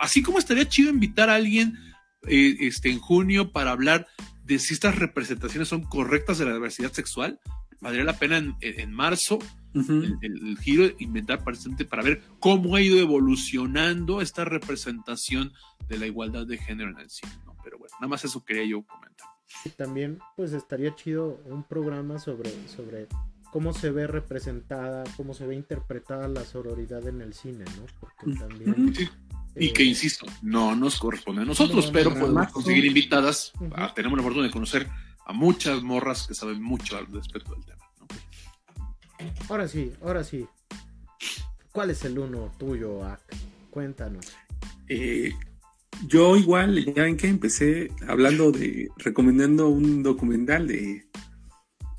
así 0.00 0.22
como 0.22 0.38
estaría 0.38 0.68
chido 0.68 0.90
invitar 0.90 1.30
a 1.30 1.36
alguien 1.36 1.78
eh, 2.26 2.56
este, 2.60 2.90
en 2.90 2.98
junio 2.98 3.52
para 3.52 3.70
hablar 3.70 4.06
de 4.44 4.58
si 4.58 4.74
estas 4.74 4.96
representaciones 4.96 5.68
son 5.68 5.82
correctas 5.82 6.38
de 6.38 6.44
la 6.44 6.52
diversidad 6.52 6.92
sexual, 6.92 7.40
valdría 7.80 8.04
la 8.04 8.18
pena 8.18 8.38
en, 8.60 8.92
marzo 8.92 9.38
el, 9.74 10.58
giro 10.60 10.94
inventar 10.98 11.42
para 11.88 12.02
ver 12.02 12.22
cómo 12.40 12.76
ha 12.76 12.80
ido 12.80 12.98
evolucionando 12.98 14.20
esta 14.20 14.44
representación 14.44 15.52
de 15.88 15.98
la 15.98 16.06
igualdad 16.06 16.46
de 16.46 16.58
género 16.58 16.90
en 16.90 17.00
el 17.00 17.10
cine, 17.10 17.32
¿no? 17.44 17.53
Pero 17.64 17.78
bueno, 17.78 17.94
nada 18.00 18.08
más 18.08 18.24
eso 18.24 18.44
quería 18.44 18.64
yo 18.64 18.82
comentar. 18.82 19.26
Y 19.64 19.70
también, 19.70 20.18
pues 20.36 20.52
estaría 20.52 20.94
chido 20.94 21.40
un 21.46 21.64
programa 21.64 22.18
sobre, 22.18 22.50
sobre 22.68 23.08
cómo 23.50 23.72
se 23.72 23.90
ve 23.90 24.06
representada, 24.06 25.04
cómo 25.16 25.32
se 25.32 25.46
ve 25.46 25.54
interpretada 25.54 26.28
la 26.28 26.44
sororidad 26.44 27.06
en 27.06 27.20
el 27.20 27.34
cine, 27.34 27.64
¿no? 27.76 27.86
Porque 28.00 28.38
también. 28.38 28.92
Y 29.56 29.72
que, 29.72 29.84
eh, 29.84 29.86
insisto, 29.86 30.26
no 30.42 30.74
nos 30.74 30.98
corresponde 30.98 31.42
a 31.42 31.44
nosotros, 31.44 31.88
pero 31.92 32.12
podemos 32.12 32.52
conseguir 32.52 32.84
invitadas. 32.84 33.52
tenemos 33.94 34.18
la 34.18 34.24
fortuna 34.24 34.46
de 34.46 34.50
conocer 34.50 34.88
a 35.26 35.32
muchas 35.32 35.82
morras 35.82 36.26
que 36.26 36.34
saben 36.34 36.60
mucho 36.60 36.96
al 36.96 37.06
respecto 37.06 37.54
del 37.54 37.64
tema. 37.64 37.84
¿no? 38.00 38.06
Ahora 39.48 39.68
sí, 39.68 39.92
ahora 40.02 40.24
sí. 40.24 40.46
¿Cuál 41.70 41.90
es 41.90 42.04
el 42.04 42.18
uno 42.18 42.52
tuyo, 42.58 43.04
Ak? 43.04 43.20
Cuéntanos. 43.70 44.26
Eh, 44.88 45.32
yo 46.06 46.36
igual, 46.36 46.94
ya 46.94 47.06
en 47.06 47.16
que 47.16 47.28
empecé 47.28 47.90
hablando 48.08 48.52
de, 48.52 48.88
recomendando 48.98 49.68
un 49.68 50.02
documental 50.02 50.66
de, 50.68 51.06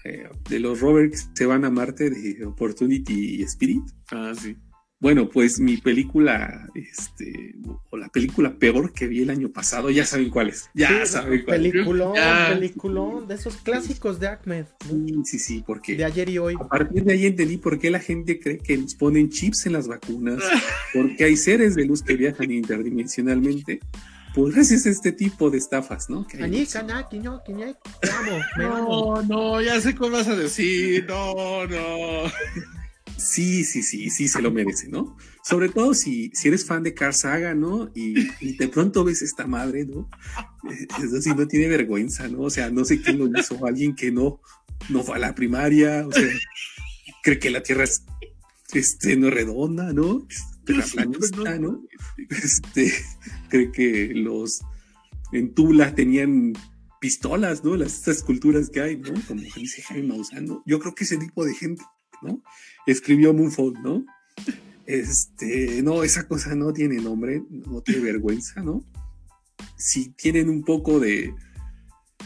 eh, 0.04 0.30
de 0.50 0.60
los 0.60 0.80
rovers 0.82 1.24
que 1.24 1.36
se 1.36 1.46
van 1.46 1.66
a 1.66 1.70
Marte 1.70 2.10
de 2.10 2.46
Opportunity 2.46 3.42
Spirit. 3.44 3.84
Ah, 4.12 4.34
sí. 4.36 4.56
Bueno, 5.06 5.30
pues 5.30 5.60
mi 5.60 5.78
película, 5.78 6.68
este, 6.74 7.54
o 7.92 7.96
la 7.98 8.10
película 8.10 8.56
peor 8.58 8.92
que 8.92 9.06
vi 9.06 9.22
el 9.22 9.30
año 9.30 9.50
pasado, 9.50 9.92
ya 9.92 10.04
saben 10.04 10.32
cuál 10.32 10.50
es. 10.50 10.68
Ya 10.74 10.88
Sí, 11.06 11.12
saben 11.12 11.44
cuál 11.46 11.64
es. 11.64 11.72
Peliculón, 11.74 12.16
Ya. 12.16 12.50
peliculón, 12.52 13.28
de 13.28 13.36
esos 13.36 13.58
clásicos 13.58 14.20
de 14.20 14.30
Ahmed, 14.30 14.66
¿no? 14.92 15.24
Sí, 15.24 15.38
sí, 15.38 15.38
sí, 15.38 15.64
porque 15.68 15.96
de 15.96 16.06
ayer 16.06 16.28
y 16.30 16.40
hoy. 16.40 16.56
a 16.60 16.68
partir 16.68 17.04
de 17.04 17.14
ahí 17.14 17.28
entendí 17.28 17.58
por 17.58 17.78
qué 17.78 17.92
la 17.92 18.00
gente 18.00 18.40
cree 18.40 18.58
que 18.58 18.76
nos 18.80 18.96
ponen 18.96 19.30
chips 19.30 19.68
en 19.68 19.74
las 19.74 19.88
vacunas, 19.88 20.40
porque 20.92 21.24
hay 21.26 21.38
seres 21.38 21.76
de 21.76 21.86
luz 21.86 22.02
que 22.02 22.16
viajan 22.16 22.50
interdimensionalmente, 22.50 23.82
por 24.34 24.52
gracias 24.52 24.88
a 24.88 24.90
este 24.90 25.12
tipo 25.12 25.52
de 25.52 25.60
estafas, 25.60 26.10
¿no? 26.10 26.26
Que 26.26 26.38
hay- 26.46 26.50
amo. 28.12 28.40
No, 28.58 29.22
no, 29.22 29.62
ya 29.62 29.80
sé 29.82 29.94
cómo 29.94 30.14
vas 30.18 30.28
a 30.30 30.36
decir. 30.36 31.06
No, 31.08 31.68
no. 31.68 31.76
Sí, 33.18 33.64
sí, 33.64 33.82
sí, 33.82 34.10
sí 34.10 34.28
se 34.28 34.42
lo 34.42 34.52
merece, 34.52 34.88
¿no? 34.88 35.18
Sobre 35.44 35.70
todo 35.70 35.94
si, 35.94 36.32
si 36.34 36.48
eres 36.48 36.66
fan 36.66 36.84
de 36.84 36.94
Carl 36.94 37.14
Saga, 37.14 37.54
¿no? 37.54 37.92
Y, 37.96 38.28
y 38.42 38.58
de 38.58 38.68
pronto 38.68 39.04
ves 39.04 39.22
esta 39.22 39.48
madre, 39.48 39.86
¿no? 39.86 40.10
Eh, 40.70 40.88
Eso 41.04 41.22
sí, 41.22 41.30
no 41.36 41.48
tiene 41.48 41.68
vergüenza, 41.68 42.28
¿no? 42.28 42.42
O 42.42 42.50
sea, 42.50 42.70
no 42.70 42.84
sé 42.84 43.02
quién 43.02 43.18
lo 43.20 43.28
hizo, 43.40 43.66
alguien 43.66 43.96
que 43.96 44.12
no, 44.12 44.42
no 44.90 45.04
fue 45.04 45.16
a 45.16 45.20
la 45.20 45.36
primaria, 45.36 46.06
o 46.08 46.12
sea, 46.12 46.28
cree 47.24 47.40
que 47.40 47.50
la 47.50 47.64
Tierra 47.64 47.86
es, 47.86 48.04
este, 48.74 49.16
no 49.16 49.28
es 49.28 49.34
redonda, 49.34 49.94
¿no? 49.94 50.28
Terraplanista, 50.66 51.60
¿no? 51.60 51.84
Este, 52.30 52.92
cree 53.50 53.72
que 53.72 54.12
los 54.14 54.62
en 55.32 55.54
Tula 55.54 55.96
tenían 55.96 56.54
pistolas, 57.00 57.64
¿no? 57.64 57.76
Las 57.76 57.94
estas 57.94 58.18
esculturas 58.18 58.70
que 58.70 58.82
hay, 58.82 58.98
¿no? 58.98 59.14
Como 59.28 59.42
dice 59.42 59.82
Jaime 59.84 60.08
Maussan, 60.08 60.46
¿no? 60.46 60.64
Yo 60.66 60.80
creo 60.80 60.96
que 60.96 61.04
ese 61.04 61.18
tipo 61.18 61.46
de 61.46 61.54
gente, 61.54 61.84
Escribió 62.86 63.34
Moonfall, 63.34 63.74
¿no? 63.84 64.06
Este, 64.86 65.82
no, 65.82 66.04
esa 66.04 66.28
cosa 66.28 66.56
no 66.56 66.72
tiene 66.72 67.02
nombre, 67.02 67.42
no 67.50 67.82
tiene 67.82 68.02
vergüenza, 68.02 68.62
¿no? 68.62 68.84
Si 69.78 70.10
tienen 70.10 70.50
un 70.50 70.64
poco 70.64 71.00
de, 71.00 71.34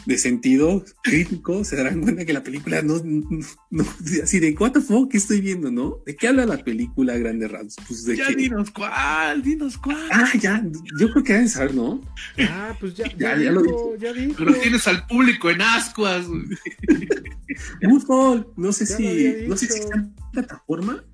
de 0.06 0.18
sentido 0.18 0.84
crítico, 1.02 1.64
se 1.64 1.76
darán 1.76 2.00
cuenta 2.00 2.24
que 2.24 2.32
la 2.32 2.42
película 2.42 2.80
no, 2.82 3.00
no, 3.04 3.40
no- 3.70 3.84
así 4.22 4.40
de 4.40 4.52
what 4.58 4.72
the 4.72 4.80
fuck 4.80 5.10
¿qué 5.10 5.16
estoy 5.18 5.40
viendo, 5.40 5.70
¿no? 5.70 5.98
¿De 6.06 6.16
qué 6.16 6.28
habla 6.28 6.46
la 6.46 6.58
película 6.58 7.16
Grande 7.18 7.48
Rams? 7.48 7.76
Pues 7.86 8.04
de 8.04 8.16
Ya 8.16 8.28
que, 8.28 8.34
dinos 8.36 8.70
cuál, 8.70 9.42
dinos 9.42 9.76
cuál. 9.78 10.08
ah, 10.12 10.30
ya, 10.38 10.64
yo 10.98 11.10
creo 11.12 11.24
que 11.24 11.32
deben 11.34 11.48
saber, 11.48 11.74
¿no? 11.74 12.00
Ah, 12.48 12.74
pues 12.80 12.94
ya, 12.94 13.06
ya, 13.08 13.36
Ya, 13.36 13.44
ya 13.44 13.52
lo 13.52 13.62
dijo, 13.62 13.96
ya 13.98 14.12
dijo. 14.12 14.34
Pero 14.38 14.54
tienes 14.54 14.86
al 14.88 15.06
público 15.06 15.50
en 15.50 15.62
ascuas. 15.62 16.26
güey. 16.26 16.42
Moonfall, 17.82 18.46
no 18.56 18.72
sé 18.72 18.86
si, 18.86 19.46
no 19.48 19.56
sé 19.56 19.66
si 19.68 19.78
está 19.80 19.96
en 19.96 20.14
plataforma. 20.32 21.04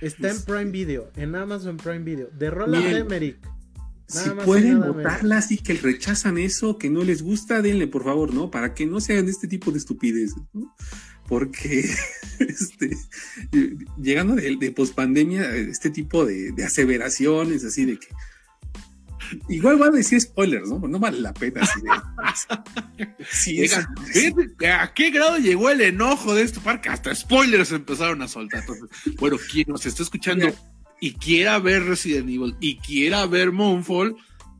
Está 0.00 0.30
en 0.30 0.42
Prime 0.44 0.70
Video, 0.70 1.10
en 1.16 1.34
Amazon 1.34 1.76
Prime 1.76 1.98
Video, 2.00 2.28
de 2.36 2.50
Roland. 2.50 2.86
Emmerich. 2.96 3.36
Si 4.08 4.28
y 4.28 4.32
pueden 4.44 4.80
nada 4.80 4.92
votarla 4.92 5.38
así 5.38 5.58
que 5.58 5.74
rechazan 5.74 6.38
eso, 6.38 6.78
que 6.78 6.90
no 6.90 7.02
les 7.02 7.22
gusta, 7.22 7.62
denle 7.62 7.86
por 7.86 8.04
favor, 8.04 8.32
¿no? 8.32 8.50
Para 8.50 8.74
que 8.74 8.86
no 8.86 9.00
se 9.00 9.14
hagan 9.14 9.28
este 9.28 9.48
tipo 9.48 9.72
de 9.72 9.78
estupideces, 9.78 10.36
¿no? 10.52 10.74
Porque 11.28 11.88
este, 12.38 12.96
llegando 14.00 14.36
de, 14.36 14.56
de 14.56 14.70
pospandemia, 14.70 15.54
este 15.56 15.90
tipo 15.90 16.24
de, 16.24 16.52
de 16.52 16.64
aseveraciones 16.64 17.64
así 17.64 17.84
de 17.84 17.98
que 17.98 18.08
igual 19.48 19.76
van 19.76 19.94
a 19.94 19.96
decir 19.96 20.20
spoilers, 20.20 20.68
¿no? 20.68 20.78
No 20.78 20.98
vale 20.98 21.20
la 21.20 21.34
pena 21.34 21.62
así 21.62 21.80
de 21.80 23.06
sí, 23.30 23.60
Oigan, 23.60 23.86
¿A 24.80 24.92
qué 24.94 25.10
grado 25.10 25.38
llegó 25.38 25.70
el 25.70 25.80
enojo 25.80 26.34
de 26.34 26.42
este 26.42 26.60
parque? 26.60 26.88
Hasta 26.88 27.14
spoilers 27.14 27.72
empezaron 27.72 28.22
a 28.22 28.28
soltar. 28.28 28.60
Entonces, 28.60 28.88
bueno, 29.18 29.36
quien 29.50 29.66
nos 29.68 29.84
está 29.86 30.02
escuchando 30.02 30.46
y 31.00 31.12
quiera 31.12 31.58
ver 31.58 31.84
Resident 31.84 32.28
Evil 32.28 32.54
y 32.60 32.78
quiera 32.78 33.26
ver 33.26 33.52
Moonfall, 33.52 34.16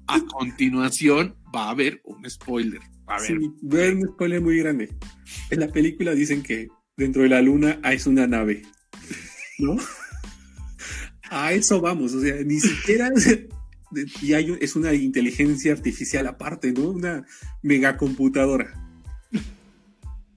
a 0.06 0.20
continuación 0.20 1.34
va 1.55 1.65
a 1.66 1.70
haber 1.70 2.00
un 2.05 2.28
spoiler. 2.28 2.81
Va 3.08 3.15
a 3.15 3.16
haber. 3.18 3.39
Sí, 3.39 3.50
voy 3.62 3.81
a 3.81 3.84
dar 3.84 3.94
un 3.94 4.08
spoiler 4.08 4.40
muy 4.40 4.58
grande. 4.58 4.94
En 5.50 5.60
la 5.60 5.68
película 5.68 6.12
dicen 6.12 6.42
que 6.42 6.68
dentro 6.97 7.23
de 7.23 7.28
la 7.28 7.42
luna 7.42 7.78
hay 7.82 7.98
una 8.06 8.26
nave, 8.26 8.62
¿no? 9.58 9.76
A 11.31 11.52
eso 11.52 11.81
vamos, 11.81 12.15
o 12.15 12.20
sea, 12.20 12.36
ni 12.44 12.60
siquiera 12.60 13.10
y 14.23 14.32
hay 14.32 14.50
un- 14.50 14.58
es 14.60 14.76
una 14.76 14.92
inteligencia 14.94 15.73
artificial 15.73 16.26
aparte, 16.26 16.73
¿no? 16.73 16.90
Una 16.90 17.24
megacomputadora. 17.62 18.82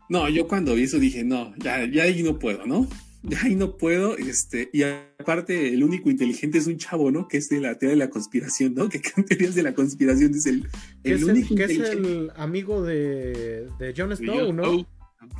No, 0.09 0.27
yo 0.29 0.47
cuando 0.47 0.73
vi 0.73 0.83
eso 0.83 0.97
dije, 0.97 1.23
no, 1.23 1.53
ya, 1.57 1.85
ya 1.85 2.03
ahí 2.03 2.23
no 2.23 2.39
puedo, 2.39 2.65
¿no? 2.65 2.87
Ahí 3.43 3.55
no 3.55 3.77
puedo, 3.77 4.17
este, 4.17 4.69
y 4.71 4.83
aparte 4.83 5.73
el 5.73 5.83
único 5.83 6.09
inteligente 6.09 6.57
es 6.57 6.67
un 6.67 6.77
chavo, 6.77 7.11
¿no? 7.11 7.27
Que 7.27 7.37
es 7.37 7.49
de 7.49 7.59
la 7.59 7.77
teoría 7.77 7.95
de 7.95 8.05
la 8.05 8.09
conspiración, 8.09 8.73
¿no? 8.73 8.89
Que 8.89 8.99
teorías 8.99 9.55
de 9.55 9.63
la 9.63 9.73
conspiración 9.73 10.33
es 10.33 10.45
el, 10.45 10.67
Que 11.03 11.11
el 11.11 11.15
es 11.17 11.21
el, 11.23 11.29
único 11.29 11.55
que 11.55 11.63
es 11.65 11.71
el 11.71 12.31
amigo 12.35 12.83
de, 12.83 13.67
de 13.79 13.93
Jon 13.95 14.15
Snow, 14.15 14.35
yo, 14.35 14.53
¿no? 14.53 14.63
oh, 14.63 14.87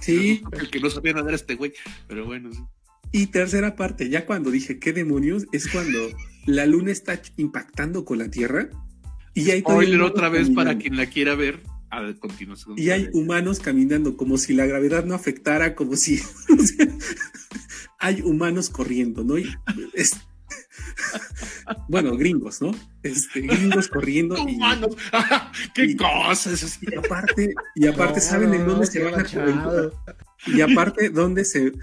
Sí. 0.02 0.42
El 0.52 0.70
que 0.70 0.80
no 0.80 0.90
sabía 0.90 1.14
nadar 1.14 1.34
este 1.34 1.56
güey. 1.56 1.74
Pero 2.08 2.26
bueno, 2.26 2.52
sí. 2.52 2.60
Y 3.12 3.28
tercera 3.28 3.76
parte, 3.76 4.10
ya 4.10 4.26
cuando 4.26 4.52
dije 4.52 4.78
qué 4.78 4.94
demonios, 4.94 5.48
es 5.52 5.68
cuando 5.68 6.00
la 6.46 6.66
luna 6.68 6.92
está 6.92 7.20
impactando 7.38 8.06
con 8.06 8.20
la 8.20 8.30
Tierra 8.30 8.70
y 9.34 9.50
hay 9.50 9.62
Spoiler 9.62 10.02
otra 10.02 10.30
vez 10.30 10.50
para 10.52 10.78
quien 10.78 10.96
la 10.96 11.08
quiera 11.08 11.34
ver. 11.36 11.62
A 11.92 12.14
continuación. 12.20 12.76
Y 12.78 12.90
hay 12.92 13.10
humanos 13.14 13.60
caminando 13.60 14.16
como 14.16 14.38
si 14.38 14.54
la 14.54 14.66
gravedad 14.66 15.06
no 15.06 15.16
afectara, 15.16 15.76
como 15.76 15.96
si 15.96 16.20
o 16.20 16.64
sea, 16.64 16.88
hay 18.00 18.22
humanos 18.22 18.70
corriendo, 18.70 19.24
¿no? 19.24 19.38
Y 19.38 19.50
es- 19.94 20.16
bueno, 21.88 22.16
gringos, 22.16 22.62
¿no? 22.62 22.72
Este, 23.04 23.42
gringos 23.42 23.88
corriendo 23.88 24.36
y, 24.38 24.56
Humanos. 24.56 24.96
¡Qué 25.74 25.86
y- 25.86 25.96
cosas! 25.96 26.64
así. 26.64 26.86
y 26.92 26.96
aparte, 26.96 27.54
y 27.76 27.88
aparte 27.88 28.20
No, 28.20 28.26
saben 28.26 28.54
en 28.54 28.66
dónde 28.68 28.86
qué 28.88 28.92
se 28.92 29.04
van 29.04 29.20
a 29.20 29.90
y 30.48 30.62
aparte 30.62 31.10
dónde 31.10 31.44
se, 31.46 31.74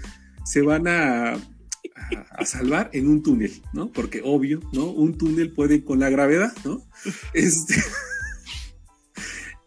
se 0.45 0.61
van 0.61 0.87
a, 0.87 1.33
a, 1.33 1.39
a 2.31 2.45
salvar 2.45 2.89
en 2.93 3.07
un 3.07 3.21
túnel, 3.23 3.61
¿no? 3.73 3.91
Porque 3.91 4.21
obvio, 4.23 4.61
¿no? 4.73 4.85
Un 4.85 5.17
túnel 5.17 5.51
puede 5.51 5.83
con 5.83 5.99
la 5.99 6.09
gravedad, 6.09 6.53
¿no? 6.65 6.81
Este, 7.33 7.75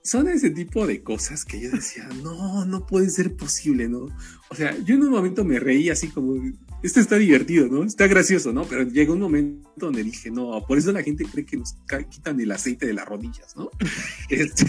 son 0.03 0.29
ese 0.29 0.51
tipo 0.51 0.87
de 0.87 1.03
cosas 1.03 1.45
que 1.45 1.61
yo 1.61 1.71
decía, 1.71 2.09
no, 2.23 2.65
no 2.65 2.87
puede 2.87 3.11
ser 3.11 3.37
posible, 3.37 3.89
¿no? 3.89 4.09
O 4.49 4.55
sea, 4.55 4.77
yo 4.79 4.95
en 4.95 5.03
un 5.03 5.11
momento 5.11 5.45
me 5.45 5.61
reí 5.61 5.91
así 5.91 6.09
como, 6.09 6.35
esto 6.83 7.01
está 7.01 7.17
divertido, 7.17 7.69
¿no? 7.69 7.85
Está 7.85 8.07
gracioso, 8.07 8.53
¿no? 8.53 8.65
Pero 8.65 8.85
llegó 8.85 9.13
un 9.13 9.21
momento 9.21 9.69
donde 9.77 10.03
dije, 10.03 10.31
no, 10.31 10.65
por 10.67 10.79
eso 10.79 10.93
la 10.93 11.03
gente 11.03 11.25
cree 11.31 11.45
que 11.45 11.59
nos 11.59 11.77
quitan 12.09 12.41
el 12.41 12.51
aceite 12.51 12.87
de 12.87 12.95
las 12.95 13.07
rodillas, 13.07 13.55
¿no? 13.57 13.71
Este, 14.31 14.67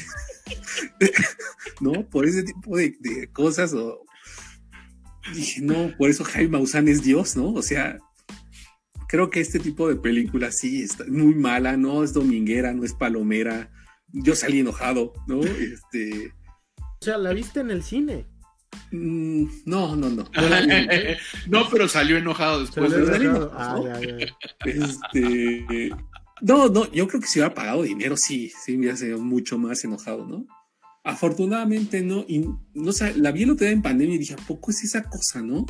¿no? 1.82 2.10
Por 2.10 2.26
ese 2.26 2.43
tipo 2.43 2.76
de, 2.76 2.98
de 3.00 3.27
cosas 3.32 3.74
o, 3.74 4.06
dije, 5.34 5.61
no, 5.61 5.95
por 5.98 6.10
eso 6.10 6.24
Jaime 6.24 6.50
Maussan 6.50 6.88
es 6.88 7.03
Dios, 7.03 7.35
¿no? 7.38 7.53
O 7.53 7.61
sea, 7.61 7.98
creo 9.08 9.30
que 9.30 9.40
este 9.40 9.60
tipo 9.60 9.88
de 9.88 9.95
película 9.95 10.51
sí 10.51 10.84
está 10.84 11.06
muy 11.08 11.35
mala, 11.35 11.77
no 11.77 12.03
es 12.03 12.14
dominguera, 12.14 12.74
no 12.74 12.84
es 12.84 12.93
palomera. 12.93 13.72
Yo 14.14 14.35
salí 14.35 14.59
enojado, 14.59 15.14
¿no? 15.27 15.41
Este, 15.43 16.31
O 16.80 17.03
sea, 17.06 17.17
la 17.17 17.33
viste 17.33 17.59
en 17.61 17.72
el 17.72 17.83
cine. 17.83 18.25
mm, 18.91 19.45
no, 19.65 19.95
no, 19.95 20.09
no. 20.09 20.23
no, 21.48 21.69
pero 21.72 21.88
salió 21.88 22.17
enojado 22.17 22.61
después. 22.61 22.91
dejado- 22.91 23.15
enojado, 23.15 23.85
Ah, 23.88 23.99
ya, 24.01 24.17
ya. 24.17 24.25
Este, 24.65 25.90
no, 26.41 26.67
no, 26.69 26.91
yo 26.91 27.07
creo 27.07 27.22
que 27.22 27.27
si 27.27 27.40
hubiera 27.40 27.53
pagado 27.53 27.83
dinero, 27.83 28.17
sí, 28.17 28.51
sí, 28.64 28.73
me 28.73 28.80
hubiera 28.80 28.98
sido 28.98 29.19
mucho 29.19 29.57
más 29.57 29.83
enojado, 29.83 30.25
¿no? 30.25 30.45
Afortunadamente 31.03 32.01
no, 32.03 32.25
y 32.27 32.45
no 32.75 32.91
sé, 32.93 33.15
la 33.17 33.31
vi 33.31 33.43
el 33.43 33.51
otro 33.51 33.65
día 33.65 33.73
en 33.73 33.81
pandemia 33.81 34.15
y 34.15 34.19
dije, 34.19 34.33
¿a 34.35 34.38
poco 34.38 34.69
es 34.72 34.83
esa 34.83 35.03
cosa, 35.03 35.41
no? 35.41 35.65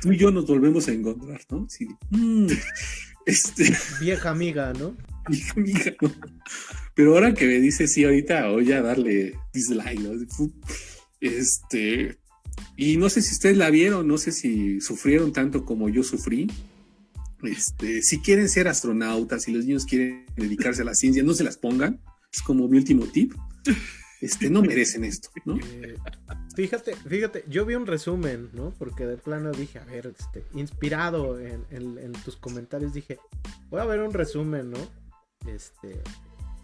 Tú 0.00 0.12
y 0.12 0.16
yo 0.16 0.30
nos 0.30 0.46
volvemos 0.46 0.86
a 0.88 0.92
encontrar, 0.92 1.40
¿no? 1.50 1.66
Sí, 1.68 1.88
mm, 2.10 2.46
este, 3.26 3.76
Vieja 4.00 4.30
amiga, 4.30 4.72
¿no? 4.74 4.96
hija, 5.28 5.54
amiga, 5.56 5.92
¿no? 6.00 6.10
Pero 6.96 7.12
ahora 7.14 7.32
que 7.34 7.46
me 7.46 7.60
dice 7.60 7.86
sí, 7.86 8.02
ahorita 8.04 8.48
voy 8.48 8.72
a 8.72 8.82
darle 8.82 9.38
dislike, 9.52 10.00
¿no? 10.00 10.12
Este, 11.20 12.18
y 12.76 12.96
no 12.96 13.08
sé 13.10 13.22
si 13.22 13.32
ustedes 13.32 13.56
la 13.56 13.70
vieron, 13.70 14.06
no 14.08 14.18
sé 14.18 14.32
si 14.32 14.80
sufrieron 14.80 15.32
tanto 15.32 15.64
como 15.64 15.88
yo 15.88 16.02
sufrí. 16.02 16.50
Este, 17.42 18.02
si 18.02 18.20
quieren 18.20 18.48
ser 18.48 18.66
astronautas, 18.66 19.42
si 19.44 19.52
los 19.52 19.64
niños 19.66 19.84
quieren 19.84 20.24
dedicarse 20.36 20.82
a 20.82 20.84
la 20.86 20.94
ciencia, 20.94 21.22
no 21.22 21.34
se 21.34 21.44
las 21.44 21.58
pongan. 21.58 22.00
Es 22.32 22.42
como 22.42 22.66
mi 22.68 22.78
último 22.78 23.04
tip. 23.06 23.34
Este, 24.22 24.48
no 24.48 24.62
merecen 24.62 25.04
esto, 25.04 25.28
¿no? 25.44 25.58
Eh, 25.82 25.94
fíjate, 26.56 26.96
fíjate, 26.96 27.44
yo 27.48 27.66
vi 27.66 27.74
un 27.74 27.86
resumen, 27.86 28.48
¿no? 28.54 28.72
Porque 28.78 29.04
de 29.04 29.18
plano 29.18 29.52
dije, 29.52 29.78
a 29.78 29.84
ver, 29.84 30.14
este, 30.18 30.42
inspirado 30.58 31.38
en, 31.38 31.62
en- 31.70 31.98
en 31.98 32.12
tus 32.12 32.36
comentarios, 32.36 32.94
dije, 32.94 33.18
voy 33.68 33.80
a 33.82 33.84
ver 33.84 34.00
un 34.00 34.14
resumen, 34.14 34.70
¿no? 34.70 34.78
Este, 35.46 36.00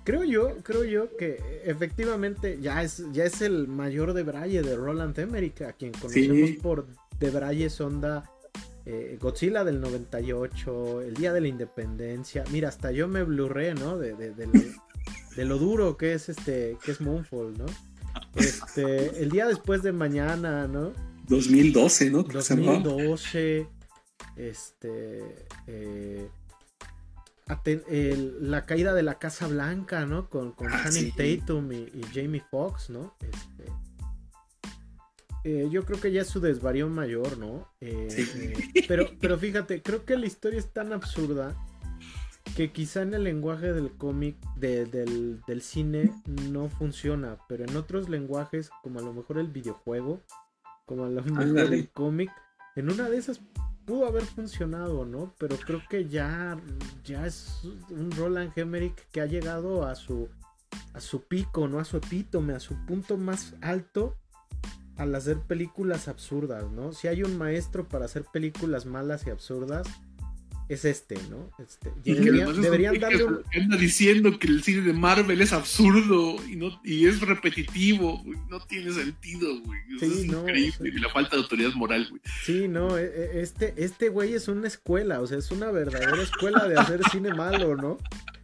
creo 0.05 0.25
yo, 0.25 0.57
creo 0.63 0.85
yo 0.85 1.17
que 1.17 1.63
efectivamente 1.65 2.59
ya 2.61 2.83
es, 2.83 3.05
ya 3.13 3.25
es 3.25 3.43
el 3.43 3.69
mayor 3.69 4.13
de 4.13 4.23
Braille 4.23 4.63
de 4.63 4.77
Roland 4.77 5.19
Emmerich, 5.19 5.63
a 5.63 5.73
quien 5.73 5.93
conocemos 5.93 6.51
por 6.63 6.87
de 7.19 7.31
Braille 7.31 7.71
Sonda 7.71 8.25
eh, 8.85 9.17
Godzilla 9.21 9.63
del 9.63 9.81
98, 9.81 11.03
el 11.03 11.15
Día 11.15 11.33
de 11.33 11.41
la 11.41 11.49
Independencia. 11.49 12.43
Mira, 12.51 12.69
hasta 12.69 12.91
yo 12.91 13.07
me 13.07 13.23
blurré, 13.23 13.75
¿no? 13.75 13.97
De, 13.97 14.15
de, 14.15 15.45
lo, 15.45 15.59
duro 15.59 15.97
que 15.97 16.15
es 16.15 16.29
este, 16.29 16.77
que 16.85 16.91
es 16.91 17.01
Moonfall, 17.01 17.57
¿no? 17.57 17.67
Este, 18.35 19.23
el 19.23 19.31
día 19.31 19.47
después 19.47 19.83
de 19.83 19.93
mañana, 19.93 20.67
¿no? 20.67 20.93
2012, 21.29 22.11
¿no? 22.11 22.23
2012. 22.25 23.69
Este. 24.37 25.47
Eh, 25.69 26.29
la 27.47 28.65
caída 28.67 28.95
de 28.95 29.03
la 29.03 29.19
Casa 29.19 29.47
Blanca, 29.49 30.07
¿no? 30.07 30.29
Con, 30.29 30.53
con 30.53 30.73
ah, 30.73 30.85
Tatum 31.17 31.73
y, 31.73 31.91
Jamie 32.13 32.43
Foxx, 32.51 32.91
¿no? 32.91 33.15
Este, 33.21 33.73
eh, 35.45 35.69
yo 35.71 35.85
creo 35.85 36.01
que 36.01 36.13
ya 36.13 36.23
es 36.23 36.29
su 36.29 36.41
desvarío 36.41 36.89
mayor, 36.89 37.37
¿no? 37.39 37.69
Eh, 37.81 38.09
pero, 38.89 39.09
pero 39.21 39.39
fíjate, 39.39 39.83
creo 39.83 40.05
que 40.05 40.17
la 40.17 40.27
historia 40.27 40.59
es 40.59 40.73
tan 40.73 40.93
absurda 40.93 41.57
que 42.57 42.71
quizá 42.71 43.03
en 43.03 43.15
el 43.15 43.25
lenguaje 43.25 43.73
del 43.73 43.93
cómic, 43.93 44.37
del, 44.57 45.41
del, 45.47 45.63
cine, 45.63 46.13
no 46.51 46.69
funciona, 46.69 47.39
pero 47.49 47.65
en 47.65 47.77
otros 47.77 48.09
lenguajes, 48.09 48.71
como 48.83 49.01
a 49.01 49.03
lo 49.03 49.13
mejor 49.13 49.39
el 49.39 49.49
videojuego, 49.49 50.21
como 50.85 51.07
a 51.07 51.09
lo 51.09 51.23
mejor 51.23 51.73
el 51.73 51.91
cómic, 51.91 52.31
en 52.77 52.91
una 52.91 53.09
de 53.09 53.17
esas 53.17 53.41
pudo 53.85 54.07
haber 54.07 54.25
funcionado, 54.25 55.05
¿no? 55.05 55.35
Pero 55.39 55.57
creo 55.57 55.83
que 55.89 56.09
ya, 56.09 56.59
ya 57.05 57.27
es 57.27 57.63
un 57.91 58.11
Roland 58.13 58.53
Emmerich 58.57 58.97
que 59.11 59.21
ha 59.21 59.27
llegado 59.27 59.87
a 59.87 59.95
su, 59.95 60.29
a 60.95 61.01
su 61.01 61.25
pico, 61.25 61.69
¿no? 61.69 61.79
A 61.79 61.85
su 61.85 61.97
epítome, 61.97 62.55
a 62.55 62.61
su 62.61 62.75
punto 62.87 63.17
más 63.17 63.55
alto 63.61 64.17
al 64.97 65.15
hacer 65.15 65.41
películas 65.41 66.09
absurdas, 66.09 66.71
¿no? 66.71 66.93
Si 66.93 67.09
hay 67.09 67.23
un 67.23 67.39
maestro 67.39 67.89
para 67.89 68.05
hacer 68.05 68.25
películas 68.33 68.87
malas 68.87 69.27
y 69.27 69.31
absurdas, 69.31 69.87
es 70.69 70.85
este, 70.85 71.17
¿no? 71.29 71.51
Este, 71.59 71.93
deberían 72.05 72.99
darle 72.99 73.25
un... 73.25 73.43
Anda 73.55 73.77
diciendo 73.77 74.39
que 74.39 74.47
el 74.47 74.63
cine 74.63 74.83
de 74.83 74.93
Marvel 74.93 75.41
es 75.41 75.53
absurdo 75.53 76.37
y 76.49 76.57
no 76.57 76.81
y 76.85 77.07
es 77.07 77.21
repetitivo, 77.21 78.23
no 78.49 78.61
tiene 78.61 78.93
sentido, 78.93 79.61
güey. 79.61 79.81
es 80.01 80.25
increíble, 80.25 80.91
y 80.95 80.99
la 80.99 81.09
falta 81.11 81.37
de 81.37 81.43
autoridad 81.43 81.73
moral, 81.75 82.07
güey. 82.09 82.23
Sí, 82.45 82.69
no, 82.69 82.97
e, 82.97 83.05
e, 83.05 83.43
este, 83.43 83.75
este 83.77 84.09
güey 84.09 84.35
es 84.35 84.49
una 84.49 84.69
escuela, 84.69 85.21
o 85.21 85.27
sea, 85.27 85.39
es 85.39 85.51
una 85.51 85.71
verdadera 85.71 86.23
escuela 86.23 86.67
de 86.67 86.79
hacer 86.79 87.01
cine 87.11 87.35
malo, 87.35 87.77
¿no? 87.77 87.99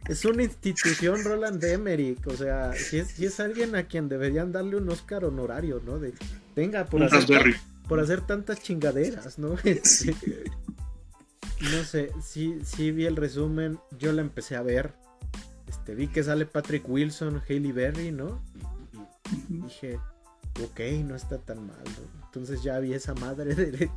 Es 0.07 0.25
una 0.25 0.43
institución 0.43 1.23
Roland 1.23 1.63
Emmerich, 1.63 2.25
o 2.25 2.35
sea, 2.35 2.73
si 2.73 2.97
es, 2.97 3.09
si 3.09 3.25
es 3.25 3.39
alguien 3.39 3.75
a 3.75 3.83
quien 3.83 4.09
deberían 4.09 4.51
darle 4.51 4.77
un 4.77 4.89
Oscar 4.89 5.23
honorario, 5.23 5.81
¿no? 5.85 5.99
De, 5.99 6.13
venga, 6.55 6.85
por, 6.85 7.03
hacer, 7.03 7.55
por 7.87 7.99
hacer 7.99 8.21
tantas 8.21 8.61
chingaderas, 8.61 9.37
¿no? 9.37 9.55
Este, 9.63 10.15
no 11.61 11.83
sé, 11.83 12.11
sí, 12.21 12.59
sí 12.63 12.91
vi 12.91 13.05
el 13.05 13.15
resumen, 13.15 13.79
yo 13.97 14.11
la 14.11 14.21
empecé 14.21 14.55
a 14.55 14.61
ver. 14.61 14.93
Este, 15.67 15.93
vi 15.93 16.07
que 16.07 16.23
sale 16.23 16.45
Patrick 16.45 16.87
Wilson, 16.87 17.41
Haley 17.47 17.71
Berry, 17.71 18.11
¿no? 18.11 18.41
Y, 19.49 19.61
dije, 19.63 19.99
ok, 20.63 20.79
no 21.05 21.15
está 21.15 21.37
tan 21.37 21.67
mal. 21.67 21.83
Entonces 22.25 22.63
ya 22.63 22.79
vi 22.79 22.93
esa 22.93 23.13
madre 23.15 23.55
de, 23.55 23.89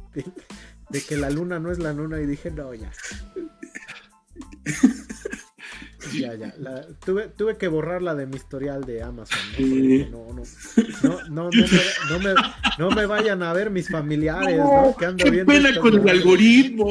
que 1.08 1.16
la 1.16 1.30
luna 1.30 1.58
no 1.58 1.72
es 1.72 1.78
la 1.78 1.92
luna 1.92 2.20
y 2.20 2.26
dije, 2.26 2.50
no, 2.50 2.74
ya. 2.74 2.90
ya, 6.12 6.34
ya. 6.34 6.54
tuve, 7.04 7.28
tuve 7.28 7.56
que 7.56 7.68
borrarla 7.68 8.14
de 8.14 8.26
mi 8.26 8.36
historial 8.36 8.84
de 8.84 9.02
Amazon. 9.02 9.38
¿no? 10.10 10.26
No, 10.32 10.34
no, 10.34 10.50
no, 11.30 11.50
no, 12.10 12.18
me, 12.18 12.34
no, 12.78 12.90
me, 12.90 13.06
vayan 13.06 13.42
a 13.42 13.52
ver 13.52 13.70
mis 13.70 13.88
familiares, 13.88 14.58
¿no? 14.58 14.94
Que 14.98 15.06
ando 15.06 15.24
qué 15.24 15.44
pena 15.44 15.78
con 15.80 15.94
el 15.94 16.08
algoritmo. 16.08 16.88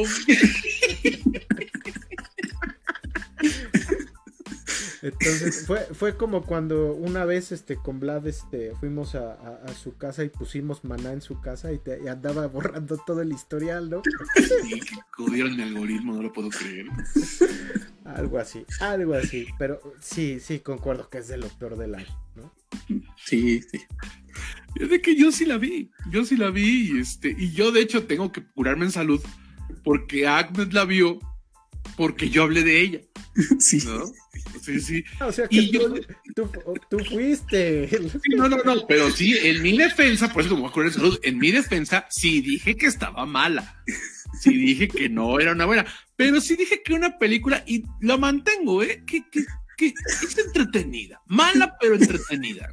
Entonces 5.22 5.68
fue, 5.68 5.80
fue 5.94 6.18
como 6.18 6.42
cuando 6.42 6.94
una 6.94 7.26
vez 7.26 7.52
este 7.52 7.76
con 7.76 8.00
Vlad 8.00 8.26
este 8.26 8.74
fuimos 8.80 9.14
a, 9.14 9.38
su 9.80 9.96
casa 9.96 10.24
y 10.24 10.30
pusimos 10.30 10.84
maná 10.84 11.14
en 11.14 11.22
su 11.22 11.40
casa 11.42 11.72
y, 11.72 11.78
te, 11.78 12.10
andaba 12.10 12.48
borrando 12.48 12.98
todo 13.06 13.22
el 13.22 13.32
historial, 13.32 13.90
¿no? 13.90 14.02
Sí, 14.36 14.82
mi 15.30 15.42
algoritmo, 15.62 16.14
no 16.16 16.24
lo 16.24 16.34
puedo 16.34 16.50
creer. 16.50 16.88
Algo 18.04 18.40
así, 18.40 18.66
algo 18.80 19.14
así, 19.14 19.48
pero 19.60 19.80
sí, 20.00 20.40
sí, 20.40 20.60
concuerdo 20.60 21.08
que 21.10 21.20
es 21.20 21.28
de 21.28 21.38
lo 21.38 21.48
peor 21.50 21.78
del 21.78 21.96
año, 21.96 22.18
¿no? 22.36 22.52
Sí, 23.24 23.62
sí. 23.62 23.80
Es 24.76 24.90
de 24.90 25.02
que 25.02 25.16
yo 25.16 25.32
sí 25.32 25.46
la 25.46 25.58
vi, 25.58 25.92
yo 26.10 26.26
sí 26.26 26.36
la 26.36 26.50
vi 26.50 26.92
y 26.92 27.00
este, 27.00 27.36
y 27.38 27.52
yo 27.52 27.72
de 27.72 27.82
hecho 27.82 28.08
tengo 28.08 28.32
que 28.32 28.44
curarme 28.44 28.86
en 28.86 28.92
salud 28.92 29.22
porque 29.84 30.28
Agnes 30.28 30.74
la 30.74 30.86
vio 30.86 31.20
porque 31.98 32.30
yo 32.30 32.44
hablé 32.44 32.64
de 32.64 32.82
ella. 32.82 33.00
Sí. 33.60 33.80
Sí, 34.62 34.80
sí. 34.80 35.04
Ah, 35.20 35.28
o 35.28 35.32
sea 35.32 35.48
que 35.48 35.70
tú, 36.36 36.46
tú, 36.90 37.00
fuiste. 37.00 37.88
Sí, 37.88 38.36
no, 38.36 38.50
no, 38.50 38.58
no, 38.58 38.86
pero 38.88 39.10
sí, 39.10 39.36
en 39.42 39.62
mi 39.62 39.78
defensa, 39.78 40.32
por 40.32 40.44
eso 40.44 40.52
como 40.52 40.68
acuerdo 40.68 40.90
en 40.90 40.96
salud, 40.96 41.20
en 41.24 41.38
mi 41.38 41.52
defensa 41.52 42.06
sí 42.10 42.42
dije 42.42 42.76
que 42.76 42.88
estaba 42.88 43.26
mala. 43.26 43.82
Sí 44.40 44.56
dije 44.56 44.88
que 44.88 45.10
no 45.10 45.40
era 45.40 45.54
una 45.54 45.66
buena. 45.66 45.86
Pero 46.16 46.42
sí 46.42 46.56
dije 46.56 46.82
que 46.84 46.94
una 46.94 47.18
película, 47.18 47.64
y 47.66 47.84
lo 48.02 48.18
mantengo, 48.18 48.84
¿eh? 48.84 49.04
Que, 49.08 49.24
que, 49.30 49.46
que 49.78 49.88
es 49.88 50.38
entretenida. 50.38 51.22
Mala, 51.28 51.76
pero 51.80 51.96
entretenida. 51.96 52.70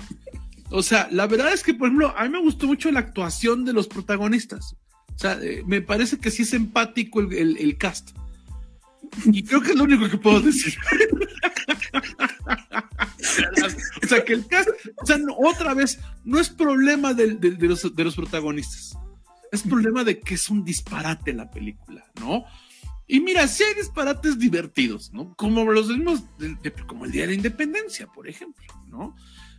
O 0.70 0.82
sea, 0.82 1.08
la 1.10 1.26
verdad 1.26 1.52
es 1.52 1.62
que, 1.62 1.74
por 1.74 1.88
ejemplo, 1.88 2.14
a 2.16 2.24
mí 2.24 2.30
me 2.30 2.40
gustó 2.40 2.66
mucho 2.66 2.90
la 2.90 3.00
actuación 3.00 3.64
de 3.64 3.72
los 3.72 3.88
protagonistas. 3.88 4.76
O 5.14 5.18
sea, 5.18 5.38
eh, 5.42 5.62
me 5.66 5.80
parece 5.80 6.18
que 6.18 6.30
sí 6.30 6.42
es 6.42 6.52
empático 6.52 7.20
el, 7.20 7.56
el, 7.56 7.76
cast. 7.78 8.10
Y 9.26 9.42
creo 9.42 9.60
que 9.60 9.70
es 9.70 9.76
lo 9.76 9.84
único 9.84 10.08
que 10.08 10.18
puedo 10.18 10.40
decir. 10.40 10.76
o 14.02 14.06
sea, 14.06 14.24
que 14.24 14.32
el 14.32 14.46
cast, 14.46 14.68
o 15.02 15.06
sea, 15.06 15.18
otra 15.38 15.74
vez, 15.74 15.98
no 16.24 16.38
es 16.38 16.48
problema 16.48 17.14
de, 17.14 17.34
de, 17.34 17.66
los, 17.66 17.94
de 17.94 18.04
los 18.04 18.16
protagonistas. 18.16 18.96
Es 19.50 19.62
problema 19.62 20.04
de 20.04 20.20
que 20.20 20.34
es 20.34 20.50
un 20.50 20.64
disparate 20.64 21.32
la 21.32 21.50
película, 21.50 22.04
¿no? 22.20 22.44
Y 23.06 23.20
mira, 23.20 23.48
si 23.48 23.64
hay 23.64 23.74
disparates 23.74 24.38
divertidos, 24.38 25.12
¿no? 25.14 25.34
Como 25.34 25.64
los 25.72 25.88
mismos, 25.88 26.24
como 26.86 27.06
el 27.06 27.10
Día 27.10 27.22
de 27.22 27.28
la 27.28 27.34
Independencia, 27.34 28.06
por 28.06 28.28
ejemplo, 28.28 28.66
¿no? 28.86 29.16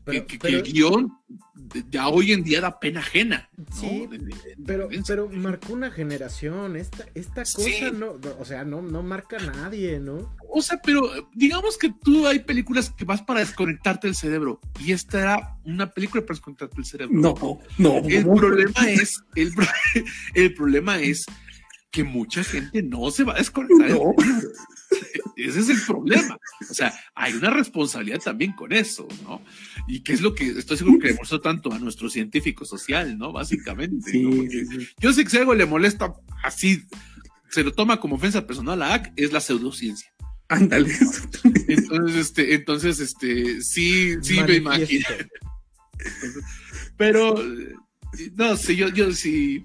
Que, 0.09 0.39
el 0.47 0.63
guion 0.63 1.11
ya 1.89 2.07
hoy 2.07 2.31
en 2.31 2.43
día 2.43 2.61
da 2.61 2.79
pena 2.79 2.99
ajena. 2.99 3.49
Sí, 3.73 4.07
pero, 4.65 4.89
pero 5.07 5.29
marcó 5.29 5.73
una 5.73 5.91
generación. 5.91 6.75
Esta, 6.75 7.05
esta 7.13 7.43
cosa 7.43 7.91
no, 7.93 8.17
o 8.39 8.45
sea, 8.45 8.63
no, 8.63 8.81
no 8.81 9.03
marca 9.03 9.37
a 9.37 9.45
nadie, 9.45 9.99
¿no? 9.99 10.35
O 10.49 10.61
sea, 10.61 10.79
pero 10.83 11.09
digamos 11.33 11.77
que 11.77 11.93
tú 12.03 12.25
hay 12.27 12.39
películas 12.39 12.89
que 12.91 13.05
vas 13.05 13.21
para 13.21 13.41
desconectarte 13.41 14.07
el 14.07 14.15
cerebro 14.15 14.59
y 14.79 14.93
esta 14.93 15.21
era 15.21 15.57
una 15.63 15.91
película 15.91 16.21
para 16.21 16.35
desconectarte 16.35 16.77
el 16.77 16.85
cerebro. 16.85 17.15
No, 17.15 17.59
no. 17.77 17.97
El 18.07 18.25
problema 18.25 18.89
es, 18.89 19.21
el, 19.35 19.53
el 20.33 20.53
problema 20.53 20.99
es 20.99 21.25
que 21.91 22.03
mucha 22.03 22.43
gente 22.43 22.83
no 22.83 23.09
se 23.11 23.23
va 23.23 23.33
a 23.33 23.37
desconectar. 23.37 23.89
Ese 25.35 25.59
es 25.59 25.69
el 25.69 25.81
problema. 25.81 26.37
O 26.69 26.73
sea, 26.73 26.93
hay 27.15 27.33
una 27.33 27.49
responsabilidad 27.49 28.19
también 28.19 28.53
con 28.53 28.73
eso, 28.73 29.07
¿no? 29.23 29.41
Y 29.87 30.01
que 30.01 30.13
es 30.13 30.21
lo 30.21 30.35
que 30.35 30.49
estoy 30.49 30.77
seguro 30.77 30.99
que 30.99 31.09
demostró 31.09 31.39
tanto 31.39 31.71
a 31.71 31.79
nuestro 31.79 32.09
científico 32.09 32.65
social, 32.65 33.17
¿no? 33.17 33.31
Básicamente. 33.31 34.11
Yo 34.99 35.13
sé 35.13 35.23
que 35.23 35.29
si 35.29 35.37
algo 35.37 35.55
le 35.55 35.65
molesta 35.65 36.13
así, 36.43 36.83
se 37.49 37.63
lo 37.63 37.71
toma 37.71 37.99
como 37.99 38.15
ofensa 38.15 38.45
personal 38.45 38.81
a 38.81 38.95
AC, 38.95 39.13
es 39.15 39.31
la 39.31 39.39
pseudociencia. 39.39 40.11
Ándale. 40.49 40.91
Entonces, 41.67 42.15
este, 42.17 42.55
entonces, 42.55 42.99
este, 42.99 43.61
sí, 43.61 44.15
sí 44.21 44.41
me 44.41 44.55
imagino. 44.55 45.07
Pero, 46.97 47.35
no 48.35 48.57
sé, 48.57 48.75
yo, 48.75 48.89
yo 48.89 49.11
sí, 49.13 49.63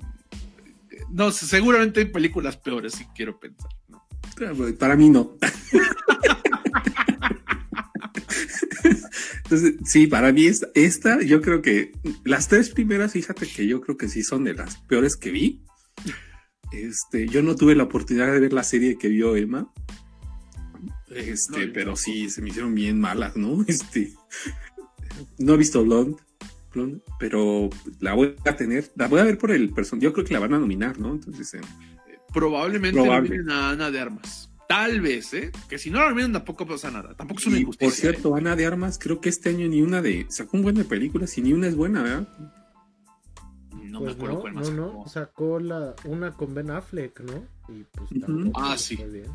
no 1.15 1.31
sé, 1.31 1.47
seguramente 1.47 2.01
hay 2.01 2.07
películas 2.07 2.57
peores, 2.57 2.94
si 2.94 3.05
quiero 3.15 3.39
pensar. 3.39 3.70
Para 4.78 4.97
mí 4.97 5.10
no. 5.10 5.36
Entonces, 9.44 9.75
sí, 9.84 10.09
para 10.09 10.33
mí 10.33 10.47
esta, 10.47 10.67
esta, 10.75 11.23
yo 11.23 11.41
creo 11.41 11.62
que 11.62 11.93
las 12.25 12.49
tres 12.49 12.70
primeras, 12.70 13.12
fíjate 13.12 13.47
que 13.47 13.68
yo 13.68 13.81
creo 13.81 13.97
que 13.97 14.09
sí 14.09 14.25
son 14.25 14.43
de 14.43 14.55
las 14.55 14.78
peores 14.78 15.17
que 15.17 15.31
vi. 15.31 15.62
Este, 16.73 17.28
yo 17.28 17.43
no 17.43 17.55
tuve 17.55 17.76
la 17.76 17.84
oportunidad 17.84 18.33
de 18.33 18.41
ver 18.41 18.52
la 18.52 18.65
serie 18.65 18.99
que 18.99 19.07
vio 19.07 19.36
Emma. 19.36 19.73
Este, 21.10 21.68
pero 21.68 21.94
sí, 21.94 22.28
se 22.28 22.43
me 22.43 22.49
hicieron 22.49 22.75
bien 22.75 22.99
malas, 22.99 23.36
¿no? 23.36 23.65
Este, 23.68 24.15
no 25.39 25.55
he 25.55 25.59
visto 25.59 25.84
Blonde, 25.84 26.17
pero 27.19 27.70
la 28.01 28.15
voy 28.15 28.35
a 28.44 28.57
tener, 28.57 28.91
la 28.97 29.09
voy 29.09 29.20
a 29.20 29.25
ver 29.25 29.39
por 29.39 29.51
el 29.51 29.70
personaje. 29.70 30.05
Yo 30.05 30.12
creo 30.12 30.25
que 30.25 30.35
la 30.35 30.41
van 30.41 30.55
a 30.55 30.59
nominar, 30.59 30.99
¿no? 30.99 31.12
Entonces, 31.12 31.55
eh, 31.55 31.61
Probablemente 32.33 33.01
Probable. 33.01 33.41
a 33.51 33.70
Ana 33.70 33.91
de 33.91 34.01
Armas. 34.01 34.51
Tal 34.69 35.01
vez, 35.01 35.33
¿eh? 35.35 35.53
Que 35.69 35.78
si 35.78 35.91
no 35.91 35.99
la 35.99 36.05
recomiendan 36.07 36.33
tampoco 36.43 36.67
pasa 36.67 36.91
nada. 36.91 37.15
Tampoco 37.15 37.39
es 37.41 37.47
una 37.47 37.59
Y, 37.59 37.61
injusticia. 37.61 37.86
por 37.89 37.94
cierto, 37.97 38.35
Ana 38.35 38.57
de 38.57 38.67
Armas, 38.67 38.99
creo 38.99 39.20
que 39.20 39.28
este 39.28 39.51
año 39.51 39.69
ni 39.69 39.83
una 39.83 40.01
de. 40.03 40.27
Sacó 40.31 40.57
un 40.57 40.62
buen 40.62 40.75
de 40.75 40.85
películas 40.85 41.36
y 41.39 41.43
ni 41.43 41.53
una 41.53 41.69
es 41.69 41.77
buena, 41.77 42.03
¿verdad? 42.03 42.28
¿eh? 42.41 43.85
No 43.85 44.01
Pues 44.01 44.17
me 44.17 44.23
acuerdo 44.25 44.35
no, 44.36 44.41
cuál 44.41 44.55
más. 44.55 44.70
no, 44.70 44.86
sacó. 44.86 44.99
no, 45.05 45.09
sacó 45.09 45.61
la, 45.61 45.94
una 46.05 46.33
con 46.33 46.55
Ben 46.55 46.70
Affleck, 46.70 47.20
¿no? 47.20 47.44
Y 47.69 47.85
pues 47.93 48.11
tampoco 48.20 48.61
Ah, 48.61 48.77
sí. 48.77 48.97
bien. 48.97 49.27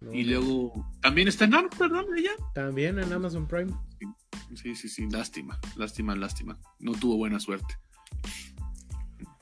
No, 0.00 0.12
Y 0.12 0.24
luego. 0.24 0.86
También 1.00 1.28
está 1.28 1.44
en 1.46 1.54
Amsterdam, 1.54 2.04
ella. 2.16 2.32
También 2.54 2.98
en 2.98 3.12
Amazon 3.12 3.46
Prime. 3.46 3.72
Sí, 4.54 4.74
sí, 4.76 4.88
sí. 4.88 5.08
Lástima. 5.10 5.58
Lástima, 5.76 6.14
lástima. 6.14 6.58
No 6.78 6.92
tuvo 6.92 7.16
buena 7.16 7.40
suerte. 7.40 7.78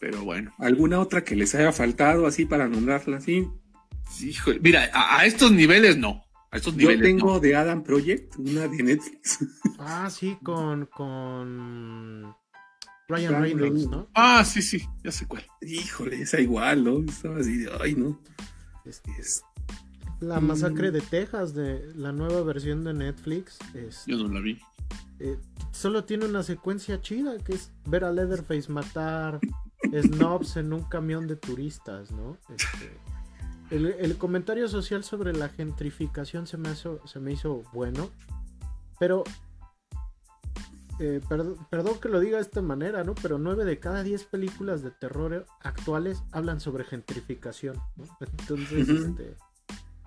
Pero 0.00 0.22
bueno. 0.22 0.52
¿Alguna 0.58 1.00
otra 1.00 1.24
que 1.24 1.34
les 1.36 1.54
haya 1.54 1.72
faltado 1.72 2.26
así 2.26 2.44
para 2.46 2.68
nombrarla 2.68 3.16
así? 3.18 3.48
Híjole, 4.20 4.60
mira, 4.60 4.90
a, 4.92 5.18
a 5.20 5.26
estos 5.26 5.50
niveles 5.52 5.96
no. 5.96 6.22
A 6.50 6.56
estos 6.58 6.76
Yo 6.76 6.88
tengo 7.00 7.34
no. 7.34 7.40
The 7.40 7.56
Adam 7.56 7.82
Project, 7.82 8.36
una 8.36 8.68
de 8.68 8.82
Netflix. 8.82 9.38
Ah, 9.78 10.08
sí, 10.08 10.38
con, 10.42 10.86
con 10.86 12.22
Ryan 13.08 13.32
Ryan 13.32 13.42
Reynolds, 13.42 13.60
Reynolds. 13.62 13.90
¿no? 13.90 14.08
Ah, 14.14 14.44
sí, 14.44 14.62
sí. 14.62 14.86
Ya 15.02 15.10
sé 15.10 15.26
cuál. 15.26 15.44
Híjole, 15.62 16.22
esa 16.22 16.40
igual, 16.40 16.84
¿no? 16.84 17.00
Estaba 17.10 17.38
así 17.38 17.56
de, 17.58 17.70
ay, 17.82 17.94
no. 17.96 18.20
Este, 18.84 19.10
Es- 19.18 19.42
La 20.20 20.40
Mm. 20.40 20.46
masacre 20.46 20.90
de 20.90 21.00
Texas, 21.00 21.54
de 21.54 21.92
la 21.96 22.12
nueva 22.12 22.42
versión 22.42 22.84
de 22.84 22.94
Netflix. 22.94 23.58
es- 23.74 24.04
Yo 24.06 24.16
no 24.16 24.28
la 24.32 24.40
vi. 24.40 24.58
eh, 25.20 25.38
solo 25.72 26.04
tiene 26.04 26.26
una 26.26 26.42
secuencia 26.42 27.00
chida, 27.00 27.38
que 27.38 27.54
es 27.54 27.70
ver 27.86 28.04
a 28.04 28.12
Leatherface 28.12 28.70
matar 28.70 29.40
snobs 29.92 30.56
en 30.56 30.72
un 30.72 30.82
camión 30.84 31.26
de 31.26 31.36
turistas, 31.36 32.10
¿no? 32.10 32.36
Este, 32.54 32.96
el, 33.70 33.86
el 33.86 34.16
comentario 34.18 34.66
social 34.68 35.04
sobre 35.04 35.32
la 35.32 35.48
gentrificación 35.48 36.46
se 36.46 36.56
me, 36.56 36.72
hizo, 36.72 37.00
se 37.06 37.20
me 37.20 37.32
hizo 37.32 37.62
bueno, 37.72 38.10
pero... 38.98 39.24
eh, 41.00 41.20
perd- 41.28 41.56
perdón 41.70 41.98
que 42.00 42.08
lo 42.08 42.20
diga 42.20 42.36
de 42.36 42.42
esta 42.42 42.62
manera, 42.62 43.02
¿no? 43.04 43.14
Pero 43.16 43.36
9 43.38 43.64
de 43.64 43.78
cada 43.80 44.02
10 44.04 44.24
películas 44.24 44.82
de 44.82 44.90
terror 44.92 45.44
actuales 45.60 46.22
hablan 46.32 46.60
sobre 46.60 46.84
gentrificación, 46.84 47.76
¿no? 47.96 48.04
Entonces, 48.20 48.88
este, 48.88 49.36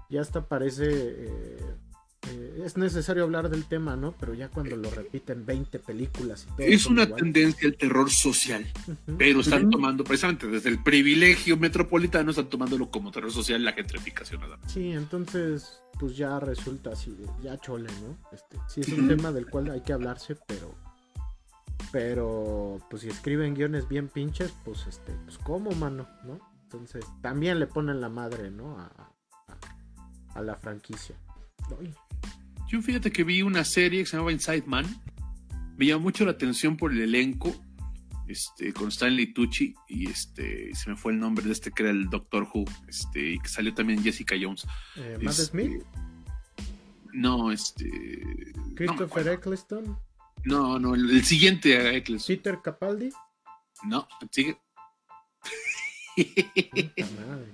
ya 0.09 0.21
hasta 0.21 0.47
parece... 0.47 0.85
eh, 0.89 1.75
eh, 2.31 2.63
es 2.65 2.77
necesario 2.77 3.23
hablar 3.23 3.49
del 3.49 3.65
tema, 3.65 3.95
¿no? 3.95 4.13
Pero 4.19 4.33
ya 4.33 4.49
cuando 4.49 4.75
lo 4.75 4.89
repiten 4.89 5.45
20 5.45 5.79
películas 5.79 6.45
y 6.45 6.47
todo. 6.47 6.67
Es 6.67 6.85
una 6.85 7.03
igual. 7.03 7.21
tendencia 7.21 7.67
al 7.67 7.77
terror 7.77 8.09
social. 8.09 8.65
Pero 9.17 9.41
están 9.41 9.69
tomando, 9.69 10.03
precisamente 10.03 10.47
desde 10.47 10.69
el 10.69 10.83
privilegio 10.83 11.57
metropolitano, 11.57 12.31
están 12.31 12.49
tomándolo 12.49 12.89
como 12.89 13.11
terror 13.11 13.31
social 13.31 13.63
la 13.63 13.73
gentrificación. 13.73 14.41
nada 14.41 14.57
más. 14.57 14.71
Sí, 14.71 14.91
entonces, 14.91 15.81
pues 15.99 16.17
ya 16.17 16.39
resulta 16.39 16.91
así, 16.91 17.15
ya 17.41 17.57
chole, 17.59 17.89
¿no? 18.01 18.17
Este, 18.31 18.57
sí 18.67 18.81
es 18.81 18.89
un 18.89 19.07
tema 19.07 19.31
del 19.31 19.47
cual 19.47 19.69
hay 19.69 19.81
que 19.81 19.93
hablarse, 19.93 20.35
pero. 20.47 20.75
Pero, 21.91 22.79
pues 22.89 23.03
si 23.03 23.09
escriben 23.09 23.53
guiones 23.53 23.87
bien 23.87 24.09
pinches, 24.09 24.53
pues 24.65 24.87
este, 24.87 25.13
pues 25.23 25.37
cómo, 25.37 25.71
mano, 25.71 26.07
¿no? 26.25 26.39
Entonces, 26.63 27.05
también 27.21 27.59
le 27.59 27.67
ponen 27.67 28.01
la 28.01 28.09
madre, 28.09 28.51
¿no? 28.51 28.77
A, 28.79 29.13
a- 30.37 30.41
la 30.41 30.55
franquicia. 30.55 31.15
Ay, 31.79 31.93
Yo 32.69 32.81
fíjate 32.81 33.11
que 33.11 33.23
vi 33.23 33.41
una 33.41 33.63
serie 33.63 34.01
que 34.01 34.05
se 34.05 34.17
llamaba 34.17 34.31
Inside 34.31 34.63
Man. 34.65 34.85
Me 35.77 35.85
llamó 35.85 36.03
mucho 36.03 36.25
la 36.25 36.31
atención 36.31 36.75
por 36.77 36.91
el 36.91 37.01
elenco. 37.01 37.55
Este, 38.27 38.73
con 38.73 38.89
Stanley 38.89 39.27
Tucci 39.33 39.73
y 39.87 40.09
este 40.09 40.75
se 40.75 40.89
me 40.89 40.97
fue 40.97 41.13
el 41.13 41.19
nombre 41.19 41.45
de 41.45 41.53
este 41.53 41.71
que 41.71 41.83
era 41.83 41.91
el 41.93 42.09
Doctor 42.09 42.45
Who 42.53 42.65
este 42.85 43.31
y 43.35 43.39
que 43.39 43.47
salió 43.47 43.73
también 43.73 44.03
Jessica 44.03 44.35
Jones 44.37 44.65
eh, 44.97 45.17
Matt 45.21 45.29
Este, 45.39 45.45
Smith, 45.45 45.81
no 47.13 47.53
este 47.53 47.89
Christopher. 48.75 49.29
Eccleston, 49.29 49.97
no 50.43 50.77
no 50.77 50.93
el, 50.95 51.09
el 51.09 51.23
siguiente 51.23 51.77
a 51.77 51.93
Eccleston. 51.93 52.35
Peter 52.35 52.59
Capaldi. 52.61 53.09
no 53.85 54.05
sigue 54.29 54.57
Puta 56.15 57.07
madre. 57.29 57.53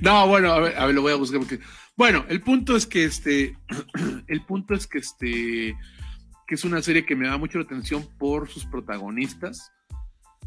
No, 0.00 0.26
bueno, 0.28 0.52
a 0.52 0.60
ver, 0.60 0.76
a 0.78 0.86
ver, 0.86 0.94
lo 0.94 1.02
voy 1.02 1.12
a 1.12 1.16
buscar 1.16 1.38
porque. 1.40 1.60
Bueno, 1.96 2.24
el 2.28 2.40
punto 2.40 2.76
es 2.76 2.86
que 2.86 3.04
este. 3.04 3.56
El 4.28 4.42
punto 4.44 4.74
es 4.74 4.86
que 4.86 4.98
este. 4.98 5.76
Que 6.46 6.54
es 6.54 6.64
una 6.64 6.80
serie 6.82 7.04
que 7.06 7.16
me 7.16 7.26
da 7.26 7.36
mucho 7.38 7.58
la 7.58 7.64
atención 7.64 8.06
por 8.18 8.48
sus 8.48 8.64
protagonistas. 8.66 9.72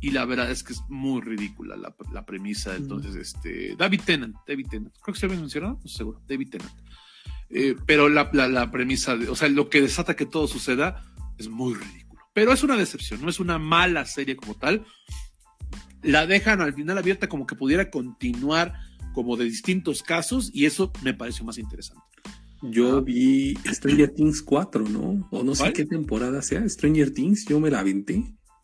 Y 0.01 0.11
la 0.11 0.23
verdad 0.25 0.49
es 0.49 0.63
que 0.63 0.71
es 0.73 0.81
muy 0.87 1.19
ridícula 1.21 1.75
la, 1.75 1.93
la 2.13 2.25
premisa. 2.25 2.75
Entonces, 2.75 3.15
este. 3.15 3.75
David 3.75 4.01
Tennant, 4.05 4.35
David 4.47 4.67
Tennant. 4.69 4.95
Creo 5.01 5.13
que 5.13 5.19
se 5.19 5.25
había 5.25 5.39
mencionado, 5.39 5.79
no 5.83 5.89
seguro. 5.89 6.21
David 6.27 6.49
Tennant. 6.51 6.71
Eh, 7.49 7.75
pero 7.85 8.07
la, 8.09 8.29
la- 8.31 8.47
la 8.47 8.71
premisa, 8.71 9.17
de- 9.17 9.27
o 9.27 9.35
sea, 9.35 9.49
lo 9.49 9.69
que 9.69 9.81
desata 9.81 10.15
que 10.15 10.25
todo 10.25 10.47
suceda 10.47 11.03
es 11.37 11.49
muy 11.49 11.73
ridículo. 11.73 12.21
Pero 12.33 12.53
es 12.53 12.63
una 12.63 12.77
decepción, 12.77 13.21
no 13.21 13.29
es 13.29 13.39
una 13.39 13.57
mala 13.57 14.05
serie 14.05 14.35
como 14.37 14.53
tal. 14.55 14.85
La 16.01 16.25
dejan 16.27 16.61
al 16.61 16.73
final 16.73 16.97
abierta 16.97 17.27
como 17.27 17.45
que 17.45 17.55
pudiera 17.55 17.89
continuar 17.89 18.73
como 19.13 19.37
de 19.37 19.45
distintos 19.45 20.03
casos 20.03 20.49
y 20.53 20.65
eso 20.65 20.91
me 21.03 21.13
pareció 21.13 21.45
más 21.45 21.57
interesante. 21.57 22.03
Yo 22.61 22.97
Ah. 22.97 23.01
vi 23.01 23.55
Stranger 23.65 24.09
Things 24.09 24.41
4, 24.41 24.83
¿no? 24.89 25.27
O 25.31 25.43
no 25.43 25.55
sé 25.55 25.71
qué 25.73 25.85
temporada 25.85 26.41
sea. 26.41 26.67
Stranger 26.67 27.11
Things, 27.11 27.45
yo 27.45 27.59
me 27.59 27.69
la 27.69 27.79
aventé. 27.79 28.23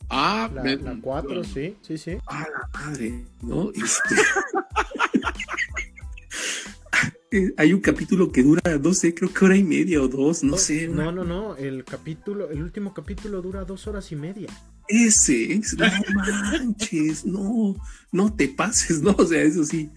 Ah, 0.09 0.49
La, 0.53 0.64
me- 0.64 0.77
la 0.77 0.98
4, 1.01 1.43
sí, 1.43 1.75
sí, 1.82 1.98
sí. 1.98 2.11
A 2.27 2.41
la 2.41 2.69
madre, 2.74 3.25
¿no? 3.41 3.72
Este... 3.72 4.15
Hay 7.57 7.74
un 7.74 7.82
capítulo 7.82 8.32
que 8.32 8.43
dura, 8.43 8.61
no 8.82 8.93
sé, 8.93 9.14
creo 9.14 9.33
que 9.33 9.43
hora 9.43 9.57
y 9.57 9.64
media 9.64 10.01
o 10.01 10.07
dos, 10.07 10.41
no 10.43 10.56
sé. 10.57 10.88
No, 10.88 11.11
no, 11.11 11.25
no. 11.25 11.57
El 11.57 11.83
capítulo, 11.83 12.49
el 12.49 12.61
último 12.64 12.93
capítulo 12.93 13.41
dura 13.41 13.65
dos 13.65 13.88
horas 13.88 14.09
y 14.14 14.15
media. 14.15 14.48
Ese 14.88 15.51
es, 15.53 15.75
no 15.77 15.85
manches, 16.14 17.25
no, 17.25 17.75
no 18.14 18.33
te 18.33 18.48
pases, 18.48 19.01
¿no? 19.01 19.14
O 19.17 19.25
sea, 19.25 19.41
eso 19.41 19.65
sí, 19.65 19.90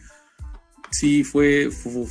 sí 0.91 1.25
fue, 1.25 1.71
fu- 1.71 2.09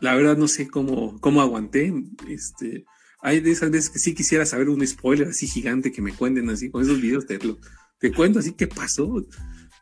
la 0.00 0.14
verdad 0.14 0.36
no 0.36 0.48
sé 0.48 0.68
cómo, 0.68 1.18
cómo 1.20 1.40
aguanté, 1.40 1.92
este, 2.28 2.84
hay 3.20 3.40
de 3.40 3.50
esas 3.52 3.70
veces 3.70 3.90
que 3.90 3.98
sí 3.98 4.14
quisiera 4.14 4.44
saber 4.46 4.68
un 4.68 4.86
spoiler 4.86 5.28
así 5.28 5.46
gigante 5.46 5.92
que 5.92 6.02
me 6.02 6.12
cuenten 6.12 6.50
así, 6.50 6.70
con 6.70 6.82
esos 6.82 7.00
videos 7.00 7.26
te, 7.26 7.38
lo- 7.38 7.58
te 7.98 8.12
cuento 8.12 8.38
así 8.40 8.52
qué 8.52 8.66
pasó, 8.66 9.24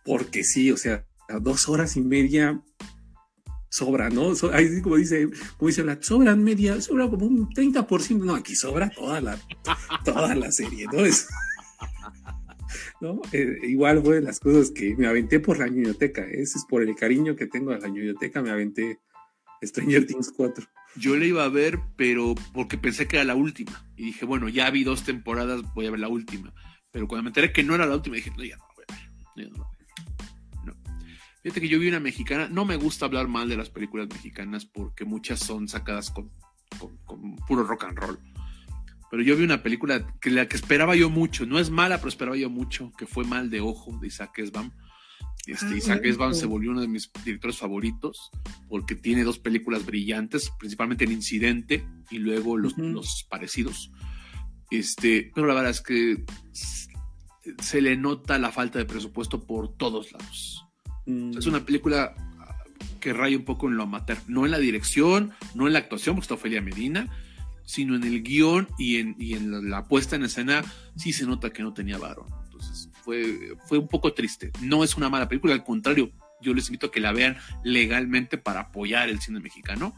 porque 0.04 0.44
sí, 0.44 0.70
o 0.70 0.76
sea, 0.76 1.06
dos 1.40 1.68
horas 1.68 1.96
y 1.96 2.00
media 2.02 2.60
sobra, 3.70 4.10
¿no? 4.10 4.32
Ahí 4.52 4.82
como 4.82 4.96
dice, 4.96 5.28
como 5.56 5.68
dice 5.68 5.84
la, 5.84 5.96
sobran 6.02 6.42
media, 6.42 6.80
sobra 6.80 7.08
como 7.08 7.26
un 7.26 7.48
30%, 7.50 8.18
no, 8.24 8.34
aquí 8.34 8.56
sobra 8.56 8.90
toda 8.90 9.20
la, 9.20 9.38
toda 10.04 10.34
la 10.34 10.50
serie, 10.50 10.86
¿no? 10.92 11.04
¿No? 13.00 13.20
Eh, 13.32 13.58
igual 13.62 14.02
fue 14.02 14.16
de 14.16 14.22
las 14.22 14.40
cosas 14.40 14.70
que 14.70 14.94
me 14.96 15.06
aventé 15.06 15.40
por 15.40 15.58
la 15.58 15.66
biblioteca. 15.66 16.22
Ese 16.22 16.58
es 16.58 16.64
por 16.68 16.82
el 16.82 16.94
cariño 16.94 17.34
que 17.36 17.46
tengo 17.46 17.72
a 17.72 17.78
la 17.78 17.88
biblioteca. 17.88 18.42
Me 18.42 18.50
aventé 18.50 18.98
Stranger 19.62 20.06
Things 20.06 20.32
4. 20.36 20.64
yo 20.96 21.16
la 21.16 21.24
iba 21.24 21.44
a 21.44 21.48
ver, 21.48 21.78
pero 21.96 22.34
porque 22.52 22.78
pensé 22.78 23.06
que 23.06 23.16
era 23.16 23.24
la 23.24 23.34
última. 23.34 23.84
Y 23.96 24.06
dije, 24.06 24.24
bueno, 24.26 24.48
ya 24.48 24.70
vi 24.70 24.84
dos 24.84 25.04
temporadas, 25.04 25.62
voy 25.74 25.86
a 25.86 25.90
ver 25.90 26.00
la 26.00 26.08
última. 26.08 26.52
Pero 26.90 27.06
cuando 27.06 27.22
me 27.24 27.28
enteré 27.30 27.52
que 27.52 27.62
no 27.62 27.74
era 27.74 27.86
la 27.86 27.94
última, 27.94 28.16
dije, 28.16 28.32
no, 28.36 28.44
ya 28.44 28.56
no 28.56 28.64
la 28.66 28.74
voy 28.74 28.84
a 28.88 28.94
ver. 29.44 29.50
no. 29.50 29.70
No. 30.64 30.74
Fíjate 31.42 31.60
que 31.60 31.68
yo 31.68 31.78
vi 31.78 31.88
una 31.88 32.00
mexicana, 32.00 32.48
no 32.50 32.64
me 32.64 32.76
gusta 32.76 33.06
hablar 33.06 33.28
mal 33.28 33.48
de 33.48 33.56
las 33.56 33.70
películas 33.70 34.08
mexicanas 34.08 34.66
porque 34.66 35.04
muchas 35.04 35.38
son 35.40 35.68
sacadas 35.68 36.10
con- 36.10 36.30
con 37.06 37.36
puro 37.46 37.64
rock 37.64 37.84
and 37.84 37.98
roll. 37.98 38.18
Pero 39.10 39.22
yo 39.22 39.36
vi 39.36 39.44
una 39.44 39.62
película 39.62 40.06
que 40.20 40.30
la 40.30 40.46
que 40.48 40.56
esperaba 40.56 40.94
yo 40.94 41.10
mucho, 41.10 41.44
no 41.46 41.58
es 41.58 41.70
mala, 41.70 41.98
pero 41.98 42.08
esperaba 42.08 42.36
yo 42.36 42.48
mucho, 42.48 42.92
que 42.96 43.06
fue 43.06 43.24
Mal 43.24 43.50
de 43.50 43.60
Ojo 43.60 43.98
de 44.00 44.06
Isaac 44.06 44.38
Esbam. 44.38 44.70
Este, 45.46 45.66
Ah, 45.66 45.76
Isaac 45.76 46.00
Esbam 46.04 46.34
se 46.34 46.46
volvió 46.46 46.70
uno 46.70 46.80
de 46.82 46.88
mis 46.88 47.10
directores 47.24 47.56
favoritos 47.56 48.30
porque 48.68 48.94
tiene 48.94 49.24
dos 49.24 49.38
películas 49.38 49.84
brillantes, 49.84 50.52
principalmente 50.58 51.04
El 51.04 51.12
Incidente 51.12 51.84
y 52.10 52.18
luego 52.18 52.56
los, 52.56 52.76
los 52.78 53.26
parecidos. 53.28 53.90
Este, 54.70 55.32
pero 55.34 55.46
la 55.48 55.54
verdad 55.54 55.70
es 55.72 55.80
que 55.80 56.24
se 57.60 57.80
le 57.80 57.96
nota 57.96 58.38
la 58.38 58.52
falta 58.52 58.78
de 58.78 58.84
presupuesto 58.84 59.44
por 59.44 59.76
todos 59.76 60.12
lados. 60.12 60.66
Mm, 61.06 61.36
Es 61.38 61.46
una 61.46 61.64
película 61.64 62.14
que 63.00 63.12
raya 63.12 63.36
un 63.36 63.44
poco 63.44 63.66
en 63.68 63.76
lo 63.76 63.84
amateur, 63.84 64.18
no 64.28 64.44
en 64.44 64.52
la 64.52 64.58
dirección, 64.58 65.32
no 65.54 65.66
en 65.66 65.72
la 65.72 65.78
actuación, 65.80 66.14
porque 66.14 66.24
está 66.24 66.34
Ofelia 66.34 66.60
Medina, 66.60 67.08
sino 67.70 67.94
en 67.94 68.02
el 68.02 68.22
guion 68.22 68.68
y 68.78 68.96
en, 68.96 69.14
y 69.18 69.34
en 69.34 69.52
la, 69.52 69.60
la 69.60 69.84
puesta 69.84 70.16
en 70.16 70.24
escena, 70.24 70.64
sí 70.96 71.12
se 71.12 71.24
nota 71.24 71.50
que 71.50 71.62
no 71.62 71.72
tenía 71.72 71.98
varo. 71.98 72.26
¿no? 72.28 72.42
Entonces 72.42 72.90
fue, 73.04 73.54
fue 73.66 73.78
un 73.78 73.86
poco 73.86 74.12
triste. 74.12 74.50
No 74.60 74.82
es 74.82 74.96
una 74.96 75.08
mala 75.08 75.28
película, 75.28 75.54
al 75.54 75.62
contrario, 75.62 76.10
yo 76.40 76.52
les 76.52 76.66
invito 76.68 76.88
a 76.88 76.90
que 76.90 76.98
la 76.98 77.12
vean 77.12 77.36
legalmente 77.62 78.38
para 78.38 78.60
apoyar 78.60 79.08
el 79.08 79.20
cine 79.20 79.38
mexicano, 79.38 79.94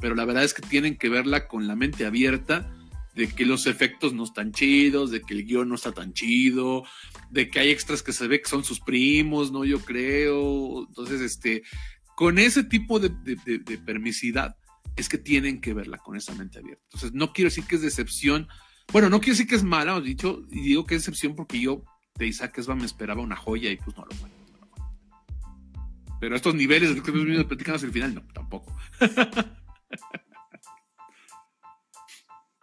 pero 0.00 0.14
la 0.14 0.24
verdad 0.24 0.44
es 0.44 0.54
que 0.54 0.62
tienen 0.62 0.96
que 0.96 1.08
verla 1.08 1.48
con 1.48 1.66
la 1.66 1.74
mente 1.74 2.06
abierta 2.06 2.72
de 3.16 3.28
que 3.28 3.44
los 3.44 3.66
efectos 3.66 4.12
no 4.12 4.22
están 4.22 4.52
chidos, 4.52 5.10
de 5.10 5.22
que 5.22 5.34
el 5.34 5.46
guion 5.46 5.68
no 5.68 5.74
está 5.74 5.90
tan 5.90 6.12
chido, 6.12 6.84
de 7.30 7.48
que 7.48 7.58
hay 7.58 7.70
extras 7.70 8.02
que 8.02 8.12
se 8.12 8.28
ve 8.28 8.40
que 8.40 8.48
son 8.48 8.62
sus 8.62 8.78
primos, 8.78 9.50
¿no? 9.50 9.64
Yo 9.64 9.80
creo. 9.80 10.86
Entonces, 10.86 11.22
este, 11.22 11.62
con 12.14 12.38
ese 12.38 12.62
tipo 12.62 13.00
de, 13.00 13.08
de, 13.08 13.78
permisidad 13.78 14.56
es 14.96 15.08
que 15.08 15.18
tienen 15.18 15.60
que 15.60 15.74
verla 15.74 15.98
con 15.98 16.16
esa 16.16 16.34
mente 16.34 16.58
abierta. 16.58 16.82
Entonces, 16.86 17.12
no 17.12 17.32
quiero 17.32 17.48
decir 17.48 17.64
que 17.64 17.76
es 17.76 17.82
decepción. 17.82 18.48
Bueno, 18.92 19.10
no 19.10 19.20
quiero 19.20 19.34
decir 19.34 19.46
que 19.46 19.56
es 19.56 19.62
mala, 19.62 19.96
os 19.96 20.04
dicho, 20.04 20.42
y 20.50 20.62
digo 20.62 20.86
que 20.86 20.94
es 20.94 21.02
decepción 21.02 21.34
porque 21.34 21.60
yo 21.60 21.84
de 22.16 22.26
Isaac 22.26 22.58
Esba 22.58 22.74
me 22.74 22.86
esperaba 22.86 23.20
una 23.20 23.36
joya 23.36 23.70
y 23.70 23.76
pues 23.76 23.96
no 23.96 24.04
lo 24.04 24.16
fue. 24.16 24.30
Pero 26.18 26.34
estos 26.34 26.54
niveles 26.54 26.88
de 26.88 26.96
los 26.96 27.04
que 27.04 27.10
hemos 27.10 27.44
platicando 27.44 27.76
hasta 27.76 27.86
el 27.86 27.92
final, 27.92 28.14
no, 28.14 28.22
tampoco. 28.32 28.74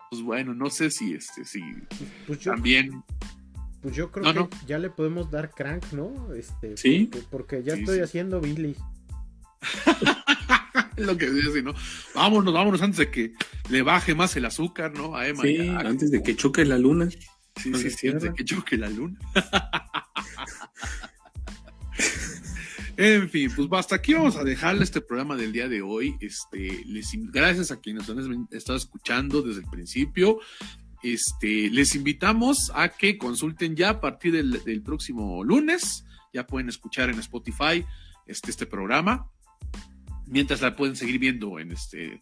pues 0.09 0.21
bueno, 0.23 0.55
no 0.55 0.69
sé 0.69 0.89
si 0.89 1.13
este, 1.13 1.45
si 1.45 1.61
pues 2.25 2.39
también. 2.39 3.03
Pues 3.81 3.95
yo 3.95 4.11
creo 4.11 4.49
que 4.49 4.57
ya 4.65 4.79
le 4.79 4.89
podemos 4.89 5.29
dar 5.29 5.51
crank, 5.51 5.91
¿no? 5.91 6.33
Este, 6.33 6.77
sí. 6.77 7.11
Porque, 7.29 7.63
ya 7.63 7.73
estoy 7.75 7.99
haciendo 7.99 8.39
Billy. 8.41 8.75
lo 10.97 11.17
que 11.17 11.29
dice, 11.29 11.61
¿no? 11.61 11.73
Vámonos, 12.15 12.53
vámonos 12.53 12.81
antes 12.81 12.97
de 12.97 13.11
que 13.11 13.33
le 13.69 13.81
baje 13.81 14.15
más 14.15 14.35
el 14.35 14.45
azúcar, 14.45 14.93
¿no? 14.93 15.15
A 15.15 15.27
Emma. 15.27 15.43
Sí, 15.43 15.67
antes 15.69 16.11
de 16.11 16.23
que 16.23 16.35
choque 16.35 16.65
la 16.65 16.77
luna. 16.77 17.09
Sí, 17.09 17.73
sí, 17.75 17.89
sí, 17.89 18.07
antes 18.07 18.23
de 18.23 18.33
que 18.33 18.45
choque 18.45 18.77
la 18.77 18.89
luna. 18.89 19.19
En 22.95 23.27
fin, 23.27 23.51
pues 23.55 23.67
hasta 23.71 23.95
aquí 23.95 24.13
vamos 24.13 24.35
a 24.35 24.43
dejarle 24.43 24.83
este 24.83 25.01
programa 25.01 25.35
del 25.35 25.51
día 25.51 25.67
de 25.67 25.81
hoy. 25.81 26.15
Este, 26.19 26.83
les, 26.85 27.09
gracias 27.31 27.71
a 27.71 27.79
quienes 27.79 28.07
han 28.07 28.47
estado 28.51 28.77
escuchando 28.77 29.41
desde 29.41 29.61
el 29.61 29.67
principio. 29.67 30.39
Este, 31.01 31.71
les 31.71 31.95
invitamos 31.95 32.71
a 32.75 32.89
que 32.89 33.17
consulten 33.17 33.75
ya 33.75 33.89
a 33.89 33.99
partir 33.99 34.33
del, 34.33 34.63
del 34.63 34.83
próximo 34.83 35.43
lunes. 35.43 36.05
Ya 36.33 36.45
pueden 36.45 36.69
escuchar 36.69 37.09
en 37.09 37.17
Spotify 37.17 37.83
este, 38.27 38.51
este 38.51 38.67
programa. 38.67 39.27
Mientras 40.27 40.61
la 40.61 40.75
pueden 40.75 40.95
seguir 40.95 41.19
viendo 41.19 41.59
en 41.59 41.71
este 41.71 42.19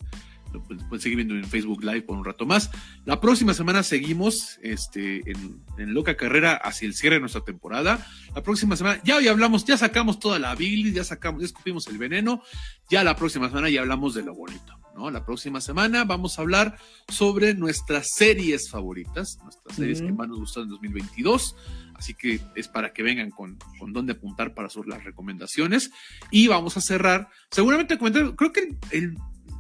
pueden 0.60 1.02
seguir 1.02 1.16
viendo 1.16 1.36
en 1.36 1.46
Facebook 1.46 1.84
Live 1.84 2.02
por 2.02 2.18
un 2.18 2.26
rato 2.26 2.46
más. 2.46 2.70
La 3.06 3.22
próxima 3.22 3.54
semana 3.54 3.84
seguimos 3.84 4.60
este, 4.62 5.24
en, 5.30 5.94
Loca 5.94 6.18
Carrera 6.18 6.56
hacia 6.56 6.88
el 6.88 6.94
cierre 6.94 7.16
de 7.16 7.22
nuestra 7.22 7.42
temporada. 7.42 8.06
La 8.36 8.44
próxima 8.44 8.76
semana, 8.76 9.02
ya 9.04 9.18
hoy 9.18 9.28
hablamos, 9.28 9.66
ya 9.66 9.78
sacamos 9.78 10.20
toda 10.20 10.40
la 10.40 10.54
bilis, 10.56 10.94
ya 10.94 11.04
sacamos, 11.04 11.42
ya 11.42 11.46
escupimos 11.46 11.88
el 11.88 11.98
veneno. 11.98 12.44
Ya 12.90 13.04
la 13.04 13.16
próxima 13.16 13.48
semana 13.48 13.70
ya 13.70 13.82
hablamos 13.82 14.14
de 14.14 14.24
lo 14.24 14.36
bonito. 14.36 14.81
¿No? 14.96 15.10
La 15.12 15.26
próxima 15.26 15.62
semana 15.62 16.04
vamos 16.04 16.38
a 16.38 16.42
hablar 16.42 16.78
sobre 17.08 17.54
nuestras 17.54 18.10
series 18.14 18.70
favoritas, 18.70 19.38
nuestras 19.44 19.76
series 19.76 20.02
que 20.02 20.12
más 20.12 20.28
nos 20.28 20.40
gustaron 20.40 20.68
en 20.68 20.72
2022. 20.72 21.56
Así 21.96 22.14
que 22.14 22.40
es 22.56 22.68
para 22.68 22.94
que 22.94 23.04
vengan 23.04 23.30
con, 23.30 23.58
con 23.80 23.94
dónde 23.94 24.14
apuntar 24.14 24.54
para 24.54 24.70
sus 24.70 24.88
las 24.88 25.04
recomendaciones. 25.04 25.92
Y 26.32 26.48
vamos 26.48 26.78
a 26.78 26.82
cerrar, 26.82 27.30
seguramente 27.50 27.98
comentar, 27.98 28.36
creo 28.36 28.52
que 28.52 28.78
el 28.92 29.16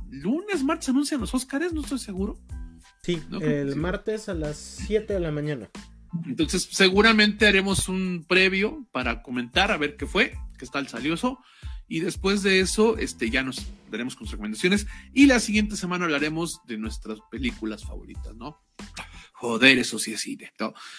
lunes, 0.09 0.63
martes 0.63 0.89
anuncian 0.89 1.21
los 1.21 1.33
Oscars, 1.33 1.73
no 1.73 1.81
estoy 1.81 1.99
seguro. 1.99 2.39
Sí, 3.03 3.21
el 3.41 3.75
martes 3.75 4.29
a 4.29 4.33
las 4.33 4.57
7 4.57 5.13
de 5.13 5.19
la 5.19 5.31
mañana. 5.31 5.69
Entonces, 6.25 6.67
seguramente 6.71 7.47
haremos 7.47 7.89
un 7.89 8.25
previo 8.27 8.85
para 8.91 9.23
comentar 9.23 9.71
a 9.71 9.77
ver 9.77 9.95
qué 9.95 10.05
fue, 10.05 10.37
qué 10.57 10.67
tal 10.67 10.87
salió 10.87 11.13
eso. 11.13 11.39
Y 11.91 11.99
después 11.99 12.41
de 12.41 12.61
eso, 12.61 12.97
este, 12.97 13.29
ya 13.29 13.43
nos 13.43 13.67
daremos 13.91 14.15
con 14.15 14.25
sus 14.25 14.31
recomendaciones. 14.31 14.87
Y 15.13 15.25
la 15.25 15.41
siguiente 15.41 15.75
semana 15.75 16.05
hablaremos 16.05 16.61
de 16.65 16.77
nuestras 16.77 17.19
películas 17.29 17.83
favoritas, 17.83 18.33
¿no? 18.33 18.63
Joder, 19.33 19.77
eso 19.77 19.99
sí 19.99 20.13
es 20.13 20.21
cine. 20.21 20.53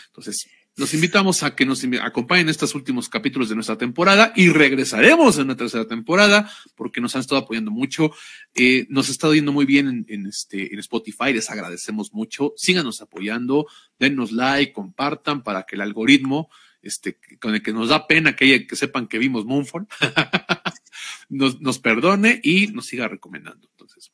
Entonces, 0.08 0.50
los 0.76 0.92
invitamos 0.92 1.44
a 1.44 1.56
que 1.56 1.64
nos 1.64 1.82
acompañen 2.02 2.44
en 2.44 2.50
estos 2.50 2.74
últimos 2.74 3.08
capítulos 3.08 3.48
de 3.48 3.54
nuestra 3.54 3.78
temporada 3.78 4.34
y 4.36 4.50
regresaremos 4.50 5.38
en 5.38 5.44
una 5.44 5.56
tercera 5.56 5.86
temporada 5.86 6.50
porque 6.74 7.00
nos 7.00 7.16
han 7.16 7.20
estado 7.20 7.40
apoyando 7.40 7.70
mucho. 7.70 8.12
Eh, 8.54 8.86
nos 8.90 9.08
ha 9.08 9.12
estado 9.12 9.32
yendo 9.32 9.50
muy 9.50 9.64
bien 9.64 10.04
en, 10.08 10.26
este, 10.26 10.74
en 10.74 10.78
Spotify, 10.78 11.32
les 11.32 11.48
agradecemos 11.48 12.12
mucho. 12.12 12.52
Síganos 12.58 13.00
apoyando, 13.00 13.66
denos 13.98 14.30
like, 14.30 14.74
compartan 14.74 15.42
para 15.42 15.62
que 15.62 15.76
el 15.76 15.80
algoritmo, 15.80 16.50
este, 16.82 17.18
con 17.40 17.54
el 17.54 17.62
que 17.62 17.72
nos 17.72 17.88
da 17.88 18.06
pena 18.06 18.34
que, 18.34 18.66
que 18.66 18.76
sepan 18.76 19.06
que 19.06 19.18
vimos 19.18 19.44
Moonfall, 19.44 19.86
nos, 21.28 21.78
perdone 21.78 22.40
y 22.42 22.68
nos 22.68 22.86
siga 22.86 23.08
recomendando. 23.08 23.68
Entonces, 23.70 24.12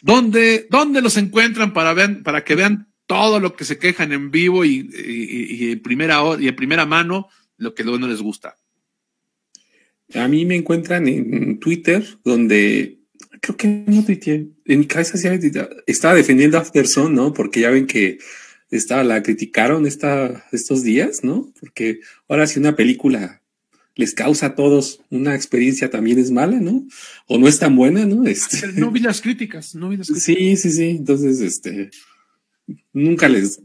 ¿dónde, 0.00 0.66
dónde 0.70 1.00
los 1.00 1.16
encuentran 1.16 1.72
para, 1.72 1.94
ver, 1.94 2.22
para 2.22 2.44
que 2.44 2.54
vean 2.54 2.88
todo 3.06 3.40
lo 3.40 3.54
que 3.54 3.64
se 3.64 3.78
quejan 3.78 4.12
en 4.12 4.30
vivo 4.30 4.64
y, 4.64 4.88
en, 5.70 5.80
primera, 5.80 6.20
y 6.38 6.48
en 6.48 6.56
primera 6.56 6.86
mano 6.86 7.28
lo 7.56 7.74
que 7.74 7.84
luego 7.84 7.98
no 7.98 8.08
les 8.08 8.20
gusta. 8.20 8.56
A 10.14 10.28
mí 10.28 10.44
me 10.44 10.56
encuentran 10.56 11.08
en 11.08 11.58
Twitter, 11.58 12.04
donde 12.24 13.04
creo 13.40 13.56
que 13.56 13.66
no 13.68 14.04
en 14.08 14.78
mi 14.78 14.86
cabeza 14.86 15.18
estaba 15.86 16.14
defendiendo 16.14 16.58
a 16.58 16.60
Afterson, 16.62 17.14
¿no? 17.14 17.32
Porque 17.32 17.60
ya 17.60 17.70
ven 17.70 17.86
que 17.86 18.18
estaba, 18.76 19.04
la 19.04 19.22
criticaron 19.22 19.86
esta, 19.86 20.46
estos 20.52 20.82
días, 20.82 21.24
¿no? 21.24 21.52
Porque 21.60 22.00
ahora 22.28 22.46
si 22.46 22.58
una 22.58 22.76
película 22.76 23.42
les 23.96 24.14
causa 24.14 24.46
a 24.46 24.54
todos 24.54 25.00
una 25.10 25.34
experiencia 25.34 25.90
también 25.90 26.18
es 26.18 26.30
mala, 26.30 26.58
¿no? 26.60 26.86
O 27.26 27.38
no 27.38 27.46
es 27.46 27.58
tan 27.58 27.76
buena, 27.76 28.04
¿no? 28.06 28.26
Este... 28.26 28.72
No 28.72 28.90
vi 28.90 29.00
las 29.00 29.20
críticas, 29.20 29.74
no 29.74 29.88
vi 29.88 29.96
las 29.96 30.08
críticas. 30.08 30.24
Sí, 30.24 30.56
sí, 30.56 30.70
sí. 30.70 30.88
Entonces, 30.90 31.40
este, 31.40 31.90
nunca 32.92 33.28
les, 33.28 33.60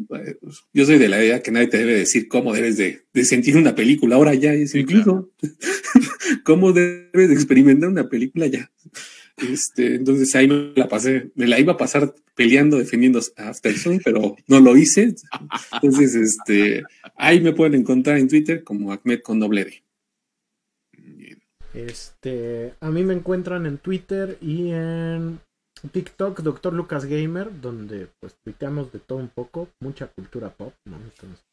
yo 0.73 0.85
soy 0.85 0.97
de 0.97 1.09
la 1.09 1.23
idea 1.23 1.41
que 1.41 1.51
nadie 1.51 1.67
te 1.67 1.77
debe 1.77 1.93
decir 1.93 2.27
cómo 2.27 2.53
debes 2.53 2.77
de, 2.77 3.05
sentir 3.23 3.57
una 3.57 3.75
película, 3.75 4.15
ahora 4.15 4.33
ya 4.33 4.53
es 4.53 4.75
incluso 4.75 5.31
cómo 6.43 6.73
debes 6.73 7.29
de 7.29 7.33
experimentar 7.33 7.89
una 7.89 8.09
película 8.09 8.47
ya. 8.47 8.71
Este, 9.41 9.95
entonces 9.95 10.35
ahí 10.35 10.47
me 10.47 10.73
la 10.75 10.87
pasé, 10.87 11.31
me 11.35 11.47
la 11.47 11.59
iba 11.59 11.73
a 11.73 11.77
pasar 11.77 12.13
peleando, 12.35 12.77
defendiendo 12.77 13.19
a 13.37 13.49
Afterson, 13.49 13.99
pero 14.03 14.35
no 14.47 14.59
lo 14.59 14.77
hice. 14.77 15.15
Entonces, 15.73 16.15
este, 16.15 16.83
ahí 17.15 17.41
me 17.41 17.53
pueden 17.53 17.75
encontrar 17.75 18.17
en 18.17 18.27
Twitter 18.27 18.63
como 18.63 18.91
Ahmed 18.91 19.21
con 19.21 19.39
doble 19.39 19.65
D. 19.65 19.83
Este, 21.73 22.73
a 22.79 22.89
mí 22.89 23.03
me 23.03 23.13
encuentran 23.13 23.65
en 23.65 23.77
Twitter 23.77 24.37
y 24.41 24.71
en 24.71 25.39
TikTok, 25.91 26.41
Doctor 26.41 26.73
Lucas 26.73 27.05
Gamer, 27.05 27.61
donde 27.61 28.07
pues 28.19 28.35
tuiteamos 28.43 28.91
de 28.91 28.99
todo 28.99 29.19
un 29.19 29.29
poco, 29.29 29.69
mucha 29.79 30.07
cultura 30.07 30.49
pop, 30.49 30.73
¿no? 30.85 30.97
Entonces, 30.97 31.45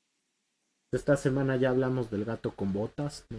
esta 0.93 1.17
semana 1.17 1.57
ya 1.57 1.71
hablamos 1.71 2.11
del 2.11 2.25
gato 2.25 2.53
con 2.53 2.73
botas, 2.73 3.27
¿no? 3.31 3.39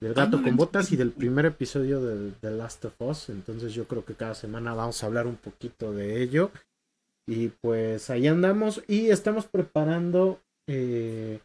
Del 0.00 0.14
gato 0.14 0.42
con 0.42 0.56
botas 0.56 0.92
y 0.92 0.96
del 0.96 1.10
primer 1.10 1.46
episodio 1.46 2.00
de 2.00 2.32
The 2.40 2.50
Last 2.50 2.84
of 2.84 3.00
Us. 3.00 3.28
Entonces 3.28 3.74
yo 3.74 3.86
creo 3.86 4.04
que 4.04 4.14
cada 4.14 4.34
semana 4.34 4.74
vamos 4.74 5.02
a 5.02 5.06
hablar 5.06 5.26
un 5.26 5.36
poquito 5.36 5.92
de 5.92 6.22
ello. 6.22 6.50
Y 7.26 7.48
pues 7.48 8.10
ahí 8.10 8.26
andamos 8.26 8.82
y 8.86 9.08
estamos 9.08 9.46
preparando 9.46 10.40
eh, 10.68 11.40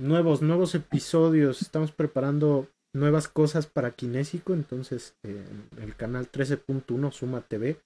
nuevos, 0.00 0.42
nuevos 0.42 0.74
episodios. 0.74 1.62
Estamos 1.62 1.92
preparando 1.92 2.68
nuevas 2.94 3.28
cosas 3.28 3.66
para 3.66 3.92
Kinésico, 3.92 4.52
entonces 4.52 5.16
eh, 5.22 5.44
el 5.80 5.96
canal 5.96 6.30
13.1 6.30 7.12
Suma 7.12 7.40
TV, 7.40 7.80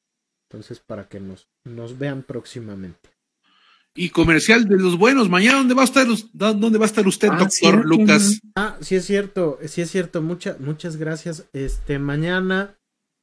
entonces 0.48 0.80
para 0.80 1.08
que 1.08 1.20
nos, 1.20 1.48
nos 1.64 1.98
vean 1.98 2.22
próximamente. 2.22 3.15
Y 3.96 4.10
comercial 4.10 4.68
de 4.68 4.76
los 4.76 4.98
buenos, 4.98 5.28
mañana 5.28 5.58
dónde 5.58 5.74
va 5.74 5.82
a 5.82 5.86
estar 5.86 6.06
dónde 6.32 6.78
va 6.78 6.84
a 6.84 6.86
estar 6.86 7.06
usted, 7.06 7.28
ah, 7.32 7.38
doctor 7.38 7.84
Lucas. 7.84 8.40
Ah, 8.54 8.76
sí 8.80 8.94
es 8.94 9.04
cierto, 9.04 9.58
sí 9.66 9.80
es 9.80 9.90
cierto, 9.90 10.22
muchas 10.22 10.60
muchas 10.60 10.96
gracias. 10.96 11.46
Este 11.52 11.98
mañana 11.98 12.76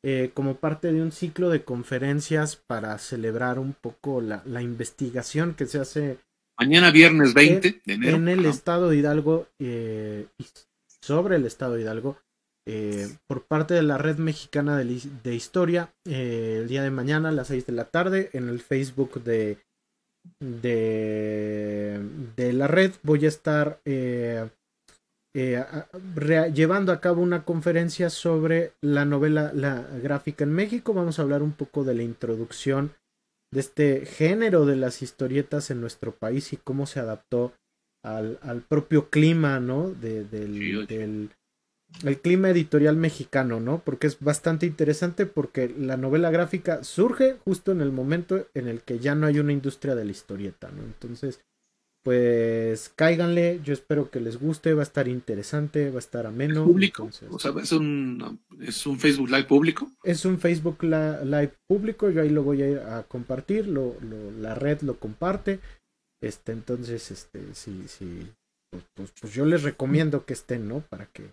eh, 0.04 0.32
como 0.34 0.56
parte 0.56 0.92
de 0.92 1.02
un 1.02 1.12
ciclo 1.12 1.50
de 1.50 1.64
conferencias 1.64 2.56
para 2.56 2.98
celebrar 2.98 3.60
un 3.60 3.74
poco 3.74 4.20
la, 4.20 4.44
la 4.46 4.62
investigación 4.62 5.54
que 5.54 5.68
se 5.68 5.80
hace 5.80 6.18
Mañana 6.60 6.92
viernes 6.92 7.34
20 7.34 7.82
de 7.86 7.94
enero. 7.94 8.18
En 8.18 8.28
el 8.28 8.46
estado 8.46 8.90
de 8.90 8.98
Hidalgo 8.98 9.48
eh, 9.60 10.28
sobre 11.02 11.38
el 11.38 11.46
estado 11.46 11.74
de 11.74 11.82
Hidalgo 11.82 12.20
eh, 12.66 13.08
por 13.28 13.46
parte 13.46 13.74
de 13.74 13.84
la 13.84 13.98
red 13.98 14.18
mexicana 14.18 14.78
de, 14.78 15.36
historia 15.36 15.94
eh, 16.06 16.60
el 16.62 16.68
día 16.68 16.84
de 16.84 16.92
mañana 16.92 17.30
a 17.30 17.32
las 17.34 17.48
6 17.48 17.66
de 17.66 17.74
la 17.74 17.86
tarde 17.86 18.30
en 18.34 18.48
el 18.48 18.62
Facebook 18.62 19.24
de, 19.24 19.58
de, 20.40 22.00
de 22.36 22.54
la 22.54 22.68
red 22.68 22.92
voy 23.04 23.26
a 23.26 23.30
estar 23.30 23.80
eh, 23.86 24.50
llevando 25.34 26.92
a 26.92 27.02
cabo 27.02 27.22
una 27.22 27.44
conferencia 27.44 28.10
sobre 28.10 28.74
la 28.82 29.06
novela 29.06 29.52
la 29.54 29.82
gráfica 30.02 30.44
en 30.44 30.54
México 30.54 30.94
vamos 30.94 31.18
a 31.18 31.24
hablar 31.24 31.42
un 31.42 31.54
poco 31.54 31.84
de 31.84 31.96
la 31.96 32.04
introducción 32.04 32.94
de 33.54 33.60
este 33.60 34.06
género 34.06 34.66
de 34.66 34.76
las 34.76 35.02
historietas 35.02 35.70
en 35.72 35.80
nuestro 35.80 36.12
país 36.12 36.54
y 36.54 36.58
cómo 36.58 36.86
se 36.88 37.00
adaptó 37.00 37.54
al, 38.04 38.40
al 38.42 38.62
propio 38.62 39.10
clima, 39.10 39.60
¿no? 39.60 39.90
De, 39.90 40.24
del, 40.26 40.88
del 40.88 41.30
el 42.04 42.20
clima 42.20 42.50
editorial 42.50 42.98
mexicano, 42.98 43.60
¿no? 43.60 43.82
Porque 43.84 44.08
es 44.08 44.20
bastante 44.20 44.66
interesante 44.66 45.26
porque 45.26 45.74
la 45.78 45.98
novela 45.98 46.32
gráfica 46.32 46.84
surge 46.84 47.38
justo 47.46 47.72
en 47.72 47.82
el 47.82 47.92
momento 47.92 48.48
en 48.54 48.68
el 48.68 48.82
que 48.82 49.00
ya 49.00 49.16
no 49.16 49.28
hay 49.28 49.40
una 49.40 49.54
industria 49.54 49.96
de 49.96 50.06
la 50.06 50.12
historieta, 50.12 50.70
¿no? 50.72 50.84
Entonces, 50.84 51.40
pues 52.04 52.92
cáiganle, 52.98 53.62
yo 53.64 53.74
espero 53.74 54.12
que 54.12 54.20
les 54.20 54.38
guste, 54.38 54.74
va 54.74 54.82
a 54.82 54.84
estar 54.84 55.08
interesante, 55.08 55.90
va 55.90 55.96
a 55.96 56.00
estar 56.00 56.26
ameno. 56.26 56.66
¿Público? 56.66 57.10
o 57.30 57.40
sea, 57.40 57.54
¿es 57.62 57.72
un, 57.72 58.42
¿es 58.60 58.86
un 58.86 59.00
Facebook 59.00 59.30
Live 59.30 59.46
público? 59.46 59.90
Es 60.04 60.26
un 60.26 60.38
Facebook 60.38 60.84
Live 60.84 61.54
público, 61.66 62.10
yo 62.10 62.22
ahí 62.22 62.30
lo 62.30 62.44
voy 62.44 62.62
a 62.62 62.70
ir 62.70 62.80
a 62.80 63.04
compartir, 63.04 63.68
lo, 63.68 63.96
la 64.40 64.54
red 64.54 64.82
lo 64.82 65.00
comparte. 65.00 65.62
Este, 66.22 66.52
entonces, 66.52 67.10
este, 67.12 67.54
sí, 67.54 67.84
sí, 67.88 68.28
pues, 68.70 68.84
pues, 68.94 69.14
pues, 69.20 69.34
yo 69.34 69.46
les 69.46 69.64
recomiendo 69.64 70.26
que 70.26 70.34
estén, 70.34 70.68
¿no? 70.68 70.82
Para 70.82 71.06
que 71.06 71.32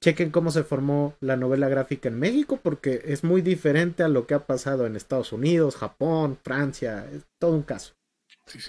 chequen 0.00 0.30
cómo 0.30 0.50
se 0.50 0.64
formó 0.64 1.14
la 1.20 1.36
novela 1.36 1.68
gráfica 1.68 2.08
en 2.08 2.18
México, 2.18 2.58
porque 2.62 3.02
es 3.04 3.24
muy 3.24 3.42
diferente 3.42 4.02
a 4.02 4.08
lo 4.08 4.26
que 4.26 4.34
ha 4.34 4.46
pasado 4.46 4.86
en 4.86 4.96
Estados 4.96 5.32
Unidos, 5.32 5.76
Japón, 5.76 6.38
Francia, 6.42 7.06
es 7.12 7.24
todo 7.38 7.54
un 7.54 7.62
caso 7.62 7.94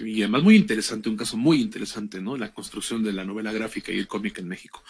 y 0.00 0.22
además 0.22 0.42
muy 0.42 0.56
interesante, 0.56 1.08
un 1.08 1.16
caso 1.16 1.36
muy 1.36 1.60
interesante, 1.60 2.20
¿no? 2.20 2.36
La 2.36 2.52
construcción 2.52 3.02
de 3.02 3.12
la 3.12 3.24
novela 3.24 3.52
gráfica 3.52 3.92
y 3.92 3.98
el 3.98 4.06
cómic 4.06 4.38
en 4.38 4.48
México. 4.48 4.82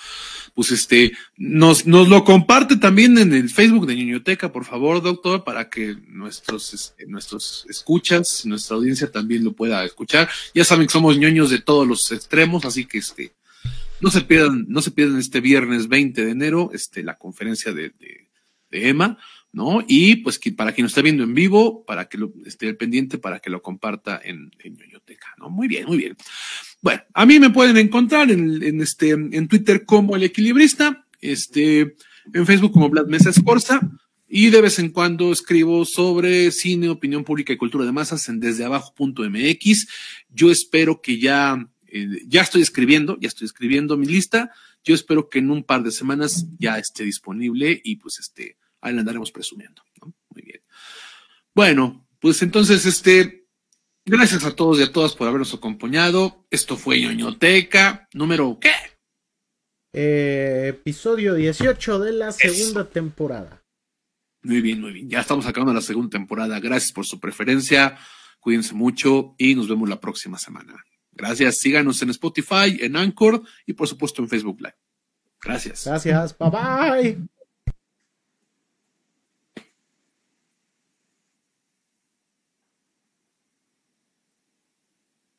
Pues 0.54 0.70
este, 0.70 1.12
nos, 1.36 1.86
nos 1.86 2.08
lo 2.08 2.24
comparte 2.24 2.76
también 2.76 3.16
en 3.18 3.32
el 3.32 3.48
Facebook 3.48 3.86
de 3.86 3.96
Ñoñoteca, 3.96 4.52
por 4.52 4.64
favor, 4.64 5.02
doctor, 5.02 5.44
para 5.44 5.70
que 5.70 5.96
nuestros, 6.08 6.74
este, 6.74 7.06
nuestros 7.06 7.66
escuchas, 7.68 8.44
nuestra 8.44 8.76
audiencia 8.76 9.10
también 9.10 9.44
lo 9.44 9.52
pueda 9.52 9.84
escuchar. 9.84 10.28
Ya 10.54 10.64
saben 10.64 10.86
que 10.86 10.92
somos 10.92 11.16
ñoños 11.16 11.50
de 11.50 11.60
todos 11.60 11.86
los 11.86 12.10
extremos, 12.12 12.64
así 12.64 12.86
que 12.86 12.98
este, 12.98 13.32
no 14.02 14.10
se 14.10 14.20
pierdan, 14.22 14.66
no 14.68 14.82
se 14.82 14.90
pierdan 14.90 15.18
este 15.18 15.40
viernes 15.40 15.88
20 15.88 16.24
de 16.24 16.30
enero, 16.30 16.70
este, 16.74 17.02
la 17.02 17.16
conferencia 17.16 17.72
de, 17.72 17.90
de, 17.90 18.28
de 18.70 18.88
Emma 18.88 19.18
¿no? 19.52 19.84
Y 19.86 20.16
pues 20.16 20.38
que 20.38 20.52
para 20.52 20.72
quien 20.72 20.84
lo 20.84 20.88
esté 20.88 21.02
viendo 21.02 21.22
en 21.22 21.34
vivo, 21.34 21.84
para 21.84 22.08
que 22.08 22.18
lo 22.18 22.32
esté 22.46 22.72
pendiente, 22.74 23.18
para 23.18 23.38
que 23.38 23.50
lo 23.50 23.62
comparta 23.62 24.20
en, 24.22 24.50
en 24.58 24.76
ñoñoteca, 24.76 25.28
¿no? 25.38 25.50
Muy 25.50 25.68
bien, 25.68 25.86
muy 25.86 25.98
bien. 25.98 26.16
Bueno, 26.80 27.02
a 27.12 27.26
mí 27.26 27.38
me 27.38 27.50
pueden 27.50 27.76
encontrar 27.76 28.30
en, 28.30 28.62
en 28.62 28.80
este, 28.80 29.10
en 29.10 29.48
Twitter 29.48 29.84
como 29.84 30.16
el 30.16 30.22
equilibrista, 30.22 31.06
este, 31.20 31.96
en 32.32 32.46
Facebook 32.46 32.72
como 32.72 32.88
Vlad 32.88 33.06
Mesa 33.06 33.30
Escorza, 33.30 33.80
y 34.26 34.48
de 34.48 34.62
vez 34.62 34.78
en 34.78 34.88
cuando 34.88 35.30
escribo 35.30 35.84
sobre 35.84 36.50
cine, 36.50 36.88
opinión 36.88 37.22
pública 37.22 37.52
y 37.52 37.58
cultura 37.58 37.84
de 37.84 37.92
masas 37.92 38.30
en 38.30 38.40
desdeabajo.mx. 38.40 39.88
Yo 40.30 40.50
espero 40.50 41.02
que 41.02 41.18
ya, 41.18 41.68
eh, 41.92 42.22
ya 42.26 42.40
estoy 42.40 42.62
escribiendo, 42.62 43.18
ya 43.20 43.28
estoy 43.28 43.44
escribiendo 43.44 43.96
mi 43.96 44.06
lista. 44.06 44.50
Yo 44.82 44.94
espero 44.94 45.28
que 45.28 45.40
en 45.40 45.50
un 45.50 45.62
par 45.62 45.82
de 45.82 45.90
semanas 45.90 46.46
ya 46.58 46.78
esté 46.78 47.04
disponible 47.04 47.80
y 47.84 47.96
pues 47.96 48.18
este, 48.18 48.56
ahí 48.80 48.94
la 48.94 49.00
andaremos 49.00 49.30
presumiendo. 49.30 49.82
Muy 50.30 50.42
bien. 50.42 50.62
Bueno, 51.54 52.08
pues 52.18 52.42
entonces, 52.42 52.86
este, 52.86 53.46
gracias 54.06 54.44
a 54.44 54.56
todos 54.56 54.80
y 54.80 54.82
a 54.82 54.92
todas 54.92 55.14
por 55.14 55.28
habernos 55.28 55.52
acompañado. 55.52 56.46
Esto 56.50 56.76
fue 56.76 56.98
ñoñoteca, 57.00 58.08
número 58.14 58.58
¿qué? 58.58 58.72
Eh, 59.92 60.68
episodio 60.70 61.34
18 61.34 61.98
de 61.98 62.12
la 62.12 62.32
segunda 62.32 62.88
temporada. 62.88 63.62
Muy 64.42 64.62
bien, 64.62 64.80
muy 64.80 64.92
bien. 64.92 65.10
Ya 65.10 65.20
estamos 65.20 65.46
acabando 65.46 65.74
la 65.74 65.82
segunda 65.82 66.10
temporada. 66.10 66.58
Gracias 66.58 66.92
por 66.92 67.04
su 67.04 67.20
preferencia. 67.20 67.98
Cuídense 68.40 68.74
mucho 68.74 69.34
y 69.36 69.54
nos 69.54 69.68
vemos 69.68 69.88
la 69.88 70.00
próxima 70.00 70.38
semana. 70.38 70.82
Gracias. 71.12 71.58
Síganos 71.58 72.00
en 72.02 72.10
Spotify, 72.10 72.78
en 72.80 72.96
Anchor 72.96 73.42
y 73.66 73.74
por 73.74 73.88
supuesto 73.88 74.22
en 74.22 74.28
Facebook 74.28 74.60
Live. 74.60 74.76
Gracias. 75.40 75.84
Gracias. 75.86 76.36
Bye 76.38 76.50
bye. 76.50 77.32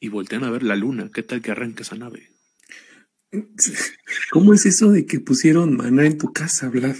y 0.03 0.09
voltean 0.09 0.43
a 0.43 0.51
ver 0.51 0.63
la 0.63 0.75
luna. 0.75 1.09
¿Qué 1.13 1.23
tal 1.23 1.41
que 1.41 1.51
arranque 1.51 1.83
esa 1.83 1.95
nave? 1.95 2.29
¿Cómo 4.31 4.53
es 4.53 4.65
eso 4.65 4.91
de 4.91 5.05
que 5.05 5.21
pusieron 5.21 5.77
maná 5.77 6.05
en 6.05 6.17
tu 6.17 6.33
casa, 6.33 6.67
Vlad? 6.67 6.97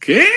¿Qué? 0.00 0.26